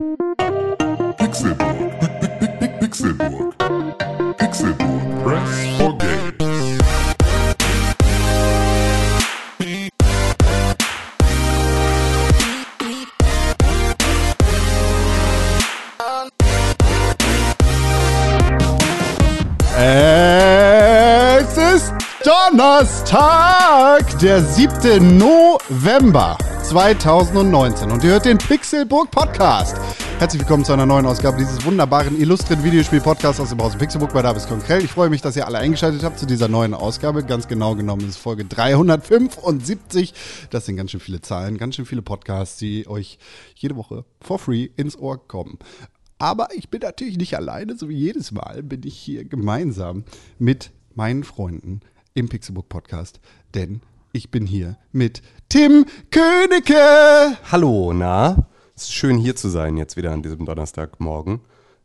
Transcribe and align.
Pixelburg. 0.00 1.92
Pixelburg. 2.80 3.54
Pixelburg. 4.38 4.88
Press 5.22 5.52
for 5.76 5.98
Games. 5.98 6.78
Es 19.76 21.58
ist 21.58 21.92
Donnerstag, 22.24 24.18
der 24.18 24.40
7. 24.40 25.18
November 25.18 26.38
2019 26.70 27.90
und 27.90 28.04
ihr 28.04 28.10
hört 28.10 28.26
den 28.26 28.38
Pixelburg 28.38 29.10
Podcast. 29.10 29.76
Herzlich 30.20 30.40
willkommen 30.40 30.64
zu 30.64 30.72
einer 30.72 30.86
neuen 30.86 31.04
Ausgabe 31.04 31.36
dieses 31.36 31.64
wunderbaren, 31.64 32.16
illustren 32.16 32.62
Videospiel-Podcasts 32.62 33.40
aus 33.40 33.48
dem 33.48 33.60
Hause 33.60 33.76
Pixelburg 33.76 34.12
bei 34.12 34.22
Davis 34.22 34.46
Konkrell. 34.46 34.84
Ich 34.84 34.92
freue 34.92 35.10
mich, 35.10 35.20
dass 35.20 35.34
ihr 35.34 35.48
alle 35.48 35.58
eingeschaltet 35.58 36.04
habt 36.04 36.20
zu 36.20 36.26
dieser 36.26 36.46
neuen 36.46 36.72
Ausgabe. 36.72 37.24
Ganz 37.24 37.48
genau 37.48 37.74
genommen 37.74 38.08
ist 38.08 38.18
Folge 38.18 38.44
375. 38.44 40.14
Das 40.50 40.64
sind 40.64 40.76
ganz 40.76 40.92
schön 40.92 41.00
viele 41.00 41.20
Zahlen, 41.20 41.58
ganz 41.58 41.74
schön 41.74 41.86
viele 41.86 42.02
Podcasts, 42.02 42.56
die 42.58 42.86
euch 42.86 43.18
jede 43.56 43.74
Woche 43.74 44.04
for 44.20 44.38
free 44.38 44.68
ins 44.76 44.96
Ohr 44.96 45.26
kommen. 45.26 45.58
Aber 46.18 46.54
ich 46.54 46.68
bin 46.68 46.82
natürlich 46.82 47.16
nicht 47.16 47.36
alleine, 47.36 47.76
so 47.76 47.88
wie 47.88 47.96
jedes 47.96 48.30
Mal 48.30 48.62
bin 48.62 48.82
ich 48.84 48.96
hier 48.96 49.24
gemeinsam 49.24 50.04
mit 50.38 50.70
meinen 50.94 51.24
Freunden 51.24 51.80
im 52.14 52.28
Pixelbook 52.28 52.68
Podcast, 52.68 53.18
denn 53.54 53.80
ich 54.12 54.30
bin 54.30 54.46
hier 54.46 54.76
mit 54.92 55.22
Tim 55.48 55.84
Königke. 56.10 57.36
Hallo, 57.50 57.92
na? 57.92 58.46
Es 58.74 58.84
ist 58.84 58.94
schön 58.94 59.18
hier 59.18 59.36
zu 59.36 59.48
sein 59.48 59.76
jetzt 59.76 59.96
wieder 59.96 60.12
an 60.12 60.22
diesem 60.22 60.46
Donnerstagmorgen. 60.46 61.40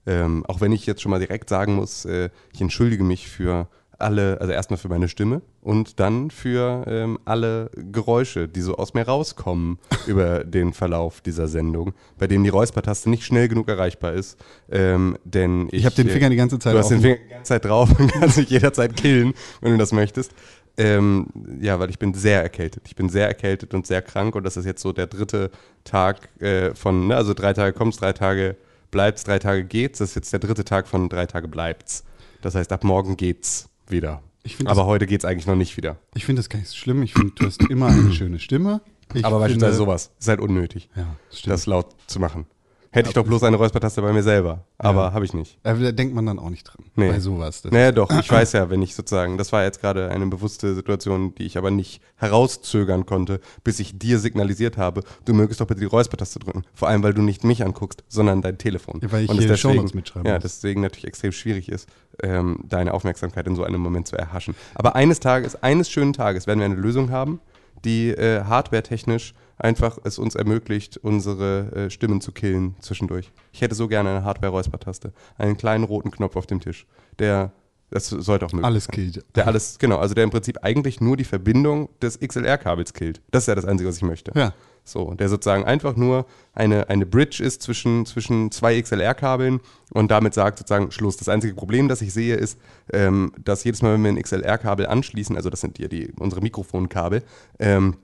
Ähm, 0.08 0.46
auch 0.48 0.62
wenn 0.62 0.72
ich 0.72 0.86
jetzt 0.86 1.02
schon 1.02 1.10
mal 1.10 1.20
direkt 1.20 1.50
sagen 1.50 1.76
muss, 1.76 2.06
äh, 2.06 2.30
ich 2.54 2.62
entschuldige 2.62 3.04
mich 3.04 3.28
für 3.28 3.68
alle, 3.98 4.40
also 4.42 4.52
erstmal 4.52 4.78
für 4.78 4.90
meine 4.90 5.08
Stimme 5.08 5.42
und 5.62 6.00
dann 6.00 6.30
für 6.30 6.84
ähm, 6.88 7.18
alle 7.26 7.72
Geräusche, 7.92 8.48
die 8.48 8.62
so 8.62 8.76
aus 8.76 8.94
mir 8.94 9.04
rauskommen 9.04 9.80
über 10.08 10.44
den 10.44 10.74
Verlauf 10.74 11.22
dieser 11.22 11.48
Sendung, 11.48 11.94
bei 12.18 12.28
dem 12.28 12.44
die 12.44 12.50
Räuspertaste 12.50 13.10
nicht 13.10 13.24
schnell 13.24 13.48
genug 13.48 13.68
erreichbar 13.70 14.14
ist. 14.14 14.38
Ähm, 14.70 15.18
denn 15.24 15.68
ich, 15.72 15.80
Ich 15.80 15.86
habe 15.86 15.96
den 15.96 16.10
Finger 16.10 16.30
die 16.30 16.36
ganze 16.36 16.60
Zeit 16.60 16.74
Du 16.74 16.80
hast 16.80 16.90
den. 16.90 17.02
Finger 17.02 17.18
die 17.24 17.30
ganze 17.30 17.50
Zeit 17.50 17.66
drauf 17.66 17.90
und 18.00 18.12
kannst 18.12 18.38
dich 18.38 18.50
jederzeit 18.50 18.96
killen, 18.96 19.34
wenn 19.62 19.72
du 19.72 19.78
das 19.78 19.92
möchtest. 19.92 20.34
Ähm, 20.78 21.28
ja, 21.62 21.80
weil 21.80 21.90
ich 21.90 22.00
bin 22.00 22.14
sehr 22.14 22.42
erkältet. 22.44 22.84
Ich 22.88 22.96
bin 22.96 23.08
sehr 23.10 23.28
erkältet 23.28 23.74
und 23.74 23.88
sehr 23.88 24.02
krank 24.02 24.36
und 24.36 24.44
das 24.44 24.58
ist 24.58 24.66
jetzt 24.66 24.82
so 24.82 24.92
der 24.92 25.08
dritte 25.08 25.50
Tag 25.86 26.30
äh, 26.42 26.76
von, 26.76 27.08
ne, 27.08 27.16
also 27.16 27.34
drei 27.34 27.54
Tage 27.54 27.72
kommt's, 27.74 27.98
drei 27.98 28.12
Tage 28.14 28.58
bleibt's, 28.92 29.24
drei 29.24 29.40
Tage 29.40 29.64
geht's. 29.64 30.00
Das 30.00 30.10
ist 30.10 30.16
jetzt 30.16 30.34
der 30.34 30.40
dritte 30.42 30.66
Tag 30.66 30.88
von 30.88 31.08
drei 31.10 31.26
Tage 31.28 31.48
bleibt's. 31.48 32.04
Das 32.42 32.56
heißt, 32.56 32.72
ab 32.74 32.84
morgen 32.84 33.16
geht's 33.18 33.70
wieder. 33.88 34.22
Ich 34.44 34.60
Aber 34.62 34.76
das- 34.76 34.84
heute 34.86 35.08
geht's 35.08 35.24
eigentlich 35.26 35.48
noch 35.48 35.56
nicht 35.56 35.78
wieder. 35.78 35.98
Ich 36.14 36.26
finde 36.26 36.42
das 36.42 36.50
gar 36.50 36.60
nicht 36.60 36.70
so 36.70 36.76
schlimm. 36.76 37.02
Ich 37.04 37.14
finde, 37.14 37.34
du 37.36 37.46
hast 37.46 37.62
immer 37.70 37.88
eine 37.88 38.12
schöne 38.14 38.40
Stimme. 38.40 38.82
Ich 39.14 39.24
Aber 39.24 39.40
beispielsweise 39.40 39.74
finde- 39.74 39.86
sowas 39.86 40.12
ist 40.20 40.28
halt 40.28 40.40
unnötig, 40.42 40.90
Ja, 40.96 41.16
das 41.32 41.42
das 41.44 41.66
laut 41.68 41.96
zu 42.08 42.20
machen. 42.20 42.48
Hätte 42.96 43.10
ich 43.10 43.14
doch 43.14 43.26
bloß 43.26 43.44
eine 43.44 43.58
Räuspertaste 43.58 44.02
bei 44.02 44.14
mir 44.14 44.24
selber. 44.24 44.64
Aber 44.78 45.12
habe 45.12 45.26
ich 45.26 45.34
nicht. 45.34 45.60
Da 45.64 45.74
denkt 45.74 46.16
man 46.16 46.26
dann 46.26 46.40
auch 46.40 46.50
nicht 46.50 46.64
dran. 46.64 46.86
Nee. 46.96 47.10
Bei 47.10 47.20
sowas. 47.20 47.62
Naja, 47.70 47.92
doch, 47.92 48.10
ich 48.10 48.32
weiß 48.32 48.54
ja, 48.54 48.70
wenn 48.70 48.82
ich 48.82 48.96
sozusagen, 48.96 49.38
das 49.38 49.52
war 49.52 49.64
jetzt 49.64 49.82
gerade 49.82 50.10
eine 50.10 50.26
bewusste 50.28 50.74
Situation, 50.74 51.36
die 51.36 51.44
ich 51.44 51.58
aber 51.58 51.72
nicht 51.72 52.02
herauszögern 52.16 53.06
konnte, 53.06 53.42
bis 53.66 53.82
ich 53.82 54.00
dir 54.00 54.18
signalisiert 54.20 54.78
habe, 54.78 55.04
du 55.26 55.34
mögest 55.34 55.60
doch 55.60 55.68
bitte 55.68 55.82
die 55.82 55.88
Räuspertaste 55.88 56.40
drücken. 56.40 56.64
Vor 56.74 56.88
allem, 56.88 57.04
weil 57.04 57.14
du 57.14 57.22
nicht 57.22 57.44
mich 57.44 57.66
anguckst, 57.66 58.04
sondern 58.08 58.42
dein 58.42 58.58
Telefon. 58.58 59.02
Ja, 59.02 59.12
weil 59.12 59.26
ich 59.26 59.30
Und 59.30 59.40
hier 59.40 59.58
Shownotes 59.58 59.94
mitschreiben 59.94 60.30
Ja, 60.30 60.40
deswegen 60.40 60.80
natürlich 60.80 61.06
extrem 61.06 61.34
schwierig 61.34 61.68
ist, 61.68 61.90
ähm, 62.24 62.60
deine 62.64 62.94
Aufmerksamkeit 62.94 63.46
in 63.46 63.56
so 63.56 63.66
einem 63.66 63.82
Moment 63.82 64.08
zu 64.08 64.16
erhaschen. 64.16 64.56
Aber 64.74 64.96
eines 64.96 65.20
Tages, 65.20 65.62
eines 65.62 65.90
schönen 65.90 66.14
Tages 66.14 66.48
werden 66.48 66.60
wir 66.60 66.66
eine 66.66 66.76
Lösung 66.76 67.12
haben, 67.12 67.42
die 67.84 68.10
äh, 68.12 68.46
hardware-technisch 68.46 69.34
einfach 69.58 69.98
es 70.04 70.20
uns 70.20 70.36
ermöglicht, 70.36 70.98
unsere 70.98 71.72
äh, 71.72 71.90
Stimmen 71.90 72.22
zu 72.22 72.32
killen 72.32 72.76
zwischendurch. 72.80 73.32
Ich 73.52 73.62
hätte 73.62 73.76
so 73.76 73.88
gerne 73.88 74.10
eine 74.10 74.24
Hardware-Räuspertaste. 74.24 75.14
Einen 75.38 75.58
kleinen 75.58 75.84
roten 75.84 76.12
Knopf 76.12 76.36
auf 76.36 76.48
dem 76.48 76.60
Tisch. 76.60 76.86
Der, 77.20 77.52
das 77.90 78.10
sollte 78.10 78.46
auch 78.46 78.52
möglich 78.52 78.66
Alles 78.66 78.86
sein. 78.86 78.96
killt. 78.96 79.26
Der 79.36 79.48
alles, 79.48 79.80
genau, 79.80 79.98
also 79.98 80.14
der 80.14 80.24
im 80.24 80.32
Prinzip 80.32 80.60
eigentlich 80.64 81.02
nur 81.02 81.18
die 81.18 81.24
Verbindung 81.24 81.90
des 82.02 82.20
XLR-Kabels 82.20 82.94
killt. 82.94 83.22
Das 83.32 83.44
ist 83.44 83.48
ja 83.48 83.56
das 83.56 83.66
Einzige, 83.66 83.90
was 83.90 83.98
ich 83.98 84.04
möchte. 84.04 84.32
Ja. 84.36 84.54
So, 84.88 85.16
der 85.16 85.30
sozusagen 85.30 85.64
einfach 85.64 85.96
nur 85.96 86.28
eine, 86.54 86.90
eine 86.90 87.08
Bridge 87.08 87.44
ist 87.44 87.64
zwischen, 87.64 88.06
zwischen 88.06 88.52
zwei 88.52 88.80
XLR-Kabeln 88.80 89.60
und 89.92 90.12
damit 90.12 90.36
sagt 90.36 90.60
sozusagen 90.60 90.92
Schluss. 90.92 91.18
Das 91.18 91.28
einzige 91.28 91.56
Problem, 91.56 91.88
das 91.88 92.04
ich 92.04 92.14
sehe, 92.14 92.36
ist, 92.36 92.60
ähm, 92.94 93.32
dass 93.44 93.64
jedes 93.64 93.82
Mal, 93.82 93.94
wenn 93.94 94.04
wir 94.04 94.12
ein 94.12 94.22
XLR-Kabel 94.22 94.86
anschließen, 94.86 95.36
also 95.36 95.50
das 95.50 95.62
sind 95.62 95.80
ja 95.80 95.88
die, 95.88 96.12
unsere 96.20 96.42
Mikrofonkabel, 96.42 97.24
ähm, 97.58 97.96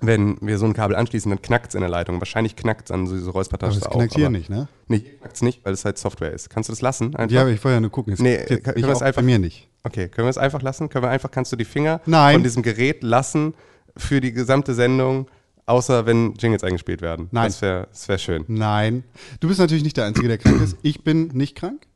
wenn 0.00 0.36
wir 0.40 0.58
so 0.58 0.66
ein 0.66 0.72
Kabel 0.72 0.96
anschließen, 0.96 1.30
dann 1.30 1.40
knackt 1.42 1.68
es 1.68 1.74
in 1.74 1.80
der 1.80 1.90
Leitung. 1.90 2.20
Wahrscheinlich 2.20 2.56
knackt 2.56 2.86
es 2.86 2.90
an 2.90 3.06
so 3.06 3.14
diese 3.14 3.26
Aber 3.26 3.34
Räuspertaste 3.38 3.80
das 3.80 3.88
auch. 3.88 3.92
knackt 3.96 4.14
hier 4.14 4.30
nicht, 4.30 4.50
ne? 4.50 4.66
Nee, 4.88 4.98
hier 4.98 5.18
knackt 5.18 5.36
es 5.36 5.42
nicht, 5.42 5.64
weil 5.64 5.72
es 5.74 5.84
halt 5.84 5.98
Software 5.98 6.32
ist. 6.32 6.50
Kannst 6.50 6.68
du 6.68 6.72
das 6.72 6.80
lassen? 6.80 7.14
Einfach? 7.14 7.32
Ja, 7.34 7.42
aber 7.42 7.50
ich 7.50 7.62
wollte 7.62 7.74
ja 7.74 7.80
nur 7.80 7.90
gucken. 7.90 8.12
Es 8.12 8.18
Nee, 8.18 8.34
jetzt 8.36 8.64
können 8.64 8.76
wir 8.82 8.88
es 8.88 9.02
einfach- 9.02 9.20
bei 9.20 9.26
mir 9.26 9.38
nicht. 9.38 9.68
Okay, 9.84 10.08
können 10.08 10.26
wir 10.26 10.30
es 10.30 10.38
einfach 10.38 10.62
lassen? 10.62 10.88
Können 10.88 11.04
wir 11.04 11.10
einfach, 11.10 11.30
kannst 11.30 11.52
du 11.52 11.56
die 11.56 11.64
Finger 11.64 12.00
Nein. 12.06 12.34
von 12.34 12.42
diesem 12.42 12.62
Gerät 12.62 13.02
lassen 13.02 13.54
für 13.96 14.20
die 14.20 14.32
gesamte 14.32 14.74
Sendung, 14.74 15.28
außer 15.66 16.06
wenn 16.06 16.34
Jingles 16.34 16.64
eingespielt 16.64 17.00
werden? 17.02 17.28
Nein. 17.30 17.46
Das 17.46 17.62
wäre 17.62 17.88
das 17.90 18.08
wär 18.08 18.18
schön. 18.18 18.44
Nein. 18.48 19.04
Du 19.40 19.48
bist 19.48 19.60
natürlich 19.60 19.84
nicht 19.84 19.96
der 19.96 20.06
Einzige, 20.06 20.26
der 20.28 20.38
krank 20.38 20.60
ist. 20.62 20.76
Ich 20.82 21.04
bin 21.04 21.28
nicht 21.28 21.56
krank. 21.56 21.86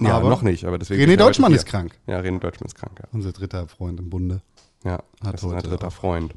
Ja, 0.00 0.16
Aber 0.16 0.28
noch 0.28 0.42
nicht, 0.42 0.64
aber 0.64 0.78
deswegen. 0.78 1.02
René 1.02 1.16
Deutschmann 1.16 1.52
ist 1.52 1.66
krank. 1.66 1.92
Ja, 2.06 2.20
René 2.20 2.38
Deutschmann 2.38 2.66
ist 2.66 2.76
krank, 2.76 2.92
ja. 3.00 3.08
Unser 3.12 3.32
dritter 3.32 3.66
Freund 3.66 3.98
im 3.98 4.10
Bunde. 4.10 4.42
Ja, 4.84 4.92
Hat 5.24 5.34
das 5.34 5.42
ist 5.42 5.48
heute 5.48 5.68
dritter 5.68 5.88
auch- 5.88 5.92
Freund. 5.92 6.34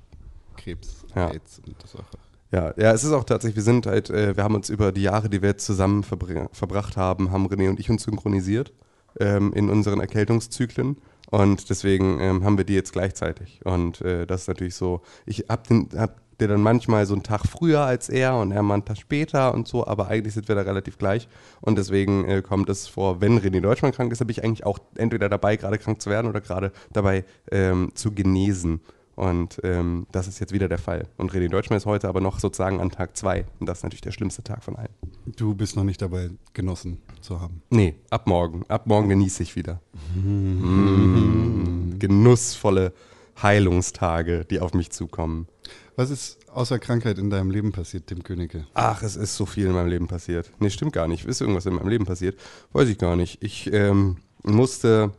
Krebs, 0.57 1.06
Ja. 1.16 1.29
AIDS 1.29 1.62
und 1.66 1.75
das 1.81 1.91
Sache. 1.91 2.17
Ja, 2.51 2.73
ja, 2.75 2.91
es 2.91 3.03
ist 3.03 3.13
auch 3.13 3.23
tatsächlich, 3.23 3.56
wir 3.56 3.63
sind 3.63 3.85
halt, 3.85 4.09
äh, 4.09 4.35
wir 4.35 4.44
haben 4.44 4.56
uns 4.56 4.69
über 4.69 4.91
die 4.91 5.03
Jahre, 5.03 5.29
die 5.29 5.41
wir 5.41 5.50
jetzt 5.50 5.66
zusammen 5.66 6.03
verbr 6.03 6.50
verbracht 6.51 6.97
haben, 6.97 7.31
haben 7.31 7.47
René 7.47 7.69
und 7.69 7.79
ich 7.79 7.89
uns 7.89 8.03
synchronisiert 8.03 8.73
ähm, 9.19 9.53
in 9.53 9.69
unseren 9.69 10.01
Erkältungszyklen. 10.01 10.97
Und 11.29 11.69
deswegen 11.69 12.19
ähm, 12.19 12.44
haben 12.44 12.57
wir 12.57 12.66
die 12.66 12.73
jetzt 12.73 12.91
gleichzeitig. 12.91 13.62
Und 13.63 14.01
äh, 14.01 14.28
das 14.28 14.41
ist 14.41 14.47
natürlich 14.50 14.75
so, 14.75 15.01
ich 15.25 15.45
hab 15.47 15.66
den, 15.67 15.88
hab 15.95 16.19
der 16.41 16.50
dann 16.50 16.62
manchmal 16.62 17.06
so 17.06 17.13
einen 17.13 17.23
Tag 17.23 17.45
früher 17.47 17.81
als 17.81 18.09
er 18.09 18.35
und 18.35 18.51
er 18.51 18.63
mal 18.63 18.73
einen 18.73 18.85
Tag 18.85 18.97
später 18.97 19.53
und 19.53 19.68
so, 19.68 19.85
aber 19.85 20.07
eigentlich 20.07 20.33
sind 20.33 20.47
wir 20.47 20.56
da 20.56 20.62
relativ 20.62 20.97
gleich. 20.97 21.29
Und 21.62 21.78
deswegen 21.78 22.28
äh, 22.28 22.41
kommt 22.41 22.68
es 22.68 22.88
vor, 22.88 23.22
wenn 23.22 23.39
René 23.39 23.62
Deutschmann 23.62 23.91
krank 23.91 24.12
ist, 24.12 24.19
bin 24.19 24.29
ich 24.29 24.44
eigentlich 24.44 24.66
auch 24.66 24.79
entweder 24.95 25.29
dabei, 25.29 25.56
gerade 25.56 25.78
krank 25.78 26.01
zu 26.01 26.09
werden 26.09 26.28
oder 26.28 26.41
gerade 26.41 26.72
dabei 26.91 27.23
ähm, 27.51 27.91
zu 27.94 28.12
genesen. 28.12 28.81
Und 29.16 29.60
ähm, 29.64 30.08
das 30.12 30.28
ist 30.28 30.40
jetzt 30.40 30.54
wieder 30.54 30.68
der 30.68 30.78
Fall. 30.78 31.08
Und 31.18 31.32
René 31.34 31.50
Deutschmann 31.50 31.78
ist 31.78 31.86
heute 31.86 32.08
aber 32.08 32.22
noch 32.22 32.40
sozusagen 32.40 32.80
an 32.80 32.92
Tag 32.92 33.18
zwei. 33.18 33.46
Und 33.60 33.68
das 33.68 33.80
ist 33.80 33.84
natürlich 33.84 34.02
der 34.02 34.12
schlimmste 34.12 34.44
Tag 34.44 34.64
von 34.64 34.76
allen. 34.76 34.90
Du 35.26 35.54
bist 35.54 35.76
noch 35.76 35.84
nicht 35.84 36.02
dabei, 36.02 36.30
genossen 36.54 37.02
zu 37.22 37.40
haben. 37.40 37.62
Nee, 37.70 37.96
ab 38.10 38.28
morgen. 38.28 38.64
Ab 38.68 38.88
morgen 38.88 39.10
genieße 39.10 39.44
ich 39.44 39.56
wieder. 39.56 39.82
Mm, 40.16 42.00
genussvolle 42.00 42.94
Heilungstage, 43.42 44.46
die 44.46 44.60
auf 44.60 44.74
mich 44.74 44.92
zukommen. 44.92 45.48
Was 45.96 46.10
ist 46.10 46.40
außer 46.50 46.80
Krankheit 46.80 47.18
in 47.18 47.30
deinem 47.30 47.52
Leben 47.52 47.72
passiert, 47.72 48.08
Tim 48.08 48.24
Königke? 48.24 48.66
Ach, 48.74 49.04
es 49.04 49.16
ist 49.16 49.36
so 49.36 49.46
viel 49.46 49.68
in 49.68 49.74
meinem 49.74 49.90
Leben 49.90 50.08
passiert. 50.08 50.50
Nee, 50.60 50.70
stimmt 50.70 50.94
gar 50.94 51.08
nicht. 51.08 51.26
Ist 51.26 51.42
irgendwas 51.42 51.66
in 51.66 51.74
meinem 51.74 51.90
Leben 51.90 52.06
passiert? 52.06 52.40
Weiß 52.72 52.88
ich 52.88 52.98
gar 52.98 53.16
nicht. 53.16 53.44
Ich 53.44 53.72
ähm, 53.74 54.18
musste, 54.44 55.12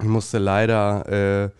musste 0.00 0.38
leider, 0.38 1.44
äh, 1.44 1.50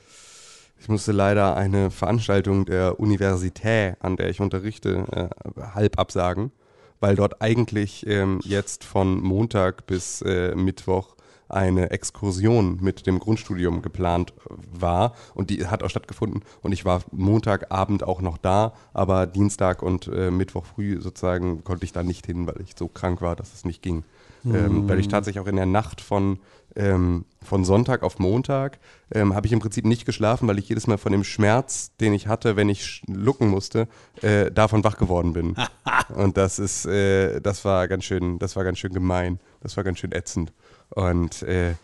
musste 0.91 1.13
leider 1.13 1.57
eine 1.57 1.91
Veranstaltung 1.91 2.67
der 2.67 3.01
Universität, 3.01 3.97
an 4.01 4.17
der 4.17 4.29
ich 4.29 4.41
unterrichte, 4.41 5.07
äh, 5.13 5.63
halb 5.75 5.99
absagen, 5.99 6.53
weil 7.01 7.17
dort 7.17 7.41
eigentlich 7.41 8.07
ähm, 8.07 8.41
jetzt 8.45 8.85
von 8.85 9.21
Montag 9.23 9.87
bis 9.87 10.21
äh, 10.23 10.55
Mittwoch 10.55 11.17
eine 11.49 11.91
Exkursion 11.91 12.79
mit 12.81 13.07
dem 13.07 13.19
Grundstudium 13.19 13.83
geplant 13.83 14.33
war 14.73 15.15
und 15.35 15.51
die 15.51 15.67
hat 15.67 15.83
auch 15.83 15.91
stattgefunden 15.91 16.43
und 16.63 16.73
ich 16.73 16.85
war 16.85 17.03
Montagabend 17.11 18.05
auch 18.05 18.21
noch 18.21 18.39
da, 18.39 18.73
aber 18.93 19.27
Dienstag 19.27 19.83
und 19.83 20.07
äh, 20.09 20.31
Mittwoch 20.31 20.65
früh 20.65 21.01
sozusagen 21.01 21.65
konnte 21.65 21.85
ich 21.85 21.93
da 21.93 22.03
nicht 22.03 22.27
hin, 22.27 22.47
weil 22.47 22.61
ich 22.63 22.75
so 22.77 22.89
krank 22.89 23.21
war, 23.21 23.35
dass 23.35 23.53
es 23.53 23.65
nicht 23.65 23.83
ging. 23.83 24.05
Ähm, 24.45 24.89
weil 24.89 24.99
ich 24.99 25.09
tatsächlich 25.09 25.43
auch 25.43 25.49
in 25.49 25.57
der 25.57 25.67
Nacht 25.67 26.01
von, 26.01 26.39
ähm, 26.77 27.25
von 27.43 27.65
Sonntag 27.65 28.03
auf 28.03 28.19
Montag 28.19 28.79
ähm, 29.13 29.35
habe 29.35 29.47
ich 29.47 29.53
im 29.53 29.59
Prinzip 29.59 29.85
nicht 29.85 30.07
geschlafen, 30.07 30.49
weil 30.49 30.59
ich 30.59 30.69
jedes 30.69 30.87
Mal 30.87 30.99
von 30.99 31.13
dem 31.13 31.25
Schmerz, 31.25 31.93
den 32.01 32.13
ich 32.13 32.27
hatte, 32.27 32.57
wenn 32.57 32.69
ich 32.69 32.85
schlucken 32.85 33.49
musste, 33.49 33.89
äh, 34.23 34.51
davon 34.51 34.85
wach 34.85 34.97
geworden 34.97 35.33
bin. 35.33 35.57
und 36.15 36.37
das 36.37 36.59
ist, 36.59 36.87
äh, 36.87 37.41
das 37.41 37.65
war 37.65 37.89
ganz 37.89 38.05
schön, 38.05 38.39
das 38.39 38.57
war 38.57 38.65
ganz 38.65 38.79
schön 38.79 38.93
gemein, 38.93 39.41
das 39.61 39.77
war 39.77 39.85
ganz 39.85 39.99
schön 39.99 40.13
ätzend. 40.13 40.53
Und 40.91 41.43
äh, 41.43 41.75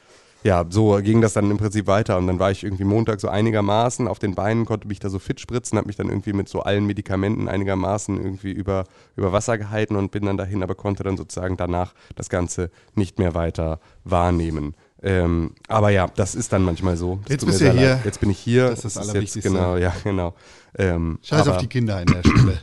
ja, 0.47 0.65
so 0.69 0.97
ging 1.03 1.21
das 1.21 1.33
dann 1.33 1.51
im 1.51 1.59
Prinzip 1.59 1.89
weiter. 1.89 2.17
Und 2.17 2.29
dann 2.29 2.39
war 2.39 2.53
ich 2.53 2.63
irgendwie 2.63 2.85
Montag 2.85 3.21
so 3.21 3.29
einigermaßen 3.29 4.07
auf 4.07 4.21
den 4.21 4.37
Beinen, 4.37 4.65
konnte 4.65 4.87
mich 4.87 5.01
da 5.01 5.11
so 5.11 5.19
fit 5.19 5.41
spritzen, 5.41 5.77
habe 5.77 5.89
mich 5.89 5.97
dann 5.97 6.09
irgendwie 6.09 6.33
mit 6.33 6.49
so 6.49 6.63
allen 6.63 6.87
Medikamenten 6.87 7.49
einigermaßen 7.49 8.17
irgendwie 8.17 8.53
über, 8.53 8.85
über 9.17 9.33
Wasser 9.33 9.59
gehalten 9.59 9.97
und 9.97 10.13
bin 10.13 10.25
dann 10.25 10.37
dahin, 10.37 10.63
aber 10.63 10.77
konnte 10.77 11.03
dann 11.03 11.17
sozusagen 11.17 11.57
danach 11.57 11.95
das 12.15 12.29
Ganze 12.29 12.71
nicht 12.95 13.19
mehr 13.19 13.35
weiter 13.35 13.81
wahrnehmen. 14.05 14.77
Ähm, 15.03 15.51
aber 15.67 15.91
ja, 15.91 16.07
das 16.15 16.37
ist 16.37 16.53
dann 16.53 16.63
manchmal 16.63 16.97
so. 16.97 17.19
Das 17.25 17.33
Jetzt 17.33 17.47
bist 17.47 17.61
du 17.61 17.73
hier. 17.73 17.95
leid. 17.95 18.05
Jetzt 18.05 18.21
bin 18.21 18.31
ich 18.31 18.39
hier. 18.39 18.71
Das 18.71 18.85
ist 18.85 18.85
das 18.85 18.95
jetzt, 18.95 19.11
Allerwichtigste. 19.11 19.51
genau, 19.51 19.77
ja, 19.77 19.93
genau. 20.05 20.35
Ähm, 20.79 21.19
Scheiß 21.23 21.49
auf 21.49 21.59
die 21.59 21.67
Kinder 21.67 22.01
in 22.01 22.07
der 22.07 22.23
Schule. 22.23 22.59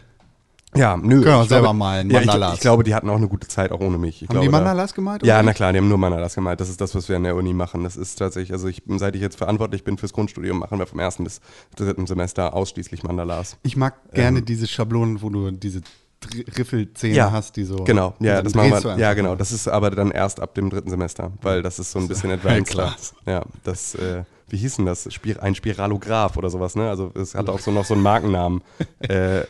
Ja, 0.75 0.97
nö. 0.97 1.21
Können 1.23 1.35
auch 1.35 1.43
ich 1.43 1.49
selber 1.49 1.63
glaube, 1.67 1.77
malen, 1.79 2.09
Ja, 2.09 2.19
ich, 2.21 2.25
Mandalas. 2.25 2.55
ich 2.55 2.59
glaube, 2.61 2.83
die 2.83 2.93
hatten 2.95 3.09
auch 3.09 3.15
eine 3.17 3.27
gute 3.27 3.47
Zeit, 3.47 3.71
auch 3.71 3.79
ohne 3.79 3.97
mich. 3.97 4.21
Ich 4.21 4.29
Haben 4.29 4.35
die 4.35 4.47
glaube, 4.47 4.51
da- 4.51 4.57
Mandalas 4.63 4.93
gemalt? 4.93 5.25
Ja, 5.25 5.35
oder? 5.35 5.43
na 5.43 5.53
klar, 5.53 5.71
die 5.73 5.79
haben 5.79 5.89
nur 5.89 5.97
Mandalas 5.97 6.35
gemalt. 6.35 6.59
Das 6.59 6.69
ist 6.69 6.81
das, 6.81 6.93
was 6.95 7.09
wir 7.09 7.15
an 7.15 7.23
der 7.23 7.35
Uni 7.35 7.53
machen. 7.53 7.83
Das 7.83 7.95
ist 7.97 8.15
tatsächlich, 8.15 8.51
also 8.53 8.67
ich, 8.67 8.81
seit 8.97 9.15
ich 9.15 9.21
jetzt 9.21 9.37
verantwortlich 9.37 9.83
bin 9.83 9.97
fürs 9.97 10.13
Grundstudium, 10.13 10.59
machen 10.59 10.79
wir 10.79 10.85
vom 10.87 10.99
ersten 10.99 11.23
bis 11.23 11.41
dritten 11.75 12.07
Semester 12.07 12.53
ausschließlich 12.53 13.03
Mandalas. 13.03 13.57
Ich 13.63 13.75
mag 13.77 13.95
gerne 14.13 14.41
diese 14.41 14.67
Schablonen, 14.67 15.21
wo 15.21 15.29
du 15.29 15.51
diese 15.51 15.81
Riffelzähne 16.57 17.15
Ja, 17.15 17.31
hast, 17.31 17.55
die 17.57 17.63
so. 17.65 17.83
Genau, 17.83 18.13
ja, 18.19 18.41
das 18.41 18.53
machen 18.55 18.71
wir. 18.71 18.97
Ja, 18.97 19.13
genau. 19.13 19.35
Das 19.35 19.51
ist 19.51 19.67
aber 19.67 19.91
dann 19.91 20.11
erst 20.11 20.39
ab 20.39 20.53
dem 20.55 20.69
dritten 20.69 20.89
Semester, 20.89 21.31
weil 21.41 21.61
das 21.61 21.79
ist 21.79 21.91
so 21.91 21.99
ein 21.99 22.07
bisschen 22.07 22.31
advanced. 22.31 22.67
class. 22.71 23.13
Ja, 23.25 23.43
das, 23.63 23.95
äh, 23.95 24.23
wie 24.49 24.57
hieß 24.57 24.77
denn 24.77 24.85
das? 24.85 25.11
Spir 25.13 25.41
ein 25.43 25.55
Spiralograph 25.55 26.37
oder 26.37 26.49
sowas, 26.49 26.75
ne? 26.75 26.89
Also 26.89 27.11
es 27.15 27.35
hat 27.35 27.49
auch 27.49 27.59
so 27.59 27.71
noch 27.71 27.85
so 27.85 27.93
einen 27.93 28.03
Markennamen. 28.03 28.61
äh, 28.99 29.41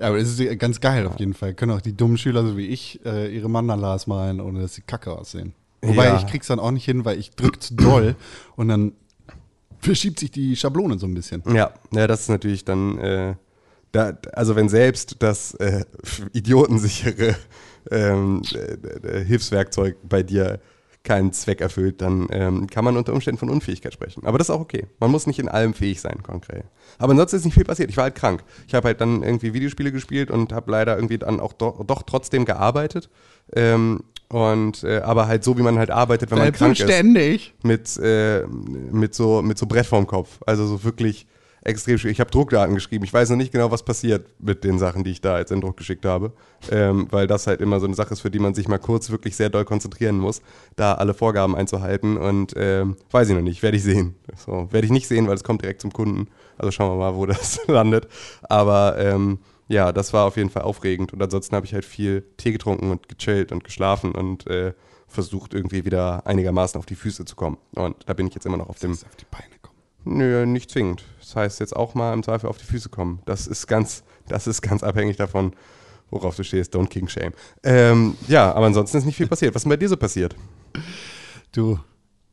Ja, 0.00 0.08
aber 0.08 0.18
es 0.18 0.38
ist 0.38 0.58
ganz 0.58 0.80
geil 0.80 1.06
auf 1.06 1.18
jeden 1.18 1.34
Fall. 1.34 1.54
Können 1.54 1.72
auch 1.72 1.80
die 1.80 1.96
dummen 1.96 2.18
Schüler, 2.18 2.44
so 2.44 2.56
wie 2.56 2.66
ich, 2.66 3.00
äh, 3.04 3.34
ihre 3.34 3.48
Mandalas 3.48 4.06
malen, 4.06 4.40
ohne 4.40 4.60
dass 4.62 4.74
sie 4.74 4.82
kacke 4.82 5.12
aussehen. 5.12 5.54
Wobei 5.82 6.06
Ja. 6.06 6.16
ich 6.16 6.26
krieg's 6.26 6.46
dann 6.46 6.58
auch 6.58 6.70
nicht 6.70 6.84
hin, 6.84 7.04
weil 7.04 7.18
ich 7.18 7.30
drück 7.32 7.62
zu 7.62 7.74
doll 7.74 8.16
und 8.56 8.68
dann 8.68 8.92
verschiebt 9.80 10.18
sich 10.18 10.30
die 10.30 10.56
Schablone 10.56 10.98
so 10.98 11.06
ein 11.06 11.14
bisschen. 11.14 11.42
Ja, 11.52 11.72
ja, 11.92 12.06
das 12.06 12.22
ist 12.22 12.28
natürlich 12.30 12.64
dann, 12.64 12.98
äh, 12.98 13.34
da, 13.92 14.16
also 14.32 14.56
wenn 14.56 14.68
selbst 14.68 15.16
das 15.20 15.54
äh, 15.54 15.84
idiotensichere 16.32 17.36
ähm, 17.90 18.42
äh, 18.54 18.58
äh, 19.20 19.24
Hilfswerkzeug 19.24 19.96
bei 20.08 20.22
dir 20.22 20.60
keinen 21.02 21.32
Zweck 21.32 21.60
erfüllt, 21.60 22.00
dann 22.00 22.28
ähm, 22.30 22.66
kann 22.68 22.82
man 22.84 22.96
unter 22.96 23.12
Umständen 23.12 23.38
von 23.38 23.50
Unfähigkeit 23.50 23.92
sprechen. 23.92 24.24
Aber 24.24 24.38
das 24.38 24.48
ist 24.48 24.54
auch 24.54 24.60
okay. 24.60 24.86
Man 25.00 25.10
muss 25.10 25.26
nicht 25.26 25.38
in 25.38 25.48
allem 25.48 25.74
fähig 25.74 26.00
sein, 26.00 26.22
konkret. 26.22 26.64
Aber 26.98 27.12
ansonsten 27.12 27.36
ist 27.36 27.44
nicht 27.44 27.54
viel 27.54 27.64
passiert. 27.64 27.90
Ich 27.90 27.96
war 27.96 28.04
halt 28.04 28.14
krank. 28.14 28.42
Ich 28.66 28.74
habe 28.74 28.88
halt 28.88 29.00
dann 29.00 29.22
irgendwie 29.22 29.54
Videospiele 29.54 29.92
gespielt 29.92 30.30
und 30.30 30.52
habe 30.52 30.70
leider 30.70 30.96
irgendwie 30.96 31.18
dann 31.18 31.40
auch 31.40 31.52
doch, 31.52 31.84
doch 31.84 32.02
trotzdem 32.02 32.44
gearbeitet. 32.44 33.08
Ähm, 33.54 34.04
und 34.28 34.82
äh, 34.84 35.00
aber 35.00 35.28
halt 35.28 35.44
so, 35.44 35.56
wie 35.58 35.62
man 35.62 35.78
halt 35.78 35.90
arbeitet, 35.90 36.30
wenn 36.30 36.38
man 36.38 36.52
krank 36.52 36.78
ist 36.78 36.84
ständig. 36.84 37.54
mit, 37.62 37.96
äh, 37.98 38.44
mit, 38.46 39.14
so, 39.14 39.42
mit 39.42 39.58
so 39.58 39.66
Brett 39.66 39.86
vorm 39.86 40.06
Kopf. 40.06 40.40
Also 40.46 40.66
so 40.66 40.82
wirklich 40.82 41.26
extrem 41.64 41.98
schwierig. 41.98 42.16
Ich 42.16 42.20
habe 42.20 42.30
Druckdaten 42.30 42.74
geschrieben. 42.74 43.04
Ich 43.04 43.12
weiß 43.12 43.30
noch 43.30 43.36
nicht 43.36 43.52
genau, 43.52 43.70
was 43.70 43.82
passiert 43.82 44.26
mit 44.38 44.64
den 44.64 44.78
Sachen, 44.78 45.02
die 45.02 45.10
ich 45.10 45.20
da 45.20 45.38
jetzt 45.38 45.50
in 45.50 45.60
Druck 45.60 45.76
geschickt 45.76 46.04
habe. 46.04 46.32
Ähm, 46.70 47.08
weil 47.10 47.26
das 47.26 47.46
halt 47.46 47.60
immer 47.60 47.80
so 47.80 47.86
eine 47.86 47.94
Sache 47.94 48.12
ist, 48.12 48.20
für 48.20 48.30
die 48.30 48.38
man 48.38 48.54
sich 48.54 48.68
mal 48.68 48.78
kurz 48.78 49.10
wirklich 49.10 49.34
sehr 49.34 49.48
doll 49.48 49.64
konzentrieren 49.64 50.18
muss, 50.18 50.42
da 50.76 50.94
alle 50.94 51.14
Vorgaben 51.14 51.56
einzuhalten. 51.56 52.16
Und 52.16 52.52
ähm, 52.56 52.96
weiß 53.10 53.30
ich 53.30 53.34
noch 53.34 53.42
nicht, 53.42 53.62
werde 53.62 53.78
ich 53.78 53.82
sehen. 53.82 54.14
So, 54.36 54.68
werde 54.70 54.84
ich 54.84 54.92
nicht 54.92 55.08
sehen, 55.08 55.26
weil 55.26 55.34
es 55.34 55.44
kommt 55.44 55.62
direkt 55.62 55.80
zum 55.80 55.92
Kunden. 55.92 56.28
Also 56.58 56.70
schauen 56.70 56.90
wir 56.92 56.96
mal, 56.96 57.16
wo 57.16 57.26
das 57.26 57.60
landet. 57.66 58.08
Aber 58.42 58.98
ähm, 58.98 59.38
ja, 59.66 59.92
das 59.92 60.12
war 60.12 60.26
auf 60.26 60.36
jeden 60.36 60.50
Fall 60.50 60.62
aufregend. 60.62 61.12
Und 61.14 61.22
ansonsten 61.22 61.56
habe 61.56 61.64
ich 61.64 61.72
halt 61.72 61.86
viel 61.86 62.24
Tee 62.36 62.52
getrunken 62.52 62.90
und 62.90 63.08
gechillt 63.08 63.52
und 63.52 63.64
geschlafen 63.64 64.12
und 64.12 64.46
äh, 64.46 64.74
versucht 65.08 65.54
irgendwie 65.54 65.86
wieder 65.86 66.26
einigermaßen 66.26 66.78
auf 66.78 66.86
die 66.86 66.96
Füße 66.96 67.24
zu 67.24 67.36
kommen. 67.36 67.56
Und 67.74 67.96
da 68.06 68.12
bin 68.12 68.26
ich 68.26 68.34
jetzt 68.34 68.44
immer 68.44 68.58
noch 68.58 68.68
auf 68.68 68.78
dem. 68.78 68.92
Auf 68.92 69.16
die 69.18 69.26
Beine. 69.30 69.53
Nö, 70.04 70.44
nicht 70.46 70.70
zwingend. 70.70 71.04
Das 71.20 71.34
heißt 71.36 71.60
jetzt 71.60 71.74
auch 71.74 71.94
mal 71.94 72.12
im 72.12 72.22
Zweifel 72.22 72.48
auf 72.48 72.58
die 72.58 72.64
Füße 72.66 72.88
kommen. 72.90 73.20
Das 73.24 73.46
ist 73.46 73.66
ganz, 73.66 74.04
das 74.28 74.46
ist 74.46 74.60
ganz 74.62 74.82
abhängig 74.82 75.16
davon, 75.16 75.54
worauf 76.10 76.36
du 76.36 76.44
stehst. 76.44 76.74
Don't 76.74 76.88
king 76.88 77.08
shame. 77.08 77.32
Ähm, 77.62 78.16
ja, 78.28 78.52
aber 78.52 78.66
ansonsten 78.66 78.98
ist 78.98 79.04
nicht 79.06 79.16
viel 79.16 79.28
passiert. 79.28 79.54
Was 79.54 79.60
ist 79.60 79.64
denn 79.64 79.70
bei 79.70 79.76
dir 79.76 79.88
so 79.88 79.96
passiert? 79.96 80.36
Du, 81.52 81.78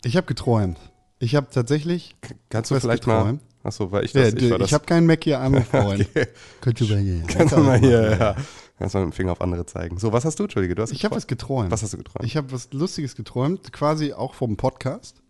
ich 0.03 0.17
habe 0.17 0.27
geträumt. 0.27 0.77
Ich 1.19 1.35
habe 1.35 1.47
tatsächlich. 1.51 2.15
Kannst 2.49 2.71
du 2.71 2.79
vielleicht 2.79 3.07
mal. 3.07 3.19
geträumt? 3.19 3.41
Achso, 3.63 3.91
weil 3.91 4.05
ich 4.05 4.13
Ja, 4.13 4.23
das. 4.23 4.33
du, 4.33 4.49
war 4.49 4.57
das 4.57 4.69
ich 4.69 4.73
habe 4.73 4.85
keinen 4.85 5.05
Mac 5.05 5.23
hier 5.23 5.39
einmal 5.39 5.61
Freund. 5.71 6.01
Okay. 6.09 6.27
Könnt 6.61 6.81
ihr 6.81 6.87
mal 6.87 6.97
hier. 6.99 7.23
Kannst 7.27 7.53
du 7.55 7.59
mal 7.59 7.77
hier, 7.79 8.17
ja. 8.17 8.35
Kannst 8.79 8.95
mal 8.95 9.05
mit 9.05 9.13
dem 9.13 9.15
Finger 9.15 9.33
auf 9.33 9.41
andere 9.41 9.67
zeigen. 9.67 9.99
So, 9.99 10.11
was 10.11 10.25
hast 10.25 10.39
du, 10.39 10.43
Entschuldige? 10.43 10.73
Du 10.73 10.81
hast 10.81 10.91
Ich 10.91 11.05
habe 11.05 11.15
was 11.15 11.27
geträumt. 11.27 11.69
Was 11.69 11.83
hast 11.83 11.93
du 11.93 11.97
geträumt? 11.97 12.25
Ich 12.25 12.35
habe 12.35 12.51
was 12.51 12.69
Lustiges 12.73 13.15
geträumt, 13.15 13.71
quasi 13.71 14.13
auch 14.13 14.33
vom 14.33 14.57
Podcast. 14.57 15.21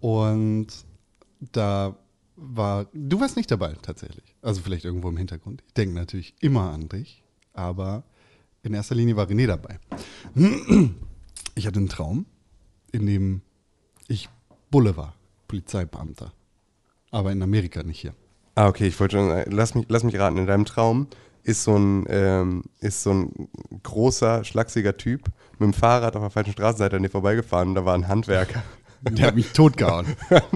Und 0.00 0.68
da 1.40 1.96
war, 2.36 2.86
du 2.92 3.20
warst 3.20 3.36
nicht 3.36 3.50
dabei 3.50 3.74
tatsächlich. 3.82 4.34
Also 4.42 4.60
vielleicht 4.62 4.84
irgendwo 4.84 5.08
im 5.08 5.16
Hintergrund. 5.16 5.62
Ich 5.66 5.74
denke 5.74 5.94
natürlich 5.94 6.34
immer 6.40 6.70
an 6.72 6.88
dich, 6.88 7.22
aber 7.52 8.04
in 8.62 8.74
erster 8.74 8.94
Linie 8.94 9.16
war 9.16 9.26
René 9.26 9.46
dabei. 9.46 9.78
Ich 11.54 11.66
hatte 11.66 11.78
einen 11.78 11.88
Traum, 11.88 12.26
in 12.92 13.06
dem 13.06 13.42
ich 14.06 14.28
Bulle 14.70 14.96
war, 14.96 15.14
Polizeibeamter. 15.48 16.32
Aber 17.10 17.32
in 17.32 17.42
Amerika 17.42 17.82
nicht 17.82 18.00
hier. 18.00 18.14
Ah, 18.54 18.68
okay, 18.68 18.86
ich 18.86 18.98
wollte 19.00 19.16
schon, 19.16 19.28
sagen, 19.28 19.50
lass 19.50 19.74
mich, 19.74 19.86
lass 19.88 20.04
mich 20.04 20.18
raten, 20.18 20.36
in 20.36 20.46
deinem 20.46 20.64
Traum 20.64 21.08
ist 21.42 21.64
so 21.64 21.76
ein, 21.76 22.04
ähm, 22.08 22.64
ist 22.80 23.02
so 23.02 23.12
ein 23.12 23.48
großer, 23.82 24.44
schlachsiger 24.44 24.96
Typ 24.96 25.24
mit 25.58 25.62
dem 25.62 25.72
Fahrrad 25.72 26.14
auf 26.14 26.22
der 26.22 26.30
falschen 26.30 26.52
Straßenseite 26.52 26.96
an 26.96 27.02
dir 27.02 27.08
vorbeigefahren 27.08 27.70
und 27.70 27.74
da 27.74 27.84
war 27.84 27.94
ein 27.94 28.06
Handwerker. 28.06 28.62
Der 29.02 29.26
hat 29.28 29.36
mich 29.36 29.52
totgehauen. 29.52 30.06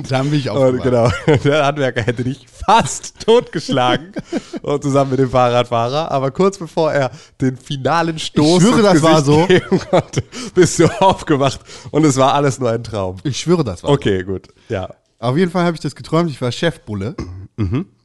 da 0.08 0.22
bin 0.22 0.34
ich 0.34 0.50
Und 0.50 0.56
aufgewacht. 0.82 0.82
genau, 1.24 1.36
der 1.44 1.66
Handwerker 1.66 2.02
hätte 2.02 2.24
dich 2.24 2.46
fast 2.48 3.20
totgeschlagen 3.24 4.12
und 4.62 4.82
zusammen 4.82 5.10
mit 5.12 5.20
dem 5.20 5.30
Fahrradfahrer, 5.30 6.10
aber 6.10 6.30
kurz 6.30 6.58
bevor 6.58 6.92
er 6.92 7.10
den 7.40 7.56
finalen 7.56 8.18
Stoß 8.18 8.62
Ich 8.62 8.68
schwöre, 8.68 8.82
das 8.82 9.02
war 9.02 9.22
Gesicht 9.22 9.26
so. 9.26 9.46
geben 9.46 9.80
konnte, 9.90 10.22
bist 10.54 10.78
du 10.78 10.86
aufgewacht 11.00 11.60
und 11.90 12.04
es 12.04 12.16
war 12.16 12.34
alles 12.34 12.58
nur 12.58 12.70
ein 12.70 12.82
Traum. 12.84 13.16
Ich 13.22 13.38
schwöre, 13.40 13.64
das 13.64 13.82
war 13.82 13.88
so. 13.90 13.94
Okay, 13.94 14.22
gut, 14.24 14.48
ja. 14.68 14.88
Auf 15.18 15.36
jeden 15.36 15.50
Fall 15.52 15.64
habe 15.64 15.74
ich 15.76 15.80
das 15.80 15.94
geträumt. 15.94 16.30
Ich 16.30 16.40
war 16.42 16.50
Chefbulle. 16.50 17.14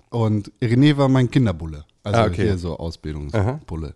Und 0.09 0.51
René 0.61 0.97
war 0.97 1.09
mein 1.09 1.29
Kinderbulle. 1.31 1.83
Also 2.03 2.19
Ah, 2.21 2.25
okay. 2.25 2.43
hier 2.43 2.57
so 2.57 2.77
Ausbildungsbulle. 2.77 3.93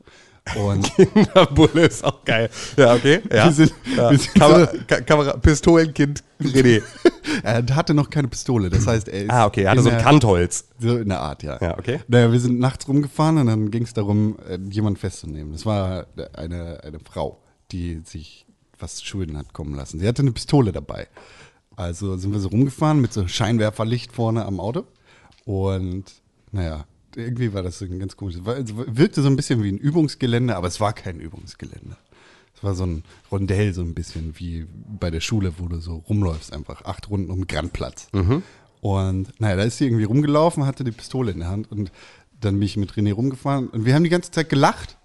Und 0.55 0.91
Bulle 1.55 1.85
ist 1.87 2.03
auch 2.03 2.23
geil. 2.25 2.49
Ja, 2.77 2.93
okay. 2.93 3.21
Ja. 3.31 3.45
Wir 3.45 3.51
sind- 3.51 3.73
ja. 3.95 4.11
wir 4.11 4.17
sind 4.17 4.33
Kamera, 4.35 4.71
so- 4.71 4.77
Ka- 4.87 5.01
Kamera, 5.01 5.37
Pistolenkind 5.37 6.23
René. 6.41 6.81
er 7.43 7.63
hatte 7.75 7.93
noch 7.93 8.09
keine 8.09 8.27
Pistole. 8.27 8.69
Das 8.69 8.87
heißt, 8.87 9.07
er 9.07 9.23
ist. 9.23 9.29
Ah, 9.31 9.45
okay. 9.45 9.63
Er 9.63 9.71
hatte 9.71 9.81
so 9.83 9.89
ein 9.89 10.01
Kantholz. 10.01 10.65
So 10.79 10.97
in 10.97 11.09
der 11.09 11.19
Art, 11.21 11.43
ja. 11.43 11.57
Ja, 11.61 11.77
okay. 11.77 11.99
Naja, 12.07 12.31
wir 12.31 12.39
sind 12.39 12.59
nachts 12.59 12.87
rumgefahren 12.87 13.37
und 13.37 13.47
dann 13.47 13.71
ging 13.71 13.83
es 13.83 13.93
darum, 13.93 14.37
äh, 14.49 14.57
jemanden 14.69 14.97
festzunehmen. 14.99 15.51
Das 15.53 15.65
war 15.65 16.07
eine, 16.33 16.83
eine 16.83 16.99
Frau, 16.99 17.41
die 17.71 18.01
sich 18.05 18.45
was 18.79 18.95
zu 18.95 19.05
Schulden 19.05 19.37
hat 19.37 19.53
kommen 19.53 19.75
lassen. 19.75 19.99
Sie 19.99 20.07
hatte 20.07 20.23
eine 20.23 20.31
Pistole 20.31 20.71
dabei. 20.71 21.07
Also 21.75 22.17
sind 22.17 22.33
wir 22.33 22.39
so 22.39 22.49
rumgefahren 22.49 22.99
mit 22.99 23.13
so 23.13 23.27
Scheinwerferlicht 23.27 24.11
vorne 24.11 24.45
am 24.45 24.59
Auto. 24.59 24.85
Und 25.45 26.05
naja, 26.51 26.85
irgendwie 27.15 27.53
war 27.53 27.63
das 27.63 27.79
so 27.79 27.85
ein 27.85 27.99
ganz 27.99 28.15
komisches. 28.17 28.41
Es 28.45 28.75
wirkte 28.75 29.21
so 29.21 29.27
ein 29.27 29.35
bisschen 29.35 29.63
wie 29.63 29.71
ein 29.71 29.77
Übungsgelände, 29.77 30.55
aber 30.55 30.67
es 30.67 30.79
war 30.79 30.93
kein 30.93 31.19
Übungsgelände. 31.19 31.97
Es 32.55 32.63
war 32.63 32.75
so 32.75 32.85
ein 32.85 33.03
Rondell, 33.31 33.73
so 33.73 33.81
ein 33.81 33.93
bisschen 33.93 34.33
wie 34.37 34.67
bei 34.99 35.09
der 35.09 35.21
Schule, 35.21 35.53
wo 35.57 35.67
du 35.67 35.79
so 35.79 36.03
rumläufst, 36.07 36.53
einfach 36.53 36.85
acht 36.85 37.09
Runden 37.09 37.31
um 37.31 37.47
Grandplatz. 37.47 38.07
Und 38.81 39.39
naja, 39.39 39.55
da 39.55 39.63
ist 39.63 39.77
sie 39.77 39.85
irgendwie 39.85 40.03
rumgelaufen, 40.05 40.65
hatte 40.65 40.83
die 40.83 40.91
Pistole 40.91 41.31
in 41.31 41.39
der 41.39 41.49
Hand 41.49 41.71
und 41.71 41.91
dann 42.39 42.55
bin 42.55 42.63
ich 42.63 42.77
mit 42.77 42.93
René 42.93 43.13
rumgefahren 43.13 43.67
und 43.67 43.85
wir 43.85 43.93
haben 43.93 44.03
die 44.03 44.09
ganze 44.09 44.31
Zeit 44.31 44.49
gelacht, 44.49 44.97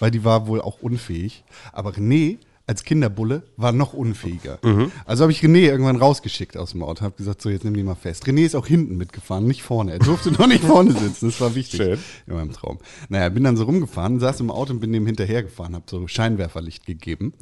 weil 0.00 0.10
die 0.10 0.24
war 0.24 0.46
wohl 0.46 0.60
auch 0.60 0.80
unfähig. 0.80 1.44
Aber 1.72 1.92
René 1.92 2.38
als 2.68 2.84
Kinderbulle 2.84 3.42
war 3.56 3.72
noch 3.72 3.94
unfähiger. 3.94 4.58
Also 5.06 5.22
habe 5.22 5.32
ich 5.32 5.40
René 5.40 5.60
irgendwann 5.60 5.96
rausgeschickt 5.96 6.56
aus 6.58 6.72
dem 6.72 6.82
Auto, 6.82 7.00
habe 7.00 7.16
gesagt, 7.16 7.40
so 7.40 7.48
jetzt 7.48 7.64
nimm 7.64 7.72
die 7.72 7.82
mal 7.82 7.94
fest. 7.94 8.26
René 8.26 8.44
ist 8.44 8.54
auch 8.54 8.66
hinten 8.66 8.98
mitgefahren, 8.98 9.46
nicht 9.46 9.62
vorne. 9.62 9.92
Er 9.92 9.98
durfte 9.98 10.30
noch 10.38 10.46
nicht 10.46 10.62
vorne 10.62 10.92
sitzen, 10.92 11.30
das 11.30 11.40
war 11.40 11.54
wichtig 11.54 11.80
Schön. 11.80 11.98
in 12.26 12.34
meinem 12.34 12.52
Traum. 12.52 12.78
Naja, 13.08 13.30
bin 13.30 13.44
dann 13.44 13.56
so 13.56 13.64
rumgefahren, 13.64 14.20
saß 14.20 14.40
im 14.40 14.50
Auto 14.50 14.74
und 14.74 14.80
bin 14.80 14.92
dem 14.92 15.06
hinterhergefahren, 15.06 15.74
habe 15.74 15.86
so 15.88 16.06
Scheinwerferlicht 16.06 16.84
gegeben 16.84 17.32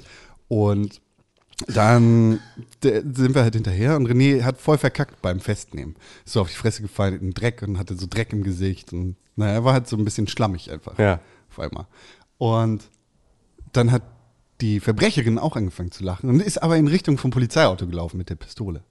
und 0.46 1.00
dann 1.66 2.38
sind 2.82 3.34
wir 3.34 3.42
halt 3.42 3.54
hinterher 3.54 3.96
und 3.96 4.08
René 4.08 4.42
hat 4.42 4.60
voll 4.60 4.78
verkackt 4.78 5.22
beim 5.22 5.40
Festnehmen. 5.40 5.96
Ist 6.24 6.34
so 6.34 6.40
auf 6.42 6.50
die 6.50 6.56
Fresse 6.56 6.82
gefallen 6.82 7.14
in 7.14 7.20
den 7.20 7.34
Dreck 7.34 7.62
und 7.62 7.78
hatte 7.78 7.96
so 7.96 8.06
Dreck 8.08 8.32
im 8.32 8.44
Gesicht 8.44 8.92
und 8.92 9.16
naja, 9.34 9.54
er 9.54 9.64
war 9.64 9.72
halt 9.72 9.88
so 9.88 9.96
ein 9.96 10.04
bisschen 10.04 10.28
schlammig 10.28 10.70
einfach. 10.70 10.96
Ja. 10.98 11.20
Auf 11.50 11.58
einmal. 11.58 11.86
Und 12.38 12.84
dann 13.72 13.90
hat 13.90 14.02
die 14.60 14.80
Verbrecherin 14.80 15.38
auch 15.38 15.56
angefangen 15.56 15.92
zu 15.92 16.04
lachen 16.04 16.30
und 16.30 16.40
ist 16.40 16.62
aber 16.62 16.76
in 16.76 16.88
Richtung 16.88 17.18
vom 17.18 17.30
Polizeiauto 17.30 17.86
gelaufen 17.86 18.16
mit 18.16 18.30
der 18.30 18.36
Pistole. 18.36 18.82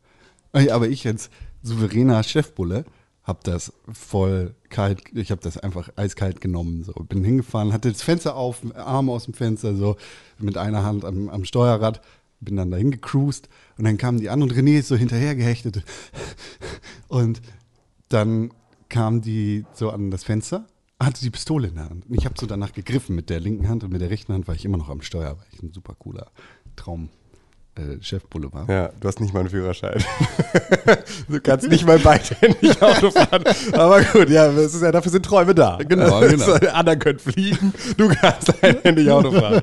Aber 0.54 0.88
ich 0.88 1.06
als 1.08 1.30
souveräner 1.64 2.24
Chefbulle 2.24 2.86
habe 3.24 3.40
das 3.44 3.74
voll 3.92 4.54
kalt, 4.70 5.02
ich 5.14 5.32
habe 5.32 5.42
das 5.42 5.58
einfach 5.58 5.90
eiskalt 5.96 6.42
genommen. 6.42 6.84
So. 6.84 6.94
Bin 6.94 7.24
hingefahren, 7.24 7.74
hatte 7.74 7.92
das 7.92 8.04
Fenster 8.04 8.36
auf, 8.36 8.62
Arme 8.76 9.12
aus 9.12 9.26
dem 9.26 9.34
Fenster, 9.34 9.76
so 9.76 9.98
mit 10.38 10.58
einer 10.58 10.84
Hand 10.84 11.04
am, 11.04 11.30
am 11.30 11.44
Steuerrad 11.44 12.02
bin 12.40 12.56
dann 12.56 12.70
dahin 12.70 12.92
gecruised 12.92 13.50
und 13.78 13.86
dann 13.86 13.98
kamen 13.98 14.20
die 14.20 14.30
an 14.30 14.44
und 14.44 14.54
René 14.54 14.80
ist 14.80 14.88
so 14.88 14.96
hinterher 14.96 15.36
gehechtet. 15.36 15.84
Und 17.08 17.42
dann 18.10 18.52
kam 18.90 19.22
die 19.22 19.66
so 19.74 19.90
an 19.90 20.12
das 20.12 20.24
Fenster, 20.24 20.68
hatte 21.06 21.22
die 21.22 21.30
Pistole 21.30 21.68
in 21.68 21.76
der 21.76 21.90
Hand. 21.90 22.10
Und 22.10 22.16
ich 22.16 22.26
habe 22.26 22.36
so 22.38 22.46
danach 22.46 22.74
gegriffen 22.74 23.16
mit 23.16 23.30
der 23.30 23.40
linken 23.40 23.70
Hand 23.70 23.84
und 23.84 23.92
mit 23.92 24.02
der 24.02 24.10
rechten 24.10 24.34
Hand 24.34 24.48
war 24.48 24.56
ich 24.56 24.66
immer 24.66 24.78
noch 24.78 24.90
am 24.90 25.02
Steuer, 25.02 25.38
weil 25.38 25.46
ich 25.52 25.62
ein 25.62 25.72
super 25.72 25.96
cooler 25.98 26.32
Traum. 26.76 27.10
Äh, 27.78 28.02
Chefbulle 28.02 28.54
war. 28.54 28.70
Ja, 28.70 28.90
du 29.02 29.06
hast 29.06 29.20
nicht 29.20 29.34
mal 29.34 29.42
einen 29.42 29.50
Führerschein. 29.50 30.02
du 31.28 31.42
kannst 31.42 31.68
nicht 31.68 31.86
mal 31.86 32.00
beidhändig 32.00 32.82
Auto 32.82 33.12
fahren. 33.12 33.44
Aber 33.74 34.02
gut, 34.02 34.30
ja, 34.30 34.50
ja, 34.50 34.92
dafür 34.94 35.12
sind 35.12 35.26
Träume 35.26 35.54
da. 35.54 35.78
Genau, 35.86 36.22
genau. 36.22 36.54
Alle 36.54 36.74
anderen 36.74 37.00
können 37.00 37.20
fliegen, 37.20 37.74
du 37.98 38.08
kannst 38.08 38.64
einhändig 38.64 39.12
Auto 39.12 39.34
fahren. 39.34 39.62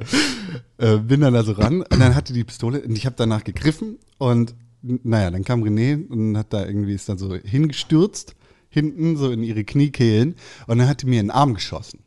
äh, 0.76 0.98
bin 0.98 1.22
dann 1.22 1.34
also 1.34 1.52
ran 1.52 1.80
und 1.80 2.00
dann 2.00 2.14
hatte 2.14 2.34
die 2.34 2.44
Pistole 2.44 2.82
und 2.82 2.94
ich 2.94 3.06
habe 3.06 3.16
danach 3.16 3.44
gegriffen 3.44 3.98
und 4.18 4.54
naja, 4.82 5.30
dann 5.30 5.44
kam 5.44 5.62
René 5.62 6.06
und 6.06 6.36
hat 6.36 6.52
da 6.52 6.66
irgendwie 6.66 6.92
ist 6.92 7.08
dann 7.08 7.16
so 7.16 7.34
hingestürzt, 7.34 8.34
hinten 8.72 9.16
so 9.16 9.30
in 9.30 9.42
ihre 9.42 9.64
Kniekehlen 9.64 10.34
und 10.66 10.78
dann 10.78 10.88
hat 10.88 11.02
die 11.02 11.06
mir 11.06 11.20
in 11.20 11.26
den 11.26 11.30
Arm 11.30 11.54
geschossen. 11.54 12.00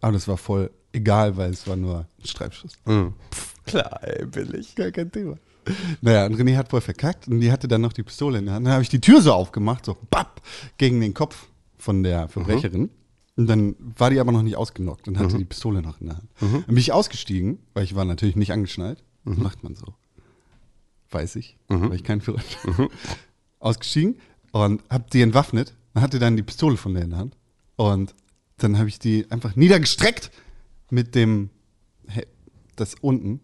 Aber 0.00 0.12
das 0.12 0.28
war 0.28 0.36
voll 0.36 0.70
egal, 0.92 1.36
weil 1.36 1.50
es 1.50 1.66
war 1.66 1.76
nur 1.76 2.06
ein 2.18 2.26
Streifschuss. 2.26 2.72
Mhm. 2.84 3.14
Klar, 3.64 4.00
ey, 4.02 4.26
billig. 4.26 4.74
Gar 4.74 4.90
kein 4.90 5.10
Thema. 5.12 5.36
Naja, 6.00 6.26
und 6.26 6.34
René 6.34 6.56
hat 6.56 6.70
voll 6.70 6.80
verkackt 6.80 7.28
und 7.28 7.40
die 7.40 7.52
hatte 7.52 7.68
dann 7.68 7.82
noch 7.82 7.92
die 7.92 8.02
Pistole 8.02 8.38
in 8.38 8.46
der 8.46 8.54
Hand. 8.54 8.66
Dann 8.66 8.72
habe 8.72 8.82
ich 8.82 8.88
die 8.88 9.00
Tür 9.00 9.20
so 9.20 9.32
aufgemacht, 9.32 9.84
so 9.84 9.96
bapp, 10.10 10.42
gegen 10.78 11.00
den 11.00 11.14
Kopf 11.14 11.48
von 11.78 12.02
der 12.02 12.28
Verbrecherin. 12.28 12.90
Und 13.36 13.46
dann 13.46 13.76
war 13.78 14.10
die 14.10 14.18
aber 14.18 14.32
noch 14.32 14.42
nicht 14.42 14.56
ausgenockt 14.56 15.06
und 15.06 15.18
hatte 15.18 15.38
die 15.38 15.44
Pistole 15.44 15.82
noch 15.82 16.00
in 16.00 16.08
der 16.08 16.16
Hand. 16.16 16.28
Dann 16.40 16.64
bin 16.66 16.76
ich 16.76 16.92
ausgestiegen, 16.92 17.58
weil 17.74 17.84
ich 17.84 17.94
war 17.94 18.04
natürlich 18.04 18.36
nicht 18.36 18.52
angeschnallt. 18.52 19.02
Das 19.24 19.36
macht 19.36 19.62
man 19.62 19.76
so. 19.76 19.94
Weiß 21.10 21.36
ich, 21.36 21.56
weil 21.68 21.94
ich 21.94 22.04
keinen 22.04 22.20
Führerschein 22.20 22.88
Ausgestiegen 23.60 24.16
und 24.52 24.82
hab 24.88 25.10
die 25.10 25.22
entwaffnet 25.22 25.74
und 25.94 26.00
hatte 26.00 26.18
dann 26.18 26.36
die 26.36 26.42
Pistole 26.42 26.76
von 26.76 26.94
der 26.94 27.04
in 27.04 27.10
der 27.10 27.18
Hand. 27.18 27.36
Und 27.76 28.14
dann 28.58 28.78
habe 28.78 28.88
ich 28.88 28.98
die 28.98 29.30
einfach 29.30 29.56
niedergestreckt 29.56 30.30
mit 30.90 31.14
dem, 31.14 31.50
das 32.76 32.94
unten, 33.00 33.40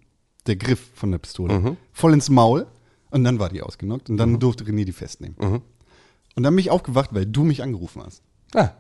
der 0.47 0.57
Griff 0.57 0.81
von 0.95 1.11
der 1.11 1.19
Pistole, 1.19 1.77
voll 1.93 2.13
ins 2.13 2.29
Maul. 2.31 2.67
Und 3.11 3.25
dann 3.25 3.39
war 3.39 3.49
die 3.49 3.63
ausgenockt 3.63 4.11
und 4.11 4.17
dann 4.17 4.39
durfte 4.39 4.65
René 4.65 4.85
die 4.85 4.93
festnehmen. 4.93 5.37
Und 5.39 6.43
dann 6.43 6.55
bin 6.55 6.59
ich 6.59 6.71
aufgewacht, 6.71 7.15
weil 7.15 7.25
du 7.25 7.45
mich 7.45 7.63
angerufen 7.63 8.03
hast. 8.03 8.23
Ah, 8.55 8.71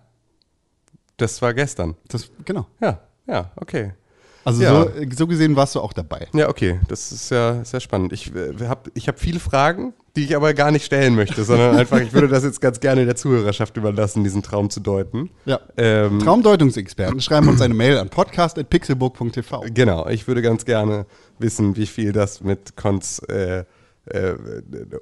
das 1.16 1.40
war 1.40 1.54
gestern. 1.54 1.96
Das, 2.08 2.30
genau. 2.44 2.66
Ja, 2.80 3.00
ja, 3.26 3.52
okay. 3.56 3.94
Also 4.46 4.62
Ja. 4.62 4.84
so, 4.84 4.90
so 5.16 5.26
gesehen 5.26 5.56
warst 5.56 5.74
du 5.74 5.80
auch 5.80 5.92
dabei. 5.92 6.28
Ja, 6.32 6.48
okay, 6.48 6.78
das 6.86 7.10
ist 7.10 7.30
ja 7.30 7.64
sehr 7.64 7.80
spannend. 7.80 8.12
Ich 8.12 8.32
äh, 8.34 8.54
habe 8.68 8.90
ich 8.94 9.08
hab 9.08 9.18
viele 9.18 9.40
Fragen, 9.40 9.92
die 10.14 10.22
ich 10.22 10.36
aber 10.36 10.54
gar 10.54 10.70
nicht 10.70 10.84
stellen 10.84 11.16
möchte, 11.16 11.42
sondern 11.42 11.76
einfach, 11.78 12.00
ich 12.00 12.12
würde 12.12 12.28
das 12.28 12.44
jetzt 12.44 12.60
ganz 12.60 12.78
gerne 12.78 13.04
der 13.06 13.16
Zuhörerschaft 13.16 13.76
überlassen, 13.76 14.22
diesen 14.22 14.42
Traum 14.42 14.70
zu 14.70 14.78
deuten. 14.78 15.30
Ja. 15.46 15.58
Ähm, 15.76 16.20
Traumdeutungsexperten 16.20 17.20
schreiben 17.20 17.48
uns 17.48 17.60
eine 17.60 17.74
Mail 17.74 17.98
an 17.98 18.08
podcast.pixelburg.tv. 18.08 19.64
Genau, 19.74 20.06
ich 20.08 20.28
würde 20.28 20.42
ganz 20.42 20.64
gerne 20.64 21.06
wissen, 21.40 21.76
wie 21.76 21.86
viel 21.86 22.12
das 22.12 22.40
mit 22.40 22.76
Cons 22.76 23.18
äh, 23.28 23.64
äh, 24.06 24.34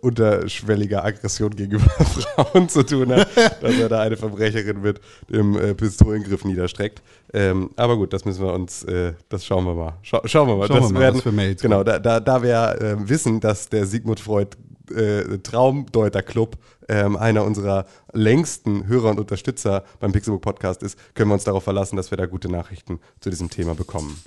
unterschwelliger 0.00 1.04
Aggression 1.04 1.54
gegenüber 1.54 1.84
Frauen 1.90 2.68
zu 2.68 2.82
tun 2.84 3.12
hat, 3.12 3.28
dass 3.61 3.75
er 3.75 3.88
da 3.88 4.00
eine 4.00 4.16
Verbrecherin 4.16 4.80
mit 4.80 5.00
dem 5.28 5.56
äh, 5.56 5.75
Pistolengriff 5.75 6.44
niederstreckt. 6.44 7.02
Ähm, 7.32 7.70
aber 7.76 7.96
gut, 7.96 8.12
das 8.12 8.25
müssen 8.25 8.44
wir 8.44 8.52
uns, 8.52 8.84
äh, 8.84 9.12
das 9.28 9.44
schauen 9.44 9.64
wir 9.64 9.75
mal. 9.75 9.99
Schau, 10.02 10.20
schauen 10.25 10.49
wir 10.49 10.56
mal. 10.56 10.68
Schauen 10.68 10.80
das 10.80 10.88
wir 10.90 10.94
mal, 10.94 11.00
werden, 11.00 11.16
was 11.16 11.23
für 11.23 11.32
Mails 11.32 11.62
Genau, 11.62 11.82
da, 11.84 11.99
da, 11.99 12.20
da 12.20 12.42
wir 12.42 12.80
äh, 12.80 13.08
wissen, 13.08 13.40
dass 13.40 13.68
der 13.68 13.87
Sigmund 13.87 14.20
Freud 14.20 14.56
äh, 14.90 15.38
Traumdeuter-Club 15.38 16.56
ähm, 16.88 17.16
einer 17.16 17.44
unserer 17.44 17.87
längsten 18.12 18.87
Hörer 18.87 19.11
und 19.11 19.18
Unterstützer 19.18 19.84
beim 20.00 20.12
Pixelbook 20.12 20.42
Podcast 20.42 20.82
ist, 20.82 20.99
können 21.14 21.30
wir 21.30 21.34
uns 21.34 21.44
darauf 21.44 21.64
verlassen, 21.64 21.96
dass 21.96 22.11
wir 22.11 22.18
da 22.18 22.26
gute 22.26 22.50
Nachrichten 22.50 23.00
zu 23.20 23.30
diesem 23.30 23.50
Thema 23.50 23.75
bekommen. 23.75 24.23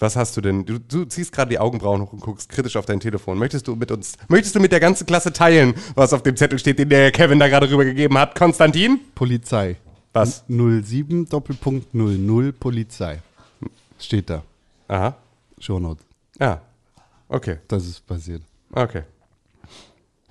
Was 0.00 0.16
hast 0.16 0.34
du 0.36 0.40
denn? 0.40 0.64
Du, 0.64 0.78
du 0.78 1.04
ziehst 1.04 1.30
gerade 1.30 1.50
die 1.50 1.58
Augenbrauen 1.58 2.00
hoch 2.00 2.12
und 2.14 2.20
guckst 2.20 2.48
kritisch 2.48 2.76
auf 2.76 2.86
dein 2.86 3.00
Telefon. 3.00 3.38
Möchtest 3.38 3.68
du 3.68 3.76
mit 3.76 3.90
uns, 3.90 4.14
möchtest 4.28 4.54
du 4.54 4.60
mit 4.60 4.72
der 4.72 4.80
ganzen 4.80 5.06
Klasse 5.06 5.30
teilen, 5.30 5.74
was 5.94 6.14
auf 6.14 6.22
dem 6.22 6.36
Zettel 6.36 6.58
steht, 6.58 6.78
den 6.78 6.88
der 6.88 7.12
Kevin 7.12 7.38
da 7.38 7.48
gerade 7.48 7.70
rübergegeben 7.70 8.16
hat? 8.16 8.34
Konstantin? 8.34 9.00
Polizei. 9.14 9.76
Was? 10.14 10.42
07 10.48 11.28
Doppelpunkt 11.28 11.94
00 11.94 12.52
Polizei. 12.52 13.20
Steht 13.98 14.30
da. 14.30 14.42
Aha. 14.88 15.16
Shownotes. 15.58 16.04
Ja. 16.38 16.62
Okay. 17.28 17.58
Das 17.68 17.86
ist 17.86 18.06
passiert. 18.06 18.42
Okay. 18.72 19.02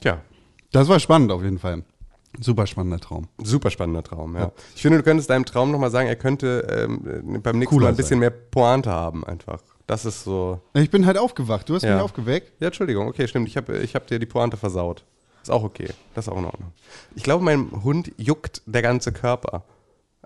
Tja. 0.01 0.19
Das 0.71 0.88
war 0.88 0.99
spannend 0.99 1.31
auf 1.31 1.43
jeden 1.43 1.59
Fall. 1.59 1.83
Super 2.39 2.67
spannender 2.67 3.00
Traum. 3.00 3.27
Super 3.43 3.69
spannender 3.71 4.03
Traum, 4.03 4.36
ja. 4.36 4.51
Ich 4.75 4.81
finde, 4.81 4.98
du 5.00 5.03
könntest 5.03 5.29
deinem 5.29 5.45
Traum 5.45 5.71
nochmal 5.71 5.91
sagen, 5.91 6.07
er 6.07 6.15
könnte 6.15 6.67
ähm, 6.88 7.41
beim 7.41 7.57
nächsten 7.59 7.75
Cooler 7.75 7.86
Mal 7.88 7.89
ein 7.89 7.95
bisschen 7.95 8.09
sein. 8.12 8.19
mehr 8.19 8.29
Pointe 8.29 8.91
haben, 8.91 9.24
einfach. 9.25 9.62
Das 9.88 10.05
ist 10.05 10.24
so. 10.24 10.62
Ich 10.74 10.91
bin 10.91 11.05
halt 11.07 11.17
aufgewacht. 11.17 11.67
Du 11.67 11.75
hast 11.75 11.81
Ja. 11.83 11.95
mich 11.95 12.03
aufgeweckt. 12.03 12.53
Ja, 12.62 12.67
Entschuldigung, 12.67 13.07
okay, 13.07 13.27
stimmt. 13.27 13.48
Ich 13.48 13.57
habe 13.57 13.77
ich 13.79 13.95
hab 13.95 14.05
dir 14.07 14.19
die 14.19 14.27
Pointe 14.27 14.55
versaut. 14.57 15.03
Ist 15.41 15.50
auch 15.50 15.63
okay. 15.63 15.89
Das 16.13 16.27
ist 16.27 16.31
auch 16.31 16.38
in 16.38 16.45
Ordnung. 16.45 16.71
Ich 17.15 17.24
glaube, 17.24 17.43
meinem 17.43 17.83
Hund 17.83 18.12
juckt 18.17 18.62
der 18.67 18.81
ganze 18.83 19.12
Körper. 19.12 19.63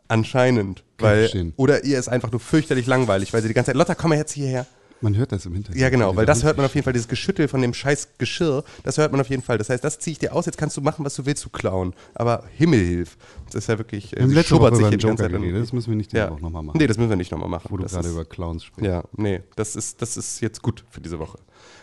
Anscheinend. 0.09 0.83
Kann 0.97 1.09
Weil, 1.09 1.53
oder 1.55 1.85
ihr 1.85 1.97
ist 1.97 2.09
einfach 2.09 2.31
nur 2.31 2.39
fürchterlich 2.41 2.87
langweilig, 2.87 3.31
weil 3.33 3.41
sie 3.41 3.47
die 3.47 3.53
ganze 3.53 3.67
Zeit, 3.71 3.77
Lotta, 3.77 3.95
komm 3.95 4.09
mal 4.09 4.17
jetzt 4.17 4.33
hierher. 4.33 4.65
Man 5.03 5.15
hört 5.17 5.31
das 5.31 5.45
im 5.45 5.53
Hintergrund. 5.53 5.79
Ja, 5.81 5.89
genau, 5.89 6.15
weil 6.15 6.25
das 6.25 6.43
hört 6.43 6.57
man 6.57 6.65
auf 6.65 6.73
jeden 6.73 6.83
Fall, 6.83 6.93
dieses 6.93 7.07
Geschüttel 7.07 7.47
von 7.47 7.61
dem 7.61 7.73
scheiß 7.73 8.09
Geschirr, 8.17 8.63
das 8.83 8.97
hört 8.97 9.11
man 9.11 9.21
auf 9.21 9.29
jeden 9.29 9.43
Fall. 9.43 9.57
Das 9.57 9.69
heißt, 9.69 9.83
das 9.83 9.99
ziehe 9.99 10.13
ich 10.13 10.19
dir 10.19 10.33
aus, 10.33 10.45
jetzt 10.45 10.57
kannst 10.57 10.77
du 10.77 10.81
machen, 10.81 11.03
was 11.05 11.13
du 11.15 11.25
willst, 11.25 11.43
du 11.45 11.49
klauen. 11.49 11.93
Aber 12.15 12.45
Himmelhilf. 12.55 13.17
Das 13.47 13.55
ist 13.55 13.67
ja 13.67 13.77
wirklich, 13.77 14.13
äh, 14.13 14.15
Wir 14.15 14.23
haben 14.23 14.29
sie 14.29 14.35
letzte 14.35 14.49
schubbert 14.55 14.73
über 14.77 14.89
hier 14.89 14.97
die 14.97 15.05
ganze 15.05 15.23
Zeit. 15.23 15.31
geredet. 15.31 15.61
Das 15.61 15.73
müssen 15.73 15.89
wir 15.91 15.97
nicht 15.97 16.13
ja. 16.13 16.29
Nochmal 16.29 16.63
machen. 16.63 16.77
Nee, 16.79 16.87
das 16.87 16.97
müssen 16.97 17.09
wir 17.09 17.15
nicht 17.17 17.31
nochmal 17.31 17.49
machen. 17.49 17.67
wo 17.69 17.77
du 17.77 17.83
Das 17.83 17.91
gerade 17.91 18.07
ist- 18.07 18.13
über 18.13 18.25
Clowns 18.25 18.63
sprichst. 18.63 18.89
Ja, 18.89 19.03
nee, 19.17 19.41
das 19.55 19.75
ist, 19.75 20.01
das 20.01 20.17
ist 20.17 20.39
jetzt 20.41 20.61
gut 20.61 20.83
für 20.89 21.01
diese 21.01 21.19
Woche. 21.19 21.37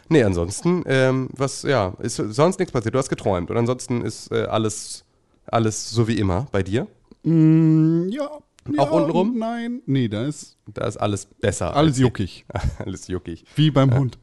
Nee, 0.08 0.22
ansonsten, 0.24 0.82
ähm, 0.86 1.28
was, 1.36 1.62
ja, 1.62 1.92
ist 2.00 2.16
sonst 2.16 2.58
nichts 2.58 2.72
passiert. 2.72 2.94
Du 2.94 2.98
hast 2.98 3.10
geträumt. 3.10 3.50
Und 3.50 3.56
ansonsten 3.56 4.02
ist 4.02 4.32
äh, 4.32 4.42
alles, 4.44 5.04
alles 5.46 5.90
so 5.90 6.08
wie 6.08 6.18
immer 6.18 6.46
bei 6.50 6.62
dir. 6.62 6.86
Mm, 7.22 8.08
ja. 8.08 8.28
Ja, 8.72 8.80
Auch 8.82 8.90
untenrum? 8.92 9.38
Nein. 9.38 9.82
Nee, 9.86 10.08
da 10.08 10.26
ist 10.26 10.56
Da 10.72 10.86
ist 10.86 10.96
alles 10.96 11.26
besser. 11.26 11.74
alles 11.76 11.98
juckig. 11.98 12.44
alles 12.78 13.06
juckig. 13.08 13.44
Wie 13.56 13.70
beim 13.70 13.94
Hund. 13.94 14.18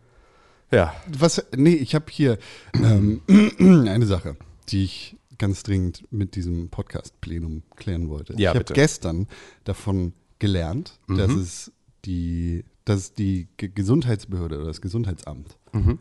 Ja. 0.72 0.94
Was, 1.08 1.44
nee, 1.56 1.74
ich 1.76 1.96
habe 1.96 2.06
hier 2.10 2.38
ähm, 2.74 3.22
eine 3.60 4.06
Sache, 4.06 4.36
die 4.70 4.84
ich 4.84 5.16
ganz 5.38 5.64
dringend 5.64 6.04
mit 6.12 6.36
diesem 6.36 6.70
Podcast-Plenum 6.70 7.64
klären 7.76 8.10
wollte. 8.10 8.34
Ja, 8.34 8.52
ich 8.54 8.60
habe 8.60 8.74
gestern 8.74 9.28
davon 9.64 10.14
gelernt, 10.40 11.00
dass 11.08 11.32
Mhm. 11.32 11.40
es 11.42 11.72
die, 12.06 12.64
dass 12.86 13.14
die 13.14 13.48
Ge 13.58 13.70
Gesundheitsbehörde 13.74 14.58
oder 14.58 14.66
das 14.68 14.82
Gesundheitsamt, 14.82 15.58
Mhm. 15.74 16.00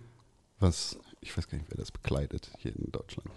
was, 0.58 0.98
ich 1.20 1.36
weiß 1.36 1.48
gar 1.48 1.58
nicht, 1.58 1.70
wer 1.70 1.76
das 1.78 1.90
bekleidet 1.92 2.50
hier 2.58 2.74
in 2.74 2.90
Deutschland. 2.92 3.30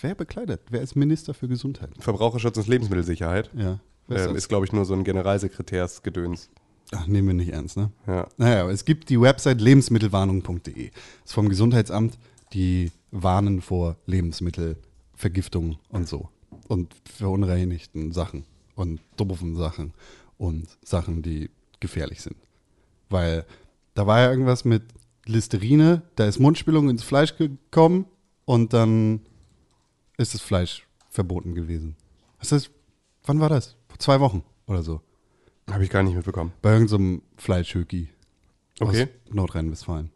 Wer 0.00 0.14
bekleidet? 0.14 0.60
Wer 0.70 0.80
ist 0.82 0.94
Minister 0.96 1.32
für 1.34 1.48
Gesundheit? 1.48 1.90
Verbraucherschutz 2.00 2.56
und 2.56 2.66
Lebensmittelsicherheit. 2.68 3.50
Ja. 3.56 3.78
Ähm, 4.08 4.16
das? 4.16 4.32
ist, 4.32 4.48
glaube 4.48 4.66
ich, 4.66 4.72
nur 4.72 4.84
so 4.84 4.94
ein 4.94 5.04
Generalsekretärsgedöns. 5.04 6.50
Ach, 6.94 7.06
nehmen 7.06 7.28
wir 7.28 7.34
nicht 7.34 7.52
ernst, 7.52 7.76
ne? 7.76 7.90
Ja. 8.06 8.28
Naja, 8.36 8.68
es 8.70 8.84
gibt 8.84 9.08
die 9.08 9.20
Website 9.20 9.60
lebensmittelwarnung.de. 9.60 10.90
Ist 11.24 11.32
vom 11.32 11.48
Gesundheitsamt, 11.48 12.18
die 12.52 12.92
warnen 13.10 13.62
vor 13.62 13.96
Lebensmittelvergiftung 14.06 15.78
und 15.88 16.06
so. 16.06 16.28
Und 16.68 16.94
verunreinigten 17.04 18.12
Sachen 18.12 18.44
und 18.74 19.00
doofen 19.16 19.56
Sachen 19.56 19.94
und 20.36 20.66
Sachen, 20.84 21.22
die 21.22 21.50
gefährlich 21.80 22.20
sind. 22.20 22.36
Weil 23.08 23.46
da 23.94 24.06
war 24.06 24.20
ja 24.20 24.30
irgendwas 24.30 24.64
mit 24.64 24.82
Listerine, 25.26 26.02
da 26.16 26.26
ist 26.26 26.38
Mundspülung 26.38 26.90
ins 26.90 27.02
Fleisch 27.02 27.36
gekommen 27.36 28.06
und 28.44 28.72
dann 28.72 29.20
ist 30.16 30.34
das 30.34 30.40
Fleisch 30.40 30.86
verboten 31.10 31.54
gewesen. 31.54 31.96
Was 32.38 32.52
ist, 32.52 32.70
wann 33.24 33.40
war 33.40 33.48
das? 33.48 33.76
Zwei 34.02 34.18
Wochen 34.18 34.42
oder 34.66 34.82
so. 34.82 35.00
Habe 35.70 35.84
ich 35.84 35.90
gar 35.90 36.02
nicht 36.02 36.16
mitbekommen. 36.16 36.52
Bei 36.60 36.72
irgendeinem 36.72 37.22
Fleischhöki 37.36 38.08
Okay. 38.80 39.02
aus 39.02 39.08
Nordrhein-Westfalen. 39.32 40.10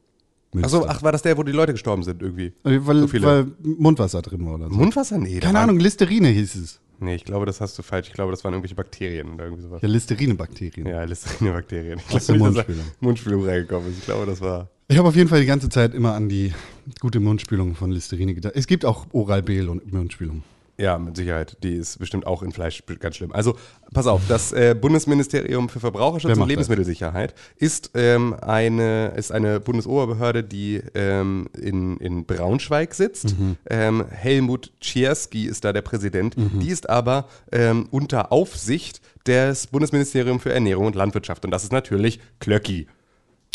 Achso, 0.60 0.84
ach, 0.88 1.02
war 1.04 1.12
das 1.12 1.22
der, 1.22 1.36
wo 1.38 1.44
die 1.44 1.52
Leute 1.52 1.72
gestorben 1.72 2.02
sind 2.02 2.20
irgendwie? 2.20 2.52
Äh, 2.64 2.80
weil, 2.80 3.06
so 3.06 3.22
weil 3.22 3.46
Mundwasser 3.62 4.22
drin 4.22 4.44
war 4.44 4.54
oder 4.54 4.68
so. 4.68 4.74
Mundwasser? 4.74 5.18
Nee. 5.18 5.38
Keine 5.38 5.60
Ahnung, 5.60 5.78
Listerine 5.78 6.28
hieß 6.28 6.56
es. 6.56 6.80
Nee, 6.98 7.14
ich 7.14 7.24
glaube, 7.24 7.46
das 7.46 7.60
hast 7.60 7.78
du 7.78 7.82
falsch. 7.82 8.08
Ich 8.08 8.14
glaube, 8.14 8.32
das 8.32 8.42
waren 8.42 8.54
irgendwelche 8.54 8.74
Bakterien 8.74 9.34
oder 9.34 9.44
irgendwie 9.44 9.62
sowas. 9.62 9.82
Ja, 9.82 9.88
Listerine-Bakterien. 9.88 10.86
Ja, 10.86 11.04
Listerine-Bakterien. 11.04 12.00
Ich 12.00 12.08
glaube 12.26 12.38
Mundspülung. 12.38 12.84
Mundspülung 13.00 13.44
reingekommen 13.44 13.90
ist. 13.90 13.98
Ich 13.98 14.04
glaube, 14.06 14.26
das 14.26 14.40
war. 14.40 14.68
Ich 14.88 14.96
habe 14.98 15.06
auf 15.08 15.14
jeden 15.14 15.28
Fall 15.28 15.40
die 15.40 15.46
ganze 15.46 15.68
Zeit 15.68 15.94
immer 15.94 16.14
an 16.14 16.28
die 16.28 16.52
gute 17.00 17.20
Mundspülung 17.20 17.74
von 17.76 17.92
Listerine 17.92 18.34
gedacht. 18.34 18.54
Es 18.56 18.66
gibt 18.66 18.84
auch 18.84 19.06
Oral-B 19.12 19.60
und 19.68 19.92
Mundspülung. 19.92 20.42
Ja, 20.78 20.98
mit 20.98 21.16
Sicherheit. 21.16 21.56
Die 21.62 21.74
ist 21.74 21.98
bestimmt 21.98 22.26
auch 22.26 22.42
in 22.42 22.52
Fleisch 22.52 22.82
ganz 23.00 23.16
schlimm. 23.16 23.32
Also, 23.32 23.56
pass 23.94 24.06
auf, 24.06 24.20
das 24.28 24.52
äh, 24.52 24.76
Bundesministerium 24.78 25.70
für 25.70 25.80
Verbraucherschutz 25.80 26.36
und? 26.36 26.48
Lebensmittelsicherheit 26.48 27.34
ist, 27.56 27.92
ähm, 27.94 28.34
eine, 28.34 29.08
ist 29.16 29.32
eine 29.32 29.58
Bundesoberbehörde, 29.58 30.44
die 30.44 30.82
ähm, 30.94 31.48
in, 31.58 31.96
in 31.96 32.26
Braunschweig 32.26 32.94
sitzt. 32.94 33.38
Mhm. 33.38 33.56
Ähm, 33.70 34.04
Helmut 34.10 34.72
Czierski 34.80 35.46
ist 35.46 35.64
da 35.64 35.72
der 35.72 35.82
Präsident. 35.82 36.36
Die 36.60 36.68
ist 36.68 36.90
aber 36.90 37.26
ähm, 37.52 37.88
unter 37.90 38.30
Aufsicht 38.30 39.00
des 39.26 39.66
Bundesministeriums 39.68 40.42
für 40.42 40.52
Ernährung 40.52 40.86
und 40.86 40.94
Landwirtschaft. 40.94 41.44
Und 41.44 41.50
das 41.52 41.64
ist 41.64 41.72
natürlich 41.72 42.20
Klöcki. 42.38 42.86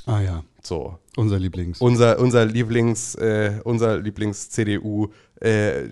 Ah 0.06 0.22
ja, 0.22 0.44
So, 0.62 0.98
unser 1.18 1.40
Lieblings. 1.40 1.82
unser, 1.82 2.20
unser 2.20 2.46
Lieblings, 2.46 3.16
äh, 3.16 3.60
unser 3.64 3.98
Lieblings-CDU, 4.00 5.10
äh, 5.40 5.90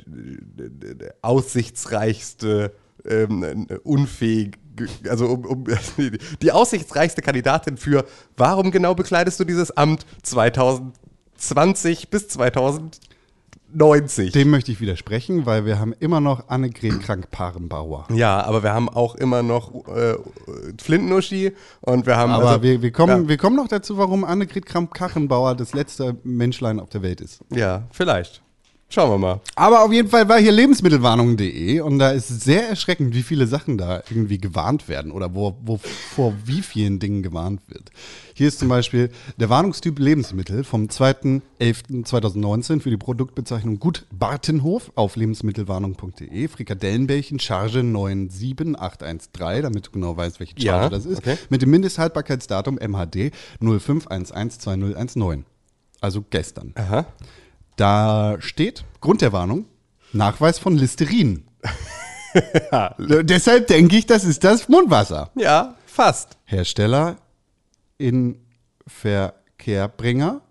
aussichtsreichste, 1.22 2.74
ähm, 3.06 3.68
unfähig, 3.84 4.58
also 5.08 5.28
um, 5.28 5.46
um, 5.46 5.66
die 6.42 6.52
aussichtsreichste 6.52 7.22
Kandidatin 7.22 7.78
für, 7.78 8.06
warum 8.38 8.72
genau 8.72 8.96
bekleidest 8.96 9.40
du 9.40 9.44
dieses 9.44 9.72
Amt 9.72 10.06
2020 10.24 12.10
bis 12.10 12.28
2090? 13.72 14.32
Dem 14.32 14.50
möchte 14.50 14.72
ich 14.72 14.82
widersprechen, 14.82 15.46
weil 15.46 15.66
wir 15.66 15.80
haben 15.80 15.94
immer 16.00 16.20
noch 16.20 16.50
Annegret 16.50 17.00
Krank-Parenbauer. 17.02 18.08
ja, 18.14 18.44
aber 18.44 18.64
wir 18.64 18.74
haben 18.74 18.90
auch 18.90 19.16
immer 19.16 19.44
noch 19.44 19.88
äh, 19.88 20.16
Flintenuschi 20.82 21.54
und 21.82 22.06
wir 22.06 22.18
haben. 22.18 22.32
Aber 22.32 22.50
also, 22.50 22.64
wir, 22.64 22.82
wir, 22.82 22.92
kommen, 22.92 23.24
ja, 23.24 23.28
wir 23.30 23.38
kommen 23.38 23.56
noch 23.56 23.68
dazu, 23.68 23.98
warum 23.98 24.24
Annegret 24.24 24.66
Kramp-Karrenbauer 24.66 25.56
das 25.56 25.74
letzte 25.74 26.18
Menschlein 26.24 26.80
auf 26.80 26.90
der 26.90 27.02
Welt 27.02 27.22
ist. 27.22 27.42
ja, 27.52 27.88
vielleicht. 27.92 28.42
Schauen 28.92 29.12
wir 29.12 29.18
mal. 29.20 29.40
Aber 29.56 29.84
auf 29.84 29.94
jeden 29.94 30.10
Fall 30.10 30.28
war 30.28 30.40
hier 30.40 30.52
lebensmittelwarnung.de 30.52 31.80
und 31.82 32.00
da 32.00 32.10
ist 32.10 32.28
sehr 32.42 32.68
erschreckend, 32.70 33.14
wie 33.14 33.22
viele 33.22 33.46
Sachen 33.46 33.78
da 33.78 34.02
irgendwie 34.10 34.40
gewarnt 34.40 34.88
werden 34.88 35.12
oder 35.12 35.36
wo, 35.36 35.56
wo, 35.62 35.78
vor 35.78 36.34
wie 36.46 36.64
vielen 36.64 36.98
Dingen 36.98 37.22
gewarnt 37.22 37.62
wird. 37.68 37.92
Hier 38.34 38.48
ist 38.48 38.58
zum 38.58 38.68
Beispiel 38.68 39.12
der 39.38 39.50
Warnungstyp 39.50 40.00
Lebensmittel 40.00 40.64
vom 40.64 40.86
2.11.2019 40.86 42.82
für 42.82 42.90
die 42.90 42.98
Produktbezeichnung 42.98 43.78
Gut 43.78 44.08
Bartenhof 44.12 44.92
auf 44.96 45.16
lebensmittelwarnung.de. 45.16 46.48
Frikadellenbällchen, 46.48 47.40
Charge 47.40 47.84
97813, 47.84 49.62
damit 49.62 49.86
du 49.86 49.92
genau 49.92 50.18
weißt, 50.18 50.40
welche 50.40 50.56
Charge 50.60 50.66
Ja, 50.66 50.90
das 50.90 51.06
ist. 51.06 51.20
okay. 51.20 51.38
Mit 51.50 51.62
dem 51.62 51.70
Mindesthaltbarkeitsdatum 51.70 52.80
MHD 52.80 53.34
05112019. 53.62 55.44
Also 56.02 56.24
gestern. 56.28 56.74
Aha. 56.76 57.06
Da 57.80 58.38
steht, 58.42 58.84
Grund 59.00 59.22
der 59.22 59.32
Warnung, 59.32 59.64
Nachweis 60.12 60.60
von 60.60 60.76
Listerin. 60.78 61.46
Äh, 62.72 63.24
Deshalb 63.24 63.66
denke 63.66 63.98
ich, 63.98 64.06
das 64.06 64.24
ist 64.24 64.44
das 64.44 64.70
Mundwasser. 64.70 65.32
Ja, 65.34 65.78
fast. 65.88 66.38
Hersteller 66.46 67.16
in 67.98 68.38
Verkehrbringer. 68.86 70.42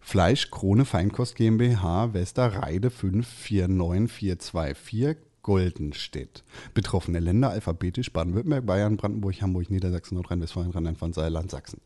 Fleisch, 0.00 0.50
Krone, 0.50 0.86
Feinkost 0.86 1.36
GmbH, 1.36 2.14
Westerreide 2.14 2.88
549424, 2.88 5.18
Goldenstedt. 5.42 6.44
Betroffene 6.72 7.20
Länder 7.20 7.50
alphabetisch 7.50 8.10
Baden-Württemberg, 8.14 8.64
Bayern, 8.64 8.96
Brandenburg, 8.96 9.42
Hamburg, 9.42 9.70
Niedersachsen, 9.70 10.14
Nordrhein-Westfalen, 10.14 10.70
Rheinland-Pfalz, 10.70 11.16
Saarland, 11.16 11.50
Sachsen. 11.50 11.82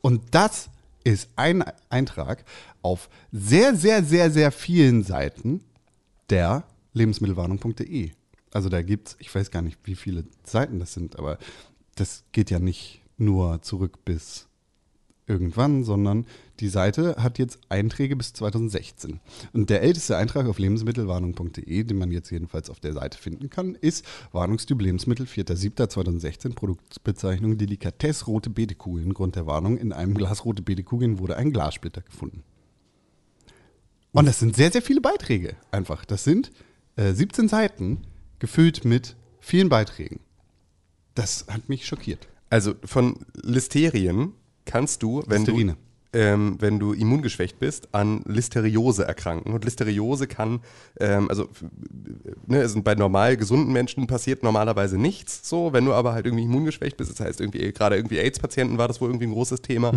Und 0.00 0.20
das 0.32 0.68
ist 1.04 1.28
ein 1.36 1.64
Eintrag 1.88 2.44
auf 2.82 3.08
sehr, 3.30 3.74
sehr, 3.76 4.04
sehr, 4.04 4.30
sehr 4.30 4.52
vielen 4.52 5.02
Seiten 5.02 5.62
der 6.30 6.64
lebensmittelwarnung.de. 6.92 8.10
Also 8.52 8.68
da 8.68 8.82
gibt 8.82 9.08
es, 9.08 9.16
ich 9.18 9.34
weiß 9.34 9.50
gar 9.50 9.62
nicht, 9.62 9.78
wie 9.84 9.94
viele 9.96 10.24
Seiten 10.44 10.78
das 10.78 10.92
sind, 10.92 11.18
aber 11.18 11.38
das 11.94 12.24
geht 12.32 12.50
ja 12.50 12.58
nicht 12.58 13.02
nur 13.16 13.62
zurück 13.62 14.04
bis 14.04 14.48
irgendwann, 15.26 15.84
sondern 15.84 16.26
die 16.60 16.68
Seite 16.68 17.16
hat 17.18 17.38
jetzt 17.38 17.58
Einträge 17.68 18.16
bis 18.16 18.32
2016. 18.32 19.20
Und 19.52 19.70
der 19.70 19.82
älteste 19.82 20.16
Eintrag 20.16 20.46
auf 20.46 20.58
lebensmittelwarnung.de, 20.58 21.84
den 21.84 21.98
man 21.98 22.10
jetzt 22.10 22.30
jedenfalls 22.30 22.70
auf 22.70 22.80
der 22.80 22.92
Seite 22.92 23.18
finden 23.18 23.50
kann, 23.50 23.74
ist 23.74 24.04
Warnungstyp 24.32 24.80
Lebensmittel 24.80 25.26
4.7.2016, 25.26 26.54
Produktbezeichnung 26.54 27.58
Delikatesse 27.58 28.26
rote 28.26 28.50
Beetekugeln. 28.50 29.14
Grund 29.14 29.36
der 29.36 29.46
Warnung, 29.46 29.78
in 29.78 29.92
einem 29.92 30.14
Glas 30.14 30.44
rote 30.44 30.62
Beetekugeln 30.62 31.18
wurde 31.18 31.36
ein 31.36 31.52
Glassplitter 31.52 32.02
gefunden. 32.02 32.42
Und 34.12 34.26
das 34.26 34.38
sind 34.38 34.56
sehr, 34.56 34.70
sehr 34.70 34.82
viele 34.82 35.00
Beiträge 35.00 35.56
einfach. 35.70 36.04
Das 36.04 36.24
sind 36.24 36.52
äh, 36.96 37.12
17 37.12 37.48
Seiten 37.48 38.02
gefüllt 38.38 38.84
mit 38.84 39.16
vielen 39.40 39.68
Beiträgen. 39.68 40.20
Das 41.14 41.46
hat 41.48 41.68
mich 41.68 41.86
schockiert. 41.86 42.28
Also 42.50 42.74
von 42.84 43.16
Listerien 43.42 44.34
kannst 44.64 45.02
du, 45.02 45.22
wenn 45.26 45.44
du 45.44 45.74
ähm, 46.12 46.56
wenn 46.58 46.78
du 46.78 46.92
immungeschwächt 46.92 47.58
bist, 47.58 47.88
an 47.92 48.22
Listeriose 48.26 49.06
erkranken. 49.06 49.52
Und 49.52 49.64
Listeriose 49.64 50.26
kann, 50.26 50.60
ähm, 51.00 51.28
also 51.28 51.48
ne, 52.46 52.68
sind 52.68 52.84
bei 52.84 52.94
normal 52.94 53.36
gesunden 53.36 53.72
Menschen 53.72 54.06
passiert 54.06 54.42
normalerweise 54.42 54.98
nichts 54.98 55.48
so. 55.48 55.72
Wenn 55.72 55.84
du 55.84 55.92
aber 55.92 56.12
halt 56.12 56.26
irgendwie 56.26 56.44
immungeschwächt 56.44 56.96
bist, 56.96 57.10
das 57.10 57.20
heißt 57.20 57.40
irgendwie 57.40 57.72
gerade 57.72 57.96
irgendwie 57.96 58.18
AIDS-Patienten 58.18 58.78
war 58.78 58.88
das 58.88 59.00
wohl 59.00 59.08
irgendwie 59.08 59.26
ein 59.26 59.32
großes 59.32 59.62
Thema, 59.62 59.92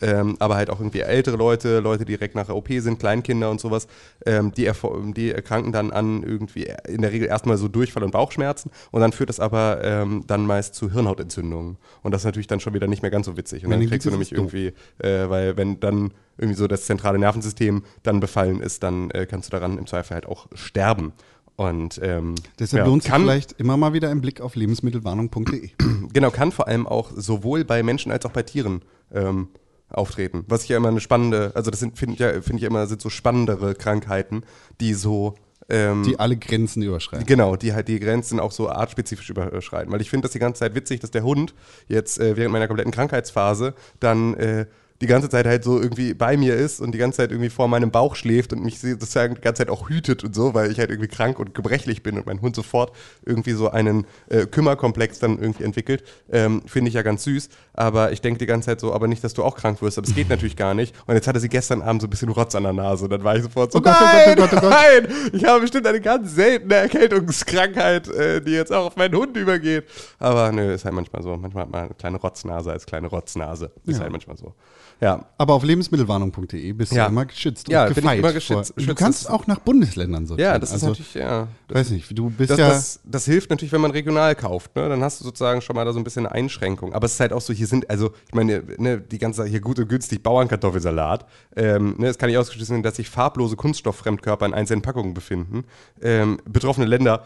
ähm, 0.00 0.36
aber 0.38 0.56
halt 0.56 0.70
auch 0.70 0.80
irgendwie 0.80 1.00
ältere 1.00 1.36
Leute, 1.36 1.80
Leute, 1.80 2.04
die 2.04 2.12
direkt 2.12 2.34
nach 2.34 2.46
der 2.46 2.56
OP 2.56 2.68
sind, 2.78 2.98
Kleinkinder 2.98 3.50
und 3.50 3.60
sowas, 3.60 3.88
ähm, 4.24 4.52
die, 4.52 4.70
die 5.14 5.32
erkranken 5.32 5.72
dann 5.72 5.90
an 5.92 6.22
irgendwie 6.22 6.72
in 6.86 7.02
der 7.02 7.12
Regel 7.12 7.28
erstmal 7.28 7.58
so 7.58 7.68
Durchfall 7.68 8.04
und 8.04 8.12
Bauchschmerzen 8.12 8.70
und 8.90 9.00
dann 9.00 9.12
führt 9.12 9.28
das 9.28 9.40
aber 9.40 9.80
ähm, 9.84 10.24
dann 10.26 10.46
meist 10.46 10.74
zu 10.74 10.90
Hirnhautentzündungen. 10.90 11.76
Und 12.02 12.12
das 12.12 12.22
ist 12.22 12.26
natürlich 12.26 12.46
dann 12.46 12.60
schon 12.60 12.74
wieder 12.74 12.86
nicht 12.86 13.02
mehr 13.02 13.10
ganz 13.10 13.26
so 13.26 13.36
witzig. 13.36 13.64
Und 13.64 13.70
dann 13.70 13.86
kriegst 13.86 14.06
du 14.06 14.10
nämlich 14.10 14.32
irgendwie, 14.32 14.72
äh, 14.98 15.28
weil 15.28 15.57
wenn 15.58 15.80
dann 15.80 16.12
irgendwie 16.38 16.56
so 16.56 16.66
das 16.66 16.86
zentrale 16.86 17.18
Nervensystem 17.18 17.82
dann 18.02 18.20
befallen 18.20 18.60
ist, 18.60 18.82
dann 18.82 19.10
äh, 19.10 19.26
kannst 19.26 19.48
du 19.48 19.50
daran 19.50 19.76
im 19.76 19.86
Zweifel 19.86 20.14
halt 20.14 20.26
auch 20.26 20.46
sterben. 20.54 21.12
Und 21.56 22.00
ähm, 22.02 22.36
Deshalb 22.60 22.84
ja, 22.84 22.86
lohnt 22.86 23.02
sich 23.02 23.12
vielleicht 23.12 23.52
immer 23.60 23.76
mal 23.76 23.92
wieder 23.92 24.10
ein 24.10 24.20
Blick 24.20 24.40
auf 24.40 24.54
lebensmittelwarnung.de. 24.54 25.70
Genau, 26.12 26.30
kann 26.30 26.52
vor 26.52 26.68
allem 26.68 26.86
auch 26.86 27.10
sowohl 27.14 27.64
bei 27.64 27.82
Menschen 27.82 28.12
als 28.12 28.24
auch 28.24 28.30
bei 28.30 28.44
Tieren 28.44 28.82
ähm, 29.12 29.48
auftreten. 29.90 30.44
Was 30.46 30.62
ich 30.62 30.68
ja 30.70 30.76
immer 30.76 30.88
eine 30.88 31.00
spannende, 31.00 31.52
also 31.54 31.70
das 31.70 31.80
finde 31.80 32.14
ich 32.14 32.18
ja, 32.20 32.32
finde 32.40 32.58
ich 32.58 32.62
immer, 32.62 32.86
sind 32.86 33.02
so 33.02 33.10
spannendere 33.10 33.74
Krankheiten, 33.74 34.44
die 34.80 34.94
so 34.94 35.34
ähm, 35.68 36.02
Die 36.04 36.18
alle 36.18 36.36
Grenzen 36.36 36.82
überschreiten. 36.82 37.26
Genau, 37.26 37.56
die 37.56 37.74
halt 37.74 37.88
die 37.88 38.00
Grenzen 38.00 38.40
auch 38.40 38.52
so 38.52 38.70
artspezifisch 38.70 39.28
überschreiten. 39.28 39.92
Weil 39.92 40.00
ich 40.00 40.10
finde 40.10 40.26
das 40.26 40.32
die 40.32 40.38
ganze 40.38 40.60
Zeit 40.60 40.74
witzig, 40.74 41.00
dass 41.00 41.10
der 41.10 41.24
Hund 41.24 41.54
jetzt 41.88 42.18
äh, 42.20 42.36
während 42.36 42.52
meiner 42.52 42.68
kompletten 42.68 42.92
Krankheitsphase 42.92 43.74
dann 44.00 44.34
äh, 44.34 44.66
die 45.00 45.06
ganze 45.06 45.28
Zeit 45.28 45.46
halt 45.46 45.62
so 45.62 45.80
irgendwie 45.80 46.12
bei 46.12 46.36
mir 46.36 46.56
ist 46.56 46.80
und 46.80 46.92
die 46.92 46.98
ganze 46.98 47.18
Zeit 47.18 47.30
irgendwie 47.30 47.50
vor 47.50 47.68
meinem 47.68 47.90
Bauch 47.92 48.16
schläft 48.16 48.52
und 48.52 48.64
mich 48.64 48.80
sozusagen 48.80 49.36
die 49.36 49.40
ganze 49.40 49.60
Zeit 49.60 49.70
auch 49.70 49.88
hütet 49.88 50.24
und 50.24 50.34
so, 50.34 50.54
weil 50.54 50.72
ich 50.72 50.78
halt 50.80 50.90
irgendwie 50.90 51.08
krank 51.08 51.38
und 51.38 51.54
gebrechlich 51.54 52.02
bin 52.02 52.16
und 52.18 52.26
mein 52.26 52.40
Hund 52.40 52.56
sofort 52.56 52.92
irgendwie 53.24 53.52
so 53.52 53.70
einen 53.70 54.06
äh, 54.28 54.46
Kümmerkomplex 54.46 55.20
dann 55.20 55.38
irgendwie 55.38 55.62
entwickelt. 55.64 56.02
Ähm, 56.32 56.62
finde 56.66 56.88
ich 56.88 56.94
ja 56.94 57.02
ganz 57.02 57.22
süß. 57.24 57.48
Aber 57.74 58.10
ich 58.10 58.20
denke 58.22 58.38
die 58.38 58.46
ganze 58.46 58.66
Zeit 58.66 58.80
so, 58.80 58.92
aber 58.92 59.06
nicht, 59.06 59.22
dass 59.22 59.34
du 59.34 59.44
auch 59.44 59.56
krank 59.56 59.80
wirst. 59.82 59.98
Aber 59.98 60.06
das 60.06 60.16
geht 60.16 60.28
natürlich 60.28 60.56
gar 60.56 60.74
nicht. 60.74 60.94
Und 61.06 61.14
jetzt 61.14 61.28
hatte 61.28 61.38
sie 61.38 61.48
gestern 61.48 61.80
Abend 61.80 62.02
so 62.02 62.08
ein 62.08 62.10
bisschen 62.10 62.28
Rotz 62.30 62.56
an 62.56 62.64
der 62.64 62.72
Nase. 62.72 63.04
Und 63.04 63.10
dann 63.10 63.22
war 63.22 63.36
ich 63.36 63.44
sofort 63.44 63.70
so, 63.70 63.78
Oh 63.78 63.82
Gott, 63.82 63.94
oh 64.00 64.04
nein, 64.04 64.36
Gott, 64.36 64.48
oh 64.52 64.56
Gott, 64.56 64.64
oh 64.64 64.68
Gott. 64.68 64.70
nein, 64.70 65.08
ich 65.32 65.44
habe 65.44 65.60
bestimmt 65.60 65.86
eine 65.86 66.00
ganz 66.00 66.34
seltene 66.34 66.74
Erkältungskrankheit, 66.74 68.08
äh, 68.08 68.40
die 68.40 68.50
jetzt 68.52 68.72
auch 68.72 68.86
auf 68.86 68.96
meinen 68.96 69.14
Hund 69.14 69.36
übergeht. 69.36 69.84
Aber 70.18 70.50
nö, 70.52 70.72
ist 70.72 70.84
halt 70.84 70.94
manchmal 70.94 71.22
so. 71.22 71.36
Manchmal 71.36 71.62
hat 71.64 71.70
man 71.70 71.80
eine 71.84 71.94
kleine 71.94 72.18
Rotznase 72.18 72.72
als 72.72 72.86
kleine 72.86 73.06
Rotznase. 73.08 73.70
Ist 73.86 73.96
Ja. 73.96 74.02
halt 74.02 74.12
manchmal 74.12 74.36
so. 74.36 74.54
Ja. 75.00 75.26
Aber 75.38 75.54
auf 75.54 75.62
lebensmittelwarnung.de 75.64 76.72
bist 76.72 76.92
Ja. 76.92 77.04
du 77.04 77.12
immer 77.12 77.24
geschützt 77.26 77.68
Ja, 77.68 77.82
und 77.82 77.88
bin 77.94 77.98
ich 77.98 78.02
gefeit. 78.02 78.18
immer 78.18 78.32
geschützt. 78.32 78.72
vor- 78.76 78.84
Du 78.86 78.94
kannst 78.94 79.30
auch 79.30 79.46
nach 79.46 79.60
Bundesländern 79.60 80.26
sortieren. 80.26 80.52
Ja, 80.54 80.58
das 80.58 80.70
ist 80.70 80.74
also, 80.74 80.88
natürlich, 80.88 81.14
ja. 81.14 81.46
weiß 81.68 81.90
nicht, 81.90 82.18
du 82.18 82.30
bist 82.30 82.50
Das, 82.50 82.58
ja... 82.58 82.68
das, 82.68 83.00
das 83.04 83.24
hilft 83.24 83.50
natürlich, 83.50 83.72
wenn 83.72 83.80
man 83.80 83.92
regional 83.92 84.34
kauft. 84.34 84.74
Ne? 84.74 84.88
Dann 84.88 85.02
hast 85.04 85.20
du 85.20 85.24
sozusagen 85.24 85.60
schon 85.62 85.76
mal 85.76 85.84
da 85.84 85.92
so 85.92 86.00
ein 86.00 86.04
bisschen 86.04 86.26
eine 86.26 86.34
Einschränkung. 86.34 86.92
Aber 86.94 87.06
es 87.06 87.12
ist 87.12 87.20
halt 87.20 87.32
auch 87.32 87.40
so, 87.40 87.52
hier 87.52 87.66
sind, 87.68 87.88
also 87.88 88.10
ich 88.26 88.34
meine, 88.34 88.62
ne, 88.78 89.00
die 89.00 89.18
ganze 89.18 89.44
hier 89.44 89.60
gut 89.60 89.78
und 89.78 89.88
günstig 89.88 90.22
Bauernkartoffelsalat. 90.22 91.26
Ähm, 91.56 91.94
ne, 91.98 92.08
es 92.08 92.18
kann 92.18 92.28
nicht 92.28 92.38
ausgeschlossen 92.38 92.74
sein, 92.74 92.82
dass 92.82 92.96
sich 92.96 93.08
farblose 93.08 93.54
Kunststofffremdkörper 93.56 94.46
in 94.46 94.54
einzelnen 94.54 94.82
Packungen 94.82 95.14
befinden. 95.14 95.64
Ähm, 96.02 96.38
betroffene 96.44 96.86
Länder. 96.86 97.22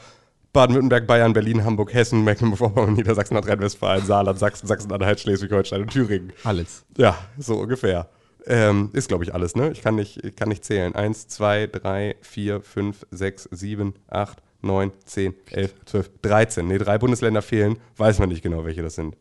Baden-Württemberg, 0.52 1.06
Bayern, 1.06 1.32
Berlin, 1.32 1.64
Hamburg, 1.64 1.94
Hessen, 1.94 2.24
Mecklenburg-Vorpommern, 2.24 2.92
Niedersachsen, 2.96 3.34
Nordrhein-Westfalen, 3.34 4.04
Saarland, 4.04 4.38
Sachsen, 4.38 4.66
Sachsen-Anhalt, 4.66 5.20
Schleswig-Holstein 5.20 5.82
und 5.82 5.90
Thüringen. 5.90 6.32
alles. 6.44 6.84
Ja, 6.96 7.18
so 7.38 7.56
ungefähr. 7.56 8.08
Ähm, 8.46 8.90
ist, 8.92 9.08
glaube 9.08 9.24
ich, 9.24 9.32
alles, 9.32 9.54
ne? 9.54 9.70
Ich 9.70 9.82
kann 9.82 9.94
nicht, 9.94 10.22
ich 10.24 10.34
kann 10.36 10.48
nicht 10.48 10.64
zählen. 10.64 10.94
Eins, 10.94 11.28
zwei, 11.28 11.68
drei, 11.68 12.16
vier, 12.20 12.60
fünf, 12.60 13.06
sechs, 13.10 13.48
sieben, 13.52 13.94
acht, 14.08 14.42
neun, 14.62 14.92
zehn, 15.04 15.34
elf, 15.50 15.74
zwölf, 15.86 16.10
dreizehn. 16.22 16.66
Ne, 16.66 16.78
drei 16.78 16.98
Bundesländer 16.98 17.40
fehlen. 17.40 17.78
Weiß 17.96 18.18
man 18.18 18.28
nicht 18.28 18.42
genau, 18.42 18.64
welche 18.64 18.82
das 18.82 18.96
sind. 18.96 19.16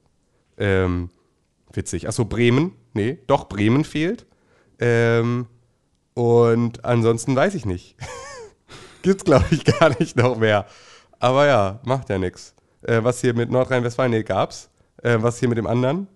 Ähm, 0.58 1.10
witzig. 1.72 2.08
Achso, 2.08 2.26
Bremen. 2.26 2.74
Nee, 2.94 3.20
doch, 3.28 3.48
Bremen 3.48 3.84
fehlt. 3.86 4.26
Ähm, 4.80 5.46
und 6.14 6.84
ansonsten 6.84 7.36
weiß 7.36 7.54
ich 7.56 7.66
nicht. 7.66 7.96
gibt's 9.04 9.24
glaube 9.24 9.46
ich 9.52 9.66
gar 9.66 9.98
nicht 10.00 10.18
noch 10.18 10.38
mehr. 10.38 10.66
Aber 11.22 11.46
ja, 11.46 11.80
macht 11.86 12.10
ja 12.10 12.18
nichts. 12.18 12.56
Äh, 12.82 13.04
was 13.04 13.22
hier 13.22 13.36
mit 13.36 13.52
Nordrhein-Westfalen 13.52 14.12
nee, 14.12 14.24
gab's? 14.24 14.70
Äh, 15.04 15.18
was 15.20 15.38
hier 15.40 15.50
mit 15.50 15.58
dem 15.60 15.68
anderen? 15.68 16.08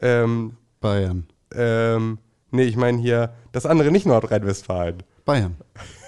Ähm, 0.00 0.56
Bayern. 0.80 1.26
ähm, 1.54 2.18
nee, 2.50 2.64
ich 2.64 2.76
meine 2.76 2.98
hier 2.98 3.34
das 3.52 3.66
andere 3.66 3.90
nicht 3.90 4.06
Nordrhein-Westfalen. 4.06 5.02
Bayern. 5.26 5.56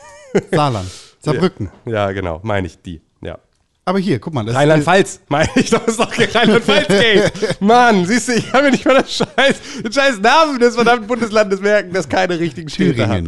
Saarland. 0.51 0.90
Saarbrücken. 1.21 1.71
Ja, 1.85 2.11
genau, 2.12 2.40
meine 2.42 2.66
ich 2.66 2.81
die. 2.81 3.03
Ja. 3.21 3.38
Aber 3.85 3.99
hier, 3.99 4.19
guck 4.19 4.33
mal. 4.33 4.45
Das 4.45 4.55
Rheinland-Pfalz, 4.55 5.21
meine 5.29 5.51
ich 5.55 5.69
doch, 5.69 5.87
ist 5.87 6.01
doch 6.01 6.11
Rheinland-Pfalz 6.11 6.88
geht. 6.88 7.61
Mann, 7.61 8.07
siehst 8.07 8.29
du, 8.29 8.33
ich 8.33 8.51
kann 8.51 8.64
mir 8.64 8.71
nicht 8.71 8.87
mal 8.87 8.95
das 8.95 9.12
scheiß, 9.12 9.61
den 9.85 9.92
scheiß 9.92 10.19
Namen 10.21 10.59
des 10.59 10.77
verdammten 10.77 11.07
Bundeslandes 11.07 11.61
merken, 11.61 11.92
das 11.92 12.09
keine 12.09 12.38
richtigen 12.40 12.71
Städte 12.71 13.07
hat. 13.07 13.23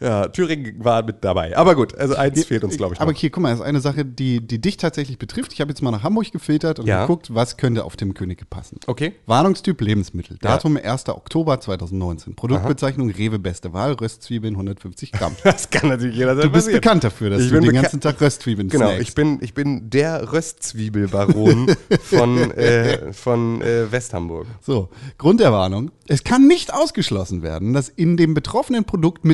Ja, 0.00 0.28
Thüringen 0.28 0.82
war 0.82 1.02
mit 1.04 1.16
dabei. 1.24 1.56
Aber 1.56 1.74
gut, 1.74 1.94
also 1.94 2.14
eins 2.14 2.44
fehlt 2.44 2.64
uns, 2.64 2.76
glaube 2.78 2.94
ich, 2.94 3.00
Aber 3.00 3.12
noch. 3.12 3.18
hier, 3.18 3.30
guck 3.30 3.42
mal, 3.42 3.50
das 3.50 3.60
ist 3.60 3.64
eine 3.66 3.80
Sache, 3.80 4.04
die, 4.04 4.40
die 4.46 4.58
dich 4.60 4.76
tatsächlich 4.78 5.18
betrifft. 5.18 5.52
Ich 5.52 5.60
habe 5.60 5.70
jetzt 5.70 5.82
mal 5.82 5.90
nach 5.90 6.02
Hamburg 6.02 6.32
gefiltert 6.32 6.78
und 6.78 6.86
Ja. 6.86 7.02
geguckt, 7.02 7.34
was 7.34 7.56
könnte 7.58 7.84
auf 7.84 7.96
dem 7.96 8.14
Könige 8.14 8.44
passen. 8.46 8.78
Okay. 8.86 9.12
Warnungstyp 9.26 9.80
Lebensmittel. 9.80 10.38
Datum 10.40 10.78
1. 10.82 11.08
Oktober 11.10 11.60
2019. 11.60 12.34
Produktbezeichnung 12.34 13.10
Rewe 13.10 13.38
Beste 13.38 13.72
Wahl, 13.72 13.92
Röstzwiebeln 13.92 14.54
150 14.54 15.12
Gramm. 15.12 15.36
Das 15.44 15.68
kann 15.70 15.88
natürlich 15.90 16.16
jeder 16.16 16.34
Du 16.34 16.48
bist 16.50 16.70
bekannt 16.72 17.04
dafür, 17.04 17.30
dass 17.30 17.42
Ich 17.42 17.50
du 17.50 17.60
den 17.60 17.72
ganzen 17.72 18.00
Tag 18.00 18.20
Röstzwiebeln 18.20 18.68
Genau, 18.68 18.86
snackst. 18.86 19.02
ich 19.08 19.14
bin, 19.14 19.38
ich 19.42 19.52
bin 19.54 19.90
der 19.90 20.32
Röstzwiebelbaron 20.32 21.74
von, 22.02 22.50
äh, 22.52 23.12
von 23.12 23.60
äh, 23.62 23.90
Westhamburg. 23.92 24.46
So, 24.60 24.88
Grund 25.18 25.40
der 25.40 25.52
Warnung. 25.52 25.90
Es 26.08 26.24
kann 26.24 26.46
nicht 26.46 26.72
ausgeschlossen 26.74 27.42
werden, 27.42 27.72
dass 27.72 27.88
in 27.88 28.16
dem 28.16 28.34
betroffenen 28.34 28.84
Produkt 28.84 29.24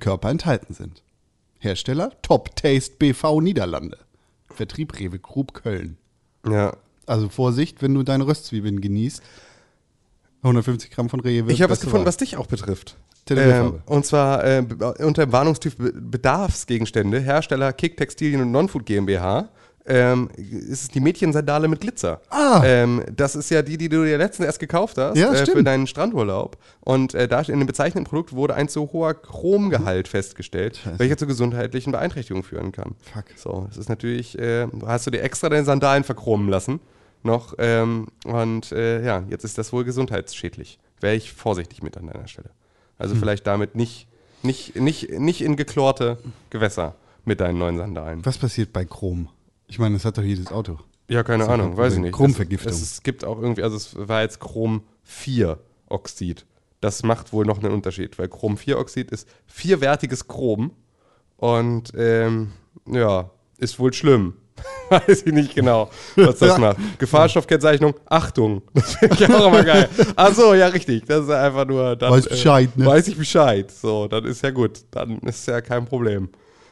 Metallfremdkörper 0.00 0.30
enthalten 0.30 0.74
sind. 0.74 1.02
Hersteller 1.58 2.10
Top 2.22 2.56
Taste 2.56 2.94
BV 2.98 3.40
Niederlande. 3.40 3.98
Vertrieb 4.48 4.98
Rewe 4.98 5.18
Group 5.18 5.52
Köln. 5.54 5.96
Ja. 6.48 6.76
Also 7.06 7.28
Vorsicht, 7.28 7.82
wenn 7.82 7.94
du 7.94 8.02
deine 8.02 8.26
Röstzwiebeln 8.26 8.80
genießt. 8.80 9.22
150 10.42 10.90
Gramm 10.90 11.08
von 11.10 11.20
Rewe. 11.20 11.52
Ich 11.52 11.60
habe 11.62 11.72
was 11.72 11.80
gefunden, 11.80 12.06
was 12.06 12.16
dich 12.16 12.36
auch 12.36 12.46
betrifft. 12.46 12.96
Ähm, 13.28 13.80
und 13.86 14.06
zwar 14.06 14.42
äh, 14.44 14.64
unter 15.00 15.26
dem 15.26 15.32
Warnungstyp 15.32 15.76
Be- 15.76 15.92
Bedarfsgegenstände, 15.92 17.20
Hersteller 17.20 17.72
Kick 17.72 17.96
Textilien 17.96 18.40
und 18.40 18.50
Nonfood 18.50 18.86
GmbH. 18.86 19.50
Ähm, 19.90 20.28
ist 20.36 20.82
es 20.82 20.88
die 20.88 21.00
Mädchensandale 21.00 21.68
mit 21.68 21.80
Glitzer. 21.80 22.20
Ah. 22.30 22.62
Ähm, 22.64 23.04
das 23.14 23.34
ist 23.34 23.50
ja 23.50 23.62
die, 23.62 23.76
die 23.76 23.88
du 23.88 24.04
dir 24.04 24.18
letztens 24.18 24.46
erst 24.46 24.60
gekauft 24.60 24.98
hast 24.98 25.16
Ja, 25.16 25.32
äh, 25.32 25.46
für 25.46 25.62
deinen 25.64 25.86
Strandurlaub. 25.86 26.56
Und 26.80 27.14
äh, 27.14 27.26
da 27.28 27.40
in 27.40 27.58
dem 27.58 27.66
bezeichneten 27.66 28.04
Produkt 28.04 28.32
wurde 28.32 28.54
ein 28.54 28.68
zu 28.68 28.92
hoher 28.92 29.14
Chromgehalt 29.14 30.08
festgestellt, 30.08 30.80
welcher 30.96 31.16
zu 31.16 31.26
gesundheitlichen 31.26 31.92
Beeinträchtigungen 31.92 32.44
führen 32.44 32.72
kann. 32.72 32.94
Fuck. 33.12 33.24
So, 33.36 33.66
das 33.68 33.76
ist 33.78 33.88
natürlich, 33.88 34.38
äh, 34.38 34.66
hast 34.86 35.06
du 35.06 35.10
dir 35.10 35.22
extra 35.22 35.48
deine 35.48 35.64
Sandalen 35.64 36.04
verchromen 36.04 36.48
lassen 36.48 36.80
noch. 37.22 37.54
Ähm, 37.58 38.08
und 38.24 38.72
äh, 38.72 39.04
ja, 39.04 39.24
jetzt 39.28 39.44
ist 39.44 39.58
das 39.58 39.72
wohl 39.72 39.84
gesundheitsschädlich. 39.84 40.78
Wäre 41.00 41.14
ich 41.14 41.32
vorsichtig 41.32 41.82
mit 41.82 41.96
an 41.96 42.06
deiner 42.06 42.28
Stelle. 42.28 42.50
Also 42.98 43.14
Hm. 43.14 43.20
vielleicht 43.20 43.46
damit 43.46 43.74
nicht, 43.74 44.06
nicht, 44.42 44.76
nicht, 44.76 45.10
nicht 45.18 45.40
in 45.42 45.56
geklorte 45.56 46.18
Gewässer 46.50 46.94
mit 47.24 47.40
deinen 47.40 47.58
neuen 47.58 47.76
Sandalen. 47.76 48.24
Was 48.24 48.38
passiert 48.38 48.72
bei 48.72 48.84
Chrom? 48.84 49.28
Ich 49.70 49.78
meine, 49.78 49.94
das 49.94 50.04
hat 50.04 50.18
doch 50.18 50.22
jedes 50.22 50.48
Auto. 50.48 50.78
Ja, 51.08 51.22
keine 51.22 51.44
doch 51.44 51.50
Ahnung, 51.50 51.76
weiß 51.76 51.94
ich 51.94 51.98
nicht. 52.00 52.12
Chromvergiftung. 52.12 52.72
Es, 52.72 52.82
es 52.82 53.02
gibt 53.04 53.24
auch 53.24 53.40
irgendwie, 53.40 53.62
also 53.62 53.76
es 53.76 53.94
war 53.96 54.22
jetzt 54.22 54.40
Chrom 54.40 54.82
4 55.04 55.58
Oxid. 55.88 56.44
Das 56.80 57.04
macht 57.04 57.32
wohl 57.32 57.46
noch 57.46 57.62
einen 57.62 57.72
Unterschied, 57.72 58.18
weil 58.18 58.28
Chrom 58.28 58.56
4 58.56 58.78
Oxid 58.78 59.12
ist 59.12 59.28
vierwertiges 59.46 60.26
Chrom 60.26 60.72
und 61.36 61.92
ähm, 61.96 62.52
ja, 62.86 63.30
ist 63.58 63.78
wohl 63.78 63.92
schlimm. 63.92 64.34
Weiß 64.90 65.22
ich 65.24 65.32
nicht 65.32 65.54
genau, 65.54 65.88
was 66.16 66.38
das 66.38 66.58
macht. 66.58 66.78
Gefahrstoffkennzeichnung, 66.98 67.94
Achtung. 68.06 68.62
Das 68.74 68.96
finde 68.96 69.14
ich 69.14 69.32
auch 69.32 69.46
immer 69.46 69.62
geil. 69.62 69.88
Ach 70.16 70.34
so, 70.34 70.52
ja, 70.54 70.66
richtig. 70.66 71.06
Das 71.06 71.24
ist 71.24 71.30
einfach 71.30 71.64
nur. 71.64 71.94
Dann, 71.94 72.10
Weiß 72.10 72.28
Bescheid, 72.28 72.76
ne? 72.76 72.86
Weiß 72.86 73.06
ich 73.06 73.16
Bescheid. 73.16 73.70
So, 73.70 74.08
dann 74.08 74.24
ist 74.24 74.42
ja 74.42 74.50
gut. 74.50 74.80
Dann 74.90 75.18
ist 75.20 75.46
ja 75.46 75.60
kein 75.60 75.84
Problem. 75.84 76.28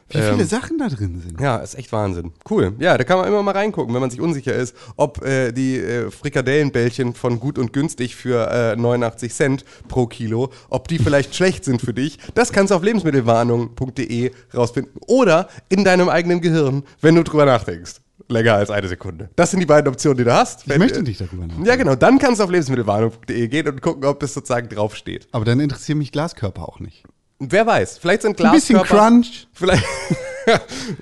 Wie 0.09 0.17
viele 0.17 0.41
Ähm, 0.41 0.45
Sachen 0.47 0.77
da 0.79 0.87
drin 0.89 1.21
sind. 1.25 1.39
ja, 1.39 1.57
ist 1.57 1.75
echt 1.75 1.91
Wahnsinn. 1.91 2.31
Cool. 2.49 2.73
Ja, 2.79 2.97
da 2.97 3.03
kann 3.03 3.17
man 3.19 3.27
immer 3.27 3.43
mal 3.43 3.51
reingucken, 3.55 3.93
wenn 3.93 4.01
man 4.01 4.09
sich 4.09 4.19
unsicher 4.21 4.53
ist, 4.53 4.75
ob 4.95 5.23
äh, 5.23 5.51
die 5.51 5.77
äh, 5.77 6.09
Frikadellenbällchen 6.09 7.13
von 7.13 7.39
gut 7.39 7.57
und 7.59 7.73
günstig 7.73 8.15
für 8.15 8.49
äh, 8.51 8.75
89 8.75 9.33
Cent 9.33 9.65
pro 9.87 10.07
Kilo, 10.07 10.49
ob 10.69 10.87
die 10.87 10.97
vielleicht 10.99 11.35
schlecht 11.35 11.63
sind 11.63 11.81
für 11.81 11.93
dich. 11.93 12.17
Das 12.33 12.51
kannst 12.51 12.71
du 12.71 12.75
auf 12.75 12.83
lebensmittelwarnung.de 12.83 14.31
rausfinden. 14.55 14.91
Oder 15.07 15.47
in 15.69 15.83
deinem 15.83 16.09
eigenen 16.09 16.41
Gehirn, 16.41 16.83
wenn 17.01 17.15
du 17.15 17.23
drüber 17.23 17.45
nachdenkst. 17.45 17.95
Länger 18.27 18.55
als 18.55 18.69
eine 18.69 18.87
Sekunde. 18.87 19.29
Das 19.35 19.49
sind 19.51 19.59
die 19.59 19.65
beiden 19.65 19.87
Optionen, 19.91 20.17
die 20.17 20.23
du 20.23 20.33
hast. 20.33 20.67
Ich 20.69 20.77
möchte 20.77 21.01
nicht 21.01 21.19
darüber 21.19 21.47
nachdenken. 21.47 21.65
Ja, 21.65 21.75
genau. 21.77 21.95
Dann 21.95 22.19
kannst 22.19 22.39
du 22.39 22.43
auf 22.43 22.51
lebensmittelwarnung.de 22.51 23.47
gehen 23.47 23.67
und 23.67 23.81
gucken, 23.81 24.05
ob 24.05 24.21
es 24.21 24.33
sozusagen 24.35 24.69
draufsteht. 24.69 25.27
Aber 25.31 25.45
dann 25.45 25.59
interessieren 25.59 25.97
mich 25.97 26.11
Glaskörper 26.11 26.67
auch 26.67 26.79
nicht. 26.79 27.03
Wer 27.39 27.65
weiß, 27.65 27.97
vielleicht 27.99 28.23
sind 28.23 28.39
Ein 28.41 28.51
bisschen 28.51 28.75
Glaskörper... 28.75 29.09
Crunch. 29.09 29.47
Vielleicht. 29.53 29.85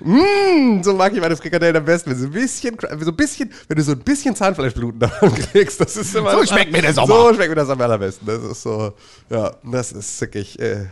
mm, 0.04 0.82
so 0.82 0.94
mag 0.94 1.12
ich 1.12 1.20
meine 1.20 1.36
Frikadellen 1.36 1.76
am 1.76 1.84
besten. 1.84 2.10
Wenn, 2.10 2.18
so 2.18 2.26
ein 2.26 2.30
bisschen, 2.32 2.76
so 2.80 3.10
ein 3.10 3.16
bisschen, 3.16 3.52
wenn 3.66 3.76
du 3.76 3.82
so 3.82 3.92
ein 3.92 3.98
bisschen 3.98 4.36
Zahnfleischbluten 4.36 5.00
davon 5.00 5.34
kriegst, 5.34 5.80
das 5.80 5.96
ist 5.96 6.14
immer. 6.14 6.32
So 6.32 6.46
schmeckt 6.46 6.70
mir 6.70 6.82
der 6.82 6.94
Sommer. 6.94 7.14
So 7.14 7.34
schmeckt 7.34 7.50
mir 7.50 7.56
das 7.56 7.68
am 7.70 7.80
allerbesten. 7.80 8.26
Das 8.26 8.42
ist 8.42 8.62
so, 8.62 8.92
ja, 9.30 9.52
das 9.64 9.90
ist 9.92 10.20
wirklich, 10.20 10.58
äh, 10.60 10.86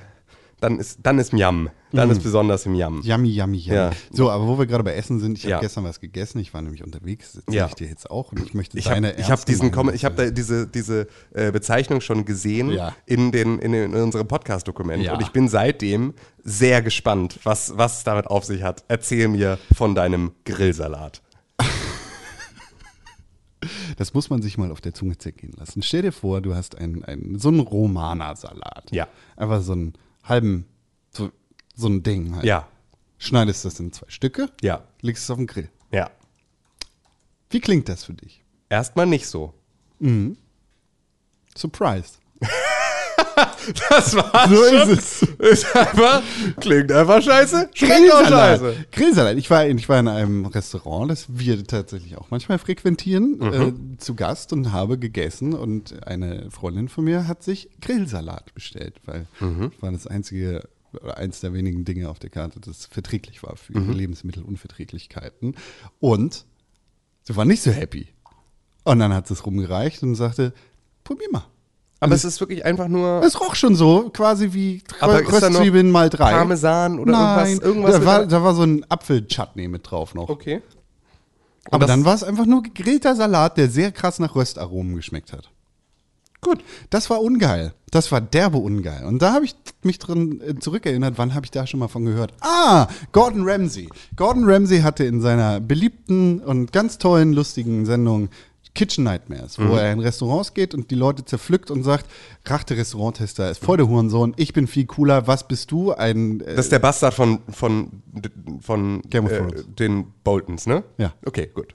dann 0.60 0.78
ist, 0.78 1.00
dann 1.02 1.18
ist 1.18 1.32
Miam. 1.32 1.68
Dann 1.92 2.10
ist 2.10 2.22
besonders 2.22 2.66
im 2.66 2.72
Miam. 2.72 3.00
Yummy, 3.02 3.28
yummy, 3.30 3.58
yummy. 3.58 3.74
Ja. 3.76 3.90
So, 4.10 4.30
aber 4.30 4.46
wo 4.46 4.58
wir 4.58 4.66
gerade 4.66 4.84
bei 4.84 4.94
Essen 4.94 5.18
sind, 5.20 5.38
ich 5.38 5.44
habe 5.44 5.50
Ja. 5.52 5.60
gestern 5.60 5.84
was 5.84 6.00
gegessen. 6.00 6.38
Ich 6.40 6.52
war 6.54 6.60
nämlich 6.62 6.82
unterwegs. 6.82 7.36
Erzähle 7.36 7.56
Ja. 7.56 7.66
ich 7.66 7.74
dir 7.74 7.88
jetzt 7.88 8.10
auch. 8.10 8.32
Und 8.32 8.42
ich 8.44 8.54
möchte 8.54 8.76
Ich 8.78 8.86
habe 8.86 8.96
deine 8.96 9.12
ich 9.14 9.24
hab 9.24 9.30
ernste 9.30 9.52
diesen 9.52 9.70
Meinung 9.70 9.90
Kom- 9.90 9.94
ich 9.94 10.04
hab 10.04 10.16
da 10.16 10.30
diese, 10.30 10.66
diese 10.66 11.06
äh, 11.34 11.52
Bezeichnung 11.52 12.00
schon 12.00 12.24
gesehen 12.24 12.70
Ja. 12.70 12.94
in, 13.06 13.32
den, 13.32 13.58
in, 13.60 13.72
den, 13.72 13.92
in 13.94 14.02
unserem 14.02 14.26
Podcast-Dokument. 14.28 15.08
Und 15.08 15.22
ich 15.22 15.30
bin 15.30 15.48
seitdem 15.48 16.14
sehr 16.42 16.82
gespannt, 16.82 17.38
was, 17.44 17.76
was 17.76 17.98
es 17.98 18.04
damit 18.04 18.26
auf 18.26 18.44
sich 18.44 18.62
hat. 18.62 18.84
Erzähl 18.88 19.28
mir 19.28 19.58
von 19.74 19.94
deinem 19.94 20.32
Grillsalat. 20.44 21.22
Das 23.96 24.12
muss 24.14 24.28
man 24.30 24.42
sich 24.42 24.58
mal 24.58 24.70
auf 24.70 24.80
der 24.82 24.92
Zunge 24.94 25.16
zergehen 25.16 25.54
lassen. 25.56 25.82
Stell 25.82 26.02
dir 26.02 26.12
vor, 26.12 26.40
du 26.40 26.54
hast 26.54 26.76
einen, 26.76 27.02
einen, 27.04 27.38
so 27.38 27.48
einen 27.48 27.60
Romana-Salat. 27.60 28.90
Ja. 28.92 29.08
Einfach 29.36 29.62
so 29.62 29.72
einen 29.72 29.94
halben, 30.28 30.66
so, 31.10 31.30
so 31.74 31.88
ein 31.88 32.02
Ding 32.02 32.34
halt. 32.34 32.44
Ja, 32.44 32.68
Schneidest 33.18 33.64
das 33.64 33.80
in 33.80 33.92
zwei 33.92 34.10
Stücke, 34.10 34.50
ja, 34.60 34.84
legst 35.00 35.24
es 35.24 35.30
auf 35.30 35.38
den 35.38 35.46
Grill. 35.46 35.70
ja. 35.90 36.10
Wie 37.48 37.60
klingt 37.60 37.88
das 37.88 38.04
für 38.04 38.12
dich? 38.12 38.42
Erstmal 38.68 39.06
nicht 39.06 39.28
so. 39.28 39.54
Surprise. 41.56 42.18
Das 43.90 44.14
war 44.14 44.48
So 44.48 44.54
schon. 44.54 44.90
ist 44.90 45.22
es. 45.22 45.22
Ist 45.64 45.76
einfach, 45.76 46.22
klingt 46.60 46.92
einfach 46.92 47.20
scheiße, 47.22 47.70
schmeckt 47.74 48.12
auch 48.12 48.26
scheiße. 48.28 48.86
Grillsalat. 48.92 49.36
Ich 49.36 49.50
war, 49.50 49.64
in, 49.66 49.78
ich 49.78 49.88
war 49.88 49.98
in 49.98 50.08
einem 50.08 50.46
Restaurant, 50.46 51.10
das 51.10 51.26
wir 51.28 51.64
tatsächlich 51.66 52.16
auch 52.16 52.30
manchmal 52.30 52.58
frequentieren, 52.58 53.38
Mhm. 53.38 53.94
äh, 53.94 53.98
zu 53.98 54.14
Gast 54.14 54.52
und 54.52 54.72
habe 54.72 54.98
gegessen. 54.98 55.52
Und 55.54 56.06
eine 56.06 56.50
Freundin 56.50 56.88
von 56.88 57.04
mir 57.04 57.26
hat 57.26 57.42
sich 57.42 57.68
Grillsalat 57.80 58.54
bestellt, 58.54 58.94
weil 59.04 59.26
Mhm. 59.40 59.70
das 59.72 59.82
war 59.82 59.92
das 59.92 60.06
einzige 60.06 60.68
oder 61.02 61.18
eins 61.18 61.40
der 61.40 61.52
wenigen 61.52 61.84
Dinge 61.84 62.08
auf 62.08 62.18
der 62.18 62.30
Karte, 62.30 62.58
das 62.60 62.86
verträglich 62.86 63.42
war 63.42 63.56
für 63.56 63.78
Mhm. 63.78 63.92
Lebensmittelunverträglichkeiten. 63.92 65.54
Und 66.00 66.44
sie 67.24 67.36
war 67.36 67.44
nicht 67.44 67.62
so 67.62 67.70
happy. 67.70 68.08
Und 68.84 69.00
dann 69.00 69.12
hat 69.12 69.26
sie 69.26 69.34
es 69.34 69.44
rumgereicht 69.44 70.02
und 70.02 70.14
sagte, 70.14 70.52
probier 71.04 71.28
mal. 71.32 71.44
Aber 71.98 72.14
es 72.14 72.24
ist 72.24 72.40
wirklich 72.40 72.64
einfach 72.64 72.88
nur 72.88 73.22
Es 73.24 73.40
roch 73.40 73.54
schon 73.54 73.74
so, 73.74 74.10
quasi 74.10 74.52
wie 74.52 74.82
Aber 75.00 75.18
Röstzwiebeln 75.26 75.90
mal 75.90 76.10
drei. 76.10 76.32
Parmesan 76.32 76.98
oder 76.98 77.12
Nein, 77.12 77.58
irgendwas. 77.58 77.66
irgendwas 77.66 77.94
da, 78.00 78.04
war, 78.04 78.26
da 78.26 78.42
war 78.44 78.54
so 78.54 78.62
ein 78.64 78.84
Apfelchutney 78.90 79.68
mit 79.68 79.90
drauf 79.90 80.14
noch. 80.14 80.28
Okay. 80.28 80.60
Aber 81.70 81.86
das- 81.86 81.88
dann 81.88 82.04
war 82.04 82.14
es 82.14 82.22
einfach 82.22 82.46
nur 82.46 82.62
gegrillter 82.62 83.16
Salat, 83.16 83.56
der 83.56 83.68
sehr 83.70 83.92
krass 83.92 84.18
nach 84.18 84.34
Röstaromen 84.34 84.94
geschmeckt 84.94 85.32
hat. 85.32 85.50
Gut. 86.42 86.62
Das 86.90 87.08
war 87.10 87.22
ungeil. 87.22 87.72
Das 87.90 88.12
war 88.12 88.20
derbe 88.20 88.58
ungeil. 88.58 89.04
Und 89.06 89.22
da 89.22 89.32
habe 89.32 89.46
ich 89.46 89.56
mich 89.82 89.98
drin 89.98 90.40
äh, 90.46 90.54
zurückerinnert, 90.56 91.14
wann 91.16 91.34
habe 91.34 91.46
ich 91.46 91.50
da 91.50 91.66
schon 91.66 91.80
mal 91.80 91.88
von 91.88 92.04
gehört? 92.04 92.34
Ah, 92.40 92.88
Gordon 93.12 93.48
Ramsay. 93.48 93.88
Gordon 94.16 94.44
Ramsay 94.48 94.82
hatte 94.82 95.04
in 95.04 95.20
seiner 95.22 95.60
beliebten 95.60 96.40
und 96.40 96.72
ganz 96.72 96.98
tollen, 96.98 97.32
lustigen 97.32 97.86
Sendung 97.86 98.28
Kitchen 98.76 99.02
Nightmares, 99.02 99.58
Mhm. 99.58 99.68
wo 99.70 99.74
er 99.76 99.92
in 99.92 99.98
Restaurants 99.98 100.54
geht 100.54 100.72
und 100.74 100.90
die 100.92 100.94
Leute 100.94 101.24
zerpflückt 101.24 101.70
und 101.72 101.82
sagt, 101.82 102.06
Rachte 102.44 102.76
Restauranttester 102.76 103.50
ist 103.50 103.64
voll 103.64 103.78
der 103.78 103.88
Hurensohn, 103.88 104.34
ich 104.36 104.52
bin 104.52 104.68
viel 104.68 104.86
cooler, 104.86 105.26
was 105.26 105.48
bist 105.48 105.72
du? 105.72 105.92
Ein 105.92 106.40
äh, 106.42 106.54
Das 106.54 106.66
ist 106.66 106.72
der 106.72 106.78
Bastard 106.78 107.14
von, 107.14 107.40
von, 107.50 107.90
von 108.60 109.02
Game 109.10 109.24
of 109.24 109.32
äh, 109.32 109.38
Thrones. 109.38 109.64
den 109.78 110.06
Boltons, 110.22 110.66
ne? 110.68 110.84
Ja. 110.98 111.12
Okay, 111.24 111.50
gut. 111.52 111.74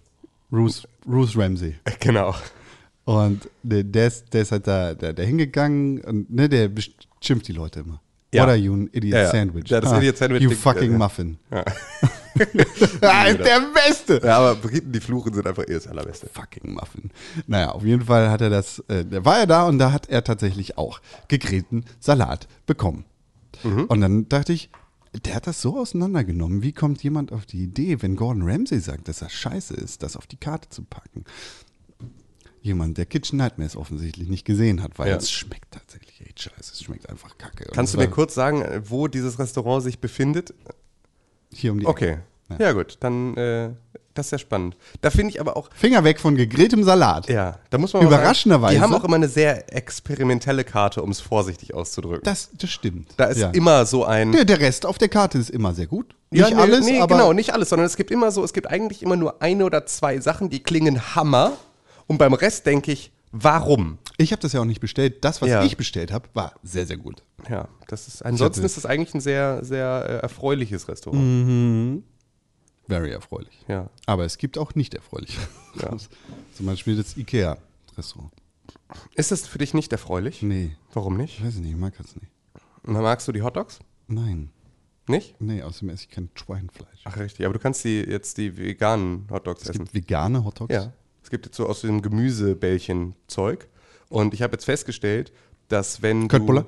Bruce, 0.49 0.87
Bruce 1.05 1.35
Ramsay. 1.37 1.75
Genau. 1.99 2.33
Und 3.03 3.49
der, 3.63 3.83
der, 3.83 4.07
ist, 4.07 4.31
der 4.33 4.43
ist 4.43 4.51
halt 4.51 4.67
da, 4.67 4.93
der, 4.93 5.11
der 5.13 5.25
hingegangen 5.25 5.99
und 6.01 6.29
ne, 6.31 6.47
der 6.47 6.69
beschimpft 6.69 7.47
die 7.47 7.51
Leute 7.53 7.79
immer. 7.81 7.99
Ja. 8.33 8.43
What 8.43 8.49
are 8.49 8.57
you, 8.57 8.73
an 8.73 8.89
idiot 8.93 9.13
Ja, 9.15 9.21
ja. 9.23 9.31
sandwich? 9.31 9.69
Ja, 9.69 9.81
das 9.81 9.91
Idiot 9.91 10.15
Sandwich 10.17 10.43
You 10.43 10.51
fucking 10.51 10.97
muffin. 10.97 11.37
Ja. 11.51 11.65
der 13.01 13.61
Beste. 13.73 14.21
Ja, 14.23 14.37
aber 14.39 14.55
Briten, 14.55 14.91
die 14.91 14.99
fluchen, 14.99 15.33
sind 15.33 15.45
einfach 15.47 15.63
eh 15.67 15.73
das 15.73 15.87
Allerbeste. 15.87 16.27
Fucking 16.31 16.73
Muffin. 16.73 17.11
Naja, 17.47 17.71
auf 17.71 17.83
jeden 17.83 18.05
Fall 18.05 18.29
hat 18.29 18.41
er 18.41 18.49
das, 18.49 18.79
äh, 18.87 19.05
da 19.05 19.23
war 19.25 19.39
er 19.39 19.47
da 19.47 19.67
und 19.67 19.79
da 19.79 19.91
hat 19.91 20.09
er 20.09 20.23
tatsächlich 20.23 20.77
auch 20.77 21.01
gegrillten 21.27 21.85
Salat 21.99 22.47
bekommen. 22.65 23.05
Und 23.63 24.01
dann 24.01 24.27
dachte 24.29 24.53
ich, 24.53 24.69
der 25.25 25.35
hat 25.35 25.45
das 25.45 25.61
so 25.61 25.77
auseinandergenommen. 25.77 26.63
Wie 26.63 26.71
kommt 26.71 27.03
jemand 27.03 27.31
auf 27.31 27.45
die 27.45 27.61
Idee, 27.63 28.01
wenn 28.01 28.15
Gordon 28.15 28.43
Ramsay 28.49 28.79
sagt, 28.79 29.07
dass 29.07 29.19
das 29.19 29.33
scheiße 29.33 29.73
ist, 29.75 30.01
das 30.03 30.15
auf 30.15 30.25
die 30.25 30.37
Karte 30.37 30.69
zu 30.69 30.83
packen? 30.83 31.25
Jemand, 32.63 32.97
der 32.97 33.05
Kitchen 33.05 33.37
Nightmares 33.37 33.75
offensichtlich 33.75 34.29
nicht 34.29 34.45
gesehen 34.45 34.81
hat, 34.81 34.97
weil 34.99 35.09
Ja. 35.09 35.17
es 35.17 35.29
schmeckt 35.31 35.71
tatsächlich 35.71 36.21
echt 36.21 36.41
scheiße. 36.41 36.73
Es 36.73 36.81
schmeckt 36.83 37.09
einfach 37.09 37.37
kacke. 37.37 37.65
Kannst 37.73 37.93
du 37.93 37.97
mir 37.97 38.07
kurz 38.07 38.33
sagen, 38.33 38.63
wo 38.87 39.07
dieses 39.07 39.37
Restaurant 39.37 39.83
sich 39.83 39.99
befindet? 39.99 40.53
Hier 41.53 41.71
um 41.71 41.79
die 41.79 41.85
Okay. 41.85 42.17
Ja. 42.49 42.67
Ja, 42.67 42.71
gut, 42.73 42.97
dann, 42.99 43.35
äh, 43.37 43.69
das 44.13 44.27
ist 44.27 44.31
ja 44.31 44.37
spannend. 44.39 44.75
Da 44.99 45.09
finde 45.09 45.29
ich 45.29 45.39
aber 45.39 45.55
auch, 45.55 45.69
Finger 45.73 46.03
weg 46.03 46.19
von 46.19 46.35
gegrilltem 46.35 46.83
Salat. 46.83 47.29
ja, 47.29 47.59
da 47.69 47.77
muss 47.77 47.93
man 47.93 48.03
Überraschenderweise- 48.03 48.61
Sagen, 48.61 48.75
die 48.75 48.81
haben 48.81 48.93
auch 48.93 49.05
immer 49.05 49.15
eine 49.15 49.29
sehr 49.29 49.73
experimentelle 49.73 50.63
Karte, 50.65 51.01
um 51.01 51.11
es 51.11 51.21
vorsichtig 51.21 51.73
auszudrücken. 51.73 52.23
Das, 52.23 52.49
das 52.57 52.69
stimmt. 52.69 53.13
da 53.17 53.25
ist 53.25 53.39
ja. 53.39 53.51
immer 53.51 53.85
so 53.85 54.03
ein. 54.03 54.31
Der, 54.33 54.43
der 54.43 54.59
Rest 54.59 54.85
auf 54.85 54.97
der 54.97 55.07
Karte 55.07 55.37
ist 55.37 55.49
immer 55.49 55.73
sehr 55.73 55.87
gut. 55.87 56.13
Nicht 56.29 56.41
Ja, 56.41 56.49
nee, 56.49 56.61
alles, 56.61 56.85
nee, 56.85 56.99
aber 56.99 57.15
genau, 57.15 57.33
nicht 57.33 57.53
alles, 57.53 57.69
sondern 57.69 57.85
es 57.85 57.95
gibt 57.95 58.11
immer 58.11 58.31
so, 58.31 58.43
es 58.43 58.53
gibt 58.53 58.67
eigentlich 58.69 59.01
immer 59.01 59.15
nur 59.15 59.41
eine 59.41 59.65
oder 59.65 59.85
zwei 59.85 60.19
Sachen, 60.19 60.49
die 60.49 60.61
klingen 60.61 61.15
Hammer. 61.15 61.53
Und 62.07 62.17
beim 62.17 62.33
Rest 62.33 62.65
denke 62.65 62.91
ich, 62.91 63.10
warum? 63.31 63.97
ich 64.17 64.31
habe 64.31 64.41
das 64.41 64.53
ja 64.53 64.61
auch 64.61 64.65
nicht 64.65 64.79
bestellt. 64.81 65.23
Das, 65.25 65.41
was 65.41 65.49
Ja. 65.49 65.63
ich 65.63 65.77
bestellt 65.77 66.11
habe, 66.11 66.29
war 66.33 66.53
sehr, 66.63 66.85
sehr 66.85 66.97
gut. 66.97 67.23
Ja, 67.49 67.67
das 67.87 68.07
ist, 68.07 68.21
ansonsten 68.23 68.63
ist 68.63 68.77
das 68.77 68.85
eigentlich 68.85 69.13
ein 69.15 69.21
sehr, 69.21 69.63
sehr 69.65 70.05
äh, 70.07 70.13
erfreuliches 70.23 70.87
Restaurant. 70.87 72.03
Very 72.87 73.11
erfreulich. 73.11 73.57
Ja. 73.67 73.89
Aber 74.05 74.25
es 74.25 74.37
gibt 74.37 74.57
auch 74.57 74.75
nicht 74.75 74.93
erfreuliche. 74.93 75.39
Ja. 75.81 75.95
Zum 76.53 76.65
Beispiel 76.65 76.97
das 76.97 77.15
Ikea-Restaurant. 77.17 78.31
Ist 79.15 79.31
das 79.31 79.47
für 79.47 79.57
dich 79.57 79.73
nicht 79.73 79.91
erfreulich? 79.91 80.41
Nee, 80.41 80.75
Warum 80.93 81.15
nicht? 81.17 81.39
ich 81.39 81.45
weiß 81.45 81.55
nicht, 81.55 81.71
ich 81.71 81.77
mag 81.77 81.95
das 81.97 82.15
nicht. 82.15 82.31
Magst 82.83 83.27
du 83.27 83.31
die 83.31 83.41
Hotdogs? 83.41 83.79
Nein. 84.07 84.49
Nicht? 85.07 85.39
Nee, 85.39 85.61
außerdem 85.63 85.89
esse 85.89 86.03
ich 86.03 86.09
kein 86.09 86.29
Schweinefleisch. 86.35 87.01
Ach, 87.05 87.17
richtig. 87.17 87.45
Aber 87.45 87.53
du 87.53 87.59
kannst 87.59 87.83
die, 87.85 88.01
jetzt 88.01 88.37
die 88.37 88.55
veganen 88.57 89.27
Hotdogs 89.31 89.63
es 89.63 89.69
essen. 89.69 89.85
gibt 89.85 89.93
vegane 89.93 90.43
Hotdogs. 90.43 90.73
Ja. 90.73 90.93
Es 91.31 91.33
gibt 91.33 91.45
jetzt 91.45 91.55
so 91.55 91.65
aus 91.65 91.79
dem 91.79 92.01
Gemüsebällchen-Zeug. 92.01 93.69
Und 94.09 94.33
ich 94.33 94.41
habe 94.41 94.51
jetzt 94.51 94.65
festgestellt, 94.65 95.31
dass 95.69 96.01
wenn 96.01 96.27
Köttbullar? 96.27 96.65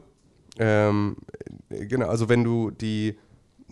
du. 0.55 0.63
Ähm, 0.63 1.17
äh, 1.67 1.85
genau, 1.85 2.07
also 2.07 2.29
wenn 2.29 2.45
du 2.45 2.71
die 2.71 3.17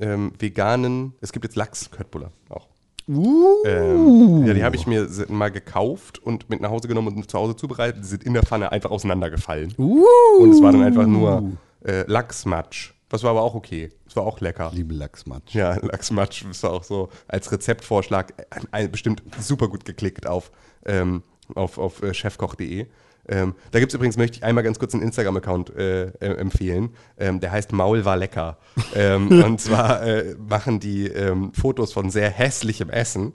ähm, 0.01 0.34
veganen. 0.38 1.13
Es 1.21 1.32
gibt 1.32 1.45
jetzt 1.45 1.56
Lachs-Köttbullar 1.56 2.34
auch. 2.49 2.67
Uh. 3.08 3.63
Ähm, 3.65 4.45
ja, 4.45 4.54
die 4.54 4.65
habe 4.65 4.75
ich 4.75 4.86
mir 4.86 5.08
mal 5.30 5.49
gekauft 5.49 6.19
und 6.19 6.49
mit 6.49 6.60
nach 6.60 6.71
Hause 6.71 6.89
genommen 6.89 7.15
und 7.15 7.32
zu 7.32 7.38
Hause 7.39 7.56
zubereitet. 7.56 8.04
Die 8.04 8.08
sind 8.10 8.25
in 8.25 8.34
der 8.34 8.43
Pfanne 8.43 8.73
einfach 8.73 8.91
auseinandergefallen. 8.91 9.73
Uh. 9.77 10.04
Und 10.41 10.51
es 10.51 10.62
war 10.62 10.73
dann 10.73 10.84
einfach 10.84 11.08
nur 11.08 11.54
äh, 11.86 12.04
Lachsmatsch. 12.06 12.91
Das 13.12 13.24
war 13.24 13.32
aber 13.32 13.41
auch 13.41 13.56
okay. 13.56 13.89
Es 14.08 14.15
war 14.15 14.24
auch 14.24 14.39
lecker. 14.39 14.71
Liebe 14.74 14.93
Lachsmatsch. 14.93 15.54
Ja, 15.54 15.76
Lachsmatsch 15.82 16.45
ist 16.50 16.63
auch 16.63 16.86
so 16.86 17.10
als 17.28 17.52
Rezeptvorschlag 17.52 18.34
ein, 18.71 18.89
bestimmt 18.89 19.21
super 19.38 19.67
gut 19.67 19.84
geklickt 19.84 20.26
auf, 20.26 20.50
ähm, 20.86 21.21
auf, 21.54 21.78
auf 21.78 22.02
äh, 22.02 22.13
chefkoch.de. 22.13 22.88
Ähm, 23.28 23.54
da 23.71 23.80
gibt 23.80 23.91
es 23.91 23.95
übrigens, 23.95 24.15
möchte 24.15 24.38
ich 24.38 24.43
einmal 24.45 24.63
ganz 24.63 24.80
kurz 24.80 24.93
einen 24.93 25.04
Instagram-Account 25.04 25.76
äh, 25.76 26.04
äh, 26.06 26.38
empfehlen. 26.38 26.95
Ähm, 27.17 27.41
der 27.41 27.52
heißt 27.52 27.74
Maul 27.74 28.06
war 28.06 28.15
lecker. 28.15 28.58
ähm, 28.95 29.43
und 29.43 29.60
zwar 29.60 30.04
äh, 30.04 30.36
machen 30.36 30.80
die 30.80 31.08
ähm, 31.08 31.54
Fotos 31.54 31.91
von 31.91 32.10
sehr 32.10 32.30
hässlichem 32.30 32.89
Essen, 32.89 33.34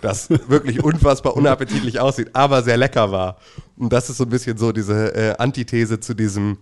das 0.00 0.30
wirklich 0.48 0.84
unfassbar 0.84 1.36
unappetitlich 1.36 1.98
aussieht, 1.98 2.30
aber 2.34 2.62
sehr 2.62 2.76
lecker 2.76 3.10
war. 3.10 3.38
Und 3.76 3.92
das 3.92 4.10
ist 4.10 4.18
so 4.18 4.24
ein 4.24 4.30
bisschen 4.30 4.56
so 4.58 4.70
diese 4.70 5.12
äh, 5.12 5.36
Antithese 5.38 5.98
zu 5.98 6.14
diesem 6.14 6.58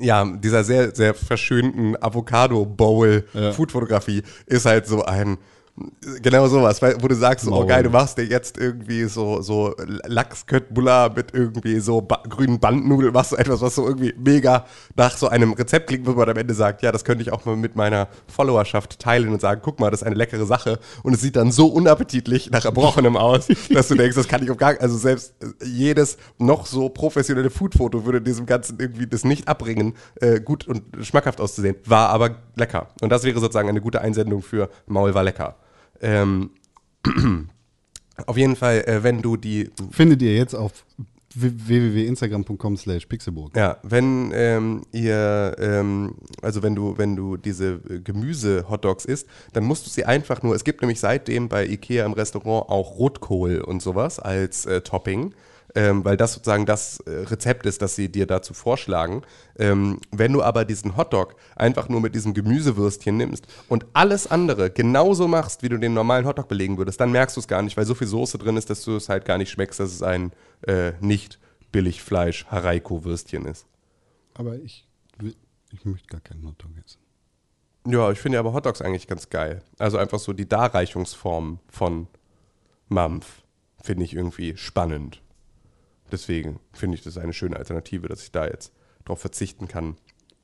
ja, 0.00 0.24
dieser 0.24 0.64
sehr, 0.64 0.94
sehr 0.94 1.14
verschönten 1.14 1.96
Avocado-Bowl-Food-Fotografie 2.00 4.22
ist 4.46 4.66
halt 4.66 4.86
so 4.86 5.04
ein, 5.04 5.38
genau 6.22 6.46
sowas, 6.48 6.80
weil, 6.82 6.96
wo 7.02 7.08
du 7.08 7.14
sagst, 7.14 7.44
so, 7.44 7.52
oh 7.52 7.56
Maul. 7.56 7.66
geil, 7.66 7.82
du 7.82 7.90
machst 7.90 8.18
dir 8.18 8.24
jetzt 8.24 8.58
irgendwie 8.58 9.04
so, 9.04 9.40
so 9.42 9.74
Lachsköttbullar 10.06 11.14
mit 11.14 11.34
irgendwie 11.34 11.80
so 11.80 12.00
ba 12.00 12.22
grünen 12.28 12.58
Bandnudeln, 12.58 13.12
machst 13.12 13.32
du 13.32 13.36
etwas, 13.36 13.60
was 13.60 13.74
so 13.74 13.86
irgendwie 13.86 14.14
mega 14.18 14.64
nach 14.96 15.16
so 15.16 15.28
einem 15.28 15.52
Rezept 15.52 15.88
klingt, 15.88 16.06
wo 16.06 16.12
man 16.12 16.28
am 16.28 16.36
Ende 16.36 16.54
sagt, 16.54 16.82
ja, 16.82 16.92
das 16.92 17.04
könnte 17.04 17.22
ich 17.22 17.32
auch 17.32 17.44
mal 17.44 17.56
mit 17.56 17.76
meiner 17.76 18.08
Followerschaft 18.26 18.98
teilen 18.98 19.28
und 19.30 19.40
sagen, 19.40 19.60
guck 19.64 19.80
mal, 19.80 19.90
das 19.90 20.02
ist 20.02 20.06
eine 20.06 20.16
leckere 20.16 20.46
Sache 20.46 20.78
und 21.02 21.14
es 21.14 21.20
sieht 21.20 21.36
dann 21.36 21.52
so 21.52 21.66
unappetitlich 21.68 22.50
nach 22.50 22.64
Erbrochenem 22.64 23.16
aus, 23.16 23.48
dass 23.70 23.88
du 23.88 23.94
denkst, 23.94 24.16
das 24.16 24.28
kann 24.28 24.42
ich 24.42 24.50
auf 24.50 24.56
gar 24.56 24.78
also 24.80 24.96
selbst 24.96 25.34
äh, 25.42 25.64
jedes 25.64 26.18
noch 26.38 26.66
so 26.66 26.88
professionelle 26.88 27.50
Food-Foto 27.50 28.04
würde 28.04 28.20
diesem 28.20 28.46
Ganzen 28.46 28.78
irgendwie 28.78 29.06
das 29.06 29.24
nicht 29.24 29.48
abbringen, 29.48 29.94
äh, 30.20 30.40
gut 30.40 30.66
und 30.66 30.82
schmackhaft 31.02 31.40
auszusehen, 31.40 31.76
war 31.84 32.10
aber 32.10 32.36
lecker. 32.56 32.88
Und 33.00 33.10
das 33.10 33.24
wäre 33.24 33.40
sozusagen 33.40 33.68
eine 33.68 33.80
gute 33.80 34.00
Einsendung 34.00 34.42
für 34.42 34.68
Maul 34.86 35.14
war 35.14 35.22
lecker. 35.22 35.56
Ähm, 36.00 36.50
auf 38.26 38.36
jeden 38.36 38.56
Fall, 38.56 38.80
äh, 38.86 39.02
wenn 39.02 39.22
du 39.22 39.36
die, 39.36 39.70
Findet 39.90 40.22
ihr 40.22 40.34
jetzt 40.34 40.54
auf 40.54 40.84
www.instagram.com 41.34 42.76
slash 42.76 43.06
pixelburg. 43.06 43.56
ja, 43.56 43.76
wenn 43.82 44.32
ähm, 44.34 44.82
ihr, 44.92 45.54
ähm, 45.58 46.14
also 46.42 46.62
wenn 46.62 46.74
du, 46.74 46.96
wenn 46.96 47.16
du 47.16 47.36
diese 47.36 47.80
äh, 47.88 48.00
Gemüse-Hotdogs 48.00 49.04
isst, 49.04 49.28
dann 49.52 49.64
musst 49.64 49.86
du 49.86 49.90
sie 49.90 50.04
einfach 50.04 50.42
nur, 50.42 50.54
es 50.54 50.64
gibt 50.64 50.80
nämlich 50.80 51.00
seitdem 51.00 51.48
bei 51.48 51.66
Ikea 51.66 52.04
im 52.06 52.12
Restaurant 52.12 52.68
auch 52.70 52.98
Rotkohl 52.98 53.60
und 53.60 53.82
sowas 53.82 54.18
als 54.18 54.66
äh, 54.66 54.80
Topping. 54.80 55.34
Ähm, 55.74 56.02
weil 56.04 56.16
das 56.16 56.32
sozusagen 56.32 56.64
das 56.64 57.00
äh, 57.00 57.10
Rezept 57.10 57.66
ist, 57.66 57.82
das 57.82 57.94
sie 57.94 58.10
dir 58.10 58.26
dazu 58.26 58.54
vorschlagen. 58.54 59.22
Ähm, 59.58 60.00
wenn 60.10 60.32
du 60.32 60.42
aber 60.42 60.64
diesen 60.64 60.96
Hotdog 60.96 61.36
einfach 61.56 61.90
nur 61.90 62.00
mit 62.00 62.14
diesem 62.14 62.32
Gemüsewürstchen 62.32 63.16
nimmst 63.18 63.46
und 63.68 63.84
alles 63.92 64.26
andere 64.30 64.70
genauso 64.70 65.28
machst, 65.28 65.62
wie 65.62 65.68
du 65.68 65.76
den 65.76 65.92
normalen 65.92 66.26
Hotdog 66.26 66.48
belegen 66.48 66.78
würdest, 66.78 67.00
dann 67.00 67.12
merkst 67.12 67.36
du 67.36 67.40
es 67.40 67.48
gar 67.48 67.60
nicht, 67.60 67.76
weil 67.76 67.84
so 67.84 67.94
viel 67.94 68.06
Soße 68.06 68.38
drin 68.38 68.56
ist, 68.56 68.70
dass 68.70 68.82
du 68.82 68.96
es 68.96 69.10
halt 69.10 69.26
gar 69.26 69.36
nicht 69.36 69.50
schmeckst, 69.50 69.78
dass 69.78 69.92
es 69.92 70.02
ein 70.02 70.32
äh, 70.66 70.92
nicht 71.00 71.38
Billigfleisch 71.70 72.46
Haraiko-Würstchen 72.46 73.44
ist. 73.44 73.66
Aber 74.32 74.56
ich, 74.56 74.88
will- 75.18 75.36
ich 75.70 75.84
möchte 75.84 76.08
gar 76.08 76.22
keinen 76.22 76.46
Hotdog 76.46 76.70
essen. 76.82 76.98
Ja, 77.86 78.10
ich 78.10 78.18
finde 78.20 78.38
aber 78.38 78.54
Hotdogs 78.54 78.80
eigentlich 78.80 79.06
ganz 79.06 79.28
geil. 79.28 79.62
Also 79.78 79.98
einfach 79.98 80.18
so 80.18 80.32
die 80.32 80.48
Darreichungsform 80.48 81.58
von 81.68 82.06
Mampf 82.88 83.42
finde 83.82 84.04
ich 84.04 84.14
irgendwie 84.14 84.56
spannend. 84.56 85.20
Deswegen 86.10 86.60
finde 86.72 86.96
ich 86.96 87.02
das 87.02 87.18
eine 87.18 87.32
schöne 87.32 87.56
Alternative, 87.56 88.08
dass 88.08 88.22
ich 88.22 88.32
da 88.32 88.46
jetzt 88.46 88.72
drauf 89.04 89.20
verzichten 89.20 89.68
kann, 89.68 89.96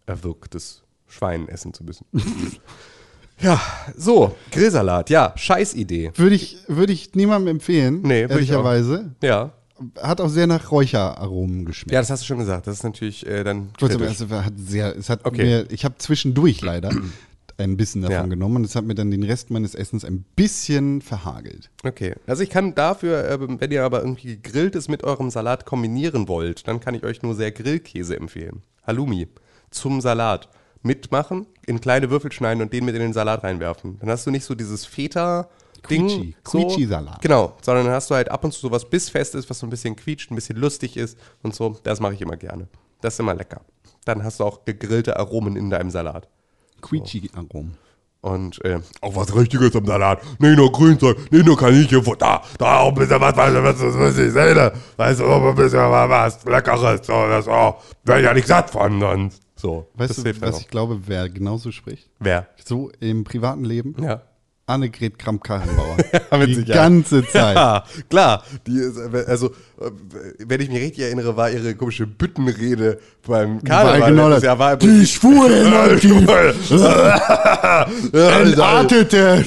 erwürgtes 0.07 0.83
Schwein 1.07 1.49
essen 1.49 1.73
zu 1.75 1.85
müssen. 1.85 2.07
ja, 3.41 3.61
so, 3.97 4.35
Grillsalat, 4.51 5.11
ja, 5.11 5.33
Scheißidee. 5.37 6.13
Würde 6.17 6.35
ich, 6.35 6.59
würde 6.69 6.93
ich 6.93 7.15
niemandem 7.15 7.57
empfehlen, 7.57 8.01
Nee, 8.03 8.23
ehrlicherweise. 8.23 9.15
Ja. 9.23 9.53
Hat 10.01 10.21
auch 10.21 10.29
sehr 10.29 10.47
nach 10.47 10.71
Räucheraromen 10.71 11.65
geschmeckt. 11.65 11.93
Ja, 11.93 12.01
das 12.01 12.09
hast 12.09 12.23
du 12.23 12.27
schon 12.27 12.39
gesagt. 12.39 12.69
Das 12.69 12.77
ist 12.77 12.85
natürlich 12.85 13.27
äh, 13.27 13.43
dann. 13.43 13.71
Trotzdem, 13.77 14.03
also, 14.03 14.31
hat 14.31 14.53
sehr, 14.57 14.97
es 14.97 15.11
hat 15.11 15.25
Okay. 15.25 15.43
mir, 15.43 15.67
ich 15.71 15.85
habe 15.85 15.97
zwischendurch 15.99 16.61
leider 16.61 16.91
ein 17.59 17.77
bisschen 17.77 18.03
davon 18.03 18.15
Ja. 18.17 18.27
genommen 18.27 18.57
und 18.57 18.65
es 18.65 18.75
hat 18.75 18.85
mir 18.85 18.95
dann 18.95 19.11
den 19.11 19.23
Rest 19.23 19.51
meines 19.51 19.75
Essens 19.75 20.05
ein 20.05 20.25
bisschen 20.37 21.01
verhagelt. 21.01 21.71
Okay, 21.85 22.15
also 22.27 22.43
ich 22.43 22.51
kann 22.51 22.75
dafür, 22.75 23.29
ähm, 23.31 23.61
wenn 23.61 23.71
ihr 23.71 23.85
aber 23.85 24.01
irgendwie 24.01 24.37
gegrilltes 24.41 24.89
mit 24.89 25.05
eurem 25.05 25.31
Salat 25.31 25.65
kombinieren 25.67 26.29
wollt, 26.29 26.67
dann 26.67 26.81
kann 26.81 26.95
ich 26.95 27.05
euch 27.05 27.23
nur 27.23 27.35
sehr 27.35 27.53
Grillkäse 27.53 28.17
empfehlen. 28.17 28.63
Halloumi 28.87 29.29
zum 29.71 30.01
Salat. 30.01 30.49
Mitmachen, 30.87 31.47
in 31.67 31.81
kleine 31.81 32.11
Würfel 32.11 32.31
schneiden 32.31 32.61
und 32.61 32.71
den 32.75 32.85
mit 32.85 32.95
in 32.95 33.01
den 33.01 33.15
Salat 33.15 33.43
reinwerfen. 33.43 33.99
Dann 34.01 34.11
hast 34.11 34.27
du 34.27 34.31
nicht 34.31 34.45
so 34.45 34.55
dieses 34.55 34.85
Feta. 34.85 35.49
Ding, 35.89 36.07
Quietschi, 36.09 36.35
so. 36.47 36.59
Quietschi-Salat. 36.59 37.23
Genau, 37.23 37.57
sondern 37.63 37.87
dann 37.87 37.95
hast 37.95 38.11
du 38.11 38.15
halt 38.15 38.31
ab 38.31 38.45
und 38.45 38.53
zu 38.53 38.61
sowas 38.61 38.89
bissfest 38.89 39.35
ist, 39.35 39.49
was 39.49 39.59
so 39.59 39.67
ein 39.67 39.71
bisschen 39.71 39.97
quietscht, 39.97 40.31
ein 40.31 40.35
bisschen 40.35 40.57
lustig 40.57 40.97
ist 40.99 41.19
und 41.43 41.55
so. 41.55 41.79
Das 41.85 42.01
mache 42.01 42.13
ich 42.15 42.21
immer 42.21 42.37
gerne. 42.37 42.69
Das 43.01 43.15
ist 43.15 43.21
immer 43.21 43.35
lecker. 43.35 43.63
Dann 44.05 44.23
hast 44.25 44.41
du 44.41 44.45
auch 44.45 44.65
gegrillte 44.67 45.19
Aromen 45.19 45.57
in 45.57 45.71
deinem 45.71 45.91
Salat. 45.91 46.29
Quietschi-Aromen. 46.85 47.77
Und 48.21 48.65
äh, 48.65 48.81
auch 49.03 49.17
was 49.17 49.37
Richtiges 49.37 49.77
am 49.77 49.85
Salat. 49.85 50.23
Nicht 50.41 50.57
nur 50.57 50.73
Grünzeug, 50.73 51.31
nicht 51.31 51.45
nur 51.45 51.59
Kaninchenfutter, 51.59 52.17
da, 52.19 52.43
da 52.59 52.79
auch 52.79 52.89
ein 52.89 52.95
bisschen 52.95 53.21
was, 53.21 53.37
was, 53.37 53.55
was, 53.55 53.83
was, 53.83 53.99
was 53.99 54.19
ich 54.19 54.33
sehe. 54.33 54.73
Weißt 54.97 55.21
du, 55.21 55.27
auch 55.27 55.47
ein 55.47 55.55
bisschen 55.55 55.79
was, 55.79 56.09
was 56.09 56.45
Leckeres. 56.47 57.07
So, 57.07 57.13
das 57.29 57.47
oh, 57.47 57.75
wäre 58.05 58.23
ja 58.23 58.33
nicht 58.33 58.47
satt 58.47 58.71
von 58.71 58.99
sonst. 58.99 59.43
So, 59.57 59.89
Weißt 59.95 60.19
du, 60.19 60.41
was 60.41 60.61
ich 60.61 60.69
glaube, 60.69 61.01
wer 61.07 61.29
genauso 61.29 61.71
spricht? 61.71 62.09
Wer? 62.19 62.47
So 62.65 62.91
im 63.01 63.25
privaten 63.25 63.65
Leben? 63.65 63.95
Ja. 64.03 64.23
Annegret 64.67 65.19
Kramp-Karrenbauer. 65.19 65.97
die 66.47 66.55
Sicherheit. 66.55 66.75
ganze 66.75 67.27
Zeit. 67.27 67.57
Ja, 67.57 67.85
klar. 68.09 68.43
Die 68.67 68.79
ist, 68.79 68.97
also, 68.99 69.51
wenn 70.39 70.59
ich 70.61 70.71
mich 70.71 70.81
richtig 70.81 71.05
erinnere, 71.05 71.37
war 71.37 71.51
ihre 71.51 71.75
komische 71.75 72.07
Büttenrede 72.07 72.99
beim 73.27 73.63
Karneval. 73.63 74.01
War 74.01 74.11
genau 74.11 74.31
das. 74.31 74.43
Jahr, 74.43 74.59
war 74.59 74.77
Die 74.79 75.07
Schwulen 75.07 75.73
und 75.91 76.03
die 76.03 76.09
entartete 78.19 79.45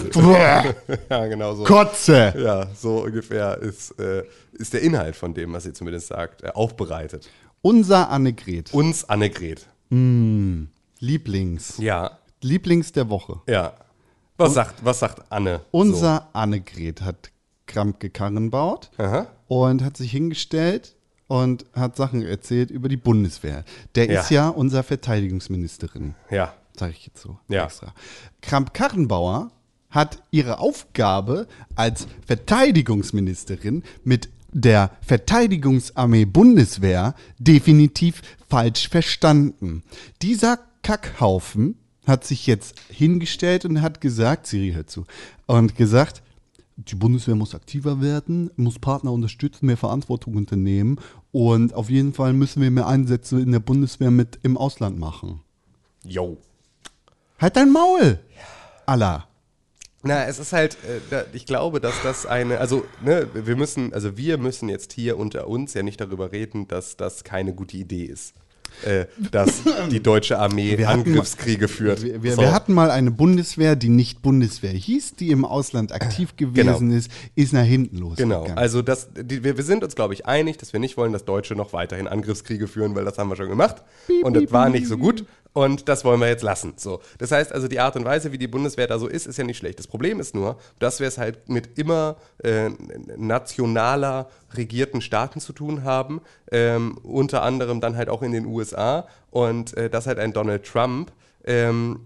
ja, 1.10 1.26
genau 1.28 1.56
so. 1.56 1.64
Kotze. 1.64 2.34
Ja, 2.38 2.68
so 2.76 3.04
ungefähr 3.04 3.58
ist, 3.58 4.00
äh, 4.00 4.24
ist 4.54 4.74
der 4.74 4.82
Inhalt 4.82 5.16
von 5.16 5.34
dem, 5.34 5.54
was 5.54 5.64
sie 5.64 5.74
zumindest 5.74 6.08
sagt, 6.08 6.44
äh, 6.44 6.50
aufbereitet. 6.50 7.28
Unser 7.64 8.10
Annegret. 8.10 8.72
Uns 8.74 9.10
Annegret. 9.10 9.66
Lieblings. 11.00 11.78
Ja, 11.80 12.20
Lieblings 12.42 12.92
der 12.92 13.10
Woche. 13.10 13.42
ja. 13.48 13.74
Was 14.38 14.54
sagt, 14.54 14.86
was 14.86 15.00
sagt 15.00 15.32
Anne? 15.32 15.62
Unser 15.72 16.30
Annegret 16.34 17.02
hat 17.02 17.32
Krampke 17.66 18.10
Karren 18.10 18.50
baut 18.52 18.90
So? 18.98 19.04
Aha. 19.04 19.28
und 19.48 19.84
hat 19.84 19.98
sich 19.98 20.12
hingestellt 20.12 20.96
und 21.28 21.66
hat 21.74 21.96
Sachen 21.98 22.22
erzählt 22.26 22.70
über 22.72 22.88
die 22.90 22.98
Bundeswehr. 22.98 23.64
Der 23.96 24.10
Ja. 24.10 24.22
ist 24.22 24.30
ja 24.30 24.50
unser 24.50 24.84
Verteidigungsministerin. 24.84 26.16
Ja. 26.30 26.54
Sage 26.78 26.94
ich 26.98 27.06
jetzt 27.08 27.22
so 27.22 27.38
Ja. 27.50 27.66
extra. 27.66 27.94
Kramp-Karrenbauer 28.42 29.52
hat 29.90 30.22
ihre 30.32 30.60
Aufgabe 30.60 31.48
als 31.76 32.08
Verteidigungsministerin 32.26 33.84
mit 34.04 34.30
der 34.54 34.92
Verteidigungsarmee 35.02 36.26
Bundeswehr 36.26 37.16
definitiv 37.40 38.22
falsch 38.50 38.90
verstanden. 38.90 39.84
Dieser 40.22 40.60
Kackhaufen 40.84 41.78
hat 42.08 42.24
sich 42.24 42.48
jetzt 42.48 42.80
hingestellt 42.90 43.66
und 43.66 43.82
hat 43.82 44.02
gesagt, 44.02 44.48
Siri 44.48 44.72
hört 44.72 44.90
zu, 44.90 45.06
und 45.46 45.76
gesagt, 45.76 46.24
die 46.78 46.96
Bundeswehr 46.96 47.36
muss 47.36 47.54
aktiver 47.54 48.02
werden, 48.02 48.50
muss 48.56 48.80
Partner 48.80 49.12
unterstützen, 49.12 49.66
mehr 49.66 49.78
Verantwortung 49.78 50.36
unternehmen 50.36 51.00
und 51.32 51.74
auf 51.74 51.90
jeden 51.90 52.14
Fall 52.14 52.34
müssen 52.34 52.62
wir 52.62 52.72
mehr 52.72 52.88
Einsätze 52.88 53.40
in 53.40 53.52
der 53.52 53.60
Bundeswehr 53.60 54.12
mit 54.12 54.40
im 54.44 54.58
Ausland 54.58 54.98
machen. 54.98 55.42
Yo. 56.04 56.38
Halt 57.40 57.56
dein 57.56 57.72
Maul! 57.72 58.20
Allah. 58.86 59.28
Na, 60.04 60.26
es 60.26 60.40
ist 60.40 60.54
halt, 60.54 60.78
äh, 61.12 61.26
ich 61.34 61.46
glaube, 61.46 61.82
dass 61.82 61.96
das 62.04 62.26
eine, 62.26 62.60
also, 62.60 62.86
ne, 63.04 63.28
wir 63.34 63.56
müssen, 63.56 63.94
also 63.94 64.16
wir 64.16 64.38
müssen 64.38 64.70
jetzt 64.70 64.94
hier 64.94 65.18
unter 65.18 65.48
uns 65.48 65.74
ja 65.74 65.84
nicht 65.84 66.00
darüber 66.00 66.32
reden, 66.32 66.68
dass 66.68 66.96
das 66.96 67.24
keine 67.24 67.54
gute 67.54 67.76
Idee 67.76 68.06
ist. 68.06 68.34
Äh, 68.86 69.06
dass 69.32 69.64
die 69.92 70.02
deutsche 70.02 70.38
Armee 70.38 70.78
Wir 70.78 70.90
Angriffskriege 70.90 71.68
führt. 71.68 72.04
Wir, 72.04 72.22
wir, 72.22 72.34
So. 72.34 72.42
wir 72.42 72.54
hatten 72.54 72.74
mal 72.74 72.92
eine 72.92 73.12
Bundeswehr, 73.12 73.76
die 73.76 73.90
nicht 73.90 74.22
Bundeswehr 74.22 74.72
hieß, 74.72 75.16
die 75.16 75.32
im 75.32 75.46
Ausland 75.46 75.92
aktiv 75.92 76.36
gewesen 76.36 76.92
ist, 76.92 77.10
ist 77.36 77.54
nach 77.54 77.64
hinten 77.64 77.98
los. 77.98 78.18
Genau, 78.18 78.46
also 78.56 78.82
das, 78.82 79.10
die, 79.14 79.44
wir, 79.44 79.58
wir 79.58 79.64
sind 79.64 79.84
uns, 79.84 79.96
glaube 79.96 80.14
ich, 80.14 80.26
einig, 80.26 80.58
dass 80.58 80.74
wir 80.74 80.80
nicht 80.80 80.98
wollen, 80.98 81.14
dass 81.14 81.26
Deutsche 81.26 81.56
noch 81.56 81.74
weiterhin 81.74 82.08
Angriffskriege 82.08 82.68
führen, 82.68 82.96
weil 82.96 83.06
das 83.06 83.18
haben 83.18 83.30
wir 83.30 83.36
schon 83.36 83.50
gemacht. 83.50 83.78
und 84.24 84.36
das 84.36 84.52
war 84.52 84.70
nicht 84.70 84.88
so 84.88 84.98
gut. 84.98 85.26
Und 85.54 85.90
das 85.90 86.06
wollen 86.06 86.20
wir 86.20 86.28
jetzt 86.28 86.44
lassen. 86.44 86.74
So. 86.78 87.00
Das 87.18 87.32
heißt 87.32 87.52
also, 87.52 87.68
die 87.68 87.80
Art 87.80 87.96
und 87.96 88.06
Weise, 88.06 88.32
wie 88.32 88.38
die 88.38 88.48
Bundeswehr 88.48 88.86
da 88.86 89.00
so 89.00 89.08
ist, 89.08 89.26
ist 89.26 89.38
ja 89.38 89.44
nicht 89.44 89.58
schlecht. 89.58 89.80
Das 89.80 89.88
Problem 89.88 90.20
ist 90.20 90.36
nur, 90.36 90.60
dass 90.78 91.00
wir 91.00 91.08
es 91.08 91.18
halt 91.18 91.50
mit 91.50 91.80
immer 91.80 92.18
äh, 92.44 92.70
nationaler 93.18 94.30
regierten 94.56 95.02
Staaten 95.02 95.40
zu 95.40 95.54
tun 95.54 95.84
haben, 95.84 96.22
ähm, 96.52 97.00
unter 97.02 97.42
anderem 97.42 97.82
dann 97.82 97.98
halt 97.98 98.08
auch 98.10 98.22
in 98.22 98.34
den 98.34 98.46
USA 98.46 98.57
und 99.32 99.76
äh, 99.78 99.90
dass 99.90 100.08
halt 100.08 100.20
ein 100.20 100.34
Donald 100.34 100.66
Trump 100.66 101.12
ähm, 101.44 102.02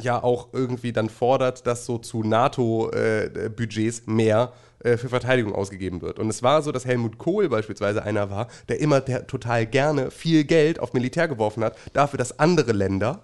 ja 0.00 0.22
auch 0.22 0.48
irgendwie 0.52 0.92
dann 0.92 1.08
fordert, 1.08 1.66
dass 1.66 1.84
so 1.86 1.98
zu 1.98 2.22
NATO-Budgets 2.22 4.06
mehr 4.06 4.52
äh, 4.82 4.96
für 4.96 5.08
Verteidigung 5.08 5.54
ausgegeben 5.54 6.00
wird. 6.00 6.18
Und 6.18 6.28
es 6.28 6.42
war 6.42 6.62
so, 6.62 6.72
dass 6.72 6.84
Helmut 6.84 7.18
Kohl 7.18 7.48
beispielsweise 7.48 8.02
einer 8.02 8.30
war, 8.30 8.48
der 8.68 8.80
immer 8.80 9.00
der 9.00 9.26
total 9.26 9.66
gerne 9.66 10.10
viel 10.10 10.44
Geld 10.44 10.80
auf 10.80 10.92
Militär 10.92 11.28
geworfen 11.28 11.62
hat, 11.62 11.76
dafür, 11.92 12.18
dass 12.18 12.38
andere 12.38 12.72
Länder 12.72 13.22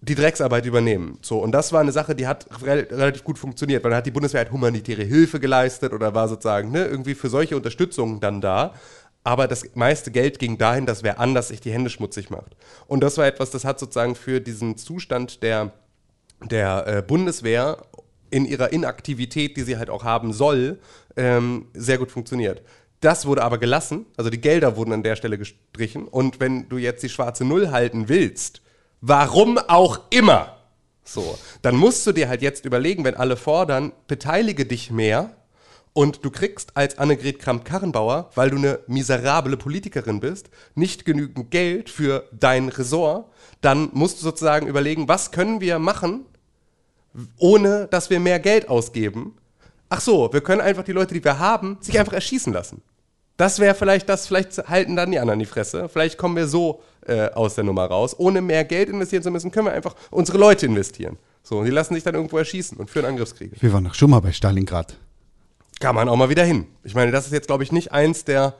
die 0.00 0.14
Drecksarbeit 0.14 0.66
übernehmen. 0.66 1.18
So, 1.22 1.38
und 1.38 1.52
das 1.52 1.72
war 1.72 1.80
eine 1.80 1.92
Sache, 1.92 2.14
die 2.14 2.26
hat 2.26 2.46
rel 2.62 2.86
relativ 2.90 3.24
gut 3.24 3.38
funktioniert, 3.38 3.82
weil 3.84 3.90
dann 3.90 3.98
hat 3.98 4.06
die 4.06 4.10
Bundeswehr 4.10 4.40
halt 4.40 4.52
humanitäre 4.52 5.02
Hilfe 5.02 5.40
geleistet 5.40 5.92
oder 5.92 6.14
war 6.14 6.28
sozusagen 6.28 6.72
ne, 6.72 6.84
irgendwie 6.84 7.14
für 7.14 7.28
solche 7.28 7.56
Unterstützung 7.56 8.20
dann 8.20 8.40
da. 8.40 8.74
Aber 9.24 9.48
das 9.48 9.64
meiste 9.74 10.10
Geld 10.10 10.38
ging 10.38 10.58
dahin, 10.58 10.84
dass 10.84 11.02
wer 11.02 11.18
anders 11.18 11.48
sich 11.48 11.60
die 11.60 11.72
Hände 11.72 11.88
schmutzig 11.88 12.28
macht. 12.28 12.56
Und 12.86 13.00
das 13.02 13.16
war 13.16 13.26
etwas, 13.26 13.50
das 13.50 13.64
hat 13.64 13.80
sozusagen 13.80 14.14
für 14.14 14.40
diesen 14.40 14.76
Zustand 14.76 15.42
der, 15.42 15.72
der 16.44 16.86
äh, 16.86 17.02
Bundeswehr 17.02 17.78
in 18.30 18.44
ihrer 18.44 18.72
Inaktivität, 18.72 19.56
die 19.56 19.62
sie 19.62 19.78
halt 19.78 19.88
auch 19.88 20.04
haben 20.04 20.34
soll, 20.34 20.78
ähm, 21.16 21.68
sehr 21.72 21.96
gut 21.96 22.10
funktioniert. 22.10 22.62
Das 23.00 23.26
wurde 23.26 23.42
aber 23.42 23.58
gelassen, 23.58 24.06
also 24.16 24.28
die 24.28 24.40
Gelder 24.40 24.76
wurden 24.76 24.92
an 24.92 25.02
der 25.02 25.16
Stelle 25.16 25.38
gestrichen. 25.38 26.06
Und 26.06 26.40
wenn 26.40 26.68
du 26.68 26.76
jetzt 26.76 27.02
die 27.02 27.08
schwarze 27.08 27.44
Null 27.44 27.70
halten 27.70 28.08
willst, 28.08 28.60
warum 29.00 29.58
auch 29.58 30.00
immer, 30.10 30.56
so, 31.02 31.38
dann 31.62 31.76
musst 31.76 32.06
du 32.06 32.12
dir 32.12 32.28
halt 32.28 32.42
jetzt 32.42 32.64
überlegen, 32.64 33.04
wenn 33.04 33.14
alle 33.14 33.36
fordern, 33.36 33.92
beteilige 34.06 34.66
dich 34.66 34.90
mehr 34.90 35.36
und 35.94 36.24
du 36.24 36.30
kriegst 36.30 36.76
als 36.76 36.98
Annegret 36.98 37.38
Kramp-Karrenbauer, 37.38 38.30
weil 38.34 38.50
du 38.50 38.56
eine 38.56 38.80
miserable 38.88 39.56
Politikerin 39.56 40.20
bist, 40.20 40.50
nicht 40.74 41.04
genügend 41.04 41.50
Geld 41.50 41.88
für 41.88 42.28
dein 42.32 42.68
Ressort, 42.68 43.30
dann 43.60 43.88
musst 43.92 44.18
du 44.18 44.24
sozusagen 44.24 44.66
überlegen, 44.66 45.08
was 45.08 45.30
können 45.30 45.60
wir 45.60 45.78
machen, 45.78 46.26
ohne 47.38 47.86
dass 47.86 48.10
wir 48.10 48.20
mehr 48.20 48.40
Geld 48.40 48.68
ausgeben. 48.68 49.36
Ach 49.88 50.00
so, 50.00 50.32
wir 50.32 50.40
können 50.40 50.60
einfach 50.60 50.82
die 50.82 50.92
Leute, 50.92 51.14
die 51.14 51.24
wir 51.24 51.38
haben, 51.38 51.78
sich 51.80 51.98
einfach 51.98 52.12
erschießen 52.12 52.52
lassen. 52.52 52.82
Das 53.36 53.58
wäre 53.58 53.74
vielleicht 53.74 54.08
das, 54.08 54.26
vielleicht 54.26 54.68
halten 54.68 54.96
dann 54.96 55.12
die 55.12 55.18
anderen 55.18 55.38
die 55.38 55.46
Fresse. 55.46 55.88
Vielleicht 55.88 56.18
kommen 56.18 56.36
wir 56.36 56.46
so 56.46 56.82
äh, 57.06 57.30
aus 57.30 57.54
der 57.54 57.64
Nummer 57.64 57.84
raus. 57.84 58.16
Ohne 58.18 58.40
mehr 58.40 58.64
Geld 58.64 58.88
investieren 58.88 59.22
zu 59.22 59.30
müssen, 59.30 59.50
können 59.50 59.66
wir 59.66 59.72
einfach 59.72 59.94
unsere 60.10 60.38
Leute 60.38 60.66
investieren. 60.66 61.18
So, 61.42 61.58
und 61.58 61.66
die 61.66 61.70
lassen 61.70 61.94
sich 61.94 62.02
dann 62.02 62.14
irgendwo 62.14 62.38
erschießen 62.38 62.78
und 62.78 62.90
führen 62.90 63.06
Angriffskriege. 63.06 63.56
Wir 63.60 63.72
waren 63.72 63.84
doch 63.84 63.94
schon 63.94 64.10
mal 64.10 64.20
bei 64.20 64.32
Stalingrad. 64.32 64.96
Kann 65.84 65.94
man 65.96 66.08
auch 66.08 66.16
mal 66.16 66.30
wieder 66.30 66.44
hin. 66.44 66.66
Ich 66.82 66.94
meine, 66.94 67.12
das 67.12 67.26
ist 67.26 67.32
jetzt, 67.32 67.46
glaube 67.46 67.62
ich, 67.62 67.70
nicht 67.70 67.92
eins 67.92 68.24
der, 68.24 68.54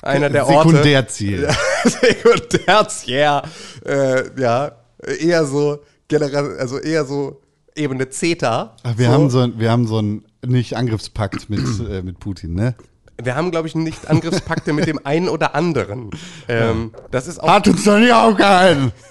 einer 0.00 0.30
der 0.30 0.46
Orte. 0.48 0.70
Sekundärziel. 0.70 1.46
Sekundärziel. 1.84 3.42
Äh, 3.84 4.40
ja, 4.40 4.72
eher 5.20 5.44
so, 5.44 5.80
generell, 6.08 6.56
also 6.58 6.78
eher 6.78 7.04
so 7.04 7.42
Ebene 7.76 8.08
Zeta. 8.08 8.74
Ach, 8.84 8.96
wir, 8.96 9.04
so. 9.08 9.12
haben 9.12 9.28
so, 9.28 9.40
ein- 9.40 9.58
wir 9.58 9.70
haben 9.70 9.86
so 9.86 9.98
einen 9.98 10.24
nicht 10.42 10.74
Angriffspakt 10.74 11.50
mit, 11.50 11.60
äh, 11.90 12.00
mit 12.00 12.18
Putin, 12.20 12.54
ne? 12.54 12.74
Wir 13.20 13.34
haben, 13.34 13.50
glaube 13.50 13.68
ich, 13.68 13.74
nicht 13.74 14.08
Angriffspakte 14.08 14.72
mit 14.72 14.86
dem 14.86 15.04
einen 15.04 15.28
oder 15.28 15.54
anderen. 15.54 16.10
Ähm, 16.48 16.92
das 17.10 17.28
ist 17.28 17.42
auch. 17.42 17.48
Hat 17.48 17.68
uns 17.68 17.84
doch 17.84 17.98
nicht 17.98 18.12
aufgehalten! 18.12 18.92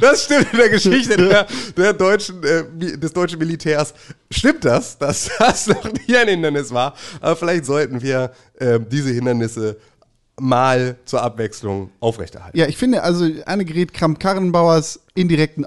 Das 0.00 0.24
stimmt 0.24 0.52
in 0.52 0.58
der 0.58 0.68
Geschichte 0.68 1.16
der, 1.16 1.46
der 1.76 1.92
deutschen, 1.92 2.42
äh, 2.42 2.64
des 2.98 3.12
deutschen 3.12 3.38
Militärs. 3.38 3.94
Stimmt 4.30 4.64
das, 4.64 4.98
dass 4.98 5.30
das 5.38 5.66
noch 5.66 5.84
nie 5.84 6.16
ein 6.16 6.28
Hindernis 6.28 6.72
war? 6.72 6.94
Aber 7.20 7.36
vielleicht 7.36 7.64
sollten 7.64 8.02
wir 8.02 8.32
ähm, 8.60 8.86
diese 8.90 9.10
Hindernisse 9.10 9.76
mal 10.40 10.96
zur 11.04 11.22
Abwechslung 11.22 11.90
aufrechterhalten. 12.00 12.56
Ja, 12.56 12.66
ich 12.66 12.76
finde 12.76 13.02
also 13.02 13.26
Annegret 13.46 13.92
Kramp-Karrenbauers 13.92 15.00
indirekten 15.14 15.64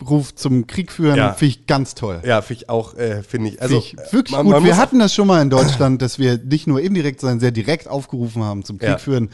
Aufruf 0.00 0.34
zum 0.34 0.66
Krieg 0.66 0.92
führen, 0.92 1.16
Ja. 1.16 1.32
finde 1.32 1.50
ich 1.54 1.66
ganz 1.66 1.94
toll. 1.94 2.20
Ja, 2.24 2.40
finde 2.42 2.62
ich 2.62 2.68
auch, 2.70 2.94
äh, 2.94 3.22
finde 3.22 3.50
ich. 3.50 3.60
Also, 3.62 3.80
Finde 3.80 4.02
ich 4.06 4.12
wirklich 4.12 4.36
man- 4.36 4.44
gut. 4.46 4.54
man 4.54 4.64
wir 4.64 4.76
hatten 4.76 4.98
das 4.98 5.14
schon 5.14 5.26
mal 5.26 5.42
in 5.42 5.50
Deutschland, 5.50 6.00
dass 6.02 6.18
wir 6.18 6.38
nicht 6.38 6.66
nur 6.66 6.80
indirekt, 6.80 7.20
sondern 7.20 7.40
sehr 7.40 7.50
direkt 7.50 7.88
aufgerufen 7.88 8.42
haben 8.44 8.64
zum 8.64 8.78
Krieg 8.78 8.88
Ja. 8.90 8.98
führen. 8.98 9.30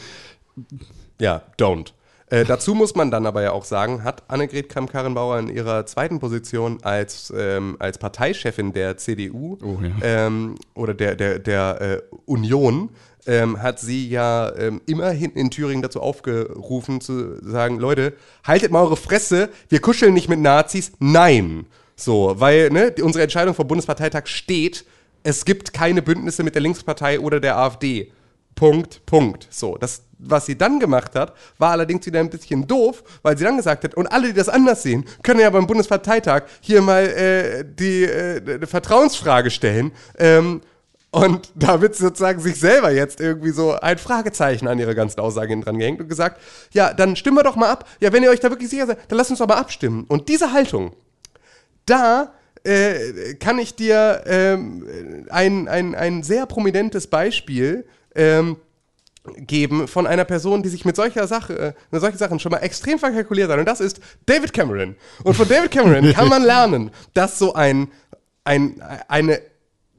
Ja, 1.20 1.42
don't. 1.58 1.92
Äh, 2.30 2.44
dazu 2.46 2.74
muss 2.74 2.94
man 2.94 3.10
dann 3.10 3.26
aber 3.26 3.42
ja 3.42 3.52
auch 3.52 3.64
sagen, 3.64 4.02
hat 4.02 4.22
Annegret 4.28 4.68
Kramp-Karrenbauer 4.70 5.38
in 5.38 5.48
ihrer 5.48 5.84
zweiten 5.86 6.18
Position 6.20 6.78
als, 6.82 7.32
ähm, 7.36 7.76
als 7.78 7.98
Parteichefin 7.98 8.72
der 8.72 8.96
CDU 8.96 9.58
Oh 9.62 9.76
ja. 9.82 9.90
ähm, 10.26 10.54
oder 10.74 10.94
der, 10.94 11.14
der, 11.16 11.38
der 11.38 11.80
äh, 11.80 12.02
Union, 12.24 12.88
ähm, 13.26 13.62
hat 13.62 13.80
sie 13.80 14.08
ja 14.08 14.54
ähm, 14.56 14.80
immerhin 14.86 15.32
in 15.32 15.50
Thüringen 15.50 15.82
dazu 15.82 16.00
aufgerufen 16.00 17.00
zu 17.00 17.42
sagen, 17.42 17.78
Leute, 17.78 18.14
haltet 18.44 18.70
mal 18.70 18.82
eure 18.82 18.96
Fresse, 18.96 19.50
wir 19.68 19.80
kuscheln 19.80 20.14
nicht 20.14 20.28
mit 20.28 20.40
Nazis, 20.40 20.92
nein. 20.98 21.66
So, 21.96 22.34
weil 22.38 22.70
ne, 22.70 22.94
unsere 23.02 23.22
Entscheidung 23.22 23.54
vom 23.54 23.68
Bundesparteitag 23.68 24.26
steht, 24.26 24.84
es 25.22 25.44
gibt 25.44 25.72
keine 25.72 26.02
Bündnisse 26.02 26.42
mit 26.42 26.54
der 26.54 26.62
Linkspartei 26.62 27.20
oder 27.20 27.40
der 27.40 27.56
AfD. 27.56 28.12
Punkt, 28.54 29.04
Punkt. 29.06 29.48
So, 29.50 29.76
das, 29.76 30.02
was 30.18 30.46
sie 30.46 30.56
dann 30.56 30.78
gemacht 30.78 31.14
hat, 31.14 31.34
war 31.58 31.72
allerdings 31.72 32.06
wieder 32.06 32.20
ein 32.20 32.30
bisschen 32.30 32.66
doof, 32.66 33.02
weil 33.22 33.36
sie 33.36 33.44
dann 33.44 33.56
gesagt 33.56 33.84
hat, 33.84 33.94
und 33.94 34.06
alle, 34.06 34.28
die 34.28 34.34
das 34.34 34.48
anders 34.48 34.82
sehen, 34.82 35.04
können 35.22 35.40
ja 35.40 35.50
beim 35.50 35.66
Bundesparteitag 35.66 36.44
hier 36.60 36.80
mal 36.80 37.04
äh, 37.04 37.64
die 37.64 38.04
äh, 38.04 38.66
Vertrauensfrage 38.66 39.50
stellen. 39.50 39.92
Ähm, 40.18 40.60
und 41.14 41.52
da 41.54 41.80
wird 41.80 41.94
sie 41.94 42.02
sozusagen 42.02 42.40
sich 42.40 42.58
selber 42.58 42.90
jetzt 42.90 43.20
irgendwie 43.20 43.50
so 43.50 43.78
ein 43.78 43.98
Fragezeichen 43.98 44.66
an 44.66 44.80
ihre 44.80 44.96
ganzen 44.96 45.20
Aussagen 45.20 45.62
dran 45.62 45.78
gehängt 45.78 46.00
und 46.00 46.08
gesagt, 46.08 46.40
ja, 46.72 46.92
dann 46.92 47.14
stimmen 47.14 47.36
wir 47.36 47.44
doch 47.44 47.54
mal 47.54 47.70
ab. 47.70 47.88
Ja, 48.00 48.12
wenn 48.12 48.24
ihr 48.24 48.30
euch 48.30 48.40
da 48.40 48.50
wirklich 48.50 48.68
sicher 48.68 48.88
seid, 48.88 48.98
dann 49.06 49.18
lasst 49.18 49.30
uns 49.30 49.38
doch 49.38 49.46
mal 49.46 49.54
abstimmen. 49.54 50.06
Und 50.08 50.28
diese 50.28 50.52
Haltung, 50.52 50.92
da 51.86 52.32
äh, 52.64 53.34
kann 53.34 53.60
ich 53.60 53.76
dir 53.76 54.24
ähm, 54.26 55.26
ein, 55.30 55.68
ein, 55.68 55.94
ein 55.94 56.24
sehr 56.24 56.46
prominentes 56.46 57.06
Beispiel 57.06 57.86
ähm, 58.16 58.56
geben 59.36 59.86
von 59.86 60.08
einer 60.08 60.24
Person, 60.24 60.64
die 60.64 60.68
sich 60.68 60.84
mit 60.84 60.96
solcher 60.96 61.28
Sache, 61.28 61.56
äh, 61.56 61.72
mit 61.92 62.00
solchen 62.00 62.18
Sachen 62.18 62.40
schon 62.40 62.50
mal 62.50 62.58
extrem 62.58 62.98
verkalkuliert 62.98 63.52
hat. 63.52 63.60
Und 63.60 63.66
das 63.66 63.78
ist 63.78 64.00
David 64.26 64.52
Cameron. 64.52 64.96
Und 65.22 65.34
von 65.34 65.46
David 65.46 65.70
Cameron 65.70 66.12
kann 66.14 66.28
man 66.28 66.42
lernen, 66.42 66.90
dass 67.12 67.38
so 67.38 67.54
ein, 67.54 67.86
ein, 68.42 68.82
eine 69.06 69.40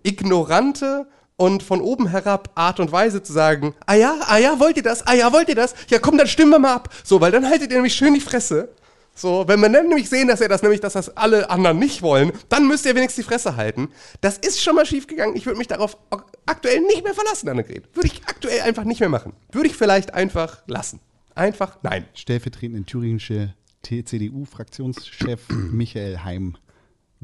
ignorante 0.06 1.08
und 1.38 1.64
von 1.64 1.82
oben 1.82 2.08
herab 2.08 2.50
Art 2.56 2.80
und 2.80 2.92
Weise 2.92 3.22
zu 3.22 3.34
sagen, 3.34 3.76
ah 3.86 3.96
ja, 3.96 4.16
ah 4.28 4.38
ja, 4.38 4.60
wollt 4.60 4.78
ihr 4.78 4.84
das? 4.84 5.06
Ah 5.06 5.14
ja, 5.14 5.34
wollt 5.34 5.50
ihr 5.50 5.56
das? 5.56 5.76
Ja, 5.90 6.00
komm, 6.00 6.18
dann 6.18 6.28
stimmen 6.28 6.52
wir 6.52 6.60
mal 6.60 6.74
ab. 6.76 6.94
So, 7.04 7.20
weil 7.20 7.32
dann 7.32 7.46
haltet 7.50 7.72
ihr 7.72 7.76
nämlich 7.78 7.94
schön 7.96 8.14
die 8.14 8.22
Fresse. 8.22 8.70
So, 9.18 9.46
wenn 9.48 9.62
wir 9.62 9.70
dann 9.70 9.88
nämlich 9.88 10.10
sehen, 10.10 10.28
dass 10.28 10.42
er 10.42 10.50
das 10.50 10.62
nämlich, 10.62 10.82
dass 10.82 10.94
das 10.94 11.16
alle 11.16 11.50
anderen 11.50 11.80
nicht 11.80 12.02
wollen, 12.02 12.34
dann 12.50 12.68
müsst 12.68 12.86
ihr 12.86 12.96
wenigstens 12.96 13.24
die 13.26 13.30
Fresse 13.30 13.56
halten. 13.56 13.90
Das 14.22 14.38
ist 14.38 14.62
schon 14.62 14.76
mal 14.76 14.86
schief 14.86 15.08
gegangen. 15.08 15.36
Ich 15.38 15.46
würde 15.46 15.58
mich 15.58 15.68
darauf 15.68 15.98
ak- 16.10 16.26
aktuell 16.46 16.82
nicht 16.82 17.04
mehr 17.04 17.14
verlassen, 17.14 17.48
Annegret. 17.50 17.86
Würde 17.96 18.08
ich 18.08 18.22
aktuell 18.28 18.62
einfach 18.62 18.84
nicht 18.84 19.00
mehr 19.00 19.08
machen. 19.10 19.32
Würde 19.54 19.70
ich 19.70 19.76
vielleicht 19.76 20.14
einfach 20.14 20.64
lassen. 20.68 21.00
Einfach 21.34 21.78
nein. 21.82 22.06
Stellvertretende 22.14 22.84
thüringische 22.86 23.54
CDU-Fraktionschef 23.84 25.42
Michael 25.50 26.20
Heim 26.24 26.58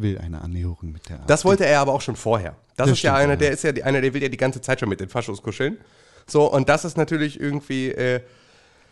will 0.02 0.18
eine 0.18 0.42
Annäherung 0.42 0.92
mit 0.92 1.08
der 1.10 1.20
Das 1.28 1.46
wollte 1.46 1.66
er 1.66 1.80
aber 1.82 1.94
auch 1.94 2.02
schon 2.02 2.16
vorher. 2.16 2.56
Das, 2.78 2.88
Das 2.88 2.98
ist 2.98 3.04
ja 3.04 3.16
einer, 3.16 3.32
ja. 3.34 3.36
der 3.38 3.52
ist 3.52 3.64
ja 3.64 3.72
die, 3.72 3.84
einer, 3.84 4.02
der 4.02 4.14
will 4.14 4.22
ja 4.24 4.30
die 4.30 4.38
ganze 4.38 4.62
Zeit 4.62 4.80
schon 4.80 4.90
mit 4.90 5.00
den 5.00 5.10
Faschos 5.10 5.42
kuscheln. 5.42 5.78
So, 6.28 6.52
und 6.52 6.70
das 6.70 6.86
ist 6.86 6.98
natürlich 6.98 7.40
irgendwie, 7.40 7.90
äh, 7.92 8.22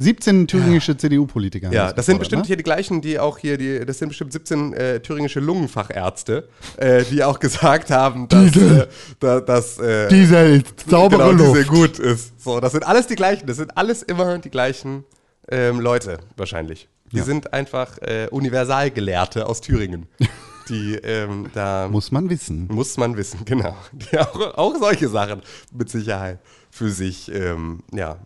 17 0.02 0.48
thüringische 0.48 0.96
CDU-Politiker. 0.96 1.68
haben 1.68 1.74
ja, 1.74 1.92
das 1.92 2.06
sind 2.06 2.14
gefordert, 2.16 2.20
bestimmt 2.20 2.42
ne? 2.44 2.48
hier 2.48 2.56
die 2.56 2.64
gleichen, 2.64 3.02
die 3.02 3.20
auch 3.20 3.38
hier, 3.38 3.58
die, 3.58 3.86
das 3.86 3.98
sind 4.00 4.08
bestimmt 4.08 4.32
17 4.32 4.74
äh, 4.74 5.00
thüringische 5.02 5.42
Lungenfachärzte, 5.42 6.48
äh, 6.78 7.04
die 7.04 7.22
auch 7.22 7.38
gesagt 7.42 7.92
haben, 7.92 8.30
dass, 8.30 8.52
Diese- 8.54 8.84
äh, 8.84 8.88
da, 9.20 9.42
dass 9.42 9.78
äh, 9.78 10.08
Dieser 10.08 10.46
ist 10.46 10.90
saubere 10.90 11.32
genau, 11.32 11.54
Luft. 11.54 11.68
gut 11.68 12.00
ist. 12.00 12.42
So, 12.42 12.62
das 12.62 12.72
sind 12.72 12.88
alles 12.88 13.08
die 13.08 13.16
gleichen, 13.16 13.46
das 13.46 13.58
sind 13.58 13.76
alles 13.78 14.02
immer 14.02 14.38
die 14.38 14.50
gleichen 14.50 15.04
ähm, 15.52 15.82
Leute 15.82 16.20
wahrscheinlich. 16.38 16.88
Die 17.12 17.18
Ja. 17.18 17.24
sind 17.26 17.52
einfach 17.52 17.98
äh, 17.98 18.28
Universalgelehrte 18.32 19.48
aus 19.48 19.60
Thüringen. 19.60 20.08
Die 20.70 20.96
ähm, 20.96 21.50
da 21.54 21.88
Muss 21.90 22.12
man 22.12 22.30
wissen. 22.30 22.68
muss 22.72 22.98
man 22.98 23.18
wissen, 23.18 23.44
genau. 23.46 23.76
Die 23.92 24.20
auch, 24.20 24.58
auch 24.58 24.76
solche 24.78 25.10
Sachen 25.10 25.42
mit 25.74 25.90
Sicherheit 25.90 26.40
für 26.70 26.90
sich 26.90 27.32
ähm, 27.34 27.80
ja, 27.92 28.18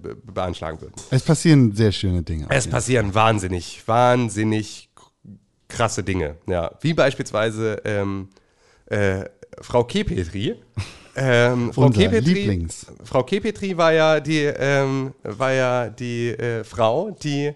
be 0.00 0.16
beanschlagen 0.16 0.80
würden. 0.80 0.94
Es 1.10 1.22
passieren 1.22 1.72
sehr 1.72 1.92
schöne 1.92 2.22
Dinge. 2.22 2.46
Es 2.50 2.66
passieren 2.66 3.14
wahnsinnig, 3.14 3.82
wahnsinnig 3.86 4.90
krasse 5.68 6.02
Dinge. 6.02 6.36
Ja, 6.46 6.72
wie 6.80 6.94
beispielsweise 6.94 7.80
ähm, 7.84 8.28
äh, 8.86 9.24
Frau 9.60 9.84
Kepetri. 9.84 10.56
Ähm, 11.14 11.72
Frau 11.74 11.90
Kepetri, 11.90 12.32
Lieblings. 12.32 12.86
Frau 13.04 13.22
Kepetri 13.22 13.76
war 13.76 13.92
ja 13.92 14.20
die, 14.20 14.40
ähm, 14.40 15.14
war 15.22 15.52
ja 15.52 15.88
die 15.88 16.30
äh, 16.30 16.64
Frau, 16.64 17.10
die 17.10 17.52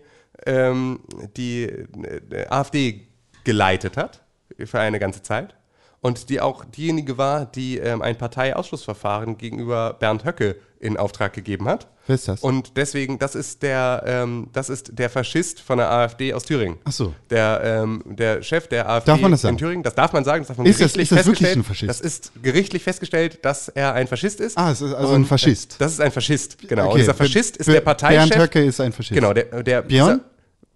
ähm, 0.46 1.00
die 1.36 1.64
äh, 1.64 2.46
AfD 2.48 3.08
geleitet 3.44 3.96
hat 3.96 4.25
für 4.64 4.78
eine 4.80 4.98
ganze 4.98 5.22
Zeit 5.22 5.54
und 6.00 6.28
die 6.28 6.40
auch 6.40 6.64
diejenige 6.64 7.18
war, 7.18 7.46
die 7.46 7.78
ähm, 7.78 8.02
ein 8.02 8.16
Parteiausschlussverfahren 8.16 9.38
gegenüber 9.38 9.94
Bernd 9.98 10.24
Höcke 10.24 10.56
in 10.78 10.96
Auftrag 10.96 11.32
gegeben 11.32 11.66
hat. 11.68 11.88
Wer 12.06 12.14
ist 12.14 12.28
das? 12.28 12.42
Und 12.42 12.76
deswegen, 12.76 13.18
das 13.18 13.34
ist 13.34 13.62
der, 13.62 14.04
ähm, 14.06 14.48
das 14.52 14.68
ist 14.68 14.98
der 14.98 15.10
Faschist 15.10 15.60
von 15.60 15.78
der 15.78 15.90
AfD 15.90 16.32
aus 16.34 16.44
Thüringen. 16.44 16.78
Ach 16.84 16.92
so. 16.92 17.14
Der, 17.30 17.60
ähm, 17.64 18.02
der 18.04 18.42
Chef 18.42 18.68
der 18.68 18.88
AfD 18.88 19.10
Darf 19.10 19.20
man 19.20 19.32
das 19.32 19.40
sagen? 19.40 19.54
in 19.54 19.58
Thüringen, 19.58 19.82
das 19.82 19.94
darf 19.96 20.12
man 20.12 20.22
sagen, 20.22 20.42
das 20.42 20.48
darf 20.48 20.58
man 20.58 20.66
Ist 20.66 20.80
das- 20.80 20.94
ist 20.94 21.10
das 21.10 21.26
wirklich 21.26 21.50
ein 21.50 21.64
Faschist? 21.64 21.88
Das 21.90 22.00
ist 22.00 22.32
gerichtlich 22.42 22.84
festgestellt, 22.84 23.44
dass 23.44 23.68
er 23.68 23.94
ein 23.94 24.06
Faschist 24.06 24.38
ist. 24.40 24.56
Ah, 24.56 24.70
es 24.70 24.80
ist 24.82 24.92
also 24.94 25.08
ein 25.14 25.22
Und, 25.22 25.24
Faschist. 25.26 25.72
äh, 25.72 25.76
Das 25.80 25.92
ist 25.92 26.00
ein 26.00 26.12
Faschist, 26.12 26.58
genau. 26.68 26.84
Okay, 26.84 26.92
Und 26.92 26.98
dieser 27.00 27.14
Faschist 27.14 27.56
ist 27.56 27.66
Ber- 27.66 27.72
der 27.72 27.80
Parteichef. 27.80 28.28
Bernd 28.28 28.42
Höcke 28.44 28.64
ist 28.64 28.80
ein 28.80 28.92
Faschist. 28.92 29.14
Genau, 29.14 29.32
der, 29.32 29.62
der 29.64 29.82
Björn? 29.82 30.20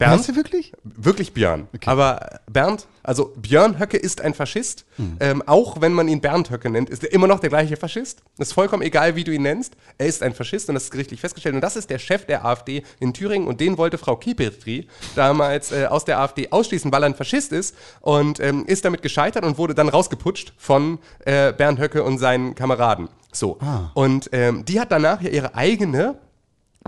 Bernd? 0.00 0.20
Heißt 0.20 0.30
er 0.30 0.36
wirklich? 0.36 0.72
Wirklich 0.82 1.34
Björn. 1.34 1.68
Aber 1.84 2.40
Bernd, 2.50 2.86
also 3.02 3.34
Björn 3.36 3.78
Höcke 3.78 3.98
ist 3.98 4.22
ein 4.22 4.32
Faschist. 4.32 4.86
Ähm, 5.20 5.42
auch 5.46 5.82
wenn 5.82 5.92
man 5.92 6.08
ihn 6.08 6.22
Bernd 6.22 6.50
Höcke 6.50 6.70
nennt, 6.70 6.88
ist 6.88 7.04
er 7.04 7.12
immer 7.12 7.26
noch 7.26 7.38
der 7.38 7.50
gleiche 7.50 7.76
Faschist. 7.76 8.22
Das 8.38 8.48
ist 8.48 8.54
vollkommen 8.54 8.82
egal, 8.82 9.14
wie 9.14 9.24
du 9.24 9.32
ihn 9.32 9.42
nennst. 9.42 9.74
Er 9.98 10.06
ist 10.06 10.22
ein 10.22 10.32
Faschist 10.32 10.70
und 10.70 10.74
das 10.74 10.84
ist 10.84 10.90
gerichtlich 10.90 11.20
festgestellt. 11.20 11.54
Und 11.54 11.60
das 11.60 11.76
ist 11.76 11.90
der 11.90 11.98
Chef 11.98 12.24
der 12.24 12.46
AfD 12.46 12.82
in 12.98 13.12
Thüringen. 13.12 13.46
Und 13.46 13.60
den 13.60 13.76
wollte 13.76 13.98
Frau 13.98 14.16
Kipetri 14.16 14.88
damals 15.16 15.70
äh, 15.70 15.84
aus 15.84 16.06
der 16.06 16.18
AfD 16.18 16.50
ausschließen, 16.50 16.90
weil 16.90 17.02
er 17.02 17.06
ein 17.06 17.14
Faschist 17.14 17.52
ist. 17.52 17.76
Und 18.00 18.40
ähm, 18.40 18.64
ist 18.64 18.86
damit 18.86 19.02
gescheitert 19.02 19.44
und 19.44 19.58
wurde 19.58 19.74
dann 19.74 19.90
rausgeputscht 19.90 20.54
von 20.56 20.98
äh, 21.26 21.52
Bernd 21.52 21.78
Höcke 21.78 22.02
und 22.02 22.16
seinen 22.16 22.54
Kameraden. 22.54 23.10
So. 23.32 23.58
Und 23.92 24.30
ähm, 24.32 24.64
die 24.64 24.80
hat 24.80 24.90
danach 24.92 25.20
ja 25.20 25.28
ihre 25.28 25.54
eigene 25.54 26.16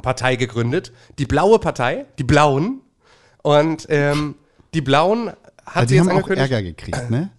Partei 0.01 0.37
gegründet. 0.37 0.93
Die 1.19 1.27
Blaue 1.27 1.59
Partei, 1.59 2.07
die 2.19 2.25
Blauen. 2.25 2.81
Und 3.43 3.87
ähm, 3.89 4.37
die 4.75 4.81
Blauen 4.81 5.29
hat 5.29 5.37
Also 5.67 5.81
sie 5.81 5.87
die 5.87 5.95
jetzt 5.97 6.09
haben 6.09 6.23
auch 6.23 6.29
Ärger 6.29 6.63
gekriegt, 6.63 7.11
ne? 7.11 7.31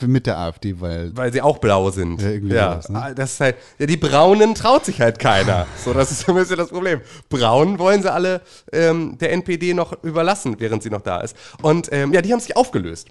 Mit 0.00 0.26
der 0.26 0.36
AfD, 0.36 0.78
weil. 0.78 1.16
weil 1.16 1.32
sie 1.32 1.40
auch 1.40 1.56
blau 1.56 1.90
sind. 1.90 2.20
Ja, 2.20 2.28
irgendwie 2.28 2.54
ja, 2.54 2.72
sowas, 2.72 2.88
ne? 2.90 3.14
das 3.14 3.32
ist 3.32 3.40
halt, 3.40 3.56
ja, 3.78 3.86
die 3.86 3.96
Braunen 3.96 4.54
traut 4.54 4.84
sich 4.84 5.00
halt 5.00 5.18
keiner. 5.18 5.66
So, 5.82 5.94
das 5.94 6.10
ist 6.10 6.26
so 6.26 6.32
ein 6.32 6.38
bisschen 6.38 6.58
das 6.58 6.68
Problem. 6.68 7.00
Braun 7.30 7.78
wollen 7.78 8.02
sie 8.02 8.12
alle 8.12 8.42
ähm, 8.72 9.16
der 9.18 9.32
NPD 9.32 9.72
noch 9.72 10.02
überlassen, 10.02 10.56
während 10.58 10.82
sie 10.82 10.90
noch 10.90 11.00
da 11.00 11.20
ist. 11.20 11.34
Und 11.62 11.88
ähm, 11.92 12.12
ja, 12.12 12.20
die 12.20 12.30
haben 12.30 12.40
sich 12.40 12.56
aufgelöst. 12.56 13.08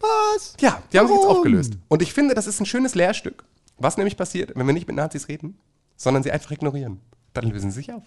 Was? 0.00 0.54
Ja, 0.60 0.82
die 0.92 0.98
haben 0.98 1.06
sich 1.06 1.16
jetzt 1.16 1.24
Warum? 1.24 1.38
aufgelöst. 1.38 1.74
Und 1.88 2.02
ich 2.02 2.12
finde, 2.12 2.34
das 2.34 2.46
ist 2.46 2.60
ein 2.60 2.66
schönes 2.66 2.94
Lehrstück. 2.94 3.44
Was 3.78 3.96
nämlich 3.96 4.18
passiert, 4.18 4.52
wenn 4.54 4.66
wir 4.66 4.74
nicht 4.74 4.86
mit 4.86 4.96
Nazis 4.96 5.28
reden, 5.28 5.58
sondern 5.96 6.22
sie 6.22 6.30
einfach 6.30 6.50
ignorieren, 6.50 7.00
dann 7.32 7.48
lösen 7.48 7.70
sie 7.70 7.76
sich 7.76 7.92
auf. 7.92 8.04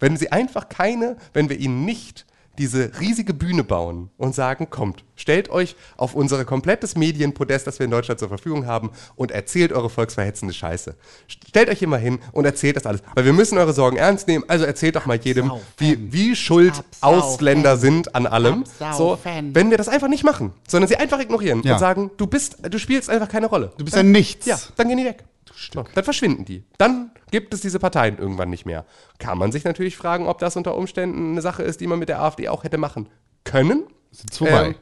Wenn 0.00 0.16
sie 0.16 0.32
einfach 0.32 0.68
keine, 0.70 1.16
wenn 1.34 1.50
wir 1.50 1.58
ihnen 1.58 1.84
nicht 1.84 2.24
diese 2.58 2.92
riesige 3.00 3.34
Bühne 3.34 3.64
bauen 3.64 4.10
und 4.16 4.34
sagen, 4.34 4.70
kommt, 4.70 5.04
stellt 5.16 5.48
euch 5.50 5.76
auf 5.96 6.14
unser 6.14 6.44
komplettes 6.44 6.96
Medienpodest, 6.96 7.66
das 7.66 7.78
wir 7.78 7.84
in 7.84 7.90
Deutschland 7.90 8.20
zur 8.20 8.28
Verfügung 8.28 8.66
haben 8.66 8.90
und 9.16 9.30
erzählt 9.30 9.72
eure 9.72 9.90
volksverhetzende 9.90 10.54
Scheiße. 10.54 10.94
Stellt 11.26 11.68
euch 11.68 11.82
immer 11.82 11.98
hin 11.98 12.18
und 12.32 12.44
erzählt 12.44 12.76
das 12.76 12.86
alles. 12.86 13.02
Weil 13.14 13.24
wir 13.24 13.32
müssen 13.32 13.58
eure 13.58 13.72
Sorgen 13.72 13.96
ernst 13.96 14.28
nehmen, 14.28 14.44
also 14.48 14.64
erzählt 14.64 14.96
doch 14.96 15.06
mal 15.06 15.18
jedem, 15.18 15.52
wie, 15.78 16.12
wie 16.12 16.36
schuld. 16.36 16.72
Ausländer 17.00 17.76
sind 17.76 18.14
an 18.14 18.26
allem. 18.26 18.64
So, 18.96 19.18
wenn 19.24 19.70
wir 19.70 19.78
das 19.78 19.88
einfach 19.88 20.08
nicht 20.08 20.24
machen, 20.24 20.52
sondern 20.68 20.88
sie 20.88 20.96
einfach 20.96 21.20
ignorieren 21.20 21.62
Ja. 21.64 21.74
und 21.74 21.78
sagen, 21.78 22.10
du 22.16 22.26
bist, 22.26 22.58
du 22.62 22.78
spielst 22.78 23.10
einfach 23.10 23.28
keine 23.28 23.46
Rolle. 23.46 23.72
Du 23.78 23.84
bist 23.84 23.96
ein 23.96 24.10
Nichts. 24.12 24.46
Ja, 24.46 24.58
dann 24.76 24.88
gehen 24.88 24.98
die 24.98 25.04
weg. 25.04 25.24
So, 25.72 25.84
dann 25.94 26.04
verschwinden 26.04 26.44
die. 26.44 26.64
Dann 26.78 27.10
gibt 27.34 27.52
es 27.52 27.62
diese 27.62 27.80
Parteien 27.80 28.16
irgendwann 28.16 28.48
nicht 28.48 28.64
mehr. 28.64 28.84
Kann 29.18 29.38
man 29.38 29.50
sich 29.50 29.64
natürlich 29.64 29.96
fragen, 29.96 30.28
ob 30.28 30.38
das 30.38 30.54
unter 30.54 30.76
Umständen 30.76 31.32
eine 31.32 31.42
Sache 31.42 31.64
ist, 31.64 31.80
die 31.80 31.88
man 31.88 31.98
mit 31.98 32.08
der 32.08 32.22
AfD 32.22 32.48
auch 32.48 32.62
hätte 32.62 32.78
machen 32.78 33.08
können. 33.42 33.88
Ist 34.12 34.38
vorbei. 34.38 34.66
Ähm, 34.66 34.74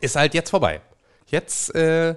ist 0.00 0.16
halt 0.16 0.32
jetzt 0.32 0.48
vorbei. 0.48 0.80
Jetzt 1.26 1.74
äh, 1.74 2.14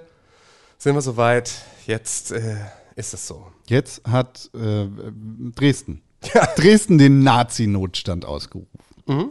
sind 0.78 0.94
wir 0.94 1.02
soweit. 1.02 1.52
Jetzt 1.86 2.32
äh, 2.32 2.56
ist 2.96 3.12
es 3.12 3.26
so. 3.26 3.48
Jetzt 3.66 4.00
hat 4.10 4.48
äh, 4.54 4.86
Dresden. 5.54 6.00
Dresden 6.56 6.96
den 6.96 7.22
Nazi-Notstand 7.22 8.24
ausgerufen. 8.24 8.70
Auch- 9.06 9.30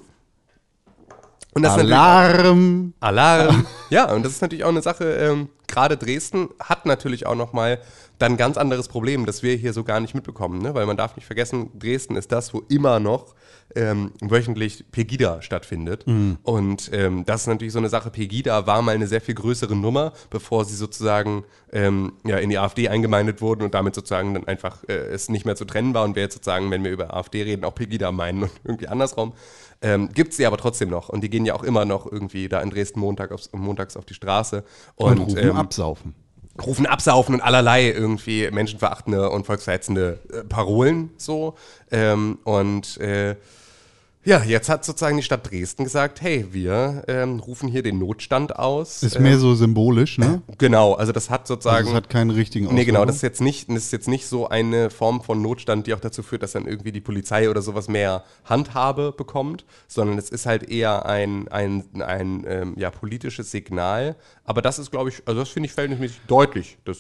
Alarm! 1.64 2.94
Alarm. 3.00 3.66
ja, 3.90 4.14
und 4.14 4.24
das 4.24 4.34
ist 4.34 4.42
natürlich 4.44 4.64
auch 4.64 4.70
eine 4.70 4.84
Sache, 4.84 5.12
ähm, 5.16 5.50
gerade 5.66 5.98
Dresden 5.98 6.50
hat 6.60 6.86
natürlich 6.86 7.26
auch 7.26 7.34
nochmal 7.34 7.82
dann 8.20 8.34
ein 8.34 8.38
ganz 8.38 8.58
anderes 8.58 8.88
Problem, 8.88 9.26
das 9.26 9.44
wir 9.44 9.56
hier 9.56 9.74
so 9.74 9.84
gar 9.84 10.00
nicht 10.00 10.14
mitbekommen, 10.14 10.62
ne? 10.62 10.76
weil 10.76 10.86
man 10.86 10.98
darf 10.98 11.16
nicht 11.16 11.26
vergessen, 11.26 11.72
Dresden 11.80 12.16
ist 12.16 12.32
das, 12.32 12.54
wo 12.54 12.64
immer 12.70 13.00
noch 13.00 13.34
ähm, 13.76 14.12
wöchentlich 14.22 14.86
Pegida 14.92 15.42
stattfindet. 15.42 16.06
Und 16.44 16.90
ähm, 16.94 17.24
das 17.26 17.42
ist 17.42 17.48
natürlich 17.48 17.74
so 17.74 17.80
eine 17.80 17.90
Sache, 17.90 18.10
Pegida 18.10 18.68
war 18.68 18.82
mal 18.82 18.94
eine 18.94 19.08
sehr 19.08 19.22
viel 19.22 19.36
größere 19.36 19.76
Nummer, 19.76 20.14
bevor 20.30 20.66
sie 20.66 20.76
sozusagen 20.76 21.46
ähm, 21.72 22.14
ja, 22.26 22.38
in 22.38 22.50
die 22.50 22.58
AfD 22.58 22.90
eingemeindet 22.90 23.42
wurden 23.42 23.64
und 23.64 23.74
damit 23.74 23.96
sozusagen 23.96 24.34
dann 24.34 24.48
einfach 24.48 24.84
äh, 24.88 24.94
es 24.94 25.30
nicht 25.30 25.46
mehr 25.46 25.56
zu 25.56 25.66
trennen 25.66 25.94
war 25.94 26.04
und 26.04 26.16
wir 26.16 26.24
jetzt 26.24 26.34
sozusagen, 26.34 26.70
wenn 26.72 26.84
wir 26.84 26.92
über 26.92 27.14
AfD 27.16 27.44
reden, 27.44 27.64
auch 27.64 27.76
Pegida 27.76 28.12
meinen 28.12 28.44
und 28.44 28.52
irgendwie 28.64 28.88
andersrum. 28.88 29.34
Ähm, 29.82 30.10
Gibt 30.14 30.32
es 30.32 30.38
sie 30.38 30.46
aber 30.46 30.58
trotzdem 30.58 30.90
noch 30.90 31.08
und 31.08 31.22
die 31.22 31.30
gehen 31.30 31.46
ja 31.46 31.54
auch 31.54 31.64
immer 31.64 31.86
noch 31.86 32.12
irgendwie 32.12 32.50
da 32.50 32.62
in 32.62 32.70
Dresden 32.70 33.00
Montag 33.00 33.32
aufs, 33.32 33.50
montags 33.54 33.96
auf 33.96 34.04
die 34.04 34.14
Straße 34.14 34.66
Und, 34.96 35.20
und, 35.20 35.30
rufen 35.30 35.38
ähm, 35.38 35.56
absaufen. 35.56 36.16
Rufen 36.66 36.86
absaufen 36.86 37.36
und 37.36 37.42
allerlei 37.42 37.90
irgendwie 37.90 38.50
menschenverachtende 38.52 39.30
und 39.30 39.46
volksverhetzende 39.46 40.20
äh, 40.32 40.44
Parolen 40.44 41.12
so. 41.18 41.56
Ähm, 41.92 42.40
und 42.44 42.98
äh, 42.98 43.36
Ja, 44.30 44.44
jetzt 44.44 44.70
hat 44.70 44.86
sozusagen 44.86 45.18
die 45.18 45.24
Stadt 45.24 45.50
Dresden 45.50 45.86
gesagt, 45.86 46.22
hey, 46.22 46.46
wir 46.52 47.04
ähm, 47.08 47.40
rufen 47.40 47.68
hier 47.68 47.82
den 47.82 47.98
Notstand 47.98 48.56
aus. 48.56 49.02
Ist 49.02 49.16
Ähm, 49.16 49.24
mehr 49.24 49.40
so 49.40 49.56
symbolisch, 49.56 50.20
ne? 50.20 50.44
Genau, 50.60 50.94
also 50.94 51.12
das 51.12 51.32
hat 51.32 51.48
sozusagen. 51.48 51.78
Also 51.78 51.90
es 51.90 51.96
hat 51.96 52.10
keinen 52.10 52.30
richtigen 52.30 52.72
Nee, 52.72 52.86
genau, 52.86 53.06
das 53.06 53.16
ist 53.16 53.22
jetzt 53.24 53.42
nicht, 53.42 53.70
das 53.70 53.86
ist 53.86 53.92
jetzt 53.92 54.08
nicht 54.08 54.28
so 54.28 54.48
eine 54.48 54.92
Form 54.92 55.24
von 55.24 55.42
Notstand, 55.42 55.88
die 55.88 55.96
auch 55.96 56.00
dazu 56.00 56.22
führt, 56.22 56.44
dass 56.44 56.52
dann 56.52 56.68
irgendwie 56.68 56.92
die 56.92 57.02
Polizei 57.02 57.50
oder 57.50 57.64
sowas 57.64 57.88
mehr 57.88 58.24
Handhabe 58.46 59.16
bekommt, 59.18 59.66
sondern 59.88 60.20
es 60.20 60.30
ist 60.30 60.46
halt 60.46 60.70
eher 60.70 61.08
ein, 61.08 61.48
ein, 61.48 61.86
ein 62.00 62.46
ähm, 62.48 62.74
ja, 62.78 62.92
politisches 62.92 63.50
Signal. 63.50 64.16
Aber 64.44 64.62
das 64.62 64.78
ist, 64.78 64.92
glaube 64.92 65.10
ich, 65.10 65.24
also 65.26 65.40
das 65.40 65.50
finde 65.50 65.66
ich 65.66 65.74
verhältnismäßig 65.74 66.22
deutlich, 66.28 66.78
das 66.86 67.00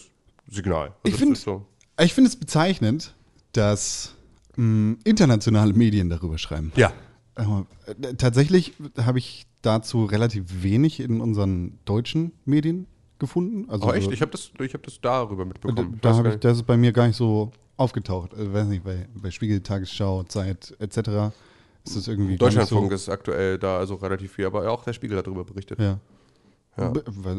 Signal. 0.50 0.88
Also 0.88 0.96
Ich 1.04 1.12
das 1.12 1.20
finde 1.20 1.36
so. 1.36 1.66
ich 2.02 2.12
find 2.16 2.26
es 2.26 2.36
bezeichnend, 2.38 3.14
dass 3.52 4.16
mh, 4.56 4.96
internationale 5.04 5.74
Medien 5.74 6.10
darüber 6.10 6.40
schreiben. 6.40 6.72
Ja. 6.76 6.92
Äh, 7.40 8.14
Tatsächlich 8.16 8.74
habe 8.98 9.18
ich 9.20 9.46
dazu 9.62 10.06
relativ 10.06 10.64
wenig 10.64 11.00
in 11.00 11.22
unseren 11.22 11.80
deutschen 11.86 12.32
Medien 12.46 12.86
gefunden. 13.20 13.70
Also 13.70 13.88
Oh, 13.88 13.92
echt? 13.92 14.06
so- 14.06 14.12
Ich 14.12 14.22
habe 14.22 14.32
das, 14.32 14.52
ich 14.60 14.74
hab 14.74 14.84
das 14.84 15.00
darüber 15.02 15.44
da, 15.44 15.48
mitbekommen. 15.50 16.00
da 16.02 16.12
gar 16.14 16.34
ich, 16.34 16.40
das 16.40 16.58
ist 16.58 16.64
bei 16.66 16.78
mir 16.78 16.92
gar 16.92 17.08
nicht 17.08 17.18
so 17.18 17.52
aufgetaucht. 17.78 18.34
Also, 18.34 18.54
weiß 18.54 18.68
nicht, 18.68 18.84
bei, 18.84 19.08
bei 19.14 19.32
Spiegel, 19.32 19.62
Tagesschau, 19.62 20.24
Zeit 20.24 20.76
etc. 20.80 20.98
ist 21.86 21.96
das 21.96 22.08
irgendwie 22.08 22.38
Deutschlandfunk 22.38 22.90
so, 22.92 22.96
ist 22.96 23.10
aktuell 23.10 23.58
da 23.58 23.78
also 23.78 23.96
relativ 23.96 24.34
viel, 24.34 24.46
aber 24.46 24.70
auch 24.72 24.84
der 24.84 24.94
Spiegel 24.94 25.18
hat 25.18 25.28
darüber 25.28 25.44
berichtet. 25.46 25.80
Ja. 25.80 26.00
Ja. 26.78 26.94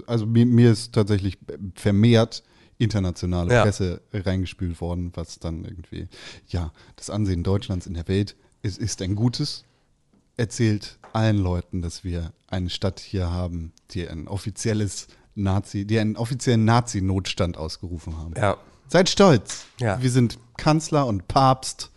Also 0.07 0.26
mir, 0.26 0.44
mir 0.44 0.70
ist 0.72 0.92
tatsächlich 0.94 1.38
vermehrt 1.74 2.42
internationale 2.76 3.53
Ja. 3.53 3.62
Presse 3.62 4.03
reingespült 4.12 4.80
worden, 4.80 5.12
was 5.14 5.38
dann 5.38 5.64
irgendwie, 5.64 6.09
ja, 6.48 6.72
das 6.96 7.09
Ansehen 7.11 7.42
Deutschlands 7.42 7.86
in 7.86 7.94
der 7.94 8.07
Welt 8.09 8.36
ist, 8.62 8.78
ist 8.78 9.01
ein 9.03 9.14
gutes, 9.14 9.64
erzählt 10.41 10.99
allen 11.12 11.38
Leuten, 11.38 11.82
dass 11.82 12.03
wir 12.05 12.32
eine 12.49 12.70
Stadt 12.70 12.99
hier 13.01 13.30
haben, 13.30 13.72
die 13.93 14.09
ein 14.09 14.26
offizielles 14.28 15.07
Nazi, 15.34 15.84
die 15.84 15.99
einen 15.99 16.16
offiziellen 16.16 16.64
Nazi-Notstand 16.64 17.57
ausgerufen 17.57 18.16
haben. 18.18 18.34
Ja. 18.36 18.57
Seid 18.88 19.09
stolz. 19.09 19.66
Ja. 19.78 20.03
Wir 20.03 20.11
sind 20.11 20.38
Kanzler 20.57 21.07
und 21.07 21.28
Papst 21.28 21.91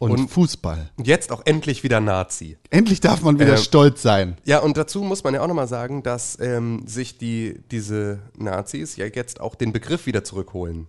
und, 0.00 0.12
Und- 0.12 0.28
Fußball. 0.30 0.90
Und 0.96 1.06
jetzt 1.06 1.30
auch 1.30 1.42
endlich 1.44 1.82
wieder 1.84 2.00
Nazi. 2.00 2.58
Endlich 2.70 3.00
darf 3.00 3.22
man 3.22 3.38
wieder 3.38 3.52
Ähm, 3.56 3.62
stolz 3.62 4.02
sein. 4.02 4.36
Ja, 4.44 4.58
und 4.60 4.76
dazu 4.76 5.02
muss 5.02 5.22
man 5.24 5.34
ja 5.34 5.42
auch 5.42 5.46
nochmal 5.46 5.68
sagen, 5.68 6.02
dass 6.02 6.38
ähm, 6.40 6.82
sich 6.86 7.18
die, 7.18 7.60
diese 7.70 8.20
Nazis 8.36 8.96
ja 8.96 9.06
jetzt 9.06 9.40
auch 9.40 9.54
den 9.54 9.72
Begriff 9.72 10.06
wieder 10.06 10.24
zurückholen. 10.24 10.88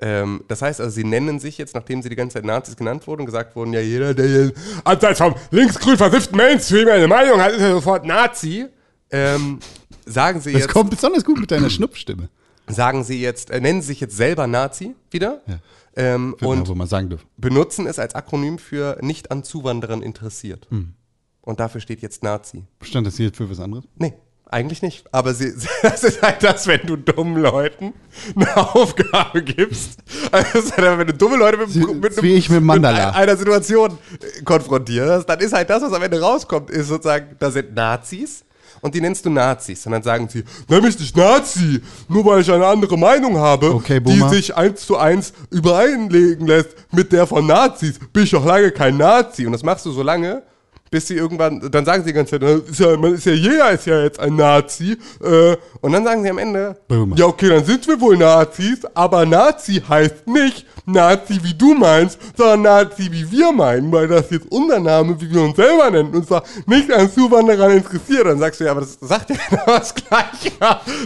Ähm, 0.00 0.42
das 0.48 0.60
heißt 0.60 0.80
also, 0.80 0.90
sie 0.92 1.04
nennen 1.04 1.38
sich 1.38 1.56
jetzt, 1.58 1.74
nachdem 1.74 2.02
sie 2.02 2.08
die 2.08 2.16
ganze 2.16 2.34
Zeit 2.34 2.44
Nazis 2.44 2.76
genannt 2.76 3.06
wurden 3.06 3.20
und 3.20 3.26
gesagt 3.26 3.54
wurden, 3.54 3.72
ja, 3.72 3.80
jeder, 3.80 4.12
der 4.14 4.26
hier 4.26 4.52
abseits 4.82 5.18
vom 5.18 5.34
linksgrün 5.50 5.96
versifften 5.96 6.36
Mainstream 6.36 6.88
eine 6.88 7.06
Meinung 7.06 7.40
hat, 7.40 7.52
ist 7.52 7.60
ja 7.60 7.70
sofort 7.72 8.04
Nazi. 8.04 8.66
Ähm, 9.10 9.60
sagen 10.04 10.40
sie 10.40 10.52
Das 10.52 10.62
jetzt, 10.62 10.72
kommt 10.72 10.90
besonders 10.90 11.24
gut 11.24 11.38
mit 11.38 11.50
deiner 11.50 11.70
Schnupfstimme. 11.70 12.28
sagen 12.66 13.04
sie 13.04 13.20
jetzt, 13.20 13.50
äh, 13.50 13.60
nennen 13.60 13.82
sie 13.82 13.88
sich 13.88 14.00
jetzt 14.00 14.16
selber 14.16 14.46
Nazi 14.46 14.94
wieder 15.10 15.42
Ja. 15.46 15.58
ähm, 15.96 16.34
man 16.40 16.62
und 16.62 16.76
mal 16.76 16.86
sagen 16.86 17.16
benutzen 17.36 17.86
es 17.86 17.98
als 17.98 18.14
Akronym 18.14 18.58
für 18.58 18.98
nicht 19.00 19.30
an 19.30 19.44
Zuwanderern 19.44 20.02
interessiert. 20.02 20.66
Hm. 20.70 20.94
Und 21.40 21.60
dafür 21.60 21.80
steht 21.80 22.00
jetzt 22.00 22.22
Nazi. 22.22 22.64
Stand 22.82 23.06
das 23.06 23.16
hier 23.16 23.32
für 23.32 23.48
was 23.48 23.60
anderes? 23.60 23.84
Nee, 23.96 24.14
eigentlich 24.46 24.82
nicht. 24.82 25.04
Aber 25.12 25.34
sie, 25.34 25.52
das 25.82 26.04
ist 26.04 26.22
halt 26.22 26.42
das, 26.42 26.66
wenn 26.66 26.82
du 26.86 26.96
dummen 26.96 27.36
Leuten 27.42 27.92
eine 28.36 28.56
Aufgabe 28.56 29.42
gibst. 29.42 29.98
Also 30.30 30.46
das 30.52 30.64
ist 30.66 30.76
halt, 30.76 30.98
wenn 30.98 31.06
du 31.06 31.14
dumme 31.14 31.36
Leute 31.36 31.58
mit, 31.58 31.74
mit, 31.74 32.50
mit 32.50 32.62
Mandala. 32.62 33.06
mit 33.06 33.16
einer 33.16 33.36
Situation 33.36 33.98
konfrontierst, 34.44 35.28
dann 35.28 35.40
ist 35.40 35.52
halt 35.52 35.70
das, 35.70 35.82
was 35.82 35.92
am 35.92 36.02
Ende 36.02 36.20
rauskommt, 36.20 36.70
ist 36.70 36.88
sozusagen, 36.88 37.36
da 37.38 37.50
sind 37.50 37.74
Nazis 37.74 38.44
und 38.84 38.94
die 38.94 39.00
nennst 39.00 39.24
du 39.24 39.30
Nazis. 39.30 39.86
Und 39.86 39.92
dann 39.92 40.02
sagen 40.02 40.28
sie, 40.28 40.44
nenn 40.68 40.82
mich 40.82 40.98
nicht 40.98 41.16
Nazi, 41.16 41.80
nur 42.08 42.24
weil 42.26 42.42
ich 42.42 42.52
eine 42.52 42.66
andere 42.66 42.98
Meinung 42.98 43.38
habe, 43.38 43.74
Okay, 43.74 43.98
die 43.98 44.20
sich 44.28 44.54
eins 44.54 44.86
zu 44.86 44.98
eins 44.98 45.32
übereinlegen 45.50 46.46
lässt 46.46 46.76
mit 46.92 47.10
der 47.10 47.26
von 47.26 47.46
Nazis, 47.46 47.98
bin 48.12 48.24
ich 48.24 48.30
doch 48.30 48.44
lange 48.44 48.70
kein 48.72 48.98
Nazi. 48.98 49.46
Und 49.46 49.52
das 49.52 49.62
machst 49.62 49.86
du 49.86 49.90
so 49.90 50.02
lange, 50.02 50.42
bis 50.90 51.08
sie 51.08 51.16
irgendwann, 51.16 51.60
dann 51.72 51.84
sagen 51.84 52.04
sie 52.04 52.10
die 52.10 52.14
ganze 52.14 52.38
Zeit, 52.38 52.42
"Na, 52.42 52.70
ist 52.70 52.78
ja, 52.78 52.96
man 52.96 53.14
ist 53.14 53.26
ja 53.26 53.32
jeder 53.32 53.70
ist 53.72 53.86
ja 53.86 54.02
jetzt 54.02 54.20
ein 54.20 54.36
Nazi. 54.36 54.96
Äh, 55.22 55.56
und 55.80 55.92
dann 55.92 56.04
sagen 56.04 56.22
sie 56.22 56.30
am 56.30 56.38
Ende, 56.38 56.76
Boomer. 56.86 57.16
ja 57.16 57.26
okay, 57.26 57.48
dann 57.48 57.64
sind 57.64 57.86
wir 57.88 58.00
wohl 58.00 58.16
Nazis, 58.16 58.80
aber 58.94 59.26
Nazi 59.26 59.82
heißt 59.88 60.26
nicht 60.28 60.66
Nazi, 60.86 61.40
wie 61.42 61.54
du 61.54 61.74
meinst, 61.74 62.18
sondern 62.36 62.62
Nazi, 62.62 63.08
wie 63.10 63.28
wir 63.30 63.50
meinen, 63.52 63.90
weil 63.90 64.06
das 64.06 64.30
jetzt 64.30 64.46
unser 64.50 64.78
Name, 64.78 65.20
wie 65.20 65.30
wir 65.34 65.42
uns 65.42 65.56
selber 65.56 65.90
nennen, 65.90 66.14
und 66.14 66.26
zwar 66.28 66.44
nicht 66.66 66.92
an 66.92 67.10
Zuwanderern 67.10 67.72
interessiert. 67.72 68.26
Dann 68.26 68.38
sagst 68.38 68.60
du 68.60 68.64
ja, 68.64 68.70
aber 68.70 68.82
das 68.82 68.98
sagt 69.00 69.30
ja 69.30 69.36
genau 69.50 69.64
das 69.78 69.94
Gleiche. 69.94 70.52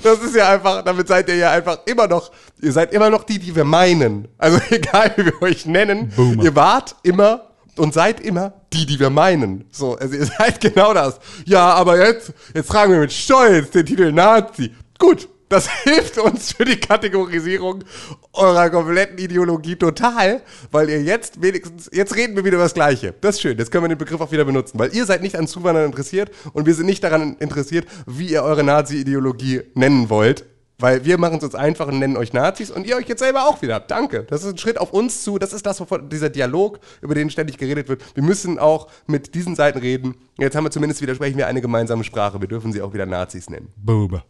Das 0.03 0.19
ist 0.21 0.35
ja 0.37 0.51
einfach, 0.51 0.83
damit 0.85 1.09
seid 1.09 1.29
ihr 1.29 1.37
ja 1.37 1.53
einfach 1.53 1.79
immer 1.87 2.07
noch, 2.09 2.31
ihr 2.61 2.73
seid 2.73 2.93
immer 2.93 3.09
noch 3.09 3.25
die, 3.25 3.39
die 3.39 3.55
wir 3.57 3.65
meinen. 3.65 4.29
Also 4.37 4.59
egal, 4.71 5.13
wie 5.17 5.27
wir 5.27 5.41
euch 5.43 5.65
nennen, 5.65 6.13
Boomer. 6.15 6.43
ihr 6.45 6.55
wart 6.55 6.95
immer 7.05 7.43
und 7.79 7.95
seid 7.95 8.21
immer 8.21 8.55
die, 8.73 8.87
die 8.87 8.99
wir 8.99 9.11
meinen. 9.11 9.65
So, 9.71 9.97
also 9.97 10.15
ihr 10.15 10.27
seid 10.39 10.61
genau 10.61 10.95
das. 10.95 11.19
Ja, 11.45 11.73
aber 11.75 11.99
jetzt, 12.05 12.33
jetzt 12.55 12.69
tragen 12.71 12.93
wir 12.93 13.01
mit 13.01 13.13
Stolz 13.13 13.71
den 13.71 13.87
Titel 13.87 14.13
Nazi. 14.13 14.75
Gut, 14.99 15.29
das 15.49 15.69
hilft 15.83 16.19
uns 16.19 16.53
für 16.53 16.65
die 16.65 16.79
Kategorisierung 16.79 17.85
eurer 18.33 18.71
kompletten 18.71 19.19
Ideologie 19.19 19.77
total, 19.77 20.43
weil 20.71 20.91
ihr 20.91 21.03
jetzt 21.03 21.41
wenigstens, 21.41 21.89
jetzt 21.93 22.15
reden 22.17 22.37
wir 22.37 22.45
wieder 22.45 22.57
über 22.57 22.65
das 22.65 22.75
Gleiche. 22.75 23.15
Das 23.21 23.37
ist 23.37 23.43
schön, 23.43 23.59
jetzt 23.59 23.71
können 23.71 23.85
wir 23.85 23.89
den 23.89 23.99
Begriff 23.99 24.21
auch 24.21 24.33
wieder 24.33 24.45
benutzen, 24.45 24.79
weil 24.79 24.95
ihr 24.95 25.07
seid 25.07 25.23
nicht 25.23 25.37
an 25.37 25.47
Zuwanderern 25.47 25.87
interessiert 25.87 26.31
und 26.53 26.67
wir 26.67 26.75
sind 26.75 26.87
nicht 26.87 27.03
daran 27.03 27.37
interessiert, 27.39 27.87
wie 28.07 28.29
ihr 28.29 28.43
eure 28.43 28.63
Nazi-Ideologie 28.63 29.63
nennen 29.75 30.11
wollt. 30.11 30.45
Weil 30.81 31.05
wir 31.05 31.19
machen 31.19 31.39
es 31.39 31.45
uns 31.45 31.57
einfach 31.57 31.89
und 31.89 31.99
nennen 31.99 32.17
euch 32.17 32.33
Nazis 32.33 32.71
und 32.71 32.87
ihr 32.87 32.97
euch 32.97 33.09
jetzt 33.09 33.19
selber 33.19 33.49
auch 33.49 33.63
wieder. 33.63 33.81
Danke. 33.81 34.23
Das 34.25 34.45
ist 34.45 34.53
ein 34.53 34.59
Schritt 34.59 34.79
auf 34.79 34.93
uns 34.93 35.25
zu. 35.25 35.39
Das 35.39 35.53
ist 35.53 35.67
das, 35.67 35.81
wovon 35.81 36.09
dieser 36.09 36.31
Dialog, 36.31 36.79
über 37.01 37.17
den 37.17 37.31
ständig 37.31 37.59
geredet 37.59 37.89
wird. 37.89 38.15
Wir 38.15 38.23
müssen 38.23 38.61
auch 38.61 38.89
mit 39.09 39.35
diesen 39.35 39.57
Seiten 39.57 39.81
reden. 39.81 40.15
Jetzt 40.39 40.55
haben 40.55 40.63
wir 40.63 40.71
zumindest 40.71 41.03
widersprechen 41.03 41.37
wir 41.37 41.49
eine 41.49 41.61
gemeinsame 41.61 42.05
Sprache. 42.05 42.41
Wir 42.41 42.47
dürfen 42.47 42.73
sie 42.73 42.81
auch 42.81 42.95
wieder 42.95 43.07
Nazis 43.07 43.51
nennen. 43.51 43.73
Boomer. 43.77 44.25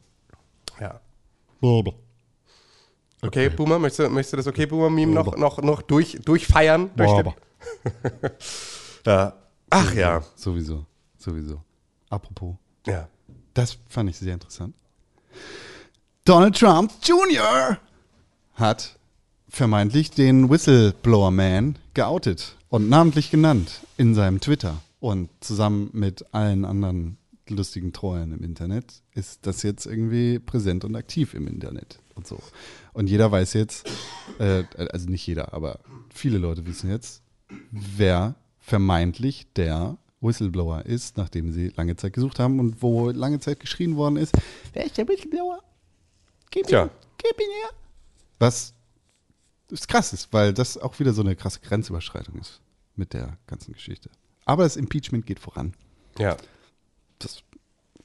Ja. 0.80 1.00
Boomer. 1.60 1.92
Okay, 3.20 3.50
Boomer, 3.50 3.78
möchtest 3.78 4.08
du, 4.08 4.12
möchtest 4.12 4.32
du 4.32 4.36
das 4.38 4.46
Okay 4.46 4.64
Boomer-Meme 4.64 5.12
noch, 5.12 5.36
noch, 5.36 5.60
noch 5.60 5.82
durch, 5.82 6.18
durchfeiern? 6.24 6.88
Boomer. 6.96 7.34
ja. 9.04 9.34
Ach 9.68 9.94
ja. 9.94 10.22
Sowieso. 10.34 10.86
Sowieso. 11.18 11.60
Apropos. 12.08 12.54
Ja. 12.86 13.08
Das 13.52 13.76
fand 13.88 14.08
ich 14.08 14.16
sehr 14.16 14.32
interessant. 14.32 14.74
Donald 16.28 16.58
Trump 16.58 16.92
Jr. 17.02 17.78
hat 18.52 18.98
vermeintlich 19.48 20.10
den 20.10 20.50
Whistleblower 20.50 21.30
Man 21.30 21.78
geoutet 21.94 22.54
und 22.68 22.90
namentlich 22.90 23.30
genannt 23.30 23.80
in 23.96 24.14
seinem 24.14 24.38
Twitter. 24.38 24.82
Und 25.00 25.30
zusammen 25.40 25.88
mit 25.94 26.34
allen 26.34 26.66
anderen 26.66 27.16
lustigen 27.48 27.94
Trollen 27.94 28.32
im 28.32 28.44
Internet 28.44 29.00
ist 29.14 29.46
das 29.46 29.62
jetzt 29.62 29.86
irgendwie 29.86 30.38
präsent 30.38 30.84
und 30.84 30.96
aktiv 30.96 31.32
im 31.32 31.46
Internet 31.46 31.98
und 32.14 32.26
so. 32.26 32.38
Und 32.92 33.08
jeder 33.08 33.32
weiß 33.32 33.54
jetzt, 33.54 33.88
äh, 34.38 34.64
also 34.76 35.08
nicht 35.08 35.26
jeder, 35.26 35.54
aber 35.54 35.80
viele 36.12 36.36
Leute 36.36 36.66
wissen 36.66 36.90
jetzt, 36.90 37.22
wer 37.70 38.34
vermeintlich 38.58 39.46
der 39.56 39.96
Whistleblower 40.20 40.84
ist, 40.84 41.16
nachdem 41.16 41.52
sie 41.52 41.68
lange 41.74 41.96
Zeit 41.96 42.12
gesucht 42.12 42.38
haben 42.38 42.60
und 42.60 42.82
wo 42.82 43.08
lange 43.08 43.40
Zeit 43.40 43.60
geschrien 43.60 43.96
worden 43.96 44.18
ist, 44.18 44.36
wer 44.74 44.84
ist 44.84 44.98
der 44.98 45.08
Whistleblower? 45.08 45.62
Gib 46.50 46.64
ihn, 46.64 46.68
Tja. 46.68 46.90
gib 47.18 47.40
ihn 47.40 47.50
her. 47.62 47.70
Was 48.38 48.74
ist 49.70 49.88
krass 49.88 50.12
ist, 50.12 50.32
weil 50.32 50.52
das 50.54 50.78
auch 50.78 50.98
wieder 50.98 51.12
so 51.12 51.22
eine 51.22 51.36
krasse 51.36 51.60
Grenzüberschreitung 51.60 52.38
ist 52.38 52.60
mit 52.96 53.12
der 53.12 53.36
ganzen 53.46 53.72
Geschichte. 53.74 54.10
Aber 54.44 54.62
das 54.62 54.76
Impeachment 54.76 55.26
geht 55.26 55.38
voran. 55.40 55.74
Ja. 56.18 56.36
Das, 57.18 57.42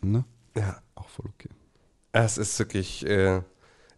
ne? 0.02 0.26
Ja. 0.56 0.82
Auch 0.96 1.08
voll 1.10 1.28
okay. 1.34 1.50
Es 2.12 2.38
ist 2.38 2.58
wirklich, 2.60 3.06
äh, 3.06 3.41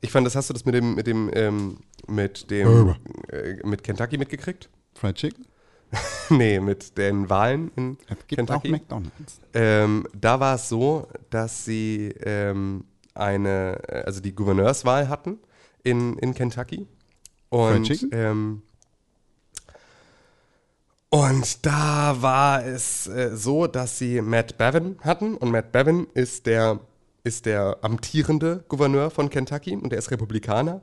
ich 0.01 0.11
fand, 0.11 0.25
das 0.27 0.35
hast 0.35 0.49
du 0.49 0.53
das 0.53 0.63
mit 0.65 0.75
dem, 0.75 0.95
mit 0.95 1.07
dem, 1.07 1.29
ähm, 1.33 1.79
mit 2.07 2.49
dem, 2.51 2.95
äh, 3.29 3.55
mit 3.65 3.83
Kentucky 3.83 4.17
mitgekriegt? 4.17 4.69
Fried 4.93 5.15
Chicken? 5.15 5.45
nee, 6.29 6.59
mit 6.59 6.97
den 6.97 7.29
Wahlen 7.29 7.71
in 7.75 7.97
Es 8.07 8.27
gibt 8.27 8.35
Kentucky. 8.35 8.67
auch 8.67 8.71
McDonalds. 8.71 9.41
Ähm, 9.53 10.07
da 10.13 10.39
war 10.39 10.55
es 10.55 10.69
so, 10.69 11.07
dass 11.29 11.65
sie 11.65 12.13
ähm, 12.21 12.85
eine, 13.15 13.79
äh, 13.87 14.03
also 14.03 14.21
die 14.21 14.35
Gouverneurswahl 14.35 15.09
hatten 15.09 15.39
in, 15.83 16.17
in 16.19 16.33
Kentucky. 16.33 16.87
Und, 17.49 18.07
ähm, 18.11 18.63
und 21.09 21.65
da 21.65 22.17
war 22.21 22.65
es 22.65 23.07
äh, 23.07 23.35
so, 23.35 23.67
dass 23.67 23.97
sie 23.97 24.21
Matt 24.21 24.57
Bevin 24.57 24.97
hatten. 25.01 25.35
Und 25.35 25.51
Matt 25.51 25.71
Bevin 25.71 26.07
ist 26.13 26.45
der, 26.45 26.79
ist 27.23 27.45
der 27.45 27.77
amtierende 27.81 28.65
Gouverneur 28.67 29.09
von 29.09 29.29
Kentucky 29.29 29.75
und 29.75 29.91
der 29.91 29.99
ist 29.99 30.11
Republikaner. 30.11 30.81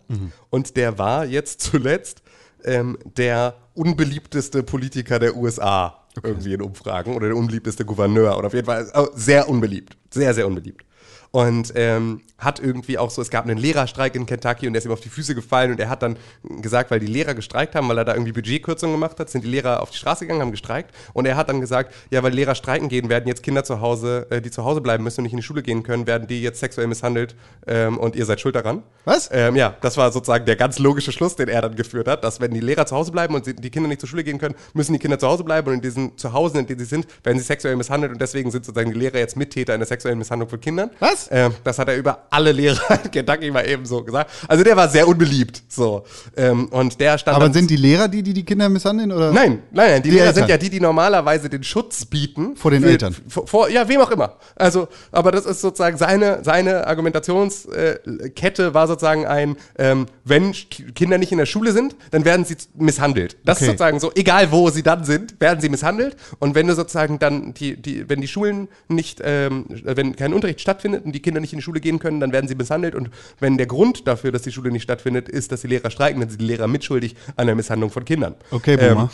Und 0.50 0.76
der 0.76 0.98
war 0.98 1.26
jetzt 1.26 1.60
zuletzt 1.60 2.22
ähm, 2.64 2.96
der 3.04 3.56
unbeliebteste 3.74 4.62
Politiker 4.62 5.18
der 5.18 5.36
USA. 5.36 5.98
irgendwie 6.22 6.54
in 6.54 6.62
Umfragen 6.62 7.16
oder 7.16 7.28
der 7.28 7.36
unbeliebteste 7.36 7.84
Gouverneur 7.84 8.36
oder 8.36 8.46
auf 8.46 8.54
jeden 8.54 8.66
Fall 8.66 8.90
oh, 8.94 9.08
sehr 9.14 9.48
unbeliebt. 9.48 9.96
Sehr, 10.10 10.32
sehr 10.34 10.46
unbeliebt. 10.46 10.84
Und 11.32 11.72
ähm, 11.76 12.20
hat 12.42 12.60
irgendwie 12.60 12.98
auch 12.98 13.10
so, 13.10 13.22
es 13.22 13.30
gab 13.30 13.44
einen 13.44 13.56
Lehrerstreik 13.56 14.14
in 14.14 14.26
Kentucky 14.26 14.66
und 14.66 14.74
der 14.74 14.80
ist 14.80 14.86
ihm 14.86 14.92
auf 14.92 15.00
die 15.00 15.08
Füße 15.08 15.34
gefallen 15.34 15.70
und 15.70 15.80
er 15.80 15.88
hat 15.88 16.02
dann 16.02 16.16
gesagt, 16.60 16.90
weil 16.90 17.00
die 17.00 17.06
Lehrer 17.06 17.34
gestreikt 17.34 17.74
haben, 17.74 17.88
weil 17.88 17.98
er 17.98 18.04
da 18.04 18.12
irgendwie 18.14 18.32
Budgetkürzungen 18.32 18.94
gemacht 18.94 19.18
hat, 19.20 19.30
sind 19.30 19.44
die 19.44 19.48
Lehrer 19.48 19.82
auf 19.82 19.90
die 19.90 19.96
Straße 19.96 20.24
gegangen, 20.24 20.42
haben 20.42 20.50
gestreikt 20.50 20.94
und 21.12 21.26
er 21.26 21.36
hat 21.36 21.48
dann 21.48 21.60
gesagt, 21.60 21.94
ja, 22.10 22.22
weil 22.22 22.32
Lehrer 22.32 22.54
streiken 22.54 22.88
gehen, 22.88 23.08
werden 23.08 23.26
jetzt 23.28 23.42
Kinder 23.42 23.64
zu 23.64 23.80
Hause, 23.80 24.26
äh, 24.30 24.40
die 24.40 24.50
zu 24.50 24.64
Hause 24.64 24.80
bleiben 24.80 25.04
müssen 25.04 25.20
und 25.20 25.24
nicht 25.24 25.32
in 25.32 25.38
die 25.38 25.42
Schule 25.42 25.62
gehen 25.62 25.82
können, 25.82 26.06
werden 26.06 26.26
die 26.26 26.42
jetzt 26.42 26.60
sexuell 26.60 26.86
misshandelt 26.86 27.34
ähm, 27.66 27.98
und 27.98 28.16
ihr 28.16 28.24
seid 28.24 28.40
schuld 28.40 28.54
daran. 28.54 28.82
Was? 29.04 29.30
Ähm, 29.32 29.56
ja, 29.56 29.76
das 29.80 29.96
war 29.96 30.10
sozusagen 30.12 30.44
der 30.44 30.56
ganz 30.56 30.78
logische 30.78 31.12
Schluss, 31.12 31.36
den 31.36 31.48
er 31.48 31.62
dann 31.62 31.76
geführt 31.76 32.08
hat, 32.08 32.24
dass 32.24 32.40
wenn 32.40 32.52
die 32.52 32.60
Lehrer 32.60 32.86
zu 32.86 32.96
Hause 32.96 33.12
bleiben 33.12 33.34
und 33.34 33.46
die 33.46 33.70
Kinder 33.70 33.88
nicht 33.88 34.00
zur 34.00 34.08
Schule 34.08 34.24
gehen 34.24 34.38
können, 34.38 34.54
müssen 34.74 34.92
die 34.92 34.98
Kinder 34.98 35.18
zu 35.18 35.28
Hause 35.28 35.44
bleiben 35.44 35.68
und 35.68 35.74
in 35.74 35.80
diesen 35.80 36.18
Zuhause, 36.18 36.58
in 36.58 36.66
denen 36.66 36.80
sie 36.80 36.84
sind, 36.84 37.06
werden 37.24 37.38
sie 37.38 37.44
sexuell 37.44 37.76
misshandelt 37.76 38.12
und 38.12 38.20
deswegen 38.20 38.50
sind 38.50 38.64
sozusagen 38.64 38.92
die 38.92 38.98
Lehrer 38.98 39.18
jetzt 39.18 39.36
Mittäter 39.36 39.74
in 39.74 39.80
der 39.80 39.88
sexuellen 39.88 40.18
Misshandlung 40.18 40.48
von 40.48 40.60
Kindern. 40.60 40.90
Was? 40.98 41.21
Ähm, 41.30 41.52
das 41.64 41.78
hat 41.78 41.88
er 41.88 41.96
über 41.96 42.26
alle 42.30 42.52
Lehrer 42.52 42.98
in 43.04 43.10
Kentucky 43.10 43.50
mal 43.50 43.68
eben 43.68 43.84
so 43.86 44.02
gesagt. 44.02 44.30
Also 44.48 44.64
der 44.64 44.76
war 44.76 44.88
sehr 44.88 45.06
unbeliebt. 45.06 45.62
So. 45.68 46.04
Ähm, 46.36 46.68
und 46.68 47.00
der 47.00 47.18
stand 47.18 47.36
Aber 47.36 47.52
sind 47.52 47.70
die 47.70 47.76
Lehrer 47.76 48.08
die, 48.08 48.22
die 48.22 48.32
die 48.32 48.44
Kinder 48.44 48.68
misshandeln? 48.68 49.12
Oder? 49.12 49.32
Nein, 49.32 49.62
nein, 49.70 49.90
nein. 49.90 50.02
Die, 50.02 50.08
Die 50.10 50.14
Lehrer 50.16 50.26
Eltern. 50.28 50.42
sind 50.42 50.50
ja 50.50 50.56
die, 50.58 50.70
die 50.70 50.80
normalerweise 50.80 51.48
den 51.48 51.62
Schutz 51.64 52.04
bieten. 52.04 52.56
Vor 52.56 52.70
den 52.70 52.82
für- 52.82 52.88
Eltern. 52.90 53.14
Vor, 53.28 53.46
vor, 53.46 53.68
ja, 53.68 53.88
wem 53.88 54.00
auch 54.00 54.10
immer. 54.10 54.36
Also, 54.56 54.88
aber 55.10 55.32
das 55.32 55.46
ist 55.46 55.60
sozusagen 55.60 55.96
seine, 55.96 56.42
seine 56.44 56.86
Argumentationskette 56.86 58.74
war 58.74 58.86
sozusagen 58.86 59.26
ein, 59.26 59.56
ähm, 59.78 60.06
wenn 60.24 60.52
Kinder 60.94 61.18
nicht 61.18 61.32
in 61.32 61.38
der 61.38 61.46
Schule 61.46 61.72
sind, 61.72 61.96
dann 62.10 62.24
werden 62.24 62.44
sie 62.44 62.56
misshandelt. 62.74 63.36
Das 63.44 63.58
Okay. 63.58 63.64
ist 63.64 63.70
sozusagen 63.72 64.00
so, 64.00 64.12
egal 64.14 64.50
wo 64.52 64.70
sie 64.70 64.82
dann 64.82 65.04
sind, 65.04 65.40
werden 65.40 65.60
sie 65.60 65.68
misshandelt. 65.68 66.16
Und 66.38 66.54
wenn 66.54 66.66
du 66.66 66.74
sozusagen 66.74 67.18
dann 67.18 67.54
die, 67.54 67.76
die, 67.80 68.08
wenn 68.08 68.20
die 68.20 68.28
Schulen 68.28 68.68
nicht, 68.88 69.20
ähm, 69.24 69.66
wenn 69.84 70.16
kein 70.16 70.32
Unterricht 70.32 70.60
stattfindet 70.60 71.06
und 71.12 71.16
die 71.16 71.20
Kinder 71.22 71.40
nicht 71.40 71.52
in 71.52 71.58
die 71.58 71.62
Schule 71.62 71.80
gehen 71.80 71.98
können, 71.98 72.20
dann 72.20 72.32
werden 72.32 72.48
sie 72.48 72.54
misshandelt. 72.54 72.94
Und 72.94 73.10
wenn 73.38 73.58
der 73.58 73.66
Grund 73.66 74.06
dafür, 74.08 74.32
dass 74.32 74.40
die 74.42 74.50
Schule 74.52 74.70
nicht 74.70 74.82
stattfindet, 74.84 75.28
ist, 75.28 75.52
dass 75.52 75.60
die 75.60 75.66
Lehrer 75.68 75.90
streiken, 75.90 76.20
dann 76.20 76.30
sind 76.30 76.40
die 76.40 76.46
Lehrer 76.46 76.66
mitschuldig 76.66 77.14
an 77.36 77.46
der 77.46 77.54
Misshandlung 77.54 77.90
von 77.90 78.04
Kindern. 78.06 78.34
Okay, 78.50 78.76
Ähm, 78.80 78.94
Boomer. 78.94 79.10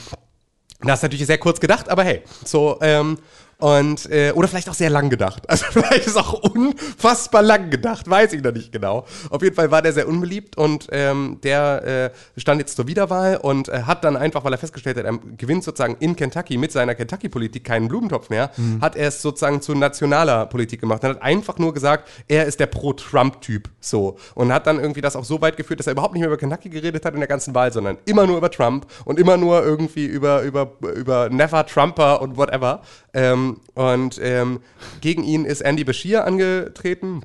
das 0.82 1.00
ist 1.00 1.02
natürlich 1.02 1.26
sehr 1.26 1.38
kurz 1.38 1.58
gedacht, 1.58 1.88
aber 1.88 2.04
hey, 2.04 2.22
so, 2.44 2.78
ähm, 2.82 3.18
und, 3.58 4.10
äh, 4.10 4.32
oder 4.32 4.46
vielleicht 4.46 4.68
auch 4.68 4.74
sehr 4.74 4.90
lang 4.90 5.10
gedacht. 5.10 5.44
Also 5.58 5.64
vielleicht 5.70 6.06
ist 6.06 6.16
auch 6.16 6.34
unfassbar 6.34 7.42
lang 7.42 7.70
gedacht, 7.70 8.08
weiß 8.08 8.32
ich 8.34 8.42
noch 8.42 8.52
nicht 8.52 8.70
genau. 8.70 9.06
Auf 9.30 9.42
jeden 9.42 9.56
Fall 9.56 9.70
war 9.70 9.82
der 9.82 9.92
sehr 9.92 10.06
unbeliebt 10.06 10.56
und 10.56 10.86
ähm, 10.92 11.38
der 11.42 12.12
äh, 12.36 12.40
stand 12.40 12.60
jetzt 12.60 12.76
zur 12.76 12.86
Wiederwahl 12.86 13.38
und 13.38 13.68
äh, 13.68 13.82
hat 13.82 14.04
dann 14.04 14.16
einfach, 14.16 14.44
weil 14.44 14.52
er 14.52 14.58
festgestellt 14.58 14.98
hat, 14.98 15.04
er 15.04 15.18
gewinnt 15.36 15.64
sozusagen 15.64 15.96
in 15.98 16.14
Kentucky 16.14 16.58
mit 16.58 16.70
seiner 16.70 16.94
Kentucky-Politik 16.94 17.64
keinen 17.64 17.88
Blumentopf 17.88 18.30
mehr, 18.30 18.50
hat 18.80 18.94
er 18.94 19.08
es 19.08 19.22
sozusagen 19.22 19.60
zu 19.60 19.74
nationaler 19.74 20.46
Politik 20.46 20.80
gemacht. 20.80 21.02
Er 21.02 21.10
hat 21.10 21.22
einfach 21.22 21.58
nur 21.58 21.74
gesagt, 21.74 22.08
er 22.28 22.46
ist 22.46 22.60
der 22.60 22.66
Pro-Trump-Typ. 22.66 23.68
So. 23.80 24.18
Und 24.34 24.52
hat 24.52 24.66
dann 24.66 24.78
irgendwie 24.78 25.00
das 25.00 25.16
auch 25.16 25.24
so 25.24 25.40
weit 25.40 25.56
geführt, 25.56 25.80
dass 25.80 25.86
er 25.86 25.92
überhaupt 25.92 26.14
nicht 26.14 26.20
mehr 26.20 26.28
über 26.28 26.36
Kentucky 26.36 26.68
geredet 26.68 27.04
hat 27.04 27.14
in 27.14 27.20
der 27.20 27.28
ganzen 27.28 27.54
Wahl, 27.54 27.72
sondern 27.72 27.98
immer 28.04 28.26
nur 28.26 28.36
über 28.36 28.50
Trump 28.50 28.86
und 29.04 29.18
immer 29.18 29.36
nur 29.36 29.64
irgendwie 29.64 30.06
über, 30.06 30.42
über, 30.42 30.72
über 30.94 31.28
Never 31.30 31.66
Trumper 31.66 32.20
und 32.20 32.36
whatever. 32.36 32.82
Ähm, 33.14 33.60
und 33.74 34.20
ähm, 34.22 34.60
gegen 35.00 35.24
ihn 35.24 35.44
ist 35.44 35.60
Andy 35.60 35.84
Bashir 35.84 36.24
angetreten. 36.24 37.22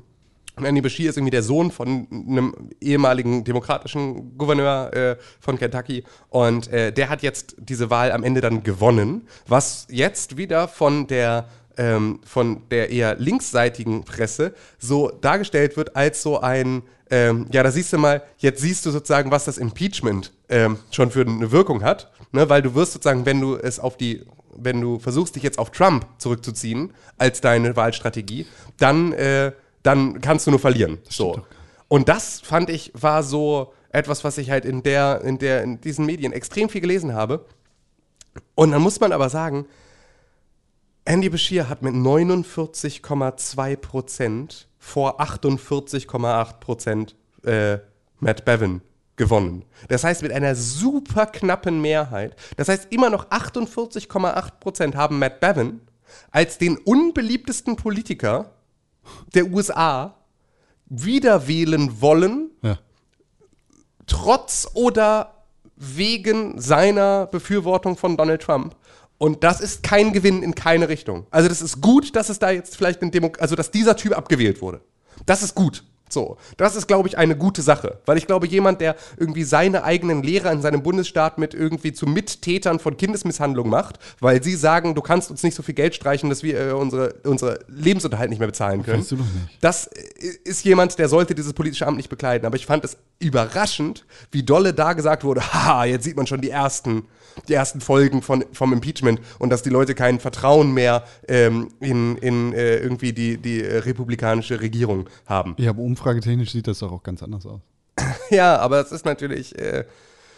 Und 0.56 0.64
Andy 0.64 0.80
Bashir 0.80 1.10
ist 1.10 1.16
irgendwie 1.16 1.32
der 1.32 1.42
Sohn 1.42 1.72
von 1.72 2.06
einem 2.10 2.70
ehemaligen 2.80 3.42
demokratischen 3.42 4.38
Gouverneur 4.38 4.92
äh, 4.94 5.16
von 5.40 5.58
Kentucky. 5.58 6.04
Und 6.28 6.68
äh, 6.68 6.92
der 6.92 7.08
hat 7.08 7.22
jetzt 7.22 7.56
diese 7.58 7.90
Wahl 7.90 8.12
am 8.12 8.22
Ende 8.22 8.40
dann 8.40 8.62
gewonnen, 8.62 9.26
was 9.48 9.86
jetzt 9.90 10.36
wieder 10.36 10.68
von 10.68 11.06
der 11.08 11.48
ähm, 11.76 12.20
von 12.24 12.62
der 12.70 12.90
eher 12.90 13.16
linksseitigen 13.16 14.04
Presse 14.04 14.54
so 14.78 15.10
dargestellt 15.10 15.76
wird 15.76 15.96
als 15.96 16.22
so 16.22 16.40
ein, 16.40 16.82
ähm, 17.10 17.46
ja, 17.52 17.62
da 17.62 17.70
siehst 17.70 17.92
du 17.92 17.98
mal, 17.98 18.22
jetzt 18.38 18.60
siehst 18.60 18.86
du 18.86 18.90
sozusagen, 18.90 19.30
was 19.30 19.44
das 19.44 19.58
Impeachment 19.58 20.32
ähm, 20.48 20.78
schon 20.90 21.10
für 21.10 21.22
eine 21.22 21.50
Wirkung 21.50 21.82
hat, 21.82 22.10
ne? 22.32 22.48
weil 22.48 22.62
du 22.62 22.74
wirst 22.74 22.92
sozusagen, 22.92 23.26
wenn 23.26 23.40
du 23.40 23.56
es 23.56 23.80
auf 23.80 23.96
die, 23.96 24.24
wenn 24.56 24.80
du 24.80 24.98
versuchst, 24.98 25.36
dich 25.36 25.42
jetzt 25.42 25.58
auf 25.58 25.70
Trump 25.70 26.06
zurückzuziehen 26.18 26.92
als 27.18 27.40
deine 27.40 27.76
Wahlstrategie, 27.76 28.46
dann, 28.78 29.12
äh, 29.12 29.52
dann 29.82 30.20
kannst 30.20 30.46
du 30.46 30.50
nur 30.50 30.60
verlieren. 30.60 30.98
So. 31.08 31.42
Und 31.88 32.08
das 32.08 32.40
fand 32.40 32.70
ich 32.70 32.92
war 32.94 33.22
so 33.22 33.72
etwas, 33.90 34.24
was 34.24 34.38
ich 34.38 34.50
halt 34.50 34.64
in 34.64 34.82
der, 34.82 35.20
in 35.22 35.38
der, 35.38 35.62
in 35.62 35.80
diesen 35.80 36.06
Medien 36.06 36.32
extrem 36.32 36.68
viel 36.68 36.80
gelesen 36.80 37.14
habe. 37.14 37.44
Und 38.54 38.72
dann 38.72 38.82
muss 38.82 38.98
man 39.00 39.12
aber 39.12 39.28
sagen, 39.28 39.66
Andy 41.04 41.28
Bashir 41.28 41.68
hat 41.68 41.82
mit 41.82 41.94
49,2 41.94 43.76
Prozent 43.76 44.68
vor 44.78 45.20
48,8 45.20 46.60
Prozent 46.60 47.14
äh, 47.44 47.78
Matt 48.18 48.44
Bevin 48.44 48.80
gewonnen. 49.16 49.64
Das 49.88 50.04
heißt, 50.04 50.22
mit 50.22 50.32
einer 50.32 50.54
super 50.54 51.26
knappen 51.26 51.80
Mehrheit. 51.80 52.36
Das 52.56 52.68
heißt, 52.68 52.88
immer 52.90 53.10
noch 53.10 53.30
48,8 53.30 54.50
Prozent 54.60 54.96
haben 54.96 55.18
Matt 55.18 55.40
Bevin 55.40 55.80
als 56.30 56.58
den 56.58 56.76
unbeliebtesten 56.78 57.76
Politiker 57.76 58.52
der 59.34 59.46
USA 59.50 60.14
wieder 60.86 61.46
wählen 61.48 62.00
wollen, 62.00 62.50
Ja. 62.62 62.78
trotz 64.06 64.68
oder 64.74 65.44
wegen 65.76 66.60
seiner 66.60 67.26
Befürwortung 67.26 67.96
von 67.96 68.16
Donald 68.16 68.42
Trump. 68.42 68.76
Und 69.18 69.44
das 69.44 69.60
ist 69.60 69.82
kein 69.82 70.12
Gewinn 70.12 70.42
in 70.42 70.54
keine 70.54 70.88
Richtung. 70.88 71.26
Also 71.30 71.48
das 71.48 71.62
ist 71.62 71.80
gut, 71.80 72.14
dass 72.16 72.28
es 72.28 72.38
da 72.38 72.50
jetzt 72.50 72.76
vielleicht 72.76 73.02
ein 73.02 73.10
Demo 73.10 73.32
also 73.38 73.56
dass 73.56 73.70
dieser 73.70 73.96
Typ 73.96 74.16
abgewählt 74.16 74.60
wurde. 74.60 74.80
Das 75.26 75.42
ist 75.42 75.54
gut. 75.54 75.84
So, 76.10 76.36
das 76.56 76.76
ist, 76.76 76.86
glaube 76.86 77.08
ich, 77.08 77.18
eine 77.18 77.36
gute 77.36 77.62
Sache. 77.62 77.98
Weil 78.06 78.18
ich 78.18 78.26
glaube, 78.26 78.46
jemand, 78.46 78.80
der 78.80 78.94
irgendwie 79.16 79.42
seine 79.42 79.84
eigenen 79.84 80.22
Lehrer 80.22 80.52
in 80.52 80.62
seinem 80.62 80.82
Bundesstaat 80.82 81.38
mit 81.38 81.54
irgendwie 81.54 81.92
zu 81.92 82.06
Mittätern 82.06 82.78
von 82.78 82.96
Kindesmisshandlung 82.96 83.68
macht, 83.68 83.98
weil 84.20 84.42
sie 84.42 84.54
sagen, 84.54 84.94
du 84.94 85.02
kannst 85.02 85.30
uns 85.30 85.42
nicht 85.42 85.54
so 85.54 85.62
viel 85.62 85.74
Geld 85.74 85.94
streichen, 85.94 86.28
dass 86.28 86.42
wir 86.42 86.60
äh, 86.60 86.72
unsere, 86.72 87.14
unsere 87.24 87.60
Lebensunterhalt 87.68 88.30
nicht 88.30 88.38
mehr 88.38 88.48
bezahlen 88.48 88.82
können. 88.82 89.00
Weißt 89.00 89.12
du 89.12 89.16
doch 89.16 89.24
nicht. 89.24 89.58
Das 89.60 89.88
ist 90.44 90.64
jemand, 90.64 90.98
der 90.98 91.08
sollte 91.08 91.34
dieses 91.34 91.52
politische 91.52 91.86
Amt 91.86 91.96
nicht 91.96 92.10
bekleiden. 92.10 92.46
Aber 92.46 92.56
ich 92.56 92.66
fand 92.66 92.84
es 92.84 92.96
überraschend, 93.18 94.04
wie 94.30 94.42
dolle 94.42 94.74
da 94.74 94.92
gesagt 94.92 95.24
wurde, 95.24 95.40
haha, 95.54 95.86
jetzt 95.86 96.04
sieht 96.04 96.16
man 96.16 96.26
schon 96.26 96.40
die 96.40 96.50
ersten, 96.50 97.08
die 97.48 97.54
ersten 97.54 97.80
Folgen 97.80 98.22
von, 98.22 98.44
vom 98.52 98.72
Impeachment 98.72 99.20
und 99.38 99.50
dass 99.50 99.62
die 99.62 99.70
Leute 99.70 99.94
kein 99.94 100.20
Vertrauen 100.20 100.72
mehr 100.72 101.04
ähm, 101.28 101.68
in, 101.80 102.16
in 102.18 102.52
äh, 102.52 102.76
irgendwie 102.78 103.12
die, 103.12 103.38
die 103.38 103.62
äh, 103.62 103.78
republikanische 103.78 104.60
Regierung 104.60 105.08
haben. 105.26 105.54
Ja, 105.58 105.70
aber 105.70 105.82
umfragetechnisch 105.82 106.52
sieht 106.52 106.66
das 106.66 106.78
doch 106.80 106.92
auch 106.92 107.02
ganz 107.02 107.22
anders 107.22 107.46
aus. 107.46 107.60
Ja, 108.30 108.56
aber 108.58 108.80
es 108.80 108.90
ist 108.90 109.04
natürlich. 109.04 109.56
Äh, 109.58 109.84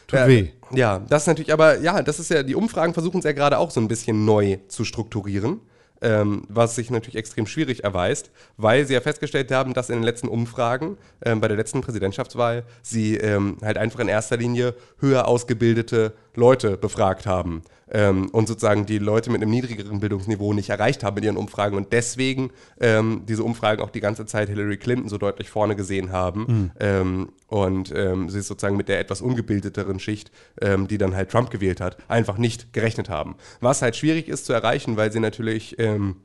Tut 0.07 0.18
äh, 0.18 0.28
weh. 0.28 0.49
Ja, 0.72 0.99
das 0.99 1.22
ist 1.22 1.26
natürlich, 1.28 1.53
aber 1.53 1.80
ja, 1.80 2.03
das 2.03 2.18
ist 2.20 2.30
ja, 2.30 2.42
die 2.42 2.55
Umfragen 2.55 2.94
versuchen 2.94 3.18
es 3.18 3.24
ja 3.24 3.32
gerade 3.32 3.59
auch 3.59 3.70
so 3.70 3.80
ein 3.80 3.88
bisschen 3.88 4.24
neu 4.24 4.59
zu 4.68 4.84
strukturieren. 4.84 5.61
Ähm, 6.03 6.42
was 6.49 6.74
sich 6.76 6.90
natürlich 6.90 7.16
extrem 7.16 7.47
schwierig 7.47 7.84
erweist, 7.84 8.30
weil 8.57 8.86
sie 8.86 8.94
ja 8.94 9.01
festgestellt 9.01 9.51
haben, 9.51 9.72
dass 9.72 9.88
in 9.88 9.97
den 9.97 10.03
letzten 10.03 10.28
Umfragen, 10.28 10.99
ähm, 11.24 11.40
bei 11.40 11.49
der 11.49 11.57
letzten 11.57 11.80
Präsidentschaftswahl, 11.80 12.64
sie 12.82 13.16
ähm, 13.16 13.57
halt 13.62 13.78
einfach 13.78 14.01
in 14.01 14.09
erster 14.09 14.36
Linie 14.36 14.74
höher 15.01 15.26
ausgebildete 15.26 16.12
Leute 16.34 16.76
befragt 16.76 17.26
haben 17.26 17.62
ähm, 17.91 18.28
und 18.30 18.49
sozusagen 18.49 18.87
die 18.87 18.99
Leute 18.99 19.30
mit 19.30 19.43
einem 19.43 19.51
niedrigeren 19.51 20.01
Bildungsniveau 20.01 20.53
nicht 20.53 20.70
erreicht 20.70 21.05
haben 21.05 21.18
in 21.18 21.24
ihren 21.24 21.37
Umfragen 21.37 21.76
und 21.76 21.93
deswegen 21.93 22.51
ähm, 22.80 23.22
diese 23.28 23.45
Umfragen 23.45 23.82
auch 23.82 23.91
die 23.91 24.01
ganze 24.01 24.26
Zeit 24.26 24.49
Hillary 24.49 24.76
Clinton 24.76 25.09
so 25.09 25.18
deutlich 25.18 25.51
vorne 25.51 25.76
gesehen 25.76 26.12
haben 26.12 26.72
ähm, 26.80 27.28
und 27.47 27.93
ähm, 27.95 28.28
sie 28.28 28.41
sozusagen 28.41 28.76
mit 28.76 28.89
der 28.89 29.01
etwas 29.01 29.20
ungebildeteren 29.20 30.01
Schicht, 30.01 30.30
ähm, 30.61 30.89
die 30.89 30.99
dann 30.99 31.14
halt 31.14 31.30
Trump 31.30 31.51
gewählt 31.51 31.80
hat, 31.80 31.97
einfach 32.09 32.39
nicht 32.39 32.72
gerechnet 32.72 33.09
haben. 33.09 33.37
Was 33.61 33.82
halt 33.82 33.97
schwierig 33.97 34.28
ist 34.28 34.47
zu 34.47 34.53
erreichen, 34.53 34.97
weil 34.97 35.12
sie 35.12 35.20
natürlich 35.20 35.78
ähm, 35.78 36.16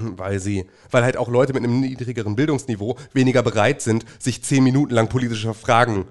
weil 0.00 0.38
sie, 0.38 0.66
weil 0.90 1.02
halt 1.02 1.16
auch 1.16 1.28
Leute 1.28 1.52
mit 1.52 1.64
einem 1.64 1.80
niedrigeren 1.80 2.36
Bildungsniveau 2.36 2.96
weniger 3.12 3.42
bereit 3.42 3.82
sind, 3.82 4.04
sich 4.18 4.44
zehn 4.44 4.62
Minuten 4.62 4.94
lang 4.94 5.08
politische 5.08 5.54
Fragen 5.54 6.06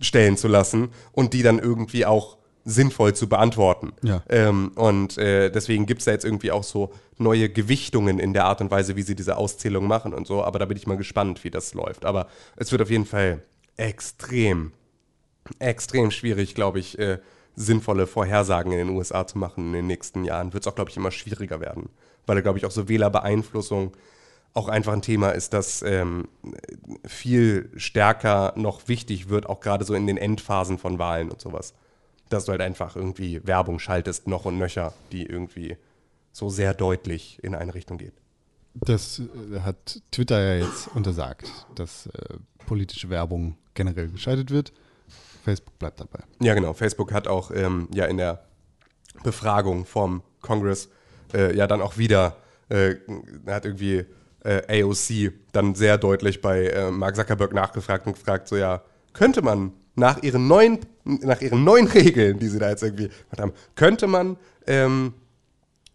stellen 0.00 0.36
zu 0.36 0.48
lassen 0.48 0.88
und 1.12 1.32
die 1.32 1.42
dann 1.42 1.58
irgendwie 1.58 2.04
auch 2.04 2.38
sinnvoll 2.64 3.14
zu 3.14 3.28
beantworten. 3.28 3.92
Ja. 4.02 4.22
Ähm, 4.28 4.72
und 4.74 5.18
äh, 5.18 5.50
deswegen 5.50 5.86
gibt 5.86 6.00
es 6.00 6.04
da 6.04 6.12
jetzt 6.12 6.24
irgendwie 6.24 6.52
auch 6.52 6.62
so 6.62 6.92
neue 7.18 7.48
Gewichtungen 7.48 8.18
in 8.18 8.32
der 8.32 8.44
Art 8.44 8.60
und 8.60 8.70
Weise, 8.70 8.96
wie 8.96 9.02
sie 9.02 9.14
diese 9.14 9.36
Auszählung 9.36 9.86
machen 9.86 10.14
und 10.14 10.26
so. 10.26 10.44
Aber 10.44 10.58
da 10.58 10.66
bin 10.66 10.76
ich 10.76 10.86
mal 10.86 10.96
gespannt, 10.96 11.42
wie 11.44 11.50
das 11.50 11.74
läuft. 11.74 12.04
Aber 12.04 12.28
es 12.56 12.70
wird 12.70 12.82
auf 12.82 12.90
jeden 12.90 13.06
Fall 13.06 13.42
extrem, 13.76 14.72
extrem 15.58 16.10
schwierig, 16.10 16.54
glaube 16.54 16.78
ich, 16.78 16.98
äh, 16.98 17.18
sinnvolle 17.54 18.06
Vorhersagen 18.06 18.72
in 18.72 18.78
den 18.78 18.90
USA 18.90 19.26
zu 19.26 19.38
machen 19.38 19.68
in 19.68 19.72
den 19.72 19.86
nächsten 19.86 20.24
Jahren. 20.24 20.52
Wird 20.52 20.64
es 20.64 20.72
auch, 20.72 20.74
glaube 20.74 20.90
ich, 20.90 20.96
immer 20.96 21.10
schwieriger 21.10 21.60
werden. 21.60 21.90
Weil, 22.26 22.40
glaube 22.42 22.58
ich, 22.58 22.66
auch 22.66 22.70
so 22.70 22.88
Wählerbeeinflussung 22.88 23.92
auch 24.54 24.68
einfach 24.68 24.92
ein 24.92 25.02
Thema 25.02 25.30
ist, 25.30 25.54
das 25.54 25.82
ähm, 25.82 26.28
viel 27.06 27.70
stärker 27.76 28.52
noch 28.56 28.86
wichtig 28.86 29.28
wird, 29.28 29.48
auch 29.48 29.60
gerade 29.60 29.84
so 29.84 29.94
in 29.94 30.06
den 30.06 30.18
Endphasen 30.18 30.78
von 30.78 30.98
Wahlen 30.98 31.30
und 31.30 31.40
sowas. 31.40 31.74
Dass 32.32 32.46
du 32.46 32.52
halt 32.52 32.60
einfach 32.60 32.96
irgendwie 32.96 33.46
Werbung 33.46 33.78
schaltest, 33.78 34.26
noch 34.26 34.44
und 34.44 34.58
nöcher, 34.58 34.92
die 35.12 35.24
irgendwie 35.24 35.76
so 36.32 36.48
sehr 36.48 36.74
deutlich 36.74 37.38
in 37.42 37.54
eine 37.54 37.74
Richtung 37.74 37.98
geht. 37.98 38.14
Das 38.74 39.20
äh, 39.20 39.60
hat 39.60 40.02
Twitter 40.10 40.40
ja 40.40 40.66
jetzt 40.66 40.88
untersagt, 40.94 41.50
dass 41.74 42.06
äh, 42.06 42.36
politische 42.66 43.10
Werbung 43.10 43.56
generell 43.74 44.08
geschaltet 44.08 44.50
wird. 44.50 44.72
Facebook 45.44 45.78
bleibt 45.78 46.00
dabei. 46.00 46.20
Ja, 46.40 46.54
genau. 46.54 46.72
Facebook 46.72 47.12
hat 47.12 47.28
auch 47.28 47.50
ähm, 47.50 47.88
ja 47.92 48.06
in 48.06 48.16
der 48.16 48.44
Befragung 49.22 49.84
vom 49.84 50.22
Congress 50.40 50.88
äh, 51.34 51.54
ja 51.54 51.66
dann 51.66 51.82
auch 51.82 51.98
wieder, 51.98 52.36
äh, 52.68 52.94
hat 53.46 53.66
irgendwie 53.66 54.04
äh, 54.44 54.82
AOC 54.82 55.32
dann 55.52 55.74
sehr 55.74 55.98
deutlich 55.98 56.40
bei 56.40 56.66
äh, 56.68 56.90
Mark 56.90 57.16
Zuckerberg 57.16 57.52
nachgefragt 57.52 58.06
und 58.06 58.14
gefragt, 58.14 58.48
so 58.48 58.56
ja, 58.56 58.82
könnte 59.12 59.42
man 59.42 59.72
nach 59.94 60.22
ihren 60.22 60.46
neuen, 60.46 60.78
nach 61.04 61.40
ihren 61.40 61.64
neuen 61.64 61.86
Regeln, 61.88 62.38
die 62.38 62.48
sie 62.48 62.58
da 62.58 62.70
jetzt 62.70 62.82
irgendwie 62.82 63.08
gemacht 63.08 63.38
haben, 63.38 63.52
könnte 63.74 64.06
man, 64.06 64.36
ähm, 64.66 65.14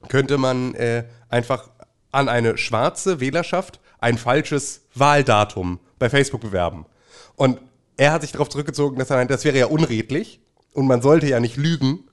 könnte 0.10 0.38
man 0.38 0.74
äh, 0.76 1.06
einfach 1.30 1.70
an 2.12 2.30
eine 2.30 2.58
schwarze 2.58 3.20
Wählerschaft 3.20 3.80
ein 4.00 4.18
falsches 4.18 4.82
Wahldatum 4.96 5.80
bei 6.00 6.10
Facebook 6.10 6.42
bewerben. 6.42 6.86
Und 7.36 7.60
er 7.98 8.12
hat 8.12 8.22
sich 8.22 8.32
darauf 8.32 8.50
zurückgezogen, 8.50 8.98
dass 8.98 9.10
er 9.10 9.18
meint, 9.18 9.32
das 9.32 9.44
wäre 9.44 9.58
ja 9.58 9.66
unredlich 9.66 10.40
und 10.74 10.88
man 10.88 11.02
sollte 11.02 11.28
ja 11.28 11.40
nicht 11.40 11.58
lügen. 11.58 12.04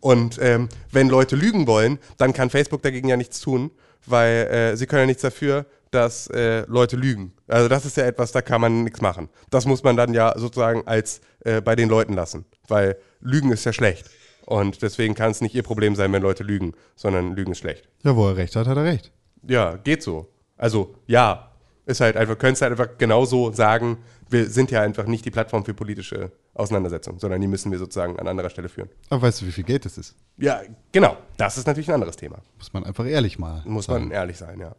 Und 0.00 0.38
ähm, 0.40 0.68
wenn 0.90 1.08
Leute 1.08 1.36
lügen 1.36 1.66
wollen, 1.66 1.98
dann 2.18 2.32
kann 2.32 2.50
Facebook 2.50 2.82
dagegen 2.82 3.08
ja 3.08 3.16
nichts 3.16 3.40
tun, 3.40 3.70
weil 4.06 4.46
äh, 4.46 4.76
sie 4.76 4.86
können 4.86 5.02
ja 5.02 5.06
nichts 5.06 5.22
dafür, 5.22 5.66
dass 5.90 6.26
äh, 6.28 6.64
Leute 6.66 6.96
lügen. 6.96 7.32
Also 7.46 7.68
das 7.68 7.84
ist 7.84 7.96
ja 7.96 8.04
etwas, 8.04 8.32
da 8.32 8.42
kann 8.42 8.60
man 8.60 8.84
nichts 8.84 9.00
machen. 9.00 9.28
Das 9.50 9.64
muss 9.64 9.84
man 9.84 9.96
dann 9.96 10.12
ja 10.12 10.36
sozusagen 10.36 10.86
als 10.86 11.20
äh, 11.44 11.60
bei 11.60 11.76
den 11.76 11.88
Leuten 11.88 12.14
lassen, 12.14 12.44
weil 12.68 12.96
Lügen 13.20 13.52
ist 13.52 13.64
ja 13.64 13.72
schlecht. 13.72 14.10
Und 14.46 14.82
deswegen 14.82 15.14
kann 15.14 15.30
es 15.30 15.40
nicht 15.40 15.54
ihr 15.54 15.62
Problem 15.62 15.94
sein, 15.94 16.12
wenn 16.12 16.22
Leute 16.22 16.42
lügen, 16.42 16.72
sondern 16.96 17.34
Lügen 17.34 17.52
ist 17.52 17.58
schlecht. 17.58 17.88
Ja, 18.02 18.14
wo 18.14 18.28
er 18.28 18.36
recht 18.36 18.56
hat, 18.56 18.66
hat 18.66 18.76
er 18.76 18.84
recht. 18.84 19.12
Ja, 19.46 19.76
geht 19.76 20.02
so. 20.02 20.28
Also 20.56 20.94
ja, 21.06 21.50
ist 21.86 22.00
halt 22.00 22.16
einfach, 22.16 22.38
könntest 22.38 22.62
halt 22.62 22.72
einfach 22.72 22.98
genauso 22.98 23.52
sagen, 23.52 23.98
wir 24.30 24.48
sind 24.48 24.70
ja 24.70 24.82
einfach 24.82 25.06
nicht 25.06 25.24
die 25.24 25.30
Plattform 25.30 25.64
für 25.64 25.74
politische 25.74 26.32
Auseinandersetzungen, 26.54 27.18
sondern 27.18 27.40
die 27.40 27.46
müssen 27.46 27.70
wir 27.70 27.78
sozusagen 27.78 28.18
an 28.18 28.28
anderer 28.28 28.50
Stelle 28.50 28.68
führen. 28.68 28.88
Aber 29.10 29.22
weißt 29.22 29.42
du, 29.42 29.46
wie 29.46 29.52
viel 29.52 29.64
Geld 29.64 29.84
das 29.84 29.98
ist? 29.98 30.14
Ja, 30.36 30.62
genau. 30.92 31.16
Das 31.36 31.58
ist 31.58 31.66
natürlich 31.66 31.88
ein 31.88 31.94
anderes 31.94 32.16
Thema. 32.16 32.38
Muss 32.58 32.72
man 32.72 32.84
einfach 32.84 33.06
ehrlich 33.06 33.38
mal. 33.38 33.62
Muss 33.66 33.86
sagen. 33.86 34.04
man 34.04 34.12
ehrlich 34.12 34.38
sein, 34.38 34.60
ja. 34.60 34.74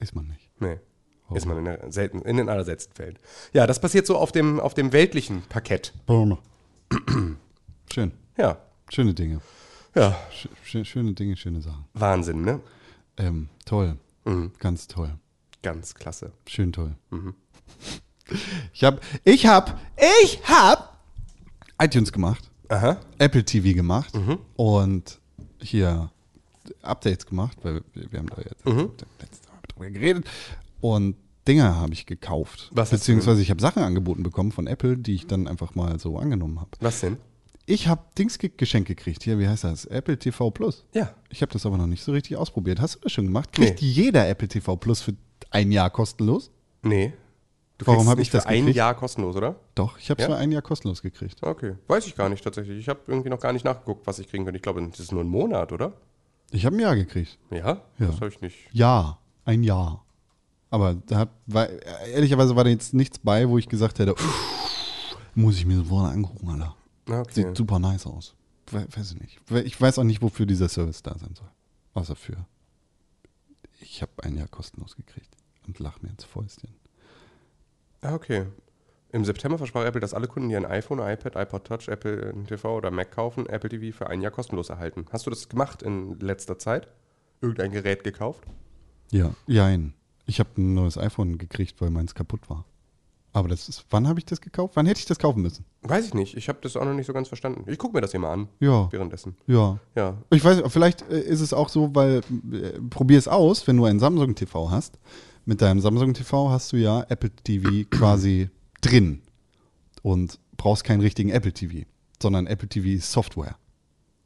Ist 0.00 0.14
man 0.14 0.26
nicht. 0.26 0.50
Nee. 0.58 0.78
Ist 1.34 1.46
man 1.46 1.58
in, 1.58 1.64
der 1.64 1.90
selten, 1.90 2.20
in 2.22 2.36
den 2.36 2.48
allerseltensten 2.48 2.94
Fällen. 2.94 3.18
Ja, 3.52 3.66
das 3.66 3.80
passiert 3.80 4.06
so 4.06 4.18
auf 4.18 4.32
dem, 4.32 4.60
auf 4.60 4.74
dem 4.74 4.92
weltlichen 4.92 5.42
Parkett. 5.48 5.94
Boom. 6.06 6.38
Schön. 7.92 8.12
Ja. 8.36 8.58
Schöne 8.90 9.14
Dinge. 9.14 9.40
Ja. 9.94 10.16
Sch 10.30 10.84
schöne 10.84 11.12
Dinge, 11.12 11.36
schöne 11.36 11.62
Sachen. 11.62 11.86
Wahnsinn, 11.94 12.42
ne? 12.42 12.60
Ähm, 13.16 13.48
toll. 13.64 13.96
Mhm. 14.24 14.52
Ganz 14.58 14.88
toll. 14.88 15.14
Ganz 15.62 15.94
klasse. 15.94 16.32
Schön 16.46 16.72
toll. 16.72 16.96
Mhm. 17.10 17.34
Ich 18.72 18.84
hab, 18.84 19.00
ich 19.24 19.46
hab, 19.46 19.80
ich 20.22 20.40
hab 20.44 20.98
iTunes 21.80 22.12
gemacht, 22.12 22.50
Aha. 22.68 22.98
Apple 23.18 23.44
TV 23.44 23.74
gemacht 23.74 24.14
Mhm. 24.16 24.38
und 24.56 25.18
hier 25.60 26.10
Updates 26.82 27.26
gemacht, 27.26 27.56
weil 27.62 27.74
wir, 27.94 28.12
wir 28.12 28.18
haben 28.18 28.28
da 28.28 28.36
jetzt 28.42 28.64
Mhm. 28.66 28.90
letztes 29.20 29.48
Mal 29.48 29.58
drüber 29.68 29.90
geredet 29.90 30.26
und 30.80 31.16
Dinge 31.48 31.74
habe 31.76 31.92
ich 31.92 32.06
gekauft. 32.06 32.70
Was 32.72 32.90
Beziehungsweise 32.90 33.42
ich 33.42 33.50
habe 33.50 33.60
Sachen 33.60 33.82
angeboten 33.82 34.22
bekommen 34.22 34.52
von 34.52 34.68
Apple, 34.68 34.96
die 34.96 35.14
ich 35.14 35.26
dann 35.26 35.48
einfach 35.48 35.74
mal 35.74 35.98
so 35.98 36.16
angenommen 36.18 36.60
habe. 36.60 36.70
Was 36.80 37.00
denn? 37.00 37.16
Ich 37.66 37.88
habe 37.88 38.02
Dings 38.18 38.38
ge- 38.38 38.50
geschenkt 38.56 38.88
gekriegt. 38.88 39.22
Hier, 39.24 39.38
wie 39.40 39.48
heißt 39.48 39.64
das? 39.64 39.84
Apple 39.86 40.18
TV 40.18 40.50
Plus. 40.50 40.84
Ja. 40.94 41.14
Ich 41.30 41.42
habe 41.42 41.52
das 41.52 41.64
aber 41.66 41.78
noch 41.78 41.86
nicht 41.88 42.02
so 42.04 42.12
richtig 42.12 42.36
ausprobiert. 42.36 42.80
Hast 42.80 42.96
du 42.96 43.00
das 43.00 43.12
schon 43.12 43.26
gemacht? 43.26 43.52
Kriegt 43.52 43.80
jeder 43.80 44.28
Apple 44.28 44.48
TV 44.48 44.76
Plus 44.76 45.00
für 45.00 45.14
ein 45.50 45.70
Jahr 45.72 45.90
kostenlos? 45.90 46.50
Nee. 46.82 47.12
Du 47.82 47.86
Warum 47.88 47.98
kriegst 48.00 48.10
hab 48.10 48.18
nicht 48.18 48.26
ich 48.28 48.32
das 48.32 48.42
für 48.44 48.48
ein 48.48 48.56
gekriegt? 48.60 48.76
Jahr 48.76 48.94
kostenlos, 48.94 49.36
oder? 49.36 49.56
Doch, 49.74 49.98
ich 49.98 50.10
habe 50.10 50.22
es 50.22 50.28
Ja? 50.28 50.34
für 50.34 50.40
ein 50.40 50.52
Jahr 50.52 50.62
kostenlos 50.62 51.02
gekriegt. 51.02 51.42
Okay. 51.42 51.74
Weiß 51.88 52.06
ich 52.06 52.14
gar 52.14 52.28
nicht 52.28 52.42
tatsächlich. 52.44 52.78
Ich 52.78 52.88
habe 52.88 53.00
irgendwie 53.06 53.30
noch 53.30 53.40
gar 53.40 53.52
nicht 53.52 53.64
nachgeguckt, 53.64 54.06
was 54.06 54.18
ich 54.18 54.28
kriegen 54.28 54.44
könnte. 54.44 54.56
Ich 54.56 54.62
glaube, 54.62 54.86
das 54.86 55.00
ist 55.00 55.12
nur 55.12 55.22
ein 55.22 55.28
Monat, 55.28 55.72
oder? 55.72 55.92
Ich 56.50 56.64
habe 56.66 56.76
ein 56.76 56.80
Jahr 56.80 56.94
gekriegt. 56.96 57.38
Ja? 57.50 57.58
Ja. 57.58 57.80
Das 57.98 58.16
habe 58.16 58.28
ich 58.28 58.40
nicht. 58.40 58.56
Ja, 58.72 59.18
ein 59.44 59.62
Jahr. 59.62 60.04
Aber 60.70 60.94
da 60.94 61.18
hat, 61.18 61.30
war, 61.46 61.68
ehrlicherweise 61.68 62.56
war 62.56 62.64
da 62.64 62.70
jetzt 62.70 62.94
nichts 62.94 63.18
bei, 63.18 63.48
wo 63.48 63.58
ich 63.58 63.68
gesagt 63.68 63.98
hätte, 63.98 64.14
muss 65.34 65.56
ich 65.56 65.66
mir 65.66 65.76
sofort 65.78 66.12
angucken, 66.12 66.48
Alter. 66.48 66.76
Okay. 67.08 67.32
Sieht 67.32 67.56
super 67.56 67.78
nice 67.78 68.06
aus. 68.06 68.34
We 68.70 68.86
weiß 68.94 69.12
ich 69.12 69.20
nicht. 69.20 69.40
Ich 69.66 69.78
weiß 69.80 69.98
auch 69.98 70.04
nicht, 70.04 70.22
wofür 70.22 70.46
dieser 70.46 70.68
Service 70.68 71.02
da 71.02 71.16
sein 71.18 71.34
soll. 71.34 71.48
Außer 71.94 72.16
für. 72.16 72.46
Ich 73.80 74.00
habe 74.00 74.12
ein 74.22 74.36
Jahr 74.36 74.48
kostenlos 74.48 74.96
gekriegt 74.96 75.36
und 75.66 75.78
lach 75.78 76.00
mir 76.00 76.10
ins 76.10 76.24
Fäustchen. 76.24 76.70
Ah, 78.02 78.14
okay. 78.14 78.46
Im 79.12 79.24
September 79.24 79.58
versprach 79.58 79.84
Apple, 79.84 80.00
dass 80.00 80.14
alle 80.14 80.26
Kunden, 80.26 80.48
die 80.48 80.56
ein 80.56 80.66
iPhone, 80.66 80.98
iPad, 80.98 81.36
iPod 81.36 81.64
Touch, 81.64 81.88
Apple 81.88 82.34
TV 82.46 82.76
oder 82.76 82.90
Mac 82.90 83.12
kaufen, 83.12 83.46
Apple 83.46 83.70
TV 83.70 83.96
für 83.96 84.08
ein 84.08 84.20
Jahr 84.20 84.32
kostenlos 84.32 84.70
erhalten. 84.70 85.06
Hast 85.12 85.26
du 85.26 85.30
das 85.30 85.48
gemacht 85.48 85.82
in 85.82 86.18
letzter 86.18 86.58
Zeit? 86.58 86.88
Irgendein 87.40 87.72
Gerät 87.72 88.04
gekauft? 88.04 88.44
Ja, 89.10 89.34
jein. 89.46 89.94
Ich 90.26 90.40
habe 90.40 90.50
ein 90.56 90.74
neues 90.74 90.98
iPhone 90.98 91.38
gekriegt, 91.38 91.80
weil 91.80 91.90
meins 91.90 92.14
kaputt 92.14 92.48
war. 92.48 92.64
Aber 93.34 93.48
das 93.48 93.68
ist, 93.68 93.86
wann 93.90 94.08
habe 94.08 94.18
ich 94.18 94.26
das 94.26 94.40
gekauft? 94.40 94.76
Wann 94.76 94.86
hätte 94.86 95.00
ich 95.00 95.06
das 95.06 95.18
kaufen 95.18 95.42
müssen? 95.42 95.64
Weiß 95.82 96.06
ich 96.06 96.14
nicht. 96.14 96.36
Ich 96.36 96.48
habe 96.48 96.58
das 96.60 96.76
auch 96.76 96.84
noch 96.84 96.92
nicht 96.92 97.06
so 97.06 97.12
ganz 97.12 97.28
verstanden. 97.28 97.64
Ich 97.70 97.78
gucke 97.78 97.94
mir 97.94 98.00
das 98.02 98.10
hier 98.10 98.20
mal 98.20 98.32
an. 98.32 98.48
Ja. 98.60 98.90
Währenddessen. 98.92 99.36
Ja. 99.46 99.78
Ja. 99.94 100.18
Ich 100.30 100.44
weiß, 100.44 100.62
vielleicht 100.68 101.02
äh, 101.10 101.20
ist 101.20 101.40
es 101.40 101.54
auch 101.54 101.68
so, 101.68 101.94
weil 101.94 102.20
äh, 102.52 102.78
probier 102.90 103.18
es 103.18 103.28
aus, 103.28 103.66
wenn 103.66 103.76
du 103.76 103.84
einen 103.84 104.00
Samsung 104.00 104.34
TV 104.34 104.70
hast. 104.70 104.98
Mit 105.44 105.60
deinem 105.60 105.80
Samsung 105.80 106.14
TV 106.14 106.50
hast 106.50 106.72
du 106.72 106.76
ja 106.76 107.02
Apple 107.08 107.30
TV 107.30 107.88
quasi 107.90 108.48
drin 108.80 109.22
und 110.02 110.38
brauchst 110.56 110.84
keinen 110.84 111.00
richtigen 111.00 111.30
Apple 111.30 111.52
TV, 111.52 111.84
sondern 112.20 112.46
Apple 112.46 112.68
TV 112.68 113.02
Software. 113.04 113.56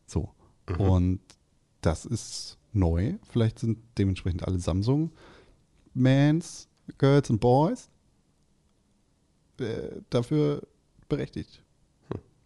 So. 0.07 0.29
Und 0.77 1.21
das 1.81 2.05
ist 2.05 2.59
neu. 2.75 3.15
Vielleicht 3.31 3.61
sind 3.61 3.79
dementsprechend 3.97 4.47
alle 4.47 4.59
Samsung 4.59 5.11
Mans, 5.95 6.69
Girls 6.99 7.31
und 7.31 7.41
Boys 7.41 7.89
äh, 9.59 10.03
dafür 10.11 10.67
berechtigt. 11.09 11.63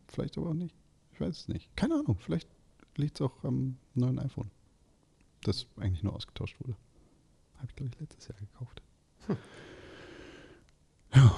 Vielleicht 0.06 0.38
aber 0.38 0.50
auch 0.50 0.54
nicht. 0.54 0.76
Ich 1.12 1.20
weiß 1.20 1.36
es 1.36 1.48
nicht. 1.48 1.74
Keine 1.76 1.94
Ahnung. 1.94 2.18
Vielleicht 2.20 2.48
liegt 2.96 3.16
es 3.16 3.26
auch 3.26 3.42
am 3.42 3.78
neuen 3.94 4.20
iPhone. 4.20 4.50
Das 5.42 5.66
eigentlich 5.76 6.04
nur 6.04 6.14
ausgetauscht 6.14 6.56
wurde. 6.60 6.76
Habe 7.60 7.68
ich, 7.68 7.76
glaube 7.76 7.90
ich, 7.92 8.00
letztes 8.00 8.26
Jahr 8.28 8.38
gekauft. 8.38 8.82
Ja. 11.14 11.36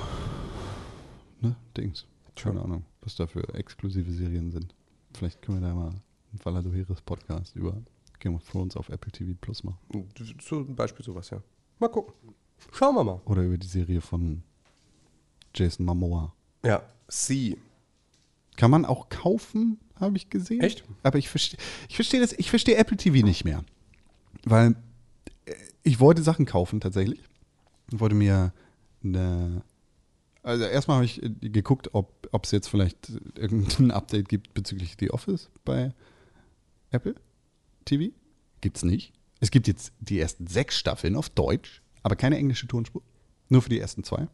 Ne, 1.41 1.57
Dings. 1.77 2.07
Keine 2.37 2.63
Ahnung, 2.63 2.85
was 3.01 3.17
da 3.17 3.27
für 3.27 3.43
exklusive 3.55 4.11
Serien 4.13 4.53
sind. 4.53 4.73
Vielleicht 5.15 5.43
können 5.43 5.61
wir 5.61 5.69
da 5.69 5.75
mal 5.75 5.89
einen 5.89 6.45
Valadoheres 6.45 7.03
Podcast 7.03 7.57
über 7.57 7.83
Game 8.21 8.37
of 8.37 8.49
Thrones 8.49 8.77
auf 8.77 8.89
Apple 8.89 9.11
TV 9.11 9.37
Plus 9.41 9.65
machen. 9.65 9.79
Zum 10.39 10.77
Beispiel 10.77 11.05
sowas, 11.05 11.31
ja. 11.31 11.43
Mal 11.81 11.89
gucken. 11.89 12.15
Schauen 12.71 12.95
wir 12.95 13.03
mal. 13.03 13.21
Oder 13.25 13.43
über 13.43 13.59
die 13.59 13.67
Serie 13.67 14.01
von 14.01 14.45
Jason 15.53 15.85
Momoa. 15.85 16.33
Ja. 16.65 16.83
Sie. 17.09 17.59
Kann 18.57 18.71
man 18.71 18.85
auch 18.85 19.09
kaufen, 19.09 19.81
habe 19.97 20.17
ich 20.17 20.31
gesehen. 20.31 20.61
Echt? 20.61 20.85
Aber 21.03 21.19
ich 21.19 21.29
verstehe 21.29 21.59
ich 21.89 21.97
versteh 21.97 22.21
das, 22.21 22.33
ich 22.35 22.51
verstehe 22.51 22.77
Apple 22.77 22.97
TV 22.97 23.27
nicht 23.27 23.45
mehr. 23.45 23.65
Weil 24.45 24.77
ich 25.83 26.01
wollte 26.01 26.23
Sachen 26.23 26.47
kaufen 26.47 26.81
tatsächlich. 26.81 27.21
Ich 27.93 28.01
wollte 28.01 28.15
mir 28.15 28.53
eine. 29.03 29.63
Also 30.43 30.65
erstmal 30.65 30.97
habe 30.97 31.05
ich 31.05 31.23
äh, 31.23 31.29
geguckt, 31.29 31.91
ob 31.93 32.29
es 32.43 32.51
jetzt 32.51 32.69
vielleicht 32.69 33.13
irgendein 33.37 33.91
Update 33.91 34.29
gibt 34.29 34.55
bezüglich 34.55 34.97
The 34.99 35.11
Office 35.11 35.51
bei 35.65 35.93
Apple 36.91 37.15
TV. 37.85 38.13
Gibt's 38.61 38.83
nicht. 38.83 39.13
Es 39.41 39.51
gibt 39.51 39.67
jetzt 39.67 39.93
die 40.01 40.21
ersten 40.21 40.47
sechs 40.47 40.79
Staffeln 40.79 41.17
auf 41.17 41.29
Deutsch, 41.29 41.83
aber 42.03 42.17
keine 42.17 42.39
englische 42.39 42.69
Tonspur. 42.69 43.03
Nur 43.49 43.63
für 43.63 43.71
die 43.71 43.81
ersten 43.81 44.05
zwei. 44.05 44.29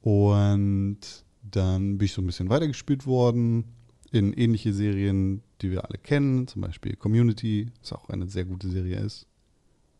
Und 0.00 1.00
dann 1.42 1.98
bin 1.98 2.04
ich 2.04 2.12
so 2.12 2.22
ein 2.22 2.26
bisschen 2.26 2.48
weitergespielt 2.48 3.06
worden 3.06 3.64
in 4.12 4.32
ähnliche 4.32 4.72
Serien, 4.72 5.42
die 5.60 5.70
wir 5.70 5.84
alle 5.84 5.98
kennen, 5.98 6.46
zum 6.46 6.62
Beispiel 6.62 6.96
Community, 6.96 7.72
was 7.80 7.92
auch 7.92 8.08
eine 8.08 8.28
sehr 8.28 8.44
gute 8.44 8.70
Serie 8.70 8.98
ist, 9.00 9.26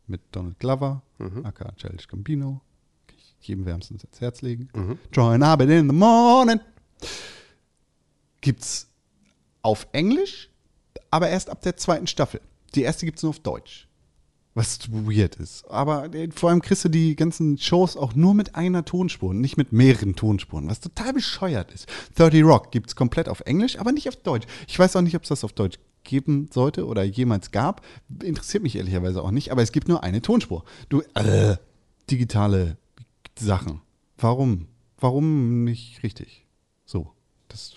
mit 0.07 0.21
Donald 0.33 0.59
Glover, 0.59 1.03
aka 1.45 1.73
Childish 1.77 2.09
Gambino. 2.09 2.61
Kann 3.07 3.17
ich 3.19 3.49
jedem 3.49 3.65
wärmstens 3.67 4.05
ans 4.05 4.21
Herz 4.21 4.43
legen. 4.43 4.69
Join 5.13 5.43
up 5.43 5.61
in 5.61 5.89
the 5.89 5.95
morning. 5.95 6.61
Gibt's 8.41 8.89
auf 9.63 9.87
Englisch, 9.93 10.51
aber 11.11 11.29
erst 11.29 11.51
ab 11.51 11.63
der 11.63 11.77
zweiten 11.77 12.07
Staffel. 12.07 12.41
Die 12.75 12.83
erste 12.83 13.07
gibt's 13.07 13.23
nur 13.23 13.31
auf 13.31 13.41
Deutsch. 13.41 13.89
Was 14.55 14.91
weird 14.91 15.35
ist. 15.37 15.69
Aber 15.71 16.15
äh, 16.15 16.31
vor 16.35 16.49
allem 16.49 16.63
kriegst 16.63 16.83
du 16.85 16.89
die 16.89 17.15
ganzen 17.15 17.59
Shows 17.59 17.95
auch 17.95 18.15
nur 18.15 18.33
mit 18.33 18.55
einer 18.55 18.87
Tonspur, 18.87 19.35
nicht 19.35 19.59
mit 19.59 19.73
mehreren 19.73 20.17
Tonspuren, 20.17 20.67
was 20.71 20.81
total 20.81 21.13
bescheuert 21.13 21.71
ist. 21.73 21.87
30 22.15 22.43
Rock 22.43 22.71
gibt 22.71 22.89
es 22.89 22.97
komplett 22.97 23.29
auf 23.29 23.41
Englisch, 23.41 23.79
aber 23.79 23.93
nicht 23.93 24.09
auf 24.09 24.17
Deutsch. 24.17 24.47
Ich 24.67 24.79
weiß 24.79 24.97
auch 24.97 25.03
nicht, 25.03 25.15
ob 25.15 25.25
es 25.25 25.29
das 25.29 25.45
auf 25.45 25.53
Deutsch 25.53 25.79
geben 26.07 26.49
sollte 26.53 26.87
oder 26.87 27.03
jemals 27.05 27.51
gab. 27.51 27.85
Interessiert 28.23 28.63
mich 28.63 28.77
ehrlicherweise 28.77 29.23
auch 29.23 29.31
nicht, 29.31 29.53
aber 29.53 29.63
es 29.63 29.73
gibt 29.73 29.89
nur 29.89 30.03
eine 30.03 30.23
Tonspur. 30.23 30.65
Du, 30.89 31.03
äh, 31.15 31.57
digitale 32.11 32.79
Sachen. 33.39 33.83
Warum? 34.17 34.69
Warum 34.99 35.65
nicht 35.65 36.03
richtig? 36.03 36.47
So, 36.87 37.13
das 37.49 37.75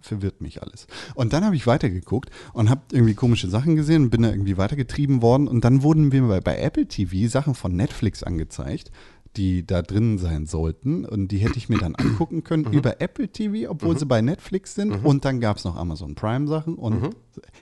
verwirrt 0.00 0.40
mich 0.40 0.62
alles. 0.62 0.86
Und 1.14 1.32
dann 1.32 1.44
habe 1.44 1.56
ich 1.56 1.66
weitergeguckt 1.66 2.30
und 2.52 2.70
habe 2.70 2.82
irgendwie 2.92 3.14
komische 3.14 3.48
Sachen 3.48 3.76
gesehen 3.76 4.04
und 4.04 4.10
bin 4.10 4.22
da 4.22 4.30
irgendwie 4.30 4.56
weitergetrieben 4.56 5.22
worden. 5.22 5.48
Und 5.48 5.64
dann 5.64 5.82
wurden 5.82 6.08
mir 6.08 6.22
bei, 6.22 6.40
bei 6.40 6.58
Apple 6.58 6.86
TV 6.86 7.28
Sachen 7.28 7.54
von 7.54 7.74
Netflix 7.74 8.22
angezeigt, 8.22 8.90
die 9.36 9.66
da 9.66 9.82
drin 9.82 10.18
sein 10.18 10.46
sollten. 10.46 11.04
Und 11.04 11.28
die 11.28 11.38
hätte 11.38 11.56
ich 11.56 11.68
mir 11.68 11.78
dann 11.78 11.94
angucken 11.94 12.44
können 12.44 12.72
über 12.72 13.00
Apple 13.00 13.28
TV, 13.28 13.70
obwohl 13.70 13.98
sie 13.98 14.06
bei 14.06 14.20
Netflix 14.20 14.74
sind. 14.74 15.04
Und 15.04 15.24
dann 15.24 15.40
gab 15.40 15.56
es 15.56 15.64
noch 15.64 15.76
Amazon 15.76 16.14
Prime 16.14 16.46
Sachen. 16.48 16.74
Und 16.74 17.14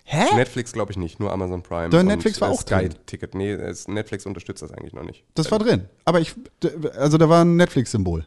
hä? 0.05 0.35
Netflix 0.35 0.73
glaube 0.73 0.93
ich 0.93 0.99
nicht, 0.99 1.21
nur 1.21 1.33
Amazon 1.33 1.63
Prime. 1.63 1.97
Und, 1.97 2.07
Netflix 2.07 2.41
war 2.41 2.49
äh, 2.49 2.53
auch 2.53 2.63
drin. 2.63 2.91
Sky-Ticket. 2.91 3.35
Nee, 3.35 3.53
es, 3.53 3.89
Netflix 3.89 4.27
unterstützt 4.27 4.63
das 4.63 4.73
eigentlich 4.73 4.93
noch 4.93 5.05
nicht. 5.05 5.25
Das 5.35 5.51
war 5.51 5.59
drin. 5.59 5.87
Aber 6.05 6.21
ich, 6.21 6.35
also 6.97 7.19
da 7.19 7.29
war 7.29 7.45
ein 7.45 7.57
Netflix-Symbol. 7.57 8.27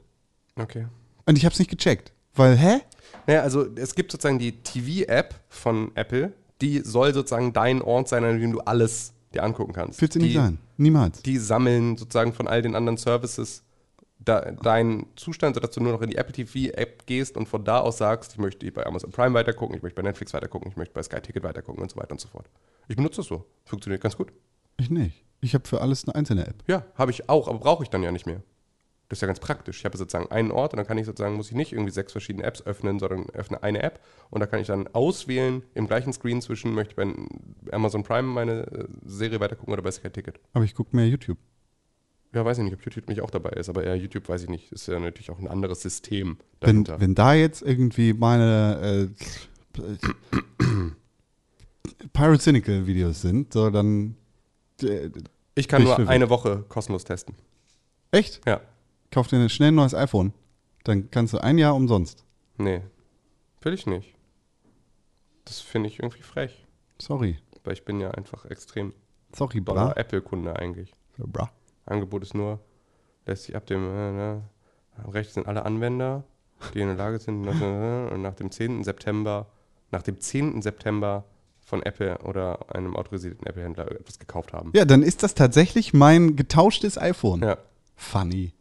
Okay. 0.55 0.87
Und 1.25 1.37
ich 1.37 1.45
habe 1.45 1.53
es 1.53 1.59
nicht 1.59 1.71
gecheckt. 1.71 2.13
Weil, 2.35 2.57
hä? 2.57 2.79
Naja, 3.27 3.41
also 3.41 3.65
es 3.75 3.95
gibt 3.95 4.11
sozusagen 4.11 4.39
die 4.39 4.51
TV-App 4.63 5.35
von 5.49 5.91
Apple, 5.95 6.33
die 6.61 6.79
soll 6.79 7.13
sozusagen 7.13 7.53
dein 7.53 7.81
Ort 7.81 8.07
sein, 8.07 8.23
an 8.23 8.39
dem 8.39 8.51
du 8.53 8.59
alles 8.61 9.13
dir 9.35 9.43
angucken 9.43 9.73
kannst. 9.73 10.01
Wird 10.01 10.13
sie 10.13 10.19
nicht 10.19 10.35
sein. 10.35 10.59
Niemals. 10.77 11.21
Die 11.23 11.37
sammeln 11.37 11.97
sozusagen 11.97 12.33
von 12.33 12.47
all 12.47 12.61
den 12.61 12.75
anderen 12.75 12.97
Services 12.97 13.63
da, 14.19 14.39
deinen 14.51 15.07
Zustand, 15.15 15.55
sodass 15.55 15.71
du 15.71 15.81
nur 15.81 15.93
noch 15.93 16.01
in 16.01 16.09
die 16.09 16.17
Apple 16.17 16.33
TV-App 16.33 17.05
gehst 17.05 17.37
und 17.37 17.47
von 17.47 17.63
da 17.63 17.79
aus 17.79 17.97
sagst, 17.97 18.33
ich 18.33 18.37
möchte 18.37 18.71
bei 18.71 18.85
Amazon 18.85 19.11
Prime 19.11 19.33
weitergucken, 19.33 19.75
ich 19.75 19.83
möchte 19.83 20.01
bei 20.01 20.07
Netflix 20.07 20.33
weitergucken, 20.33 20.71
ich 20.71 20.77
möchte 20.77 20.93
bei 20.93 21.03
Sky 21.03 21.19
Ticket 21.21 21.43
weitergucken 21.43 21.81
und 21.81 21.91
so 21.91 21.97
weiter 21.97 22.11
und 22.11 22.21
so 22.21 22.27
fort. 22.27 22.49
Ich 22.87 22.95
benutze 22.95 23.17
das 23.17 23.27
so. 23.27 23.45
Funktioniert 23.65 24.01
ganz 24.01 24.17
gut. 24.17 24.31
Ich 24.77 24.89
nicht. 24.89 25.23
Ich 25.41 25.53
habe 25.53 25.67
für 25.67 25.81
alles 25.81 26.05
eine 26.05 26.15
einzelne 26.15 26.47
App. 26.47 26.63
Ja, 26.67 26.85
habe 26.95 27.11
ich 27.11 27.29
auch, 27.29 27.47
aber 27.47 27.59
brauche 27.59 27.83
ich 27.83 27.89
dann 27.89 28.03
ja 28.03 28.11
nicht 28.11 28.25
mehr. 28.25 28.41
Das 29.13 29.19
ist 29.19 29.21
ja 29.21 29.27
ganz 29.27 29.39
praktisch. 29.39 29.77
Ich 29.77 29.85
habe 29.85 29.95
sozusagen 29.95 30.31
einen 30.31 30.49
Ort 30.49 30.73
und 30.73 30.77
dann 30.77 30.87
kann 30.87 30.97
ich 30.97 31.05
sozusagen, 31.05 31.35
muss 31.35 31.49
ich 31.49 31.55
nicht 31.55 31.71
irgendwie 31.71 31.91
sechs 31.91 32.11
verschiedene 32.11 32.43
Apps 32.43 32.65
öffnen, 32.65 32.97
sondern 32.97 33.29
öffne 33.29 33.61
eine 33.61 33.83
App 33.83 33.99
und 34.31 34.39
da 34.39 34.47
kann 34.47 34.59
ich 34.59 34.65
dann 34.65 34.87
auswählen 34.87 35.61
im 35.75 35.85
gleichen 35.85 36.11
Screen 36.13 36.41
zwischen, 36.41 36.73
möchte 36.73 36.93
ich 36.93 36.95
bei 36.95 37.71
Amazon 37.71 38.01
Prime 38.01 38.27
meine 38.27 38.65
äh, 38.71 38.87
Serie 39.05 39.39
weitergucken 39.39 39.71
oder 39.71 39.83
bei 39.83 39.91
Sky 39.91 40.09
Ticket. 40.09 40.39
Aber 40.53 40.65
ich 40.65 40.73
gucke 40.73 40.95
mehr 40.95 41.07
YouTube. 41.07 41.37
Ja, 42.33 42.43
weiß 42.43 42.57
ich 42.57 42.63
nicht, 42.63 42.73
ob 42.73 42.83
YouTube 42.83 43.07
nicht 43.07 43.21
auch 43.21 43.29
dabei 43.29 43.51
ist, 43.51 43.69
aber 43.69 43.83
eher 43.83 43.95
YouTube 43.95 44.27
weiß 44.27 44.41
ich 44.41 44.49
nicht. 44.49 44.71
Ist 44.71 44.87
ja 44.87 44.99
natürlich 44.99 45.29
auch 45.29 45.37
ein 45.37 45.47
anderes 45.47 45.83
System 45.83 46.37
Wenn, 46.59 46.83
dahinter. 46.83 46.99
wenn 46.99 47.13
da 47.13 47.35
jetzt 47.35 47.61
irgendwie 47.61 48.13
meine 48.13 49.11
äh, 49.77 49.79
Pirate 52.13 52.41
Cynical 52.41 52.87
Videos 52.87 53.21
sind, 53.21 53.53
so 53.53 53.69
dann. 53.69 54.15
Äh, 54.81 55.11
ich 55.53 55.67
kann 55.67 55.83
nur 55.83 55.91
verwirrt. 55.93 56.09
eine 56.09 56.31
Woche 56.31 56.65
kostenlos 56.67 57.03
testen. 57.03 57.35
echt? 58.09 58.41
Ja, 58.47 58.61
Kauf 59.13 59.27
dir 59.27 59.47
schnell 59.47 59.67
ein 59.67 59.75
neues 59.75 59.93
iPhone. 59.93 60.33
Dann 60.83 61.11
kannst 61.11 61.33
du 61.33 61.37
ein 61.37 61.59
Jahr 61.59 61.75
umsonst. 61.75 62.25
nee, 62.57 62.81
will 63.61 63.73
ich 63.75 63.85
nicht. 63.85 64.15
Das 65.45 65.59
finde 65.59 65.87
ich 65.87 65.99
irgendwie 65.99 66.23
frech, 66.23 66.65
Sorry. 66.99 67.37
weil 67.63 67.73
ich 67.73 67.85
bin 67.85 67.99
ja 67.99 68.09
einfach 68.09 68.45
extrem 68.45 68.91
Sorry, 69.35 69.59
bra. 69.59 69.91
Apple-Kunde 69.95 70.55
eigentlich. 70.55 70.95
bra. 71.17 71.51
Angebot 71.85 72.23
ist 72.23 72.33
nur, 72.33 72.59
lässt 73.27 73.43
sich 73.43 73.55
ab 73.55 73.67
dem, 73.67 73.83
äh, 73.83 74.11
ne, 74.11 74.41
rechts 75.09 75.35
sind 75.35 75.45
alle 75.47 75.63
Anwender, 75.63 76.23
die 76.73 76.79
in 76.79 76.87
der 76.87 76.95
Lage 76.97 77.19
sind, 77.19 77.45
äh, 77.45 77.49
und 78.13 78.23
nach 78.23 78.33
dem 78.33 78.49
10. 78.49 78.83
September, 78.83 79.45
nach 79.91 80.01
dem 80.01 80.19
10. 80.19 80.63
September 80.63 81.23
von 81.61 81.83
Apple 81.83 82.17
oder 82.19 82.73
einem 82.75 82.95
autorisierten 82.95 83.45
Apple-Händler 83.45 83.91
etwas 83.91 84.17
gekauft 84.17 84.53
haben. 84.53 84.71
Ja, 84.73 84.85
dann 84.85 85.03
ist 85.03 85.21
das 85.21 85.35
tatsächlich 85.35 85.93
mein 85.93 86.35
getauschtes 86.35 86.97
iPhone. 86.97 87.43
Ja, 87.43 87.57
Funny. 87.95 88.53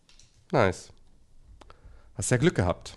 Nice. 0.53 0.91
Hast 2.15 2.31
ja 2.31 2.37
Glück 2.37 2.55
gehabt. 2.55 2.97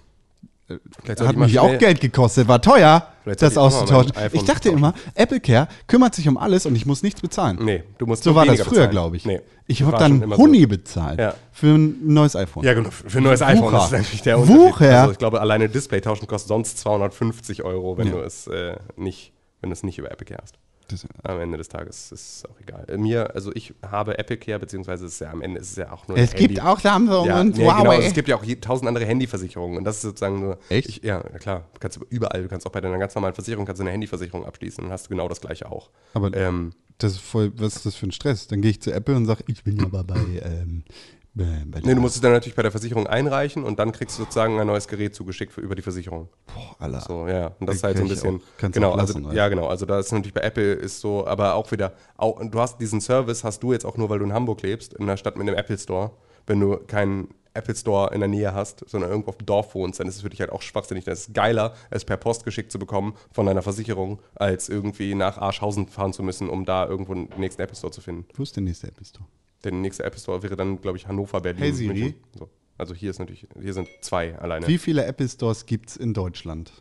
Vielleicht 1.04 1.22
Hat 1.22 1.36
mich 1.36 1.60
auch 1.60 1.78
Geld 1.78 2.02
gekostet, 2.02 2.48
war 2.48 2.60
teuer, 2.60 3.08
Vielleicht 3.24 3.44
das 3.44 3.56
auszutauschen. 3.56 4.16
iPhone 4.18 4.40
Ich 4.40 4.46
dachte 4.46 4.70
immer, 4.70 4.96
Apple 5.14 5.40
Care 5.40 5.68
kümmert 5.86 6.16
sich 6.16 6.28
um 6.28 6.38
alles 6.40 6.66
und 6.66 6.76
ich 6.76 6.88
muss 6.88 7.04
nichts 7.04 7.22
bezahlen. 7.22 7.60
Nee, 7.62 7.84
du 8.00 8.08
musst 8.08 8.24
So 8.24 8.34
war 8.34 8.48
das 8.48 8.62
früher, 8.62 8.88
glaube 8.88 9.16
ich. 9.16 9.28
Nee, 9.28 9.42
ich 9.68 9.84
habe 9.84 9.96
dann 9.98 10.24
immer 10.24 10.36
so. 10.38 10.42
Huni 10.42 10.66
bezahlt 10.66 11.20
Ja. 11.20 11.36
für 11.52 11.68
ein 11.76 11.98
neues 12.12 12.36
iPhone. 12.36 12.64
Ja, 12.64 12.74
genau. 12.74 12.90
Für 12.90 13.16
ein 13.20 13.24
neues 13.24 13.44
iPhone 13.44 13.66
Wucher. 13.66 13.72
das 13.74 13.86
ist 13.86 13.92
natürlich 13.92 14.22
der 14.24 14.40
Unterschied. 14.40 14.60
Wucher. 14.60 15.00
Also 15.02 15.12
ich 15.12 15.18
glaube, 15.20 15.40
alleine 15.40 15.70
Display 15.70 16.02
tauschen 16.02 16.26
kostet 16.28 16.48
sonst 16.48 16.80
250 16.80 17.62
Euro, 17.64 18.00
wenn 18.00 18.08
Ja. 18.08 18.14
du 18.14 18.20
es 18.22 18.48
äh, 18.48 18.76
nicht, 18.96 19.34
wenn 19.62 19.70
du 19.70 19.74
es 19.76 19.84
nicht 19.84 20.00
über 20.00 20.10
Apple 20.12 20.26
Care 20.26 20.42
hast. 20.42 20.56
Am 21.24 21.40
Ende 21.40 21.58
des 21.58 21.68
Tages 21.68 22.12
ist 22.12 22.38
es 22.38 22.44
auch 22.46 22.60
egal. 22.62 22.86
Äh, 22.88 22.98
Mir, 22.98 23.34
also 23.36 23.52
ich 23.56 23.74
habe 23.86 24.18
Apple 24.18 24.38
Care, 24.38 24.60
beziehungsweise 24.60 25.06
ist 25.06 25.14
es 25.14 25.20
ja 25.20 25.32
am 25.32 25.42
Ende 25.42 25.60
ist 25.60 25.72
es 25.72 25.76
ja 25.78 25.92
auch 25.92 26.08
nur 26.08 26.18
es 26.18 26.32
ein 26.34 26.38
gibt 26.38 26.58
Handy. 26.58 26.62
auch 26.62 26.80
Samsung 26.80 27.26
ja, 27.26 27.42
und 27.42 27.58
nee, 27.58 27.64
Huawei. 27.66 27.96
genau, 27.98 28.08
es 28.08 28.14
gibt 28.14 28.28
ja 28.28 28.36
auch 28.38 28.44
je- 28.44 28.56
tausend 28.58 28.88
andere 28.88 29.06
Handyversicherungen 29.06 29.78
und 29.78 29.84
das 29.84 29.96
ist 29.98 30.02
sozusagen 30.04 30.40
nur. 30.40 30.58
Echt? 30.70 30.88
Ich, 30.90 31.04
ja, 31.04 31.22
klar. 31.22 31.68
Du 31.74 31.80
kannst 31.80 32.00
überall, 32.10 32.44
du 32.44 32.48
kannst 32.48 32.66
auch 32.68 32.72
bei 32.72 32.82
deiner 32.82 32.98
ganz 32.98 33.16
normalen 33.16 33.34
Versicherung 33.36 33.66
kannst 33.66 33.80
du 33.80 33.84
eine 33.84 33.92
Handyversicherung 33.92 34.46
abschließen 34.46 34.84
und 34.84 34.92
hast 34.92 35.06
du 35.06 35.10
genau 35.10 35.28
das 35.28 35.42
gleiche 35.42 35.72
auch. 35.72 35.90
Aber 36.14 36.34
Ähm, 36.36 36.74
das 36.98 37.14
ist 37.14 37.22
voll, 37.22 37.52
was 37.58 37.76
ist 37.78 37.86
das 37.86 37.96
für 37.96 38.06
ein 38.08 38.12
Stress? 38.14 38.48
Dann 38.48 38.62
gehe 38.62 38.72
ich 38.72 38.82
zu 38.82 38.94
Apple 38.94 39.16
und 39.16 39.26
sage, 39.26 39.44
ich 39.48 39.64
bin 39.64 39.84
aber 39.84 40.04
bei, 40.04 40.16
ähm, 40.44 40.84
bei, 41.36 41.82
nee, 41.82 41.94
du 41.94 42.00
musst 42.02 42.16
es 42.16 42.22
dann 42.22 42.32
natürlich 42.32 42.56
bei 42.56 42.62
der 42.62 42.72
Versicherung 42.72 43.08
einreichen 43.08 43.64
und 43.66 43.78
dann 43.78 43.92
kriegst 43.92 44.18
du 44.18 44.24
sozusagen 44.24 44.58
ein 44.60 44.68
neues 44.68 44.88
Gerät 44.88 45.14
zugeschickt 45.14 45.52
für, 45.52 45.60
über 45.62 45.76
die 45.76 45.82
Versicherung. 45.82 46.30
Boah, 46.48 46.76
Alter. 46.80 47.02
So, 47.02 47.28
ja, 47.28 47.48
und 47.60 47.68
das 47.68 47.76
ist 47.78 47.84
halt 47.84 47.98
so 47.98 48.04
ein 48.04 48.10
bisschen. 48.10 48.36
auch- 48.38 48.72
genau, 48.72 48.92
auch 48.92 48.98
lassen, 48.98 49.18
also, 49.18 49.28
oder? 49.28 49.36
ja, 49.36 49.50
genau. 49.50 49.68
Also, 49.68 49.86
da 49.86 50.00
ist 50.00 50.12
natürlich 50.14 50.34
bei 50.34 50.42
Apple 50.42 50.74
ist 50.74 51.02
so, 51.02 51.28
aber 51.28 51.56
auch 51.56 51.70
wieder, 51.72 51.94
auch, 52.16 52.40
du 52.42 52.60
hast 52.60 52.80
diesen 52.80 53.02
Service, 53.02 53.44
hast 53.44 53.62
du 53.62 53.74
jetzt 53.74 53.86
auch 53.86 53.98
nur, 53.98 54.10
weil 54.10 54.20
du 54.20 54.26
in 54.26 54.34
Hamburg 54.34 54.62
lebst, 54.62 54.94
in 54.94 55.04
einer 55.04 55.18
Stadt 55.18 55.38
mit 55.38 55.48
einem 55.48 55.58
Apple 55.58 55.78
Store. 55.78 56.12
Wenn 56.48 56.60
du 56.62 56.78
keinen 56.78 57.28
Apple 57.54 57.76
Store 57.76 58.14
in 58.14 58.20
der 58.22 58.30
Nähe 58.30 58.54
hast, 58.54 58.88
sondern 58.90 59.10
irgendwo 59.10 59.30
auf 59.30 59.38
dem 59.38 59.46
Dorf 59.46 59.76
wohnst, 59.76 60.00
dann 60.00 60.08
ist 60.08 60.16
es 60.16 60.22
für 60.22 60.30
dich 60.30 60.40
halt 60.42 60.52
auch 60.52 60.62
schwachsinnig. 60.62 61.04
Das 61.06 61.20
ist 61.22 61.34
geiler, 61.34 61.74
es 61.90 62.06
per 62.06 62.18
Post 62.18 62.44
geschickt 62.46 62.72
zu 62.72 62.80
bekommen 62.80 63.14
von 63.32 63.46
deiner 63.46 63.62
Versicherung, 63.62 64.20
als 64.36 64.70
irgendwie 64.70 65.16
nach 65.16 65.38
Arschhausen 65.38 65.88
fahren 65.88 66.14
zu 66.14 66.22
müssen, 66.24 66.50
um 66.50 66.66
da 66.66 66.86
irgendwo 66.86 67.14
den 67.14 67.30
nächsten 67.38 67.62
Apple 67.62 67.76
Store 67.76 67.92
zu 67.92 68.02
finden. 68.02 68.26
Wo 68.36 68.44
ist 68.44 68.56
der 68.56 68.64
nächste 68.64 68.88
Apple 68.88 69.06
Store? 69.06 69.26
Der 69.66 69.74
nächste 69.74 70.04
Apple 70.04 70.20
Store 70.20 70.42
wäre 70.44 70.56
dann, 70.56 70.80
glaube 70.80 70.98
ich, 70.98 71.08
Hannover, 71.08 71.42
Berlin. 71.42 71.62
Hey 71.64 71.74
Siri. 71.74 71.88
München. 72.00 72.16
So. 72.38 72.50
Also 72.78 72.94
hier 72.94 73.10
ist 73.10 73.20
natürlich, 73.20 73.48
hier 73.62 73.74
sind 73.74 73.88
zwei 74.02 74.38
alleine. 74.38 74.68
Wie 74.68 74.78
viele 74.78 75.06
Apple 75.06 75.28
Stores 75.28 75.66
gibt 75.66 75.90
es 75.90 75.98
in 75.98 76.14
Deutschland? 76.14 76.72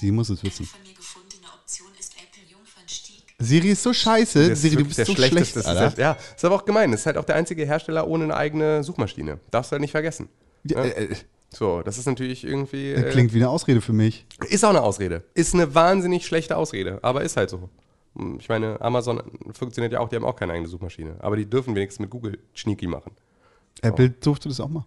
Die 0.00 0.10
muss 0.10 0.28
es 0.28 0.42
wissen. 0.42 0.66
von 0.66 0.80
mir 0.82 0.94
gefundene 0.94 1.46
Option 1.54 1.88
ist 1.98 2.12
Apple 2.14 2.42
Jungfernstieg. 2.50 3.22
Siri 3.38 3.70
ist 3.70 3.82
so 3.82 3.92
scheiße. 3.92 4.40
Das 4.40 4.58
ist 4.58 4.62
Siri, 4.62 4.76
du 4.76 4.84
bist 4.84 5.04
so 5.04 5.14
schlechteste- 5.14 5.60
schlecht, 5.62 5.68
Alter. 5.68 5.86
ist, 5.88 5.98
ja, 5.98 6.16
ist 6.36 6.44
aber 6.44 6.56
auch 6.56 6.64
gemein. 6.64 6.90
Das 6.90 7.00
ist 7.00 7.06
halt 7.06 7.16
auch 7.16 7.24
der 7.24 7.36
einzige 7.36 7.64
Hersteller 7.64 8.06
ohne 8.06 8.24
eine 8.24 8.36
eigene 8.36 8.82
Suchmaschine. 8.84 9.38
Darfst 9.50 9.70
du 9.70 9.74
halt 9.74 9.80
nicht 9.82 9.92
vergessen. 9.92 10.28
Ja, 10.64 10.82
ne? 10.82 10.94
äh, 10.94 11.14
So, 11.50 11.82
das 11.82 11.98
ist 11.98 12.06
natürlich 12.06 12.44
irgendwie. 12.44 12.94
das 12.94 13.04
Äh, 13.04 13.10
klingt 13.10 13.32
wie 13.32 13.38
eine 13.38 13.48
Ausrede 13.48 13.80
für 13.80 13.92
mich. 13.92 14.26
ist 14.48 14.64
auch 14.64 14.70
eine 14.70 14.82
Ausrede. 14.82 15.24
Ist 15.34 15.54
eine 15.54 15.74
wahnsinnig 15.74 16.26
schlechte 16.26 16.56
Ausrede, 16.56 16.98
aber 17.02 17.22
ist 17.22 17.36
halt 17.36 17.50
so. 17.50 17.70
Hm, 18.16 18.38
Ich 18.40 18.48
meine, 18.48 18.80
Amazon 18.80 19.22
funktioniert 19.52 19.92
ja 19.92 20.00
auch, 20.00 20.08
die 20.08 20.16
haben 20.16 20.24
auch 20.24 20.36
keine 20.36 20.52
eigene 20.52 20.68
Suchmaschine. 20.68 21.16
Aber 21.20 21.36
die 21.36 21.46
dürfen 21.48 21.74
wenigstens 21.74 22.00
mit 22.00 22.10
Google 22.10 22.38
Schnieki 22.54 22.86
machen. 22.86 23.12
Apple 23.82 24.10
durfte 24.10 24.48
das 24.48 24.60
auch 24.60 24.68
mal. 24.68 24.86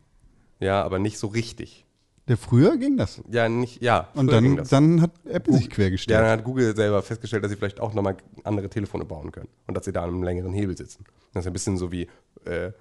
Ja, 0.59 0.83
aber 0.83 0.97
nicht 0.99 1.17
so 1.19 1.27
richtig. 1.27 1.85
Der 2.27 2.35
früher 2.35 2.75
ging 2.77 2.97
das. 2.97 3.21
Ja, 3.29 3.47
nicht, 3.47 3.81
ja. 3.81 4.09
Und 4.13 4.27
dann, 4.31 4.61
dann 4.69 5.01
hat 5.01 5.11
Apple 5.25 5.53
sich 5.53 5.65
Ja, 5.65 5.69
quergestellt. 5.71 6.19
dann 6.19 6.29
hat 6.29 6.43
Google 6.43 6.75
selber 6.75 7.01
festgestellt, 7.01 7.43
dass 7.43 7.51
sie 7.51 7.57
vielleicht 7.57 7.79
auch 7.79 7.93
nochmal 7.93 8.17
andere 8.43 8.69
Telefone 8.69 9.05
bauen 9.05 9.31
können. 9.31 9.47
Und 9.65 9.75
dass 9.77 9.85
sie 9.85 9.93
da 9.93 10.03
an 10.03 10.09
einem 10.09 10.23
längeren 10.23 10.51
Hebel 10.53 10.75
sitzen. 10.75 11.05
Das 11.33 11.43
ist 11.43 11.47
ein 11.47 11.53
bisschen 11.53 11.77
so 11.77 11.89
wie 11.91 12.07
äh, 12.45 12.71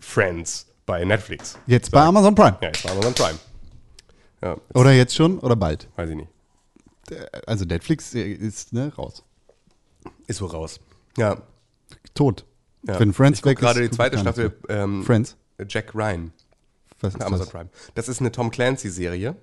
Friends 0.00 0.66
bei 0.86 1.04
Netflix. 1.04 1.56
Jetzt 1.66 1.90
bei 1.92 2.00
Amazon 2.00 2.34
Prime. 2.34 2.56
Ja, 2.60 2.68
jetzt 2.68 2.84
war 2.84 2.92
Amazon 2.92 3.14
Prime. 3.14 3.38
Ja, 4.42 4.52
jetzt 4.54 4.74
Oder 4.76 4.92
jetzt 4.92 5.14
schon 5.14 5.38
oder 5.38 5.54
bald. 5.56 5.88
weiß 5.96 6.10
ich 6.10 6.16
nicht. 6.16 6.28
Also 7.46 7.64
Netflix 7.64 8.12
ist 8.14 8.72
ne, 8.72 8.92
raus. 8.96 9.22
Ist 10.26 10.40
wohl 10.42 10.48
raus. 10.50 10.80
Ja. 11.16 11.42
Tot. 12.14 12.44
ja. 12.86 12.98
Wenn 12.98 13.12
Friends 13.12 13.40
ich 13.40 13.44
weg 13.44 13.58
gerade 13.58 13.80
die 13.82 13.90
zweite 13.90 14.18
Staffel 14.18 14.56
ähm. 14.68 15.02
Friends. 15.04 15.36
Jack 15.68 15.94
Ryan 15.94 16.32
Was 17.00 17.14
ist 17.14 17.20
Amazon 17.22 17.38
das? 17.46 17.48
Prime. 17.50 17.68
Das 17.94 18.08
ist 18.08 18.20
eine 18.20 18.30
Tom 18.32 18.50
Clancy-Serie. 18.50 19.36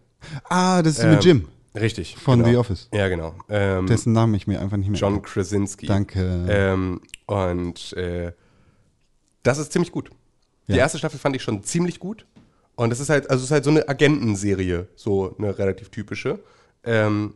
Ah, 0.50 0.82
das 0.84 0.98
ist 1.00 1.04
Ähm, 1.04 1.12
mit 1.12 1.24
Jim. 1.26 1.48
Richtig. 1.76 2.16
Von 2.18 2.40
genau. 2.40 2.52
The 2.52 2.58
Office. 2.58 2.90
Ja, 2.94 3.08
genau. 3.10 3.34
Ähm, 3.50 3.88
Dessen 3.88 4.14
Namen 4.14 4.36
ich 4.36 4.46
mir 4.46 4.60
einfach 4.62 4.78
nicht 4.78 4.90
mehr. 4.90 5.00
John 5.00 5.22
Krasinski. 5.24 5.88
Danke. 5.88 6.46
Ähm, 6.48 7.02
und 7.26 7.94
äh, 7.94 8.32
das 9.42 9.58
ist 9.58 9.72
ziemlich 9.72 9.92
gut. 9.92 10.12
Die 10.68 10.74
Ja. 10.74 10.78
erste 10.80 11.00
Staffel 11.00 11.18
fand 11.20 11.36
ich 11.36 11.42
schon 11.42 11.64
ziemlich 11.64 12.00
gut. 12.00 12.26
Und 12.76 12.92
es 12.94 13.00
ist 13.00 13.10
halt, 13.10 13.30
also 13.30 13.42
es 13.42 13.46
ist 13.46 13.52
halt 13.52 13.64
so 13.64 13.72
eine 13.72 13.88
Agentenserie, 13.90 14.88
so 14.96 15.36
eine 15.38 15.58
relativ 15.58 15.90
typische. 15.90 16.40
Ähm, 16.84 17.34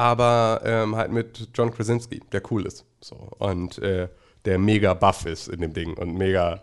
aber 0.00 0.62
ähm, 0.64 0.96
halt 0.96 1.12
mit 1.12 1.50
John 1.54 1.70
Krasinski, 1.70 2.20
der 2.32 2.40
cool 2.50 2.64
ist. 2.64 2.86
So. 3.02 3.16
Und 3.38 3.78
äh, 3.78 4.08
der 4.46 4.58
mega 4.58 4.94
buff 4.94 5.26
ist 5.26 5.48
in 5.48 5.60
dem 5.60 5.74
Ding 5.74 5.92
und 5.98 6.14
mega, 6.16 6.62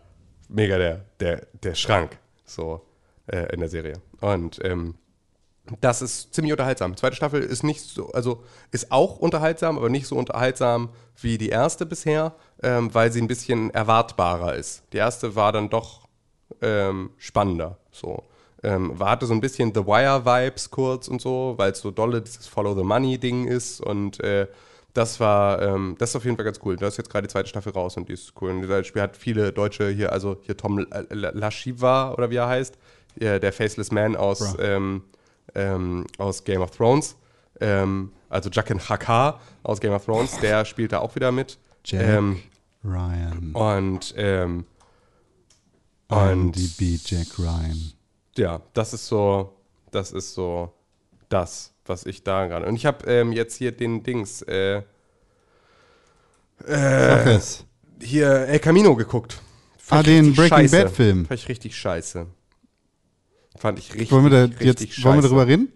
mega 0.49 0.79
der, 0.79 1.05
der, 1.19 1.45
der 1.61 1.75
Schrank 1.75 2.17
so 2.45 2.81
äh, 3.27 3.53
in 3.53 3.59
der 3.59 3.69
Serie. 3.69 4.01
Und 4.21 4.59
ähm, 4.63 4.95
das 5.81 6.01
ist 6.01 6.33
ziemlich 6.33 6.51
unterhaltsam. 6.51 6.97
Zweite 6.97 7.15
Staffel 7.15 7.43
ist 7.43 7.63
nicht 7.63 7.81
so, 7.81 8.11
also 8.11 8.43
ist 8.71 8.91
auch 8.91 9.17
unterhaltsam, 9.17 9.77
aber 9.77 9.89
nicht 9.89 10.07
so 10.07 10.15
unterhaltsam 10.15 10.89
wie 11.21 11.37
die 11.37 11.49
erste 11.49 11.85
bisher, 11.85 12.33
ähm, 12.63 12.91
weil 12.95 13.11
sie 13.11 13.21
ein 13.21 13.27
bisschen 13.27 13.69
erwartbarer 13.69 14.55
ist. 14.55 14.81
Die 14.93 14.97
erste 14.97 15.35
war 15.35 15.51
dann 15.51 15.69
doch 15.69 16.07
ähm, 16.63 17.11
spannender. 17.17 17.77
So. 17.91 18.23
Ähm, 18.63 18.97
war, 18.99 19.11
hatte 19.11 19.25
so 19.27 19.33
ein 19.33 19.41
bisschen 19.41 19.73
The 19.73 19.85
Wire-Vibes 19.85 20.71
kurz 20.71 21.07
und 21.07 21.21
so, 21.21 21.53
weil 21.57 21.71
es 21.71 21.79
so 21.79 21.91
dolle 21.91 22.21
dieses 22.21 22.47
Follow 22.47 22.75
the 22.75 22.83
Money-Ding 22.83 23.45
ist 23.45 23.81
und 23.81 24.19
äh, 24.21 24.47
das 24.93 25.19
war, 25.19 25.61
ähm, 25.61 25.95
das 25.99 26.09
ist 26.09 26.15
auf 26.15 26.25
jeden 26.25 26.37
Fall 26.37 26.45
ganz 26.45 26.59
cool. 26.65 26.75
Da 26.75 26.87
ist 26.87 26.97
jetzt 26.97 27.11
gerade 27.11 27.27
die 27.27 27.31
zweite 27.31 27.47
Staffel 27.47 27.71
raus 27.71 27.97
und 27.97 28.09
die 28.09 28.13
ist 28.13 28.33
cool. 28.41 28.49
Und 28.49 28.67
das 28.67 28.87
Spiel 28.87 29.03
hat 29.03 29.15
viele 29.15 29.53
Deutsche 29.53 29.89
hier, 29.89 30.11
also 30.11 30.37
hier 30.41 30.57
Tom 30.57 30.87
Lashiva 31.11 32.13
oder 32.13 32.31
wie 32.31 32.37
er 32.37 32.47
heißt, 32.47 32.75
der, 33.15 33.39
der 33.39 33.53
Faceless 33.53 33.91
Man 33.91 34.15
aus, 34.15 34.55
ähm, 34.59 35.03
ähm, 35.53 36.07
aus 36.17 36.43
Game 36.43 36.61
of 36.61 36.71
Thrones. 36.71 37.15
Ähm, 37.61 38.11
also 38.29 38.49
Jaqen 38.49 38.79
Haka 38.89 39.39
aus 39.61 39.79
Game 39.79 39.93
of 39.93 40.05
Thrones, 40.05 40.39
der 40.39 40.65
spielt 40.65 40.91
da 40.91 40.99
auch 40.99 41.13
wieder 41.15 41.31
mit. 41.31 41.59
Jack 41.85 42.01
Ähm, 42.01 42.39
Ryan. 42.83 43.51
und 43.53 44.13
ähm, 44.17 44.65
und 46.09 46.57
IMDb 46.57 46.99
Jack 47.05 47.37
Ryan. 47.37 47.93
Ja, 48.37 48.61
das 48.73 48.93
ist 48.93 49.07
so, 49.07 49.53
das 49.91 50.11
ist 50.11 50.33
so 50.33 50.73
das, 51.29 51.73
was 51.85 52.05
ich 52.05 52.23
da 52.23 52.47
gerade. 52.47 52.65
Und 52.65 52.75
ich 52.75 52.85
habe 52.85 53.09
ähm, 53.09 53.31
jetzt 53.31 53.55
hier 53.55 53.71
den 53.71 54.03
Dings, 54.03 54.41
äh, 54.43 54.81
es. 56.65 57.65
hier 58.01 58.29
El 58.47 58.59
Camino 58.59 58.95
geguckt. 58.95 59.41
Ah, 59.89 59.99
ich 60.01 60.05
den 60.05 60.33
Breaking 60.33 60.57
scheiße. 60.67 60.83
Bad 60.83 60.91
Film. 60.91 61.25
Fand 61.25 61.39
ich 61.39 61.49
richtig 61.49 61.77
scheiße. 61.77 62.27
Fand 63.57 63.79
ich 63.79 63.93
richtig, 63.93 64.11
Wollen 64.11 64.25
wir 64.25 64.29
da 64.31 64.43
richtig 64.43 64.65
jetzt 64.65 65.03
wollen 65.03 65.15
wir 65.17 65.21
scheiße. 65.21 65.27
darüber 65.33 65.47
reden? 65.47 65.71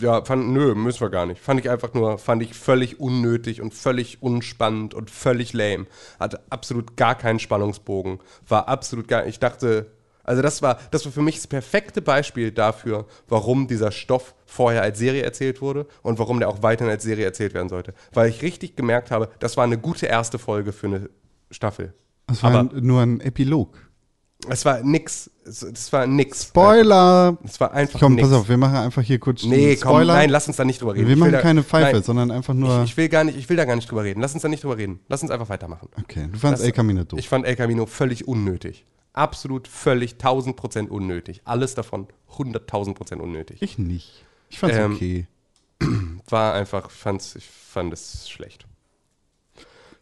Ja, 0.00 0.24
fand, 0.24 0.50
nö, 0.50 0.74
müssen 0.74 1.00
wir 1.00 1.10
gar 1.10 1.26
nicht. 1.26 1.40
Fand 1.40 1.60
ich 1.60 1.70
einfach 1.70 1.94
nur, 1.94 2.18
fand 2.18 2.42
ich 2.42 2.54
völlig 2.54 3.00
unnötig 3.00 3.60
und 3.60 3.74
völlig 3.74 4.22
unspannend 4.22 4.94
und 4.94 5.10
völlig 5.10 5.52
lame. 5.52 5.86
Hatte 6.20 6.40
absolut 6.50 6.96
gar 6.96 7.16
keinen 7.16 7.38
Spannungsbogen. 7.38 8.20
War 8.46 8.68
absolut 8.68 9.08
gar, 9.08 9.26
ich 9.26 9.38
dachte, 9.38 9.90
also 10.28 10.42
das 10.42 10.60
war, 10.62 10.78
das 10.90 11.04
war 11.06 11.12
für 11.12 11.22
mich 11.22 11.36
das 11.36 11.46
perfekte 11.46 12.02
Beispiel 12.02 12.52
dafür, 12.52 13.06
warum 13.28 13.66
dieser 13.66 13.90
Stoff 13.90 14.34
vorher 14.46 14.82
als 14.82 14.98
Serie 14.98 15.22
erzählt 15.22 15.60
wurde 15.62 15.86
und 16.02 16.18
warum 16.18 16.38
der 16.38 16.48
auch 16.48 16.62
weiterhin 16.62 16.92
als 16.92 17.02
Serie 17.02 17.24
erzählt 17.24 17.54
werden 17.54 17.68
sollte. 17.68 17.94
Weil 18.12 18.28
ich 18.28 18.42
richtig 18.42 18.76
gemerkt 18.76 19.10
habe, 19.10 19.30
das 19.38 19.56
war 19.56 19.64
eine 19.64 19.78
gute 19.78 20.06
erste 20.06 20.38
Folge 20.38 20.72
für 20.72 20.86
eine 20.86 21.10
Staffel. 21.50 21.94
Das 22.26 22.42
war 22.42 22.50
Aber 22.54 22.70
ein, 22.74 22.84
nur 22.84 23.00
ein 23.00 23.20
Epilog. 23.20 23.74
es 24.50 24.64
war 24.66 24.82
nix. 24.82 25.30
Es, 25.46 25.90
war 25.94 26.06
nix. 26.06 26.42
Spoiler! 26.44 27.38
Es 27.42 27.58
war 27.58 27.72
einfach 27.72 27.98
Komm, 27.98 28.16
nix. 28.16 28.28
pass 28.28 28.36
auf, 28.36 28.48
wir 28.50 28.58
machen 28.58 28.76
einfach 28.76 29.00
hier 29.02 29.18
kurz 29.18 29.44
Nee, 29.44 29.76
komm, 29.76 29.92
Spoiler. 29.92 30.12
nein, 30.12 30.28
lass 30.28 30.46
uns 30.46 30.58
da 30.58 30.64
nicht 30.66 30.82
drüber 30.82 30.94
reden. 30.94 31.08
wir 31.08 31.16
machen 31.16 31.32
da, 31.32 31.40
keine 31.40 31.62
Pfeife, 31.62 31.94
nein, 31.94 32.02
sondern 32.02 32.30
einfach 32.30 32.52
nur. 32.52 32.82
Ich, 32.84 32.90
ich, 32.90 32.96
will 32.98 33.08
gar 33.08 33.24
nicht, 33.24 33.38
ich 33.38 33.48
will 33.48 33.56
da 33.56 33.64
gar 33.64 33.76
nicht 33.76 33.90
drüber 33.90 34.04
reden. 34.04 34.20
Lass 34.20 34.34
uns 34.34 34.42
da 34.42 34.48
nicht 34.48 34.62
drüber 34.62 34.76
reden. 34.76 35.00
Lass 35.08 35.22
uns 35.22 35.30
einfach 35.30 35.48
weitermachen. 35.48 35.88
okay, 35.98 36.28
du 36.30 36.38
fandst 36.38 36.62
El 36.62 36.72
Camino 36.72 37.04
doof. 37.04 37.18
Ich 37.18 37.30
fand 37.30 37.46
El 37.46 37.56
Camino 37.56 37.86
völlig 37.86 38.28
unnötig. 38.28 38.84
Absolut, 39.18 39.66
völlig, 39.68 40.12
1000 40.14 40.56
Prozent 40.56 40.90
unnötig. 40.90 41.42
Alles 41.44 41.74
davon 41.74 42.06
100.000 42.36 42.94
Prozent 42.94 43.20
unnötig. 43.20 43.60
Ich 43.62 43.78
nicht. 43.78 44.24
Ich 44.48 44.58
fand's 44.58 44.76
Ähm, 44.76 44.94
okay. 44.94 45.26
War 46.28 46.54
einfach, 46.54 46.90
fand's, 46.90 47.34
ich 47.36 47.46
fand 47.46 47.92
es 47.92 48.28
schlecht. 48.28 48.66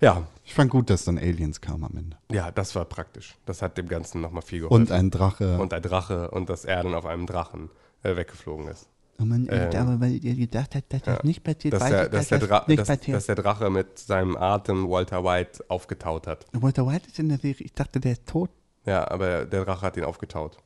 Ja, 0.00 0.26
Ich 0.44 0.52
fand 0.52 0.70
gut, 0.70 0.90
dass 0.90 1.04
dann 1.04 1.16
Aliens 1.18 1.60
kamen 1.62 1.84
am 1.84 1.96
Ende. 1.96 2.18
ja, 2.30 2.50
das 2.50 2.74
war 2.74 2.84
praktisch. 2.84 3.34
Das 3.46 3.62
hat 3.62 3.78
dem 3.78 3.88
Ganzen 3.88 4.20
nochmal 4.20 4.42
viel 4.42 4.60
geholfen. 4.60 4.82
Und 4.82 4.92
ein 4.92 5.10
Drache. 5.10 5.58
Und 5.58 5.72
ein 5.72 5.80
Drache 5.82 6.30
und 6.30 6.50
dass 6.50 6.64
er 6.66 6.82
dann 6.82 6.94
auf 6.94 7.06
einem 7.06 7.26
Drachen 7.26 7.70
äh, 8.02 8.14
weggeflogen 8.16 8.68
ist. 8.68 8.88
Oh 9.18 9.24
man, 9.24 9.48
Ähm, 9.50 9.70
aber 9.74 9.98
weil 9.98 10.22
ihr 10.22 10.34
gedacht 10.34 10.74
habt, 10.74 10.92
dass 10.92 11.02
das 11.02 11.24
nicht 11.24 11.42
passiert, 11.42 11.72
Dass 11.72 11.88
der, 11.88 12.08
dass, 12.10 12.28
der 12.28 12.38
das 12.40 12.68
nicht 12.68 12.80
dass, 12.80 12.88
passiert. 12.88 13.16
dass 13.16 13.24
der 13.26 13.36
Drache 13.36 13.70
mit 13.70 13.98
seinem 13.98 14.36
Atem 14.36 14.90
Walter 14.90 15.24
White 15.24 15.64
aufgetaut 15.68 16.26
hat. 16.26 16.44
Walter 16.52 16.86
White 16.86 17.08
ist 17.08 17.18
in 17.18 17.30
der 17.30 17.38
Serie, 17.38 17.64
ich 17.64 17.72
dachte, 17.72 17.98
der 17.98 18.12
ist 18.12 18.26
tot. 18.26 18.50
Ja, 18.86 19.10
aber 19.10 19.44
der 19.44 19.64
Drache 19.64 19.82
hat 19.82 19.96
ihn 19.96 20.04
aufgetaut. 20.04 20.56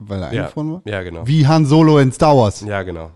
weil 0.00 0.22
er 0.22 0.32
Ja, 0.32 0.40
eingefroren 0.42 0.72
war? 0.74 0.82
ja 0.84 1.02
genau. 1.02 1.26
Wie 1.26 1.46
Han 1.46 1.66
Solo 1.66 1.98
in 1.98 2.12
Star 2.12 2.36
Wars. 2.36 2.60
Ja, 2.62 2.82
genau. 2.82 3.10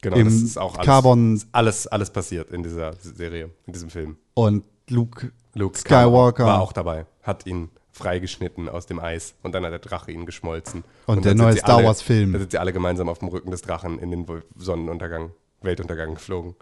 Genau, 0.00 0.16
Im 0.16 0.24
das 0.26 0.34
ist 0.34 0.58
auch 0.58 0.74
alles, 0.76 0.86
Carbon- 0.86 1.42
alles, 1.52 1.86
alles 1.88 2.10
passiert 2.10 2.50
in 2.52 2.62
dieser 2.62 2.92
Serie, 3.00 3.50
in 3.66 3.72
diesem 3.72 3.90
Film. 3.90 4.16
Und 4.34 4.64
Luke. 4.88 5.32
Luke 5.54 5.76
Skywalker. 5.76 6.44
war 6.46 6.60
auch 6.60 6.72
dabei, 6.72 7.04
hat 7.24 7.46
ihn 7.46 7.68
freigeschnitten 7.90 8.68
aus 8.68 8.86
dem 8.86 9.00
Eis 9.00 9.34
und 9.42 9.52
dann 9.56 9.64
hat 9.64 9.72
der 9.72 9.80
Drache 9.80 10.12
ihn 10.12 10.24
geschmolzen. 10.24 10.84
Und 11.06 11.24
der 11.24 11.34
dann 11.34 11.46
neue 11.48 11.56
Star 11.56 11.78
alle- 11.78 11.86
Wars 11.88 12.00
Film. 12.02 12.32
Da 12.32 12.38
sind 12.38 12.52
sie 12.52 12.58
alle 12.58 12.72
gemeinsam 12.72 13.08
auf 13.08 13.18
dem 13.18 13.26
Rücken 13.28 13.50
des 13.50 13.62
Drachen 13.62 13.98
in 13.98 14.12
den 14.12 14.24
Sonnenuntergang, 14.56 15.32
Weltuntergang 15.62 16.14
geflogen. 16.14 16.54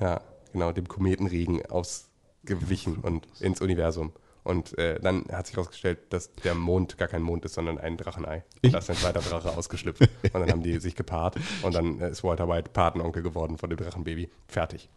Ja, 0.00 0.22
genau, 0.54 0.72
dem 0.72 0.88
Kometenregen 0.88 1.60
ausgewichen 1.66 2.96
und 3.02 3.26
ins 3.40 3.60
Universum. 3.60 4.12
Und 4.44 4.76
äh, 4.78 5.00
dann 5.00 5.24
hat 5.32 5.46
sich 5.46 5.56
herausgestellt, 5.56 5.98
dass 6.10 6.30
der 6.44 6.54
Mond 6.54 6.98
gar 6.98 7.08
kein 7.08 7.22
Mond 7.22 7.44
ist, 7.46 7.54
sondern 7.54 7.78
ein 7.78 7.96
Drachenei. 7.96 8.44
Und 8.62 8.72
da 8.74 8.78
ist 8.78 8.90
ein 8.90 8.96
zweiter 8.96 9.20
Drache 9.20 9.56
ausgeschlüpft. 9.56 10.02
Und 10.02 10.34
dann 10.34 10.50
haben 10.50 10.62
die 10.62 10.78
sich 10.78 10.94
gepaart. 10.94 11.36
Und 11.62 11.74
dann 11.74 12.00
äh, 12.00 12.10
ist 12.10 12.22
Walter 12.22 12.46
White 12.48 12.70
Patenonkel 12.72 13.22
geworden 13.22 13.56
von 13.58 13.70
dem 13.70 13.78
Drachenbaby. 13.78 14.28
Fertig. 14.46 14.88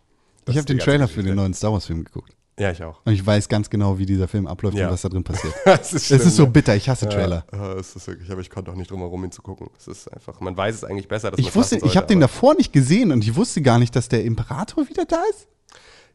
Das 0.45 0.53
Ich 0.53 0.57
habe 0.59 0.65
den 0.67 0.79
Trailer 0.79 1.07
für 1.07 1.15
Geschichte. 1.15 1.29
den 1.31 1.35
neuen 1.37 1.53
Star 1.53 1.71
Wars 1.71 1.85
Film 1.85 2.03
geguckt. 2.03 2.33
Ja, 2.59 2.71
ich 2.71 2.83
auch. 2.83 2.99
Und 3.05 3.13
ich 3.13 3.23
weiß 3.23 3.49
ganz 3.49 3.69
genau, 3.69 3.99
wie 3.99 4.05
dieser 4.05 4.27
Film 4.27 4.47
abläuft 4.47 4.75
Ja. 4.77 4.87
und 4.87 4.93
was 4.93 5.03
da 5.03 5.09
drin 5.09 5.23
passiert. 5.23 5.53
Das 5.65 5.93
ist, 5.93 6.09
es 6.11 6.25
ist 6.25 6.35
so 6.35 6.47
bitter, 6.47 6.75
ich 6.75 6.89
hasse 6.89 7.07
Trailer. 7.07 7.45
Ja, 7.53 7.73
es 7.75 7.95
ist 7.95 8.07
wirklich, 8.07 8.29
aber 8.31 8.41
ich 8.41 8.49
konnte 8.49 8.71
auch 8.71 8.75
nicht 8.75 8.89
drum 8.89 8.99
herum, 8.99 9.23
ihn 9.23 9.31
zu 9.31 9.41
gucken. 9.43 9.69
Es 9.77 9.87
ist 9.87 10.11
einfach, 10.11 10.39
man 10.41 10.57
weiß 10.57 10.75
es 10.75 10.83
eigentlich 10.83 11.07
besser, 11.07 11.29
dass 11.31 11.39
Ich 11.39 11.55
wusste, 11.55 11.75
lassen 11.75 11.85
ich 11.85 11.91
habe 11.95 12.03
sollte, 12.05 12.13
den 12.15 12.19
davor 12.21 12.55
nicht 12.55 12.73
gesehen 12.73 13.11
und 13.11 13.23
ich 13.23 13.35
wusste 13.35 13.61
gar 13.61 13.77
nicht, 13.79 13.95
dass 13.95 14.09
der 14.09 14.25
Imperator 14.25 14.89
wieder 14.89 15.05
da 15.05 15.21
ist. 15.29 15.47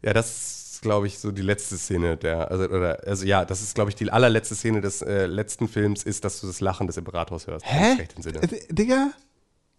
Ja, 0.03 0.13
das 0.13 0.62
ist, 0.83 0.89
glaube 0.89 1.07
ich, 1.07 1.19
so 1.21 1.31
die 1.31 1.43
letzte 1.43 1.77
Szene 1.79 2.17
der, 2.17 2.51
also, 2.51 2.65
oder, 2.65 2.99
also 3.07 3.25
ja, 3.25 3.45
das 3.45 3.63
ist, 3.63 3.75
glaube 3.77 3.91
ich, 3.91 3.95
die 3.95 4.11
allerletzte 4.11 4.57
Szene 4.57 4.81
des 4.81 5.01
äh, 5.01 5.27
letzten 5.27 5.69
Films, 5.69 6.03
ist, 6.03 6.25
dass 6.25 6.41
du 6.41 6.49
das 6.49 6.61
Lachen 6.61 6.89
des 6.89 6.97
Imperators 6.97 7.47
hörst. 7.47 7.65
Im 7.71 7.99
rechten 7.99 8.21
Sinne. 8.23 8.43
Äh, 8.43 8.49
Digga? 8.69 9.13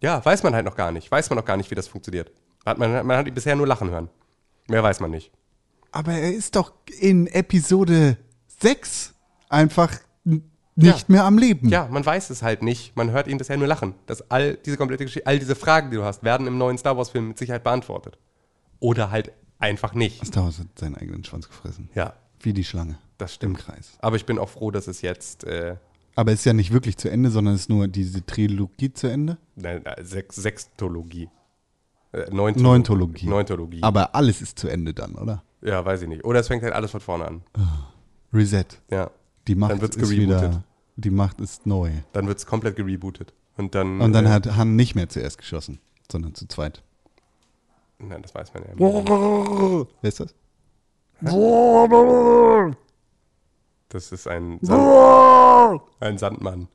Ja, 0.00 0.24
weiß 0.24 0.42
man 0.42 0.54
halt 0.54 0.64
noch 0.64 0.76
gar 0.76 0.92
nicht. 0.92 1.10
Weiß 1.10 1.28
man 1.28 1.36
noch 1.38 1.44
gar 1.44 1.56
nicht, 1.58 1.70
wie 1.70 1.74
das 1.74 1.88
funktioniert. 1.88 2.32
Hat 2.64 2.78
man, 2.78 3.06
man 3.06 3.16
hat 3.18 3.26
ihn 3.28 3.34
bisher 3.34 3.54
nur 3.54 3.66
lachen 3.66 3.90
hören. 3.90 4.08
Mehr 4.68 4.82
weiß 4.82 5.00
man 5.00 5.10
nicht. 5.10 5.30
Aber 5.92 6.12
er 6.12 6.32
ist 6.32 6.56
doch 6.56 6.72
in 6.98 7.26
Episode 7.26 8.16
6 8.60 9.12
einfach 9.50 9.92
nicht 10.24 10.42
Ja. 10.76 10.96
mehr 11.08 11.24
am 11.24 11.36
Leben. 11.38 11.68
Ja, 11.68 11.86
man 11.90 12.04
weiß 12.04 12.30
es 12.30 12.42
halt 12.42 12.62
nicht. 12.62 12.96
Man 12.96 13.10
hört 13.12 13.28
ihn 13.28 13.36
bisher 13.38 13.58
nur 13.58 13.68
lachen. 13.68 13.94
Das 14.06 14.30
all 14.30 14.54
diese 14.56 14.76
komplette 14.78 15.04
Geschichte, 15.04 15.26
all 15.26 15.38
diese 15.38 15.54
Fragen, 15.54 15.90
die 15.90 15.96
du 15.98 16.04
hast, 16.04 16.24
werden 16.24 16.46
im 16.46 16.56
neuen 16.58 16.78
Star 16.78 16.96
Wars-Film 16.96 17.28
mit 17.28 17.38
Sicherheit 17.38 17.62
beantwortet. 17.62 18.18
Oder 18.80 19.10
halt 19.10 19.32
einfach 19.64 19.94
nicht. 19.94 20.24
Star 20.26 20.44
Wars 20.44 20.58
hat 20.58 20.66
seinen 20.78 20.94
eigenen 20.96 21.24
Schwanz 21.24 21.48
gefressen. 21.48 21.88
Ja, 21.94 22.14
Wie 22.40 22.52
die 22.52 22.64
Schlange. 22.64 22.98
das 23.18 23.34
stimmt. 23.34 23.58
Im 23.58 23.64
Kreis. 23.64 23.92
Aber 24.00 24.16
ich 24.16 24.26
bin 24.26 24.38
auch 24.38 24.48
froh, 24.48 24.70
dass 24.70 24.86
es 24.86 25.00
jetzt 25.02 25.44
äh, 25.44 25.76
Aber 26.16 26.32
es 26.32 26.40
ist 26.40 26.44
ja 26.44 26.52
nicht 26.52 26.72
wirklich 26.72 26.96
zu 26.96 27.10
Ende, 27.10 27.30
sondern 27.30 27.54
es 27.54 27.62
ist 27.62 27.68
nur 27.70 27.88
diese 27.88 28.24
Trilogie 28.24 28.92
zu 28.92 29.08
Ende. 29.08 29.38
nein, 29.56 29.84
äh, 29.86 30.04
Sex 30.04 30.36
Sextologie. 30.36 31.28
Äh, 32.12 32.30
Neuntologie. 32.30 32.62
Neuntologie. 32.62 33.26
Neuntologie. 33.26 33.82
Aber 33.82 34.14
alles 34.14 34.40
ist 34.42 34.58
zu 34.58 34.68
Ende 34.68 34.94
dann, 34.94 35.14
oder? 35.16 35.42
ja, 35.62 35.84
weiß 35.84 36.02
ich 36.02 36.08
nicht. 36.08 36.24
Oder 36.24 36.40
es 36.40 36.48
fängt 36.48 36.62
halt 36.62 36.74
alles 36.74 36.90
von 36.90 37.00
vorne 37.00 37.26
an. 37.26 37.42
Reset. 38.32 38.64
Ja. 38.90 39.10
Die 39.48 39.54
Macht 39.54 39.72
Dann 39.72 39.80
wird's 39.80 39.96
ist 39.96 40.08
gerebootet. 40.10 40.42
wieder. 40.50 40.64
Die 40.96 41.10
Macht 41.10 41.40
ist 41.40 41.66
neu. 41.66 41.90
Dann 42.12 42.26
wird 42.26 42.38
es 42.38 42.46
komplett 42.46 42.76
gerebootet. 42.76 43.32
Und 43.56 43.74
dann. 43.74 44.00
Und 44.00 44.12
dann 44.12 44.26
äh, 44.26 44.30
hat 44.30 44.56
Han 44.56 44.76
nicht 44.76 44.94
mehr 44.94 45.08
zuerst 45.08 45.38
geschossen, 45.38 45.78
sondern 46.10 46.34
zu 46.34 46.46
zweit. 46.48 46.82
Nein, 47.98 48.22
das 48.22 48.34
weiß 48.34 48.52
man 48.54 48.64
ja. 48.64 48.70
Wer 48.76 50.08
ist 50.08 50.20
das? 50.20 50.34
Das 53.88 54.10
ist 54.12 54.26
ein, 54.26 54.58
Sand, 54.60 55.82
ein 56.00 56.18
Sandmann. 56.18 56.68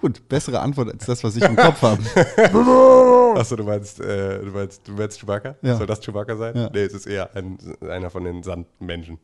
Gut, 0.00 0.28
bessere 0.28 0.60
Antwort 0.60 0.92
als 0.92 1.06
das, 1.06 1.24
was 1.24 1.34
ich 1.36 1.42
im 1.42 1.56
Kopf 1.56 1.82
habe. 1.82 2.00
Achso, 3.38 3.56
du 3.56 3.64
meinst, 3.64 4.00
äh, 4.00 4.38
du 4.40 4.50
meinst, 4.52 4.86
du 4.86 4.92
meinst 4.92 5.18
Chewbacca? 5.18 5.56
Ja. 5.62 5.76
Soll 5.76 5.86
das 5.86 6.00
Chewbacca 6.00 6.36
sein? 6.36 6.56
Ja. 6.56 6.70
Nee, 6.72 6.82
es 6.82 6.94
ist 6.94 7.06
eher 7.06 7.34
ein, 7.34 7.58
einer 7.80 8.10
von 8.10 8.24
den 8.24 8.42
Sandmenschen. 8.42 9.18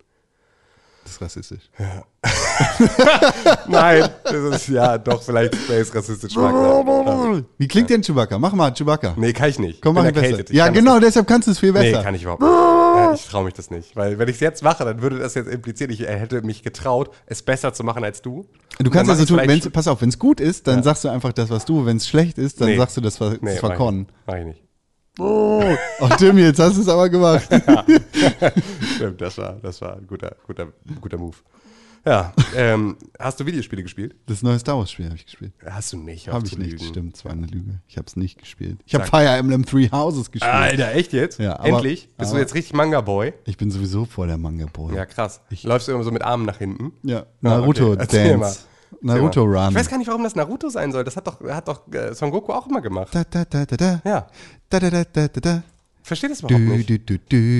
Das 1.10 1.16
ist 1.16 1.22
rassistisch. 1.22 1.70
Nein, 3.66 4.08
das 4.22 4.34
ist 4.34 4.68
ja 4.68 4.96
doch 4.96 5.20
vielleicht 5.22 5.56
Space 5.56 5.92
rassistisch. 5.92 6.36
Wie 6.36 7.66
klingt 7.66 7.90
denn 7.90 8.02
Chewbacca? 8.02 8.38
Mach 8.38 8.52
mal 8.52 8.72
Chewbacca. 8.72 9.14
Nee, 9.16 9.32
kann 9.32 9.48
ich 9.50 9.58
nicht. 9.58 9.82
Komm, 9.82 9.96
mach 9.96 10.04
ich 10.04 10.12
besser. 10.14 10.38
Ich 10.40 10.50
Ja, 10.50 10.68
genau, 10.68 11.00
deshalb 11.00 11.26
kannst 11.26 11.48
du 11.48 11.52
es 11.52 11.58
viel 11.58 11.72
Nee, 11.72 11.90
besser. 11.90 12.04
kann 12.04 12.14
ich 12.14 12.22
überhaupt 12.22 12.42
nicht. 12.42 12.50
Ja, 12.50 13.12
ich 13.14 13.26
traue 13.26 13.44
mich 13.44 13.54
das 13.54 13.70
nicht. 13.72 13.96
Weil 13.96 14.18
wenn 14.20 14.28
ich 14.28 14.36
es 14.36 14.40
jetzt 14.40 14.62
mache, 14.62 14.84
dann 14.84 15.02
würde 15.02 15.18
das 15.18 15.34
jetzt 15.34 15.48
implizieren, 15.48 15.90
ich 15.90 16.00
hätte 16.00 16.42
mich 16.42 16.62
getraut, 16.62 17.10
es 17.26 17.42
besser 17.42 17.72
zu 17.72 17.82
machen 17.82 18.04
als 18.04 18.22
du. 18.22 18.46
du 18.78 18.90
kannst 18.90 19.10
also 19.10 19.24
tun, 19.24 19.40
wenn's, 19.44 19.68
pass 19.70 19.88
auf, 19.88 20.00
wenn 20.02 20.10
es 20.10 20.18
gut 20.20 20.38
ist, 20.40 20.68
dann 20.68 20.84
sagst 20.84 21.02
du 21.02 21.08
einfach 21.08 21.32
das, 21.32 21.50
was 21.50 21.64
du, 21.64 21.86
wenn 21.86 21.96
es 21.96 22.06
schlecht 22.06 22.38
ist, 22.38 22.60
dann 22.60 22.68
Nee. 22.68 22.76
sagst 22.76 22.96
du 22.96 23.00
das, 23.00 23.20
was 23.20 23.32
Nee, 23.40 23.60
war 23.62 23.70
mach 23.76 23.90
ich. 23.92 24.06
Mach 24.26 24.36
ich 24.36 24.44
nicht. 24.44 24.62
Ach 26.00 26.16
Tim, 26.16 26.38
jetzt 26.38 26.58
hast 26.58 26.76
du 26.76 26.80
es 26.82 26.88
aber 26.88 27.08
gemacht. 27.08 27.48
Stimmt, 28.96 29.20
das 29.20 29.36
war, 29.38 29.54
das 29.62 29.80
war 29.80 29.96
ein 29.96 30.06
guter, 30.06 30.36
guter, 30.46 30.68
guter 31.00 31.18
Move. 31.18 31.36
Ja, 32.06 32.32
ähm, 32.56 32.96
hast 33.18 33.38
du 33.38 33.44
Videospiele 33.44 33.82
gespielt? 33.82 34.14
Das 34.24 34.42
neue 34.42 34.58
Star 34.58 34.78
Wars 34.78 34.90
Spiel 34.90 35.04
habe 35.04 35.16
ich 35.16 35.26
gespielt. 35.26 35.52
Hast 35.68 35.92
du 35.92 35.98
nicht. 35.98 36.28
Habe 36.28 36.46
ich 36.46 36.56
nicht, 36.56 36.72
lügen. 36.72 36.84
stimmt, 36.84 37.14
es 37.16 37.24
war 37.26 37.32
eine 37.32 37.46
Lüge. 37.46 37.80
Ich 37.88 37.98
habe 37.98 38.06
es 38.06 38.16
nicht 38.16 38.38
gespielt. 38.38 38.78
Ich 38.86 38.94
habe. 38.94 39.04
Fire 39.04 39.28
Emblem 39.36 39.66
Three 39.66 39.90
Houses 39.90 40.30
gespielt. 40.30 40.50
Alter, 40.54 40.94
echt 40.94 41.12
jetzt? 41.12 41.38
Ja, 41.38 41.58
aber- 41.58 41.68
Endlich? 41.68 42.08
Bist 42.16 42.32
du 42.32 42.38
jetzt 42.38 42.54
richtig 42.54 42.72
Manga-Boy? 42.72 43.34
Ich 43.44 43.58
bin 43.58 43.70
sowieso 43.70 44.06
voll 44.06 44.28
der 44.28 44.38
Manga-Boy. 44.38 44.94
Ja, 44.96 45.04
krass. 45.04 45.42
Läufst 45.62 45.88
du 45.88 45.92
immer 45.92 46.02
so 46.04 46.10
mit 46.10 46.22
Armen 46.22 46.46
nach 46.46 46.56
hinten? 46.56 46.92
Ja, 47.02 47.26
Ja, 47.42 47.60
Naruto. 49.00 49.44
Naruto. 49.44 49.44
Run. 49.44 49.68
Ich 49.70 49.74
weiß 49.76 49.88
gar 49.88 49.98
nicht, 49.98 50.08
warum 50.08 50.22
das 50.24 50.34
Naruto 50.34 50.68
sein 50.68 50.92
soll. 50.92 51.04
Das 51.04 51.16
hat 51.16 51.26
doch, 51.26 51.40
hat 51.42 51.68
doch 51.68 51.82
äh, 51.92 52.14
Son 52.14 52.30
Goku 52.30 52.52
auch 52.52 52.66
immer 52.66 52.80
gemacht. 52.80 53.14
Da, 53.14 53.24
da, 53.24 53.44
da, 53.44 53.64
da, 53.66 53.76
da. 53.76 54.02
Ja. 54.04 54.26
Da, 54.68 54.80
da, 54.80 54.90
da, 54.90 55.04
da, 55.04 55.28
da, 55.28 55.40
da. 55.40 55.62
Versteht 56.02 56.30
das 56.30 56.38
Du, 56.38 56.48
überhaupt 56.48 56.88
nicht. 56.88 56.88
du, 56.88 56.98
du, 56.98 57.18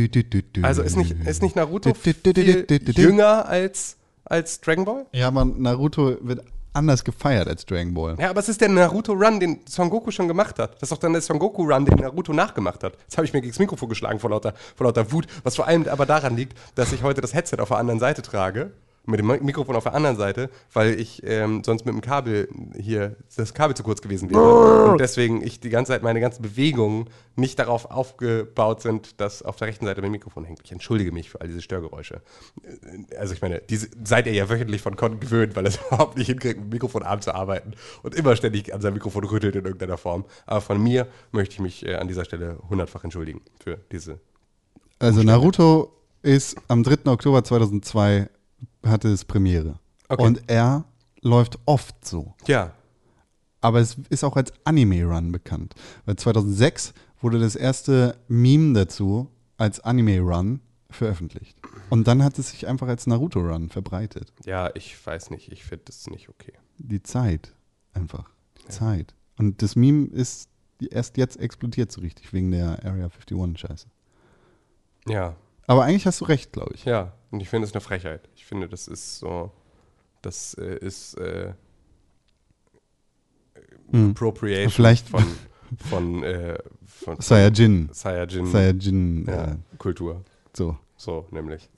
du, 0.09 0.25
du, 0.25 0.43
du. 0.43 0.63
Also 0.63 0.83
ist 0.83 0.97
nicht, 0.97 1.13
ist 1.25 1.43
nicht 1.43 1.57
Naruto 1.57 1.91
Du, 1.91 1.95
du, 1.95 2.33
du, 2.33 2.41
viel 2.43 2.63
du, 2.65 2.79
du, 2.81 2.93
du. 2.93 3.01
jünger 3.03 3.47
als, 3.49 3.97
als 4.25 4.61
Dragon 4.61 4.85
Ball? 4.85 5.07
Ja, 5.13 5.31
man, 5.31 5.61
Naruto 5.63 6.17
wird 6.23 6.43
anders 6.73 7.05
gefeiert 7.05 7.49
als 7.49 7.67
Dragon 7.67 7.93
Ball. 7.95 8.17
Ja, 8.19 8.31
aber 8.31 8.41
es 8.41 8.49
ist 8.49 8.61
der 8.61 8.69
Naruto-Run, 8.69 9.41
den 9.41 9.61
Son 9.69 9.91
Goku 9.91 10.11
schon 10.11 10.29
gemacht 10.29 10.59
hat. 10.59 10.75
Das 10.77 10.83
ist 10.85 10.93
doch 10.93 10.99
dann 10.99 11.13
der 11.13 11.21
Son 11.23 11.39
Goku-Run, 11.39 11.85
den 11.85 11.99
Naruto 11.99 12.33
nachgemacht 12.33 12.83
hat. 12.85 12.95
Das 13.09 13.17
habe 13.19 13.25
ich 13.27 13.33
mir 13.33 13.41
gegen 13.41 13.53
das 13.53 13.59
Mikrofon 13.59 13.89
geschlagen 13.89 14.19
vor 14.21 14.31
lauter, 14.31 14.55
vor 14.77 14.87
lauter 14.87 15.11
Wut. 15.13 15.27
Was 15.43 15.57
vor 15.57 15.67
allem 15.67 15.87
aber 15.89 16.07
daran 16.07 16.37
liegt, 16.37 16.57
dass 16.77 16.93
ich 16.93 17.03
heute 17.03 17.21
das 17.21 17.35
Headset 17.35 17.57
auf 17.59 17.69
der 17.69 17.79
anderen 17.79 18.01
Seite 18.01 18.23
trage. 18.23 18.73
Mit 19.07 19.19
dem 19.19 19.27
Mikrofon 19.27 19.77
auf 19.77 19.85
der 19.85 19.95
anderen 19.95 20.17
Seite, 20.17 20.51
weil 20.73 21.01
ich 21.01 21.23
ähm, 21.25 21.63
sonst 21.65 21.87
mit 21.87 21.95
dem 21.95 22.01
Kabel 22.01 22.49
hier, 22.79 23.17
das 23.35 23.55
Kabel 23.55 23.75
zu 23.75 23.83
kurz 23.83 24.03
gewesen 24.03 24.31
wäre. 24.31 24.91
Und 24.93 25.01
deswegen 25.01 25.43
ich 25.43 25.59
die 25.59 25.71
ganze 25.71 25.93
Zeit, 25.93 26.03
meine 26.03 26.21
ganzen 26.21 26.43
Bewegungen 26.43 27.09
nicht 27.35 27.59
darauf 27.59 27.91
aufgebaut 27.91 28.83
sind, 28.83 29.21
dass 29.21 29.43
auf 29.43 29.57
der 29.57 29.69
rechten 29.69 29.87
Seite 29.87 30.03
mein 30.03 30.11
Mikrofon 30.11 30.45
hängt. 30.45 30.61
Ich 30.65 30.71
entschuldige 30.71 31.13
mich 31.13 31.31
für 31.31 31.41
all 31.41 31.49
diese 31.49 31.63
Störgeräusche. 31.63 32.21
Äh, 32.63 33.17
Also 33.17 33.35
ich 33.35 33.41
meine, 33.43 33.61
diese 33.69 33.89
seid 34.05 34.27
ihr 34.27 34.35
ja 34.35 34.49
wöchentlich 34.49 34.83
von 34.83 34.97
Con 34.97 35.19
gewöhnt, 35.19 35.57
weil 35.57 35.65
er 35.65 35.71
es 35.71 35.77
überhaupt 35.89 36.19
nicht 36.19 36.27
hinkriegt, 36.27 36.57
mit 36.57 36.67
dem 36.67 36.71
Mikrofonarm 36.71 37.21
zu 37.23 37.35
arbeiten 37.35 37.73
und 38.03 38.15
immer 38.15 38.37
ständig 38.37 38.75
an 38.75 38.81
seinem 38.81 38.95
Mikrofon 38.95 39.25
rüttelt 39.25 39.57
in 39.57 39.65
irgendeiner 39.65 39.97
Form. 39.97 40.25
Aber 40.47 40.61
von 40.61 40.81
mir 40.81 41.07
möchte 41.33 41.55
ich 41.55 41.61
mich 41.61 41.87
äh, 41.87 41.95
an 41.97 42.07
dieser 42.07 42.25
Stelle 42.25 42.59
hundertfach 42.69 43.03
entschuldigen 43.05 43.41
für 43.63 43.79
diese. 43.91 44.21
Also 44.99 45.23
Naruto 45.23 45.93
ist 46.23 46.57
am 46.69 46.83
3. 46.83 47.11
Oktober 47.11 47.43
2002 47.43 48.29
hatte 48.85 49.09
es 49.09 49.25
Premiere. 49.25 49.79
Okay. 50.09 50.23
Und 50.25 50.43
er 50.49 50.85
läuft 51.23 51.59
oft 51.67 52.05
so. 52.05 52.35
Ja, 52.47 52.73
Aber 53.61 53.81
es 53.81 53.97
ist 54.09 54.25
auch 54.25 54.37
als 54.37 54.53
Anime-Run 54.65 55.33
bekannt. 55.33 55.75
Weil 56.07 56.17
2006 56.17 56.95
wurde 57.21 57.39
das 57.39 57.57
erste 57.57 58.17
Meme 58.29 58.73
dazu 58.75 59.29
als 59.59 59.81
Anime-Run 59.81 60.61
veröffentlicht. 60.89 61.57
Und 61.91 62.09
dann 62.09 62.25
hat 62.25 62.39
es 62.39 62.51
sich 62.51 62.67
einfach 62.67 62.89
als 62.89 63.07
Naruto-Run 63.07 63.69
verbreitet. 63.69 64.33
ja, 64.45 64.71
ich 64.75 65.05
weiß 65.07 65.31
nicht, 65.31 65.53
ich 65.53 65.63
finde 65.65 65.85
das 65.87 66.09
nicht 66.09 66.29
okay. 66.31 66.55
Die 66.79 67.03
Zeit. 67.03 67.55
Einfach. 67.93 68.31
Die 68.63 68.69
Zeit. 68.69 69.15
Und 69.39 69.63
das 69.63 69.77
Meme 69.77 70.07
ist 70.09 70.49
erst 70.91 71.19
jetzt 71.19 71.39
explodiert 71.39 71.93
so 71.93 72.01
richtig, 72.01 72.33
wegen 72.33 72.51
der 72.51 72.85
Area 72.85 73.07
51-Scheiße. 73.09 73.87
Ja, 75.07 75.37
Aber 75.67 75.85
eigentlich 75.85 76.07
hast 76.07 76.21
du 76.23 76.25
recht, 76.25 76.53
glaube 76.53 76.73
ich. 76.75 76.85
ja, 76.87 77.13
und 77.31 77.41
ich 77.41 77.49
finde 77.49 77.67
es 77.67 77.73
eine 77.75 77.81
Frechheit. 77.81 78.29
Ich 78.37 78.45
finde, 78.47 78.69
das 78.69 78.89
ist 78.89 79.19
so, 79.19 79.51
das 80.23 80.55
äh, 80.55 80.79
ist 80.79 81.15
äh, 81.19 81.53
Hm. 83.93 84.11
Appropriation 84.11 84.71
Vielleicht- 84.71 85.09
von, 85.09 85.25
von, 85.91 86.23
äh, 86.23 86.59
von, 86.87 87.21
Saiyajin. 87.21 87.89
Saiyajin, 87.93 88.47
Saiyajin. 88.47 89.27
ja, 89.27 89.45
Äh, 89.53 89.57
Kultur. 89.79 90.23
so. 90.53 90.77
So, 90.97 91.27
nämlich. 91.31 91.69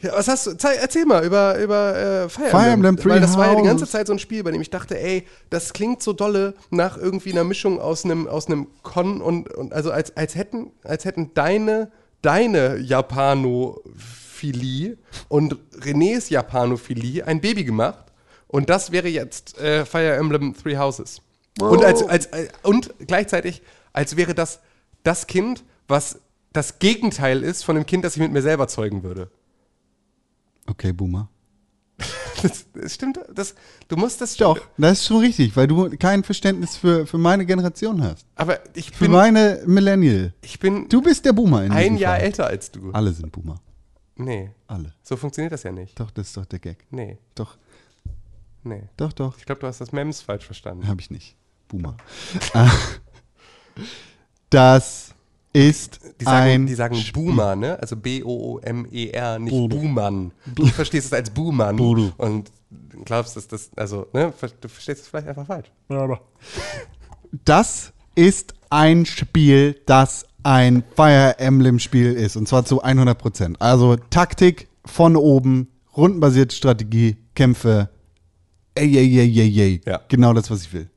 Ja, 0.00 0.12
was 0.12 0.28
hast 0.28 0.46
du? 0.46 0.50
Erzähl 0.78 1.06
mal 1.06 1.24
über, 1.24 1.58
über 1.58 1.96
äh, 1.96 2.28
Fire, 2.28 2.50
Fire 2.50 2.66
Emblem 2.68 2.98
Three 2.98 3.08
Weil 3.12 3.20
das 3.20 3.36
war 3.38 3.46
ja 3.48 3.54
die 3.56 3.66
ganze. 3.66 3.86
Zeit 3.86 4.06
so 4.06 4.12
ein 4.12 4.18
Spiel, 4.18 4.42
bei 4.44 4.50
dem 4.50 4.60
ich 4.60 4.68
dachte, 4.68 5.00
ey, 5.00 5.26
das 5.48 5.72
klingt 5.72 6.02
so 6.02 6.12
dolle 6.12 6.52
nach 6.70 6.98
irgendwie 6.98 7.32
einer 7.32 7.44
Mischung 7.44 7.80
aus 7.80 8.04
einem 8.04 8.26
aus 8.28 8.46
einem 8.46 8.66
Con 8.82 9.22
und, 9.22 9.48
und 9.54 9.72
also 9.72 9.90
als, 9.90 10.14
als 10.14 10.34
hätten 10.34 10.70
als 10.84 11.06
hätten 11.06 11.32
deine 11.32 11.90
deine 12.20 12.76
Japanophilie 14.42 14.98
und 15.28 15.56
Renés 15.80 16.30
Japanophilie 16.30 17.26
ein 17.26 17.40
Baby 17.40 17.64
gemacht 17.64 18.04
und 18.48 18.68
das 18.70 18.92
wäre 18.92 19.08
jetzt 19.08 19.58
äh, 19.58 19.84
Fire 19.84 20.14
Emblem 20.14 20.54
Three 20.54 20.76
Houses. 20.76 21.20
Und 21.60 21.84
als, 21.84 22.02
als, 22.02 22.32
als 22.32 22.50
und 22.62 22.92
gleichzeitig 23.06 23.62
als 23.92 24.16
wäre 24.16 24.34
das 24.34 24.60
das 25.02 25.26
Kind, 25.26 25.64
was 25.88 26.20
das 26.52 26.78
Gegenteil 26.78 27.42
ist 27.42 27.62
von 27.64 27.76
dem 27.76 27.86
Kind, 27.86 28.04
das 28.04 28.16
ich 28.16 28.22
mit 28.22 28.32
mir 28.32 28.42
selber 28.42 28.68
zeugen 28.68 29.02
würde. 29.02 29.30
Okay, 30.66 30.92
Boomer. 30.92 31.28
Das, 32.42 32.66
das 32.74 32.92
stimmt, 32.94 33.18
das, 33.34 33.54
du 33.88 33.96
musst 33.96 34.20
das 34.20 34.36
Doch, 34.36 34.60
das 34.76 35.00
ist 35.00 35.06
schon 35.06 35.20
richtig, 35.20 35.56
weil 35.56 35.66
du 35.66 35.88
kein 35.96 36.22
Verständnis 36.22 36.76
für, 36.76 37.06
für 37.06 37.16
meine 37.16 37.46
Generation 37.46 38.02
hast. 38.02 38.26
Aber 38.34 38.58
ich 38.74 38.90
Für 38.90 39.04
bin, 39.04 39.12
meine 39.12 39.62
Millennial. 39.64 40.34
ich 40.42 40.58
bin 40.58 40.86
Du 40.90 41.00
bist 41.00 41.24
der 41.24 41.32
Boomer 41.32 41.64
in 41.64 41.72
ein 41.72 41.96
Jahr 41.96 42.16
Fall. 42.16 42.24
älter 42.26 42.46
als 42.46 42.70
du. 42.70 42.90
Alle 42.92 43.12
sind 43.12 43.32
Boomer. 43.32 43.58
Nee, 44.16 44.50
Alle. 44.66 44.92
so 45.02 45.16
funktioniert 45.16 45.52
das 45.52 45.62
ja 45.62 45.72
nicht. 45.72 45.98
Doch, 46.00 46.10
das 46.10 46.28
ist 46.28 46.36
doch 46.36 46.46
der 46.46 46.58
Gag. 46.58 46.86
Nee, 46.90 47.18
Doch, 47.34 47.56
nee. 48.64 48.82
doch, 48.96 49.12
doch. 49.12 49.36
Ich 49.38 49.44
glaube, 49.44 49.60
du 49.60 49.66
hast 49.66 49.80
das 49.80 49.92
Mems 49.92 50.22
falsch 50.22 50.46
verstanden. 50.46 50.86
Habe 50.88 51.00
ich 51.00 51.10
nicht. 51.10 51.36
Boomer. 51.68 51.96
Das 54.50 55.14
ist 55.52 56.00
Die 56.20 56.24
sagen, 56.24 56.50
ein 56.50 56.66
die 56.66 56.74
sagen 56.74 57.02
Boomer, 57.12 57.56
ne? 57.56 57.78
Also 57.80 57.96
B-O-O-M-E-R, 57.96 59.38
nicht 59.38 59.52
Booman. 59.52 60.32
Du 60.54 60.66
verstehst 60.66 61.06
es 61.08 61.12
als 61.12 61.30
Booman 61.30 61.76
Budu. 61.76 62.12
und 62.16 62.50
glaubst, 63.04 63.36
dass 63.36 63.48
das, 63.48 63.70
also, 63.76 64.06
ne? 64.12 64.32
Du 64.60 64.68
verstehst 64.68 65.02
es 65.02 65.08
vielleicht 65.08 65.28
einfach 65.28 65.46
falsch. 65.46 65.70
Das 67.44 67.92
ist 68.14 68.54
ein 68.70 69.04
Spiel, 69.04 69.80
das 69.86 70.26
ein 70.46 70.84
Fire 70.94 71.34
Emblem 71.38 71.80
Spiel 71.80 72.12
ist. 72.12 72.36
Und 72.36 72.46
zwar 72.46 72.64
zu 72.64 72.80
100 72.82 73.18
Prozent. 73.18 73.60
Also 73.60 73.96
Taktik 73.96 74.68
von 74.84 75.16
oben, 75.16 75.68
rundenbasierte 75.96 76.54
Strategie, 76.54 77.16
Kämpfe. 77.34 77.90
Ey, 78.76 78.96
ey, 78.96 79.18
ey, 79.18 79.40
ey, 79.40 79.60
ey. 79.60 79.80
Ja. 79.84 80.00
Genau 80.08 80.32
das, 80.32 80.48
was 80.50 80.62
ich 80.62 80.72
will. 80.72 80.88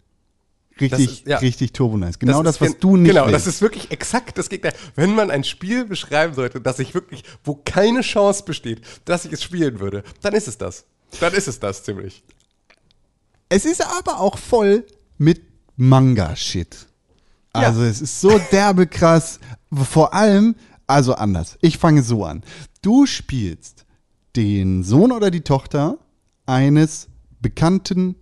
Richtig, 0.80 0.90
Das 0.92 1.00
ist- 1.00 1.28
ja. 1.28 1.38
richtig 1.40 1.74
turbo 1.74 1.98
nice. 1.98 2.20
Genau 2.20 2.44
das, 2.44 2.56
ist 2.56 2.62
was 2.62 2.72
gen- 2.74 2.80
du 2.80 2.96
nicht 2.98 3.10
Genau, 3.12 3.24
willst. 3.26 3.36
das 3.36 3.48
ist 3.48 3.62
wirklich 3.62 3.90
exakt 3.92 4.38
das 4.38 4.50
Gegner. 4.50 4.72
Wenn 4.96 5.14
man 5.16 5.30
ein 5.32 5.44
Spiel 5.44 5.84
beschreiben 5.86 6.34
sollte, 6.36 6.62
das 6.62 6.80
ich 6.80 6.94
wirklich, 6.94 7.24
wo 7.44 7.56
keine 7.66 8.02
Chance 8.02 8.44
besteht, 8.46 8.82
dass 9.06 9.26
ich 9.26 9.34
es 9.34 9.44
spielen 9.44 9.80
würde, 9.80 10.04
dann 10.22 10.34
ist 10.36 10.48
es 10.48 10.58
das. 10.58 10.86
Dann 11.20 11.34
ist 11.34 11.48
es 11.48 11.60
das 11.60 11.84
ziemlich. 11.84 12.24
Es 13.50 13.66
ist 13.66 13.84
aber 13.84 14.20
auch 14.22 14.38
voll 14.38 14.86
mit 15.18 15.42
Manga-Shit. 15.76 16.86
Also 17.54 17.84
es 17.84 18.02
ist 18.02 18.22
so 18.22 18.40
derbe 18.52 18.88
krass. 18.88 19.40
Vor 19.72 20.14
allem, 20.14 20.56
also 20.88 21.14
anders. 21.14 21.58
Ich 21.62 21.78
fange 21.78 22.04
so 22.04 22.26
an. 22.26 22.44
Du 22.82 23.06
spielst 23.06 23.86
den 24.36 24.84
Sohn 24.84 25.12
oder 25.12 25.32
die 25.32 25.42
Tochter 25.42 25.98
eines 26.46 27.08
bekannten 27.42 28.16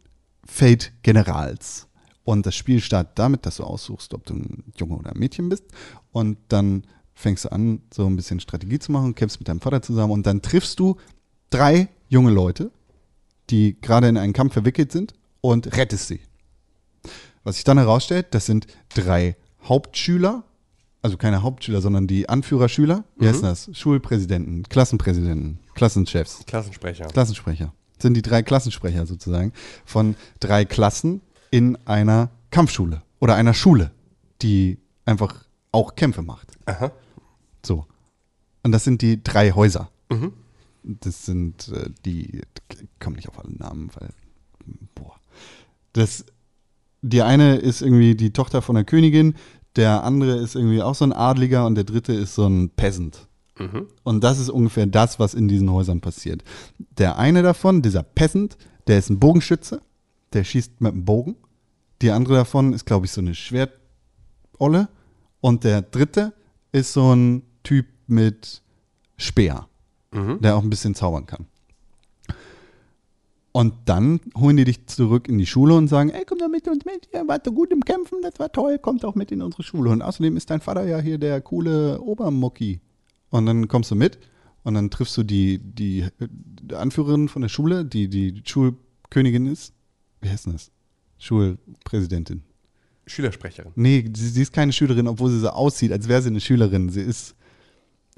Feldgenerals. 0.45 1.87
Und 2.23 2.45
das 2.45 2.55
Spiel 2.55 2.81
startet 2.81 3.17
damit, 3.19 3.45
dass 3.45 3.57
du 3.57 3.63
aussuchst, 3.63 4.13
ob 4.13 4.25
du 4.25 4.33
ein 4.35 4.63
Junge 4.77 4.97
oder 4.97 5.11
ein 5.11 5.19
Mädchen 5.19 5.49
bist. 5.49 5.63
Und 6.11 6.37
dann 6.49 6.83
fängst 7.13 7.45
du 7.45 7.51
an, 7.51 7.81
so 7.93 8.05
ein 8.05 8.15
bisschen 8.15 8.39
Strategie 8.39 8.79
zu 8.79 8.91
machen, 8.91 9.15
kämpfst 9.15 9.39
mit 9.39 9.47
deinem 9.47 9.61
Vater 9.61 9.81
zusammen 9.81 10.11
und 10.11 10.27
dann 10.27 10.41
triffst 10.41 10.79
du 10.79 10.97
drei 11.49 11.89
junge 12.09 12.31
Leute, 12.31 12.71
die 13.49 13.79
gerade 13.79 14.07
in 14.07 14.17
einen 14.17 14.33
Kampf 14.33 14.53
verwickelt 14.53 14.91
sind 14.91 15.13
und 15.41 15.75
rettest 15.77 16.07
sie. 16.07 16.19
Was 17.47 17.55
sich 17.55 17.63
dann 17.63 17.77
herausstellt, 17.77 18.27
das 18.31 18.45
sind 18.45 18.67
drei 18.93 19.37
Hauptschüler, 19.63 20.43
also 21.01 21.15
keine 21.15 21.43
Hauptschüler, 21.43 21.79
sondern 21.79 22.05
die 22.05 22.27
Anführerschüler. 22.27 23.05
Wie 23.15 23.25
heißt 23.25 23.41
das? 23.41 23.69
Schulpräsidenten, 23.71 24.63
Klassenpräsidenten, 24.63 25.59
Klassenchefs, 25.73 26.45
Klassensprecher. 26.45 27.05
Klassensprecher. 27.05 27.71
Sind 27.99 28.15
die 28.15 28.21
drei 28.21 28.43
Klassensprecher 28.43 29.05
sozusagen 29.05 29.53
von 29.85 30.17
drei 30.41 30.65
Klassen 30.65 31.21
in 31.49 31.77
einer 31.85 32.31
Kampfschule 32.51 33.01
oder 33.21 33.35
einer 33.35 33.53
Schule, 33.53 33.91
die 34.41 34.77
einfach 35.05 35.45
auch 35.71 35.95
Kämpfe 35.95 36.23
macht. 36.23 36.51
Aha. 36.65 36.91
So. 37.65 37.85
Und 38.63 38.73
das 38.73 38.83
sind 38.83 39.01
die 39.01 39.23
drei 39.23 39.53
Häuser. 39.53 39.89
Das 40.83 41.25
sind 41.25 41.69
äh, 41.69 41.91
die, 42.03 42.41
ich 42.73 42.89
komme 42.99 43.15
nicht 43.15 43.29
auf 43.29 43.39
alle 43.39 43.53
Namen, 43.53 43.89
weil, 43.95 44.09
boah. 44.95 45.15
Das, 45.93 46.25
die 47.01 47.21
eine 47.21 47.57
ist 47.57 47.81
irgendwie 47.81 48.15
die 48.15 48.33
Tochter 48.33 48.61
von 48.61 48.75
der 48.75 48.83
Königin, 48.83 49.35
der 49.75 50.03
andere 50.03 50.37
ist 50.37 50.55
irgendwie 50.55 50.81
auch 50.81 50.95
so 50.95 51.05
ein 51.05 51.13
Adliger 51.13 51.65
und 51.65 51.75
der 51.75 51.83
dritte 51.83 52.13
ist 52.13 52.35
so 52.35 52.47
ein 52.47 52.69
Peasant. 52.71 53.27
Und 54.03 54.23
das 54.23 54.39
ist 54.39 54.49
ungefähr 54.49 54.85
das, 54.85 55.19
was 55.19 55.33
in 55.33 55.47
diesen 55.47 55.71
Häusern 55.71 56.01
passiert. 56.01 56.43
Der 56.97 57.17
eine 57.17 57.41
davon, 57.43 57.81
dieser 57.81 58.03
Peasant, 58.03 58.57
der 58.87 58.99
ist 58.99 59.09
ein 59.09 59.19
Bogenschütze, 59.19 59.81
der 60.33 60.43
schießt 60.43 60.81
mit 60.81 60.93
dem 60.93 61.05
Bogen. 61.05 61.35
Die 62.01 62.11
andere 62.11 62.35
davon 62.35 62.73
ist, 62.73 62.85
glaube 62.85 63.05
ich, 63.05 63.11
so 63.11 63.21
eine 63.21 63.33
Schwertolle 63.33 64.89
Und 65.39 65.63
der 65.63 65.81
dritte 65.81 66.33
ist 66.71 66.93
so 66.93 67.13
ein 67.15 67.43
Typ 67.63 67.87
mit 68.07 68.61
Speer, 69.17 69.67
der 70.39 70.55
auch 70.55 70.63
ein 70.63 70.69
bisschen 70.69 70.95
zaubern 70.95 71.25
kann. 71.25 71.47
Und 73.57 73.73
dann 73.85 74.19
holen 74.37 74.55
die 74.55 74.65
dich 74.65 74.85
zurück 74.85 75.27
in 75.27 75.39
die 75.39 75.47
Schule 75.47 75.73
und 75.73 75.87
sagen, 75.87 76.11
ey, 76.11 76.25
komm 76.25 76.37
doch 76.37 76.47
mit 76.47 76.67
uns 76.67 76.85
mit, 76.85 77.09
ihr 77.11 77.27
wart 77.27 77.43
so 77.43 77.51
gut 77.51 77.71
im 77.71 77.83
Kämpfen, 77.83 78.19
das 78.21 78.37
war 78.37 78.51
toll, 78.51 78.77
kommt 78.77 79.03
auch 79.03 79.15
mit 79.15 79.31
in 79.31 79.41
unsere 79.41 79.63
Schule. 79.63 79.89
Und 79.89 80.03
außerdem 80.03 80.37
ist 80.37 80.51
dein 80.51 80.61
Vater 80.61 80.85
ja 80.85 80.99
hier 80.99 81.17
der 81.17 81.41
coole 81.41 81.99
Obermucki. 81.99 82.81
Und 83.31 83.47
dann 83.47 83.67
kommst 83.67 83.89
du 83.89 83.95
mit 83.95 84.19
und 84.61 84.75
dann 84.75 84.91
triffst 84.91 85.17
du 85.17 85.23
die, 85.23 85.57
die 85.57 86.05
Anführerin 86.71 87.29
von 87.29 87.41
der 87.41 87.49
Schule, 87.49 87.83
die 87.83 88.07
die 88.07 88.43
Schulkönigin 88.45 89.47
ist. 89.47 89.73
Wie 90.21 90.29
heißt 90.29 90.45
denn 90.45 90.53
das? 90.53 90.69
Schulpräsidentin. 91.17 92.43
Schülersprecherin. 93.07 93.71
Nee, 93.73 94.07
sie, 94.15 94.29
sie 94.29 94.43
ist 94.43 94.53
keine 94.53 94.71
Schülerin, 94.71 95.07
obwohl 95.07 95.31
sie 95.31 95.39
so 95.39 95.49
aussieht, 95.49 95.91
als 95.91 96.07
wäre 96.07 96.21
sie 96.21 96.29
eine 96.29 96.41
Schülerin. 96.41 96.89
Sie 96.89 97.01
ist 97.01 97.33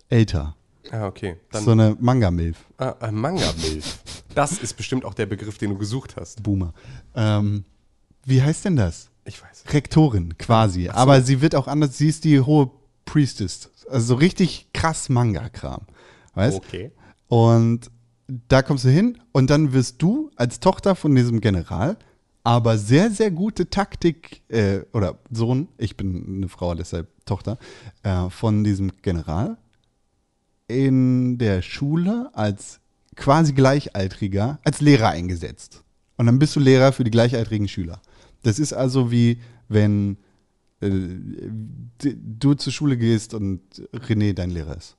älter. 0.09 0.57
Ah, 0.91 1.07
okay. 1.07 1.37
Dann 1.53 1.63
so 1.63 1.71
eine 1.71 1.95
Manga-Milf. 1.97 2.57
ah, 2.77 3.09
Manga-Milf. 3.09 3.99
Das 4.39 4.53
ist 4.53 4.77
bestimmt 4.77 5.03
auch 5.03 5.13
der 5.13 5.25
Begriff, 5.25 5.57
den 5.57 5.71
du 5.71 5.77
gesucht 5.77 6.15
hast. 6.15 6.41
Boomer. 6.43 6.73
Ähm, 7.13 7.65
wie 8.23 8.41
heißt 8.41 8.63
denn 8.63 8.77
das? 8.77 9.09
Ich 9.25 9.43
weiß. 9.43 9.65
Rektorin 9.73 10.37
quasi. 10.37 10.87
Aber 10.87 11.21
sie 11.21 11.41
wird 11.41 11.55
auch 11.55 11.67
anders, 11.67 11.97
sie 11.97 12.07
ist 12.07 12.23
die 12.23 12.39
hohe 12.39 12.71
Priestess. 13.03 13.69
Also 13.89 14.05
so 14.07 14.15
richtig 14.15 14.69
krass 14.73 15.09
Manga-Kram. 15.09 15.81
Weißt 16.35 16.55
Okay. 16.55 16.93
Und 17.27 17.91
da 18.47 18.61
kommst 18.61 18.85
du 18.85 18.89
hin 18.89 19.17
und 19.33 19.49
dann 19.49 19.73
wirst 19.73 20.01
du 20.01 20.31
als 20.37 20.61
Tochter 20.61 20.95
von 20.95 21.13
diesem 21.13 21.41
General 21.41 21.97
aber 22.45 22.77
sehr, 22.77 23.11
sehr 23.11 23.31
gute 23.31 23.69
Taktik 23.69 24.41
äh, 24.47 24.83
oder 24.93 25.19
Sohn, 25.31 25.67
ich 25.77 25.97
bin 25.97 26.37
eine 26.37 26.47
Frau, 26.47 26.75
deshalb 26.75 27.09
Tochter, 27.25 27.57
äh, 28.03 28.29
von 28.29 28.63
diesem 28.63 28.93
General 29.01 29.57
in 30.69 31.37
der 31.37 31.61
Schule 31.61 32.29
als 32.31 32.79
quasi 33.19 33.53
Gleichaltriger, 33.53 34.59
als 34.63 34.81
Lehrer 34.81 35.09
eingesetzt. 35.09 35.83
Und 36.17 36.25
dann 36.25 36.39
bist 36.39 36.55
du 36.55 36.59
Lehrer 36.59 36.91
für 36.91 37.03
die 37.03 37.11
gleichaltrigen 37.11 37.67
Schüler. 37.67 38.01
Das 38.43 38.57
ist 38.57 38.73
also 38.73 39.11
wie 39.11 39.39
wenn 39.67 40.17
äh, 40.81 40.89
du 42.01 42.53
zur 42.55 42.73
Schule 42.73 42.97
gehst 42.97 43.33
und 43.33 43.61
René 43.93 44.33
dein 44.33 44.49
Lehrer 44.49 44.77
ist. 44.77 44.95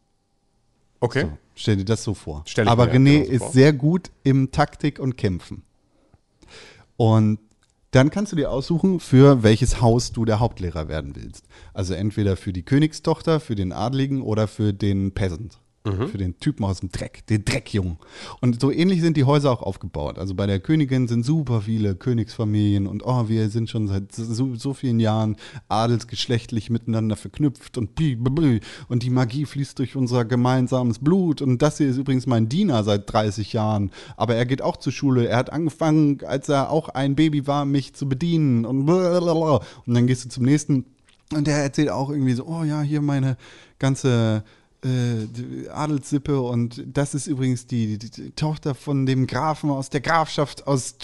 Okay. 1.00 1.22
So, 1.22 1.38
stell 1.54 1.76
dir 1.76 1.84
das 1.84 2.04
so 2.04 2.14
vor. 2.14 2.44
Aber 2.66 2.92
René 2.92 3.22
ist 3.22 3.42
vor. 3.42 3.52
sehr 3.52 3.72
gut 3.72 4.10
im 4.22 4.52
Taktik 4.52 4.98
und 4.98 5.16
Kämpfen. 5.16 5.62
Und 6.96 7.38
dann 7.92 8.10
kannst 8.10 8.32
du 8.32 8.36
dir 8.36 8.50
aussuchen, 8.50 9.00
für 9.00 9.42
welches 9.42 9.80
Haus 9.80 10.12
du 10.12 10.24
der 10.24 10.38
Hauptlehrer 10.38 10.88
werden 10.88 11.16
willst. 11.16 11.46
Also 11.72 11.94
entweder 11.94 12.36
für 12.36 12.52
die 12.52 12.62
Königstochter, 12.62 13.40
für 13.40 13.56
den 13.56 13.72
Adligen 13.72 14.22
oder 14.22 14.46
für 14.46 14.72
den 14.72 15.12
Peasant. 15.12 15.58
Mhm. 15.82 16.08
Für 16.08 16.18
den 16.18 16.38
Typen 16.38 16.64
aus 16.64 16.80
dem 16.80 16.92
Dreck, 16.92 17.26
den 17.28 17.42
Dreckjungen. 17.42 17.96
Und 18.42 18.60
so 18.60 18.70
ähnlich 18.70 19.00
sind 19.00 19.16
die 19.16 19.24
Häuser 19.24 19.50
auch 19.50 19.62
aufgebaut. 19.62 20.18
Also 20.18 20.34
bei 20.34 20.46
der 20.46 20.60
Königin 20.60 21.08
sind 21.08 21.24
super 21.24 21.62
viele 21.62 21.94
Königsfamilien 21.94 22.86
und 22.86 23.02
oh, 23.06 23.30
wir 23.30 23.48
sind 23.48 23.70
schon 23.70 23.88
seit 23.88 24.14
so, 24.14 24.54
so 24.56 24.74
vielen 24.74 25.00
Jahren 25.00 25.36
adelsgeschlechtlich 25.70 26.68
miteinander 26.68 27.16
verknüpft 27.16 27.78
und 27.78 27.98
und 28.88 29.02
die 29.02 29.10
Magie 29.10 29.46
fließt 29.46 29.78
durch 29.78 29.96
unser 29.96 30.26
gemeinsames 30.26 30.98
Blut. 30.98 31.40
Und 31.40 31.62
das 31.62 31.78
hier 31.78 31.88
ist 31.88 31.96
übrigens 31.96 32.26
mein 32.26 32.50
Diener 32.50 32.84
seit 32.84 33.10
30 33.10 33.54
Jahren. 33.54 33.90
Aber 34.18 34.34
er 34.34 34.44
geht 34.44 34.60
auch 34.60 34.76
zur 34.76 34.92
Schule. 34.92 35.28
Er 35.28 35.38
hat 35.38 35.50
angefangen, 35.50 36.20
als 36.26 36.50
er 36.50 36.70
auch 36.70 36.90
ein 36.90 37.14
Baby 37.14 37.46
war, 37.46 37.64
mich 37.64 37.94
zu 37.94 38.06
bedienen. 38.06 38.66
Und, 38.66 38.84
blablabla. 38.84 39.62
und 39.86 39.94
dann 39.94 40.06
gehst 40.06 40.26
du 40.26 40.28
zum 40.28 40.44
nächsten 40.44 40.84
und 41.32 41.46
der 41.46 41.58
erzählt 41.58 41.90
auch 41.90 42.10
irgendwie 42.10 42.32
so, 42.32 42.44
oh 42.44 42.64
ja, 42.64 42.82
hier 42.82 43.00
meine 43.00 43.36
ganze 43.78 44.42
äh, 44.84 45.68
Adelssippe 45.68 46.40
und 46.40 46.84
das 46.86 47.14
ist 47.14 47.26
übrigens 47.26 47.66
die, 47.66 47.98
die, 47.98 48.10
die 48.10 48.30
Tochter 48.30 48.74
von 48.74 49.06
dem 49.06 49.26
Grafen 49.26 49.70
aus 49.70 49.90
der 49.90 50.00
Grafschaft 50.00 50.66
aus 50.66 50.96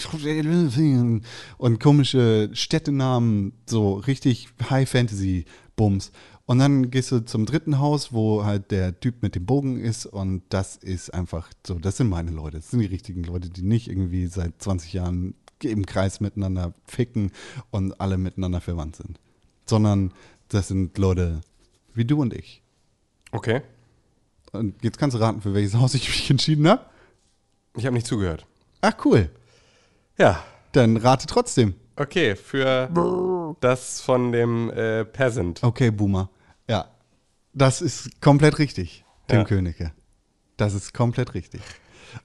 und 1.57 1.79
komische 1.79 2.49
Städtenamen, 2.53 3.53
so 3.65 3.95
richtig 3.95 4.49
High 4.69 4.89
Fantasy 4.89 5.45
Bums. 5.75 6.11
Und 6.45 6.59
dann 6.59 6.89
gehst 6.89 7.11
du 7.11 7.19
zum 7.19 7.45
dritten 7.45 7.77
Haus, 7.77 8.13
wo 8.13 8.45
halt 8.45 8.71
der 8.71 8.97
Typ 8.99 9.21
mit 9.21 9.35
dem 9.35 9.45
Bogen 9.45 9.79
ist 9.79 10.05
und 10.05 10.43
das 10.49 10.77
ist 10.77 11.13
einfach 11.13 11.49
so, 11.65 11.75
das 11.75 11.97
sind 11.97 12.07
meine 12.07 12.31
Leute, 12.31 12.57
das 12.57 12.71
sind 12.71 12.79
die 12.79 12.85
richtigen 12.85 13.23
Leute, 13.23 13.49
die 13.49 13.63
nicht 13.63 13.89
irgendwie 13.89 14.27
seit 14.27 14.61
20 14.61 14.93
Jahren 14.93 15.35
im 15.61 15.85
Kreis 15.85 16.19
miteinander 16.19 16.73
ficken 16.85 17.31
und 17.69 17.99
alle 17.99 18.17
miteinander 18.17 18.61
verwandt 18.61 18.95
sind, 18.95 19.19
sondern 19.65 20.13
das 20.47 20.69
sind 20.69 20.97
Leute 20.97 21.41
wie 21.93 22.05
du 22.05 22.21
und 22.21 22.33
ich. 22.33 22.63
Okay. 23.31 23.61
Und 24.51 24.83
jetzt 24.83 24.97
kannst 24.97 25.15
du 25.15 25.19
raten, 25.21 25.41
für 25.41 25.53
welches 25.53 25.73
Haus 25.79 25.93
ich 25.93 26.07
mich 26.07 26.29
entschieden 26.29 26.67
habe. 26.67 26.85
Ich 27.75 27.85
habe 27.85 27.93
nicht 27.93 28.07
zugehört. 28.07 28.45
Ach 28.81 28.93
cool, 29.05 29.29
Ja. 30.17 30.43
dann 30.71 30.97
rate 30.97 31.27
trotzdem. 31.27 31.75
Okay, 31.95 32.35
für 32.35 33.55
das 33.59 34.01
von 34.01 34.31
dem 34.31 34.69
äh, 34.69 35.03
Peasant. 35.03 35.63
Okay, 35.63 35.89
Boomer. 35.91 36.29
Ja, 36.69 36.91
das 37.53 37.81
ist 37.81 38.21
komplett 38.21 38.59
richtig, 38.59 39.03
Tim 39.27 39.39
Ja. 39.39 39.43
Königke. 39.45 39.91
Das 40.57 40.73
ist 40.73 40.93
komplett 40.93 41.33
richtig. 41.33 41.61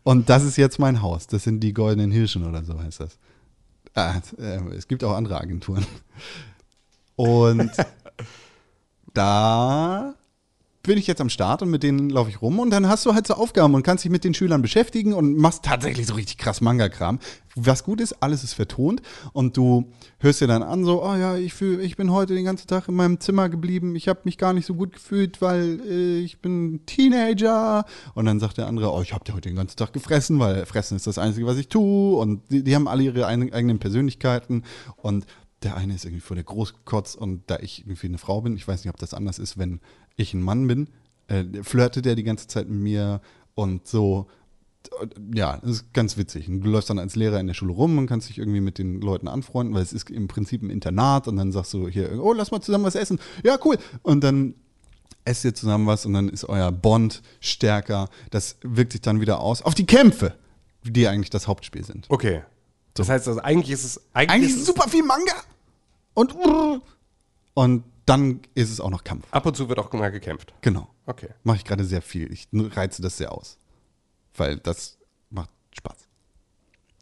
Und 0.04 0.28
das 0.30 0.44
ist 0.44 0.56
jetzt 0.56 0.78
mein 0.78 1.00
Haus. 1.02 1.26
Das 1.26 1.42
sind 1.44 1.60
die 1.60 1.72
goldenen 1.72 2.10
Hirschen 2.10 2.46
oder 2.46 2.62
so 2.64 2.78
heißt 2.80 3.00
das. 3.00 3.18
Ah, 3.94 4.20
äh, 4.38 4.58
es 4.74 4.88
gibt 4.88 5.04
auch 5.04 5.12
andere 5.14 5.40
Agenturen. 5.40 5.84
Und 7.16 7.70
da 9.14 10.14
bin 10.82 10.98
ich 10.98 11.06
jetzt 11.06 11.20
am 11.20 11.28
Start 11.28 11.62
und 11.62 11.70
mit 11.70 11.82
denen 11.82 12.10
laufe 12.10 12.28
ich 12.28 12.42
rum 12.42 12.58
und 12.58 12.70
dann 12.70 12.88
hast 12.88 13.06
du 13.06 13.14
halt 13.14 13.26
so 13.26 13.34
Aufgaben 13.34 13.74
und 13.74 13.84
kannst 13.84 14.04
dich 14.04 14.10
mit 14.10 14.24
den 14.24 14.34
Schülern 14.34 14.62
beschäftigen 14.62 15.14
und 15.14 15.36
machst 15.36 15.64
tatsächlich 15.64 16.06
so 16.06 16.14
richtig 16.14 16.38
krass 16.38 16.60
Manga-Kram. 16.60 17.20
Was 17.54 17.84
gut 17.84 18.00
ist, 18.00 18.14
alles 18.22 18.42
ist 18.42 18.54
vertont 18.54 19.00
und 19.32 19.56
du 19.56 19.92
hörst 20.18 20.40
dir 20.40 20.48
dann 20.48 20.62
an 20.62 20.84
so, 20.84 21.04
oh 21.04 21.14
ja, 21.14 21.36
ich, 21.36 21.54
fühl, 21.54 21.80
ich 21.80 21.96
bin 21.96 22.10
heute 22.10 22.34
den 22.34 22.44
ganzen 22.44 22.66
Tag 22.66 22.88
in 22.88 22.94
meinem 22.94 23.20
Zimmer 23.20 23.48
geblieben, 23.48 23.94
ich 23.94 24.08
habe 24.08 24.20
mich 24.24 24.38
gar 24.38 24.52
nicht 24.54 24.66
so 24.66 24.74
gut 24.74 24.94
gefühlt, 24.94 25.40
weil 25.40 25.80
äh, 25.88 26.18
ich 26.18 26.40
bin 26.40 26.80
Teenager. 26.86 27.84
Und 28.14 28.24
dann 28.24 28.40
sagt 28.40 28.58
der 28.58 28.66
andere, 28.66 28.92
oh, 28.92 29.02
ich 29.02 29.12
habe 29.12 29.24
dir 29.24 29.34
heute 29.34 29.50
den 29.50 29.56
ganzen 29.56 29.76
Tag 29.76 29.92
gefressen, 29.92 30.38
weil 30.40 30.66
Fressen 30.66 30.96
ist 30.96 31.06
das 31.06 31.18
Einzige, 31.18 31.46
was 31.46 31.58
ich 31.58 31.68
tue 31.68 32.16
und 32.16 32.42
die, 32.50 32.64
die 32.64 32.74
haben 32.74 32.88
alle 32.88 33.04
ihre 33.04 33.26
eigenen 33.26 33.78
Persönlichkeiten 33.78 34.64
und 34.96 35.26
der 35.62 35.76
eine 35.76 35.94
ist 35.94 36.04
irgendwie 36.04 36.20
vor 36.20 36.34
der 36.34 36.44
Großkotz 36.44 37.14
und 37.14 37.42
da 37.48 37.58
ich 37.60 37.80
irgendwie 37.80 38.08
eine 38.08 38.18
Frau 38.18 38.40
bin, 38.40 38.56
ich 38.56 38.66
weiß 38.66 38.84
nicht, 38.84 38.92
ob 38.92 38.98
das 38.98 39.14
anders 39.14 39.38
ist, 39.38 39.58
wenn 39.58 39.80
ich 40.16 40.34
ein 40.34 40.42
Mann 40.42 40.66
bin, 40.66 40.88
äh, 41.28 41.44
flirtet 41.62 42.04
der 42.04 42.14
die 42.14 42.24
ganze 42.24 42.46
Zeit 42.46 42.68
mit 42.68 42.80
mir 42.80 43.20
und 43.54 43.86
so. 43.86 44.26
Ja, 45.32 45.58
das 45.58 45.70
ist 45.70 45.92
ganz 45.92 46.16
witzig. 46.16 46.48
Und 46.48 46.62
du 46.62 46.70
läufst 46.70 46.90
dann 46.90 46.98
als 46.98 47.14
Lehrer 47.14 47.38
in 47.38 47.46
der 47.46 47.54
Schule 47.54 47.72
rum 47.72 47.98
und 47.98 48.06
kannst 48.06 48.28
dich 48.28 48.38
irgendwie 48.38 48.60
mit 48.60 48.78
den 48.78 49.00
Leuten 49.00 49.28
anfreunden, 49.28 49.74
weil 49.74 49.82
es 49.82 49.92
ist 49.92 50.10
im 50.10 50.26
Prinzip 50.26 50.62
ein 50.62 50.70
Internat 50.70 51.28
und 51.28 51.36
dann 51.36 51.52
sagst 51.52 51.72
du 51.72 51.88
hier, 51.88 52.20
oh, 52.22 52.32
lass 52.32 52.50
mal 52.50 52.60
zusammen 52.60 52.84
was 52.84 52.96
essen. 52.96 53.20
Ja, 53.44 53.58
cool. 53.64 53.78
Und 54.02 54.24
dann 54.24 54.54
esst 55.24 55.44
ihr 55.44 55.54
zusammen 55.54 55.86
was 55.86 56.04
und 56.04 56.14
dann 56.14 56.28
ist 56.28 56.44
euer 56.48 56.72
Bond 56.72 57.22
stärker. 57.40 58.08
Das 58.30 58.56
wirkt 58.62 58.92
sich 58.92 59.00
dann 59.00 59.20
wieder 59.20 59.40
aus 59.40 59.62
auf 59.62 59.74
die 59.74 59.86
Kämpfe, 59.86 60.34
die 60.82 61.06
eigentlich 61.06 61.30
das 61.30 61.46
Hauptspiel 61.46 61.84
sind. 61.84 62.06
Okay. 62.08 62.42
Das 62.94 63.08
heißt, 63.08 63.28
also 63.28 63.40
eigentlich 63.40 63.70
ist 63.70 63.84
es 63.84 64.00
eigentlich, 64.12 64.30
Eigentlich 64.30 64.50
ist 64.50 64.60
es 64.60 64.66
super 64.66 64.88
viel 64.88 65.04
Manga 65.04 65.32
und 66.14 66.34
und 67.54 67.84
dann 68.06 68.40
ist 68.54 68.70
es 68.70 68.80
auch 68.80 68.90
noch 68.90 69.04
Kampf. 69.04 69.26
ab 69.30 69.46
und 69.46 69.56
zu 69.56 69.68
wird 69.68 69.78
auch 69.78 69.92
mal 69.92 70.10
gekämpft. 70.10 70.54
Genau. 70.60 70.88
Okay. 71.06 71.28
Mache 71.44 71.58
ich 71.58 71.64
gerade 71.64 71.84
sehr 71.84 72.02
viel. 72.02 72.32
Ich 72.32 72.48
reize 72.52 73.02
das 73.02 73.16
sehr 73.16 73.32
aus. 73.32 73.58
Weil 74.34 74.58
das 74.58 74.98
macht 75.30 75.50
Spaß. 75.76 76.08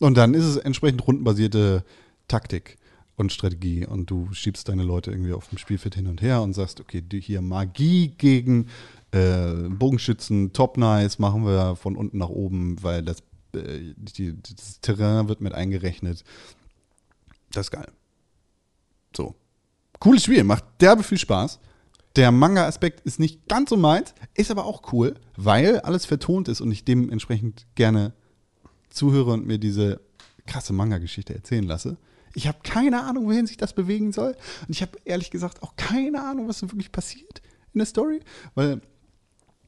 Und 0.01 0.17
dann 0.17 0.35
ist 0.35 0.45
es 0.45 0.57
entsprechend 0.57 1.07
rundenbasierte 1.07 1.85
Taktik 2.29 2.79
und 3.17 3.33
Strategie. 3.33 3.87
Und 3.87 4.11
du 4.11 4.33
schiebst 4.33 4.69
deine 4.69 4.83
Leute 4.83 5.11
irgendwie 5.11 5.33
auf 5.33 5.49
dem 5.49 5.59
Spielfeld 5.59 5.95
hin 5.95 6.07
und 6.07 6.23
her 6.23 6.43
und 6.43 6.55
sagst, 6.55 6.81
okay, 6.81 7.03
hier 7.21 7.43
Magie 7.43 8.09
gegen 8.09 8.69
äh, 9.13 9.53
Bogenschützen, 9.69 10.53
top 10.53 10.77
nice, 10.77 11.19
machen 11.19 11.45
wir 11.45 11.77
von 11.77 11.97
unten 11.97 12.19
nach 12.19 12.29
oben, 12.29 12.83
weil 12.83 13.03
das, 13.03 13.19
äh, 13.55 13.95
die, 13.97 14.41
das 14.41 14.81
Terrain 14.81 15.29
wird 15.29 15.41
mit 15.41 15.53
eingerechnet. 15.53 16.25
Das 17.53 17.67
ist 17.67 17.71
geil. 17.71 17.89
So. 19.15 19.35
Cooles 20.01 20.25
Spiel, 20.25 20.45
macht 20.45 20.65
derbe 20.81 21.03
viel 21.03 21.19
Spaß. 21.19 21.61
Der 22.17 22.33
Manga-Aspekt 22.33 23.01
ist 23.03 23.21
nicht 23.21 23.49
ganz 23.49 23.71
so 23.71 23.77
meins, 23.77 24.15
ist 24.35 24.51
aber 24.51 24.65
auch 24.65 24.93
cool, 24.93 25.15
weil 25.37 25.79
alles 25.81 26.07
vertont 26.07 26.49
ist 26.49 26.61
und 26.61 26.73
ich 26.73 26.85
dementsprechend 26.85 27.67
gerne 27.77 28.13
zuhöre 28.89 29.33
und 29.33 29.47
mir 29.47 29.59
diese 29.59 30.01
krasse 30.47 30.73
Manga-Geschichte 30.73 31.35
erzählen 31.35 31.65
lasse. 31.65 31.97
Ich 32.35 32.49
habe 32.49 32.59
keine 32.63 33.05
Ahnung, 33.05 33.27
wohin 33.27 33.47
sich 33.47 33.57
das 33.57 33.75
bewegen 33.75 34.13
soll. 34.13 34.37
Und 34.67 34.71
ich 34.71 34.83
habe 34.83 34.99
ehrlich 35.05 35.31
gesagt 35.31 35.63
auch 35.63 35.77
keine 35.77 36.23
Ahnung, 36.23 36.49
was 36.49 36.59
so 36.59 36.71
wirklich 36.71 36.93
passiert 36.93 37.43
in 37.73 37.79
der 37.79 37.87
Story. 37.87 38.21
Weil 38.55 38.81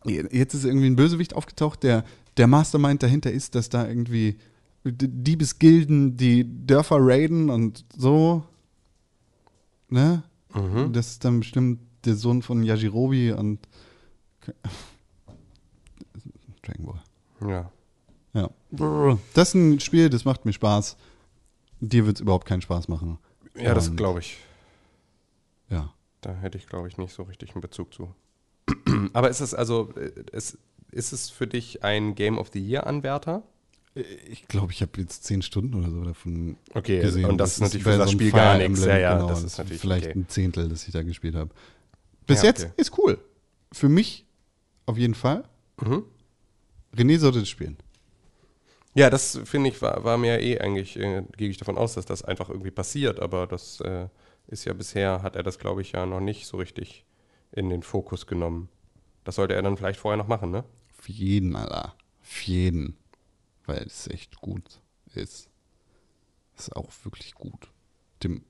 jetzt 0.05 0.55
ist 0.55 0.65
irgendwie 0.65 0.87
ein 0.87 0.97
Bösewicht 0.97 1.35
aufgetaucht, 1.35 1.83
der 1.83 2.05
der 2.37 2.47
Mastermind 2.47 3.03
dahinter 3.03 3.31
ist, 3.31 3.55
dass 3.55 3.69
da 3.69 3.87
irgendwie 3.87 4.39
Diebesgilden 4.85 6.17
die 6.17 6.67
Dörfer 6.67 6.97
raiden 6.99 7.51
und 7.51 7.85
so. 7.97 8.45
Ne? 9.93 10.23
Das 10.93 11.09
ist 11.09 11.25
dann 11.25 11.41
bestimmt 11.41 11.81
der 12.05 12.15
Sohn 12.15 12.43
von 12.43 12.63
Yajirobe 12.63 13.37
und 13.37 13.59
Dragon 16.63 16.87
Ball. 16.87 17.03
Ja. 17.49 17.71
Ja. 18.35 18.51
Das 19.35 19.49
ist 19.49 19.55
ein 19.55 19.81
Spiel, 19.81 20.09
das 20.09 20.25
macht 20.25 20.45
mir 20.45 20.53
Spaß. 20.53 20.97
Dir 21.81 22.07
wird 22.07 22.17
es 22.17 22.21
überhaupt 22.21 22.47
keinen 22.47 22.63
Spaß 22.63 22.89
machen. 22.89 23.19
Ja, 23.57 23.75
das 23.75 23.95
glaube 23.95 24.21
ich. 24.21 24.39
Ja. 25.69 25.93
Da 26.23 26.33
hätte 26.35 26.57
ich, 26.57 26.67
glaube 26.67 26.89
ich, 26.89 26.97
nicht 26.97 27.13
so 27.13 27.25
richtig 27.25 27.53
einen 27.55 27.61
Bezug 27.61 27.93
zu. 27.93 28.15
Aber 29.13 29.29
ist 29.29 29.41
es 29.41 29.53
also, 29.53 29.91
äh, 29.97 30.13
es, 30.33 30.57
ist 30.91 31.13
es 31.13 31.29
für 31.29 31.47
dich 31.47 31.85
ein 31.85 32.15
Game 32.15 32.39
of 32.39 32.51
the 32.53 32.61
Year-Anwärter? 32.61 33.43
Ich 33.95 34.49
glaube, 34.49 34.73
ich 34.73 34.81
habe 34.81 34.93
jetzt 35.01 35.25
zehn 35.25 35.43
Stunden 35.43 35.75
oder 35.75 35.91
so 35.91 36.03
davon 36.03 36.57
Okay, 36.73 37.01
gesehen. 37.01 37.27
und 37.27 37.37
das 37.39 37.55
ist 37.55 37.61
natürlich 37.61 37.83
für 37.83 37.99
das 37.99 38.11
so 38.11 38.13
Spiel 38.17 38.31
gar 38.33 38.57
nichts. 38.57 38.81
Emblem, 38.81 38.89
Ja, 38.89 38.99
ja, 38.99 39.15
genau, 39.17 39.29
das 39.29 39.43
ist 39.45 39.59
natürlich 39.59 39.81
vielleicht 39.81 40.07
okay. 40.07 40.19
ein 40.19 40.29
Zehntel, 40.29 40.69
das 40.69 40.87
ich 40.87 40.93
da 40.93 41.03
gespielt 41.03 41.35
habe. 41.35 41.51
Bis 42.27 42.41
Ja, 42.41 42.49
jetzt 42.49 42.65
okay. 42.65 42.73
ist 42.79 42.97
cool. 42.99 43.19
Für 43.71 43.89
mich 43.91 44.25
auf 44.87 44.97
jeden 44.97 45.15
Fall. 45.15 45.45
Mhm. 45.81 46.05
René 46.97 47.19
sollte 47.19 47.41
das 47.41 47.49
spielen. 47.51 47.77
Ja, 48.95 49.11
das 49.11 49.41
finde 49.45 49.71
ich, 49.71 49.81
war, 49.83 50.05
war 50.05 50.19
mir 50.19 50.41
eh 50.41 50.59
eigentlich, 50.59 50.99
äh, 50.99 51.23
gehe 51.37 51.49
ich 51.51 51.59
davon 51.59 51.79
aus, 51.79 51.95
dass 51.95 52.05
das 52.07 52.23
einfach 52.23 52.49
irgendwie 52.49 52.71
passiert, 52.71 53.21
aber 53.21 53.47
das 53.47 53.81
äh, 53.81 54.09
ist 54.49 54.65
ja 54.65 54.73
bisher, 54.75 55.23
hat 55.23 55.37
er 55.37 55.43
das, 55.43 55.59
glaube 55.59 55.81
ich, 55.83 55.93
ja 55.93 56.05
noch 56.07 56.21
nicht 56.21 56.47
so 56.47 56.59
richtig 56.59 57.05
in 57.53 57.69
den 57.71 57.83
Fokus 57.83 58.27
genommen. 58.27 58.69
Das 59.25 59.37
sollte 59.37 59.55
er 59.55 59.63
dann 59.63 59.77
vielleicht 59.77 60.01
vorher 60.01 60.17
noch 60.19 60.29
machen, 60.29 60.51
ne? 60.51 60.65
Für 60.99 61.13
jeden, 61.13 61.57
Alter. 61.57 61.95
Für 62.21 62.51
jeden. 62.51 62.97
Weil 63.67 63.83
es 63.87 64.09
echt 64.09 64.41
gut 64.41 64.81
ist. 65.15 65.49
Ist 66.59 66.75
auch 66.77 66.91
wirklich 67.05 67.35
gut. 67.35 67.69
Tim, 68.21 68.43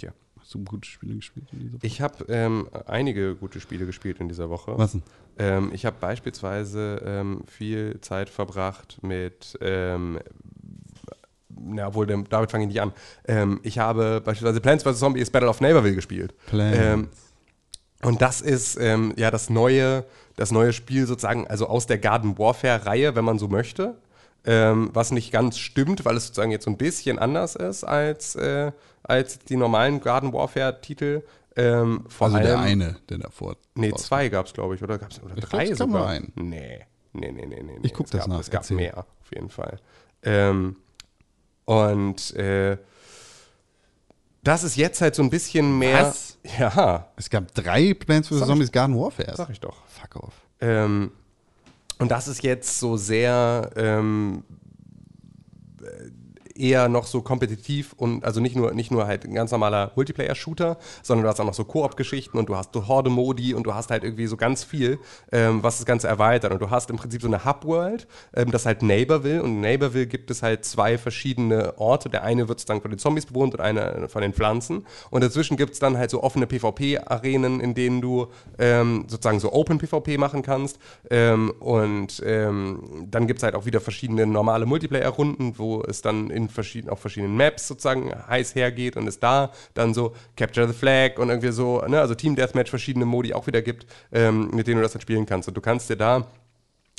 Ja. 0.00 0.12
hast 0.40 0.54
du 0.54 0.64
gute 0.64 0.88
Spiele 0.88 1.14
gespielt 1.16 1.46
in 1.52 1.58
dieser 1.60 1.74
Woche? 1.74 1.86
Ich 1.86 2.00
habe 2.00 2.24
ähm, 2.28 2.68
einige 2.86 3.34
gute 3.36 3.60
Spiele 3.60 3.86
gespielt 3.86 4.18
in 4.20 4.28
dieser 4.28 4.50
Woche. 4.50 4.76
Was 4.78 4.92
denn? 4.92 5.02
Ähm, 5.38 5.70
ich 5.74 5.84
habe 5.84 5.96
beispielsweise 6.00 7.02
ähm, 7.04 7.42
viel 7.46 8.00
Zeit 8.00 8.28
verbracht 8.30 8.98
mit, 9.02 9.58
ähm, 9.60 10.18
na 11.48 11.94
wohl, 11.94 12.06
dem- 12.06 12.28
damit 12.28 12.50
fange 12.50 12.64
ich 12.64 12.68
nicht 12.68 12.80
an. 12.80 12.92
Ähm, 13.26 13.60
ich 13.62 13.78
habe 13.78 14.20
beispielsweise 14.24 14.60
Plants 14.60 14.84
vs. 14.84 14.98
Zombies 14.98 15.30
Battle 15.30 15.48
of 15.48 15.60
Neighborville 15.60 15.94
gespielt. 15.94 16.34
Plants. 16.46 16.78
Ähm, 16.80 17.08
und 18.02 18.20
das 18.22 18.40
ist 18.40 18.76
ähm, 18.80 19.14
ja 19.16 19.30
das 19.30 19.48
neue, 19.50 20.04
das 20.36 20.52
neue 20.52 20.72
Spiel 20.72 21.06
sozusagen, 21.06 21.46
also 21.46 21.66
aus 21.66 21.86
der 21.86 21.98
Garden 21.98 22.38
Warfare-Reihe, 22.38 23.14
wenn 23.14 23.24
man 23.24 23.38
so 23.38 23.48
möchte. 23.48 23.96
Ähm, 24.48 24.90
was 24.92 25.10
nicht 25.10 25.32
ganz 25.32 25.58
stimmt, 25.58 26.04
weil 26.04 26.16
es 26.16 26.28
sozusagen 26.28 26.52
jetzt 26.52 26.64
so 26.64 26.70
ein 26.70 26.76
bisschen 26.76 27.18
anders 27.18 27.56
ist 27.56 27.82
als, 27.84 28.36
äh, 28.36 28.70
als 29.02 29.40
die 29.40 29.56
normalen 29.56 30.00
Garden 30.00 30.32
Warfare-Titel. 30.32 31.22
Ähm, 31.56 32.04
Also 32.20 32.38
der 32.38 32.58
allem- 32.58 32.60
eine, 32.60 32.96
der 33.08 33.18
davor. 33.18 33.56
Nee, 33.74 33.92
zwei 33.94 34.28
gab 34.28 34.46
es, 34.46 34.52
glaube 34.52 34.74
ich, 34.76 34.82
oder 34.82 34.98
gab's 34.98 35.20
oder 35.20 35.34
Ich 35.36 35.40
glaub, 35.40 35.50
drei 35.50 35.64
es 35.64 35.78
nur 35.80 35.88
sogar? 35.88 36.08
einen. 36.08 36.32
Nee, 36.36 36.80
nee, 37.12 37.32
nee, 37.32 37.46
nee, 37.46 37.62
nee. 37.62 37.78
Ich 37.82 37.92
guck 37.94 38.06
es 38.06 38.12
das 38.12 38.20
gab, 38.20 38.28
nach, 38.28 38.40
Es 38.40 38.50
gab 38.50 38.60
erzähl. 38.62 38.76
mehr, 38.76 38.98
auf 38.98 39.30
jeden 39.34 39.48
Fall. 39.50 39.80
Ähm, 40.22 40.76
und 41.64 42.34
äh, 42.36 42.76
das 44.44 44.62
ist 44.62 44.76
jetzt 44.76 45.00
halt 45.00 45.14
so 45.16 45.22
ein 45.22 45.30
bisschen 45.30 45.76
mehr. 45.78 46.02
Was? 46.04 46.38
Ja, 46.58 47.08
Es 47.16 47.28
gab 47.30 47.52
drei 47.54 47.94
Plants 47.94 48.28
vs. 48.28 48.46
Zombies 48.46 48.70
Garden 48.70 48.96
Warfare. 48.96 49.34
sag 49.34 49.50
ich 49.50 49.58
doch. 49.58 49.76
Fuck 49.86 50.22
off. 50.22 50.34
Ähm, 50.60 51.10
und 51.98 52.10
das 52.10 52.28
ist 52.28 52.42
jetzt 52.42 52.78
so 52.78 52.96
sehr 52.96 53.70
ähm, 53.76 54.44
äh, 54.48 54.65
eher 56.58 56.88
noch 56.88 57.06
so 57.06 57.22
kompetitiv 57.22 57.94
und 57.96 58.24
also 58.24 58.40
nicht 58.40 58.56
nur, 58.56 58.72
nicht 58.72 58.90
nur 58.90 59.06
halt 59.06 59.24
ein 59.24 59.34
ganz 59.34 59.50
normaler 59.50 59.92
Multiplayer-Shooter, 59.94 60.78
sondern 61.02 61.24
du 61.24 61.28
hast 61.30 61.40
auch 61.40 61.44
noch 61.44 61.54
so 61.54 61.64
Koop-Geschichten 61.64 62.38
und 62.38 62.48
du 62.48 62.56
hast 62.56 62.74
Horde-Modi 62.74 63.54
und 63.54 63.64
du 63.64 63.74
hast 63.74 63.90
halt 63.90 64.04
irgendwie 64.04 64.26
so 64.26 64.36
ganz 64.36 64.64
viel, 64.64 64.98
ähm, 65.32 65.62
was 65.62 65.78
das 65.78 65.86
Ganze 65.86 66.08
erweitert. 66.08 66.52
Und 66.52 66.60
du 66.60 66.70
hast 66.70 66.90
im 66.90 66.96
Prinzip 66.96 67.22
so 67.22 67.28
eine 67.28 67.44
Hub-World, 67.44 68.06
ähm, 68.34 68.50
das 68.50 68.66
halt 68.66 68.82
Neighborville 68.82 69.42
und 69.42 69.50
in 69.50 69.60
Neighborville 69.60 70.06
gibt 70.06 70.30
es 70.30 70.42
halt 70.42 70.64
zwei 70.64 70.98
verschiedene 70.98 71.78
Orte. 71.78 72.08
Der 72.08 72.22
eine 72.22 72.48
wird 72.48 72.68
dann 72.68 72.80
von 72.80 72.90
den 72.90 72.98
Zombies 72.98 73.26
bewohnt 73.26 73.54
und 73.54 73.60
einer 73.60 74.08
von 74.08 74.22
den 74.22 74.32
Pflanzen. 74.32 74.86
Und 75.10 75.22
dazwischen 75.22 75.56
gibt 75.56 75.74
es 75.74 75.78
dann 75.78 75.96
halt 75.96 76.10
so 76.10 76.22
offene 76.22 76.46
PvP-Arenen, 76.46 77.60
in 77.60 77.74
denen 77.74 78.00
du 78.00 78.28
ähm, 78.58 79.04
sozusagen 79.08 79.40
so 79.40 79.52
Open-PvP 79.52 80.18
machen 80.18 80.42
kannst. 80.42 80.78
Ähm, 81.10 81.52
und 81.60 82.22
ähm, 82.24 83.06
dann 83.10 83.26
gibt 83.26 83.38
es 83.38 83.42
halt 83.42 83.54
auch 83.54 83.66
wieder 83.66 83.80
verschiedene 83.80 84.26
normale 84.26 84.66
Multiplayer-Runden, 84.66 85.58
wo 85.58 85.82
es 85.82 86.02
dann 86.02 86.30
in 86.30 86.45
verschiedenen, 86.48 86.92
auf 86.92 87.00
verschiedenen 87.00 87.36
Maps 87.36 87.68
sozusagen 87.68 88.12
heiß 88.28 88.54
hergeht 88.54 88.96
und 88.96 89.06
es 89.06 89.18
da 89.18 89.52
dann 89.74 89.94
so 89.94 90.14
Capture 90.36 90.68
the 90.68 90.74
Flag 90.74 91.18
und 91.18 91.28
irgendwie 91.28 91.52
so, 91.52 91.82
ne, 91.86 92.00
also 92.00 92.14
Team 92.14 92.36
Deathmatch, 92.36 92.70
verschiedene 92.70 93.04
Modi 93.04 93.34
auch 93.34 93.46
wieder 93.46 93.62
gibt, 93.62 93.86
ähm, 94.12 94.50
mit 94.52 94.66
denen 94.66 94.76
du 94.76 94.82
das 94.82 94.92
dann 94.92 95.02
spielen 95.02 95.26
kannst. 95.26 95.48
Und 95.48 95.56
du 95.56 95.60
kannst 95.60 95.90
dir 95.90 95.96
da 95.96 96.26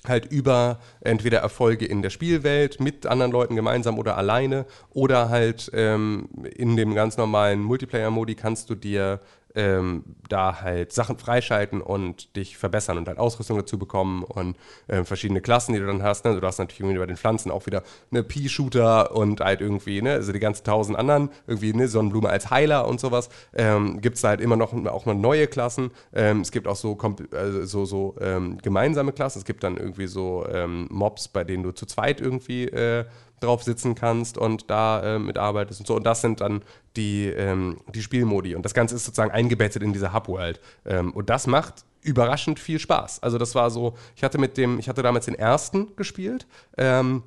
halt 0.08 0.32
über 0.32 0.80
entweder 1.02 1.40
Erfolge 1.40 1.86
in 1.86 2.02
der 2.02 2.10
Spielwelt 2.10 2.80
mit 2.80 3.06
anderen 3.06 3.32
Leuten 3.32 3.56
gemeinsam 3.56 3.98
oder 3.98 4.18
alleine 4.18 4.66
oder 4.92 5.30
halt 5.30 5.70
ähm, 5.74 6.30
in 6.56 6.78
dem 6.78 6.94
ganz 6.94 7.18
normalen 7.18 7.62
Multiplayer-Modi 7.62 8.36
kannst 8.36 8.70
du 8.70 8.76
dir 8.76 9.20
ähm, 9.58 10.04
da 10.30 10.62
halt 10.62 10.94
Sachen 10.94 11.18
freischalten 11.18 11.82
und 11.82 12.36
dich 12.36 12.58
verbessern 12.58 12.98
und 12.98 13.08
halt 13.08 13.18
Ausrüstung 13.18 13.58
dazu 13.58 13.80
bekommen 13.80 14.24
und 14.24 14.56
ähm, 14.88 15.06
verschiedene 15.06 15.42
Klassen, 15.42 15.74
die 15.74 15.80
du 15.80 15.88
dann 15.88 16.04
hast. 16.04 16.24
Ne? 16.24 16.30
Also 16.30 16.42
du 16.42 16.48
hast 16.48 16.60
natürlich 16.60 16.82
irgendwie 16.82 17.00
bei 17.00 17.06
den 17.08 17.18
Pflanzen 17.18 17.52
auch 17.52 17.66
wieder 17.66 17.84
eine 18.12 18.24
Pea-Shooter 18.24 19.16
und 19.16 19.42
halt 19.42 19.62
irgendwie, 19.62 20.02
ne, 20.02 20.14
also 20.14 20.32
die 20.32 20.40
ganzen 20.40 20.64
tausend 20.64 20.98
anderen, 20.98 21.30
irgendwie 21.48 21.74
eine 21.74 21.88
Sonnenblume 21.88 22.30
als 22.30 22.52
Heiler 22.52 22.88
und 22.88 23.00
sowas. 23.00 23.30
Ähm, 23.56 24.00
gibt 24.00 24.18
es 24.18 24.24
halt 24.24 24.42
immer 24.42 24.56
noch 24.56 24.74
auch 24.88 25.06
noch 25.06 25.16
neue 25.16 25.48
Klassen. 25.48 25.92
Ähm, 26.14 26.42
es 26.42 26.52
gibt 26.52 26.68
auch 26.68 26.76
so, 26.76 26.98
also 27.32 27.66
so, 27.66 27.86
so 27.86 28.16
ähm, 28.22 28.60
gemeinsame 28.60 29.12
Klassen. 29.12 29.40
Es 29.40 29.46
gibt 29.46 29.64
dann 29.64 29.78
irgendwie 29.78 30.08
so 30.08 30.46
ähm, 30.52 30.88
Mobs, 30.92 31.28
bei 31.28 31.44
denen 31.44 31.64
du 31.64 31.72
zu 31.72 31.86
zweit 31.88 32.22
irgendwie 32.22 32.66
äh, 32.66 33.06
drauf 33.40 33.64
sitzen 33.64 33.96
kannst 33.96 34.38
und 34.38 34.70
da 34.70 35.16
äh, 35.16 35.20
mitarbeitest 35.20 35.80
und 35.82 35.86
so. 35.86 35.96
Und 35.96 36.04
das 36.04 36.22
sind 36.22 36.42
dann 36.42 36.64
die, 36.96 37.28
ähm, 37.28 37.78
die 37.94 38.02
Spielmodi. 38.02 38.56
Und 38.56 38.64
das 38.64 38.74
Ganze 38.74 38.96
ist 38.96 39.06
sozusagen 39.06 39.32
eingebettet 39.32 39.84
in 39.84 39.94
diese 39.94 40.14
Hub-World. 40.14 40.60
Ähm, 40.86 41.14
und 41.14 41.30
das 41.30 41.48
macht 41.48 41.86
überraschend 42.02 42.60
viel 42.60 42.80
Spaß. 42.80 43.22
Also 43.22 43.38
das 43.38 43.54
war 43.54 43.70
so, 43.70 43.96
ich 44.16 44.24
hatte 44.24 44.38
mit 44.38 44.58
dem, 44.58 44.80
ich 44.80 44.90
hatte 44.90 45.04
damals 45.04 45.26
den 45.26 45.36
ersten 45.36 45.96
gespielt, 45.96 46.48
ähm, 46.78 47.24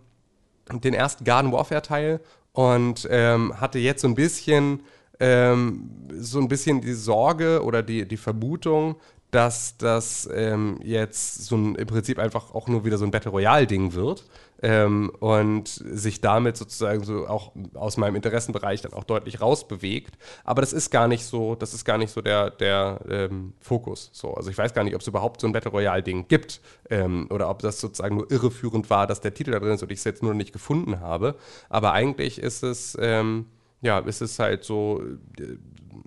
den 0.73 0.95
ersten 0.95 1.25
Garden 1.25 1.53
Warfare 1.53 1.83
Teil 1.83 2.21
und 2.53 3.07
ähm, 3.11 3.61
hatte 3.61 3.79
jetzt 3.79 4.03
so 4.03 4.09
ein 4.09 4.15
bisschen, 4.15 4.83
ähm, 5.21 5.91
so 6.19 6.41
ein 6.41 6.49
bisschen 6.49 6.81
die 6.81 6.93
Sorge 6.93 7.63
oder 7.63 7.83
die, 7.83 8.07
die 8.07 8.17
Vermutung, 8.17 8.97
dass 9.31 9.77
das 9.77 10.29
ähm, 10.33 10.81
jetzt 10.83 11.45
so 11.45 11.57
ein, 11.57 11.75
im 11.77 11.87
Prinzip 11.87 12.19
einfach 12.19 12.55
auch 12.55 12.69
nur 12.69 12.85
wieder 12.85 12.99
so 12.99 13.05
ein 13.05 13.11
Battle 13.11 13.31
Royale-Ding 13.31 13.95
wird 13.95 14.25
ähm, 14.63 15.11
und 15.21 15.69
sich 15.69 16.21
damit 16.21 16.57
sozusagen 16.57 17.05
so 17.05 17.27
auch 17.27 17.53
aus 17.75 17.97
meinem 17.97 18.17
Interessenbereich 18.17 18.83
dann 18.83 18.93
auch 18.93 19.05
deutlich 19.05 19.41
rausbewegt. 19.41 20.19
Aber 20.45 20.61
das 20.61 20.73
ist 20.73 20.91
gar 20.91 21.09
nicht 21.09 21.25
so, 21.25 21.55
das 21.55 21.75
ist 21.75 21.85
gar 21.85 21.99
nicht 21.99 22.11
so 22.11 22.21
der, 22.21 22.51
der 22.51 23.01
ähm, 23.09 23.53
Fokus. 23.61 24.11
So, 24.13 24.35
also 24.35 24.51
ich 24.51 24.59
weiß 24.59 24.75
gar 24.75 24.85
nicht, 24.85 24.95
ob 24.95 25.01
es 25.01 25.07
überhaupt 25.07 25.41
so 25.41 25.47
ein 25.47 25.53
Battle 25.53 25.71
Royale-Ding 25.71 26.27
gibt 26.29 26.61
ähm, 26.91 27.29
oder 27.31 27.49
ob 27.49 27.61
das 27.61 27.81
sozusagen 27.81 28.17
nur 28.17 28.31
irreführend 28.31 28.91
war, 28.91 29.07
dass 29.07 29.21
der 29.21 29.35
Titel 29.35 29.53
da 29.53 29.61
drin 29.61 29.73
ist 29.73 29.83
und 29.83 29.93
ich 29.93 29.99
es 29.99 30.05
jetzt 30.05 30.23
nur 30.23 30.33
noch 30.33 30.39
nicht 30.39 30.53
gefunden 30.53 31.01
habe. 31.01 31.37
Aber 31.69 31.93
eigentlich 31.93 32.41
ist 32.41 32.63
es, 32.63 32.99
ähm, 33.01 33.47
ja, 33.81 34.01
ist 34.01 34.23
es 34.23 34.39
halt 34.39 34.65
so 34.65 35.03
äh, 35.39 35.57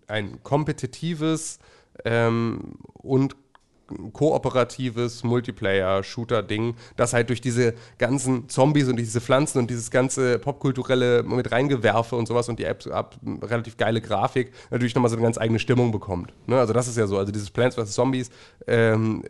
ein 0.08 0.44
kompetitives 0.44 1.60
ähm, 2.06 2.76
und 2.94 3.36
kooperatives 4.14 5.24
Multiplayer-Shooter-Ding, 5.24 6.76
das 6.96 7.14
halt 7.14 7.30
durch 7.30 7.42
diese 7.42 7.74
ganzen 7.98 8.50
Zombies 8.50 8.88
und 8.88 8.98
diese 8.98 9.22
Pflanzen 9.22 9.60
und 9.60 9.70
dieses 9.70 9.92
ganze 9.92 10.40
popkulturelle 10.40 11.24
mit 11.24 11.52
reingewerfe 11.52 12.16
und 12.16 12.28
sowas 12.28 12.50
und 12.50 12.60
die 12.60 12.66
App 12.66 12.86
ab, 12.88 13.18
relativ 13.42 13.78
geile 13.78 14.02
Grafik 14.02 14.52
natürlich 14.72 14.96
nochmal 14.96 15.10
so 15.10 15.16
eine 15.16 15.24
ganz 15.24 15.38
eigene 15.38 15.60
Stimmung 15.60 15.92
bekommt. 15.92 16.34
Ne? 16.48 16.60
Also 16.60 16.74
das 16.74 16.88
ist 16.88 16.98
ja 16.98 17.08
so, 17.08 17.18
also 17.18 17.32
dieses 17.32 17.50
Plants 17.50 17.76
vs. 17.76 17.94
Zombies 17.94 18.30
ähm, 18.68 19.24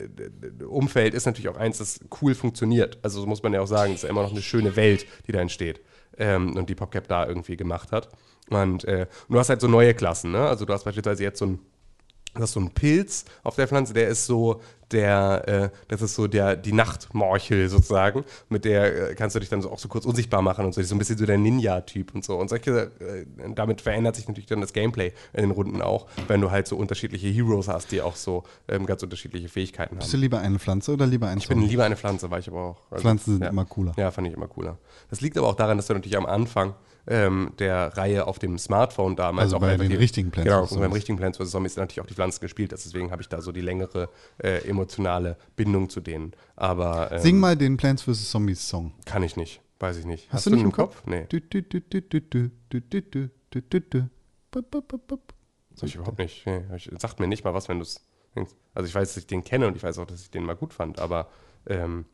Umfeld 0.66 1.14
ist 1.14 1.26
natürlich 1.26 1.48
auch 1.48 1.58
eins, 1.58 1.78
das 1.78 2.00
cool 2.22 2.34
funktioniert. 2.34 2.98
Also 3.02 3.20
so 3.20 3.26
muss 3.26 3.42
man 3.42 3.52
ja 3.52 3.60
auch 3.60 3.66
sagen, 3.66 3.92
es 3.92 3.98
ist 3.98 4.02
ja 4.04 4.10
immer 4.10 4.22
noch 4.22 4.32
eine 4.32 4.42
schöne 4.42 4.76
Welt, 4.76 5.06
die 5.26 5.32
da 5.32 5.40
entsteht 5.40 5.80
ähm, 6.18 6.56
und 6.56 6.70
die 6.70 6.74
PopCap 6.74 7.08
da 7.08 7.26
irgendwie 7.26 7.56
gemacht 7.56 7.92
hat. 7.92 8.08
Und 8.50 8.84
äh, 8.84 9.06
du 9.28 9.38
hast 9.38 9.48
halt 9.48 9.60
so 9.60 9.68
neue 9.68 9.94
Klassen, 9.94 10.30
ne? 10.30 10.46
Also 10.46 10.66
du 10.66 10.72
hast 10.74 10.84
beispielsweise 10.84 11.22
jetzt 11.22 11.38
so 11.38 11.46
ein 11.46 11.60
Du 12.34 12.42
hast 12.42 12.52
so 12.52 12.60
einen 12.60 12.70
Pilz 12.70 13.24
auf 13.42 13.56
der 13.56 13.68
Pflanze, 13.68 13.94
der 13.94 14.08
ist 14.08 14.26
so, 14.26 14.60
der, 14.94 15.48
äh, 15.48 15.68
das 15.88 16.00
ist 16.02 16.14
so 16.14 16.26
der, 16.26 16.56
die 16.56 16.72
Nachtmorchel 16.72 17.68
sozusagen, 17.68 18.24
mit 18.48 18.64
der 18.64 19.10
äh, 19.10 19.14
kannst 19.14 19.36
du 19.36 19.40
dich 19.40 19.48
dann 19.48 19.60
so 19.60 19.70
auch 19.70 19.78
so 19.78 19.88
kurz 19.88 20.06
unsichtbar 20.06 20.40
machen 20.40 20.64
und 20.64 20.72
so, 20.72 20.82
so 20.82 20.94
ein 20.94 20.98
bisschen 20.98 21.18
so 21.18 21.26
der 21.26 21.36
Ninja-Typ 21.36 22.14
und 22.14 22.24
so. 22.24 22.36
Und 22.36 22.48
solche, 22.48 22.92
äh, 23.00 23.26
damit 23.54 23.80
verändert 23.80 24.16
sich 24.16 24.28
natürlich 24.28 24.46
dann 24.46 24.60
das 24.60 24.72
Gameplay 24.72 25.12
in 25.32 25.42
den 25.42 25.50
Runden 25.50 25.82
auch, 25.82 26.06
wenn 26.28 26.40
du 26.40 26.50
halt 26.50 26.66
so 26.66 26.76
unterschiedliche 26.76 27.28
Heroes 27.28 27.68
hast, 27.68 27.92
die 27.92 28.00
auch 28.00 28.16
so 28.16 28.44
ähm, 28.68 28.86
ganz 28.86 29.02
unterschiedliche 29.02 29.48
Fähigkeiten 29.48 29.96
Bist 29.96 30.08
haben. 30.08 30.20
du 30.20 30.22
lieber 30.22 30.38
eine 30.38 30.58
Pflanze 30.58 30.92
oder 30.92 31.06
lieber 31.06 31.28
ein 31.28 31.38
Ich 31.38 31.48
bin 31.48 31.60
lieber 31.60 31.84
eine 31.84 31.96
Pflanze, 31.96 32.30
war 32.30 32.38
ich 32.38 32.48
aber 32.48 32.62
auch. 32.62 32.80
also, 32.90 33.02
Pflanzen 33.02 33.32
sind 33.34 33.42
ja. 33.42 33.50
immer 33.50 33.64
cooler. 33.64 33.92
Ja, 33.96 34.10
fand 34.10 34.28
ich 34.28 34.34
immer 34.34 34.48
cooler. 34.48 34.78
Das 35.10 35.20
liegt 35.20 35.36
aber 35.36 35.48
auch 35.48 35.56
daran, 35.56 35.76
dass 35.76 35.88
du 35.88 35.94
natürlich 35.94 36.16
am 36.16 36.26
Anfang 36.26 36.74
ähm, 37.06 37.52
der 37.58 37.96
Reihe 37.96 38.26
auf 38.26 38.38
dem 38.38 38.58
Smartphone 38.58 39.16
damals 39.16 39.46
Also 39.46 39.56
auch 39.56 39.60
bei 39.60 39.76
den 39.76 39.90
die, 39.90 39.96
richtigen 39.96 40.30
Plants 40.30 40.70
Genau, 40.70 40.80
beim 40.80 40.92
richtigen 40.92 41.18
Plants 41.18 41.38
vs. 41.38 41.50
Zombies 41.50 41.76
natürlich 41.76 42.00
auch 42.00 42.06
die 42.06 42.14
Pflanzen 42.14 42.40
gespielt. 42.40 42.72
Deswegen 42.72 43.10
habe 43.10 43.22
ich 43.22 43.28
da 43.28 43.40
so 43.40 43.52
die 43.52 43.60
längere 43.60 44.08
äh, 44.42 44.66
emotionale 44.84 45.36
Bindung 45.56 45.88
zu 45.88 46.00
denen. 46.00 46.32
Aber 46.56 47.10
ähm, 47.12 47.18
Sing 47.18 47.40
mal 47.40 47.56
den 47.56 47.76
Plants 47.76 48.02
vs. 48.02 48.30
Zombies 48.30 48.68
Song. 48.68 48.92
Kann 49.06 49.22
ich 49.22 49.36
nicht, 49.36 49.60
weiß 49.80 49.96
ich 49.96 50.04
nicht. 50.04 50.26
Hast, 50.28 50.34
Hast 50.34 50.46
du 50.46 50.50
nicht 50.50 50.62
im 50.62 50.72
Kopf? 50.72 51.02
Nee. 51.06 51.26
Du, 51.28 51.40
ich 55.86 55.94
überhaupt 55.96 56.18
nicht. 56.18 56.46
Nee, 56.46 56.60
sagt 56.98 57.18
mir 57.18 57.26
nicht 57.26 57.44
mal 57.44 57.54
was, 57.54 57.68
wenn 57.68 57.78
du 57.78 57.82
es 57.82 58.06
denkst. 58.36 58.52
Also 58.74 58.88
ich 58.88 58.94
weiß, 58.94 59.08
dass 59.08 59.16
ich 59.16 59.26
den 59.26 59.42
kenne 59.42 59.66
und 59.66 59.76
ich 59.76 59.82
weiß 59.82 59.98
auch, 59.98 60.06
dass 60.06 60.20
ich 60.20 60.30
den 60.30 60.44
mal 60.44 60.54
gut 60.54 60.72
fand, 60.72 60.98
aber 60.98 61.28
ähm, 61.66 62.04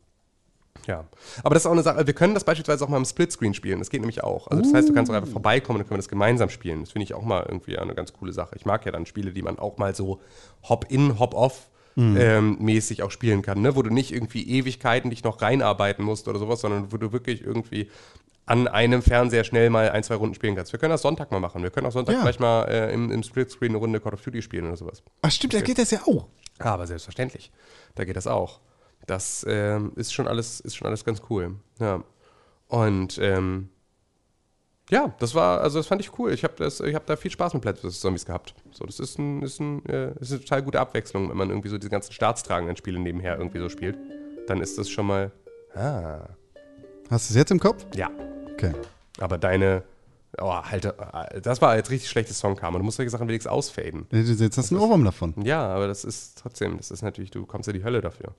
ja. 0.87 1.05
Aber 1.43 1.55
das 1.55 1.65
ist 1.65 1.67
auch 1.67 1.73
eine 1.73 1.83
Sache, 1.83 2.07
wir 2.07 2.15
können 2.15 2.33
das 2.33 2.45
beispielsweise 2.45 2.85
auch 2.85 2.89
mal 2.89 2.97
im 2.97 3.05
Splitscreen 3.05 3.53
spielen, 3.53 3.81
das 3.81 3.91
geht 3.91 4.01
nämlich 4.01 4.23
auch. 4.23 4.47
Also 4.49 4.63
das 4.63 4.73
heißt, 4.73 4.89
du 4.89 4.95
kannst 4.95 5.11
auch 5.11 5.15
einfach 5.15 5.31
vorbeikommen 5.31 5.77
und 5.77 5.81
dann 5.81 5.89
können 5.89 5.97
wir 5.97 6.03
das 6.03 6.09
gemeinsam 6.09 6.49
spielen. 6.49 6.81
Das 6.81 6.93
finde 6.93 7.05
ich 7.05 7.15
auch 7.15 7.23
mal 7.23 7.45
irgendwie 7.47 7.77
eine 7.79 7.95
ganz 7.95 8.13
coole 8.13 8.33
Sache. 8.33 8.55
Ich 8.57 8.65
mag 8.65 8.87
ja 8.87 8.93
dann 8.93 9.05
Spiele, 9.05 9.33
die 9.33 9.43
man 9.43 9.59
auch 9.59 9.77
mal 9.79 9.95
so 9.95 10.21
hop 10.69 10.87
in, 10.89 11.19
hop 11.19 11.35
off 11.35 11.71
Hop-off 11.97 12.17
ähm, 12.19 12.57
mäßig 12.61 13.03
auch 13.03 13.11
spielen 13.11 13.43
kann, 13.43 13.61
ne? 13.61 13.77
wo 13.77 13.83
du 13.83 13.91
nicht 13.91 14.13
irgendwie 14.13 14.49
Ewigkeiten 14.49 15.11
dich 15.11 15.25
noch 15.25 15.43
reinarbeiten 15.43 16.05
musst 16.05 16.29
oder 16.29 16.39
sowas, 16.39 16.61
sondern 16.61 16.93
wo 16.93 16.97
du 16.97 17.13
wirklich 17.13 17.43
irgendwie 17.43 17.91
an 18.47 18.67
einem 18.67 19.03
Fernseher 19.03 19.45
schnell 19.45 19.71
mal 19.71 19.91
ein, 19.91 20.03
zwei 20.03 20.17
Runden 20.17 20.35
spielen 20.35 20.57
kannst. 20.57 20.73
Wir 20.73 20.81
können 20.81 20.91
das 20.91 21.03
Sonntag 21.03 21.31
mal 21.31 21.39
machen. 21.41 21.63
Wir 21.63 21.71
können 21.71 21.87
auch 21.87 21.93
Sonntag 21.93 22.15
Ja. 22.15 22.21
vielleicht 22.21 22.41
mal 22.41 22.65
äh, 22.65 22.93
im, 22.93 23.11
im 23.13 23.23
Splitscreen 23.23 23.71
eine 23.71 23.79
Runde 23.79 24.01
Call 24.01 24.15
of 24.15 24.23
Duty 24.23 24.43
spielen 24.43 24.67
oder 24.67 24.77
sowas. 24.77 25.03
Ach 25.23 25.31
stimmt, 25.31 25.55
da 25.55 25.61
geht 25.61 25.79
das 25.79 25.91
ja 25.93 26.01
auch. 26.07 26.27
Ja, 26.59 26.67
aber 26.67 26.87
selbstverständlich. 26.87 27.53
Da 27.95 28.05
geht 28.05 28.17
das 28.17 28.27
auch. 28.27 28.61
Das 29.07 29.47
ähm, 29.49 29.93
ist, 29.97 30.13
schon 30.13 30.27
alles, 30.27 30.61
ist 30.61 30.77
schon 30.77 30.87
alles 30.89 31.05
ganz 31.05 31.23
cool. 31.31 31.57
Ja. 31.79 32.03
Und 32.69 33.19
ähm, 33.23 33.69
ja, 34.91 35.15
das 35.19 35.35
war, 35.35 35.61
also 35.61 35.79
das 35.79 35.87
fand 35.87 36.01
ich 36.01 36.19
cool. 36.19 36.33
Ich 36.33 36.45
habe 36.45 36.65
hab 36.65 37.07
da 37.07 37.17
viel 37.17 37.31
Spaß 37.31 37.55
mit 37.55 37.63
Plants 37.63 37.81
vs. 37.81 38.01
Zombies 38.01 38.27
gehabt. 38.27 38.55
So, 38.73 38.85
das 38.85 38.99
ist, 38.99 39.19
ein, 39.19 39.43
ist, 39.43 39.61
ein, 39.61 39.85
äh, 39.87 40.13
ist 40.21 40.33
eine 40.33 40.41
total 40.41 40.63
gute 40.63 40.81
Abwechslung, 40.81 41.31
wenn 41.31 41.37
man 41.37 41.49
irgendwie 41.49 41.69
so 41.69 41.79
diese 41.79 41.91
ganzen 41.91 42.13
staatstragenden 42.13 42.77
Spiele 42.77 42.99
nebenher 42.99 43.39
irgendwie 43.39 43.61
so 43.61 43.69
spielt. 43.69 43.97
Dann 44.47 44.61
ist 44.61 44.79
das 44.79 44.91
schon 44.91 45.07
mal. 45.07 45.31
Ah. 45.75 46.29
Hast 47.09 47.31
du 47.31 47.33
es 47.33 47.37
jetzt 47.37 47.51
im 47.51 47.61
Kopf? 47.61 47.87
Ja. 47.95 48.11
Okay. 48.53 48.73
Aber 49.19 49.39
deine. 49.39 49.85
Oh, 50.41 50.53
halt, 50.55 50.85
äh, 50.85 51.41
das 51.41 51.61
war 51.61 51.77
jetzt 51.77 51.91
richtig 51.91 52.09
schlechtes 52.09 52.39
Songkarma. 52.39 52.79
Du 52.79 52.85
musst 52.85 52.97
solche 52.97 53.11
Sachen 53.11 53.29
wenigstens 53.29 53.51
ausfaden. 53.51 54.07
Jetzt 54.11 54.59
hast 54.59 54.71
du 54.71 54.77
einen 54.77 54.85
Ohrwurm 54.85 55.05
davon. 55.05 55.35
Ja, 55.43 55.67
aber 55.69 55.89
das 55.89 56.05
ist 56.05 56.39
trotzdem, 56.39 56.77
das 56.77 56.91
ist 56.91 57.03
natürlich, 57.03 57.31
du 57.31 57.47
kommst 57.47 57.69
in 57.69 57.75
die 57.75 57.85
Hölle 57.85 58.01
dafür. 58.01 58.35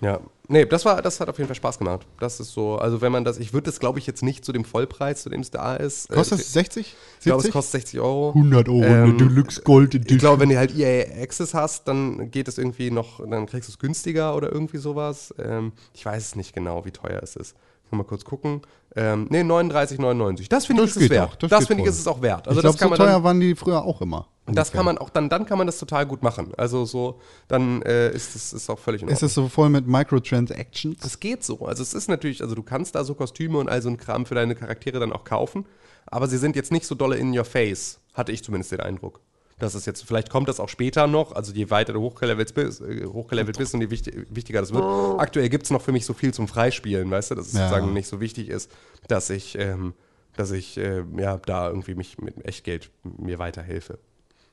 Ja, 0.00 0.20
nee, 0.46 0.64
das 0.64 0.84
war, 0.84 1.02
das 1.02 1.18
hat 1.18 1.28
auf 1.28 1.38
jeden 1.38 1.48
Fall 1.48 1.56
Spaß 1.56 1.78
gemacht. 1.78 2.06
Das 2.20 2.38
ist 2.38 2.52
so, 2.52 2.76
also 2.76 3.00
wenn 3.00 3.10
man 3.10 3.24
das, 3.24 3.38
ich 3.38 3.52
würde 3.52 3.64
das, 3.64 3.80
glaube 3.80 3.98
ich, 3.98 4.06
jetzt 4.06 4.22
nicht 4.22 4.44
zu 4.44 4.52
dem 4.52 4.64
Vollpreis, 4.64 5.22
zu 5.22 5.28
dem 5.28 5.40
es 5.40 5.50
da 5.50 5.74
ist. 5.74 6.08
Kostet 6.08 6.38
äh, 6.38 6.42
es 6.42 6.52
60? 6.52 6.94
Ich 7.18 7.24
glaube, 7.24 7.38
es 7.38 7.44
70? 7.46 7.52
kostet 7.52 7.72
60 7.82 8.00
Euro. 8.00 8.28
100 8.28 8.68
Euro, 8.68 8.82
Ähm, 8.84 9.02
eine 9.04 9.16
Deluxe 9.16 9.62
Gold 9.62 9.94
Ich 9.94 10.00
Edition. 10.02 10.18
glaube, 10.20 10.40
wenn 10.42 10.50
du 10.50 10.56
halt 10.56 10.76
EA 10.76 11.20
Access 11.22 11.52
hast, 11.52 11.88
dann 11.88 12.30
geht 12.30 12.46
es 12.46 12.58
irgendwie 12.58 12.90
noch, 12.92 13.18
dann 13.28 13.46
kriegst 13.46 13.68
du 13.68 13.72
es 13.72 13.78
günstiger 13.80 14.36
oder 14.36 14.52
irgendwie 14.52 14.78
sowas. 14.78 15.34
Ähm, 15.38 15.72
ich 15.92 16.06
weiß 16.06 16.22
es 16.24 16.36
nicht 16.36 16.54
genau, 16.54 16.84
wie 16.84 16.92
teuer 16.92 17.20
es 17.22 17.34
ist. 17.34 17.56
Mal 17.90 18.04
kurz 18.04 18.24
gucken. 18.24 18.62
Ähm, 18.96 19.26
nee, 19.30 19.40
39,99. 19.42 20.48
Das 20.48 20.66
finde 20.66 20.82
ich, 20.84 20.90
ist 20.90 20.96
es 20.96 21.10
wert. 21.10 21.30
auch, 21.30 21.36
das 21.36 21.50
das 21.50 21.66
finde 21.66 21.82
ich, 21.82 21.88
ist 21.88 21.98
es 21.98 22.06
auch 22.06 22.20
wert. 22.22 22.48
Also 22.48 22.60
ich 22.60 22.66
das 22.66 22.76
glaube, 22.76 22.78
kann 22.78 22.96
so 22.96 23.02
man 23.02 23.12
dann, 23.12 23.16
teuer 23.20 23.24
waren 23.24 23.40
die 23.40 23.54
früher 23.54 23.82
auch 23.84 24.00
immer. 24.00 24.26
das 24.46 24.72
kann 24.72 24.84
man 24.84 24.98
auch, 24.98 25.10
dann, 25.10 25.28
dann 25.28 25.44
kann 25.46 25.58
man 25.58 25.66
das 25.66 25.78
total 25.78 26.06
gut 26.06 26.22
machen. 26.22 26.52
Also 26.56 26.84
so, 26.84 27.20
dann 27.48 27.82
äh, 27.82 28.10
ist 28.10 28.34
es 28.34 28.52
ist 28.52 28.70
auch 28.70 28.78
völlig 28.78 29.02
in 29.02 29.08
Ist 29.08 29.16
Ordnung. 29.16 29.26
es 29.28 29.34
so 29.34 29.48
voll 29.48 29.68
mit 29.68 29.86
Microtransactions? 29.86 30.98
Das 31.00 31.20
geht 31.20 31.44
so. 31.44 31.66
Also 31.66 31.82
es 31.82 31.94
ist 31.94 32.08
natürlich, 32.08 32.42
also 32.42 32.54
du 32.54 32.62
kannst 32.62 32.94
da 32.94 33.04
so 33.04 33.14
Kostüme 33.14 33.58
und 33.58 33.68
all 33.68 33.82
so 33.82 33.88
ein 33.88 33.96
Kram 33.98 34.26
für 34.26 34.34
deine 34.34 34.54
Charaktere 34.54 34.98
dann 35.00 35.12
auch 35.12 35.24
kaufen, 35.24 35.66
aber 36.06 36.26
sie 36.26 36.38
sind 36.38 36.56
jetzt 36.56 36.72
nicht 36.72 36.86
so 36.86 36.94
dolle 36.94 37.16
in 37.16 37.36
your 37.36 37.44
face, 37.44 38.00
hatte 38.14 38.32
ich 38.32 38.42
zumindest 38.42 38.72
den 38.72 38.80
Eindruck. 38.80 39.20
Das 39.58 39.74
ist 39.74 39.86
jetzt, 39.86 40.04
vielleicht 40.04 40.30
kommt 40.30 40.48
das 40.48 40.60
auch 40.60 40.68
später 40.68 41.06
noch, 41.08 41.32
also 41.32 41.52
je 41.52 41.68
weiter 41.70 41.92
du 41.92 42.00
hochgelevelt 42.00 42.54
bist, 42.54 42.80
äh, 42.80 43.06
hochgelevelt 43.06 43.58
bist 43.58 43.74
und 43.74 43.80
je 43.80 43.90
wichtig, 43.90 44.26
wichtiger 44.30 44.60
das 44.60 44.72
wird. 44.72 44.84
Aktuell 45.18 45.48
gibt 45.48 45.64
es 45.64 45.70
noch 45.70 45.82
für 45.82 45.90
mich 45.92 46.04
so 46.06 46.14
viel 46.14 46.32
zum 46.32 46.46
Freispielen, 46.46 47.10
weißt 47.10 47.32
du, 47.32 47.34
dass 47.34 47.48
es 47.48 47.52
Ja. 47.54 47.68
sozusagen 47.68 47.92
nicht 47.92 48.06
so 48.08 48.20
wichtig 48.20 48.48
ist, 48.48 48.70
dass 49.08 49.30
ich, 49.30 49.58
ähm, 49.58 49.94
dass 50.36 50.52
ich 50.52 50.76
äh, 50.78 51.02
ja, 51.16 51.38
da 51.38 51.68
irgendwie 51.68 51.96
mich 51.96 52.18
mit 52.18 52.44
Echtgeld 52.44 52.90
mir 53.02 53.38
weiterhelfe. 53.40 53.98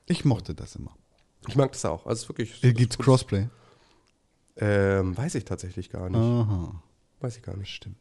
Ich 0.08 0.26
mochte 0.26 0.56
das 0.56 0.76
immer. 0.76 0.96
Ich 1.48 1.56
mag 1.56 1.72
das 1.72 1.86
auch. 1.86 2.08
Also 2.08 2.14
es 2.14 2.22
ist 2.24 2.30
wirklich. 2.30 2.64
Äh, 2.64 2.74
Gibt's 2.74 2.98
Crossplay? 2.98 3.48
Ähm, 4.58 5.16
weiß 5.18 5.36
ich 5.36 5.46
tatsächlich 5.46 5.90
gar 5.90 6.10
nicht. 6.10 6.18
Aha. 6.20 6.82
Weiß 7.20 7.38
ich 7.38 7.44
gar 7.44 7.56
nicht. 7.58 7.86
Nicht. 7.86 7.98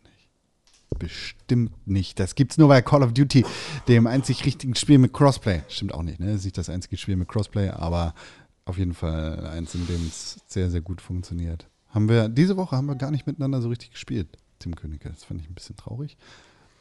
Bestimmt 0.98 1.72
nicht. 1.86 2.18
Das 2.20 2.34
gibt's 2.34 2.58
nur 2.58 2.68
bei 2.68 2.82
Call 2.82 3.02
of 3.02 3.12
Duty, 3.12 3.44
dem 3.88 4.06
einzig 4.06 4.44
richtigen 4.44 4.74
Spiel 4.74 4.98
mit 4.98 5.12
Crossplay. 5.12 5.62
Stimmt 5.68 5.94
auch 5.94 6.02
nicht, 6.02 6.20
ne? 6.20 6.26
Das 6.26 6.36
ist 6.36 6.44
nicht 6.44 6.58
das 6.58 6.68
einzige 6.68 6.96
Spiel 6.96 7.16
mit 7.16 7.28
Crossplay, 7.28 7.68
aber 7.70 8.14
auf 8.64 8.78
jeden 8.78 8.94
Fall 8.94 9.46
eins, 9.46 9.74
in 9.74 9.86
dem 9.86 10.06
es 10.06 10.38
sehr, 10.46 10.70
sehr 10.70 10.80
gut 10.80 11.00
funktioniert. 11.00 11.68
Haben 11.88 12.08
wir, 12.08 12.28
diese 12.28 12.56
Woche 12.56 12.76
haben 12.76 12.86
wir 12.86 12.96
gar 12.96 13.10
nicht 13.10 13.26
miteinander 13.26 13.60
so 13.62 13.68
richtig 13.68 13.90
gespielt, 13.92 14.28
Tim 14.58 14.74
Königke. 14.74 15.08
Das 15.10 15.24
fand 15.24 15.40
ich 15.40 15.48
ein 15.48 15.54
bisschen 15.54 15.76
traurig. 15.76 16.16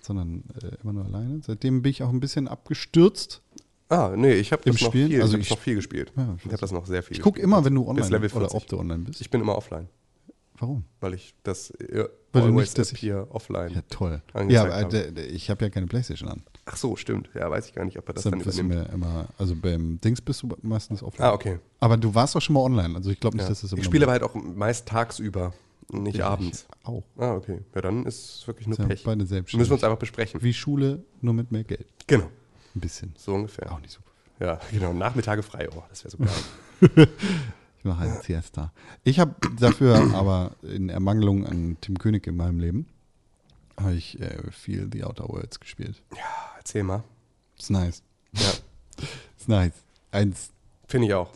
Sondern 0.02 0.44
äh, 0.62 0.76
immer 0.84 0.94
nur 0.94 1.06
alleine. 1.06 1.42
Seitdem 1.46 1.82
bin 1.82 1.90
ich 1.92 2.04
auch 2.04 2.10
ein 2.10 2.20
bisschen 2.20 2.48
abgestürzt. 2.50 3.42
Ah, 3.90 4.14
nee, 4.16 4.34
ich 4.34 4.52
habe 4.52 4.64
das 4.66 4.82
noch 4.82 4.92
viel, 4.92 5.22
Also 5.22 5.38
ich 5.38 5.44
ich- 5.44 5.52
hab 5.52 5.58
noch 5.60 5.64
viel 5.64 5.76
gespielt. 5.76 6.12
Ja, 6.18 6.36
ich 6.40 6.46
habe 6.46 6.58
das 6.58 6.72
noch 6.72 6.86
sehr 6.88 7.04
viel 7.04 7.16
Ich 7.16 7.22
gucke 7.22 7.40
immer, 7.40 7.64
wenn 7.64 7.76
du 7.76 7.82
Bis 7.82 7.90
online 7.90 8.08
Level 8.08 8.20
bist 8.22 8.36
oder 8.36 8.50
40. 8.50 8.62
ob 8.64 8.68
du 8.70 8.80
online 8.80 9.04
bist. 9.04 9.22
Ich 9.22 9.30
bin 9.30 9.40
immer 9.42 9.56
offline, 9.56 9.88
Warum? 10.60 10.86
weil 11.02 11.14
ich 11.16 11.34
das 11.44 11.72
äh, 11.72 12.06
Weil 12.32 12.42
du 12.44 12.48
always 12.50 12.56
nicht, 12.70 12.78
dass 12.78 12.92
ich- 12.94 13.00
appear 13.12 13.28
offline. 13.36 13.72
Ja, 13.74 13.82
toll. 13.90 14.22
Ja, 14.50 14.64
aber 14.64 14.74
habe. 14.82 14.98
äh, 14.98 15.22
ich 15.26 15.50
habe 15.50 15.66
ja 15.66 15.70
keine 15.70 15.88
Playstation 15.88 16.30
an. 16.30 16.44
Ach 16.66 16.78
so, 16.78 16.96
stimmt. 16.96 17.30
Ja, 17.34 17.50
weiß 17.52 17.68
ich 17.68 17.74
gar 17.74 17.84
nicht, 17.86 17.98
ob 17.98 18.08
er 18.08 18.14
das 18.14 18.24
dann 18.24 18.34
Deshalb 18.40 18.46
wissen 18.48 18.66
übernimmt. 18.68 18.88
wir 18.90 18.94
immer, 18.94 19.28
also 19.38 19.56
beim 19.56 20.00
Dings 20.00 20.22
bist 20.22 20.42
du 20.44 20.50
meistens 20.62 21.04
offline. 21.04 21.28
Ah, 21.28 21.34
okay. 21.34 21.60
Aber 21.80 21.98
du 21.98 22.14
warst 22.16 22.36
doch 22.36 22.42
schon 22.42 22.54
mal 22.54 22.62
online, 22.62 22.96
also 22.96 23.10
ich 23.10 23.20
glaube 23.20 23.36
nicht, 23.38 23.44
Ja. 23.44 23.50
dass 23.50 23.62
das 23.62 23.72
immer 23.74 23.80
Ich 23.80 23.86
spiele 23.86 24.06
aber 24.06 24.14
halt 24.14 24.24
auch 24.24 24.36
meist 24.36 24.88
tagsüber, 24.88 25.54
nicht 25.92 26.18
Ja, 26.18 26.30
abends. 26.30 26.66
Ich 26.82 26.88
auch. 26.88 27.04
Ah, 27.18 27.34
okay. 27.34 27.60
Ja, 27.76 27.82
dann 27.82 28.06
ist 28.06 28.36
es 28.40 28.48
wirklich 28.48 28.68
nur 28.68 28.78
Sind 28.78 28.88
Pech. 28.88 29.04
beide 29.04 29.18
Müssen 29.18 29.30
selbstständig. 29.30 29.70
wir 29.70 29.74
uns 29.74 29.84
einfach 29.84 30.00
besprechen. 30.00 30.42
Wie 30.42 30.54
Schule, 30.54 31.04
nur 31.22 31.34
mit 31.34 31.52
mehr 31.52 31.64
Geld. 31.66 31.88
Genau, 32.08 32.30
Ein 32.76 32.80
bisschen. 32.80 33.14
so 33.18 33.34
ungefähr. 33.34 33.70
Auch 33.72 33.82
nicht 33.82 33.92
super. 33.92 34.10
Ja, 34.40 34.60
genau. 34.72 34.94
Nachmittage 34.94 35.44
frei. 35.44 35.68
Oh, 35.76 35.84
das 35.90 36.06
wäre 36.06 36.12
so 36.12 36.18
geil. 36.20 37.08
Ich 37.84 37.86
mache 37.86 38.00
halt 38.00 38.24
Siesta. 38.24 38.72
Ich 39.04 39.20
habe 39.20 39.36
dafür 39.60 39.96
aber 40.16 40.52
in 40.62 40.88
Ermangelung 40.88 41.46
an 41.46 41.76
Tim 41.82 42.00
König 42.00 42.26
in 42.28 42.38
meinem 42.38 42.58
Leben, 42.62 42.86
habe 43.78 43.96
ich 43.96 44.22
äh, 44.22 44.38
viel 44.52 44.88
The 44.90 45.04
Outer 45.04 45.28
Worlds 45.28 45.60
gespielt. 45.60 46.02
Erzähl 46.58 46.84
mal. 46.84 47.04
Ist 47.60 47.72
nice. 47.72 48.02
Ja, 48.32 48.52
Ist 49.38 49.50
nice. 49.50 49.74
Eins, 50.12 50.52
finde 50.88 51.08
ich 51.08 51.14
auch. 51.14 51.30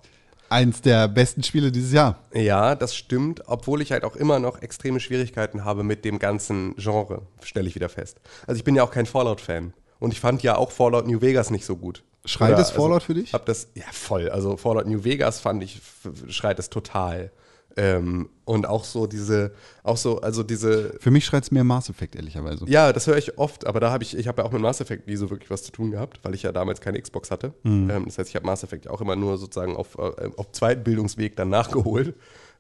eins 0.48 0.82
der 0.82 1.10
besten 1.10 1.44
Spiele 1.44 1.70
dieses 1.70 1.92
Jahr. 1.92 2.18
Ja, 2.34 2.76
das 2.76 2.96
stimmt, 2.96 3.42
obwohl 3.48 3.82
ich 3.82 3.92
halt 3.92 4.06
auch 4.06 4.16
immer 4.16 4.40
noch 4.40 4.62
extreme 4.62 5.02
Schwierigkeiten 5.02 5.66
habe 5.66 5.84
mit 5.84 6.06
dem 6.06 6.18
ganzen 6.18 6.76
Genre, 6.78 7.24
stelle 7.44 7.68
ich 7.68 7.76
wieder 7.76 7.90
fest. 7.90 8.22
Also 8.46 8.58
ich 8.58 8.64
bin 8.64 8.74
ja 8.74 8.84
auch 8.84 8.92
kein 8.92 9.06
Fallout-Fan. 9.06 9.74
Und 10.00 10.14
ich 10.14 10.22
fand 10.22 10.44
ja 10.44 10.56
auch 10.56 10.72
Fallout 10.72 11.08
New 11.08 11.20
Vegas 11.20 11.50
nicht 11.50 11.66
so 11.66 11.76
gut. 11.76 12.04
Schreit 12.28 12.54
Oder, 12.54 12.62
es 12.62 12.72
Fallout 12.72 13.04
für 13.04 13.14
dich? 13.14 13.34
Hab 13.34 13.46
das, 13.46 13.70
ja, 13.74 13.86
voll. 13.92 14.30
Also 14.30 14.58
Fallout 14.58 14.86
New 14.86 15.04
Vegas 15.04 15.40
fand 15.40 15.64
ich, 15.64 15.82
schreit 16.30 16.60
es 16.60 16.70
total. 16.70 17.32
Ähm, 17.80 18.30
und 18.44 18.66
auch 18.68 18.84
so 18.84 19.06
diese, 19.06 19.52
auch 19.84 19.98
so, 19.98 20.20
also 20.22 20.42
diese, 20.42 20.96
Für 21.00 21.12
mich 21.12 21.26
schreit 21.26 21.44
es 21.44 21.52
mehr 21.52 21.64
Mass 21.64 21.90
Effect, 21.90 22.16
ehrlicherweise. 22.16 22.66
ja, 22.68 22.92
das 22.92 23.06
höre 23.06 23.18
ich 23.18 23.38
oft, 23.38 23.68
aber 23.68 23.80
da 23.80 23.92
habe 23.92 24.04
ich, 24.04 24.18
ich 24.18 24.28
habe 24.28 24.42
ja 24.42 24.48
auch 24.48 24.52
mit 24.52 24.62
Mass 24.64 24.82
Effect 24.82 25.08
nie 25.08 25.16
so 25.16 25.30
wirklich 25.30 25.52
was 25.52 25.62
zu 25.62 25.72
tun 25.72 25.92
gehabt, 25.92 26.20
weil 26.24 26.34
ich 26.34 26.42
ja 26.42 26.52
damals 26.52 26.82
keine 26.82 27.00
Xbox 27.00 27.30
hatte. 27.30 27.54
Mhm. 27.62 27.90
Ähm, 27.92 28.06
das 28.06 28.18
heißt, 28.18 28.30
ich 28.30 28.36
habe 28.36 28.48
Mass 28.48 28.64
Effect 28.64 28.90
auch 28.90 29.00
immer 29.00 29.16
nur 29.16 29.38
sozusagen 29.38 29.76
auf, 29.76 29.96
äh, 30.00 30.30
auf 30.38 30.52
zweiten 30.54 30.84
Bildungsweg 30.84 31.36
dann 31.36 31.50
nachgeholt. 31.50 32.16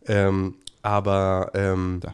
Ähm, 0.06 0.56
aber 0.84 1.52
ähm, 1.56 1.99
Da. 2.02 2.14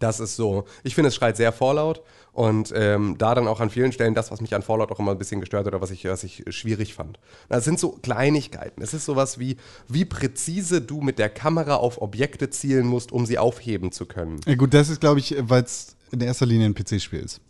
das 0.00 0.18
ist 0.18 0.34
so, 0.34 0.64
ich 0.82 0.96
finde, 0.96 1.08
es 1.08 1.14
schreit 1.14 1.36
sehr 1.36 1.52
Fallout 1.52 2.02
und 2.38 2.72
ähm, 2.76 3.16
da 3.18 3.34
dann 3.34 3.48
auch 3.48 3.58
an 3.58 3.68
vielen 3.68 3.90
Stellen 3.90 4.14
das, 4.14 4.30
was 4.30 4.40
mich 4.40 4.54
an 4.54 4.62
Fallout 4.62 4.92
auch 4.92 5.00
immer 5.00 5.10
ein 5.10 5.18
bisschen 5.18 5.40
gestört 5.40 5.66
hat 5.66 5.74
oder 5.74 5.82
was 5.82 5.90
ich, 5.90 6.04
was 6.04 6.22
ich 6.22 6.44
schwierig 6.50 6.94
fand. 6.94 7.18
Das 7.48 7.64
sind 7.64 7.80
so 7.80 7.98
Kleinigkeiten. 8.00 8.80
Es 8.80 8.94
ist 8.94 9.06
sowas 9.06 9.40
wie, 9.40 9.56
wie 9.88 10.04
präzise 10.04 10.80
du 10.80 11.00
mit 11.00 11.18
der 11.18 11.30
Kamera 11.30 11.74
auf 11.74 12.00
Objekte 12.00 12.48
zielen 12.48 12.86
musst, 12.86 13.10
um 13.10 13.26
sie 13.26 13.38
aufheben 13.38 13.90
zu 13.90 14.06
können. 14.06 14.40
Ja, 14.46 14.54
gut, 14.54 14.72
das 14.72 14.88
ist, 14.88 15.00
glaube 15.00 15.18
ich, 15.18 15.34
weil 15.36 15.64
es 15.64 15.96
in 16.12 16.20
erster 16.20 16.46
Linie 16.46 16.66
ein 16.66 16.74
PC-Spiel 16.76 17.18
ist. 17.18 17.40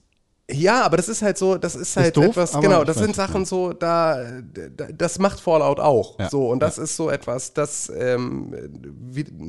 Ja, 0.51 0.83
aber 0.83 0.97
das 0.97 1.11
ist 1.11 1.21
halt 1.21 1.37
so, 1.37 1.59
das 1.59 1.75
ist 1.77 1.95
halt 1.99 2.17
doof, 2.17 2.29
etwas, 2.29 2.59
genau, 2.59 2.83
das 2.83 2.97
sind 2.97 3.15
Sachen 3.15 3.35
meinst. 3.35 3.51
so, 3.51 3.75
da, 3.75 4.25
da, 4.75 4.87
das 4.97 5.19
macht 5.19 5.41
Fallout 5.41 5.79
auch. 5.79 6.19
Ja. 6.19 6.31
So, 6.31 6.49
und 6.49 6.61
das 6.61 6.79
ist 6.79 6.97
so 6.97 7.11
etwas, 7.11 7.53
das 7.53 7.93
ähm, 7.95 8.55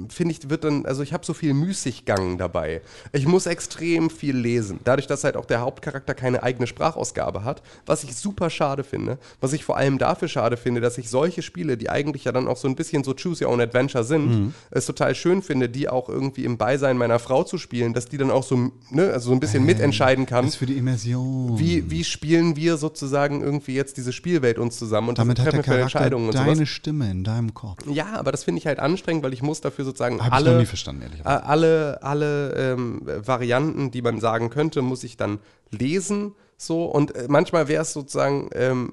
finde 0.09 0.33
ich, 0.33 0.49
wird 0.49 0.65
dann, 0.65 0.85
also 0.85 1.01
ich 1.01 1.13
habe 1.13 1.25
so 1.25 1.33
viel 1.33 1.53
Müßiggang 1.53 2.37
dabei. 2.37 2.81
Ich 3.13 3.25
muss 3.25 3.45
extrem 3.45 4.09
viel 4.09 4.35
lesen. 4.35 4.81
Dadurch, 4.83 5.07
dass 5.07 5.23
halt 5.23 5.37
auch 5.37 5.45
der 5.45 5.61
Hauptcharakter 5.61 6.13
keine 6.13 6.43
eigene 6.43 6.67
Sprachausgabe 6.67 7.45
hat, 7.45 7.61
was 7.85 8.03
ich 8.03 8.13
super 8.17 8.49
schade 8.49 8.83
finde, 8.83 9.19
was 9.39 9.53
ich 9.53 9.63
vor 9.63 9.77
allem 9.77 9.99
dafür 9.99 10.27
schade 10.27 10.57
finde, 10.57 10.81
dass 10.81 10.97
ich 10.97 11.09
solche 11.09 11.41
Spiele, 11.41 11.77
die 11.77 11.89
eigentlich 11.89 12.25
ja 12.25 12.33
dann 12.33 12.45
auch 12.49 12.57
so 12.57 12.67
ein 12.67 12.75
bisschen 12.75 13.05
so 13.05 13.13
Choose 13.13 13.45
Your 13.45 13.53
Own 13.53 13.61
Adventure 13.61 14.03
sind, 14.03 14.19
Mhm. 14.29 14.53
es 14.71 14.85
total 14.85 15.15
schön 15.15 15.41
finde, 15.41 15.69
die 15.69 15.87
auch 15.87 16.09
irgendwie 16.09 16.43
im 16.43 16.57
Beisein 16.57 16.97
meiner 16.97 17.19
Frau 17.19 17.45
zu 17.45 17.57
spielen, 17.57 17.93
dass 17.93 18.07
die 18.07 18.17
dann 18.17 18.31
auch 18.31 18.43
so, 18.43 18.71
ne, 18.89 19.11
also 19.13 19.29
so 19.29 19.31
ein 19.31 19.39
bisschen 19.39 19.65
mitentscheiden 19.65 20.25
kann 20.25 20.45
ist 20.45 20.55
für 20.55 20.65
die 20.65 20.88
Immersion. 20.89 21.59
wie, 21.59 21.89
wie 21.89 22.03
spielen 22.03 22.55
wir 22.55 22.77
sozusagen 22.77 23.41
irgendwie 23.41 23.73
jetzt 23.73 23.97
diese 23.97 24.13
Spielwelt 24.13 24.59
uns 24.59 24.77
zusammen 24.77 25.09
und 25.09 25.17
Damit 25.17 25.39
hat 25.39 25.45
der 25.47 25.51
treffen 25.53 25.57
wir 25.57 25.63
für 25.63 25.69
Charakter 25.79 25.99
Entscheidungen 25.99 26.27
und 26.27 26.35
deine 26.35 26.55
sowas. 26.55 26.69
Stimme 26.69 27.09
in 27.11 27.23
deinem 27.23 27.53
Kopf. 27.53 27.85
Ja, 27.87 28.13
aber 28.13 28.31
das 28.31 28.43
finde 28.43 28.59
ich 28.59 28.67
halt 28.67 28.79
anstrengend, 28.79 29.23
weil 29.23 29.33
ich 29.33 29.41
muss 29.41 29.61
dafür 29.61 29.85
sozusagen 29.85 30.19
Habe 30.19 30.27
ich 30.27 30.33
alle, 30.33 30.51
noch 30.53 30.59
nie 30.59 30.65
verstanden, 30.65 31.01
ehrlich 31.03 31.19
äh, 31.19 31.23
gesagt. 31.23 31.45
alle, 31.45 32.03
alle 32.03 32.53
ähm, 32.55 33.01
Varianten, 33.03 33.91
die 33.91 34.01
man 34.01 34.19
sagen 34.19 34.49
könnte, 34.49 34.81
muss 34.81 35.03
ich 35.03 35.17
dann 35.17 35.39
lesen. 35.71 36.33
So 36.57 36.85
und 36.85 37.15
äh, 37.15 37.25
manchmal 37.29 37.67
wäre 37.67 37.83
es 37.83 37.93
sozusagen, 37.93 38.49
ähm, 38.53 38.91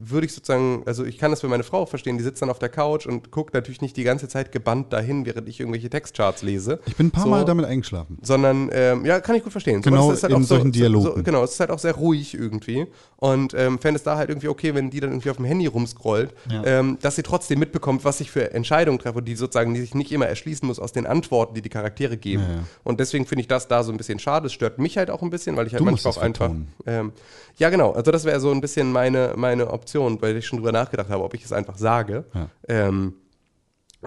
würde 0.00 0.26
ich 0.26 0.32
sozusagen, 0.32 0.82
also 0.86 1.04
ich 1.04 1.18
kann 1.18 1.30
das 1.30 1.40
für 1.40 1.48
meine 1.48 1.62
Frau 1.64 1.78
auch 1.82 1.88
verstehen, 1.88 2.18
die 2.18 2.24
sitzt 2.24 2.42
dann 2.42 2.50
auf 2.50 2.58
der 2.58 2.68
Couch 2.68 3.06
und 3.06 3.30
guckt 3.30 3.54
natürlich 3.54 3.80
nicht 3.80 3.96
die 3.96 4.04
ganze 4.04 4.28
Zeit 4.28 4.52
gebannt 4.52 4.92
dahin, 4.92 5.26
während 5.26 5.48
ich 5.48 5.60
irgendwelche 5.60 5.90
Textcharts 5.90 6.42
lese. 6.42 6.80
Ich 6.86 6.96
bin 6.96 7.06
ein 7.06 7.10
paar 7.10 7.24
so, 7.24 7.28
Mal 7.30 7.44
damit 7.44 7.64
eingeschlafen. 7.66 8.18
sondern 8.22 8.70
ähm, 8.72 9.04
ja, 9.04 9.20
kann 9.20 9.36
ich 9.36 9.42
gut 9.42 9.52
verstehen. 9.52 9.82
So, 9.82 9.90
Genau 9.90 10.10
es 10.10 10.18
ist 10.18 10.22
halt 10.24 10.32
in 10.32 10.38
auch 10.38 10.42
so, 10.42 10.54
solchen 10.56 10.72
Dialogen. 10.72 11.04
So, 11.16 11.22
genau, 11.22 11.42
es 11.44 11.52
ist 11.52 11.60
halt 11.60 11.70
auch 11.70 11.78
sehr 11.78 11.94
ruhig 11.94 12.34
irgendwie. 12.34 12.86
Und 13.16 13.54
ähm, 13.54 13.78
fände 13.78 13.96
es 13.96 14.02
da 14.02 14.16
halt 14.16 14.28
irgendwie 14.28 14.48
okay, 14.48 14.74
wenn 14.74 14.90
die 14.90 15.00
dann 15.00 15.10
irgendwie 15.10 15.30
auf 15.30 15.36
dem 15.36 15.46
Handy 15.46 15.66
rumscrollt, 15.66 16.34
Ja. 16.50 16.62
ähm, 16.64 16.98
dass 17.00 17.16
sie 17.16 17.22
trotzdem 17.22 17.58
mitbekommt, 17.58 18.04
was 18.04 18.20
ich 18.20 18.30
für 18.30 18.52
Entscheidungen 18.52 18.98
treffe 18.98 19.22
die 19.22 19.34
sozusagen, 19.36 19.74
die 19.74 19.80
sich 19.80 19.94
nicht 19.94 20.12
immer 20.12 20.26
erschließen 20.26 20.66
muss 20.66 20.78
aus 20.78 20.92
den 20.92 21.06
Antworten, 21.06 21.54
die 21.54 21.62
die 21.62 21.68
Charaktere 21.70 22.16
geben. 22.16 22.42
Ja, 22.42 22.48
ja. 22.56 22.64
Und 22.82 23.00
deswegen 23.00 23.26
finde 23.26 23.40
ich 23.42 23.48
das 23.48 23.68
da 23.68 23.82
so 23.82 23.92
ein 23.92 23.96
bisschen 23.96 24.18
schade. 24.18 24.46
Es 24.46 24.52
stört 24.52 24.78
mich 24.78 24.96
halt 24.98 25.10
auch 25.10 25.22
ein 25.22 25.30
bisschen, 25.30 25.56
weil 25.56 25.66
ich 25.66 25.72
halt 25.72 25.80
Du 25.80 25.84
manchmal 25.84 26.12
auch 26.12 26.18
einfach. 26.18 26.50
Ähm, 26.86 27.12
ja, 27.56 27.70
genau. 27.70 27.92
Also 27.92 28.10
das 28.10 28.24
wäre 28.24 28.40
so 28.40 28.50
ein 28.50 28.60
bisschen 28.60 28.90
meine, 28.92 29.34
meine 29.36 29.70
Option, 29.70 29.83
weil 29.94 30.36
ich 30.36 30.46
schon 30.46 30.58
drüber 30.58 30.72
nachgedacht 30.72 31.08
habe, 31.10 31.22
ob 31.24 31.34
ich 31.34 31.44
es 31.44 31.52
einfach 31.52 31.76
sage. 31.78 32.24
Ja. 32.34 32.48
Ähm, 32.68 33.14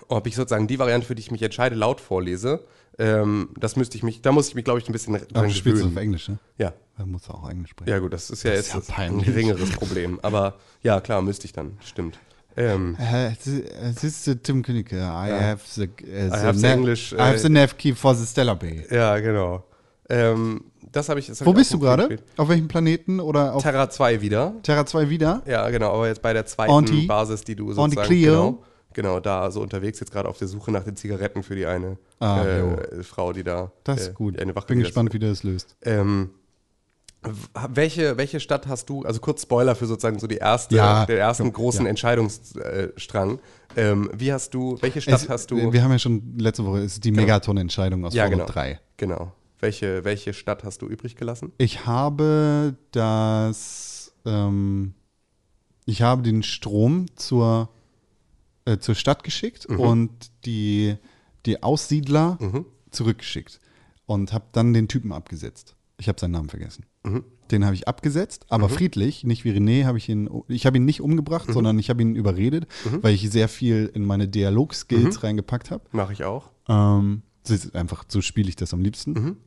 ob 0.09 0.27
ich 0.27 0.35
sozusagen 0.35 0.67
die 0.67 0.77
Variante, 0.79 1.07
für 1.07 1.15
die 1.15 1.21
ich 1.21 1.31
mich 1.31 1.41
entscheide, 1.41 1.75
laut 1.75 1.99
vorlese. 2.01 2.65
Ähm, 2.99 3.49
das 3.59 3.75
müsste 3.75 3.95
ich 3.97 4.03
mich, 4.03 4.21
da 4.21 4.31
muss 4.31 4.47
ich 4.47 4.55
mich, 4.55 4.63
glaube 4.65 4.79
ich, 4.79 4.87
ein 4.89 4.91
bisschen 4.91 5.15
Aber 5.15 5.25
dran 5.25 5.45
du 5.47 5.51
spielst 5.53 5.81
es 5.83 5.87
auf. 5.87 5.95
Englisch, 5.97 6.29
ne? 6.29 6.37
Ja. 6.57 6.73
Da 6.97 7.05
musst 7.05 7.27
du 7.27 7.31
auch 7.33 7.47
Englisch 7.49 7.69
sprechen. 7.71 7.91
ja, 7.91 7.99
gut, 7.99 8.11
das 8.13 8.29
ist 8.31 8.41
ja 8.43 8.51
Das 8.51 8.67
ist 8.67 8.73
jetzt 8.73 8.89
ja 8.89 8.95
ein 8.97 9.21
geringeres 9.21 9.69
Problem. 9.71 10.19
Aber 10.23 10.55
ja, 10.81 10.99
klar, 10.99 11.21
müsste 11.21 11.45
ich 11.45 11.53
dann, 11.53 11.77
stimmt. 11.85 12.17
Ähm, 12.55 12.97
Uh, 12.99 13.35
this 13.93 14.03
is 14.03 14.27
uh, 14.27 14.33
Tim 14.33 14.63
Königke. 14.63 14.95
I 14.97 15.29
have 15.31 15.61
the, 15.75 15.83
uh, 15.83 15.89
the, 16.03 16.31
have 16.31 16.57
the 16.57 16.63
nav- 16.67 16.73
English, 16.77 17.13
I 17.13 17.17
have 17.17 17.37
the 17.37 17.49
nav 17.49 17.77
key 17.77 17.93
for 17.93 18.15
the 18.15 18.25
Stellar 18.25 18.55
Bay. 18.55 18.83
ja, 18.89 19.19
genau. 19.19 19.63
Ähm, 20.09 20.63
das 20.97 21.09
habe 21.09 21.19
ich. 21.19 21.27
Das 21.27 21.39
hab 21.39 21.47
Wo 21.47 21.51
ich 21.51 21.57
bist 21.57 21.71
du 21.73 21.77
gut 21.79 21.87
gerade? 21.87 22.17
Auf 22.35 22.49
welchem 22.49 22.67
Planeten 22.67 23.19
oder 23.19 23.53
auf 23.55 23.63
Terra 23.63 23.89
2 23.89 24.21
wieder. 24.21 24.53
Terra 24.63 24.85
2 24.85 25.09
wieder? 25.09 25.41
Ja, 25.45 25.69
genau, 25.69 25.93
aber 25.93 26.07
jetzt 26.07 26.21
bei 26.21 26.33
der 26.33 26.45
zweiten 26.45 26.71
Auntie? 26.71 27.05
Basis, 27.07 27.41
die 27.43 27.55
du 27.55 27.65
Auntie 27.69 27.75
sozusagen 27.95 28.07
Cleo? 28.07 28.33
genau, 28.51 28.63
genau 28.93 29.19
da 29.19 29.49
so 29.51 29.61
unterwegs 29.61 29.99
jetzt 29.99 30.11
gerade 30.11 30.27
auf 30.27 30.37
der 30.37 30.47
Suche 30.47 30.71
nach 30.71 30.83
den 30.83 30.95
Zigaretten 30.95 31.43
für 31.43 31.55
die 31.55 31.65
eine 31.65 31.97
Ah, 32.19 32.43
äh, 32.45 33.03
Frau, 33.03 33.31
die 33.31 33.43
da 33.43 33.71
Das 33.83 33.99
äh, 33.99 34.01
ist 34.09 34.15
gut. 34.15 34.35
die 34.35 34.39
eine 34.41 34.55
Wache, 34.55 34.67
Bin 34.67 34.79
gespannt, 34.79 35.13
wie 35.13 35.19
du 35.19 35.29
das 35.29 35.43
löst. 35.43 35.75
Ähm, 35.83 36.31
welche, 37.69 38.17
welche 38.17 38.39
Stadt 38.39 38.67
hast 38.67 38.89
du, 38.89 39.03
also 39.03 39.19
kurz 39.19 39.41
Spoiler 39.41 39.75
für 39.75 39.85
sozusagen 39.85 40.19
so 40.19 40.27
die 40.27 40.37
erste, 40.37 40.75
Ja, 40.75 41.05
den 41.05 41.17
ersten 41.17 41.51
großen 41.51 41.85
ja. 41.85 41.89
Entscheidungsstrang. 41.89 43.39
Ähm, 43.75 44.09
wie 44.13 44.31
hast 44.31 44.53
du, 44.53 44.77
welche 44.81 45.01
Stadt 45.01 45.23
Es- 45.23 45.29
hast 45.29 45.51
du? 45.51 45.73
Wir 45.73 45.83
haben 45.83 45.91
ja 45.91 45.99
schon 45.99 46.37
letzte 46.37 46.65
Woche, 46.65 46.79
es 46.79 46.93
ist 46.93 47.03
die 47.03 47.11
Megaton-Entscheidung 47.11 48.05
aus 48.05 48.13
ja, 48.13 48.23
Fallout 48.23 48.39
genau. 48.39 48.51
3. 48.51 48.79
Genau. 48.97 49.31
Welche, 49.59 50.03
welche 50.05 50.33
Stadt 50.33 50.63
hast 50.63 50.81
du 50.81 50.87
übrig 50.87 51.15
gelassen? 51.15 51.51
Ich 51.57 51.85
habe 51.85 52.75
das, 52.91 54.13
ähm, 54.25 54.93
ich 55.85 56.01
habe 56.03 56.21
den 56.21 56.43
Strom 56.43 57.07
zur, 57.15 57.69
äh, 58.65 58.77
zur 58.77 58.93
Stadt 58.95 59.23
geschickt 59.23 59.67
Mhm. 59.69 59.79
und 59.79 60.11
die, 60.45 60.95
die 61.45 61.63
Aussiedler 61.63 62.37
zurückgeschickt 62.91 63.59
und 64.05 64.31
habe 64.33 64.45
dann 64.51 64.73
den 64.73 64.87
Typen 64.87 65.11
abgesetzt. 65.11 65.75
Ich 65.99 66.07
habe 66.07 66.19
seinen 66.19 66.31
Namen 66.31 66.49
vergessen. 66.49 66.85
Mhm. 67.03 67.23
Den 67.49 67.63
habe 67.65 67.73
ich 67.73 67.87
abgesetzt, 67.87 68.45
aber 68.49 68.67
friedlich, 68.69 69.23
nicht 69.23 69.45
wie 69.45 69.51
René, 69.51 69.85
habe 69.85 69.97
ich 69.97 70.09
ihn, 70.09 70.29
ich 70.49 70.65
habe 70.65 70.77
ihn 70.77 70.85
nicht 70.85 70.99
Mhm. 70.99 71.05
umgebracht, 71.05 71.51
sondern 71.51 71.79
ich 71.79 71.89
habe 71.89 72.01
ihn 72.03 72.15
überredet, 72.15 72.67
weil 73.01 73.15
ich 73.15 73.27
sehr 73.31 73.47
viel 73.47 73.89
in 73.93 74.05
meine 74.05 74.27
Mhm. 74.27 74.31
Dialog-Skills 74.31 75.23
reingepackt 75.23 75.71
habe. 75.71 75.83
Mache 75.93 76.13
ich 76.13 76.23
auch. 76.25 76.51
Ähm, 76.67 77.23
einfach, 77.73 78.03
so 78.09 78.21
spiele 78.21 78.49
ich 78.49 78.57
das 78.57 78.73
am 78.73 78.81
liebsten. 78.81 79.37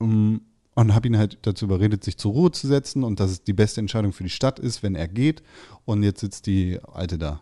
Mhm. 0.00 0.06
Ähm, 0.06 0.40
und 0.78 0.94
habe 0.94 1.06
ihn 1.08 1.16
halt 1.16 1.38
dazu 1.42 1.64
überredet, 1.64 2.04
sich 2.04 2.18
zur 2.18 2.32
Ruhe 2.32 2.50
zu 2.50 2.66
setzen 2.66 3.02
und 3.02 3.18
dass 3.18 3.30
es 3.30 3.42
die 3.42 3.54
beste 3.54 3.80
Entscheidung 3.80 4.12
für 4.12 4.24
die 4.24 4.28
Stadt 4.30 4.58
ist, 4.58 4.82
wenn 4.82 4.94
er 4.94 5.08
geht. 5.08 5.42
Und 5.86 6.02
jetzt 6.02 6.20
sitzt 6.20 6.46
die 6.46 6.78
Alte 6.92 7.16
da. 7.16 7.40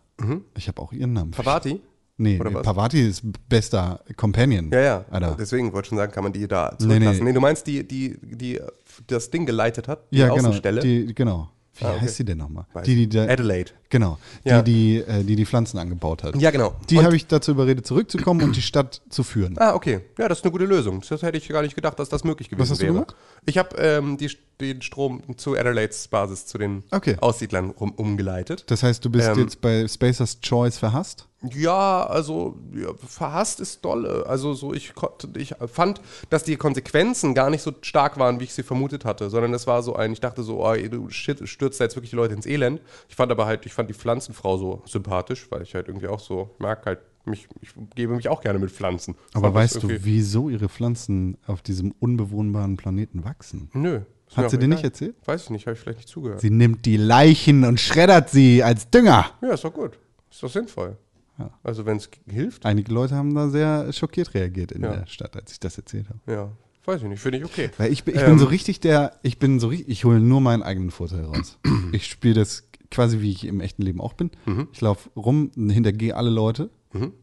Ich 0.56 0.68
habe 0.68 0.80
auch 0.80 0.92
ihren 0.92 1.14
Namen. 1.14 1.32
Pavati? 1.32 1.80
Nee, 2.16 2.34
Mhm. 2.36 2.40
Oder 2.42 2.50
nee 2.50 2.56
was? 2.58 2.62
Pavati 2.62 3.00
ist 3.08 3.24
bester 3.48 4.04
Companion. 4.16 4.70
Ja, 4.72 4.80
ja. 4.80 5.04
Alter. 5.10 5.34
Deswegen 5.36 5.72
wollte 5.72 5.86
ich 5.86 5.88
schon 5.88 5.98
sagen, 5.98 6.12
kann 6.12 6.22
man 6.22 6.32
die 6.32 6.46
da 6.46 6.70
Nee, 6.78 6.86
zurücklassen. 6.86 7.18
nee. 7.18 7.24
Nee, 7.24 7.32
du 7.32 7.40
meinst 7.40 7.66
die, 7.66 7.82
die, 7.88 8.16
die 8.22 8.60
das 9.08 9.30
Ding 9.30 9.46
geleitet 9.46 9.88
hat? 9.88 10.06
Die 10.12 10.18
ja, 10.18 10.28
genau. 10.28 10.38
Außenstelle? 10.50 10.80
Die, 10.80 11.12
genau. 11.12 11.50
Wie 11.76 11.84
Ah, 11.84 11.90
okay. 11.92 12.00
heißt 12.02 12.16
sie 12.16 12.24
denn 12.24 12.38
nochmal? 12.38 12.66
Die, 12.86 12.94
die, 12.94 13.08
da, 13.08 13.24
Adelaide. 13.24 13.72
genau. 13.90 14.18
Ja. 14.44 14.62
Die, 14.62 14.72
die, 14.72 15.10
äh, 15.10 15.24
die 15.24 15.34
die 15.36 15.44
Pflanzen 15.44 15.78
angebaut 15.78 16.22
hat. 16.22 16.36
Ja, 16.36 16.50
genau. 16.50 16.74
Die 16.88 17.00
habe 17.02 17.16
ich 17.16 17.26
dazu 17.26 17.50
überredet, 17.50 17.86
zurückzukommen 17.86 18.42
und 18.42 18.54
die 18.56 18.62
Stadt 18.62 19.02
zu 19.08 19.22
führen. 19.24 19.56
Ah, 19.58 19.74
okay. 19.74 20.00
Ja, 20.18 20.28
das 20.28 20.38
ist 20.38 20.44
eine 20.44 20.52
gute 20.52 20.66
Lösung. 20.66 21.02
Das 21.08 21.22
hätte 21.22 21.36
ich 21.36 21.48
gar 21.48 21.62
nicht 21.62 21.74
gedacht, 21.74 21.98
dass 21.98 22.08
das 22.08 22.22
möglich 22.24 22.48
gewesen 22.48 22.62
Was 22.62 22.70
hast 22.70 22.78
du 22.80 22.84
wäre. 22.84 22.94
gemacht? 22.94 23.16
Ich 23.46 23.58
habe 23.58 23.76
ähm, 23.76 24.16
die, 24.16 24.30
den 24.60 24.82
Strom 24.82 25.22
zu 25.36 25.56
Adelaides 25.56 26.08
Basis, 26.08 26.46
zu 26.46 26.58
den 26.58 26.84
Okay. 26.90 27.16
Aussiedlern 27.20 27.70
rum, 27.70 27.92
umgeleitet. 27.92 28.64
Das 28.68 28.82
heißt, 28.82 29.04
du 29.04 29.10
bist 29.10 29.28
Ähm, 29.28 29.38
jetzt 29.38 29.60
bei 29.60 29.86
Spacers 29.88 30.40
Choice 30.40 30.78
verhasst? 30.78 31.28
Ja, 31.52 32.06
also 32.06 32.56
ja, 32.74 32.88
verhasst 33.06 33.60
ist 33.60 33.84
dolle. 33.84 34.24
Also 34.26 34.54
so 34.54 34.72
ich 34.72 34.94
ich 35.36 35.54
fand, 35.66 36.00
dass 36.30 36.42
die 36.44 36.56
Konsequenzen 36.56 37.34
gar 37.34 37.50
nicht 37.50 37.62
so 37.62 37.72
stark 37.82 38.18
waren, 38.18 38.40
wie 38.40 38.44
ich 38.44 38.54
sie 38.54 38.62
vermutet 38.62 39.04
hatte, 39.04 39.28
sondern 39.28 39.52
es 39.52 39.66
war 39.66 39.82
so 39.82 39.94
ein, 39.94 40.12
ich 40.12 40.20
dachte 40.20 40.42
so, 40.42 40.64
oh, 40.64 40.74
du 40.74 41.10
shit, 41.10 41.46
stürzt 41.46 41.80
da 41.80 41.84
jetzt 41.84 41.96
wirklich 41.96 42.10
die 42.10 42.16
Leute 42.16 42.34
ins 42.34 42.46
Elend. 42.46 42.80
Ich 43.08 43.16
fand 43.16 43.30
aber 43.30 43.44
halt, 43.44 43.66
ich 43.66 43.74
fand 43.74 43.90
die 43.90 43.94
Pflanzenfrau 43.94 44.56
so 44.56 44.82
sympathisch, 44.86 45.46
weil 45.50 45.62
ich 45.62 45.74
halt 45.74 45.88
irgendwie 45.88 46.08
auch 46.08 46.20
so 46.20 46.50
ich 46.54 46.60
mag 46.60 46.86
halt 46.86 47.00
mich, 47.26 47.48
ich 47.60 47.70
gebe 47.94 48.14
mich 48.14 48.28
auch 48.28 48.40
gerne 48.40 48.58
mit 48.58 48.70
Pflanzen. 48.70 49.14
Aber 49.32 49.52
weißt 49.52 49.82
du, 49.82 49.88
wieso 49.88 50.48
ihre 50.48 50.68
Pflanzen 50.68 51.36
auf 51.46 51.62
diesem 51.62 51.92
unbewohnbaren 51.98 52.76
Planeten 52.76 53.24
wachsen? 53.24 53.70
Nö. 53.72 54.00
Ist 54.28 54.36
Hat 54.36 54.50
sie 54.50 54.58
dir 54.58 54.68
nicht 54.68 54.84
erzählt? 54.84 55.14
Weiß 55.24 55.44
ich 55.44 55.50
nicht, 55.50 55.66
habe 55.66 55.74
ich 55.74 55.80
vielleicht 55.80 55.98
nicht 55.98 56.08
zugehört. 56.08 56.40
Sie 56.40 56.50
nimmt 56.50 56.84
die 56.86 56.96
Leichen 56.96 57.64
und 57.64 57.78
schreddert 57.80 58.30
sie 58.30 58.62
als 58.62 58.90
Dünger. 58.90 59.26
ja, 59.42 59.52
ist 59.54 59.64
doch 59.64 59.72
gut. 59.74 59.98
Ist 60.30 60.42
doch 60.42 60.50
sinnvoll. 60.50 60.96
Ja. 61.38 61.50
Also 61.62 61.84
wenn 61.86 61.96
es 61.96 62.08
hilft, 62.28 62.64
Einige 62.64 62.92
Leute 62.92 63.14
haben 63.16 63.34
da 63.34 63.48
sehr 63.48 63.92
schockiert 63.92 64.34
reagiert 64.34 64.72
in 64.72 64.82
Ja. 64.82 64.96
der 64.96 65.06
Stadt, 65.06 65.36
als 65.36 65.52
ich 65.52 65.60
das 65.60 65.76
erzählt 65.76 66.08
habe. 66.08 66.20
ja, 66.32 66.50
weiß 66.84 67.02
ich 67.02 67.08
nicht, 67.08 67.20
finde 67.20 67.38
ich 67.38 67.44
okay. 67.44 67.70
Weil 67.76 67.92
ich, 67.92 68.04
bin- 68.04 68.14
ich 68.14 68.20
Ähm, 68.22 68.30
bin 68.30 68.38
so 68.38 68.46
richtig 68.46 68.80
der, 68.80 69.18
ich 69.22 69.38
bin 69.38 69.58
so 69.60 69.68
richtig, 69.68 69.88
ich 69.88 70.04
hole 70.04 70.20
nur 70.20 70.40
meinen 70.40 70.62
eigenen 70.62 70.90
Vorteil 70.90 71.24
raus. 71.24 71.58
ich 71.92 72.06
spiele 72.06 72.34
das 72.34 72.68
quasi 72.90 73.20
wie 73.20 73.30
ich 73.32 73.44
im 73.46 73.60
echten 73.60 73.82
Leben 73.82 74.00
auch 74.00 74.12
bin. 74.12 74.30
Mhm. 74.46 74.68
Ich 74.72 74.80
laufe 74.80 75.10
rum, 75.16 75.50
hintergehe 75.56 76.14
alle 76.16 76.30
Leute, 76.30 76.70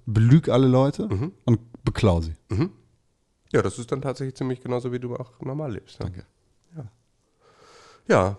belüge 0.05 0.51
alle 0.53 0.67
Leute 0.67 1.07
Mhm. 1.07 1.31
und 1.45 1.59
beklau 1.85 2.19
sie. 2.19 2.33
Ja, 3.53 3.61
das 3.61 3.79
ist 3.79 3.91
dann 3.91 4.01
tatsächlich 4.01 4.35
ziemlich 4.35 4.59
genauso, 4.61 4.91
wie 4.91 4.99
du 4.99 5.15
auch 5.15 5.39
normal 5.41 5.73
lebst. 5.73 5.99
Ja. 5.99 6.05
Danke. 6.05 6.25
Ja. 8.07 8.37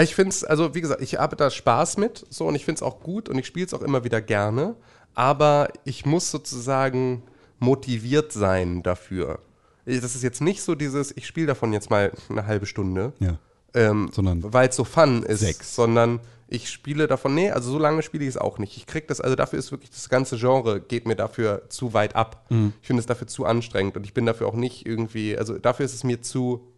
Ich 0.00 0.14
finde 0.14 0.30
es, 0.30 0.44
also 0.44 0.74
wie 0.74 0.80
gesagt, 0.80 1.02
ich 1.02 1.16
habe 1.18 1.34
da 1.36 1.50
Spaß 1.50 1.96
mit 1.96 2.24
so 2.30 2.46
und 2.46 2.54
ich 2.54 2.64
finde 2.64 2.76
es 2.78 2.82
auch 2.82 3.00
gut 3.00 3.28
und 3.28 3.38
ich 3.38 3.46
spiele 3.46 3.66
es 3.66 3.74
auch 3.74 3.82
immer 3.82 4.04
wieder 4.04 4.20
gerne, 4.20 4.76
aber 5.14 5.68
ich 5.84 6.06
muss 6.06 6.30
sozusagen 6.30 7.24
motiviert 7.58 8.32
sein 8.32 8.82
dafür. 8.84 9.40
Das 9.84 10.14
ist 10.14 10.22
jetzt 10.22 10.40
nicht 10.40 10.62
so 10.62 10.74
dieses, 10.76 11.10
ich 11.16 11.26
spiele 11.26 11.48
davon 11.48 11.72
jetzt 11.72 11.90
mal 11.90 12.12
eine 12.28 12.46
halbe 12.46 12.66
Stunde, 12.66 13.12
Ja. 13.18 13.38
ähm, 13.74 14.08
weil 14.14 14.68
es 14.68 14.76
so 14.76 14.84
fun 14.84 15.24
ist, 15.24 15.40
sechs. 15.40 15.74
sondern 15.74 16.20
ich 16.46 16.70
spiele 16.70 17.08
davon, 17.08 17.34
nee, 17.34 17.50
also 17.50 17.70
so 17.72 17.78
lange 17.78 18.02
spiele 18.02 18.22
ich 18.24 18.30
es 18.30 18.36
auch 18.36 18.58
nicht. 18.58 18.76
Ich 18.76 18.86
krieg 18.86 19.08
das, 19.08 19.20
also 19.20 19.34
dafür 19.34 19.58
ist 19.58 19.72
wirklich 19.72 19.90
das 19.90 20.08
ganze 20.08 20.36
Genre 20.36 20.80
geht 20.80 21.06
mir 21.06 21.16
dafür 21.16 21.62
zu 21.68 21.92
weit 21.94 22.14
ab. 22.14 22.46
Mhm. 22.50 22.74
Ich 22.80 22.86
finde 22.86 23.00
es 23.00 23.06
dafür 23.06 23.26
zu 23.26 23.44
anstrengend 23.44 23.96
und 23.96 24.04
ich 24.04 24.14
bin 24.14 24.26
dafür 24.26 24.46
auch 24.46 24.54
nicht 24.54 24.86
irgendwie, 24.86 25.36
also 25.36 25.58
dafür 25.58 25.84
ist 25.86 25.94
es 25.94 26.04
mir 26.04 26.22
zu, 26.22 26.68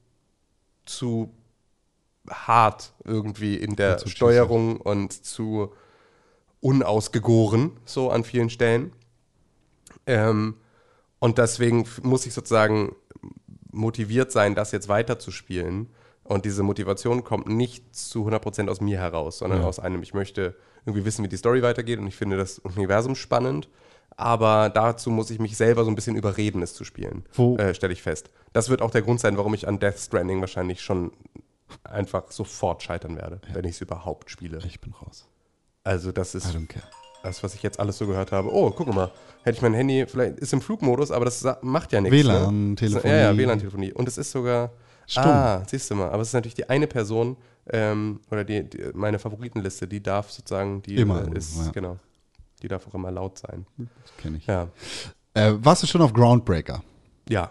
zu 0.86 1.30
hart 2.30 2.92
irgendwie 3.04 3.56
in 3.56 3.76
der 3.76 3.96
cheesy. 3.96 4.10
Steuerung 4.10 4.80
und 4.80 5.12
zu 5.12 5.72
unausgegoren, 6.60 7.72
so 7.84 8.10
an 8.10 8.24
vielen 8.24 8.50
Stellen. 8.50 8.92
Ähm, 10.06 10.54
und 11.18 11.38
deswegen 11.38 11.86
muss 12.02 12.26
ich 12.26 12.34
sozusagen 12.34 12.94
motiviert 13.72 14.32
sein, 14.32 14.54
das 14.54 14.72
jetzt 14.72 14.88
weiterzuspielen. 14.88 15.88
Und 16.24 16.44
diese 16.44 16.62
Motivation 16.62 17.24
kommt 17.24 17.48
nicht 17.48 17.94
zu 17.94 18.24
100% 18.28 18.68
aus 18.68 18.80
mir 18.80 18.98
heraus, 18.98 19.38
sondern 19.38 19.62
Ja. 19.62 19.66
aus 19.66 19.80
einem, 19.80 20.02
ich 20.02 20.14
möchte 20.14 20.54
irgendwie 20.86 21.04
wissen, 21.04 21.24
wie 21.24 21.28
die 21.28 21.36
Story 21.36 21.62
weitergeht 21.62 21.98
und 21.98 22.06
ich 22.06 22.16
finde 22.16 22.36
das 22.36 22.58
Universum 22.60 23.14
spannend. 23.16 23.68
Aber 24.16 24.68
dazu 24.68 25.10
muss 25.10 25.30
ich 25.30 25.38
mich 25.38 25.56
selber 25.56 25.84
so 25.84 25.90
ein 25.90 25.94
bisschen 25.94 26.16
überreden, 26.16 26.62
es 26.62 26.74
zu 26.74 26.84
spielen. 26.84 27.24
Äh, 27.58 27.74
Stelle 27.74 27.92
ich 27.92 28.02
fest. 28.02 28.30
Das 28.52 28.68
wird 28.68 28.82
auch 28.82 28.90
der 28.90 29.02
Grund 29.02 29.20
sein, 29.20 29.36
warum 29.36 29.54
ich 29.54 29.66
an 29.66 29.78
Death 29.80 29.98
Stranding 29.98 30.40
wahrscheinlich 30.40 30.82
schon 30.82 31.12
einfach 31.84 32.30
sofort 32.30 32.82
scheitern 32.82 33.16
werde, 33.16 33.40
wenn 33.52 33.64
ich 33.64 33.72
es 33.72 33.80
überhaupt 33.80 34.30
spiele. 34.30 34.58
Ich 34.66 34.80
bin 34.80 34.92
raus. 34.92 35.28
Also 35.84 36.12
das 36.12 36.34
ist 36.34 36.56
das, 37.22 37.42
was 37.42 37.54
ich 37.54 37.62
jetzt 37.62 37.78
alles 37.78 37.98
so 37.98 38.06
gehört 38.06 38.32
habe. 38.32 38.52
Oh, 38.52 38.70
guck 38.70 38.92
mal, 38.92 39.10
hätte 39.42 39.56
ich 39.56 39.62
mein 39.62 39.74
Handy, 39.74 40.06
vielleicht 40.06 40.38
ist 40.38 40.52
im 40.52 40.60
Flugmodus, 40.60 41.10
aber 41.10 41.24
das 41.24 41.46
macht 41.62 41.92
ja 41.92 42.00
nichts. 42.00 42.16
WLAN-Telefonie. 42.16 43.12
Ne? 43.12 43.20
Ja, 43.20 43.30
ja, 43.30 43.36
WLAN-Telefonie. 43.36 43.92
Und 43.92 44.08
es 44.08 44.18
ist 44.18 44.30
sogar. 44.30 44.72
Stumm. 45.06 45.24
Ah, 45.24 45.62
siehst 45.66 45.90
du 45.90 45.96
mal. 45.96 46.10
Aber 46.10 46.22
es 46.22 46.28
ist 46.28 46.34
natürlich 46.34 46.54
die 46.54 46.68
eine 46.68 46.86
Person, 46.86 47.36
ähm, 47.70 48.20
oder 48.30 48.44
die, 48.44 48.68
die, 48.68 48.90
meine 48.94 49.18
Favoritenliste, 49.18 49.86
die 49.86 50.02
darf 50.02 50.30
sozusagen, 50.30 50.82
die 50.82 50.96
Immer, 50.96 51.26
äh, 51.28 51.36
ist, 51.36 51.56
ja. 51.58 51.70
genau. 51.70 51.98
Die 52.62 52.68
darf 52.68 52.86
auch 52.86 52.94
immer 52.94 53.10
laut 53.10 53.38
sein. 53.38 53.66
Das 53.76 54.16
kenne 54.18 54.38
ich. 54.38 54.46
Ja. 54.46 54.68
Äh, 55.34 55.54
warst 55.56 55.82
du 55.82 55.86
schon 55.86 56.02
auf 56.02 56.12
Groundbreaker? 56.12 56.82
Ja. 57.28 57.50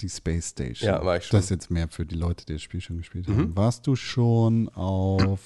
Die 0.00 0.08
Space 0.08 0.50
Station. 0.50 0.88
Ja, 0.88 1.04
war 1.04 1.16
ich 1.16 1.24
schon. 1.24 1.36
Mhm. 1.36 1.38
Das 1.38 1.44
ist 1.46 1.50
jetzt 1.50 1.70
mehr 1.70 1.88
für 1.88 2.06
die 2.06 2.14
Leute, 2.14 2.46
die 2.46 2.52
das 2.54 2.62
Spiel 2.62 2.80
schon 2.80 2.98
gespielt 2.98 3.26
haben. 3.28 3.56
Warst 3.56 3.86
du 3.86 3.96
schon 3.96 4.68
auf 4.70 5.40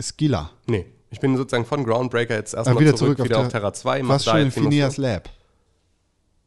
Skilla? 0.00 0.50
Nee. 0.66 0.86
Ich 1.10 1.20
bin 1.20 1.36
sozusagen 1.36 1.64
von 1.64 1.84
Groundbreaker 1.84 2.34
jetzt 2.34 2.54
Ah, 2.54 2.58
erstmal 2.58 2.80
wieder 2.80 2.96
zurück, 2.96 3.18
zurück 3.18 3.20
auf 3.20 3.24
wieder 3.26 3.36
Terra- 3.36 3.46
auf 3.46 3.52
Terra 3.52 3.72
2. 3.72 4.02
mach 4.02 4.08
Warst 4.10 4.24
schon 4.24 4.38
in. 4.40 4.50
Phineas 4.50 4.96
Lab? 4.96 5.30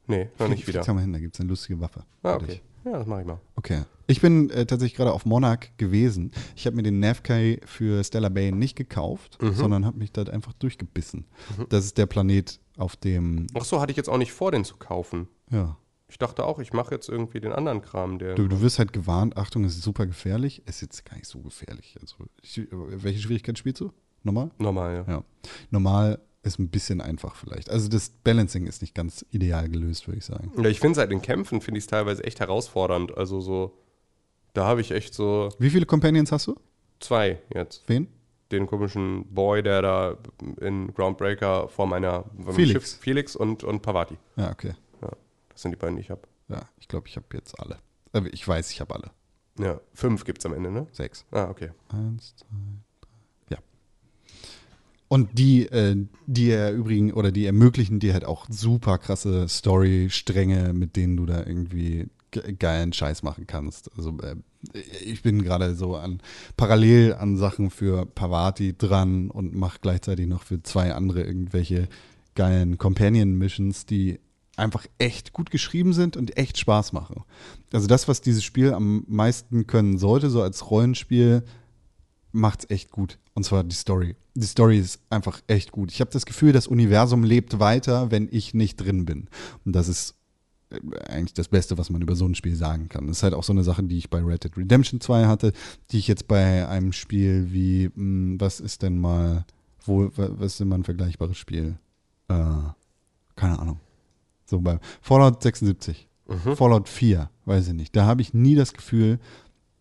Nee, 0.07 0.29
noch 0.39 0.47
nicht 0.49 0.67
wieder. 0.67 0.81
Komm 0.85 0.95
mal 0.95 1.01
hin, 1.01 1.13
da 1.13 1.19
gibt 1.19 1.35
es 1.35 1.39
eine 1.39 1.49
lustige 1.49 1.79
Waffe. 1.79 2.03
Ah, 2.23 2.35
okay. 2.35 2.61
Ja, 2.85 2.93
das 2.99 3.07
mache 3.07 3.21
ich 3.21 3.27
mal. 3.27 3.39
Okay. 3.55 3.83
Ich 4.07 4.21
bin 4.21 4.49
äh, 4.49 4.65
tatsächlich 4.65 4.95
gerade 4.95 5.11
auf 5.11 5.25
Monarch 5.25 5.71
gewesen. 5.77 6.31
Ich 6.55 6.65
habe 6.65 6.75
mir 6.77 6.83
den 6.83 6.99
Navkai 7.01 7.59
für 7.65 8.01
Stellar 8.03 8.29
Bay 8.29 8.51
nicht 8.53 8.75
gekauft, 8.77 9.41
Mhm. 9.41 9.53
sondern 9.53 9.85
habe 9.85 9.97
mich 9.97 10.11
dort 10.13 10.29
einfach 10.29 10.53
durchgebissen. 10.53 11.25
Das 11.69 11.83
ist 11.83 11.97
der 11.97 12.05
Planet, 12.05 12.59
auf 12.77 12.95
dem. 12.95 13.47
Ach 13.53 13.65
so, 13.65 13.81
hatte 13.81 13.91
ich 13.91 13.97
jetzt 13.97 14.07
auch 14.09 14.17
nicht 14.17 14.31
vor, 14.31 14.51
den 14.51 14.63
zu 14.63 14.77
kaufen. 14.77 15.27
Ja. 15.51 15.77
Ich 16.09 16.17
dachte 16.17 16.45
auch, 16.45 16.59
ich 16.59 16.71
mache 16.71 16.93
jetzt 16.95 17.09
irgendwie 17.09 17.41
den 17.41 17.51
anderen 17.51 17.81
Kram, 17.81 18.17
der. 18.17 18.35
Du, 18.35 18.47
du 18.47 18.61
wirst 18.61 18.79
halt 18.79 18.93
gewarnt, 18.93 19.35
Achtung, 19.35 19.65
es 19.65 19.75
ist 19.75 19.83
super 19.83 20.05
gefährlich. 20.05 20.61
Es 20.65 20.75
ist 20.75 20.81
jetzt 20.81 21.05
gar 21.05 21.15
nicht 21.15 21.27
so 21.27 21.39
gefährlich. 21.39 21.95
Also, 21.99 22.15
ich, 22.41 22.65
welche 22.71 23.19
Schwierigkeit 23.19 23.57
spielst 23.57 23.81
du? 23.81 23.91
Normal? 24.23 24.51
Normal, 24.57 25.05
ja. 25.07 25.13
Ja. 25.13 25.23
Normal 25.69 26.19
ist 26.43 26.59
ein 26.59 26.69
bisschen 26.69 27.01
einfach 27.01 27.35
vielleicht. 27.35 27.69
Also 27.69 27.89
das 27.89 28.09
Balancing 28.09 28.67
ist 28.67 28.81
nicht 28.81 28.95
ganz 28.95 29.25
ideal 29.31 29.69
gelöst, 29.69 30.07
würde 30.07 30.19
ich 30.19 30.25
sagen. 30.25 30.51
Ja, 30.57 30.69
ich 30.69 30.79
finde 30.79 30.95
seit 30.95 31.11
den 31.11 31.21
Kämpfen 31.21 31.61
finde 31.61 31.77
ich 31.77 31.83
es 31.83 31.87
teilweise 31.87 32.23
echt 32.23 32.39
herausfordernd. 32.39 33.17
Also 33.17 33.41
so, 33.41 33.77
da 34.53 34.65
habe 34.65 34.81
ich 34.81 34.91
echt 34.91 35.13
so 35.13 35.49
Wie 35.59 35.69
viele 35.69 35.85
Companions 35.85 36.31
hast 36.31 36.47
du? 36.47 36.55
zwei 36.99 37.39
jetzt. 37.53 37.83
Wen? 37.87 38.07
Den 38.51 38.65
komischen 38.65 39.25
Boy, 39.33 39.61
der 39.61 39.81
da 39.81 40.17
in 40.61 40.93
Groundbreaker 40.93 41.67
vor 41.67 41.85
meiner 41.85 42.23
Felix. 42.51 42.91
Schiff, 42.91 43.01
Felix 43.01 43.35
und, 43.35 43.63
und 43.63 43.81
Pavati. 43.81 44.17
Ja, 44.37 44.51
okay. 44.51 44.73
Das 45.57 45.63
sind 45.63 45.71
die 45.71 45.75
beiden, 45.77 45.95
die 45.95 46.03
ich 46.03 46.11
habe. 46.11 46.21
Ja, 46.49 46.69
ich 46.79 46.87
glaube, 46.87 47.07
ich 47.07 47.15
habe 47.15 47.25
jetzt 47.33 47.59
alle. 47.59 47.79
Äh, 48.13 48.29
Ich 48.31 48.47
weiß, 48.47 48.69
ich 48.69 48.79
habe 48.79 48.93
alle. 48.93 49.09
Ja, 49.57 49.81
fünf 49.95 50.23
gibt 50.23 50.37
es 50.37 50.45
am 50.45 50.53
Ende, 50.53 50.69
ne? 50.69 50.85
Sechs. 50.91 51.25
Ah, 51.31 51.45
okay. 51.49 51.71
Eins, 51.89 52.35
zwei, 52.35 52.45
drei. 53.01 53.55
Ja. 53.55 53.57
Und 55.07 55.39
die, 55.39 55.65
äh, 55.65 55.95
die 56.27 56.51
erübrigen 56.51 57.11
oder 57.11 57.31
die 57.31 57.47
ermöglichen 57.47 57.99
dir 57.99 58.13
halt 58.13 58.23
auch 58.23 58.45
super 58.51 58.99
krasse 58.99 59.47
Story-Stränge, 59.49 60.73
mit 60.73 60.95
denen 60.95 61.17
du 61.17 61.25
da 61.25 61.39
irgendwie 61.43 62.07
ge 62.29 62.53
geilen 62.53 62.93
Scheiß 62.93 63.23
machen 63.23 63.47
kannst. 63.47 63.89
Also 63.97 64.15
äh, 64.21 64.35
ich 65.03 65.23
bin 65.23 65.41
gerade 65.41 65.73
so 65.73 65.95
an 65.95 66.21
parallel 66.55 67.15
an 67.15 67.35
Sachen 67.35 67.71
für 67.71 68.05
Pavati 68.05 68.77
dran 68.77 69.31
und 69.31 69.55
mache 69.55 69.79
gleichzeitig 69.81 70.27
noch 70.27 70.43
für 70.43 70.61
zwei 70.61 70.93
andere 70.93 71.23
irgendwelche 71.23 71.87
geilen 72.35 72.77
Companion-Missions, 72.77 73.87
die 73.87 74.19
einfach 74.57 74.85
echt 74.97 75.33
gut 75.33 75.51
geschrieben 75.51 75.93
sind 75.93 76.17
und 76.17 76.35
echt 76.37 76.57
Spaß 76.57 76.91
machen. 76.93 77.23
Also 77.71 77.87
das, 77.87 78.07
was 78.07 78.21
dieses 78.21 78.43
Spiel 78.43 78.73
am 78.73 79.05
meisten 79.07 79.67
können 79.67 79.97
sollte, 79.97 80.29
so 80.29 80.41
als 80.41 80.69
Rollenspiel, 80.69 81.43
macht's 82.31 82.65
echt 82.69 82.91
gut. 82.91 83.19
Und 83.33 83.43
zwar 83.43 83.63
die 83.63 83.75
Story. 83.75 84.15
Die 84.35 84.45
Story 84.45 84.79
ist 84.79 84.99
einfach 85.09 85.41
echt 85.47 85.71
gut. 85.71 85.91
Ich 85.91 86.01
habe 86.01 86.11
das 86.11 86.25
Gefühl, 86.25 86.51
das 86.51 86.67
Universum 86.67 87.23
lebt 87.23 87.59
weiter, 87.59 88.11
wenn 88.11 88.27
ich 88.31 88.53
nicht 88.53 88.77
drin 88.77 89.05
bin. 89.05 89.27
Und 89.65 89.73
das 89.75 89.87
ist 89.87 90.15
äh, 90.69 90.79
eigentlich 91.07 91.33
das 91.33 91.47
Beste, 91.47 91.77
was 91.77 91.89
man 91.89 92.01
über 92.01 92.15
so 92.15 92.25
ein 92.25 92.35
Spiel 92.35 92.55
sagen 92.55 92.89
kann. 92.89 93.07
Das 93.07 93.17
ist 93.17 93.23
halt 93.23 93.33
auch 93.33 93.43
so 93.43 93.53
eine 93.53 93.63
Sache, 93.63 93.83
die 93.83 93.97
ich 93.97 94.09
bei 94.09 94.19
Red 94.23 94.43
Dead 94.43 94.57
Redemption 94.57 94.99
2 95.01 95.25
hatte, 95.27 95.53
die 95.91 95.99
ich 95.99 96.07
jetzt 96.07 96.27
bei 96.27 96.67
einem 96.67 96.93
Spiel 96.93 97.47
wie, 97.51 97.89
mh, 97.95 98.35
was 98.39 98.59
ist 98.59 98.81
denn 98.81 98.99
mal, 98.99 99.45
wo, 99.85 100.05
wa- 100.15 100.29
was 100.31 100.53
ist 100.53 100.59
denn 100.59 100.67
mal 100.67 100.75
ein 100.79 100.83
vergleichbares 100.83 101.37
Spiel? 101.37 101.77
Äh, 102.27 102.33
keine 103.35 103.59
Ahnung. 103.59 103.79
So 104.47 104.61
bei 104.61 104.79
Fallout 105.01 105.43
76, 105.43 106.07
Fallout 106.55 106.87
4, 106.89 107.29
weiß 107.45 107.67
ich 107.67 107.73
nicht. 107.73 107.95
Da 107.95 108.05
habe 108.05 108.21
ich 108.21 108.33
nie 108.33 108.55
das 108.55 108.73
Gefühl, 108.73 109.19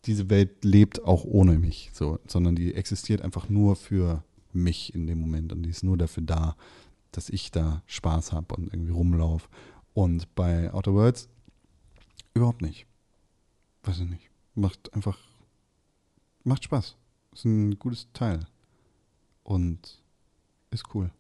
diese 0.04 0.28
Welt 0.28 0.64
lebt 0.64 1.04
auch 1.04 1.24
ohne 1.24 1.58
mich, 1.58 1.90
so, 1.92 2.18
sondern 2.26 2.56
die 2.56 2.74
existiert 2.74 3.22
einfach 3.22 3.48
nur 3.48 3.76
für 3.76 4.24
mich 4.52 4.94
in 4.94 5.06
dem 5.06 5.20
Moment 5.20 5.52
und 5.52 5.62
die 5.62 5.70
ist 5.70 5.84
nur 5.84 5.96
dafür 5.96 6.24
da, 6.24 6.56
dass 7.12 7.28
ich 7.28 7.50
da 7.50 7.82
Spaß 7.86 8.32
habe 8.32 8.54
und 8.56 8.72
irgendwie 8.72 8.92
rumlaufe. 8.92 9.48
Und 9.94 10.34
bei 10.34 10.72
Outer 10.74 10.94
Worlds 10.94 11.28
überhaupt 12.34 12.60
nicht. 12.60 12.86
Weiß 13.84 14.00
ich 14.00 14.08
nicht. 14.08 14.30
Macht 14.54 14.92
einfach, 14.94 15.18
macht 16.44 16.64
Spaß. 16.64 16.96
Ist 17.32 17.44
ein 17.44 17.78
gutes 17.78 18.08
Teil. 18.12 18.46
Und 19.42 20.02
ist 20.70 20.94
cool. 20.94 21.10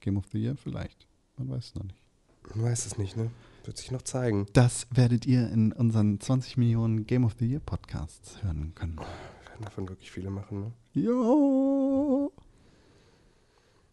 Game 0.00 0.16
of 0.16 0.26
the 0.32 0.38
Year 0.38 0.56
vielleicht. 0.56 1.06
Man 1.36 1.50
weiß 1.50 1.66
es 1.66 1.74
noch 1.74 1.84
nicht. 1.84 2.07
Man 2.54 2.64
weiß 2.64 2.86
es 2.86 2.98
nicht, 2.98 3.16
ne? 3.16 3.30
Wird 3.64 3.76
sich 3.76 3.90
noch 3.90 4.02
zeigen. 4.02 4.46
Das 4.54 4.86
werdet 4.90 5.26
ihr 5.26 5.50
in 5.50 5.72
unseren 5.72 6.20
20 6.20 6.56
Millionen 6.56 7.06
Game 7.06 7.24
of 7.24 7.36
the 7.38 7.46
Year 7.46 7.60
Podcasts 7.60 8.42
hören 8.42 8.72
können. 8.74 8.96
Wir 8.96 9.04
werden 9.50 9.64
davon 9.64 9.88
wirklich 9.88 10.10
viele 10.10 10.30
machen, 10.30 10.60
ne? 10.60 10.72
Ja. 10.94 12.30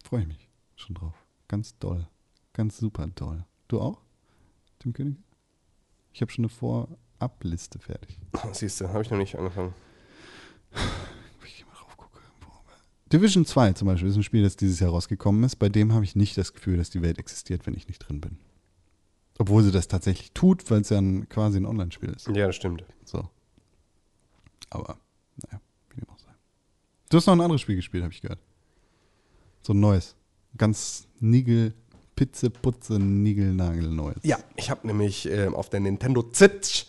Freue 0.04 0.22
ich 0.22 0.26
mich 0.28 0.48
schon 0.76 0.94
drauf. 0.94 1.14
Ganz 1.48 1.76
doll. 1.78 2.08
Ganz 2.54 2.78
super 2.78 3.06
doll. 3.08 3.44
Du 3.68 3.80
auch? 3.80 4.00
Tim 4.78 4.92
König? 4.92 5.18
Ich 6.12 6.22
habe 6.22 6.30
schon 6.32 6.44
eine 6.44 6.48
Vorabliste 6.48 7.78
fertig. 7.78 8.18
Siehst 8.52 8.80
du, 8.80 8.88
habe 8.88 9.02
ich 9.02 9.10
noch 9.10 9.18
nicht 9.18 9.36
angefangen. 9.36 9.74
Wenn 10.72 11.48
ich 11.48 11.66
mal 11.66 11.74
drauf 11.74 11.96
gucke. 11.96 12.18
Wo- 12.40 12.46
Division 13.12 13.46
2 13.46 13.74
zum 13.74 13.86
Beispiel 13.86 14.08
ist 14.08 14.16
ein 14.16 14.22
Spiel, 14.22 14.42
das 14.42 14.56
dieses 14.56 14.80
Jahr 14.80 14.90
rausgekommen 14.90 15.44
ist. 15.44 15.56
Bei 15.56 15.68
dem 15.68 15.92
habe 15.92 16.04
ich 16.04 16.16
nicht 16.16 16.36
das 16.36 16.52
Gefühl, 16.52 16.76
dass 16.76 16.90
die 16.90 17.02
Welt 17.02 17.18
existiert, 17.18 17.66
wenn 17.66 17.74
ich 17.74 17.86
nicht 17.86 18.00
drin 18.00 18.20
bin. 18.20 18.38
Obwohl 19.38 19.62
sie 19.62 19.70
das 19.70 19.86
tatsächlich 19.86 20.32
tut, 20.32 20.68
weil 20.70 20.80
es 20.80 20.88
ja 20.88 20.98
ein, 20.98 21.28
quasi 21.28 21.58
ein 21.58 21.66
Online-Spiel 21.66 22.10
ist. 22.10 22.26
Ja, 22.28 22.46
das 22.46 22.56
stimmt. 22.56 22.84
So. 23.04 23.28
Aber, 24.70 24.98
naja, 25.36 25.60
wie 25.90 26.00
dem 26.00 26.08
auch 26.08 26.18
sei. 26.18 26.32
Du 27.10 27.18
hast 27.18 27.26
noch 27.26 27.34
ein 27.34 27.40
anderes 27.40 27.60
Spiel 27.60 27.76
gespielt, 27.76 28.02
habe 28.02 28.12
ich 28.12 28.22
gehört. 28.22 28.40
So 29.62 29.72
ein 29.72 29.80
neues. 29.80 30.16
Ganz 30.56 31.06
nigel, 31.20 31.74
pitze, 32.16 32.50
putze, 32.50 32.98
nigel, 32.98 33.52
neues. 33.52 34.18
Ja, 34.22 34.38
ich 34.56 34.70
habe 34.70 34.86
nämlich 34.86 35.28
ähm, 35.30 35.54
auf 35.54 35.68
der 35.68 35.80
Nintendo 35.80 36.24
Switch 36.32 36.86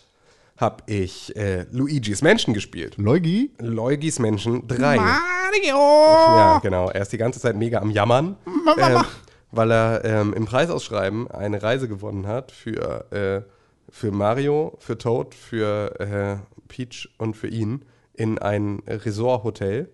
habe 0.58 0.82
ich 0.86 1.34
äh, 1.36 1.66
Luigi's 1.70 2.20
Mansion 2.20 2.52
gespielt. 2.52 2.96
Leugi? 2.98 3.52
Luigi's 3.60 4.18
Mansion 4.18 4.66
3. 4.66 4.96
Mario! 4.96 5.76
Ja, 5.76 6.58
genau. 6.60 6.90
Er 6.90 7.02
ist 7.02 7.12
die 7.12 7.18
ganze 7.18 7.40
Zeit 7.40 7.56
mega 7.56 7.78
am 7.78 7.90
Jammern, 7.90 8.36
ähm, 8.76 9.04
weil 9.52 9.70
er 9.70 10.04
ähm, 10.04 10.34
im 10.34 10.46
Preisausschreiben 10.46 11.30
eine 11.30 11.62
Reise 11.62 11.88
gewonnen 11.88 12.26
hat 12.26 12.50
für, 12.50 13.10
äh, 13.12 13.42
für 13.88 14.10
Mario, 14.10 14.76
für 14.80 14.98
Toad, 14.98 15.34
für 15.34 16.00
äh, 16.00 16.36
Peach 16.66 17.08
und 17.18 17.36
für 17.36 17.48
ihn 17.48 17.84
in 18.14 18.38
ein 18.38 18.82
Resort-Hotel. 18.86 19.88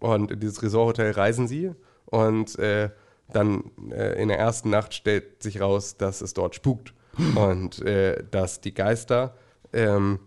Und 0.00 0.30
in 0.30 0.40
dieses 0.40 0.62
Resort-Hotel 0.62 1.12
reisen 1.12 1.48
sie 1.48 1.72
und 2.06 2.58
äh, 2.58 2.90
dann 3.32 3.70
äh, 3.90 4.20
in 4.20 4.28
der 4.28 4.38
ersten 4.38 4.70
Nacht 4.70 4.92
stellt 4.92 5.42
sich 5.42 5.60
raus, 5.60 5.96
dass 5.96 6.20
es 6.20 6.34
dort 6.34 6.54
spukt 6.54 6.92
und 7.36 7.80
äh, 7.82 8.22
dass 8.30 8.60
die 8.60 8.74
Geister 8.74 9.34
ähm, 9.72 10.18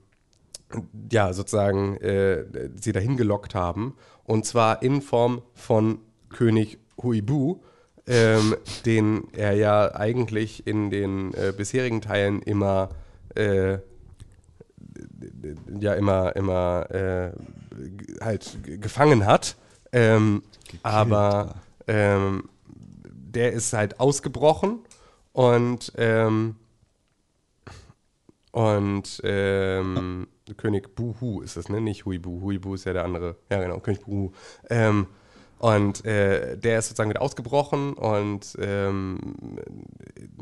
ja, 1.11 1.33
sozusagen 1.33 1.97
äh, 1.97 2.45
sie 2.79 2.91
dahin 2.91 3.17
gelockt 3.17 3.55
haben. 3.55 3.95
Und 4.23 4.45
zwar 4.45 4.81
in 4.81 5.01
Form 5.01 5.41
von 5.53 5.99
König 6.29 6.79
Huibu, 7.01 7.59
ähm, 8.07 8.55
den 8.85 9.27
er 9.33 9.53
ja 9.53 9.95
eigentlich 9.95 10.65
in 10.67 10.89
den 10.89 11.33
äh, 11.33 11.53
bisherigen 11.55 12.01
Teilen 12.01 12.41
immer 12.41 12.89
äh, 13.35 13.77
ja 15.79 15.93
immer 15.93 16.35
immer 16.35 16.91
äh, 16.91 17.31
halt 18.21 18.57
gefangen 18.63 19.25
hat. 19.25 19.55
Ähm, 19.91 20.43
aber 20.81 21.55
ähm, 21.87 22.49
der 23.11 23.53
ist 23.53 23.73
halt 23.73 23.99
ausgebrochen 23.99 24.79
und 25.33 25.91
ähm, 25.97 26.55
Und 28.53 29.19
ähm, 29.23 30.27
König 30.57 30.95
Buhu 30.95 31.41
ist 31.41 31.57
es, 31.57 31.69
ne? 31.69 31.81
Nicht 31.81 32.05
Huibu. 32.05 32.39
Huibu 32.41 32.75
ist 32.75 32.85
ja 32.85 32.93
der 32.93 33.03
andere. 33.03 33.35
Ja, 33.49 33.59
genau, 33.59 33.79
König 33.79 34.01
Buhu. 34.01 34.31
Ähm, 34.69 35.07
und 35.57 36.05
äh, 36.05 36.55
der 36.55 36.77
ist 36.77 36.89
sozusagen 36.89 37.09
wieder 37.09 37.23
ausgebrochen 37.23 37.93
und 37.93 38.55
ähm, 38.59 39.17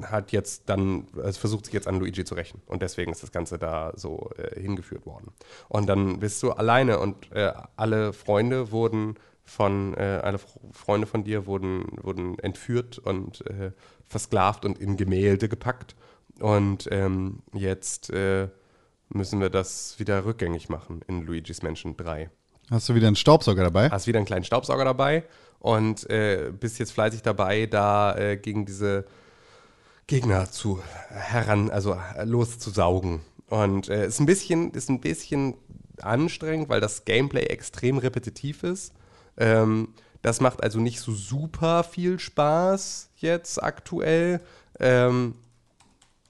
hat 0.02 0.34
jetzt 0.34 0.64
dann, 0.68 1.08
also 1.16 1.40
versucht 1.40 1.66
sich 1.66 1.74
jetzt 1.74 1.88
an 1.88 2.00
Luigi 2.00 2.26
zu 2.26 2.36
rächen. 2.36 2.62
Und 2.66 2.82
deswegen 2.82 3.14
ist 3.14 3.24
das 3.24 3.32
Ganze 3.32 3.58
da 3.58 3.94
so 3.96 4.30
äh, 4.38 4.60
hingeführt 4.60 5.06
worden. 5.06 5.32
Und 5.70 5.88
dann 5.88 6.20
bist 6.20 6.44
du 6.44 6.52
alleine 6.52 7.00
und 7.00 7.32
äh, 7.32 7.54
alle 7.78 8.12
Freunde 8.12 8.72
wurden 8.74 9.16
von, 9.46 9.94
äh, 9.94 10.20
alle 10.22 10.40
Freunde 10.74 11.08
von 11.08 11.24
dir 11.24 11.46
wurden, 11.46 11.86
wurden 12.02 12.38
entführt 12.40 13.00
und 13.00 13.46
äh, 13.48 13.72
versklavt 14.08 14.66
und 14.66 14.80
in 14.80 14.98
Gemälde 14.98 15.48
gepackt. 15.48 15.96
Und 16.42 16.88
ähm, 16.92 17.44
jetzt 17.54 18.10
äh, 18.10 18.48
müssen 19.10 19.40
wir 19.40 19.50
das 19.50 20.00
wieder 20.00 20.26
rückgängig 20.26 20.70
machen 20.70 21.02
in 21.08 21.22
Luigi's 21.22 21.62
Mansion 21.62 21.96
3 21.96 22.30
Hast 22.72 22.88
du 22.88 22.96
wieder 22.96 23.08
einen 23.08 23.18
Staubsauger 23.18 23.64
dabei? 23.64 23.90
hast 23.90 24.08
wieder 24.08 24.20
einen 24.20 24.26
kleinen 24.26 24.46
Staubsauger 24.46 24.86
dabei 24.86 25.26
und 25.60 26.10
äh, 26.10 26.52
bist 26.58 26.80
jetzt 26.80 26.94
fleißig 26.94 27.22
dabei, 27.22 27.66
da 27.66 28.16
äh, 28.16 28.38
gegen 28.38 28.66
diese 28.66 29.06
Gegner 30.08 30.50
zu 30.50 30.82
heran, 31.10 31.70
also 31.70 31.98
loszusaugen. 32.24 33.22
Und 33.48 33.90
äh, 33.90 34.08
ist 34.08 34.20
ein 34.22 34.26
bisschen, 34.26 34.72
ist 34.72 34.90
ein 34.90 35.02
bisschen 35.02 35.56
anstrengend, 36.02 36.70
weil 36.70 36.80
das 36.80 37.04
Gameplay 37.04 37.44
extrem 37.44 37.98
repetitiv 37.98 38.64
ist. 38.64 38.94
Ähm, 39.38 39.90
das 40.22 40.40
macht 40.40 40.64
also 40.64 40.80
nicht 40.80 41.02
so 41.02 41.12
super 41.12 41.84
viel 41.84 42.20
Spaß 42.20 43.12
jetzt 43.18 43.62
aktuell. 43.62 44.42
Ähm, 44.80 45.36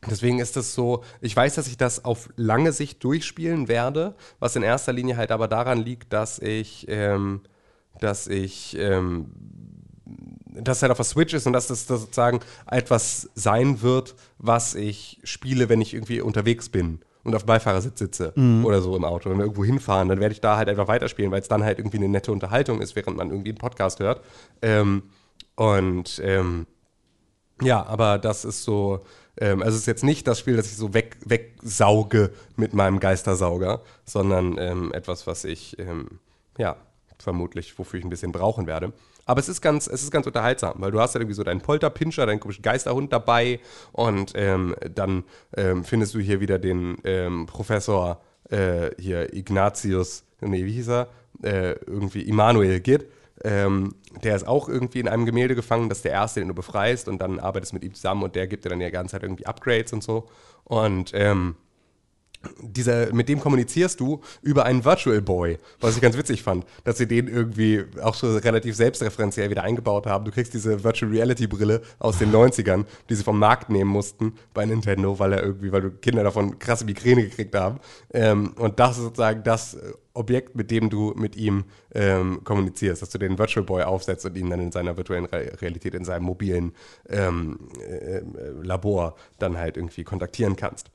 Deswegen 0.09 0.39
ist 0.39 0.57
es 0.57 0.73
so, 0.73 1.03
ich 1.21 1.35
weiß, 1.35 1.55
dass 1.55 1.67
ich 1.67 1.77
das 1.77 2.05
auf 2.05 2.29
lange 2.35 2.71
Sicht 2.71 3.03
durchspielen 3.03 3.67
werde, 3.67 4.15
was 4.39 4.55
in 4.55 4.63
erster 4.63 4.93
Linie 4.93 5.15
halt 5.15 5.31
aber 5.31 5.47
daran 5.47 5.77
liegt, 5.79 6.11
dass 6.11 6.39
ich, 6.39 6.87
ähm, 6.89 7.41
dass 7.99 8.27
ich, 8.27 8.75
ähm, 8.79 9.27
dass 10.53 10.77
es 10.77 10.81
halt 10.81 10.91
auf 10.91 10.97
der 10.97 11.05
Switch 11.05 11.33
ist 11.35 11.45
und 11.45 11.53
dass 11.53 11.67
das, 11.67 11.85
das 11.85 12.01
sozusagen 12.01 12.39
etwas 12.69 13.29
sein 13.35 13.81
wird, 13.83 14.15
was 14.39 14.73
ich 14.73 15.19
spiele, 15.23 15.69
wenn 15.69 15.81
ich 15.81 15.93
irgendwie 15.93 16.21
unterwegs 16.21 16.69
bin 16.69 16.99
und 17.23 17.35
auf 17.35 17.43
dem 17.43 17.47
Beifahrersitz 17.47 17.99
sitze 17.99 18.33
oder 18.65 18.81
so 18.81 18.95
im 18.95 19.05
Auto, 19.05 19.29
wenn 19.29 19.37
wir 19.37 19.43
irgendwo 19.43 19.63
hinfahren, 19.63 20.09
dann 20.09 20.19
werde 20.19 20.33
ich 20.33 20.41
da 20.41 20.57
halt 20.57 20.67
einfach 20.67 20.87
weiterspielen, 20.87 21.31
weil 21.31 21.41
es 21.41 21.47
dann 21.47 21.63
halt 21.63 21.77
irgendwie 21.77 21.97
eine 21.97 22.09
nette 22.09 22.31
Unterhaltung 22.31 22.81
ist, 22.81 22.95
während 22.95 23.17
man 23.17 23.29
irgendwie 23.29 23.51
einen 23.51 23.59
Podcast 23.59 23.99
hört. 23.99 24.21
Ähm, 24.63 25.03
und 25.55 26.19
ähm, 26.23 26.65
ja, 27.61 27.85
aber 27.85 28.17
das 28.17 28.43
ist 28.43 28.63
so, 28.63 29.05
ähm, 29.37 29.61
also 29.61 29.75
es 29.75 29.81
ist 29.81 29.87
jetzt 29.87 30.03
nicht 30.03 30.27
das 30.27 30.39
Spiel, 30.39 30.55
das 30.55 30.67
ich 30.67 30.77
so 30.77 30.93
weg, 30.93 31.17
wegsauge 31.25 32.31
mit 32.55 32.73
meinem 32.73 32.99
Geistersauger, 32.99 33.81
sondern 34.05 34.57
ähm, 34.57 34.93
etwas, 34.93 35.27
was 35.27 35.43
ich, 35.43 35.77
ähm, 35.79 36.19
ja, 36.57 36.75
vermutlich, 37.17 37.77
wofür 37.77 37.99
ich 37.99 38.05
ein 38.05 38.09
bisschen 38.09 38.31
brauchen 38.31 38.67
werde. 38.67 38.93
Aber 39.25 39.39
es 39.39 39.47
ist 39.47 39.61
ganz, 39.61 39.87
es 39.87 40.03
ist 40.03 40.11
ganz 40.11 40.25
unterhaltsam, 40.25 40.75
weil 40.77 40.91
du 40.91 40.99
hast 40.99 41.13
halt 41.13 41.21
irgendwie 41.21 41.35
so 41.35 41.43
deinen 41.43 41.61
Polterpinscher, 41.61 42.25
deinen 42.25 42.39
komischen 42.39 42.63
Geisterhund 42.63 43.13
dabei 43.13 43.59
und 43.91 44.33
ähm, 44.35 44.75
dann 44.93 45.23
ähm, 45.55 45.83
findest 45.83 46.15
du 46.15 46.19
hier 46.19 46.39
wieder 46.39 46.59
den 46.59 46.97
ähm, 47.03 47.45
Professor 47.45 48.21
äh, 48.49 48.89
hier 48.99 49.33
Ignatius, 49.33 50.23
nee, 50.41 50.65
wie 50.65 50.73
hieß 50.73 50.89
er? 50.89 51.07
Äh, 51.43 51.75
irgendwie 51.85 52.21
Immanuel 52.23 52.79
Gitt. 52.79 53.09
Ähm, 53.43 53.95
der 54.23 54.35
ist 54.35 54.47
auch 54.47 54.67
irgendwie 54.67 54.99
in 54.99 55.07
einem 55.07 55.25
Gemälde 55.25 55.55
gefangen, 55.55 55.89
das 55.89 55.99
ist 55.99 56.05
der 56.05 56.11
erste, 56.11 56.41
den 56.41 56.49
du 56.49 56.53
befreist 56.53 57.07
und 57.07 57.19
dann 57.21 57.39
arbeitest 57.39 57.73
mit 57.73 57.83
ihm 57.83 57.93
zusammen 57.93 58.23
und 58.23 58.35
der 58.35 58.47
gibt 58.47 58.65
dir 58.65 58.69
dann 58.69 58.79
die 58.79 58.91
ganze 58.91 59.13
Zeit 59.13 59.23
irgendwie 59.23 59.45
Upgrades 59.45 59.93
und 59.93 60.03
so. 60.03 60.27
Und 60.63 61.11
ähm, 61.13 61.55
dieser, 62.61 63.13
mit 63.13 63.29
dem 63.29 63.39
kommunizierst 63.39 63.99
du 63.99 64.21
über 64.41 64.65
einen 64.65 64.83
Virtual 64.83 65.21
Boy, 65.21 65.57
was 65.79 65.95
ich 65.95 66.01
ganz 66.01 66.17
witzig 66.17 66.43
fand, 66.43 66.65
dass 66.83 66.97
sie 66.97 67.07
den 67.07 67.27
irgendwie 67.27 67.83
auch 68.01 68.15
so 68.15 68.35
relativ 68.37 68.75
selbstreferenziell 68.75 69.49
wieder 69.49 69.63
eingebaut 69.63 70.07
haben. 70.07 70.25
Du 70.25 70.31
kriegst 70.31 70.53
diese 70.53 70.83
Virtual 70.83 71.11
Reality 71.11 71.47
Brille 71.47 71.81
aus 71.99 72.17
den 72.17 72.31
90ern, 72.31 72.85
die 73.09 73.15
sie 73.15 73.23
vom 73.23 73.39
Markt 73.39 73.69
nehmen 73.69 73.89
mussten 73.89 74.33
bei 74.53 74.65
Nintendo, 74.65 75.19
weil 75.19 75.33
er 75.33 75.43
irgendwie, 75.43 75.71
weil 75.71 75.81
du 75.81 75.91
Kinder 75.91 76.23
davon 76.23 76.59
krasse 76.59 76.85
Migräne 76.85 77.23
gekriegt 77.23 77.55
haben. 77.55 77.79
Ähm, 78.13 78.53
und 78.57 78.79
das 78.79 78.97
ist 78.97 79.03
sozusagen 79.03 79.43
das 79.43 79.77
Objekt, 80.13 80.55
mit 80.55 80.71
dem 80.71 80.89
du 80.89 81.13
mit 81.15 81.35
ihm 81.35 81.65
ähm, 81.93 82.43
kommunizierst, 82.43 83.01
dass 83.01 83.09
du 83.09 83.17
den 83.17 83.37
Virtual 83.37 83.65
Boy 83.65 83.83
aufsetzt 83.83 84.25
und 84.25 84.37
ihn 84.37 84.49
dann 84.49 84.59
in 84.59 84.71
seiner 84.71 84.97
virtuellen 84.97 85.25
Re 85.25 85.51
Realität, 85.61 85.95
in 85.95 86.05
seinem 86.05 86.23
mobilen 86.23 86.73
ähm, 87.09 87.59
äh, 87.79 88.21
Labor 88.61 89.15
dann 89.39 89.57
halt 89.57 89.77
irgendwie 89.77 90.03
kontaktieren 90.03 90.55
kannst. 90.55 90.91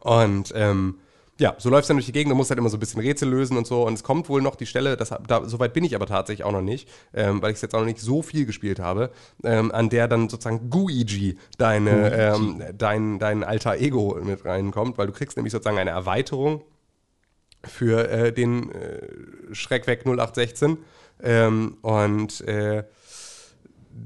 Und 0.00 0.52
ähm, 0.54 0.96
ja, 1.38 1.54
so 1.58 1.68
läufst 1.68 1.88
du 1.88 1.92
dann 1.92 1.98
durch 1.98 2.06
die 2.06 2.12
Gegend 2.12 2.32
und 2.32 2.38
musst 2.38 2.50
halt 2.50 2.58
immer 2.58 2.70
so 2.70 2.78
ein 2.78 2.80
bisschen 2.80 3.00
Rätsel 3.00 3.28
lösen 3.28 3.58
und 3.58 3.66
so. 3.66 3.86
Und 3.86 3.94
es 3.94 4.02
kommt 4.02 4.28
wohl 4.28 4.40
noch 4.40 4.56
die 4.56 4.64
Stelle, 4.64 4.96
das, 4.96 5.14
da, 5.26 5.46
soweit 5.46 5.74
bin 5.74 5.84
ich 5.84 5.94
aber 5.94 6.06
tatsächlich 6.06 6.44
auch 6.44 6.52
noch 6.52 6.62
nicht, 6.62 6.88
ähm, 7.12 7.42
weil 7.42 7.50
ich 7.50 7.56
es 7.56 7.62
jetzt 7.62 7.74
auch 7.74 7.80
noch 7.80 7.86
nicht 7.86 8.00
so 8.00 8.22
viel 8.22 8.46
gespielt 8.46 8.80
habe, 8.80 9.10
ähm, 9.44 9.70
an 9.70 9.90
der 9.90 10.08
dann 10.08 10.28
sozusagen 10.28 10.70
Guigi, 10.70 11.38
deine, 11.58 12.12
ähm, 12.14 12.62
dein, 12.76 13.18
dein 13.18 13.44
alter 13.44 13.76
Ego 13.76 14.18
mit 14.22 14.44
reinkommt, 14.44 14.96
weil 14.96 15.08
du 15.08 15.12
kriegst 15.12 15.36
nämlich 15.36 15.52
sozusagen 15.52 15.78
eine 15.78 15.90
Erweiterung 15.90 16.62
für 17.64 18.08
äh, 18.08 18.32
den 18.32 18.70
äh, 18.72 19.02
Schreck 19.52 19.86
weg 19.86 20.06
0816. 20.06 20.78
Ähm, 21.22 21.76
und 21.82 22.40
äh, 22.42 22.84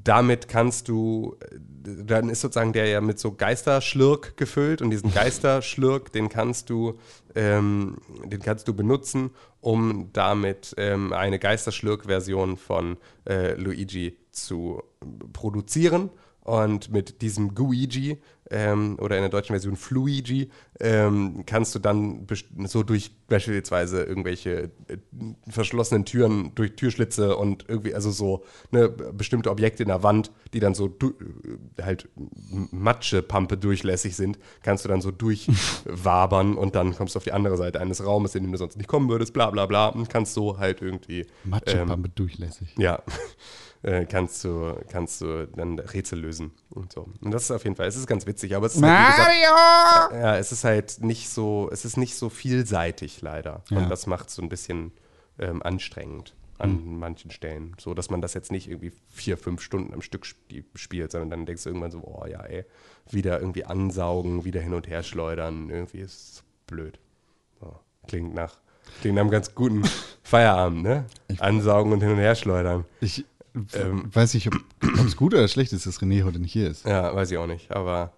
damit 0.05 0.49
kannst 0.49 0.89
du, 0.89 1.37
dann 1.83 2.29
ist 2.29 2.41
sozusagen 2.41 2.73
der 2.73 2.87
ja 2.87 3.01
mit 3.01 3.19
so 3.19 3.33
Geisterschlürk 3.33 4.37
gefüllt 4.37 4.83
und 4.83 4.91
diesen 4.91 5.13
Geisterschlürk, 5.15 6.13
den 6.13 6.29
kannst 6.29 6.71
du, 6.71 6.99
ähm, 7.35 7.97
den 8.25 8.41
kannst 8.41 8.69
du 8.69 8.75
benutzen, 8.75 9.31
um 9.61 10.11
damit 10.13 10.75
ähm, 10.79 11.13
eine 11.13 11.39
Geisterschlürk-Version 11.39 12.57
von 12.57 12.97
äh, 13.29 13.55
Luigi 13.55 14.17
zu 14.31 14.83
produzieren. 15.33 16.11
Und 16.43 16.91
mit 16.91 17.21
diesem 17.21 17.55
Guigi 17.55 18.19
ähm, 18.51 18.97
oder 19.01 19.17
in 19.17 19.23
der 19.23 19.31
deutschen 19.31 19.53
Version 19.53 19.77
Fluigi 19.77 20.51
ähm, 20.81 21.45
kannst 21.47 21.75
du 21.75 21.79
dann 21.79 22.27
so 22.65 22.83
durch 22.83 23.13
beispielsweise 23.29 24.03
irgendwelche 24.03 24.71
äh, 24.89 24.97
verschlossenen 25.49 26.05
Türen, 26.05 26.53
durch 26.55 26.75
Türschlitze 26.75 27.37
und 27.37 27.67
irgendwie, 27.69 27.95
also 27.95 28.11
so 28.11 28.45
ne, 28.73 28.89
bestimmte 28.89 29.51
Objekte 29.51 29.85
in 29.85 29.89
der 29.89 30.03
Wand, 30.03 30.33
die 30.53 30.61
dann 30.61 30.75
so 30.75 30.87
äh, 30.87 31.83
halt 31.83 32.09
Matschepampe 32.73 33.57
durchlässig 33.57 34.17
sind, 34.17 34.39
kannst 34.63 34.85
du 34.85 34.89
dann 34.89 35.01
so 35.01 35.11
durchwabern 35.11 36.55
und 36.57 36.75
dann 36.75 36.97
kommst 36.97 37.15
du 37.15 37.19
auf 37.19 37.25
die 37.25 37.33
andere 37.33 37.57
Seite 37.57 37.81
eines 37.81 38.05
Raumes, 38.05 38.35
in 38.35 38.43
dem 38.43 38.53
du 38.53 38.59
sonst 38.59 38.77
nicht 38.77 38.89
kommen 38.89 39.09
würdest, 39.09 39.33
bla 39.33 39.51
bla 39.51 39.67
bla, 39.67 39.89
und 39.89 40.09
kannst 40.11 40.35
so 40.35 40.59
halt 40.59 40.83
irgendwie 40.83 41.27
Matschepampe 41.45 42.09
durchlässig. 42.09 42.75
ja, 42.79 43.03
äh, 43.83 44.05
kannst 44.05 44.45
du, 44.45 44.75
kannst 44.91 45.21
du 45.21 45.47
dann 45.49 45.79
Rätsel 45.79 46.19
lösen 46.21 46.53
und 46.71 46.93
so. 46.93 47.09
Und 47.21 47.31
das 47.31 47.45
ist 47.45 47.51
auf 47.51 47.65
jeden 47.65 47.77
Fall, 47.77 47.87
es 47.87 47.97
ist 47.97 48.07
ganz 48.07 48.27
witzig, 48.27 48.55
aber 48.57 48.67
es 48.67 48.77
ist 48.77 48.83
halt, 48.83 49.19
wie 49.37 49.41
gesagt, 49.41 50.13
ja, 50.23 50.37
es 50.37 50.53
ist 50.53 50.65
halt 50.65 50.99
nicht 51.01 51.29
so, 51.29 51.69
es 51.73 51.85
ist 51.85 51.97
nicht 51.97 52.15
so 52.15 52.29
vielseitig 52.29 53.23
leider. 53.23 53.63
Ja. 53.71 53.79
Und 53.79 53.89
das 53.89 54.07
macht 54.07 54.29
es 54.29 54.35
so 54.35 54.43
ein 54.43 54.49
bisschen 54.49 54.93
ähm, 55.39 55.63
anstrengend 55.63 56.35
an 56.59 56.99
manchen 56.99 57.31
Stellen. 57.31 57.75
So, 57.81 57.95
dass 57.95 58.11
man 58.11 58.21
das 58.21 58.35
jetzt 58.35 58.53
nicht 58.53 58.69
irgendwie 58.69 58.93
vier, 59.09 59.39
fünf 59.39 59.63
Stunden 59.63 59.95
am 59.95 60.03
Stück 60.03 60.27
spie- 60.27 60.65
spielt, 60.75 61.11
sondern 61.13 61.31
dann 61.31 61.47
denkst 61.47 61.63
du 61.65 61.71
irgendwann 61.71 61.91
so, 61.91 62.03
oh 62.05 62.27
ja, 62.27 62.43
ey, 62.43 62.67
wieder 63.11 63.41
irgendwie 63.41 63.65
ansaugen, 63.65 64.45
wieder 64.45 64.61
hin 64.61 64.75
und 64.75 64.87
her 64.87 65.03
schleudern, 65.03 65.71
irgendwie 65.71 66.01
ist 66.01 66.13
es 66.35 66.45
blöd. 66.67 66.99
So, 67.61 67.75
klingt 68.09 68.35
nach, 68.35 68.59
klingt 69.01 69.15
nach 69.15 69.23
einem 69.23 69.31
ganz 69.31 69.55
guten 69.55 69.85
Feierabend, 70.23 70.83
ne? 70.83 71.07
Ansaugen 71.39 71.95
und 71.95 72.03
hin 72.03 72.11
und 72.13 72.19
her 72.19 72.35
schleudern. 72.35 72.85
Ich 73.01 73.25
Ähm. 73.75 74.15
weiß 74.15 74.35
nicht, 74.35 74.47
ob 74.49 74.61
es 75.07 75.17
gut 75.17 75.35
oder 75.35 75.49
schlecht 75.49 75.73
ist, 75.73 75.87
dass 75.87 76.01
René 76.01 76.25
heute 76.25 76.39
nicht 76.39 76.53
hier 76.53 76.69
ist. 76.71 76.87
Ja, 76.87 77.15
weiß 77.15 77.31
ich 77.31 77.39
auch 77.39 77.47
nicht, 77.47 77.71
aber 77.73 78.13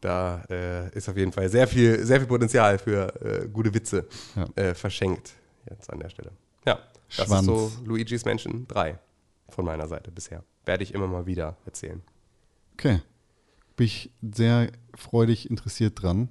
da 0.00 0.42
äh, 0.50 0.90
ist 0.96 1.08
auf 1.08 1.16
jeden 1.16 1.32
Fall 1.32 1.48
sehr 1.48 1.66
viel, 1.66 2.04
sehr 2.04 2.18
viel 2.18 2.26
Potenzial 2.28 2.78
für 2.78 3.14
äh, 3.22 3.48
gute 3.48 3.72
Witze 3.74 4.06
Ja. 4.36 4.46
äh, 4.56 4.74
verschenkt 4.74 5.32
jetzt 5.68 5.90
an 5.90 5.98
der 6.00 6.08
Stelle. 6.10 6.30
Ja, 6.66 6.78
das 7.16 7.26
Schwanz. 7.26 7.40
ist 7.42 7.46
so 7.46 7.72
Luigi's 7.84 8.24
Mansion 8.24 8.66
3 8.68 8.98
von 9.50 9.64
meiner 9.64 9.86
Seite 9.88 10.10
bisher. 10.10 10.42
Werde 10.64 10.82
ich 10.82 10.94
immer 10.94 11.06
mal 11.06 11.26
wieder 11.26 11.56
erzählen. 11.66 12.02
Okay. 12.74 13.00
Bin 13.76 13.86
ich 13.86 14.10
sehr 14.22 14.70
freudig 14.94 15.50
interessiert 15.50 16.00
dran 16.02 16.28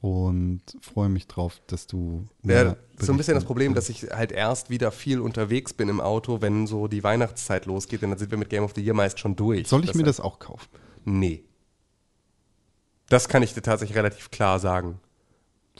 und 0.00 0.60
freue 0.80 1.08
mich 1.08 1.26
drauf, 1.26 1.60
dass 1.66 1.88
du. 1.88 2.28
Ja, 2.44 2.76
so 2.98 3.12
ein 3.12 3.16
bisschen 3.18 3.34
das 3.34 3.44
Problem, 3.44 3.74
dass 3.74 3.88
ich 3.88 4.02
halt 4.12 4.30
erst 4.30 4.70
wieder 4.70 4.92
viel 4.92 5.18
unterwegs 5.18 5.72
bin 5.72 5.88
im 5.88 6.00
Auto, 6.00 6.40
wenn 6.40 6.68
so 6.68 6.86
die 6.86 7.02
Weihnachtszeit 7.02 7.66
losgeht, 7.66 8.02
denn 8.02 8.10
dann 8.10 8.18
sind 8.20 8.30
wir 8.30 8.38
mit 8.38 8.48
Game 8.48 8.62
of 8.62 8.72
the 8.76 8.80
Year 8.82 8.94
meist 8.94 9.18
schon 9.18 9.34
durch. 9.34 9.66
Soll 9.66 9.80
ich 9.80 9.86
mir 9.94 10.04
Deshalb- 10.04 10.06
das 10.06 10.20
auch 10.20 10.38
kaufen? 10.38 10.68
Nee. 11.04 11.42
Das 13.08 13.28
kann 13.28 13.42
ich 13.42 13.54
dir 13.54 13.62
tatsächlich 13.62 13.96
relativ 13.98 14.30
klar 14.30 14.60
sagen. 14.60 15.00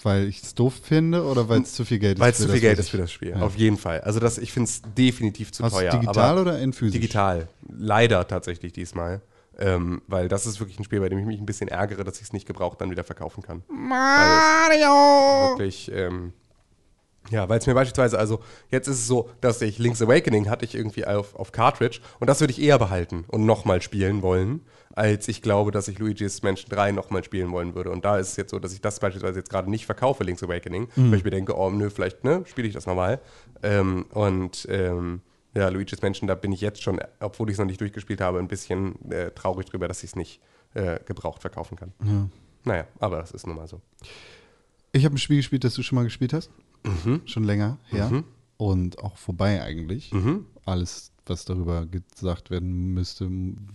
Weil 0.03 0.27
ich 0.27 0.43
es 0.43 0.55
doof 0.55 0.81
finde 0.83 1.25
oder 1.25 1.49
weil 1.49 1.61
es 1.63 1.75
zu 1.75 1.85
viel 1.85 1.99
Geld 2.01 2.17
ist? 2.17 2.21
Weil 2.21 2.33
es 2.33 2.39
zu 2.39 2.49
viel 2.49 2.61
Geld 2.61 2.79
ist 2.79 2.89
für 2.89 2.97
das 2.99 3.13
Spiel. 3.13 3.31
Ja. 3.31 3.41
Auf 3.43 3.57
jeden 3.57 3.77
Fall. 3.77 4.01
Also 4.01 4.19
das, 4.19 4.39
ich 4.39 4.51
finde 4.51 4.69
es 4.69 4.83
definitiv 4.97 5.53
zu 5.53 5.63
Hast 5.63 5.75
teuer. 5.75 5.93
digital 5.93 6.39
oder 6.39 6.59
in 6.59 6.73
physisch? 6.73 6.95
Digital. 7.01 7.49
Leider 7.69 8.27
tatsächlich 8.27 8.73
diesmal. 8.73 9.21
Ähm, 9.61 10.01
weil 10.07 10.29
das 10.29 10.47
ist 10.47 10.59
wirklich 10.59 10.79
ein 10.79 10.85
Spiel, 10.85 11.01
bei 11.01 11.11
dem 11.11 11.19
ich 11.19 11.27
mich 11.27 11.39
ein 11.39 11.47
bisschen 11.47 11.69
ärgere, 11.69 12.03
dass 12.03 12.17
ich 12.17 12.23
es 12.23 12.33
nicht 12.33 12.47
gebraucht 12.47 12.81
dann 12.81 12.91
wieder 12.91 13.05
verkaufen 13.05 13.43
kann. 13.43 13.63
Mario! 13.69 15.51
Wirklich, 15.51 15.93
ähm, 15.95 16.33
ja, 17.29 17.49
weil 17.49 17.59
es 17.59 17.67
mir 17.67 17.75
beispielsweise, 17.75 18.19
also 18.19 18.41
jetzt 18.71 18.89
ist 18.89 19.01
es 19.01 19.07
so, 19.07 19.29
dass 19.41 19.61
ich 19.61 19.79
Link's 19.79 20.01
Awakening 20.01 20.49
hatte 20.49 20.65
ich 20.65 20.75
irgendwie 20.75 21.05
auf, 21.05 21.37
auf 21.37 21.53
Cartridge 21.53 22.01
und 22.19 22.29
das 22.29 22.41
würde 22.41 22.53
ich 22.53 22.61
eher 22.61 22.79
behalten 22.79 23.25
und 23.29 23.45
nochmal 23.45 23.83
spielen 23.83 24.23
wollen, 24.23 24.63
als 24.95 25.29
ich 25.29 25.43
glaube, 25.43 25.71
dass 25.71 25.87
ich 25.89 25.99
Luigi's 25.99 26.43
Mansion 26.43 26.71
3 26.71 26.93
nochmal 26.93 27.23
spielen 27.23 27.53
wollen 27.53 27.75
würde. 27.75 27.91
Und 27.91 28.05
da 28.05 28.19
ist 28.19 28.31
es 28.31 28.37
jetzt 28.37 28.51
so, 28.51 28.59
dass 28.59 28.73
ich 28.73 28.81
das 28.81 28.99
beispielsweise 28.99 29.39
jetzt 29.39 29.51
gerade 29.51 29.71
nicht 29.71 29.87
verkaufe, 29.87 30.25
Link's 30.25 30.43
Awakening, 30.43 30.89
weil 30.97 31.19
ich 31.19 31.25
mir 31.25 31.31
denke, 31.31 31.57
oh 31.57 31.71
nö, 31.71 31.91
vielleicht, 31.91 32.25
ne, 32.25 32.43
spiele 32.47 32.67
ich 32.67 32.75
das 32.75 32.87
nochmal. 32.87 33.21
Ähm, 33.63 34.07
und 34.13 34.67
ähm, 34.71 35.21
ja, 35.55 35.69
Luigi's 35.69 36.01
Mansion, 36.03 36.27
da 36.29 36.35
bin 36.35 36.53
ich 36.53 36.61
jetzt 36.61 36.83
schon, 36.83 37.01
obwohl 37.21 37.49
ich 37.51 37.55
es 37.55 37.59
noch 37.59 37.67
nicht 37.67 37.81
durchgespielt 37.81 38.21
habe, 38.21 38.39
ein 38.39 38.49
bisschen 38.49 39.11
äh, 39.11 39.31
traurig 39.33 39.67
drüber, 39.67 39.89
dass 39.89 39.99
ich 40.03 40.11
es 40.11 40.17
nicht 40.17 40.41
äh, 40.75 41.01
gebraucht 41.05 41.41
verkaufen 41.41 41.77
kann. 41.77 41.93
Naja, 42.65 42.87
aber 42.99 43.19
das 43.19 43.33
ist 43.33 43.47
nun 43.47 43.57
mal 43.57 43.67
so. 43.67 43.81
Ich 44.93 45.05
habe 45.05 45.15
ein 45.15 45.19
Spiel 45.19 45.39
gespielt, 45.39 45.65
das 45.65 45.75
du 45.75 45.83
schon 45.83 45.97
mal 45.97 46.05
gespielt 46.05 46.33
hast. 46.33 46.51
Mhm. 46.85 47.23
Schon 47.27 47.45
länger 47.45 47.79
her. 47.87 48.23
Und 48.57 48.99
auch 48.99 49.17
vorbei 49.17 49.63
eigentlich. 49.63 50.13
Mhm. 50.13 50.47
Alles, 50.67 51.13
was 51.27 51.45
darüber 51.47 51.87
gesagt 51.87 52.51
werden 52.51 52.93
müsste, 52.93 53.29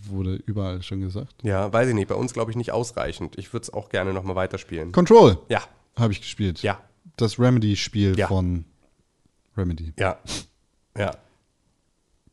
wurde 0.08 0.36
überall 0.46 0.82
schon 0.82 1.00
gesagt. 1.00 1.42
Ja, 1.42 1.72
weiß 1.72 1.88
ich 1.88 1.94
nicht. 1.94 2.08
Bei 2.08 2.14
uns 2.14 2.32
glaube 2.32 2.50
ich 2.52 2.56
nicht 2.56 2.70
ausreichend. 2.72 3.36
Ich 3.38 3.52
würde 3.52 3.64
es 3.64 3.72
auch 3.72 3.88
gerne 3.88 4.12
nochmal 4.12 4.36
weiterspielen. 4.36 4.92
Control 4.92 5.38
Ja, 5.48 5.62
habe 5.96 6.12
ich 6.12 6.20
gespielt. 6.20 6.62
ja, 6.62 6.80
Das 7.16 7.38
Remedy-Spiel 7.38 8.16
Ja. 8.18 8.28
von 8.28 8.64
Remedy. 9.56 9.92
ja, 9.98 10.18
ja. 10.96 11.10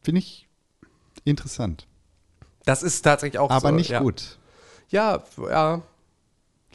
Finde 0.04 0.20
ich 0.20 0.48
interessant. 1.26 1.88
Das 2.66 2.84
ist 2.84 3.02
tatsächlich 3.02 3.40
auch 3.40 3.50
aber 3.50 3.70
so. 3.70 3.76
nicht 3.76 3.90
ja. 3.90 4.00
gut. 4.00 4.38
Ja, 4.90 5.24
ja, 5.50 5.82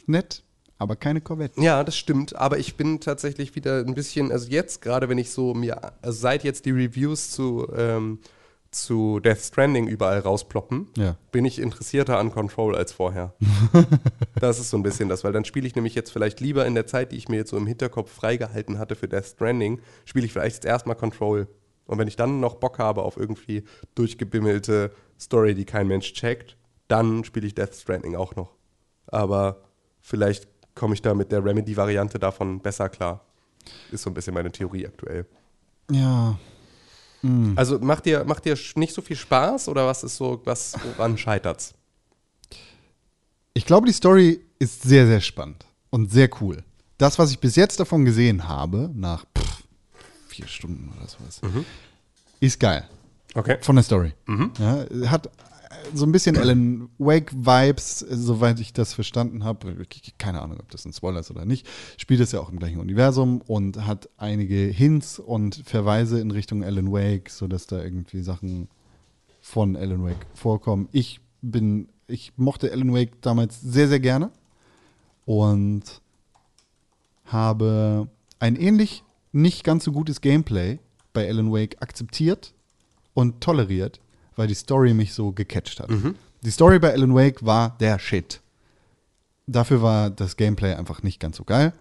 Nett, 0.05 0.43
aber 0.77 0.95
keine 0.95 1.21
Corvette. 1.21 1.61
ja, 1.61 1.83
das 1.83 1.95
stimmt. 1.97 2.35
Aber 2.35 2.57
ich 2.57 2.75
bin 2.75 2.99
tatsächlich 2.99 3.55
wieder 3.55 3.79
ein 3.79 3.93
bisschen, 3.93 4.31
also 4.31 4.49
jetzt 4.49 4.81
gerade, 4.81 5.07
wenn 5.09 5.17
ich 5.17 5.31
so 5.31 5.53
mir, 5.53 5.93
also 6.01 6.19
seit 6.19 6.43
jetzt 6.43 6.65
die 6.65 6.71
Reviews 6.71 7.31
zu, 7.31 7.67
ähm, 7.75 8.19
zu 8.71 9.19
Death 9.19 9.39
Stranding 9.39 9.87
überall 9.87 10.19
rausploppen, 10.19 10.87
Ja. 10.95 11.15
bin 11.31 11.45
ich 11.45 11.59
interessierter 11.59 12.17
an 12.19 12.31
Control 12.31 12.75
als 12.75 12.91
vorher. 12.91 13.33
das 14.39 14.59
ist 14.59 14.69
so 14.69 14.77
ein 14.77 14.83
bisschen 14.83 15.09
das, 15.09 15.23
weil 15.23 15.31
dann 15.33 15.45
spiele 15.45 15.65
ich 15.67 15.75
nämlich 15.75 15.95
jetzt 15.95 16.11
vielleicht 16.11 16.39
lieber 16.39 16.65
in 16.65 16.75
der 16.75 16.85
Zeit, 16.87 17.11
die 17.11 17.15
ich 17.17 17.29
mir 17.29 17.37
jetzt 17.37 17.49
so 17.49 17.57
im 17.57 17.65
Hinterkopf 17.67 18.11
freigehalten 18.11 18.77
hatte 18.77 18.95
für 18.95 19.07
Death 19.07 19.25
Stranding, 19.25 19.79
spiele 20.05 20.25
ich 20.25 20.33
vielleicht 20.33 20.57
jetzt 20.57 20.65
erstmal 20.65 20.95
Control. 20.95 21.47
Und 21.89 21.97
wenn 21.97 22.07
ich 22.07 22.15
dann 22.15 22.39
noch 22.39 22.55
Bock 22.55 22.77
habe 22.77 23.01
auf 23.01 23.17
irgendwie 23.17 23.63
durchgebimmelte 23.95 24.93
Story, 25.19 25.55
die 25.55 25.65
kein 25.65 25.87
Mensch 25.87 26.13
checkt, 26.13 26.55
dann 26.87 27.23
spiele 27.23 27.47
ich 27.47 27.55
Death 27.55 27.73
Stranding 27.73 28.15
auch 28.15 28.35
noch. 28.35 28.51
Aber 29.07 29.63
vielleicht 29.99 30.47
komme 30.75 30.93
ich 30.93 31.01
da 31.01 31.15
mit 31.15 31.31
der 31.31 31.43
Remedy-Variante 31.43 32.19
davon 32.19 32.59
besser 32.59 32.89
klar. 32.89 33.25
Ist 33.91 34.03
so 34.03 34.11
ein 34.11 34.13
bisschen 34.13 34.35
meine 34.35 34.51
Theorie 34.51 34.85
aktuell. 34.85 35.25
Ja. 35.89 36.37
Also 37.55 37.79
macht 37.79 38.05
dir, 38.05 38.23
macht 38.23 38.45
dir 38.45 38.55
nicht 38.75 38.93
so 38.93 39.01
viel 39.01 39.17
Spaß 39.17 39.67
oder 39.67 39.87
was 39.87 40.03
ist 40.03 40.15
so, 40.15 40.41
was 40.45 40.75
woran 40.83 41.17
scheitert's? 41.17 41.73
Ich 43.55 43.65
glaube, 43.65 43.87
die 43.87 43.93
Story 43.93 44.41
ist 44.59 44.83
sehr, 44.83 45.07
sehr 45.07 45.21
spannend 45.21 45.65
und 45.89 46.11
sehr 46.11 46.29
cool. 46.39 46.63
Das, 46.99 47.17
was 47.17 47.31
ich 47.31 47.39
bis 47.39 47.55
jetzt 47.55 47.79
davon 47.79 48.05
gesehen 48.05 48.47
habe, 48.47 48.91
nach 48.93 49.25
vier 50.39 50.47
Stunden 50.47 50.91
oder 50.97 51.07
sowas, 51.07 51.41
ist 52.39 52.59
geil. 52.59 52.87
Okay. 53.35 53.57
Von 53.61 53.75
der 53.75 53.83
Story. 53.83 54.13
Ja, 54.59 54.85
hat 55.09 55.29
so 55.93 56.05
ein 56.05 56.11
bisschen 56.11 56.37
Alan 56.37 56.89
Wake-Vibes, 56.97 57.99
soweit 57.99 58.59
ich 58.59 58.73
das 58.73 58.93
verstanden 58.93 59.43
habe. 59.43 59.85
Keine 60.17 60.41
Ahnung, 60.41 60.59
ob 60.59 60.69
das 60.71 60.85
ein 60.85 60.93
Spoiler 60.93 61.19
ist 61.19 61.31
oder 61.31 61.45
nicht. 61.45 61.67
Spielt 61.97 62.21
es 62.21 62.31
ja 62.31 62.39
auch 62.39 62.49
im 62.49 62.59
gleichen 62.59 62.79
Universum 62.79 63.41
und 63.41 63.85
hat 63.85 64.09
einige 64.17 64.55
Hints 64.55 65.19
und 65.19 65.61
Verweise 65.65 66.19
in 66.19 66.31
Richtung 66.31 66.63
Alan 66.63 66.91
Wake, 66.91 67.29
sodass 67.29 67.67
da 67.67 67.83
irgendwie 67.83 68.21
Sachen 68.21 68.67
von 69.41 69.75
Alan 69.75 70.03
Wake 70.03 70.25
vorkommen. 70.33 70.89
Ich 70.91 71.21
bin, 71.41 71.89
ich 72.07 72.33
mochte 72.35 72.71
Alan 72.71 72.93
Wake 72.93 73.21
damals 73.21 73.61
sehr, 73.61 73.87
sehr 73.87 73.99
gerne 73.99 74.31
und 75.25 75.83
habe 77.25 78.09
ein 78.39 78.55
ähnlich 78.55 79.03
nicht 79.31 79.63
ganz 79.63 79.83
so 79.83 79.91
gutes 79.91 80.21
Gameplay 80.21 80.79
bei 81.13 81.27
Alan 81.27 81.51
Wake 81.51 81.81
akzeptiert 81.81 82.53
und 83.13 83.41
toleriert, 83.41 83.99
weil 84.35 84.47
die 84.47 84.55
Story 84.55 84.93
mich 84.93 85.13
so 85.13 85.31
gecatcht 85.31 85.79
hat. 85.79 85.89
Die 86.41 86.51
Story 86.51 86.79
bei 86.79 86.93
Alan 86.93 87.13
Wake 87.13 87.45
war 87.45 87.77
der 87.79 87.99
Shit. 87.99 88.41
Dafür 89.47 89.81
war 89.81 90.09
das 90.09 90.37
Gameplay 90.37 90.73
einfach 90.73 91.03
nicht 91.03 91.19
ganz 91.19 91.37
so 91.37 91.43
geil, 91.43 91.73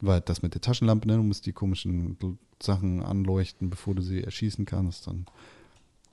weil 0.00 0.20
das 0.22 0.42
mit 0.42 0.54
der 0.54 0.60
Taschenlampe, 0.60 1.06
ne, 1.06 1.16
du 1.16 1.22
musst 1.22 1.46
die 1.46 1.52
komischen 1.52 2.16
Sachen 2.62 3.02
anleuchten, 3.02 3.70
bevor 3.70 3.94
du 3.94 4.02
sie 4.02 4.22
erschießen 4.22 4.64
kannst. 4.64 5.06
Dann 5.06 5.26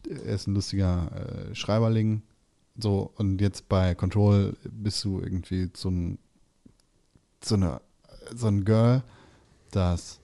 er 0.08 0.36
ist 0.36 0.48
ein 0.48 0.56
lustiger 0.56 1.12
äh, 1.12 1.56
Schreiberling. 1.56 2.22
So, 2.78 3.12
und 3.18 3.42
jetzt 3.42 3.68
bei 3.68 3.96
Control 3.96 4.56
bist 4.64 5.04
du 5.04 5.20
irgendwie 5.20 5.70
so 5.76 5.90
ein, 5.90 6.18
so 7.44 7.56
eine, 7.56 7.82
so 8.34 8.48
ein 8.48 8.64
Girl, 8.64 9.04
das 9.72 10.19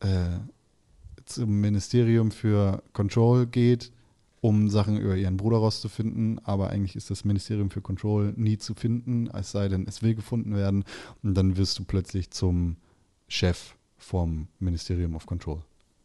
äh, 0.00 0.38
zum 1.24 1.60
Ministerium 1.60 2.30
für 2.30 2.82
Control 2.92 3.46
geht, 3.46 3.92
um 4.40 4.70
Sachen 4.70 4.98
über 4.98 5.16
ihren 5.16 5.36
Bruder 5.36 5.58
rauszufinden, 5.58 6.40
aber 6.44 6.70
eigentlich 6.70 6.96
ist 6.96 7.10
das 7.10 7.24
Ministerium 7.24 7.70
für 7.70 7.80
Control 7.80 8.32
nie 8.36 8.58
zu 8.58 8.74
finden, 8.74 9.28
es 9.28 9.50
sei 9.50 9.68
denn, 9.68 9.86
es 9.86 10.02
will 10.02 10.14
gefunden 10.14 10.54
werden. 10.54 10.84
Und 11.22 11.34
dann 11.34 11.56
wirst 11.56 11.78
du 11.78 11.84
plötzlich 11.84 12.30
zum 12.30 12.76
Chef 13.26 13.74
vom 13.96 14.48
Ministerium 14.60 15.16
of 15.16 15.26
Control, 15.26 15.60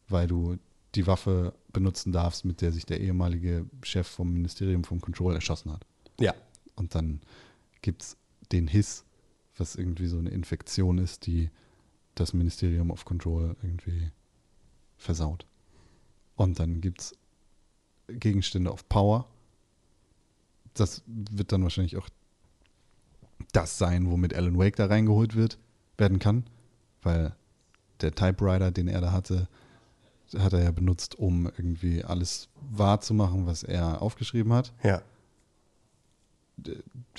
weil 0.09 0.27
du 0.27 0.57
die 0.95 1.07
Waffe 1.07 1.53
benutzen 1.71 2.11
darfst, 2.11 2.45
mit 2.45 2.61
der 2.61 2.71
sich 2.71 2.85
der 2.85 2.99
ehemalige 2.99 3.65
Chef 3.83 4.07
vom 4.07 4.31
Ministerium 4.33 4.83
von 4.83 4.99
Control 4.99 5.33
erschossen 5.33 5.71
hat. 5.71 5.85
Ja. 6.19 6.33
Und 6.75 6.95
dann 6.95 7.21
gibt 7.81 8.01
es 8.01 8.17
den 8.51 8.67
Hiss, 8.67 9.05
was 9.57 9.75
irgendwie 9.75 10.07
so 10.07 10.17
eine 10.17 10.29
Infektion 10.29 10.97
ist, 10.97 11.25
die 11.27 11.49
das 12.15 12.33
Ministerium 12.33 12.91
of 12.91 13.05
Control 13.05 13.55
irgendwie 13.61 14.11
versaut. 14.97 15.45
Und 16.35 16.59
dann 16.59 16.81
gibt 16.81 17.01
es 17.01 17.15
Gegenstände 18.07 18.71
of 18.71 18.87
Power. 18.89 19.27
Das 20.73 21.03
wird 21.07 21.51
dann 21.51 21.63
wahrscheinlich 21.63 21.97
auch 21.97 22.09
das 23.51 23.77
sein, 23.77 24.09
womit 24.09 24.33
Alan 24.33 24.57
Wake 24.57 24.75
da 24.75 24.85
reingeholt 24.87 25.35
wird, 25.35 25.57
werden 25.97 26.19
kann, 26.19 26.45
weil 27.01 27.35
der 28.01 28.13
Typewriter, 28.15 28.71
den 28.71 28.87
er 28.87 29.01
da 29.01 29.11
hatte, 29.11 29.47
hat 30.35 30.53
er 30.53 30.63
ja 30.63 30.71
benutzt, 30.71 31.19
um 31.19 31.45
irgendwie 31.45 32.03
alles 32.03 32.49
wahrzumachen, 32.71 33.45
was 33.45 33.61
er 33.63 34.01
aufgeschrieben 34.01 34.51
hat 34.53 34.73
Ja. 34.83 35.03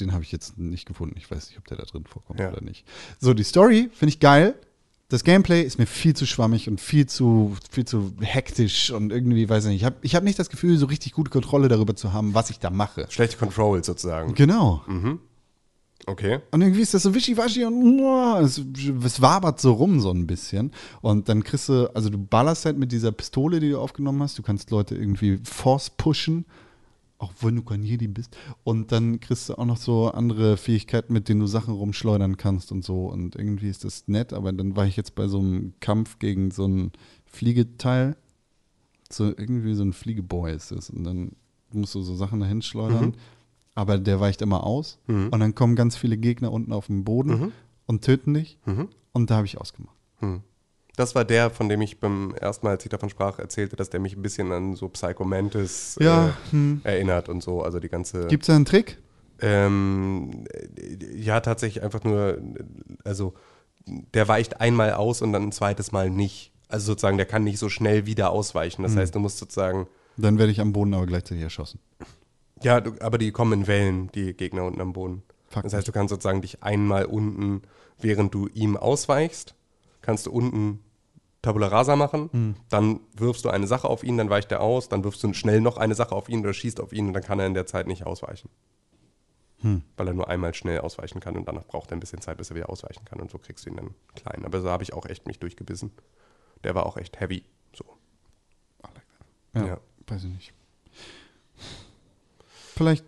den 0.00 0.12
habe 0.12 0.22
ich 0.22 0.32
jetzt 0.32 0.58
nicht 0.58 0.86
gefunden. 0.86 1.16
Ich 1.18 1.30
weiß 1.30 1.48
nicht, 1.48 1.58
ob 1.58 1.66
der 1.66 1.76
da 1.76 1.84
drin 1.84 2.04
vorkommt 2.06 2.40
Ja. 2.40 2.50
oder 2.50 2.62
nicht. 2.62 2.86
So, 3.20 3.34
die 3.34 3.42
Story 3.44 3.90
finde 3.92 4.10
ich 4.10 4.20
geil. 4.20 4.54
Das 5.08 5.22
Gameplay 5.22 5.62
ist 5.62 5.78
mir 5.78 5.86
viel 5.86 6.16
zu 6.16 6.26
schwammig 6.26 6.68
und 6.68 6.80
viel 6.80 7.06
zu, 7.06 7.56
viel 7.70 7.84
zu 7.84 8.12
hektisch 8.20 8.90
und 8.90 9.12
irgendwie, 9.12 9.48
weiß 9.48 9.64
ich 9.66 9.70
nicht. 9.70 9.80
Ich 9.82 9.84
habe 9.84 9.96
ich 10.02 10.14
hab 10.14 10.24
nicht 10.24 10.38
das 10.38 10.48
Gefühl, 10.48 10.78
so 10.78 10.86
richtig 10.86 11.12
gute 11.12 11.30
Kontrolle 11.30 11.68
darüber 11.68 11.94
zu 11.94 12.12
haben, 12.12 12.34
was 12.34 12.50
ich 12.50 12.58
da 12.58 12.70
mache. 12.70 13.06
Schlechte 13.10 13.36
Control 13.36 13.84
sozusagen. 13.84 14.34
Genau. 14.34 14.82
Okay. 16.06 16.40
Und 16.50 16.60
irgendwie 16.60 16.82
ist 16.82 16.94
das 16.94 17.02
so 17.02 17.14
wischiwaschi 17.14 17.64
und 17.64 17.96
muah, 17.96 18.40
es, 18.40 18.60
es 19.04 19.20
wabert 19.20 19.60
so 19.60 19.72
rum 19.72 20.00
so 20.00 20.10
ein 20.10 20.26
bisschen. 20.26 20.72
Und 21.00 21.28
dann 21.28 21.42
kriegst 21.44 21.68
du, 21.68 21.94
also 21.94 22.10
du 22.10 22.18
ballerst 22.18 22.66
halt 22.66 22.78
mit 22.78 22.92
dieser 22.92 23.12
Pistole, 23.12 23.60
die 23.60 23.70
du 23.70 23.80
aufgenommen 23.80 24.22
hast. 24.22 24.38
Du 24.38 24.42
kannst 24.42 24.70
Leute 24.70 24.94
irgendwie 24.94 25.40
force 25.44 25.90
pushen, 25.90 26.44
auch 27.24 27.32
wenn 27.40 27.56
du 27.56 27.62
kein 27.62 27.82
Jedi 27.82 28.06
bist. 28.08 28.36
Und 28.62 28.92
dann 28.92 29.20
kriegst 29.20 29.48
du 29.48 29.54
auch 29.54 29.64
noch 29.64 29.76
so 29.76 30.10
andere 30.10 30.56
Fähigkeiten, 30.56 31.12
mit 31.12 31.28
denen 31.28 31.40
du 31.40 31.46
Sachen 31.46 31.74
rumschleudern 31.74 32.36
kannst 32.36 32.70
und 32.70 32.84
so. 32.84 33.06
Und 33.06 33.36
irgendwie 33.36 33.68
ist 33.68 33.84
das 33.84 34.06
nett, 34.08 34.32
aber 34.32 34.52
dann 34.52 34.76
war 34.76 34.86
ich 34.86 34.96
jetzt 34.96 35.14
bei 35.14 35.26
so 35.26 35.38
einem 35.38 35.72
Kampf 35.80 36.18
gegen 36.18 36.50
so 36.50 36.66
ein 36.66 36.92
Fliegeteil. 37.26 38.16
So 39.10 39.26
irgendwie 39.26 39.74
so 39.74 39.82
ein 39.84 39.92
Fliegeboy 39.92 40.52
ist 40.52 40.72
es. 40.72 40.90
Und 40.90 41.04
dann 41.04 41.32
musst 41.72 41.94
du 41.94 42.02
so 42.02 42.14
Sachen 42.14 42.40
dahin 42.40 42.62
schleudern. 42.62 43.14
Aber 43.74 43.98
der 43.98 44.20
weicht 44.20 44.40
immer 44.42 44.64
aus. 44.64 44.98
Und 45.30 45.40
dann 45.40 45.54
kommen 45.54 45.74
ganz 45.76 45.96
viele 45.96 46.16
Gegner 46.16 46.52
unten 46.52 46.72
auf 46.72 46.86
den 46.86 47.04
Boden 47.04 47.52
und 47.86 48.04
töten 48.04 48.34
dich. 48.34 48.58
Und 49.12 49.30
da 49.30 49.36
habe 49.36 49.46
ich 49.46 49.60
ausgemacht. 49.60 49.96
Das 50.96 51.14
war 51.14 51.24
der, 51.24 51.50
von 51.50 51.68
dem 51.68 51.80
ich 51.82 51.98
beim 51.98 52.34
ersten 52.34 52.66
Mal, 52.66 52.72
als 52.72 52.84
ich 52.84 52.90
davon 52.90 53.10
sprach, 53.10 53.38
erzählte, 53.38 53.74
dass 53.74 53.90
der 53.90 54.00
mich 54.00 54.16
ein 54.16 54.22
bisschen 54.22 54.52
an 54.52 54.76
so 54.76 54.88
Psycho 54.88 55.24
Mantis 55.24 55.96
Ja, 56.00 56.28
äh, 56.28 56.32
hm. 56.50 56.80
erinnert 56.84 57.28
und 57.28 57.42
so. 57.42 57.62
Also 57.62 57.80
die 57.80 57.88
ganze. 57.88 58.26
Gibt 58.28 58.44
es 58.44 58.46
da 58.46 58.54
einen 58.54 58.64
Trick? 58.64 58.98
Ähm, 59.40 60.44
äh, 60.52 61.16
ja, 61.16 61.40
tatsächlich 61.40 61.82
einfach 61.82 62.04
nur, 62.04 62.38
also 63.02 63.34
der 63.86 64.28
weicht 64.28 64.60
einmal 64.60 64.92
aus 64.94 65.20
und 65.20 65.32
dann 65.32 65.44
ein 65.44 65.52
zweites 65.52 65.92
Mal 65.92 66.10
nicht. 66.10 66.52
Also 66.68 66.86
sozusagen, 66.86 67.16
der 67.16 67.26
kann 67.26 67.44
nicht 67.44 67.58
so 67.58 67.68
schnell 67.68 68.06
wieder 68.06 68.30
ausweichen. 68.30 68.82
Das 68.82 68.96
heißt, 68.96 69.14
du 69.14 69.18
musst 69.18 69.38
sozusagen, 69.38 69.86
Dann 70.16 70.38
werde 70.38 70.52
ich 70.52 70.60
am 70.60 70.72
Boden 70.72 70.94
aber 70.94 71.06
gleichzeitig 71.06 71.42
erschossen. 71.42 71.80
Ja, 72.62 72.80
du, 72.80 72.92
aber 73.00 73.18
die 73.18 73.32
kommen 73.32 73.52
in 73.60 73.66
Wellen, 73.66 74.10
die 74.14 74.32
Gegner 74.32 74.64
unten 74.64 74.80
am 74.80 74.92
Boden. 74.92 75.22
Fuck. 75.48 75.64
Das 75.64 75.74
heißt, 75.74 75.86
du 75.86 75.92
kannst 75.92 76.10
sozusagen 76.10 76.40
dich 76.40 76.62
einmal 76.62 77.04
unten, 77.04 77.62
während 78.00 78.32
du 78.32 78.48
ihm 78.48 78.76
ausweichst, 78.76 79.54
kannst 80.00 80.26
du 80.26 80.32
unten 80.32 80.80
Tabula 81.44 81.68
Rasa 81.68 81.94
machen, 81.96 82.28
Hm. 82.32 82.56
dann 82.68 83.00
wirfst 83.14 83.44
du 83.44 83.50
eine 83.50 83.66
Sache 83.66 83.88
auf 83.88 84.02
ihn, 84.02 84.16
dann 84.16 84.30
weicht 84.30 84.50
er 84.52 84.60
aus, 84.60 84.88
dann 84.88 85.04
wirfst 85.04 85.22
du 85.22 85.32
schnell 85.34 85.60
noch 85.60 85.76
eine 85.76 85.94
Sache 85.94 86.14
auf 86.14 86.28
ihn 86.28 86.40
oder 86.40 86.52
schießt 86.54 86.80
auf 86.80 86.92
ihn 86.92 87.06
und 87.08 87.12
dann 87.12 87.22
kann 87.22 87.38
er 87.38 87.46
in 87.46 87.54
der 87.54 87.66
Zeit 87.66 87.86
nicht 87.86 88.04
ausweichen. 88.06 88.48
Hm. 89.60 89.82
Weil 89.96 90.08
er 90.08 90.14
nur 90.14 90.28
einmal 90.28 90.52
schnell 90.54 90.80
ausweichen 90.80 91.20
kann 91.20 91.36
und 91.36 91.46
danach 91.48 91.64
braucht 91.66 91.90
er 91.90 91.96
ein 91.96 92.00
bisschen 92.00 92.20
Zeit, 92.20 92.36
bis 92.38 92.50
er 92.50 92.56
wieder 92.56 92.68
ausweichen 92.70 93.04
kann 93.04 93.20
und 93.20 93.30
so 93.30 93.38
kriegst 93.38 93.64
du 93.64 93.70
ihn 93.70 93.76
dann 93.76 93.94
klein. 94.14 94.44
Aber 94.44 94.60
so 94.60 94.70
habe 94.70 94.82
ich 94.82 94.92
auch 94.92 95.06
echt 95.06 95.26
mich 95.26 95.38
durchgebissen. 95.38 95.92
Der 96.64 96.74
war 96.74 96.86
auch 96.86 96.96
echt 96.96 97.18
heavy. 97.20 97.44
So. 97.74 97.84
Ja, 99.54 99.66
Ja. 99.66 99.78
weiß 100.06 100.24
ich 100.24 100.30
nicht. 100.30 100.52
Vielleicht 102.74 103.04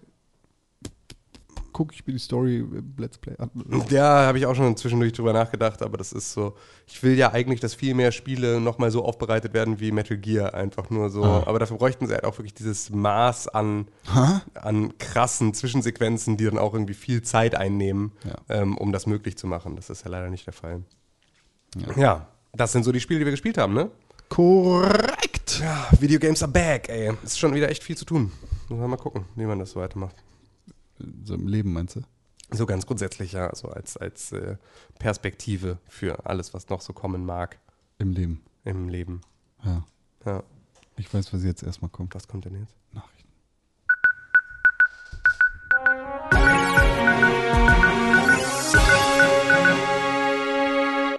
gucke 1.77 1.93
ich 1.95 2.07
mir 2.07 2.15
die 2.15 2.19
Story 2.19 2.61
im 2.61 2.95
Let's 2.97 3.19
Play 3.19 3.35
an. 3.37 3.51
Ja, 3.91 4.25
habe 4.27 4.39
ich 4.39 4.47
auch 4.47 4.55
schon 4.55 4.75
zwischendurch 4.79 5.13
drüber 5.13 5.35
nachgedacht, 5.35 5.83
aber 5.83 5.99
das 5.99 6.15
ist 6.15 6.33
so. 6.33 6.55
Ich 6.87 7.03
will 7.03 7.19
ja 7.19 7.33
eigentlich, 7.33 7.61
dass 7.61 7.75
viel 7.75 7.93
mehr 7.93 8.13
Spiele 8.13 8.63
nochmal 8.63 8.91
so 8.91 9.05
aufbereitet 9.05 9.53
werden 9.53 9.79
wie 9.79 9.93
Metal 9.93 10.17
Gear, 10.17 10.55
einfach 10.55 10.89
nur 10.89 11.11
so. 11.11 11.23
Ah. 11.23 11.43
Aber 11.45 11.59
dafür 11.59 11.77
bräuchten 11.77 12.07
sie 12.07 12.15
halt 12.15 12.25
auch 12.25 12.39
wirklich 12.39 12.55
dieses 12.55 12.89
Maß 12.89 13.49
an, 13.49 13.89
an 14.55 14.97
krassen 14.97 15.53
Zwischensequenzen, 15.53 16.39
die 16.39 16.47
dann 16.47 16.57
auch 16.57 16.73
irgendwie 16.73 16.95
viel 16.95 17.21
Zeit 17.21 17.55
einnehmen, 17.55 18.13
Ja. 18.25 18.37
ähm, 18.49 18.79
um 18.79 18.91
das 18.91 19.05
möglich 19.05 19.37
zu 19.37 19.47
machen. 19.47 19.77
Das 19.77 19.91
ist 19.91 20.03
ja 20.03 20.11
leider 20.11 20.31
nicht 20.31 20.47
der 20.47 20.55
Fall. 20.55 20.83
Ja. 21.95 22.27
das 22.55 22.73
sind 22.73 22.85
so 22.85 22.91
die 22.93 23.01
Spiele, 23.01 23.19
die 23.19 23.27
wir 23.27 23.33
gespielt 23.33 23.59
haben, 23.59 23.75
ne? 23.75 23.91
Korrekt. 24.31 25.61
Ja, 25.61 25.89
Videogames 26.01 26.43
are 26.43 26.51
back, 26.51 26.89
ey. 26.89 27.13
Ist 27.23 27.39
schon 27.39 27.53
wieder 27.55 27.69
echt 27.69 27.85
viel 27.85 27.99
zu 27.99 28.07
tun. 28.07 28.33
Muss 28.71 28.81
man 28.81 28.89
mal 28.89 28.97
gucken, 28.97 29.27
wie 29.35 29.45
man 29.45 29.59
das 29.59 29.73
so 29.73 29.81
weitermacht. 29.81 30.17
So 31.25 31.35
im 31.35 31.47
Leben 31.49 31.73
meinst 31.73 31.97
du? 31.97 32.03
So 32.51 32.65
ganz 32.67 32.87
grundsätzlich, 32.87 33.33
ja, 33.33 33.55
so 33.55 33.69
als, 33.69 33.97
als 33.97 34.33
äh, 34.33 34.57
Perspektive 34.99 35.79
für 35.89 36.27
alles, 36.27 36.55
was 36.55 36.69
noch 36.69 36.81
so 36.81 36.93
kommen 36.93 37.25
mag 37.27 37.59
Im 37.99 38.13
Leben. 38.13 38.43
im 38.65 38.89
Leben. 38.89 39.21
Ja. 39.65 39.85
Ja, 40.25 40.43
Ich 40.97 41.13
weiß, 41.13 41.33
was 41.33 41.43
jetzt 41.45 41.63
erstmal 41.63 41.91
kommt. 41.91 42.15
was 42.15 42.29
kommt 42.29 42.45
denn 42.45 42.55
jetzt? 42.61 42.75
Nachrichten. 42.93 43.29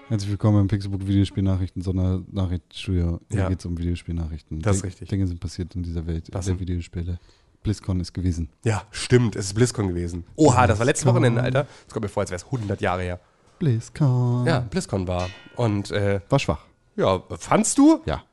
Herzlich 0.09 0.29
willkommen 0.31 0.61
im 0.61 0.67
Pixelbook 0.67 1.05
Videospielnachrichten, 1.05 1.81
Sondernachrichtenstudio. 1.81 3.19
Hier 3.29 3.39
Ja. 3.41 3.49
geht 3.49 3.59
es 3.59 3.65
um 3.65 3.77
Videospielnachrichten. 3.77 4.61
Das 4.61 4.77
ist 4.77 4.83
richtig. 4.85 5.09
Dinge 5.09 5.27
sind 5.27 5.41
passiert 5.41 5.75
in 5.75 5.83
dieser 5.83 6.07
Welt, 6.07 6.29
Was 6.31 6.45
der 6.45 6.53
denn? 6.55 6.61
Videospiele. 6.61 7.19
BlizzCon 7.63 7.99
ist 7.99 8.13
gewesen. 8.13 8.49
Ja, 8.63 8.83
stimmt, 8.91 9.35
es 9.35 9.47
ist 9.47 9.53
BlizzCon 9.53 9.87
gewesen. 9.89 10.25
Oha, 10.35 10.67
das 10.67 10.79
war 10.79 10.85
letztes 10.85 11.03
BlizzCon. 11.03 11.15
Wochenende, 11.23 11.41
Alter. 11.41 11.67
Das 11.85 11.93
kommt 11.93 12.03
mir 12.03 12.09
vor, 12.09 12.21
als 12.21 12.29
wäre 12.31 12.37
es 12.39 12.45
100 12.45 12.79
Jahre 12.81 13.01
her. 13.01 13.19
BlizzCon. 13.59 14.45
Ja, 14.45 14.59
BlizzCon 14.59 15.07
war. 15.07 15.27
Und 15.55 15.91
äh, 15.91 16.21
War 16.29 16.39
schwach. 16.39 16.65
ja, 16.95 17.21
fandst 17.37 17.77
du? 17.77 18.01
Ja. 18.05 18.23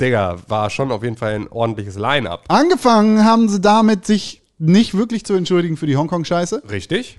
Digga, 0.00 0.36
war 0.48 0.68
schon 0.70 0.92
auf 0.92 1.02
jeden 1.02 1.16
Fall 1.16 1.34
ein 1.34 1.48
ordentliches 1.48 1.96
Line-Up. 1.96 2.44
Angefangen 2.48 3.24
haben 3.24 3.48
sie 3.48 3.60
damit, 3.60 4.04
sich 4.04 4.42
nicht 4.58 4.94
wirklich 4.94 5.24
zu 5.24 5.32
entschuldigen 5.34 5.76
für 5.78 5.86
die 5.86 5.96
Hongkong-Scheiße. 5.96 6.62
Richtig? 6.70 7.18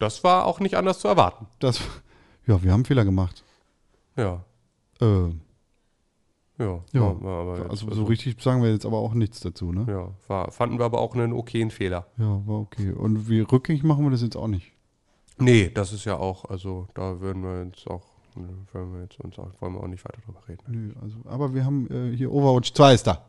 Das 0.00 0.24
war 0.24 0.44
auch 0.44 0.58
nicht 0.60 0.76
anders 0.76 0.98
zu 0.98 1.08
erwarten. 1.08 1.46
Das, 1.60 1.80
ja, 2.46 2.62
wir 2.62 2.72
haben 2.72 2.84
Fehler 2.84 3.04
gemacht. 3.04 3.42
Ja, 4.16 4.44
Äh, 5.00 5.30
ja. 6.58 6.80
ja, 6.92 7.00
war- 7.00 7.22
war 7.22 7.40
aber 7.60 7.70
also 7.70 7.90
so 7.92 8.04
richtig 8.04 8.40
sagen 8.42 8.62
wir 8.62 8.70
jetzt 8.72 8.84
aber 8.86 8.98
auch 8.98 9.14
nichts 9.14 9.40
dazu, 9.40 9.72
ne? 9.72 9.86
Ja, 9.88 10.10
war, 10.26 10.50
fanden 10.50 10.78
wir 10.78 10.84
aber 10.84 11.00
auch 11.00 11.14
einen 11.14 11.32
okayen 11.32 11.70
Fehler. 11.70 12.06
Ja, 12.18 12.40
war 12.46 12.60
okay. 12.60 12.92
Und 12.92 13.28
wie 13.28 13.40
rückgängig 13.40 13.82
machen 13.84 14.04
wir 14.04 14.10
das 14.10 14.22
jetzt 14.22 14.36
auch 14.36 14.48
nicht. 14.48 14.72
Nee, 15.38 15.70
das 15.72 15.92
ist 15.92 16.04
ja 16.04 16.16
auch, 16.16 16.44
also 16.46 16.88
da 16.94 17.20
würden 17.20 17.42
wir 17.44 17.64
jetzt 17.64 17.86
auch, 17.88 18.02
würden 18.72 18.92
wir 18.94 19.02
jetzt 19.02 19.20
uns 19.20 19.38
auch, 19.38 19.50
wollen 19.60 19.74
wir 19.74 19.82
auch 19.82 19.86
nicht 19.88 20.04
weiter 20.04 20.18
drüber 20.24 20.40
reden. 20.48 20.62
Nö, 20.66 20.92
also, 21.00 21.16
aber 21.26 21.54
wir 21.54 21.64
haben 21.64 21.88
äh, 21.90 22.16
hier 22.16 22.32
Overwatch 22.32 22.72
2 22.72 22.94
ist 22.94 23.06
da. 23.06 23.24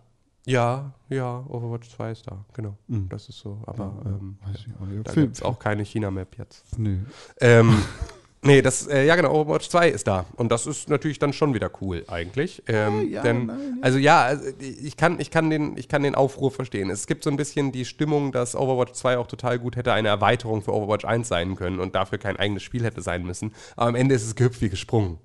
Ja, 0.46 0.94
ja, 1.10 1.46
Overwatch 1.48 1.90
2 1.90 2.12
ist 2.12 2.26
da, 2.26 2.44
genau. 2.54 2.76
Mhm. 2.88 3.10
Das 3.10 3.30
ist 3.30 3.38
so, 3.38 3.60
aber 3.68 3.94
Ja, 4.04 4.10
ähm, 4.12 4.38
nicht. 4.48 4.68
da 5.08 5.14
gibt 5.14 5.36
es 5.36 5.44
auch 5.44 5.60
keine 5.60 5.84
China-Map 5.84 6.38
jetzt. 6.40 6.80
Nö. 6.80 6.98
Ähm, 7.42 7.76
nee, 8.42 8.62
das, 8.62 8.88
äh, 8.88 9.06
ja 9.06 9.16
genau, 9.16 9.34
Overwatch 9.34 9.70
2 9.70 9.90
ist 9.90 10.08
da. 10.08 10.26
Und 10.36 10.52
das 10.52 10.68
ist 10.68 10.90
natürlich 10.90 11.20
dann 11.20 11.34
schon 11.34 11.54
wieder 11.54 11.70
cool 11.82 12.04
eigentlich. 12.08 12.64
Ähm, 12.68 13.10
ja, 13.10 13.22
denn, 13.22 13.48
nein, 13.48 13.58
ja. 13.60 13.84
Also 13.84 13.98
ja, 13.98 14.22
also, 14.24 14.44
ich, 14.60 14.98
kann, 14.98 15.20
ich, 15.20 15.32
kann 15.32 15.50
den, 15.50 15.78
ich 15.78 15.88
kann 15.88 16.04
den 16.04 16.16
Aufruhr 16.16 16.52
verstehen. 16.52 16.90
Es 16.90 17.08
gibt 17.08 17.24
so 17.24 17.30
ein 17.30 17.38
bisschen 17.38 17.72
die 17.72 17.86
Stimmung, 17.86 18.32
dass 18.32 18.56
Overwatch 18.56 18.94
2 18.94 19.18
auch 19.18 19.28
total 19.28 19.60
gut 19.60 19.76
hätte 19.76 19.94
eine 19.94 20.08
Erweiterung 20.08 20.62
für 20.62 20.74
Overwatch 20.74 21.06
1 21.06 21.28
sein 21.28 21.56
können 21.56 21.80
und 21.80 21.96
dafür 21.96 22.18
kein 22.18 22.38
eigenes 22.38 22.64
Spiel 22.64 22.84
hätte 22.84 23.02
sein 23.02 23.26
müssen. 23.26 23.54
Aber 23.76 23.88
am 23.88 23.96
Ende 23.96 24.16
ist 24.16 24.26
es 24.26 24.36
gehüpft 24.36 24.62
wie 24.62 24.70
gesprungen. 24.70 25.20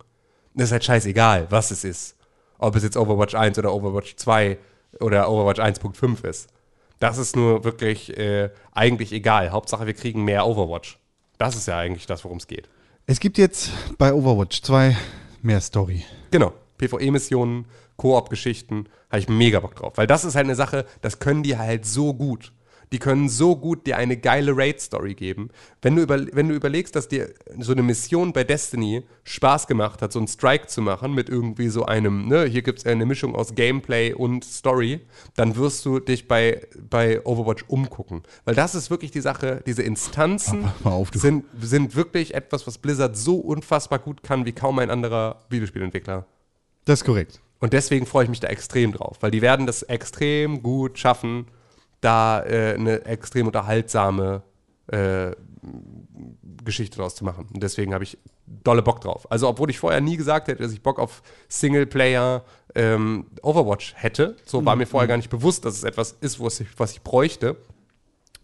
Das 0.54 0.66
ist 0.66 0.72
halt 0.72 0.84
scheißegal, 0.84 1.46
was 1.50 1.70
es 1.70 1.84
ist. 1.84 2.16
Ob 2.58 2.76
es 2.76 2.82
jetzt 2.82 2.96
Overwatch 2.96 3.34
1 3.34 3.58
oder 3.58 3.74
Overwatch 3.74 4.16
2 4.16 4.58
oder 5.00 5.28
Overwatch 5.28 5.60
1.5 5.60 6.24
ist. 6.26 6.48
Das 7.00 7.18
ist 7.18 7.36
nur 7.36 7.64
wirklich 7.64 8.16
äh, 8.16 8.50
eigentlich 8.72 9.12
egal. 9.12 9.50
Hauptsache, 9.50 9.86
wir 9.86 9.94
kriegen 9.94 10.24
mehr 10.24 10.46
Overwatch. 10.46 10.98
Das 11.38 11.56
ist 11.56 11.66
ja 11.66 11.78
eigentlich 11.78 12.06
das, 12.06 12.24
worum 12.24 12.38
es 12.38 12.46
geht. 12.46 12.68
Es 13.06 13.20
gibt 13.20 13.36
jetzt 13.36 13.70
bei 13.98 14.14
Overwatch 14.14 14.62
2 14.62 14.96
mehr 15.42 15.60
Story. 15.60 16.06
Genau. 16.30 16.54
PvE-Missionen, 16.78 17.66
Koop-Geschichten, 17.98 18.88
habe 19.10 19.18
ich 19.18 19.28
mega 19.28 19.60
Bock 19.60 19.76
drauf. 19.76 19.92
Weil 19.96 20.06
das 20.06 20.24
ist 20.24 20.36
halt 20.36 20.46
eine 20.46 20.54
Sache, 20.54 20.86
das 21.02 21.18
können 21.18 21.42
die 21.42 21.58
halt 21.58 21.84
so 21.84 22.14
gut. 22.14 22.52
Die 22.92 22.98
können 22.98 23.28
so 23.28 23.56
gut 23.56 23.86
dir 23.86 23.96
eine 23.96 24.16
geile 24.16 24.56
Raid-Story 24.56 25.14
geben. 25.14 25.50
Wenn 25.82 25.96
du, 25.96 26.02
über, 26.02 26.18
wenn 26.32 26.48
du 26.48 26.54
überlegst, 26.54 26.94
dass 26.96 27.08
dir 27.08 27.30
so 27.58 27.72
eine 27.72 27.82
Mission 27.82 28.32
bei 28.32 28.44
Destiny 28.44 29.04
Spaß 29.24 29.66
gemacht 29.66 30.02
hat, 30.02 30.12
so 30.12 30.18
einen 30.18 30.28
Strike 30.28 30.66
zu 30.66 30.82
machen 30.82 31.14
mit 31.14 31.28
irgendwie 31.28 31.68
so 31.68 31.86
einem, 31.86 32.28
ne, 32.28 32.44
hier 32.44 32.62
gibt 32.62 32.80
es 32.80 32.86
eine 32.86 33.06
Mischung 33.06 33.34
aus 33.34 33.54
Gameplay 33.54 34.12
und 34.12 34.44
Story, 34.44 35.00
dann 35.36 35.56
wirst 35.56 35.84
du 35.84 35.98
dich 35.98 36.28
bei, 36.28 36.66
bei 36.88 37.24
Overwatch 37.24 37.64
umgucken. 37.68 38.22
Weil 38.44 38.54
das 38.54 38.74
ist 38.74 38.90
wirklich 38.90 39.10
die 39.10 39.20
Sache, 39.20 39.62
diese 39.66 39.82
Instanzen 39.82 40.68
auf, 40.84 41.10
sind, 41.14 41.44
sind 41.60 41.96
wirklich 41.96 42.34
etwas, 42.34 42.66
was 42.66 42.78
Blizzard 42.78 43.16
so 43.16 43.36
unfassbar 43.36 43.98
gut 43.98 44.22
kann 44.22 44.44
wie 44.46 44.52
kaum 44.52 44.78
ein 44.78 44.90
anderer 44.90 45.40
Videospielentwickler. 45.48 46.26
Das 46.84 47.00
ist 47.00 47.04
korrekt. 47.04 47.40
Und 47.60 47.72
deswegen 47.72 48.04
freue 48.04 48.24
ich 48.24 48.30
mich 48.30 48.40
da 48.40 48.48
extrem 48.48 48.92
drauf, 48.92 49.18
weil 49.20 49.30
die 49.30 49.40
werden 49.40 49.66
das 49.66 49.82
extrem 49.82 50.62
gut 50.62 50.98
schaffen, 50.98 51.46
da 52.04 52.42
äh, 52.44 52.74
eine 52.74 53.04
extrem 53.06 53.46
unterhaltsame 53.46 54.42
äh, 54.88 55.32
Geschichte 56.64 56.98
draus 56.98 57.14
zu 57.14 57.24
machen. 57.24 57.48
Und 57.52 57.62
deswegen 57.62 57.94
habe 57.94 58.04
ich 58.04 58.18
dolle 58.46 58.82
Bock 58.82 59.00
drauf. 59.00 59.30
Also, 59.30 59.48
obwohl 59.48 59.70
ich 59.70 59.78
vorher 59.78 60.00
nie 60.00 60.16
gesagt 60.16 60.48
hätte, 60.48 60.62
dass 60.62 60.72
ich 60.72 60.82
Bock 60.82 60.98
auf 60.98 61.22
Singleplayer 61.48 62.44
ähm, 62.74 63.26
Overwatch 63.42 63.94
hätte, 63.96 64.36
so 64.44 64.64
war 64.64 64.76
mir 64.76 64.86
vorher 64.86 65.08
gar 65.08 65.16
nicht 65.16 65.30
bewusst, 65.30 65.64
dass 65.64 65.74
es 65.74 65.84
etwas 65.84 66.16
ist, 66.20 66.40
was 66.40 66.60
ich, 66.60 66.68
was 66.78 66.92
ich 66.92 67.02
bräuchte, 67.02 67.56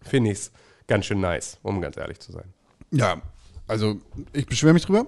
finde 0.03 0.31
ich 0.31 0.39
es 0.39 0.53
ganz 0.87 1.07
schön 1.07 1.21
nice, 1.21 1.59
um 1.63 1.81
ganz 1.81 1.97
ehrlich 1.97 2.19
zu 2.21 2.33
sein. 2.33 2.53
Ja, 2.91 3.21
also 3.67 3.99
ich 4.33 4.47
beschwere 4.47 4.73
mich 4.73 4.85
drüber. 4.85 5.07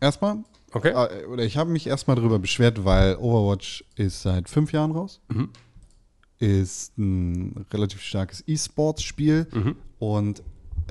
Erstmal. 0.00 0.38
Okay. 0.72 0.90
Äh, 0.90 1.26
Oder 1.26 1.44
ich 1.44 1.56
habe 1.56 1.70
mich 1.70 1.86
erstmal 1.86 2.16
drüber 2.16 2.38
beschwert, 2.38 2.84
weil 2.84 3.16
Overwatch 3.16 3.84
ist 3.96 4.22
seit 4.22 4.48
fünf 4.48 4.72
Jahren 4.72 4.92
raus. 4.92 5.20
Ist 6.38 6.96
ein 6.98 7.64
relativ 7.72 8.00
starkes 8.00 8.44
E-Sports-Spiel. 8.46 9.46
Und 9.98 10.42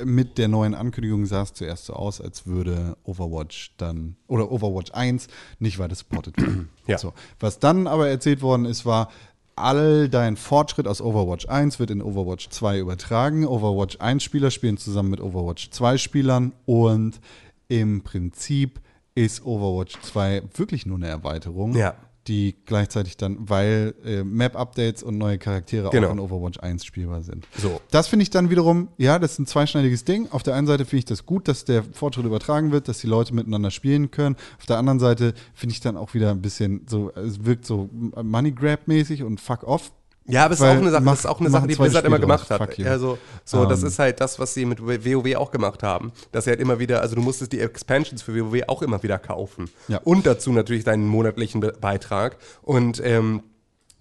mit 0.04 0.38
der 0.38 0.48
neuen 0.48 0.76
Ankündigung 0.76 1.26
sah 1.26 1.42
es 1.44 1.54
zuerst 1.54 1.86
so 1.86 1.94
aus, 1.94 2.22
als 2.22 2.46
würde 2.46 2.98
Overwatch 3.04 3.74
dann, 3.78 4.16
oder 4.28 4.52
Overwatch 4.52 4.92
1 4.92 5.28
nicht 5.60 5.80
weiter 5.80 5.96
supported 5.96 6.38
werden. 6.38 6.70
Ja. 6.88 6.98
So. 6.98 7.14
Was 7.40 7.60
dann 7.60 7.86
aber 7.88 8.08
erzählt 8.08 8.42
worden 8.42 8.66
ist, 8.66 8.86
war, 8.86 9.10
all 9.56 10.08
dein 10.08 10.38
Fortschritt 10.38 10.88
aus 10.88 11.02
Overwatch 11.02 11.48
1 11.50 11.80
wird 11.80 11.90
in 11.90 12.02
Overwatch 12.02 12.48
2 12.50 12.80
übertragen. 12.80 13.46
Overwatch 13.46 13.98
1 14.00 14.24
Spieler 14.24 14.52
spielen 14.52 14.78
zusammen 14.78 15.10
mit 15.10 15.20
Overwatch 15.20 15.72
2 15.72 15.98
Spielern 15.98 16.54
und 16.66 17.20
im 17.68 18.04
Prinzip 18.04 18.80
ist 19.16 19.44
Overwatch 19.46 20.00
2 20.02 20.44
wirklich 20.56 20.86
nur 20.86 20.98
eine 20.98 21.08
Erweiterung, 21.08 21.76
Ja. 21.76 21.96
Die 22.28 22.56
gleichzeitig 22.66 23.18
dann, 23.18 23.38
weil 23.50 23.94
äh, 24.06 24.24
Map-Updates 24.24 25.04
und 25.04 25.18
neue 25.18 25.38
Charaktere 25.38 25.90
Genau. 25.90 26.08
auch 26.10 26.12
in 26.14 26.20
Overwatch 26.20 26.60
1 26.60 26.86
spielbar 26.86 27.22
sind. 27.22 27.48
So. 27.58 27.82
Das 27.92 28.08
finde 28.08 28.24
ich 28.24 28.30
dann 28.30 28.50
wiederum, 28.50 28.90
ja, 28.98 29.20
das 29.20 29.34
ist 29.34 29.40
ein 29.40 29.46
zweischneidiges 29.48 30.04
Ding. 30.06 30.28
Auf 30.32 30.44
der 30.44 30.56
einen 30.56 30.68
Seite 30.68 30.86
finde 30.86 31.00
ich 31.00 31.06
das 31.06 31.26
gut, 31.26 31.48
dass 31.48 31.66
der 31.66 31.84
Fortschritt 31.84 32.26
übertragen 32.26 32.72
wird, 32.72 32.88
dass 32.88 33.00
die 33.00 33.08
Leute 33.08 33.34
miteinander 33.34 33.72
spielen 33.72 34.12
können. 34.12 34.36
Auf 34.60 34.66
der 34.66 34.78
anderen 34.78 35.00
Seite 35.00 35.34
finde 35.54 35.74
ich 35.74 35.80
dann 35.80 35.98
auch 35.98 36.14
wieder 36.14 36.32
ein 36.32 36.42
bisschen 36.42 36.86
so, 36.88 37.12
es 37.14 37.46
wirkt 37.46 37.66
so 37.66 37.90
Money 37.92 38.52
Grab-mäßig 38.52 39.24
und 39.24 39.40
fuck 39.40 39.64
off. 39.64 39.92
Ja, 40.30 40.46
aber 40.46 40.54
es 40.54 40.60
ist 40.60 40.66
auch 40.66 40.72
eine 40.72 40.92
Sache, 40.92 41.04
mach- 41.04 41.12
das 41.14 41.20
ist 41.22 41.26
auch 41.26 41.40
eine 41.40 41.50
Sache, 41.50 41.68
die 41.68 41.76
Blizzard 41.76 42.04
immer 42.06 42.18
Spiel 42.18 42.22
gemacht 42.28 42.50
hat. 42.50 42.80
Also, 42.86 43.18
so, 43.46 43.66
das 43.66 43.82
Ähm. 43.82 43.88
ist 43.88 44.00
halt 44.00 44.20
das, 44.20 44.40
was 44.40 44.54
sie 44.54 44.66
mit 44.66 44.82
WoW 44.86 45.36
auch 45.38 45.52
gemacht 45.52 45.84
haben. 45.84 46.12
Dass 46.32 46.44
sie 46.44 46.50
halt 46.50 46.60
immer 46.60 46.80
wieder, 46.80 47.02
also 47.02 47.16
du 47.16 47.22
musstest 47.22 47.54
die 47.54 47.60
Expansions 47.62 48.22
für 48.22 48.36
WoW 48.36 48.64
auch 48.68 48.82
immer 48.82 49.02
wieder 49.04 49.20
kaufen. 49.20 49.70
Ja. 49.88 50.00
Und 50.04 50.26
dazu 50.26 50.52
natürlich 50.52 50.84
deinen 50.84 51.08
monatlichen 51.08 51.62
Be 51.62 51.74
Beitrag. 51.80 52.38
Und 52.62 53.02
ähm, 53.04 53.44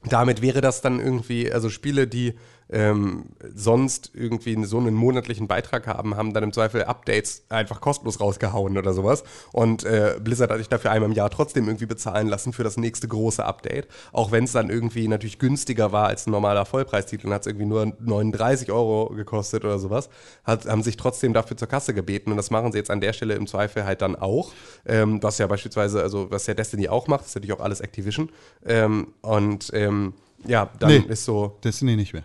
damit 0.08 0.42
wäre 0.42 0.60
das 0.60 0.80
dann 0.82 1.00
irgendwie, 1.00 1.52
also 1.52 1.68
Spiele, 1.70 2.06
die 2.06 2.34
ähm, 2.70 3.26
sonst 3.54 4.10
irgendwie 4.14 4.64
so 4.64 4.78
einen 4.78 4.94
monatlichen 4.94 5.46
Beitrag 5.46 5.86
haben, 5.86 6.16
haben 6.16 6.34
dann 6.34 6.42
im 6.42 6.52
Zweifel 6.52 6.84
Updates 6.84 7.44
einfach 7.48 7.80
kostenlos 7.80 8.20
rausgehauen 8.20 8.76
oder 8.76 8.92
sowas. 8.92 9.22
Und 9.52 9.84
äh, 9.84 10.16
Blizzard 10.20 10.50
hat 10.50 10.58
sich 10.58 10.68
dafür 10.68 10.90
einmal 10.90 11.08
im 11.10 11.14
Jahr 11.16 11.30
trotzdem 11.30 11.66
irgendwie 11.66 11.86
bezahlen 11.86 12.26
lassen 12.26 12.52
für 12.52 12.64
das 12.64 12.76
nächste 12.76 13.06
große 13.08 13.44
Update. 13.44 13.86
Auch 14.12 14.32
wenn 14.32 14.44
es 14.44 14.52
dann 14.52 14.70
irgendwie 14.70 15.06
natürlich 15.08 15.38
günstiger 15.38 15.92
war 15.92 16.06
als 16.08 16.26
ein 16.26 16.32
normaler 16.32 16.64
Vollpreistitel 16.64 17.26
und 17.28 17.32
hat 17.34 17.42
es 17.42 17.46
irgendwie 17.46 17.66
nur 17.66 17.92
39 18.00 18.72
Euro 18.72 19.12
gekostet 19.14 19.64
oder 19.64 19.78
sowas, 19.78 20.08
hat, 20.44 20.66
haben 20.66 20.82
sich 20.82 20.96
trotzdem 20.96 21.32
dafür 21.34 21.56
zur 21.56 21.68
Kasse 21.68 21.94
gebeten. 21.94 22.30
Und 22.30 22.36
das 22.36 22.50
machen 22.50 22.72
sie 22.72 22.78
jetzt 22.78 22.90
an 22.90 23.00
der 23.00 23.12
Stelle 23.12 23.34
im 23.34 23.46
Zweifel 23.46 23.84
halt 23.84 24.02
dann 24.02 24.16
auch. 24.16 24.52
Ähm, 24.84 25.22
was 25.22 25.38
ja 25.38 25.46
beispielsweise, 25.46 26.02
also 26.02 26.30
was 26.30 26.46
ja 26.46 26.54
Destiny 26.54 26.88
auch 26.88 27.06
macht, 27.06 27.26
ist 27.26 27.34
natürlich 27.34 27.52
auch 27.56 27.60
alles 27.60 27.80
Activision. 27.80 28.30
Ähm, 28.64 29.08
und 29.22 29.70
ähm, 29.72 30.14
ja, 30.46 30.68
dann 30.78 30.90
Nee. 30.90 31.04
ist 31.08 31.24
so, 31.24 31.56
Destiny 31.64 31.96
nicht 31.96 32.12
mehr. 32.12 32.24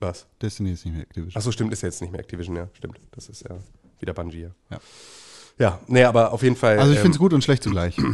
Was? 0.00 0.26
Destiny 0.40 0.72
ist 0.72 0.84
nicht 0.84 0.94
mehr 0.94 1.02
Activision. 1.02 1.38
Achso, 1.38 1.50
stimmt, 1.52 1.72
ist 1.72 1.82
ja 1.82 1.88
jetzt 1.88 2.00
nicht 2.00 2.10
mehr 2.10 2.20
Activision, 2.20 2.56
ja, 2.56 2.68
stimmt. 2.74 3.00
Das 3.12 3.28
ist 3.28 3.42
ja 3.48 3.56
wieder 3.98 4.14
Bungie, 4.14 4.42
ja. 4.42 4.50
Ja. 4.70 4.80
Ja, 5.58 5.80
nee, 5.86 6.02
aber 6.04 6.32
auf 6.32 6.42
jeden 6.42 6.56
Fall. 6.56 6.78
Also 6.78 6.92
ich 6.92 6.98
ähm, 6.98 7.02
finde 7.02 7.16
es 7.16 7.18
gut 7.18 7.32
und 7.32 7.44
schlecht 7.44 7.62
zugleich. 7.62 7.96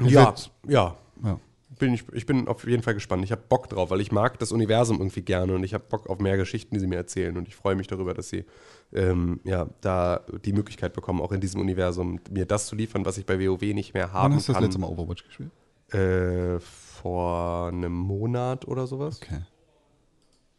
Ja, 0.00 0.32
ja. 0.68 0.96
Ja. 1.24 1.40
Bin 1.78 1.92
ich, 1.92 2.04
ich 2.12 2.24
bin 2.24 2.46
auf 2.46 2.64
jeden 2.66 2.84
Fall 2.84 2.94
gespannt. 2.94 3.24
Ich 3.24 3.32
habe 3.32 3.42
Bock 3.48 3.68
drauf, 3.68 3.90
weil 3.90 4.00
ich 4.00 4.12
mag 4.12 4.38
das 4.38 4.52
Universum 4.52 4.98
irgendwie 4.98 5.22
gerne 5.22 5.54
und 5.54 5.64
ich 5.64 5.74
habe 5.74 5.82
Bock 5.88 6.08
auf 6.08 6.20
mehr 6.20 6.36
Geschichten, 6.36 6.74
die 6.74 6.80
sie 6.80 6.86
mir 6.86 6.94
erzählen. 6.94 7.36
Und 7.36 7.48
ich 7.48 7.56
freue 7.56 7.74
mich 7.74 7.88
darüber, 7.88 8.14
dass 8.14 8.28
sie 8.28 8.44
ähm, 8.92 9.40
ja, 9.42 9.68
da 9.80 10.20
die 10.44 10.52
Möglichkeit 10.52 10.92
bekommen, 10.92 11.20
auch 11.20 11.32
in 11.32 11.40
diesem 11.40 11.60
Universum 11.60 12.20
mir 12.30 12.46
das 12.46 12.68
zu 12.68 12.76
liefern, 12.76 13.04
was 13.04 13.18
ich 13.18 13.26
bei 13.26 13.38
WoW 13.38 13.60
nicht 13.74 13.92
mehr 13.92 14.12
haben 14.12 14.30
Wann 14.30 14.34
hast 14.36 14.48
du 14.48 14.52
das 14.52 14.58
kann. 14.58 14.64
letzte 14.64 14.80
Mal 14.80 14.86
Overwatch 14.86 15.24
gespielt? 15.24 15.50
Äh, 15.92 16.60
vor 16.60 17.68
einem 17.68 17.92
Monat 17.92 18.68
oder 18.68 18.86
sowas. 18.86 19.20
Okay. 19.20 19.40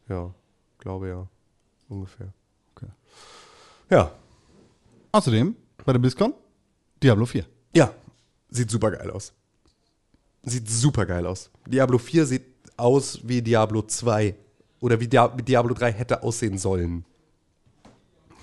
Ja, 0.10 0.34
glaube 0.80 1.07
ja. 1.07 1.27
Ungefähr. 1.88 2.34
Okay. 2.76 2.88
Ja. 3.90 4.11
Außerdem 5.11 5.56
bei 5.86 5.94
der 5.94 5.99
BlizzCon 5.99 6.34
Diablo 7.02 7.26
4. 7.26 7.45
Ja, 7.76 7.94
sieht 8.49 8.69
super 8.69 8.91
geil 8.91 9.10
aus. 9.11 9.34
Sieht 10.44 10.69
super 10.69 11.06
geil 11.06 11.26
aus. 11.26 11.49
Diablo 11.68 11.98
4 11.98 12.26
sieht 12.26 12.45
aus 12.77 13.19
wie 13.23 13.41
Diablo 13.41 13.81
2 13.81 14.36
oder 14.80 14.99
wie, 14.99 15.07
Dia 15.07 15.31
wie 15.38 15.44
Diablo 15.44 15.73
3 15.73 15.91
hätte 15.91 16.23
aussehen 16.23 16.57
sollen. 16.57 17.06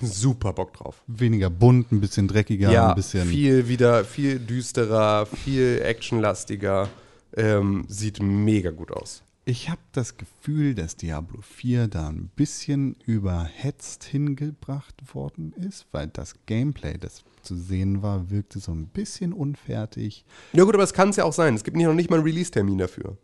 Super 0.03 0.53
Bock 0.53 0.75
drauf. 0.75 1.03
Weniger 1.07 1.49
bunt, 1.49 1.91
ein 1.91 2.01
bisschen 2.01 2.29
dreckiger, 2.29 2.89
ein 2.91 2.95
bisschen. 2.95 3.27
viel 3.29 3.67
wieder, 3.67 4.05
viel 4.05 4.39
düsterer, 4.39 5.25
viel 5.25 5.81
actionlastiger. 5.83 6.89
Ähm, 7.35 7.85
sieht 7.89 8.23
mega 8.23 8.71
gut 8.71 8.93
aus. 8.93 9.23
Ich 9.49 9.71
habe 9.71 9.81
das 9.93 10.17
Gefühl, 10.17 10.75
dass 10.75 10.97
Diablo 10.97 11.41
4 11.41 11.87
da 11.87 12.09
ein 12.09 12.33
bisschen 12.35 12.97
überhetzt 13.07 14.03
hingebracht 14.03 15.15
worden 15.15 15.53
ist, 15.53 15.87
weil 15.93 16.09
das 16.09 16.35
Gameplay, 16.47 16.99
das 16.99 17.23
zu 17.43 17.55
sehen 17.55 18.03
war, 18.03 18.29
wirkte 18.29 18.59
so 18.59 18.73
ein 18.73 18.89
bisschen 18.89 19.33
unfertig. 19.33 20.25
Ja 20.53 20.65
gut, 20.65 20.75
aber 20.75 20.83
es 20.83 20.93
kann 20.93 21.11
es 21.11 21.17
ja 21.17 21.23
auch 21.23 21.33
sein. 21.33 21.55
Es 21.55 21.63
gibt 21.63 21.77
noch 21.77 21.95
nicht 21.95 22.11
mal 22.11 22.17
einen 22.17 22.27
Release-Termin 22.27 22.79
dafür. 22.79 23.19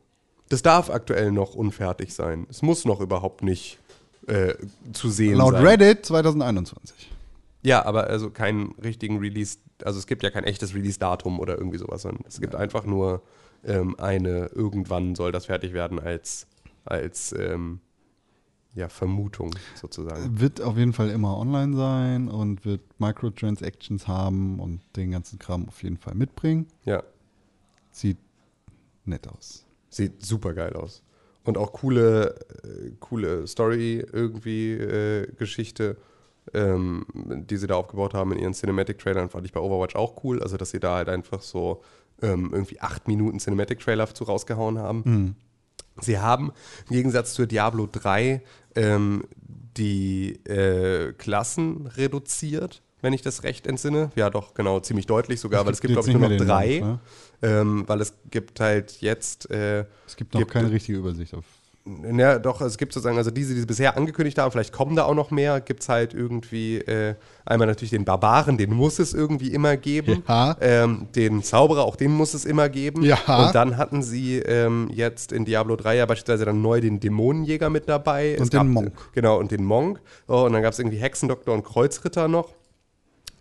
Das 0.49 0.62
darf 0.62 0.90
aktuell 0.90 1.32
noch 1.32 1.57
unfertig 1.57 2.15
sein. 2.15 2.47
Es 2.49 2.62
muss 2.62 2.85
noch 2.85 3.01
überhaupt 3.01 3.43
nicht 3.43 3.81
äh, 4.28 4.55
zu 4.93 5.11
sehen 5.11 5.39
Laut 5.39 5.55
sein. 5.55 5.66
Reddit 5.66 6.07
2021. 6.07 7.11
Ja, 7.65 7.85
aber 7.85 8.07
also 8.07 8.31
keinen 8.31 8.77
richtigen 8.81 9.19
Release, 9.19 9.59
also 9.85 9.99
es 9.99 10.07
gibt 10.07 10.23
ja 10.23 10.31
kein 10.31 10.44
echtes 10.44 10.73
Release-Datum 10.73 11.40
oder 11.40 11.59
irgendwie 11.59 11.78
sowas, 11.78 12.03
sondern 12.03 12.24
es 12.28 12.40
gibt 12.40 12.55
einfach 12.55 12.85
nur 12.86 13.23
ähm, 13.64 13.98
eine, 13.98 14.47
irgendwann 14.47 15.14
soll 15.14 15.32
das 15.32 15.47
fertig 15.47 15.72
werden 15.72 15.98
als, 16.01 16.47
als 16.84 17.32
ähm, 17.32 17.80
ja, 18.74 18.89
Vermutung 18.89 19.55
sozusagen. 19.74 20.40
Wird 20.40 20.60
auf 20.62 20.76
jeden 20.76 20.93
Fall 20.94 21.10
immer 21.10 21.36
online 21.36 21.76
sein 21.76 22.28
und 22.28 22.64
wird 22.64 22.80
Microtransactions 22.98 24.09
haben 24.09 24.59
und 24.60 24.80
den 24.97 25.10
ganzen 25.10 25.39
Kram 25.39 25.68
auf 25.68 25.82
jeden 25.82 25.98
Fall 25.98 26.14
mitbringen. 26.14 26.66
Ja, 26.84 27.02
Sieht 27.90 28.16
nett 29.05 29.28
aus. 29.28 29.66
sieht 29.90 30.24
super 30.24 30.55
geil 30.55 30.72
aus. 30.72 31.02
Und 31.44 31.59
auch 31.59 31.72
coole, 31.72 32.34
äh, 32.64 32.93
coole 33.01 33.47
Story 33.47 34.02
irgendwie, 34.12 34.72
äh, 34.72 35.26
Geschichte, 35.36 35.97
ähm, 36.55 37.05
die 37.14 37.56
sie 37.59 37.66
da 37.66 37.74
aufgebaut 37.74 38.14
haben 38.14 38.32
in 38.32 38.39
ihren 38.39 38.55
Cinematic-Trailern, 38.55 39.28
fand 39.28 39.44
ich 39.44 39.52
bei 39.52 39.60
Overwatch 39.60 39.94
auch 39.97 40.24
cool. 40.24 40.43
Also, 40.43 40.56
dass 40.56 40.70
sie 40.70 40.80
da 40.80 40.94
halt 40.97 41.09
einfach 41.10 41.43
so 41.43 41.82
ähm, 42.23 42.51
irgendwie 42.53 42.81
acht 42.81 43.09
Minuten 43.09 43.39
Cinematic-Trailer 43.39 44.15
zu 44.15 44.24
rausgehauen 44.24 44.78
haben. 44.78 45.36
Sie 46.01 46.19
haben 46.19 46.53
im 46.89 46.97
Gegensatz 46.97 47.35
zu 47.35 47.47
Diablo 47.47 47.86
3 47.90 48.43
ähm, 48.77 49.24
die 49.77 50.35
äh, 50.47 51.12
Klassen 51.15 51.86
reduziert, 51.86 52.82
wenn 53.01 53.12
ich 53.12 53.23
das 53.23 53.43
recht 53.43 53.66
entsinne. 53.66 54.11
Ja, 54.15 54.31
doch, 54.31 54.55
genau, 54.55 54.81
ziemlich 54.81 55.07
deutlich 55.07 55.40
sogar, 55.40 55.65
weil 55.66 55.73
es 55.73 55.81
gibt 55.81 55.93
glaube 55.94 56.09
ich, 56.09 56.16
nur 56.16 56.28
noch 56.28 56.36
drei. 56.36 56.69
den 56.69 56.81
Launch, 56.86 56.99
ähm, 57.43 57.85
weil 57.86 58.01
es 58.01 58.15
gibt 58.31 58.61
halt 58.61 59.01
jetzt. 59.01 59.51
Äh, 59.51 59.86
Es 60.07 60.16
gibt 60.16 60.32
noch 60.35 60.40
Gibt- 60.40 60.53
keine 60.53 60.70
richtige 60.70 60.99
Übersicht 60.99 61.35
auf. 61.35 61.44
Ja, 61.85 62.39
doch, 62.39 62.61
es 62.61 62.79
gibt 62.79 62.93
sozusagen, 62.93 63.19
also 63.19 63.31
diese, 63.31 63.55
die 63.55 63.61
sie 63.61 63.67
bisher 63.67 63.97
angekündigt 63.97 64.39
haben, 64.39 64.53
vielleicht 64.53 64.73
kommen 64.73 64.95
da 64.95 65.05
auch 65.05 65.15
noch 65.15 65.31
mehr, 65.31 65.61
gibt 65.61 65.83
es 65.83 65.89
halt 65.89 66.15
irgendwie 66.15 66.79
äh, 66.79 67.17
einmal 67.45 67.67
natürlich 67.67 67.91
den 67.91 68.05
Barbaren, 68.05 68.57
den 68.57 68.73
muss 68.73 69.01
es 69.01 69.15
irgendwie 69.15 69.53
immer 69.53 69.77
geben. 69.77 70.23
Ja. 70.29 70.57
Ähm, 70.61 71.09
den 71.17 71.43
Zauberer, 71.43 71.83
auch 71.83 71.97
den 71.97 72.13
muss 72.13 72.35
es 72.35 72.45
immer 72.45 72.69
geben. 72.69 73.03
Ja. 73.03 73.19
Und 73.27 73.55
dann 73.55 73.77
hatten 73.77 74.03
sie 74.03 74.39
ähm, 74.39 74.91
jetzt 74.93 75.33
in 75.33 75.45
Diablo 75.45 75.75
3 75.75 75.97
ja 75.97 76.07
beispielsweise 76.07 76.45
dann 76.45 76.63
neu 76.63 76.81
den 76.81 77.01
Dämonenjäger 77.01 77.69
mit 77.69 77.89
dabei. 77.89 78.39
Und 78.39 78.53
den 78.53 78.69
Monk. 78.69 78.93
Genau, 79.13 79.39
und 79.39 79.51
den 79.51 79.65
Monk. 79.65 80.01
Oh, 80.29 80.45
und 80.45 80.53
dann 80.53 80.63
gab 80.63 80.73
es 80.73 80.79
irgendwie 80.79 80.99
Hexendoktor 80.99 81.53
und 81.55 81.65
Kreuzritter 81.65 82.29
noch. 82.29 82.55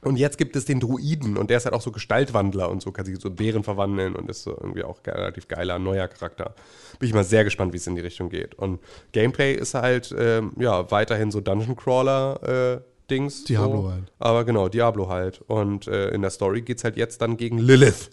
Und 0.03 0.17
jetzt 0.17 0.37
gibt 0.37 0.55
es 0.55 0.65
den 0.65 0.79
Druiden 0.79 1.37
und 1.37 1.49
der 1.51 1.57
ist 1.57 1.65
halt 1.65 1.75
auch 1.75 1.81
so 1.81 1.91
Gestaltwandler 1.91 2.69
und 2.69 2.81
so, 2.81 2.91
kann 2.91 3.05
sich 3.05 3.19
so 3.19 3.29
Bären 3.29 3.63
verwandeln 3.63 4.15
und 4.15 4.29
ist 4.29 4.43
so 4.43 4.51
irgendwie 4.51 4.83
auch 4.83 4.99
relativ 5.05 5.47
geiler, 5.47 5.77
neuer 5.77 6.07
Charakter. 6.07 6.55
Bin 6.97 7.07
ich 7.07 7.13
mal 7.13 7.23
sehr 7.23 7.43
gespannt, 7.43 7.71
wie 7.73 7.77
es 7.77 7.85
in 7.85 7.95
die 7.95 8.01
Richtung 8.01 8.29
geht. 8.29 8.55
Und 8.55 8.79
Gameplay 9.11 9.53
ist 9.53 9.75
halt, 9.75 10.13
ähm, 10.17 10.53
ja, 10.57 10.89
weiterhin 10.89 11.29
so 11.29 11.39
Dungeon 11.39 11.75
Crawler 11.75 12.79
äh, 12.79 12.81
Dings. 13.11 13.43
Diablo 13.43 13.83
so. 13.83 13.91
halt. 13.91 14.11
Aber 14.17 14.43
genau, 14.43 14.69
Diablo 14.69 15.07
halt. 15.07 15.41
Und 15.41 15.87
äh, 15.87 16.09
in 16.09 16.21
der 16.21 16.31
Story 16.31 16.61
geht 16.61 16.79
es 16.79 16.83
halt 16.83 16.97
jetzt 16.97 17.21
dann 17.21 17.37
gegen 17.37 17.59
Lilith. 17.59 18.09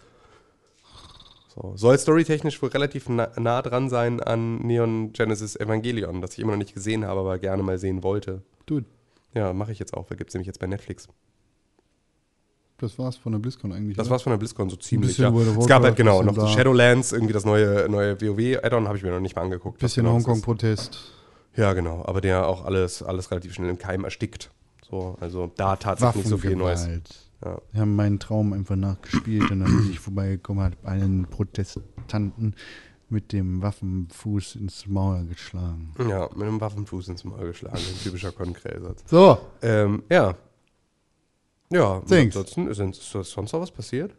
So. 1.54 1.72
Soll 1.74 1.98
storytechnisch 1.98 2.60
wohl 2.60 2.68
relativ 2.68 3.08
na, 3.08 3.30
nah 3.38 3.62
dran 3.62 3.88
sein 3.88 4.20
an 4.20 4.58
Neon 4.58 5.12
Genesis 5.14 5.56
Evangelion, 5.56 6.20
das 6.20 6.34
ich 6.34 6.40
immer 6.40 6.52
noch 6.52 6.58
nicht 6.58 6.74
gesehen 6.74 7.06
habe, 7.06 7.20
aber 7.20 7.38
gerne 7.38 7.62
mal 7.62 7.78
sehen 7.78 8.02
wollte. 8.02 8.42
Dude, 8.66 8.86
Ja, 9.34 9.54
mache 9.54 9.72
ich 9.72 9.78
jetzt 9.78 9.94
auch, 9.94 10.10
weil 10.10 10.18
gibt 10.18 10.30
es 10.30 10.34
nämlich 10.34 10.46
jetzt 10.46 10.60
bei 10.60 10.66
Netflix. 10.66 11.08
Das 12.78 12.98
war's 12.98 13.16
von 13.16 13.32
der 13.32 13.38
BlizzCon 13.38 13.72
eigentlich. 13.72 13.96
Das 13.96 14.06
oder? 14.06 14.12
war's 14.12 14.22
von 14.22 14.30
der 14.30 14.38
BlizzCon 14.38 14.70
so 14.70 14.76
ziemlich. 14.76 15.18
Ja. 15.18 15.32
Es 15.32 15.66
gab 15.66 15.82
halt 15.82 15.96
genau 15.96 16.22
noch 16.22 16.34
so. 16.34 16.46
Shadowlands, 16.46 17.12
irgendwie 17.12 17.32
das 17.32 17.44
neue, 17.44 17.88
neue 17.88 18.20
WoW-Add-on, 18.20 18.86
habe 18.86 18.96
ich 18.96 19.02
mir 19.02 19.10
noch 19.10 19.20
nicht 19.20 19.36
mal 19.36 19.42
angeguckt. 19.42 19.78
Bisschen 19.78 20.04
genau. 20.04 20.16
Hongkong-Protest. 20.16 21.12
Ja, 21.56 21.72
genau, 21.72 22.04
aber 22.06 22.20
der 22.20 22.46
auch 22.46 22.64
alles, 22.64 23.02
alles 23.02 23.30
relativ 23.30 23.52
schnell 23.54 23.68
im 23.68 23.78
Keim 23.78 24.04
erstickt. 24.04 24.50
So, 24.88 25.16
also 25.20 25.50
da 25.56 25.76
tatsächlich 25.76 26.24
nicht 26.24 26.28
so 26.28 26.38
viel 26.38 26.56
Neues. 26.56 26.88
Ja. 27.44 27.58
Wir 27.72 27.80
haben 27.82 27.94
meinen 27.96 28.18
Traum 28.18 28.52
einfach 28.52 28.76
nachgespielt 28.76 29.50
und 29.50 29.60
dann 29.60 29.76
bin 29.76 29.90
ich 29.90 29.98
vorbeigekommen, 30.00 30.64
hat 30.64 30.72
einen 30.84 31.26
Protestanten 31.26 32.54
mit 33.10 33.32
dem 33.32 33.62
Waffenfuß 33.62 34.56
ins 34.56 34.86
Maul 34.86 35.24
geschlagen. 35.26 35.94
ja, 36.08 36.28
mit 36.34 36.46
einem 36.46 36.60
Waffenfuß 36.60 37.08
ins 37.08 37.24
Maul 37.24 37.46
geschlagen, 37.46 37.78
ein 37.78 38.02
typischer 38.02 38.32
Konkrelsatz. 38.32 39.02
So, 39.06 39.38
Ähm, 39.62 40.02
ja. 40.10 40.34
Ja, 41.70 42.00
Dings. 42.00 42.36
ansonsten 42.36 42.68
ist, 42.68 42.78
ist 42.80 43.14
ist 43.14 43.30
sonst 43.30 43.52
noch 43.52 43.60
was 43.60 43.70
passiert? 43.70 44.14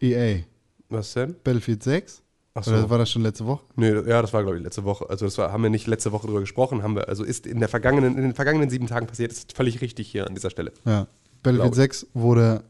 EA, 0.00 0.40
Was 0.88 1.12
denn? 1.14 1.34
Battlefield 1.44 1.82
6? 1.82 2.22
Ach 2.56 2.66
Oder 2.68 2.88
war 2.88 2.98
das 2.98 3.10
schon 3.10 3.22
letzte 3.22 3.46
Woche? 3.46 3.64
Nee, 3.74 3.90
ja, 3.92 4.22
das 4.22 4.32
war, 4.32 4.42
glaube 4.42 4.56
ich, 4.58 4.62
letzte 4.62 4.84
Woche. 4.84 5.10
Also 5.10 5.24
das 5.24 5.36
war, 5.38 5.50
haben 5.52 5.62
wir 5.64 5.70
nicht 5.70 5.86
letzte 5.88 6.12
Woche 6.12 6.26
drüber 6.28 6.40
gesprochen, 6.40 6.82
haben 6.84 6.94
wir, 6.94 7.08
also 7.08 7.24
ist 7.24 7.46
in 7.46 7.58
der 7.58 7.68
vergangenen, 7.68 8.16
in 8.16 8.22
den 8.22 8.34
vergangenen 8.34 8.70
sieben 8.70 8.86
Tagen 8.86 9.06
passiert, 9.08 9.32
ist 9.32 9.56
völlig 9.56 9.80
richtig 9.80 10.08
hier 10.08 10.26
an 10.26 10.34
dieser 10.34 10.50
Stelle. 10.50 10.72
Ja. 10.84 11.08
Battlefield 11.42 11.62
Glaube 11.62 11.76
6 11.76 12.06
wurde 12.14 12.62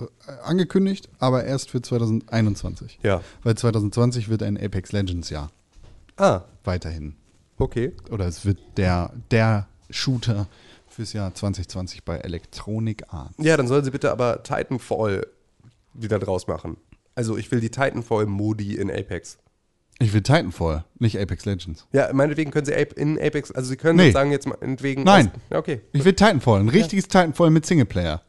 äh, 0.00 0.04
angekündigt, 0.44 1.08
aber 1.18 1.44
erst 1.44 1.70
für 1.70 1.82
2021. 1.82 3.00
Ja. 3.02 3.20
Weil 3.42 3.56
2020 3.56 4.28
wird 4.28 4.42
ein 4.44 4.56
Apex 4.56 4.92
Legends 4.92 5.28
Jahr. 5.30 5.50
Ah, 6.16 6.42
Weiterhin. 6.64 7.16
okay. 7.58 7.92
Oder 8.10 8.26
es 8.26 8.44
wird 8.46 8.58
der, 8.76 9.12
der 9.32 9.66
Shooter 9.90 10.46
fürs 10.92 11.12
Jahr 11.12 11.34
2020 11.34 12.04
bei 12.04 12.18
Electronic 12.18 13.04
Arts. 13.12 13.34
Ja, 13.38 13.56
dann 13.56 13.66
sollen 13.68 13.84
sie 13.84 13.90
bitte 13.90 14.10
aber 14.12 14.42
Titanfall 14.42 15.26
wieder 15.94 16.18
draus 16.18 16.46
machen. 16.46 16.76
Also 17.14 17.36
ich 17.36 17.50
will 17.50 17.60
die 17.60 17.70
Titanfall-Modi 17.70 18.76
in 18.76 18.90
Apex. 18.90 19.38
Ich 19.98 20.12
will 20.14 20.22
Titanfall, 20.22 20.84
nicht 20.98 21.18
Apex 21.18 21.44
Legends. 21.44 21.86
Ja, 21.92 22.12
meinetwegen 22.12 22.50
können 22.50 22.66
sie 22.66 22.72
in 22.72 23.18
Apex, 23.20 23.52
also 23.52 23.68
sie 23.68 23.76
können 23.76 23.96
Nee. 23.98 24.04
sozusagen 24.06 24.32
jetzt 24.32 24.46
meinetwegen. 24.46 25.02
Nein. 25.04 25.28
aus- 25.28 25.40
Ja, 25.50 25.58
okay. 25.58 25.80
Ich 25.92 26.04
will 26.04 26.14
Titanfall, 26.14 26.60
ein 26.60 26.68
richtiges 26.68 27.04
Titanfall 27.04 27.50
mit 27.50 27.66
Singleplayer. 27.66 28.22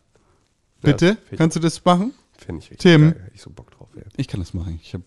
Bitte? 0.81 1.17
ich- 1.31 1.37
Kannst 1.37 1.55
du 1.55 1.59
das 1.61 1.83
machen? 1.85 2.13
Finde 2.37 2.59
ich 2.63 2.71
richtig 2.71 2.79
Tim? 2.91 3.11
geil. 3.13 3.31
Ich 3.33 3.41
so 3.41 3.49
Bock 3.49 3.71
drauf. 3.71 3.87
Ey. 3.95 4.03
Ich 4.17 4.27
kann 4.27 4.39
das 4.41 4.53
machen. 4.53 4.79
Ich 4.83 4.93
habe 4.93 5.03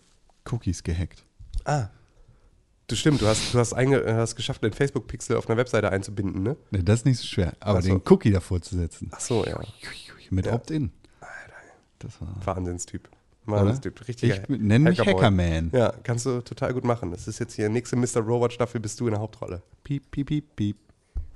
Cookies 0.51 0.81
gehackt. 0.83 1.23
Ah. 1.65 1.89
Du 2.87 2.95
stimmt, 2.95 3.21
du 3.21 3.27
hast, 3.27 3.53
du 3.53 3.59
hast, 3.59 3.73
einge, 3.73 3.97
äh, 3.97 4.13
hast 4.13 4.37
geschafft, 4.37 4.63
den 4.63 4.71
Facebook-Pixel 4.71 5.35
auf 5.35 5.49
einer 5.49 5.57
Webseite 5.57 5.91
einzubinden, 5.91 6.41
ne? 6.41 6.55
Nee, 6.71 6.83
das 6.83 7.01
ist 7.01 7.05
nicht 7.05 7.19
so 7.19 7.27
schwer. 7.27 7.51
Aber 7.59 7.81
so. 7.81 7.89
den 7.89 8.01
Cookie 8.09 8.31
davor 8.31 8.61
zu 8.61 8.77
setzen. 8.77 9.11
Ach 9.13 9.19
so, 9.19 9.45
ja. 9.45 9.59
Mit 10.29 10.45
Ja. 10.45 10.53
Opt-in. 10.53 10.91
Das 11.99 12.21
war. 12.21 12.33
Wahnsinnstyp. 12.45 13.09
Wahnsinnstyp. 13.45 14.07
Richtiger 14.07 14.35
Ich 14.35 14.49
nenne 14.49 14.91
mich. 14.91 14.99
Hackerman. 14.99 15.71
Ja, 15.73 15.93
kannst 16.03 16.25
du 16.25 16.39
total 16.41 16.73
gut 16.73 16.85
machen. 16.85 17.11
Das 17.11 17.27
ist 17.27 17.39
jetzt 17.39 17.55
hier 17.55 17.67
nächste 17.67 17.97
Mr. 17.97 18.19
Robot 18.19 18.53
Staffel, 18.53 18.79
bist 18.79 18.99
du 19.01 19.07
in 19.07 19.11
der 19.11 19.19
Hauptrolle. 19.19 19.61
Piep, 19.83 20.09
piep, 20.11 20.27
piep, 20.27 20.55
piep. 20.55 20.77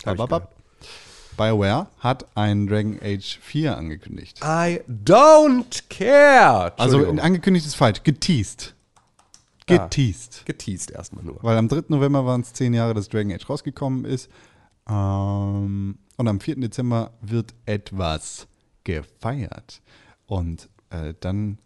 Hab 0.06 0.18
Bababab. 0.18 0.56
BioWare 1.38 1.88
hat 2.00 2.26
ein 2.36 2.68
Dragon 2.68 3.00
Age 3.02 3.40
4 3.42 3.78
angekündigt. 3.78 4.40
I 4.44 4.82
don't 4.88 5.84
care. 5.90 6.74
Also 6.78 7.10
angekündigt 7.10 7.66
ist 7.66 7.76
falsch. 7.76 8.04
Geteased. 8.04 8.74
Geteased. 9.78 10.46
geteased 10.46 10.92
erstmal 10.92 11.24
nur. 11.24 11.42
Weil 11.44 11.58
am 11.58 11.68
3. 11.68 11.84
November 11.90 12.26
waren 12.26 12.42
es 12.42 12.54
zehn 12.54 12.74
Jahre, 12.74 12.94
dass 12.94 13.10
Dragon 13.10 13.32
Age 13.32 13.50
rausgekommen 13.50 14.06
ist. 14.06 14.30
Ähm, 14.90 15.98
und 16.18 16.28
am 16.28 16.40
4. 16.40 16.56
Dezember 16.58 17.12
wird 17.22 17.54
etwas 17.66 18.48
gefeiert. 18.84 19.82
Und 20.28 20.70
äh, 20.90 21.14
dann 21.20 21.58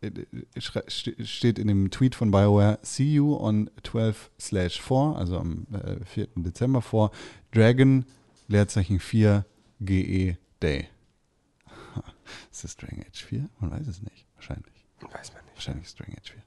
äh, 0.00 0.10
ste- 0.58 0.84
steht 1.24 1.58
in 1.58 1.66
dem 1.68 1.90
Tweet 1.90 2.14
von 2.14 2.30
BioWare, 2.30 2.78
see 2.82 3.14
you 3.14 3.36
on 3.36 3.70
12 3.82 4.30
slash 4.40 4.80
4, 4.80 5.14
also 5.16 5.38
am 5.38 5.66
äh, 5.72 6.04
4. 6.04 6.28
Dezember 6.36 6.82
vor, 6.82 7.10
Dragon, 7.52 8.04
Leerzeichen 8.48 9.00
4, 9.00 9.44
GE 9.80 10.36
Day. 10.62 10.88
Ist 12.50 12.64
das 12.64 12.76
Dragon 12.76 13.00
Age 13.08 13.24
4? 13.24 13.48
Man 13.60 13.70
weiß 13.70 13.86
es 13.86 14.02
nicht. 14.02 14.26
Wahrscheinlich. 14.36 14.72
Weiß 15.00 15.32
man 15.32 15.44
nicht. 15.44 15.54
Wahrscheinlich 15.54 15.86
ist 15.86 15.98
Dragon 15.98 16.14
Age 16.14 16.32
4. 16.32 16.42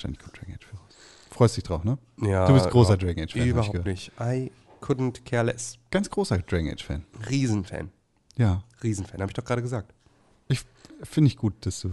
Wahrscheinlich. 0.00 0.18
Kommt 0.20 0.38
Dragon 0.40 0.54
Age 0.54 0.64
4 0.66 0.78
raus. 0.78 0.96
Freust 1.30 1.56
dich 1.58 1.64
drauf, 1.64 1.84
ne? 1.84 1.98
Ja, 2.22 2.46
Du 2.46 2.54
bist 2.54 2.70
großer 2.70 2.96
Dragon 2.96 3.22
Age-Fan, 3.24 3.46
Überhaupt 3.46 3.84
nicht. 3.84 4.10
I 4.18 4.50
couldn't 4.80 5.22
care 5.24 5.44
less. 5.44 5.78
Ganz 5.90 6.08
großer 6.08 6.38
Dragon 6.38 6.70
Age-Fan. 6.70 7.04
Riesenfan. 7.28 7.90
Ja. 8.36 8.64
Riesenfan, 8.82 9.20
habe 9.20 9.30
ich 9.30 9.34
doch 9.34 9.44
gerade 9.44 9.60
gesagt. 9.62 9.92
Ich 10.48 10.62
finde 11.02 11.28
ich 11.28 11.36
gut, 11.36 11.54
dass 11.66 11.80
du 11.80 11.90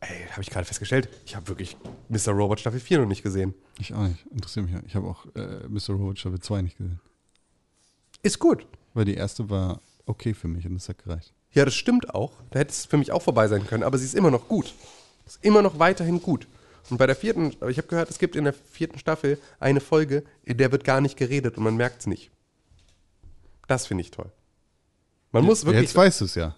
Ey, 0.00 0.26
habe 0.30 0.42
ich 0.42 0.48
gerade 0.50 0.64
festgestellt, 0.64 1.08
ich 1.26 1.34
habe 1.36 1.48
wirklich 1.48 1.76
Mr. 2.08 2.30
Robot 2.32 2.60
Staffel 2.60 2.78
4 2.80 3.00
noch 3.00 3.06
nicht 3.08 3.22
gesehen. 3.22 3.52
Ich 3.78 3.92
auch 3.92 4.06
nicht. 4.06 4.24
Interessiert 4.30 4.64
mich. 4.66 4.74
ja. 4.74 4.80
Ich 4.86 4.94
habe 4.94 5.06
auch 5.08 5.26
äh, 5.34 5.66
Mr. 5.68 5.90
Robot 5.94 6.18
Staffel 6.20 6.38
2 6.40 6.62
nicht 6.62 6.78
gesehen. 6.78 7.00
Ist 8.22 8.38
gut. 8.38 8.66
Weil 8.94 9.04
die 9.04 9.14
erste 9.14 9.48
war 9.50 9.80
okay 10.06 10.34
für 10.34 10.48
mich 10.48 10.66
und 10.66 10.74
das 10.74 10.88
hat 10.88 10.98
gereicht. 10.98 11.34
Ja, 11.52 11.64
das 11.64 11.74
stimmt 11.74 12.14
auch. 12.14 12.32
Da 12.50 12.58
hätte 12.58 12.72
es 12.72 12.86
für 12.86 12.96
mich 12.96 13.12
auch 13.12 13.22
vorbei 13.22 13.48
sein 13.48 13.66
können, 13.66 13.82
aber 13.82 13.98
sie 13.98 14.04
ist 14.04 14.14
immer 14.14 14.30
noch 14.30 14.48
gut. 14.48 14.74
Ist 15.26 15.44
immer 15.44 15.62
noch 15.62 15.78
weiterhin 15.78 16.20
gut. 16.20 16.46
Und 16.90 16.96
bei 16.96 17.06
der 17.06 17.16
vierten, 17.16 17.54
ich 17.68 17.78
habe 17.78 17.88
gehört, 17.88 18.10
es 18.10 18.18
gibt 18.18 18.36
in 18.36 18.44
der 18.44 18.52
vierten 18.52 18.98
Staffel 18.98 19.38
eine 19.60 19.80
Folge, 19.80 20.24
in 20.42 20.56
der 20.56 20.72
wird 20.72 20.84
gar 20.84 21.00
nicht 21.00 21.16
geredet 21.16 21.58
und 21.58 21.64
man 21.64 21.76
merkt 21.76 22.00
es 22.00 22.06
nicht. 22.06 22.30
Das 23.66 23.86
finde 23.86 24.02
ich 24.02 24.10
toll. 24.10 24.30
Man 25.32 25.44
muss 25.44 25.64
wirklich. 25.66 25.84
Jetzt 25.84 25.96
weißt 25.96 26.20
du 26.22 26.24
es 26.24 26.34
ja. 26.34 26.56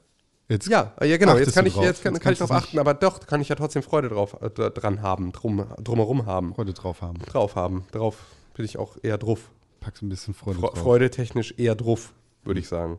Jetzt 0.48 0.68
Ja, 0.68 0.92
ja 1.00 1.16
genau, 1.16 1.36
jetzt 1.36 1.54
kann 1.54 1.66
ich, 1.66 1.74
drauf. 1.74 1.84
jetzt 1.84 2.02
kann, 2.02 2.14
Jetzt 2.14 2.22
kann 2.22 2.32
ich 2.32 2.38
du's 2.38 2.50
achten, 2.50 2.78
aber 2.78 2.94
doch, 2.94 3.24
kann 3.26 3.40
ich 3.40 3.48
ja 3.48 3.54
trotzdem 3.54 3.82
Freude 3.82 4.08
drauf, 4.08 4.36
äh, 4.40 4.50
dran 4.50 5.00
haben, 5.02 5.30
drum, 5.32 5.64
drumherum 5.78 6.26
haben. 6.26 6.54
Freude 6.54 6.72
drauf 6.72 7.02
haben. 7.02 7.20
Drauf 7.20 7.54
haben. 7.54 7.84
Drauf 7.92 8.16
bin 8.54 8.64
ich 8.64 8.78
auch 8.78 8.96
eher 9.02 9.18
drauf. 9.18 9.50
Packst 9.80 10.02
ein 10.02 10.08
bisschen 10.08 10.34
Freude 10.34 10.60
Fre 10.60 10.68
drauf. 10.68 10.78
Freudetechnisch 10.78 11.54
eher 11.56 11.74
drauf, 11.74 12.12
würde 12.44 12.60
ich 12.60 12.68
sagen. 12.68 12.98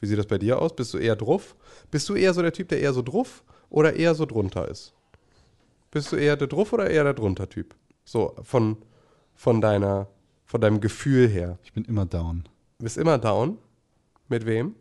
Wie 0.00 0.06
sieht 0.06 0.18
das 0.18 0.26
bei 0.26 0.38
dir 0.38 0.60
aus? 0.60 0.74
Bist 0.74 0.92
du 0.92 0.98
eher 0.98 1.16
drauf? 1.16 1.54
Bist 1.90 2.08
du 2.08 2.14
eher 2.14 2.34
so 2.34 2.42
der 2.42 2.52
Typ, 2.52 2.68
der 2.68 2.80
eher 2.80 2.92
so 2.92 3.02
drauf 3.02 3.44
oder 3.68 3.94
eher 3.94 4.14
so 4.14 4.26
drunter 4.26 4.66
ist? 4.68 4.92
Bist 5.90 6.12
du 6.12 6.16
eher 6.16 6.36
der 6.36 6.48
drauf 6.48 6.72
oder 6.72 6.88
eher 6.88 7.04
der 7.04 7.14
drunter 7.14 7.48
Typ? 7.48 7.74
So, 8.04 8.34
von, 8.42 8.78
von 9.34 9.60
deiner, 9.60 10.08
von 10.44 10.60
deinem 10.60 10.80
Gefühl 10.80 11.28
her. 11.28 11.58
Ich 11.62 11.72
bin 11.72 11.84
immer 11.84 12.06
down. 12.06 12.44
Du 12.78 12.84
bist 12.84 12.96
immer 12.96 13.18
down. 13.18 13.58
Mit 14.28 14.46
wem? 14.46 14.74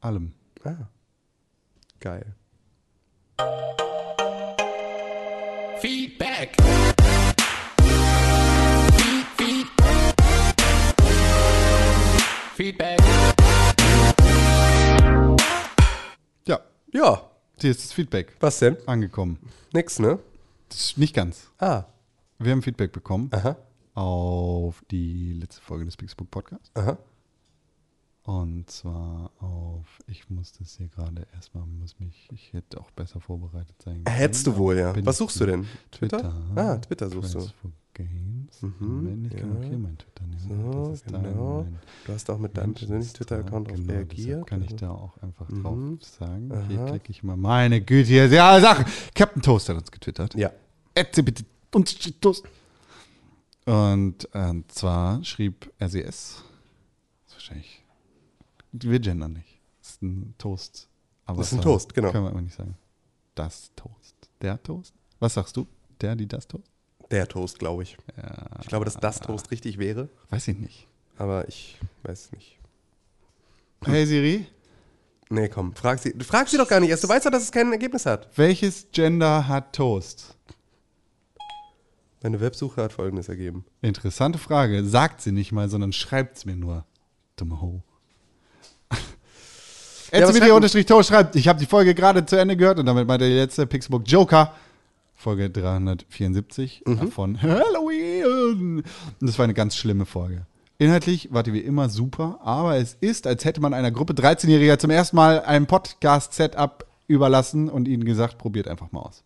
Allem. 0.00 0.32
Ah. 0.64 0.88
Geil. 2.00 2.34
Feedback. 5.80 6.56
Feedback. 12.54 12.98
Ja, 16.46 16.60
Ja, 16.92 17.30
hier 17.60 17.70
ist 17.70 17.82
das 17.84 17.92
Feedback 17.92 18.36
was 18.40 18.58
denn? 18.60 18.76
angekommen. 18.86 19.38
Nix, 19.72 19.98
ne? 19.98 20.18
Das 20.68 20.80
ist 20.80 20.98
nicht 20.98 21.14
ganz. 21.14 21.50
Ah, 21.58 21.84
Wir 22.38 22.52
haben 22.52 22.62
Feedback 22.62 22.92
bekommen 22.92 23.28
aha, 23.32 23.56
auf 23.94 24.82
die 24.90 25.32
letzte 25.34 25.62
Folge 25.62 25.84
des 25.84 25.96
Pixelbook 25.96 26.30
Podcasts. 26.30 26.70
aha. 26.74 26.96
Und 28.24 28.70
zwar 28.70 29.30
auf, 29.40 29.86
ich 30.06 30.30
muss 30.30 30.52
das 30.52 30.76
hier 30.78 30.88
gerade 30.88 31.26
erstmal, 31.34 31.66
muss 31.66 31.98
mich, 32.00 32.26
ich 32.32 32.52
hätte 32.54 32.80
auch 32.80 32.90
besser 32.92 33.20
vorbereitet 33.20 33.76
sein 33.82 34.02
können. 34.02 34.16
Hättest 34.16 34.46
du 34.46 34.56
wohl, 34.56 34.78
ja. 34.78 34.94
Was 35.04 35.18
suchst 35.18 35.38
du 35.40 35.46
denn? 35.46 35.66
Twitter? 35.90 36.18
Twitter. 36.20 36.42
Ah, 36.56 36.76
Twitter 36.78 37.10
suchst 37.10 37.34
du. 37.34 37.40
Friends 37.40 37.54
for 37.60 37.70
Games. 37.92 38.62
Mhm, 38.62 39.26
ich 39.30 39.36
kann 39.36 39.52
ja. 39.52 39.58
auch 39.60 39.64
hier 39.68 39.78
mein 39.78 39.98
Twitter 39.98 40.24
nehmen. 40.26 40.72
So, 40.72 40.88
das 40.88 40.92
ist 41.00 41.06
genau. 41.06 41.62
mein 41.64 41.78
Du 42.06 42.12
hast 42.14 42.30
auch 42.30 42.38
mit 42.38 42.56
deinem 42.56 42.72
persönlichen 42.74 43.12
Twitter-Account 43.14 43.68
drauf 43.68 43.76
genau, 43.76 43.92
reagiert. 43.92 44.46
kann 44.46 44.62
ich 44.64 44.74
da 44.74 44.90
auch 44.90 45.16
einfach 45.18 45.46
drauf 45.48 45.76
Mhm. 45.76 45.98
sagen. 46.00 46.66
Hier 46.68 46.80
Aha. 46.80 46.90
klicke 46.90 47.10
ich 47.10 47.22
mal, 47.22 47.36
meine 47.36 47.82
Güte, 47.82 48.08
hier, 48.08 48.26
ja, 48.28 48.58
Sachen. 48.58 48.86
Captain 49.14 49.42
Toast 49.42 49.68
hat 49.68 49.76
uns 49.76 49.92
getwittert. 49.92 50.34
Ja. 50.34 50.50
Ätze 50.94 51.22
bitte 51.22 51.44
uns 51.74 51.94
Toast. 52.20 52.44
Und 53.66 54.28
äh, 54.34 54.54
zwar 54.68 55.22
schrieb 55.24 55.70
RCS, 55.78 55.92
das 55.92 56.04
ist 57.28 57.34
wahrscheinlich, 57.34 57.83
wir 58.82 58.98
gendern 59.00 59.32
nicht. 59.34 59.60
Das 59.80 59.90
ist 59.92 60.02
ein 60.02 60.34
Toast. 60.38 60.88
Aber 61.26 61.38
Das 61.38 61.52
ist 61.52 61.58
ein 61.58 61.62
Toast, 61.62 61.94
genau. 61.94 62.10
Können 62.12 62.24
wir 62.24 62.30
aber 62.30 62.40
nicht 62.42 62.56
sagen. 62.56 62.76
Das 63.34 63.70
Toast. 63.76 64.14
Der 64.42 64.62
Toast? 64.62 64.94
Was 65.20 65.34
sagst 65.34 65.56
du? 65.56 65.66
Der, 66.00 66.16
die, 66.16 66.26
das 66.26 66.46
Toast? 66.46 66.70
Der 67.10 67.26
Toast, 67.28 67.58
glaube 67.58 67.82
ich. 67.84 67.96
Ja, 68.16 68.46
Ich 68.60 68.66
glaube, 68.68 68.84
dass 68.84 68.96
das 68.96 69.20
Toast 69.20 69.50
richtig 69.50 69.78
wäre, 69.78 70.08
weiß 70.30 70.48
ich 70.48 70.58
nicht. 70.58 70.86
aber 71.16 71.46
ich 71.48 71.78
weiß 72.02 72.32
nicht. 72.32 72.58
Hey 73.84 74.06
Siri, 74.06 74.46
Nee, 75.30 75.48
komm, 75.48 75.74
frag 75.74 75.98
sie. 75.98 76.12
Du 76.16 76.24
fragst 76.24 76.50
sie 76.52 76.58
doch 76.58 76.68
gar 76.68 76.80
nicht 76.80 76.90
erst. 76.90 77.02
Du 77.04 77.08
weißt 77.08 77.24
doch, 77.26 77.30
dass 77.30 77.42
es 77.44 77.52
kein 77.52 77.70
Ergebnis 77.72 78.04
hat. 78.06 78.28
welches 78.36 78.86
Gender 78.92 79.48
hat 79.48 79.74
Toast? 79.74 80.36
Deine 82.20 82.40
Websuche 82.40 82.82
hat 82.82 82.92
folgendes 82.92 83.28
ergeben. 83.28 83.64
Interessante 83.82 84.38
Frage. 84.38 84.84
Sagt 84.84 85.20
sie 85.20 85.32
nicht 85.32 85.52
mal, 85.52 85.68
sondern 85.68 85.92
schreibt 85.92 86.36
es 86.38 86.44
mir 86.44 86.56
nur. 86.56 86.84
Dumme 87.36 87.60
Ho. 87.60 87.82
Erzibidi 90.22 90.46
schreibt- 91.02 91.36
ich 91.36 91.48
habe 91.48 91.58
die 91.58 91.66
Folge 91.66 91.94
gerade 91.94 92.24
zu 92.26 92.36
Ende 92.36 92.56
gehört 92.56 92.78
und 92.78 92.86
damit 92.86 93.06
meinte 93.06 93.26
die 93.28 93.34
letzte 93.34 93.66
Pixelbook 93.66 94.02
Joker. 94.06 94.52
Folge 95.16 95.48
374 95.48 96.82
Mhm. 96.86 97.10
von 97.10 97.38
Halloween. 97.42 98.78
Und 98.78 98.84
das 99.20 99.38
war 99.38 99.44
eine 99.44 99.54
ganz 99.54 99.76
schlimme 99.76 100.06
Folge. 100.06 100.46
Inhaltlich 100.78 101.32
war 101.32 101.42
die 101.44 101.52
wie 101.52 101.60
immer 101.60 101.88
super, 101.88 102.40
aber 102.42 102.76
es 102.76 102.96
ist, 103.00 103.26
als 103.28 103.44
hätte 103.44 103.60
man 103.60 103.72
einer 103.74 103.92
Gruppe 103.92 104.12
13-Jähriger 104.12 104.76
zum 104.78 104.90
ersten 104.90 105.14
Mal 105.16 105.40
ein 105.42 105.66
Podcast-Setup 105.66 106.84
überlassen 107.06 107.68
und 107.68 107.86
ihnen 107.86 108.04
gesagt, 108.04 108.38
probiert 108.38 108.66
einfach 108.66 108.90
mal 108.90 109.00
aus. 109.00 109.22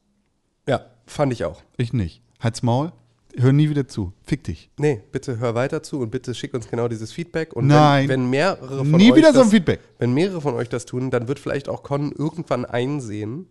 Ja, 0.68 0.82
fand 1.06 1.32
ich 1.32 1.44
auch. 1.44 1.62
Ich 1.78 1.92
nicht. 1.94 2.20
Halt's 2.38 2.62
Maul, 2.62 2.92
hör 3.40 3.52
nie 3.52 3.70
wieder 3.70 3.88
zu. 3.88 4.12
Fick 4.24 4.44
dich. 4.44 4.70
Nee, 4.78 5.02
bitte 5.12 5.38
hör 5.38 5.54
weiter 5.54 5.82
zu 5.82 6.00
und 6.00 6.10
bitte 6.10 6.34
schick 6.34 6.54
uns 6.54 6.68
genau 6.68 6.88
dieses 6.88 7.12
Feedback. 7.12 7.54
Und 7.54 7.66
Nein. 7.66 8.08
Wenn, 8.08 8.22
wenn 8.22 8.30
mehrere 8.30 8.78
von 8.78 8.90
Nie 8.92 9.10
euch 9.12 9.18
wieder 9.18 9.32
so 9.32 9.38
das, 9.40 9.48
ein 9.48 9.50
Feedback. 9.50 9.80
Wenn 9.98 10.12
mehrere 10.12 10.40
von 10.40 10.54
euch 10.54 10.68
das 10.68 10.84
tun, 10.86 11.10
dann 11.10 11.28
wird 11.28 11.38
vielleicht 11.38 11.68
auch 11.68 11.82
Con 11.82 12.12
irgendwann 12.12 12.64
einsehen, 12.64 13.46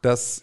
dass 0.00 0.42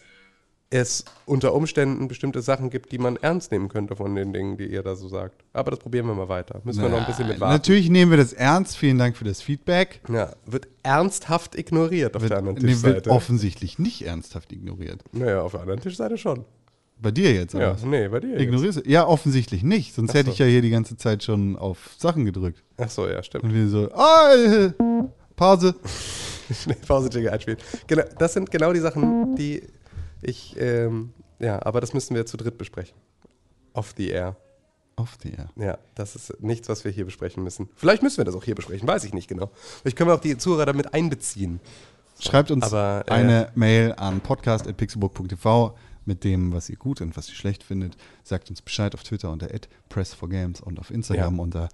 es 0.70 1.04
unter 1.26 1.52
Umständen 1.52 2.06
bestimmte 2.06 2.42
Sachen 2.42 2.70
gibt, 2.70 2.92
die 2.92 2.98
man 2.98 3.16
ernst 3.16 3.50
nehmen 3.50 3.68
könnte 3.68 3.96
von 3.96 4.14
den 4.14 4.32
Dingen, 4.32 4.56
die 4.56 4.66
ihr 4.66 4.84
da 4.84 4.94
so 4.94 5.08
sagt. 5.08 5.44
Aber 5.52 5.72
das 5.72 5.80
probieren 5.80 6.06
wir 6.06 6.14
mal 6.14 6.28
weiter. 6.28 6.60
Müssen 6.64 6.82
wir 6.82 6.88
noch 6.88 7.00
ein 7.00 7.06
bisschen 7.06 7.26
mit 7.26 7.40
warten. 7.40 7.54
Natürlich 7.54 7.90
nehmen 7.90 8.12
wir 8.12 8.18
das 8.18 8.32
ernst. 8.32 8.76
Vielen 8.76 8.96
Dank 8.96 9.16
für 9.16 9.24
das 9.24 9.42
Feedback. 9.42 10.00
Ja, 10.08 10.32
wird 10.46 10.68
ernsthaft 10.84 11.58
ignoriert 11.58 12.14
auf 12.14 12.24
der 12.24 12.38
anderen 12.38 12.56
nee, 12.58 12.68
wird 12.68 12.76
Tischseite. 12.76 13.10
offensichtlich 13.10 13.80
nicht 13.80 14.06
ernsthaft 14.06 14.52
ignoriert. 14.52 15.02
naja, 15.12 15.42
auf 15.42 15.52
der 15.52 15.62
anderen 15.62 15.80
Tischseite 15.80 16.16
schon. 16.16 16.44
Bei 17.02 17.10
dir 17.10 17.32
jetzt, 17.32 17.54
Ja, 17.54 17.72
oder? 17.72 17.86
nee, 17.86 18.08
bei 18.08 18.20
dir. 18.20 18.30
jetzt. 18.30 18.42
Ignorierst 18.42 18.78
du? 18.84 18.90
Ja, 18.90 19.06
offensichtlich 19.06 19.62
nicht. 19.62 19.94
Sonst 19.94 20.10
Ach 20.10 20.14
hätte 20.14 20.26
so. 20.26 20.32
ich 20.32 20.38
ja 20.38 20.46
hier 20.46 20.60
die 20.62 20.70
ganze 20.70 20.96
Zeit 20.96 21.22
schon 21.24 21.56
auf 21.56 21.94
Sachen 21.98 22.24
gedrückt. 22.24 22.62
Ach 22.76 22.90
so, 22.90 23.08
ja, 23.08 23.22
stimmt. 23.22 23.44
Und 23.44 23.54
wir 23.54 23.68
so, 23.68 23.90
ah, 23.92 24.32
Pause. 25.36 25.74
Schnell 26.52 26.76
Pause-Jingle 26.86 27.30
einspielen. 27.30 27.58
Genau, 27.86 28.02
das 28.18 28.32
sind 28.34 28.50
genau 28.50 28.72
die 28.72 28.80
Sachen, 28.80 29.36
die 29.36 29.62
ich, 30.20 30.56
ähm, 30.58 31.12
ja, 31.38 31.64
aber 31.64 31.80
das 31.80 31.94
müssen 31.94 32.14
wir 32.14 32.26
zu 32.26 32.36
dritt 32.36 32.58
besprechen. 32.58 32.94
Off 33.72 33.94
the 33.96 34.08
air. 34.10 34.36
Off 34.96 35.16
the 35.22 35.30
air. 35.30 35.48
Ja, 35.56 35.78
das 35.94 36.16
ist 36.16 36.34
nichts, 36.42 36.68
was 36.68 36.84
wir 36.84 36.90
hier 36.90 37.04
besprechen 37.06 37.42
müssen. 37.42 37.68
Vielleicht 37.76 38.02
müssen 38.02 38.18
wir 38.18 38.24
das 38.26 38.34
auch 38.34 38.44
hier 38.44 38.54
besprechen, 38.56 38.86
weiß 38.86 39.04
ich 39.04 39.14
nicht 39.14 39.28
genau. 39.28 39.50
Vielleicht 39.80 39.96
können 39.96 40.10
wir 40.10 40.14
auch 40.14 40.20
die 40.20 40.36
Zuhörer 40.36 40.66
damit 40.66 40.92
einbeziehen. 40.92 41.60
Schreibt 42.18 42.50
uns 42.50 42.64
Aber, 42.64 43.04
äh, 43.06 43.10
eine 43.12 43.48
Mail 43.54 43.94
an 43.96 44.20
podcast.pixelburg.tv 44.20 45.74
mit 46.04 46.24
dem, 46.24 46.52
was 46.52 46.68
ihr 46.68 46.76
gut 46.76 47.00
und 47.00 47.16
was 47.16 47.28
ihr 47.28 47.34
schlecht 47.34 47.62
findet. 47.62 47.96
Sagt 48.22 48.50
uns 48.50 48.62
Bescheid 48.62 48.94
auf 48.94 49.02
Twitter 49.02 49.30
unter 49.30 49.48
@press4games 49.90 50.60
und 50.62 50.78
auf 50.78 50.90
Instagram 50.90 51.36
Ja. 51.36 51.42
unter 51.42 51.68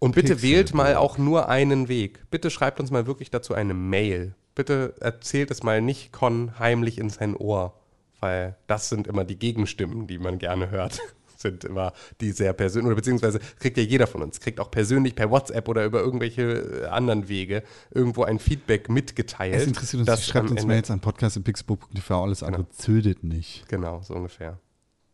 Und 0.00 0.14
bitte 0.14 0.34
@pixelburg. 0.34 0.42
wählt 0.42 0.74
mal 0.74 0.96
auch 0.96 1.16
nur 1.18 1.48
einen 1.48 1.88
Weg. 1.88 2.24
Bitte 2.30 2.50
schreibt 2.50 2.80
uns 2.80 2.90
mal 2.90 3.06
wirklich 3.06 3.30
dazu 3.30 3.54
eine 3.54 3.74
Mail. 3.74 4.34
Bitte 4.56 4.94
erzählt 5.00 5.50
es 5.52 5.62
mal 5.62 5.80
nicht 5.80 6.12
Con 6.12 6.58
heimlich 6.58 6.98
in 6.98 7.08
sein 7.08 7.36
Ohr, 7.36 7.74
weil 8.18 8.56
das 8.66 8.88
sind 8.88 9.06
immer 9.06 9.24
die 9.24 9.38
Gegenstimmen, 9.38 10.06
die 10.08 10.18
man 10.18 10.38
gerne 10.38 10.70
hört. 10.70 11.00
Sind 11.40 11.64
immer 11.64 11.92
die 12.20 12.32
sehr 12.32 12.52
persönlich, 12.52 12.86
oder 12.88 12.96
beziehungsweise 12.96 13.40
kriegt 13.58 13.76
ja 13.78 13.82
jeder 13.82 14.06
von 14.06 14.20
uns, 14.22 14.40
kriegt 14.40 14.60
auch 14.60 14.70
persönlich 14.70 15.14
per 15.14 15.30
WhatsApp 15.30 15.68
oder 15.68 15.84
über 15.86 16.00
irgendwelche 16.00 16.82
äh, 16.82 16.86
anderen 16.86 17.28
Wege 17.28 17.62
irgendwo 17.90 18.24
ein 18.24 18.38
Feedback 18.38 18.88
mitgeteilt. 18.90 19.54
Es 19.54 19.66
interessiert 19.66 20.00
uns, 20.00 20.06
das 20.06 20.26
schreibt 20.26 20.50
uns 20.50 20.66
Mails 20.66 20.90
an 20.90 21.00
podcast.pixelburg.tv, 21.00 22.22
alles 22.22 22.42
andere 22.42 22.68
zödet 22.68 23.24
nicht. 23.24 23.66
Genau, 23.68 24.02
so 24.02 24.14
ungefähr. 24.14 24.58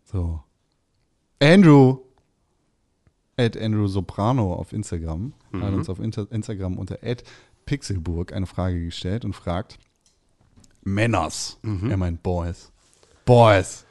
So. 0.04 0.42
Andrew 1.40 1.98
at 3.36 3.56
Andrew 3.56 3.86
Soprano 3.86 4.54
auf 4.54 4.72
Instagram 4.72 5.32
Mhm. 5.52 5.62
hat 5.62 5.74
uns 5.74 5.88
auf 5.88 6.00
Inter 6.00 6.26
Instagram 6.32 6.76
unter 6.78 6.98
at 7.04 7.22
Pixelburg 7.66 8.32
eine 8.32 8.46
Frage 8.46 8.84
gestellt 8.84 9.24
und 9.24 9.34
fragt 9.34 9.78
Männers. 10.82 11.58
Mhm. 11.62 11.90
Er 11.90 11.96
meint 11.96 12.22
Boys. 12.22 12.70
Boys. 13.24 13.85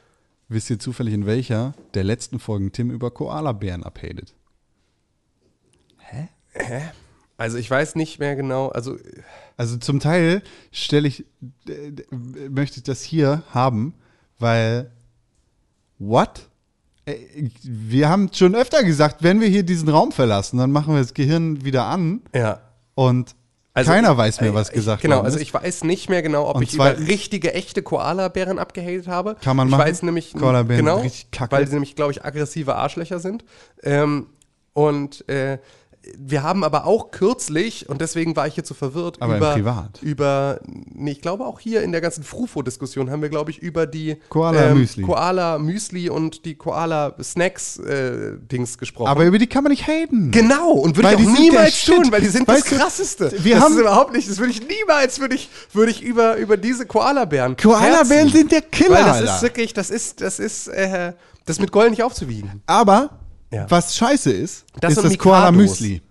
Wisst 0.48 0.70
ihr 0.70 0.78
zufällig, 0.78 1.14
in 1.14 1.26
welcher 1.26 1.74
der 1.94 2.04
letzten 2.04 2.38
Folgen 2.38 2.72
Tim 2.72 2.90
über 2.90 3.10
Koala-Bären 3.10 3.82
abhatet? 3.82 4.34
Also 7.36 7.58
ich 7.58 7.70
weiß 7.70 7.96
nicht 7.96 8.18
mehr 8.18 8.34
genau, 8.36 8.68
also 8.68 8.96
Also 9.56 9.76
zum 9.78 10.00
Teil 10.00 10.42
stelle 10.70 11.08
ich, 11.08 11.24
äh, 11.68 11.92
möchte 12.48 12.78
ich 12.78 12.82
das 12.82 13.02
hier 13.02 13.42
haben, 13.50 13.94
weil, 14.38 14.90
what? 15.98 16.48
Äh, 17.06 17.16
Wir 17.62 18.08
haben 18.08 18.30
schon 18.32 18.54
öfter 18.54 18.84
gesagt, 18.84 19.22
wenn 19.22 19.40
wir 19.40 19.48
hier 19.48 19.62
diesen 19.62 19.88
Raum 19.88 20.12
verlassen, 20.12 20.58
dann 20.58 20.72
machen 20.72 20.94
wir 20.94 21.00
das 21.00 21.14
Gehirn 21.14 21.64
wieder 21.64 21.86
an 21.86 22.22
ja. 22.34 22.60
und 22.94 23.34
Also 23.76 23.90
keiner 23.92 24.12
ich- 24.12 24.16
weiß 24.18 24.40
mehr, 24.40 24.54
was 24.54 24.68
ich, 24.70 24.74
gesagt 24.74 25.02
Genau, 25.02 25.16
worden 25.16 25.26
also 25.26 25.38
ich 25.38 25.52
weiß 25.52 25.84
nicht 25.84 26.08
mehr 26.08 26.22
genau, 26.22 26.48
ob 26.48 26.56
Und 26.56 26.62
ich 26.62 26.74
über 26.74 26.96
richtige, 26.98 27.52
echte 27.54 27.82
Koala-Bären 27.82 28.58
abgehatet 28.58 29.06
habe. 29.06 29.36
Kann 29.44 29.56
man 29.56 29.68
ich 29.68 29.70
machen. 29.72 29.82
weiß 29.84 30.02
nämlich, 30.02 30.32
Koalabären 30.32 30.84
genau, 30.84 30.96
sind 30.96 31.04
richtig 31.04 31.30
kacke. 31.30 31.52
weil 31.54 31.66
sie 31.66 31.74
nämlich, 31.74 31.94
glaube 31.94 32.12
ich, 32.12 32.24
aggressive 32.24 32.74
Arschlöcher 32.74 33.18
sind. 33.20 33.44
Ähm, 33.82 34.28
und 34.72 35.28
äh, 35.28 35.58
wir 36.18 36.42
haben 36.42 36.62
aber 36.64 36.86
auch 36.86 37.10
kürzlich, 37.10 37.88
und 37.88 38.00
deswegen 38.00 38.36
war 38.36 38.46
ich 38.46 38.56
jetzt 38.56 38.68
so 38.68 38.74
verwirrt, 38.74 39.16
Aber 39.20 39.36
über, 39.36 39.52
Privat. 39.54 40.02
über, 40.02 40.60
nee, 40.66 41.10
ich 41.12 41.20
glaube 41.20 41.44
auch 41.44 41.58
hier 41.60 41.82
in 41.82 41.92
der 41.92 42.00
ganzen 42.00 42.22
Frufo-Diskussion 42.24 43.10
haben 43.10 43.22
wir, 43.22 43.28
glaube 43.28 43.50
ich, 43.50 43.58
über 43.58 43.86
die 43.86 44.16
Koala-Müsli. 44.28 45.02
Koala-Müsli 45.02 46.08
und 46.10 46.44
die 46.44 46.54
Koala-Snacks-Dings 47.56 48.78
gesprochen. 48.78 49.08
Aber 49.08 49.24
über 49.24 49.38
die 49.38 49.46
kann 49.46 49.62
man 49.62 49.70
nicht 49.70 49.86
haten. 49.86 50.30
Genau, 50.30 50.70
und 50.72 50.96
würde 50.96 51.10
ich 51.10 51.16
die 51.16 51.26
auch 51.26 51.38
niemals 51.38 51.84
tun, 51.84 52.06
weil 52.10 52.20
die 52.20 52.28
sind 52.28 52.46
Weißt 52.48 52.70
das 52.72 52.78
Krasseste. 52.78 53.32
wir 53.42 53.54
das 53.56 53.64
haben- 53.64 53.74
ist 53.74 53.80
überhaupt 53.80 54.12
nicht, 54.12 54.28
das 54.30 54.38
würde 54.38 54.52
ich 54.52 54.60
niemals, 54.66 55.20
würde 55.20 55.34
ich, 55.34 55.48
würde 55.72 55.90
ich 55.90 56.02
über, 56.02 56.36
über 56.36 56.56
diese 56.56 56.86
Koalabären 56.86 57.56
Koalabären 57.56 58.28
sind 58.28 58.52
der 58.52 58.62
Killer, 58.62 58.94
Weil 58.96 59.04
das 59.04 59.16
Alter. 59.18 59.34
ist 59.36 59.42
wirklich, 59.42 59.74
das 59.74 59.90
ist, 59.90 60.20
das 60.20 60.38
ist, 60.38 60.68
äh, 60.68 61.12
das 61.44 61.56
ist 61.56 61.60
mit 61.60 61.72
Gold 61.72 61.90
nicht 61.90 62.02
aufzuwiegen. 62.02 62.62
Aber 62.66 63.10
Ja. 63.52 63.66
was 63.68 63.94
scheiße 63.96 64.30
ist, 64.32 64.64
Das 64.80 64.92
ist 64.92 64.96
das 65.04 65.10
Mikados. 65.12 65.22
Koala-Müsli. 65.32 66.02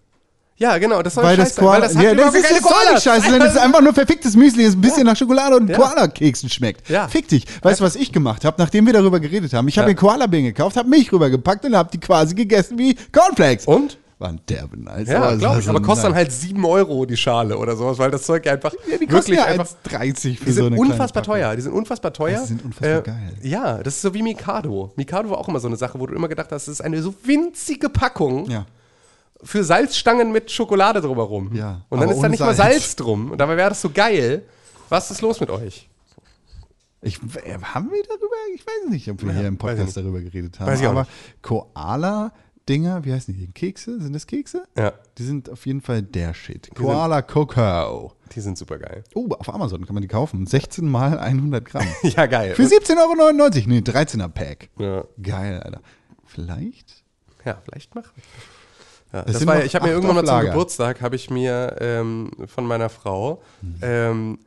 Ja, 0.58 0.78
genau, 0.78 1.02
das 1.02 1.16
soll 1.16 1.26
Weil 1.26 1.36
scheiße 1.36 1.48
das 1.50 1.56
sein, 1.56 1.66
Koala, 1.66 1.82
weil 1.82 1.94
das 1.94 2.04
ja, 2.04 2.16
das 2.16 2.34
ist, 2.36 2.50
das 2.50 2.60
soll 2.64 2.94
nicht 2.94 3.04
scheiße 3.04 3.30
sein, 3.30 3.40
das 3.42 3.54
ist 3.56 3.60
einfach 3.60 3.82
nur 3.82 3.94
verficktes 3.94 4.36
Müsli, 4.38 4.64
das 4.64 4.74
ein 4.76 4.80
bisschen 4.82 5.04
nach 5.06 5.18
Schokolade 5.18 5.58
und 5.58 5.70
Ja. 5.70 5.76
Koala-Keksen 5.78 6.50
schmeckt. 6.50 6.90
Ja. 6.90 7.10
Fick 7.10 7.28
dich. 7.28 7.46
Weißt 7.62 7.82
du, 7.82 7.84
was 7.84 7.98
ich 7.98 8.10
gemacht 8.14 8.46
habe, 8.46 8.56
nachdem 8.58 8.86
wir 8.86 8.94
darüber 8.94 9.20
geredet 9.20 9.54
haben? 9.54 9.68
Ich 9.68 9.78
habe 9.78 9.90
Ja. 9.90 9.94
mir 9.94 10.00
Koala-Beeren 10.00 10.46
gekauft, 10.46 10.78
habe 10.78 10.88
Milch 10.88 11.12
rübergepackt 11.12 11.66
und 11.66 11.76
habe 11.76 11.90
die 11.92 12.00
quasi 12.00 12.34
gegessen 12.36 12.78
wie 12.78 12.96
Cornflakes. 13.12 13.66
Und? 13.66 13.98
Waren 14.18 14.40
derbe 14.48 14.78
nice. 14.80 15.10
Ja, 15.10 15.22
Aber 15.24 15.36
glaube 15.38 15.60
ich, 15.60 15.68
aber 15.68 15.82
kostet 15.82 16.06
dann 16.06 16.12
nice. 16.14 16.20
halt 16.20 16.32
7 16.32 16.64
Euro 16.66 17.06
die 17.06 17.18
Schale 17.18 17.58
oder 17.58 17.76
sowas, 17.76 17.98
weil 17.98 18.12
das 18.12 18.24
Zeug 18.24 18.48
einfach 18.48 18.72
Ja, 18.90 18.98
die 18.98 19.10
wirklich 19.12 19.38
ja 19.38 19.44
einfach 19.46 19.68
1,30 19.90 20.38
für 20.38 20.46
Die 20.46 20.52
so 20.52 20.64
sind 20.64 20.66
eine 20.74 20.78
unfassbar 20.80 21.22
kleine 21.24 21.40
Packung. 21.42 21.50
teuer. 21.50 21.56
Die 21.58 21.62
sind 21.62 21.74
unfassbar 21.74 22.14
teuer. 22.14 22.40
Die 22.40 22.46
sind 22.48 22.64
unfassbar 22.64 23.02
geil. 23.02 23.34
Ja, 23.42 23.84
das 23.84 23.96
ist 23.96 24.02
so 24.04 24.14
wie 24.14 24.22
Mikado. 24.24 24.94
Mikado 24.96 25.30
war 25.30 25.38
auch 25.38 25.50
immer 25.50 25.60
so 25.60 25.68
eine 25.68 25.76
Sache, 25.76 26.00
wo 26.00 26.08
du 26.08 26.16
immer 26.16 26.30
gedacht 26.30 26.50
hast, 26.54 26.68
das 26.68 26.76
ist 26.76 26.82
eine 26.82 27.02
so 27.02 27.14
winzige 27.24 27.90
Packung 27.90 28.50
Ja. 28.50 28.66
für 29.44 29.66
Salzstangen 29.66 30.32
mit 30.32 30.50
Schokolade 30.50 31.02
drumherum. 31.02 31.54
Ja, 31.54 31.82
Und 31.90 32.00
dann 32.00 32.10
ist 32.10 32.22
da 32.22 32.30
nicht 32.30 32.40
mal 32.40 32.56
Salz. 32.56 32.96
Drum. 32.96 33.32
Und 33.32 33.38
dabei 33.40 33.58
wäre 33.58 33.70
das 33.70 33.82
so 33.82 33.90
geil. 33.90 34.44
Was 34.88 35.12
ist 35.12 35.22
los 35.22 35.42
mit 35.42 35.50
euch? 35.50 35.90
Ich, 37.02 37.18
äh, 37.18 37.58
haben 37.62 37.92
wir 37.92 38.02
darüber? 38.04 38.34
Ich 38.56 38.62
weiß 38.66 38.90
nicht, 38.90 39.10
ob 39.12 39.22
wir 39.22 39.34
Ja, 39.34 39.40
hier 39.40 39.48
im 39.50 39.58
Podcast 39.58 39.96
darüber 39.98 40.22
geredet 40.22 40.60
haben. 40.60 40.68
Weiß 40.72 40.80
ich 40.80 40.88
auch 40.88 40.92
aber 40.92 41.02
nicht. 41.02 41.12
Koala-Dinger, 42.68 43.06
wie 43.06 43.14
heißen 43.14 43.34
die? 43.34 43.48
Kekse? 43.48 44.02
Sind 44.02 44.14
das 44.14 44.26
Kekse? 44.28 44.64
Ja, 44.78 44.94
Die 45.18 45.24
sind 45.24 45.50
auf 45.50 45.66
jeden 45.66 45.82
Fall 45.82 46.02
der 46.02 46.34
Shit. 46.34 46.70
Koala 46.76 47.22
Cocoa. 47.22 48.12
die 48.34 48.40
sind 48.42 48.58
super 48.58 48.80
geil. 48.80 49.04
Oh, 49.14 49.28
auf 49.38 49.54
Amazon 49.54 49.86
kann 49.86 49.94
man 49.94 50.02
die 50.02 50.08
kaufen. 50.08 50.46
16 50.48 50.88
mal 50.88 51.20
100 51.20 51.64
Gramm. 51.66 51.88
Ja, 52.04 52.26
geil. 52.26 52.56
Für 52.56 52.64
17,99 52.64 52.98
Euro. 53.00 53.70
Nee, 53.70 53.80
13er 53.80 54.28
Pack. 54.30 54.70
ja. 54.80 55.04
Geil, 55.22 55.60
Alter. 55.62 55.82
Vielleicht? 56.26 57.04
Ja, 57.46 57.62
vielleicht 57.64 57.94
machen. 57.94 58.12
Ja, 59.14 59.20
Es 59.22 59.26
das 59.28 59.38
sind 59.40 59.48
war, 59.48 59.64
ich 59.64 59.76
habe 59.76 59.86
mir 59.86 59.94
irgendwann 59.94 60.16
mal 60.16 60.26
zum. 60.26 60.40
Geburtstag, 60.42 61.02
habe 61.02 61.16
ich 61.16 61.30
mir 61.30 61.76
ähm, 61.80 62.32
von 62.48 62.66
meiner 62.66 62.90
Frau, 62.90 63.42
Mhm. 63.62 63.76
ähm, 63.82 64.40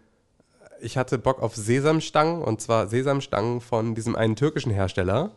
ich 0.81 0.97
hatte 0.97 1.19
Bock 1.19 1.41
auf 1.43 1.57
Sesamstangen 1.57 2.43
und 2.43 2.61
zwar 2.61 2.87
Sesamstangen 2.89 3.61
von 3.61 3.95
diesem 3.97 4.15
einen 4.17 4.37
türkischen 4.37 4.71
Hersteller, 4.73 5.31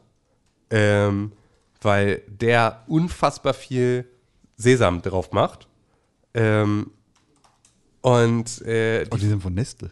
ähm, 0.69 1.31
weil 1.81 2.21
der 2.27 2.83
unfassbar 2.87 3.53
viel 3.53 4.05
Sesam 4.57 5.01
drauf 5.01 5.31
macht. 5.31 5.67
Ähm, 6.33 6.91
und 8.01 8.61
äh, 8.61 9.05
Oh, 9.09 9.15
die, 9.15 9.21
die 9.21 9.27
sind 9.27 9.43
von 9.43 9.53
Nestle. 9.53 9.91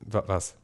wa- 0.00 0.24
was? 0.26 0.54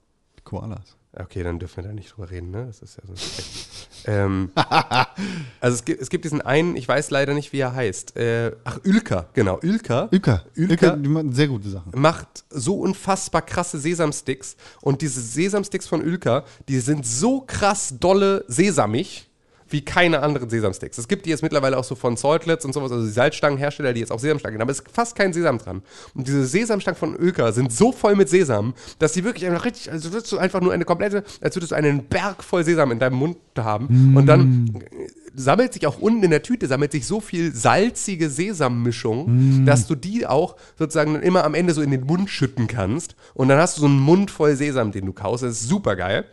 Koalas. 0.45 0.97
Okay, 1.13 1.43
dann 1.43 1.59
dürfen 1.59 1.79
wir 1.83 1.89
da 1.89 1.93
nicht 1.93 2.13
drüber 2.13 2.31
reden, 2.31 2.53
ne? 2.53 2.67
Das 2.67 2.81
ist 2.83 2.97
ja 2.97 3.03
so 3.05 3.17
schlecht. 3.17 3.89
ähm, 4.07 4.53
also 5.61 5.75
es 5.75 5.85
gibt, 5.85 6.01
es 6.01 6.09
gibt 6.09 6.25
diesen 6.25 6.41
einen, 6.41 6.77
ich 6.77 6.87
weiß 6.87 7.11
leider 7.11 7.35
nicht, 7.35 7.53
wie 7.53 7.59
er 7.59 7.75
heißt. 7.75 8.17
Äh, 8.17 8.53
ach, 8.63 8.79
Ülker, 8.85 9.29
genau. 9.35 9.59
Ülker. 9.61 10.09
Ülka. 10.13 10.45
Ülker. 10.55 10.73
Ülka, 10.73 10.97
die 10.97 11.09
machen 11.09 11.33
sehr 11.33 11.49
gute 11.49 11.69
Sachen. 11.69 12.01
macht 12.01 12.45
so 12.51 12.79
unfassbar 12.79 13.43
krasse 13.43 13.79
Sesamsticks. 13.81 14.57
Und 14.83 15.03
diese 15.03 15.21
Sesamsticks 15.21 15.89
von 15.89 16.01
Ülker, 16.01 16.45
die 16.69 16.79
sind 16.79 17.05
so 17.05 17.41
krass 17.41 17.95
dolle 17.99 18.45
sesamig 18.47 19.29
wie 19.73 19.83
keine 19.83 20.23
anderen 20.23 20.51
Sesamsticks. 20.51 20.99
Es 20.99 21.09
gibt 21.09 21.27
die 21.27 21.31
jetzt 21.31 21.43
mittlerweile 21.43 21.79
auch 21.79 21.85
so 21.85 21.95
von 21.95 22.17
Saltlets 22.17 22.65
und 22.65 22.73
sowas, 22.73 22.93
also 22.93 23.05
die 23.05 23.13
Salzstangenhersteller, 23.13 23.93
die 23.93 24.01
jetzt 24.01 24.13
auch 24.13 24.19
Sesamstangen 24.19 24.57
haben, 24.57 24.63
aber 24.63 24.73
es 24.73 24.81
ist 24.81 24.91
fast 24.91 25.17
kein 25.17 25.33
Sesam 25.33 25.59
dran. 25.59 25.83
Und 26.15 26.27
diese 26.27 26.47
Sesamstangen 26.47 26.99
von 26.99 27.17
Ölker 27.17 27.53
sind 27.53 27.73
so 27.73 27.93
voll 27.93 28.17
mit 28.17 28.29
Sesam, 28.29 28.75
dass 28.99 29.13
die 29.13 29.25
wirklich 29.25 29.47
einfach 29.47 29.65
richtig, 29.65 29.91
also 29.91 30.13
würdest 30.13 30.31
du 30.33 30.39
einfach 30.39 30.61
nur 30.61 30.73
eine 30.73 30.85
komplette, 30.85 31.25
als 31.41 31.57
würdest 31.57 31.73
du 31.73 31.77
einen 31.77 32.05
Berg 32.05 32.43
voll 32.43 32.65
Sesam 32.65 32.91
in 32.93 32.99
deinem 32.99 33.17
Mund 33.17 33.37
haben. 33.59 34.17
Und 34.17 34.27
dann 34.27 34.75
äh, 34.75 35.09
sammelt 35.35 35.73
sich 35.73 35.87
auch 35.87 35.99
unten 35.99 36.23
in 36.23 36.31
der 36.31 36.43
Tüte, 36.43 36.67
sammelt 36.67 36.93
sich 36.93 37.07
so 37.07 37.21
viel 37.21 37.55
salzige 37.55 38.31
Sesammischung, 38.31 39.65
dass 39.67 39.87
du 39.87 39.95
die 39.95 40.27
auch 40.27 40.57
sozusagen 40.79 41.15
dann 41.15 41.23
immer 41.23 41.45
am 41.45 41.55
Ende 41.55 41.75
so 41.75 41.83
in 41.83 41.91
den 41.91 42.05
Mund 42.05 42.31
schütten 42.31 42.67
kannst. 42.67 43.15
Und 43.35 43.49
dann 43.49 43.59
hast 43.59 43.77
du 43.77 43.83
so 43.83 43.87
einen 43.87 44.01
Mund 44.01 44.31
voll 44.31 44.57
Sesam, 44.57 44.93
den 44.93 45.07
du 45.07 45.13
kaust. 45.13 45.43
Das 45.43 45.53
ist 45.53 45.69
super 45.69 45.97
geil. 45.97 46.25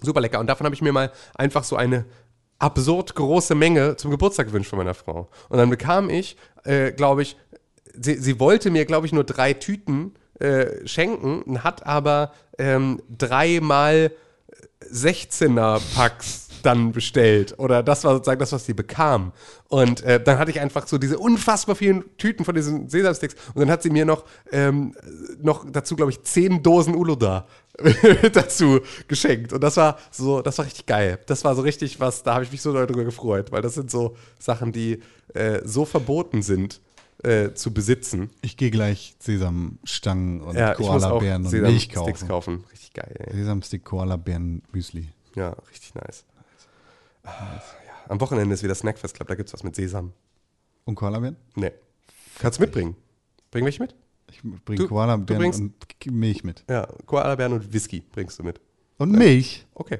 Super 0.00 0.20
lecker. 0.20 0.40
Und 0.40 0.48
davon 0.48 0.64
habe 0.64 0.74
ich 0.74 0.82
mir 0.82 0.92
mal 0.92 1.12
einfach 1.34 1.64
so 1.64 1.76
eine 1.76 2.04
absurd 2.62 3.14
große 3.14 3.54
Menge 3.54 3.96
zum 3.96 4.10
Geburtstag 4.10 4.46
gewünscht 4.46 4.70
von 4.70 4.78
meiner 4.78 4.94
Frau. 4.94 5.28
Und 5.48 5.58
dann 5.58 5.68
bekam 5.68 6.08
ich, 6.08 6.36
äh, 6.64 6.92
glaube 6.92 7.22
ich, 7.22 7.36
sie, 7.92 8.14
sie 8.14 8.38
wollte 8.38 8.70
mir, 8.70 8.84
glaube 8.84 9.06
ich, 9.06 9.12
nur 9.12 9.24
drei 9.24 9.52
Tüten 9.52 10.14
äh, 10.38 10.86
schenken, 10.86 11.42
und 11.42 11.64
hat 11.64 11.86
aber 11.86 12.32
ähm, 12.58 13.02
dreimal 13.08 14.12
16er 14.90 15.80
Packs 15.94 16.41
dann 16.62 16.92
bestellt. 16.92 17.54
Oder 17.58 17.82
das 17.82 18.04
war 18.04 18.14
sozusagen 18.14 18.40
das, 18.40 18.52
was 18.52 18.64
sie 18.66 18.74
bekam. 18.74 19.32
Und 19.68 20.02
äh, 20.02 20.22
dann 20.22 20.38
hatte 20.38 20.50
ich 20.50 20.60
einfach 20.60 20.86
so 20.86 20.98
diese 20.98 21.18
unfassbar 21.18 21.76
vielen 21.76 22.04
Tüten 22.16 22.44
von 22.44 22.54
diesen 22.54 22.88
Sesamsticks. 22.88 23.34
Und 23.54 23.60
dann 23.60 23.70
hat 23.70 23.82
sie 23.82 23.90
mir 23.90 24.04
noch, 24.04 24.24
ähm, 24.50 24.94
noch 25.40 25.64
dazu, 25.70 25.96
glaube 25.96 26.10
ich, 26.12 26.22
zehn 26.22 26.62
Dosen 26.62 26.94
Uluda 26.94 27.46
dazu 28.32 28.80
geschenkt. 29.08 29.52
Und 29.52 29.62
das 29.62 29.76
war 29.76 29.98
so, 30.10 30.42
das 30.42 30.58
war 30.58 30.64
richtig 30.66 30.86
geil. 30.86 31.18
Das 31.26 31.44
war 31.44 31.54
so 31.54 31.62
richtig 31.62 32.00
was, 32.00 32.22
da 32.22 32.34
habe 32.34 32.44
ich 32.44 32.52
mich 32.52 32.62
so 32.62 32.72
doll 32.72 32.86
drüber 32.86 33.04
gefreut, 33.04 33.52
weil 33.52 33.62
das 33.62 33.74
sind 33.74 33.90
so 33.90 34.16
Sachen, 34.38 34.72
die 34.72 35.00
äh, 35.34 35.60
so 35.64 35.84
verboten 35.84 36.42
sind 36.42 36.80
äh, 37.22 37.52
zu 37.54 37.72
besitzen. 37.72 38.30
Ich 38.42 38.56
gehe 38.56 38.70
gleich 38.70 39.14
Sesamstangen 39.18 40.40
und 40.42 40.56
Ja, 40.56 40.74
Koala-Beeren 40.74 41.46
und 41.46 41.52
Milch 41.52 41.88
Sesamsticks 41.88 42.20
kaufen. 42.20 42.28
kaufen. 42.28 42.64
Richtig 42.72 42.92
geil, 42.92 43.14
ey. 43.18 43.36
Sesamstick, 43.36 43.84
Koala-Beeren, 43.84 44.62
Müsli. 44.72 45.08
Ja, 45.34 45.50
richtig 45.70 45.94
nice. 45.94 46.24
Ah, 47.24 47.30
ja. 47.56 47.60
Am 48.08 48.20
Wochenende 48.20 48.54
ist 48.54 48.62
wieder 48.62 48.74
Snackfest 48.74 49.14
Club, 49.14 49.28
da 49.28 49.34
gibt's 49.34 49.52
was 49.52 49.62
mit 49.62 49.74
Sesam. 49.76 50.12
Und 50.84 50.94
Koalabären? 50.96 51.36
Nee. 51.54 51.72
Kannst 52.38 52.58
du 52.58 52.62
mitbringen? 52.62 52.96
Bring 53.50 53.64
mich 53.64 53.78
mit? 53.78 53.94
Ich 54.30 54.40
bringe 54.64 54.86
Koalabären 54.86 55.44
und 55.54 55.72
Milch 56.10 56.42
mit. 56.42 56.64
Ja, 56.68 56.88
Koalabeeren 57.06 57.52
und 57.52 57.72
Whisky 57.72 58.00
bringst 58.12 58.38
du 58.38 58.42
mit. 58.42 58.60
Und 58.98 59.12
Milch. 59.12 59.66
Okay. 59.74 59.98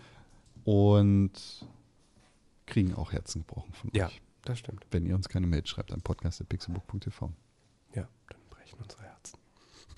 Und 0.65 1.33
kriegen 2.67 2.95
auch 2.95 3.13
Herzen 3.13 3.41
gebrochen 3.43 3.73
von 3.73 3.91
Ja, 3.95 4.07
euch. 4.07 4.21
das 4.45 4.59
stimmt. 4.59 4.85
Wenn 4.91 5.07
ihr 5.07 5.15
uns 5.15 5.29
keine 5.29 5.47
Mail 5.47 5.65
schreibt 5.67 5.93
an 5.93 6.03
podcast.pixelbook.tv. 6.03 7.33
Ja, 7.95 8.09
dann 8.29 8.41
brechen 8.51 8.79
unsere 8.83 9.03
Herzen. 9.05 9.39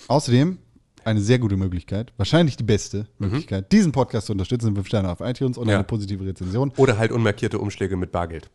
Außerdem 0.09 0.59
eine 1.05 1.21
sehr 1.23 1.39
gute 1.39 1.57
Möglichkeit, 1.57 2.13
wahrscheinlich 2.19 2.57
die 2.59 2.65
beste 2.65 3.05
Mhm. 3.19 3.27
Möglichkeit, 3.29 3.73
diesen 3.73 3.93
Podcast 3.93 4.27
zu 4.27 4.33
unterstützen, 4.33 4.67
sind 4.67 4.75
5 4.75 4.87
Sterne 4.87 5.11
auf 5.11 5.21
iTunes 5.21 5.57
und 5.57 5.69
Ja. 5.69 5.77
eine 5.77 5.85
positive 5.85 6.25
Rezension. 6.27 6.71
Oder 6.77 6.99
halt 6.99 7.13
unmarkierte 7.13 7.59
Umschläge 7.59 7.97
mit 7.97 8.13
Bargeld. 8.13 8.51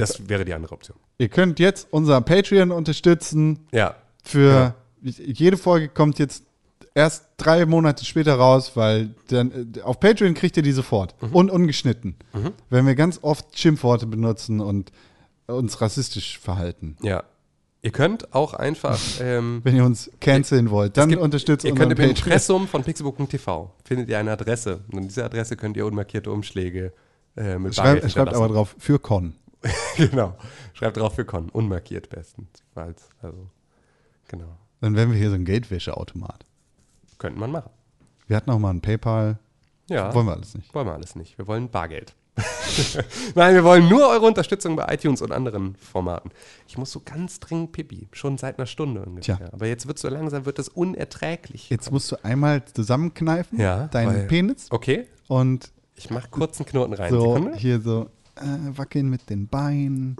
Das 0.00 0.28
wäre 0.28 0.44
die 0.44 0.54
andere 0.54 0.72
Option. 0.74 0.96
Ihr 1.18 1.28
könnt 1.28 1.58
jetzt 1.58 1.88
unser 1.90 2.20
Patreon 2.20 2.70
unterstützen. 2.70 3.60
Ja. 3.72 3.94
Für 4.24 4.74
jede 5.02 5.56
Folge 5.56 5.88
kommt 5.88 6.18
jetzt 6.18 6.44
erst 6.94 7.24
drei 7.36 7.64
Monate 7.66 8.04
später 8.04 8.34
raus, 8.34 8.72
weil 8.74 9.14
dann 9.28 9.72
äh, 9.76 9.80
auf 9.82 10.00
Patreon 10.00 10.34
kriegt 10.34 10.56
ihr 10.56 10.62
die 10.62 10.72
sofort 10.72 11.14
und 11.32 11.50
ungeschnitten. 11.50 12.16
Wenn 12.68 12.86
wir 12.86 12.94
ganz 12.94 13.18
oft 13.22 13.58
Schimpfworte 13.58 14.06
benutzen 14.06 14.60
und 14.60 14.90
uns 15.46 15.80
rassistisch 15.80 16.38
verhalten. 16.38 16.96
Ja. 17.02 17.22
Ihr 17.82 17.92
könnt 17.92 18.34
auch 18.34 18.52
einfach. 18.54 18.98
Ähm, 19.22 19.60
Wenn 19.64 19.74
ihr 19.76 19.84
uns 19.84 20.10
canceln 20.20 20.70
wollt, 20.70 20.96
dann 20.98 21.08
gibt- 21.08 21.22
unterstützt 21.22 21.64
Ihr 21.64 21.72
unseren 21.72 21.88
könnt 21.88 21.98
im 22.00 22.06
Patreon. 22.08 22.26
Impressum 22.26 22.68
von 22.68 22.82
pixelbook.tv 22.84 23.72
findet 23.84 24.08
ihr 24.10 24.18
eine 24.18 24.32
Adresse. 24.32 24.80
Und 24.92 24.98
an 24.98 25.08
dieser 25.08 25.24
Adresse 25.24 25.56
könnt 25.56 25.76
ihr 25.78 25.86
unmarkierte 25.86 26.30
Umschläge 26.30 26.92
äh, 27.36 27.58
mit 27.58 27.74
Bargeld 27.76 28.10
Schreibt, 28.12 28.34
aber 28.34 28.48
drauf 28.48 28.74
für 28.78 28.98
Con. 28.98 29.34
genau. 29.96 30.36
Schreibt 30.72 30.96
drauf 30.96 31.14
für 31.14 31.24
Con. 31.24 31.48
Unmarkiert 31.50 32.08
bestens. 32.08 32.48
Falls. 32.74 33.08
Also, 33.22 33.48
genau. 34.28 34.56
Dann 34.80 34.94
wären 34.96 35.10
wir 35.10 35.18
hier 35.18 35.28
so 35.28 35.34
ein 35.34 35.44
Geldwäscheautomat. 35.44 36.44
Könnte 37.18 37.38
man 37.38 37.50
machen. 37.52 37.70
Wir 38.26 38.36
hatten 38.36 38.50
auch 38.50 38.58
mal 38.58 38.70
ein 38.70 38.80
PayPal. 38.80 39.38
Ja. 39.88 40.14
Wollen 40.14 40.26
wir 40.26 40.32
alles 40.32 40.54
nicht. 40.54 40.74
Wollen 40.74 40.86
wir 40.86 40.94
alles 40.94 41.16
nicht. 41.16 41.36
Wir 41.36 41.46
wollen 41.46 41.68
Bargeld. 41.68 42.14
Nein, 43.34 43.54
wir 43.54 43.64
wollen 43.64 43.88
nur 43.88 44.08
eure 44.08 44.24
Unterstützung 44.24 44.76
bei 44.76 44.86
iTunes 44.94 45.20
und 45.20 45.32
anderen 45.32 45.74
Formaten. 45.74 46.30
Ich 46.66 46.78
muss 46.78 46.90
so 46.92 47.02
ganz 47.04 47.40
dringend 47.40 47.72
pipi. 47.72 48.08
Schon 48.12 48.38
seit 48.38 48.58
einer 48.58 48.66
Stunde 48.66 49.04
ungefähr. 49.04 49.36
Tja. 49.36 49.48
Aber 49.52 49.66
jetzt 49.66 49.86
wird 49.86 49.98
so 49.98 50.08
langsam 50.08 50.46
wird 50.46 50.58
es 50.58 50.68
unerträglich. 50.68 51.68
Jetzt 51.68 51.90
musst 51.90 52.10
du 52.12 52.16
einmal 52.24 52.64
zusammenkneifen, 52.64 53.60
Ja, 53.60 53.88
deinen 53.88 54.14
weil- 54.14 54.26
Penis 54.28 54.68
Okay. 54.70 55.06
und 55.28 55.72
Ich 55.96 56.08
mache 56.10 56.28
kurz 56.30 56.58
einen 56.60 56.66
Knoten 56.68 56.94
rein. 56.94 57.10
so 57.12 57.34
Sekunde. 57.34 57.58
hier 57.58 57.80
so 57.80 58.08
äh, 58.40 58.78
wackeln 58.78 59.08
mit 59.08 59.28
den 59.30 59.48
Beinen 59.48 60.16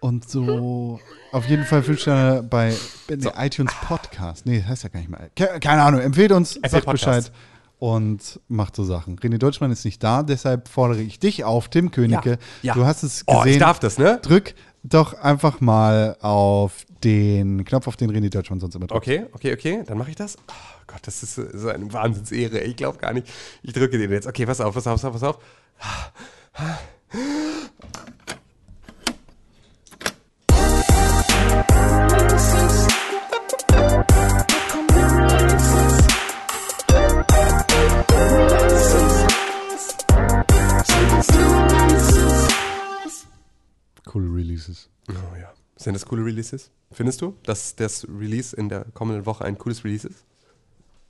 und 0.00 0.28
so 0.28 1.00
auf 1.32 1.46
jeden 1.46 1.64
Fall 1.64 1.82
fünf 1.82 2.00
Sterne 2.00 2.42
bei 2.42 2.74
nee, 3.08 3.28
iTunes 3.36 3.72
Podcast. 3.86 4.46
Nee, 4.46 4.62
heißt 4.62 4.82
ja 4.84 4.88
gar 4.90 5.00
nicht. 5.00 5.10
Ke 5.36 5.58
keine 5.60 5.82
Ahnung, 5.82 6.00
empfehlt 6.00 6.32
uns, 6.32 6.56
Apple 6.56 6.70
sagt 6.70 6.84
Podcast. 6.84 7.30
Bescheid 7.30 7.32
und 7.78 8.40
macht 8.48 8.76
so 8.76 8.84
Sachen. 8.84 9.18
René 9.18 9.38
Deutschmann 9.38 9.72
ist 9.72 9.84
nicht 9.84 10.02
da, 10.04 10.22
deshalb 10.22 10.68
fordere 10.68 11.00
ich 11.00 11.18
dich 11.18 11.44
auf, 11.44 11.68
Tim 11.68 11.90
Königke. 11.90 12.38
Ja. 12.62 12.74
Du 12.74 12.84
hast 12.84 13.02
es 13.02 13.24
Oh, 13.26 13.38
gesehen. 13.38 13.52
ich 13.54 13.58
darf 13.58 13.80
das, 13.80 13.98
ne? 13.98 14.20
Drück 14.22 14.54
doch 14.84 15.14
einfach 15.14 15.60
mal 15.60 16.16
auf 16.20 16.84
den 17.04 17.64
Knopf, 17.64 17.86
auf 17.86 17.96
den 17.96 18.10
René 18.10 18.30
Deutschmann 18.30 18.60
sonst 18.60 18.74
immer 18.74 18.86
drückt. 18.86 19.02
Okay, 19.02 19.26
okay, 19.32 19.52
okay. 19.52 19.82
Dann 19.86 19.98
mache 19.98 20.10
ich 20.10 20.16
das. 20.16 20.36
Oh 20.48 20.52
Gott, 20.86 21.00
das 21.02 21.22
ist 21.22 21.34
so 21.34 21.68
eine 21.68 21.92
Wahnsinnsehre. 21.92 22.60
Ich 22.60 22.76
glaube 22.76 22.98
gar 22.98 23.12
nicht. 23.12 23.26
Ich 23.62 23.72
drücke 23.72 23.98
den 23.98 24.10
jetzt. 24.10 24.26
Okay, 24.26 24.44
pass 24.46 24.60
auf, 24.60 24.74
pass 24.74 24.86
auf, 24.86 25.00
pass 25.00 25.04
auf, 25.04 25.12
pass 25.12 25.22
auf. 25.22 25.38
Coole 44.04 44.28
Releases. 44.28 44.90
Oh 45.08 45.14
ja. 45.40 45.52
Sind 45.76 45.94
das 45.94 46.04
coole 46.04 46.24
Releases? 46.24 46.70
Findest 46.90 47.22
du, 47.22 47.34
dass 47.44 47.74
das 47.76 48.06
Release 48.06 48.54
in 48.54 48.68
der 48.68 48.84
kommenden 48.92 49.24
Woche 49.24 49.44
ein 49.46 49.56
cooles 49.56 49.84
Release 49.84 50.06
ist? 50.06 50.26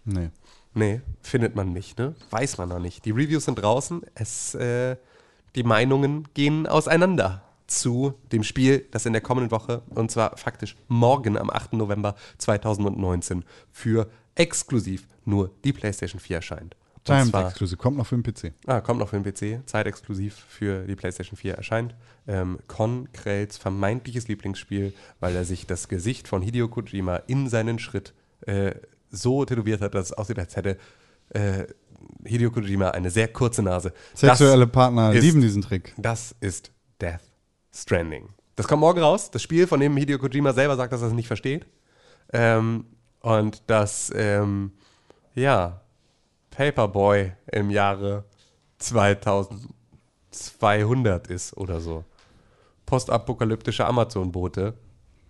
Nee. 0.04 0.30
Nee, 0.74 1.02
findet 1.20 1.56
man 1.56 1.72
nicht, 1.72 1.98
ne? 1.98 2.14
Weiß 2.30 2.56
man 2.58 2.68
noch 2.68 2.78
nicht. 2.78 3.04
Die 3.04 3.10
Reviews 3.10 3.44
sind 3.46 3.56
draußen. 3.56 4.02
Es, 4.14 4.54
äh, 4.54 4.96
die 5.54 5.62
Meinungen 5.62 6.28
gehen 6.34 6.66
auseinander 6.66 7.42
zu 7.66 8.14
dem 8.32 8.42
Spiel, 8.42 8.86
das 8.90 9.06
in 9.06 9.12
der 9.12 9.22
kommenden 9.22 9.50
Woche, 9.50 9.82
und 9.90 10.10
zwar 10.10 10.36
faktisch 10.36 10.76
morgen 10.88 11.38
am 11.38 11.50
8. 11.50 11.74
November 11.74 12.14
2019, 12.38 13.44
für 13.70 14.10
exklusiv 14.34 15.08
nur 15.24 15.50
die 15.64 15.72
PlayStation 15.72 16.20
4 16.20 16.36
erscheint. 16.36 16.76
Time 17.04 17.30
Exclusive 17.34 17.76
kommt 17.76 17.96
noch 17.96 18.06
für 18.06 18.16
den 18.16 18.22
PC. 18.22 18.52
Ah, 18.66 18.80
kommt 18.80 19.00
noch 19.00 19.08
für 19.08 19.20
den 19.20 19.24
PC, 19.24 19.68
zeitexklusiv 19.68 20.36
für 20.48 20.84
die 20.84 20.94
PlayStation 20.94 21.36
4 21.36 21.54
erscheint. 21.54 21.94
Ähm, 22.28 22.60
Con 22.68 23.08
Krells 23.12 23.58
vermeintliches 23.58 24.28
Lieblingsspiel, 24.28 24.94
weil 25.18 25.34
er 25.34 25.44
sich 25.44 25.66
das 25.66 25.88
Gesicht 25.88 26.28
von 26.28 26.42
Hideo 26.42 26.68
Kojima 26.68 27.16
in 27.26 27.48
seinen 27.48 27.80
Schritt 27.80 28.14
äh, 28.42 28.74
so 29.10 29.44
tätowiert 29.44 29.80
hat, 29.80 29.94
dass 29.94 30.06
es 30.06 30.12
aussieht, 30.12 30.38
als 30.38 30.54
hätte 30.54 30.78
äh, 31.30 31.64
Hideo 32.24 32.50
Kojima 32.50 32.90
eine 32.90 33.10
sehr 33.10 33.28
kurze 33.28 33.62
Nase. 33.62 33.92
Sexuelle 34.14 34.66
Das 34.66 34.72
Partner 34.72 35.12
ist- 35.12 35.22
lieben 35.22 35.40
diesen 35.40 35.62
Trick. 35.62 35.94
Das 35.96 36.34
ist 36.40 36.70
Death 37.00 37.20
Stranding. 37.74 38.28
Das 38.56 38.68
kommt 38.68 38.80
morgen 38.80 39.00
raus. 39.00 39.30
Das 39.30 39.42
Spiel, 39.42 39.66
von 39.66 39.80
dem 39.80 39.96
Hideo 39.96 40.18
Kojima 40.18 40.52
selber 40.52 40.76
sagt, 40.76 40.92
dass 40.92 41.00
er 41.02 41.08
es 41.08 41.14
nicht 41.14 41.26
versteht. 41.26 41.66
Ähm, 42.32 42.84
und 43.20 43.62
das, 43.66 44.12
ähm, 44.14 44.72
ja, 45.34 45.80
Paperboy 46.50 47.32
im 47.50 47.70
Jahre 47.70 48.24
2200 48.78 51.26
ist 51.28 51.56
oder 51.56 51.80
so. 51.80 52.04
Postapokalyptische 52.86 53.86
Amazon-Bote 53.86 54.74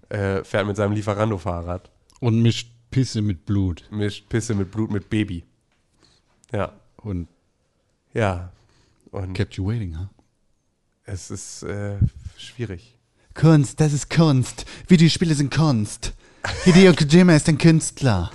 äh, 0.09 0.43
fährt 0.44 0.66
mit 0.66 0.77
seinem 0.77 0.93
Lieferando-Fahrrad, 0.93 1.90
Und 2.20 2.43
mischt 2.43 2.70
Pisse 2.90 3.23
mit 3.23 3.47
Blut. 3.47 3.85
mischt 3.90 4.28
Pisse 4.28 4.55
mit 4.55 4.70
Blut 4.70 4.90
mit 4.90 5.09
Baby. 5.09 5.44
Ja, 6.53 6.73
Und 6.99 7.29
ja. 8.15 8.53
Und 9.11 9.35
kept 9.35 9.55
you 9.55 9.66
waiting, 9.66 9.99
huh? 9.99 10.07
es 11.05 11.31
ist 11.31 11.62
äh, 11.65 11.99
schwierig. 12.37 12.97
Kunst, 13.35 13.81
das 13.81 13.93
ist 13.93 14.09
Kunst. 14.11 14.65
Videospiele 14.89 15.35
sind 15.35 15.53
Kunst. 15.55 16.12
Hideo 16.65 16.93
Kojima 16.97 17.35
ist 17.35 17.49
ein 17.49 17.59
Künstler. 17.59 18.31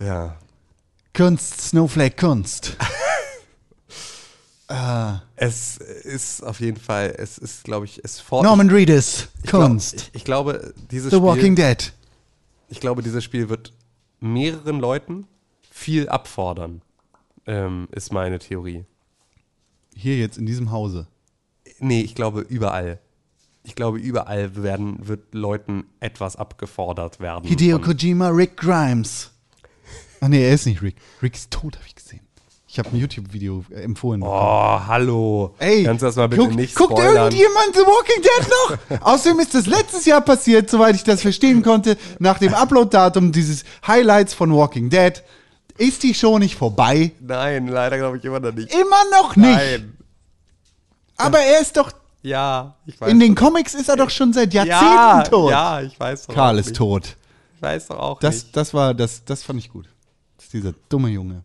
Ja. 0.00 0.38
Kunst, 1.14 1.60
Snowflake, 1.60 2.16
Kunst. 2.16 2.76
Es 5.36 5.78
ist 5.78 6.42
auf 6.42 6.60
jeden 6.60 6.76
Fall, 6.78 7.14
es 7.16 7.38
ist, 7.38 7.64
glaube 7.64 7.86
ich, 7.86 8.04
es 8.04 8.20
fordert. 8.20 8.50
Norman 8.50 8.68
Reedus, 8.68 9.28
ich 9.42 9.50
glaub- 9.50 9.62
Kunst. 9.62 9.94
Ich, 9.94 10.10
ich 10.16 10.24
glaube, 10.24 10.74
dieses 10.90 11.10
The 11.10 11.22
Walking 11.22 11.54
Spiel, 11.56 11.64
Dead. 11.64 11.92
ich 12.68 12.80
glaube, 12.80 13.02
dieses 13.02 13.24
Spiel 13.24 13.48
wird 13.48 13.72
mehreren 14.20 14.78
Leuten 14.78 15.26
viel 15.70 16.08
abfordern. 16.10 16.82
Ähm, 17.48 17.88
ist 17.90 18.12
meine 18.12 18.38
Theorie. 18.38 18.84
Hier 19.94 20.18
jetzt 20.18 20.38
in 20.38 20.46
diesem 20.46 20.70
Hause. 20.70 21.08
Nee, 21.80 22.02
ich 22.02 22.14
glaube 22.14 22.42
überall. 22.42 23.00
Ich 23.64 23.74
glaube, 23.74 23.98
überall 23.98 24.62
werden, 24.62 25.08
wird 25.08 25.34
Leuten 25.34 25.84
etwas 26.00 26.36
abgefordert 26.36 27.20
werden. 27.20 27.44
Hideo 27.46 27.78
Kojima, 27.78 28.28
Rick 28.28 28.56
Grimes. 28.56 29.30
Ach 30.20 30.28
nee, 30.28 30.42
er 30.46 30.54
ist 30.54 30.66
nicht 30.66 30.82
Rick. 30.82 30.96
Rick 31.22 31.34
ist 31.34 31.50
tot, 31.50 31.76
habe 31.76 31.86
ich 31.86 31.94
gesehen. 31.94 32.20
Ich 32.70 32.78
habe 32.78 32.90
ein 32.90 32.96
YouTube-Video 32.96 33.64
äh, 33.70 33.80
empfohlen. 33.80 34.22
Oh, 34.22 34.28
hallo. 34.86 35.54
Ey, 35.58 35.84
Kannst 35.84 36.02
du 36.02 36.06
das 36.06 36.16
mal 36.16 36.28
bitte 36.28 36.42
guck, 36.42 36.54
nicht 36.54 36.74
guckt 36.74 36.92
spoilern? 36.92 37.32
irgendjemand 37.32 37.74
The 37.74 37.80
Walking 37.80 38.22
Dead 38.22 38.50
noch? 38.98 39.06
Außerdem 39.06 39.40
ist 39.40 39.54
das 39.54 39.66
letztes 39.66 40.04
Jahr 40.04 40.20
passiert, 40.20 40.68
soweit 40.68 40.94
ich 40.94 41.02
das 41.02 41.22
verstehen 41.22 41.62
konnte, 41.62 41.96
nach 42.18 42.38
dem 42.38 42.52
Upload-Datum 42.52 43.32
dieses 43.32 43.64
Highlights 43.86 44.34
von 44.34 44.54
Walking 44.54 44.90
Dead. 44.90 45.22
Ist 45.78 46.02
die 46.02 46.12
Show 46.14 46.38
nicht 46.38 46.56
vorbei? 46.56 47.12
Nein, 47.20 47.68
leider 47.68 47.96
glaube 47.98 48.18
ich 48.18 48.24
immer 48.24 48.40
noch 48.40 48.52
nicht. 48.52 48.72
Immer 48.72 49.04
noch 49.12 49.36
nicht. 49.36 49.48
Nein. 49.56 49.96
Aber 51.16 51.38
er 51.40 51.60
ist 51.60 51.76
doch, 51.76 51.90
Ja, 52.22 52.74
ich 52.86 53.00
weiß. 53.00 53.10
in 53.10 53.20
den 53.20 53.34
Comics 53.34 53.74
ist 53.74 53.88
er 53.88 53.96
doch 53.96 54.10
schon 54.10 54.32
seit 54.32 54.52
Jahrzehnten 54.54 54.84
ja, 54.84 55.22
tot. 55.24 55.50
Ja, 55.50 55.80
ich 55.80 55.98
weiß 55.98 56.26
doch 56.26 56.34
Karl 56.34 56.58
ist 56.58 56.66
nicht. 56.66 56.76
tot. 56.76 57.16
Ich 57.56 57.62
weiß 57.62 57.88
doch 57.88 57.98
auch 57.98 58.20
Das, 58.20 58.34
nicht. 58.44 58.56
das 58.56 58.74
war, 58.74 58.94
das, 58.94 59.24
das 59.24 59.42
fand 59.42 59.58
ich 59.58 59.70
gut. 59.70 59.86
Das 60.36 60.44
ist 60.46 60.52
dieser 60.52 60.74
dumme 60.88 61.08
Junge. 61.08 61.42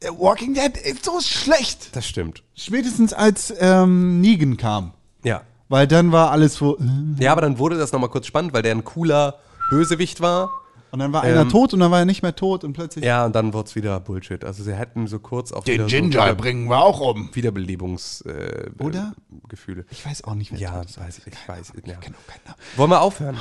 Äh, 0.00 0.08
Walking 0.18 0.54
Dead 0.54 0.76
ist 0.76 1.04
so 1.04 1.20
schlecht. 1.20 1.94
Das 1.96 2.06
stimmt. 2.06 2.42
Spätestens 2.54 3.12
als 3.12 3.52
ähm, 3.58 4.20
Negan 4.20 4.56
kam. 4.56 4.92
Ja. 5.22 5.42
Weil 5.68 5.86
dann 5.86 6.12
war 6.12 6.30
alles 6.30 6.54
so. 6.54 6.76
äh, 6.78 6.82
Ja, 7.22 7.32
aber 7.32 7.40
dann 7.42 7.58
wurde 7.58 7.78
das 7.78 7.92
nochmal 7.92 8.10
kurz 8.10 8.26
spannend, 8.26 8.52
weil 8.52 8.62
der 8.62 8.72
ein 8.74 8.84
cooler 8.84 9.38
Bösewicht 9.70 10.20
war. 10.20 10.50
Und 10.94 11.00
dann 11.00 11.12
war 11.12 11.24
einer 11.24 11.40
Ähm, 11.40 11.48
tot 11.48 11.74
und 11.74 11.80
dann 11.80 11.90
war 11.90 11.98
er 11.98 12.04
nicht 12.04 12.22
mehr 12.22 12.36
tot 12.36 12.62
und 12.62 12.72
plötzlich. 12.72 13.04
Ja, 13.04 13.26
und 13.26 13.34
dann 13.34 13.52
wurde 13.52 13.66
es 13.66 13.74
wieder 13.74 13.98
Bullshit. 13.98 14.44
Also 14.44 14.62
sie 14.62 14.76
hätten 14.76 15.08
so 15.08 15.18
kurz 15.18 15.50
auch 15.50 15.64
Den 15.64 15.88
Ginger 15.88 16.28
so 16.28 16.36
bringen 16.36 16.68
wir 16.68 16.78
auch 16.78 17.00
um. 17.00 17.34
Wiederbelebungs 17.34 18.20
äh, 18.20 18.70
Oder? 18.78 19.12
äh, 19.32 19.48
Gefühle. 19.48 19.86
Ich 19.90 20.06
weiß 20.06 20.22
auch 20.22 20.36
nicht, 20.36 20.52
wer 20.52 20.60
Ja, 20.60 20.78
tot 20.78 20.90
ist. 20.90 21.00
weiß 21.00 21.18
ich, 21.18 21.26
ich 21.26 21.48
weiß. 21.48 21.72
Ja. 21.84 21.98
Genau, 21.98 22.16
keiner. 22.28 22.56
Wollen 22.76 22.90
wir 22.90 23.02
aufhören? 23.02 23.36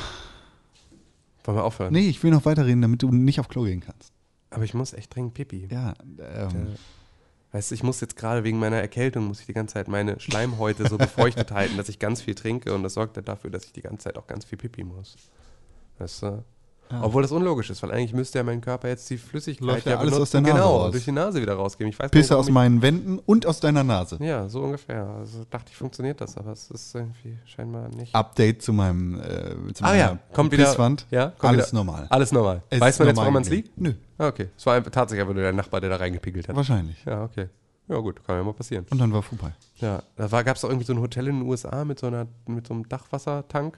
Wollen 1.43 1.57
wir 1.59 1.63
aufhören? 1.63 1.93
Nee, 1.93 2.09
ich 2.09 2.23
will 2.23 2.31
noch 2.31 2.43
weiterreden, 2.45 2.81
damit 2.81 3.03
du 3.03 3.11
nicht 3.11 3.39
auf 3.39 3.49
Klo 3.49 3.65
gehen 3.65 3.81
kannst. 3.81 4.11
Aber 4.49 4.63
ich 4.63 4.73
muss 4.73 4.93
echt 4.93 5.13
dringend 5.13 5.35
pipi. 5.35 5.67
Ja, 5.69 5.93
ähm, 6.19 6.69
Weißt 7.51 7.69
du, 7.69 7.75
ich 7.75 7.83
muss 7.83 8.01
jetzt 8.01 8.15
gerade 8.15 8.43
wegen 8.43 8.57
meiner 8.57 8.77
Erkältung, 8.77 9.25
muss 9.27 9.41
ich 9.41 9.45
die 9.45 9.53
ganze 9.53 9.75
Zeit 9.75 9.87
meine 9.87 10.19
Schleimhäute 10.19 10.89
so 10.89 10.97
befeuchtet 10.97 11.51
halten, 11.51 11.77
dass 11.77 11.87
ich 11.87 11.99
ganz 11.99 12.19
viel 12.23 12.33
trinke 12.33 12.73
und 12.73 12.81
das 12.81 12.95
sorgt 12.95 13.15
dann 13.15 13.25
dafür, 13.25 13.51
dass 13.51 13.65
ich 13.65 13.73
die 13.73 13.83
ganze 13.83 14.05
Zeit 14.05 14.17
auch 14.17 14.25
ganz 14.25 14.43
viel 14.43 14.57
pipi 14.57 14.83
muss. 14.83 15.17
Weißt 15.99 16.23
du? 16.23 16.43
Obwohl 17.01 17.21
das 17.21 17.31
unlogisch 17.31 17.69
ist, 17.69 17.81
weil 17.83 17.91
eigentlich 17.91 18.13
müsste 18.13 18.39
ja 18.39 18.43
mein 18.43 18.61
Körper 18.61 18.87
jetzt 18.87 19.09
die 19.09 19.17
Flüssigkeit 19.17 19.65
Läuft 19.67 19.85
ja 19.85 19.97
alles 19.97 20.13
aus 20.13 20.31
der 20.31 20.41
Nase 20.41 20.53
genau, 20.53 20.77
raus. 20.77 20.91
durch 20.91 21.05
die 21.05 21.11
Nase 21.11 21.41
wieder 21.41 21.55
rausgeben. 21.55 21.91
Ich 21.91 21.99
weiß 21.99 22.11
Pisse 22.11 22.31
warum 22.31 22.41
aus 22.41 22.49
meinen 22.51 22.81
Wänden 22.81 23.19
und 23.19 23.45
aus 23.45 23.59
deiner 23.59 23.83
Nase. 23.83 24.17
Ja, 24.21 24.47
so 24.49 24.61
ungefähr. 24.61 25.07
Also 25.07 25.45
dachte 25.49 25.69
ich, 25.71 25.77
funktioniert 25.77 26.21
das, 26.21 26.37
aber 26.37 26.51
es 26.51 26.69
ist 26.69 26.93
irgendwie 26.95 27.37
scheinbar 27.45 27.89
nicht. 27.89 28.13
Update 28.13 28.61
zu 28.61 28.73
meinem 28.73 29.19
äh, 29.19 29.73
zu 29.73 29.83
ah 29.83 29.95
ja, 29.95 30.17
kommt 30.33 30.51
wieder. 30.51 30.65
Pisswand. 30.65 31.07
Ja, 31.11 31.27
kommt 31.37 31.53
Alles 31.53 31.71
wieder, 31.71 31.83
normal. 31.83 32.07
Alles 32.09 32.31
normal. 32.31 32.63
Es 32.69 32.79
Weiß 32.81 32.99
man 32.99 33.07
jetzt, 33.07 33.15
normal 33.15 33.25
woran 33.25 33.33
man 33.33 33.43
es 33.43 33.49
liegt? 33.49 33.77
Nö, 33.79 33.93
Ah, 34.17 34.27
okay. 34.27 34.49
Es 34.55 34.65
war 34.65 34.81
tatsächlich 34.83 35.21
einfach 35.21 35.33
nur 35.33 35.43
der 35.43 35.53
Nachbar, 35.53 35.81
der 35.81 35.89
da 35.89 35.95
reingepickelt 35.97 36.47
hat. 36.47 36.55
wahrscheinlich. 36.55 37.03
Ja, 37.05 37.23
okay. 37.23 37.47
Ja, 37.89 37.97
gut, 37.97 38.23
kann 38.25 38.37
ja 38.37 38.43
mal 38.43 38.53
passieren. 38.53 38.85
Und 38.89 38.99
dann 38.99 39.11
war 39.11 39.21
vorbei. 39.21 39.51
Ja, 39.77 40.01
da 40.15 40.41
gab 40.43 40.55
es 40.55 40.63
auch 40.63 40.69
irgendwie 40.69 40.85
so 40.85 40.93
ein 40.93 41.01
Hotel 41.01 41.27
in 41.27 41.39
den 41.39 41.47
USA 41.49 41.83
mit 41.83 41.99
so, 41.99 42.07
einer, 42.07 42.27
mit 42.47 42.67
so 42.67 42.73
einem 42.73 42.87
Dachwassertank. 42.87 43.77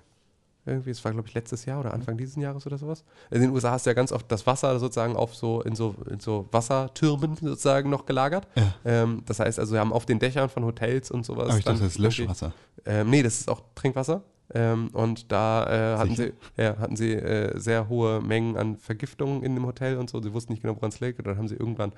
Irgendwie, 0.65 0.89
das 0.89 1.05
war, 1.05 1.11
glaube 1.11 1.27
ich, 1.27 1.33
letztes 1.35 1.65
Jahr 1.65 1.79
oder 1.79 1.93
Anfang 1.93 2.17
dieses 2.17 2.35
Jahres 2.35 2.65
oder 2.65 2.77
sowas. 2.77 3.03
In 3.29 3.41
den 3.41 3.51
USA 3.51 3.71
hast 3.71 3.85
du 3.85 3.91
ja 3.91 3.93
ganz 3.93 4.11
oft 4.11 4.31
das 4.31 4.47
Wasser 4.47 4.79
sozusagen 4.79 5.15
auf 5.15 5.35
so, 5.35 5.61
in 5.61 5.75
so, 5.75 5.95
in 6.09 6.19
so 6.19 6.47
Wassertürmen 6.51 7.35
sozusagen 7.41 7.89
noch 7.89 8.05
gelagert. 8.05 8.47
Ja. 8.55 8.73
Ähm, 8.83 9.21
das 9.25 9.39
heißt 9.39 9.59
also, 9.59 9.73
wir 9.73 9.79
haben 9.79 9.93
auf 9.93 10.05
den 10.05 10.17
Dächern 10.17 10.49
von 10.49 10.65
Hotels 10.65 11.11
und 11.11 11.25
sowas. 11.25 11.49
Aber 11.49 11.57
ich 11.59 11.65
dachte, 11.65 11.79
das 11.79 11.93
ist 11.93 11.99
Löschwasser. 11.99 12.51
Ähm, 12.85 13.09
nee, 13.09 13.21
das 13.21 13.39
ist 13.39 13.49
auch 13.49 13.61
Trinkwasser. 13.75 14.23
Ähm, 14.53 14.89
und 14.93 15.31
da 15.31 15.95
äh, 15.95 15.97
hatten 15.97 16.15
Sicher? 16.15 16.31
sie, 16.55 16.61
ja, 16.61 16.77
hatten 16.77 16.95
sie 16.95 17.13
äh, 17.13 17.59
sehr 17.59 17.89
hohe 17.89 18.21
Mengen 18.21 18.57
an 18.57 18.77
Vergiftungen 18.77 19.43
in 19.43 19.55
dem 19.55 19.65
Hotel 19.65 19.97
und 19.97 20.09
so. 20.09 20.21
Sie 20.21 20.33
wussten 20.33 20.53
nicht 20.53 20.61
genau, 20.61 20.75
woran 20.75 20.89
es 20.89 20.99
lag. 20.99 21.17
Und 21.17 21.27
dann 21.27 21.37
haben 21.37 21.47
sie 21.47 21.55
irgendwann 21.55 21.91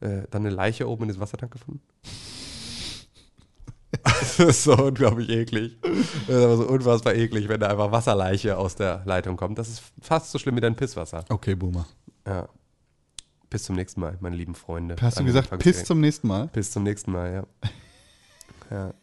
äh, 0.00 0.22
dann 0.30 0.44
eine 0.44 0.50
Leiche 0.50 0.88
oben 0.88 1.02
in 1.04 1.08
diesem 1.08 1.20
Wassertank 1.20 1.52
gefunden. 1.52 1.80
Das 4.04 4.38
ist 4.38 4.64
so 4.64 4.72
unglaublich 4.76 5.28
eklig. 5.28 5.76
Das 5.82 6.36
ist 6.36 6.44
aber 6.44 6.56
so 6.56 6.66
unfassbar 6.68 7.14
eklig, 7.14 7.48
wenn 7.48 7.60
da 7.60 7.68
einfach 7.68 7.92
Wasserleiche 7.92 8.56
aus 8.56 8.74
der 8.74 9.02
Leitung 9.04 9.36
kommt. 9.36 9.58
Das 9.58 9.68
ist 9.68 9.82
fast 10.00 10.30
so 10.30 10.38
schlimm 10.38 10.56
wie 10.56 10.60
dein 10.60 10.74
Pisswasser. 10.74 11.24
Okay, 11.28 11.54
Boomer. 11.54 11.86
Ja. 12.26 12.48
Bis 13.50 13.64
zum 13.64 13.76
nächsten 13.76 14.00
Mal, 14.00 14.16
meine 14.20 14.34
lieben 14.34 14.54
Freunde. 14.54 14.96
Hast 15.00 15.20
du 15.20 15.24
gesagt. 15.24 15.56
Piss 15.58 15.84
zum 15.84 16.00
nächsten 16.00 16.26
Mal? 16.26 16.46
Bis 16.54 16.70
zum 16.70 16.84
nächsten 16.84 17.12
Mal, 17.12 17.32
ja. 17.32 17.68
ja. 18.70 18.94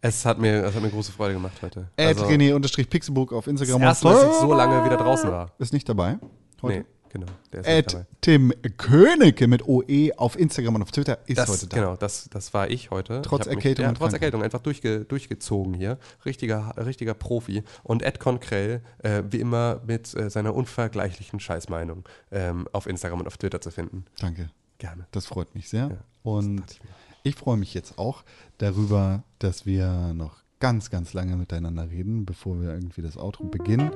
Es 0.00 0.24
hat 0.24 0.38
mir, 0.38 0.64
es 0.64 0.74
hat 0.74 0.82
mir 0.82 0.90
große 0.90 1.12
Freude 1.12 1.34
gemacht 1.34 1.54
heute. 1.62 1.88
Ed 1.96 2.18
Also, 2.18 2.24
René 2.26 2.54
unterstrich 2.54 2.88
Pixelburg 2.88 3.32
auf 3.32 3.44
das 3.44 3.52
Instagram. 3.52 3.82
erste 3.82 4.04
Mal, 4.06 4.14
dass 4.14 4.34
ich 4.34 4.40
so 4.40 4.52
lange 4.52 4.84
wieder 4.84 4.96
draußen 4.96 5.30
war. 5.30 5.52
Ist 5.58 5.72
nicht 5.72 5.88
dabei. 5.88 6.18
Heute. 6.60 6.78
Nee, 6.80 6.84
genau. 7.12 7.26
Der 7.52 7.60
ist 7.60 7.66
Ed 7.66 7.92
dabei. 7.92 8.06
Tim 8.20 8.52
Königke 8.76 9.46
mit 9.46 9.66
OE 9.66 10.12
auf 10.16 10.38
Instagram 10.38 10.76
und 10.76 10.82
auf 10.82 10.90
Twitter 10.90 11.18
ist 11.26 11.38
Das, 11.38 11.48
heute 11.48 11.66
da. 11.68 11.76
genau, 11.76 11.96
das, 11.96 12.28
das 12.30 12.52
war 12.54 12.70
ich 12.70 12.90
heute. 12.90 13.22
Trotz 13.22 13.46
Ich 13.46 13.52
Erkältung 13.52 13.86
Mich, 13.86 13.94
ja, 13.94 13.98
trotz. 13.98 14.12
Erkältung 14.12 14.42
einfach 14.42 14.60
durchge, 14.60 15.04
durchgezogen 15.04 15.74
hier. 15.74 15.98
Richtiger, 16.24 16.74
richtiger 16.76 17.14
Profi. 17.14 17.62
Und 17.82 18.02
Ed 18.02 18.18
Konkrell, 18.18 18.82
äh, 18.98 19.22
wie 19.30 19.40
immer, 19.40 19.80
mit 19.86 20.14
äh, 20.14 20.30
seiner 20.30 20.54
unvergleichlichen 20.54 21.40
Scheißmeinung 21.40 22.04
ähm, 22.30 22.66
auf 22.72 22.86
Instagram 22.86 23.20
und 23.20 23.26
auf 23.26 23.36
Twitter 23.36 23.60
zu 23.60 23.70
finden. 23.70 24.04
Danke. 24.18 24.50
Gerne. 24.78 25.06
Das 25.12 25.26
freut 25.26 25.54
mich 25.54 25.68
sehr. 25.68 25.88
Ja, 25.88 25.98
und 26.24 26.64
ich 26.72 26.80
ich 27.24 27.36
freue 27.36 27.56
mich 27.56 27.72
jetzt 27.72 27.98
auch 27.98 28.24
darüber, 28.58 29.22
dass 29.38 29.64
wir 29.64 30.12
noch 30.12 30.42
ganz, 30.58 30.90
ganz 30.90 31.12
lange 31.12 31.36
miteinander 31.36 31.88
reden, 31.90 32.24
bevor 32.24 32.60
wir 32.60 32.70
irgendwie 32.70 33.02
das 33.02 33.16
Outro 33.16 33.44
beginnen. 33.44 33.90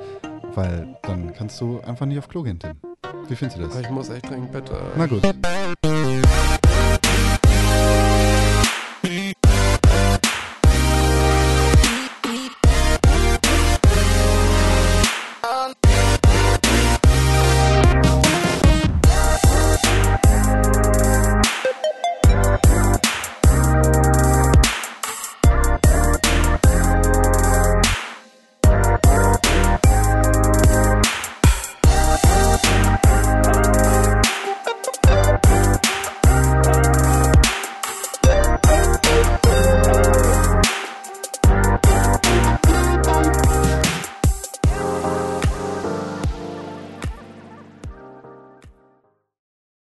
Weil 0.54 0.96
dann 1.02 1.32
kannst 1.32 1.60
du 1.60 1.80
einfach 1.80 2.06
nicht 2.06 2.18
auf 2.18 2.28
Klo 2.28 2.42
gehen, 2.42 2.58
Tim. 2.58 2.76
Wie 3.28 3.34
findest 3.34 3.58
du 3.58 3.66
das? 3.66 3.80
Ich 3.80 3.90
muss 3.90 4.08
echt 4.08 4.28
dringend 4.28 4.52
Bett. 4.52 4.70
Äh. 4.70 4.74
Na 4.96 5.06
gut. 5.06 5.22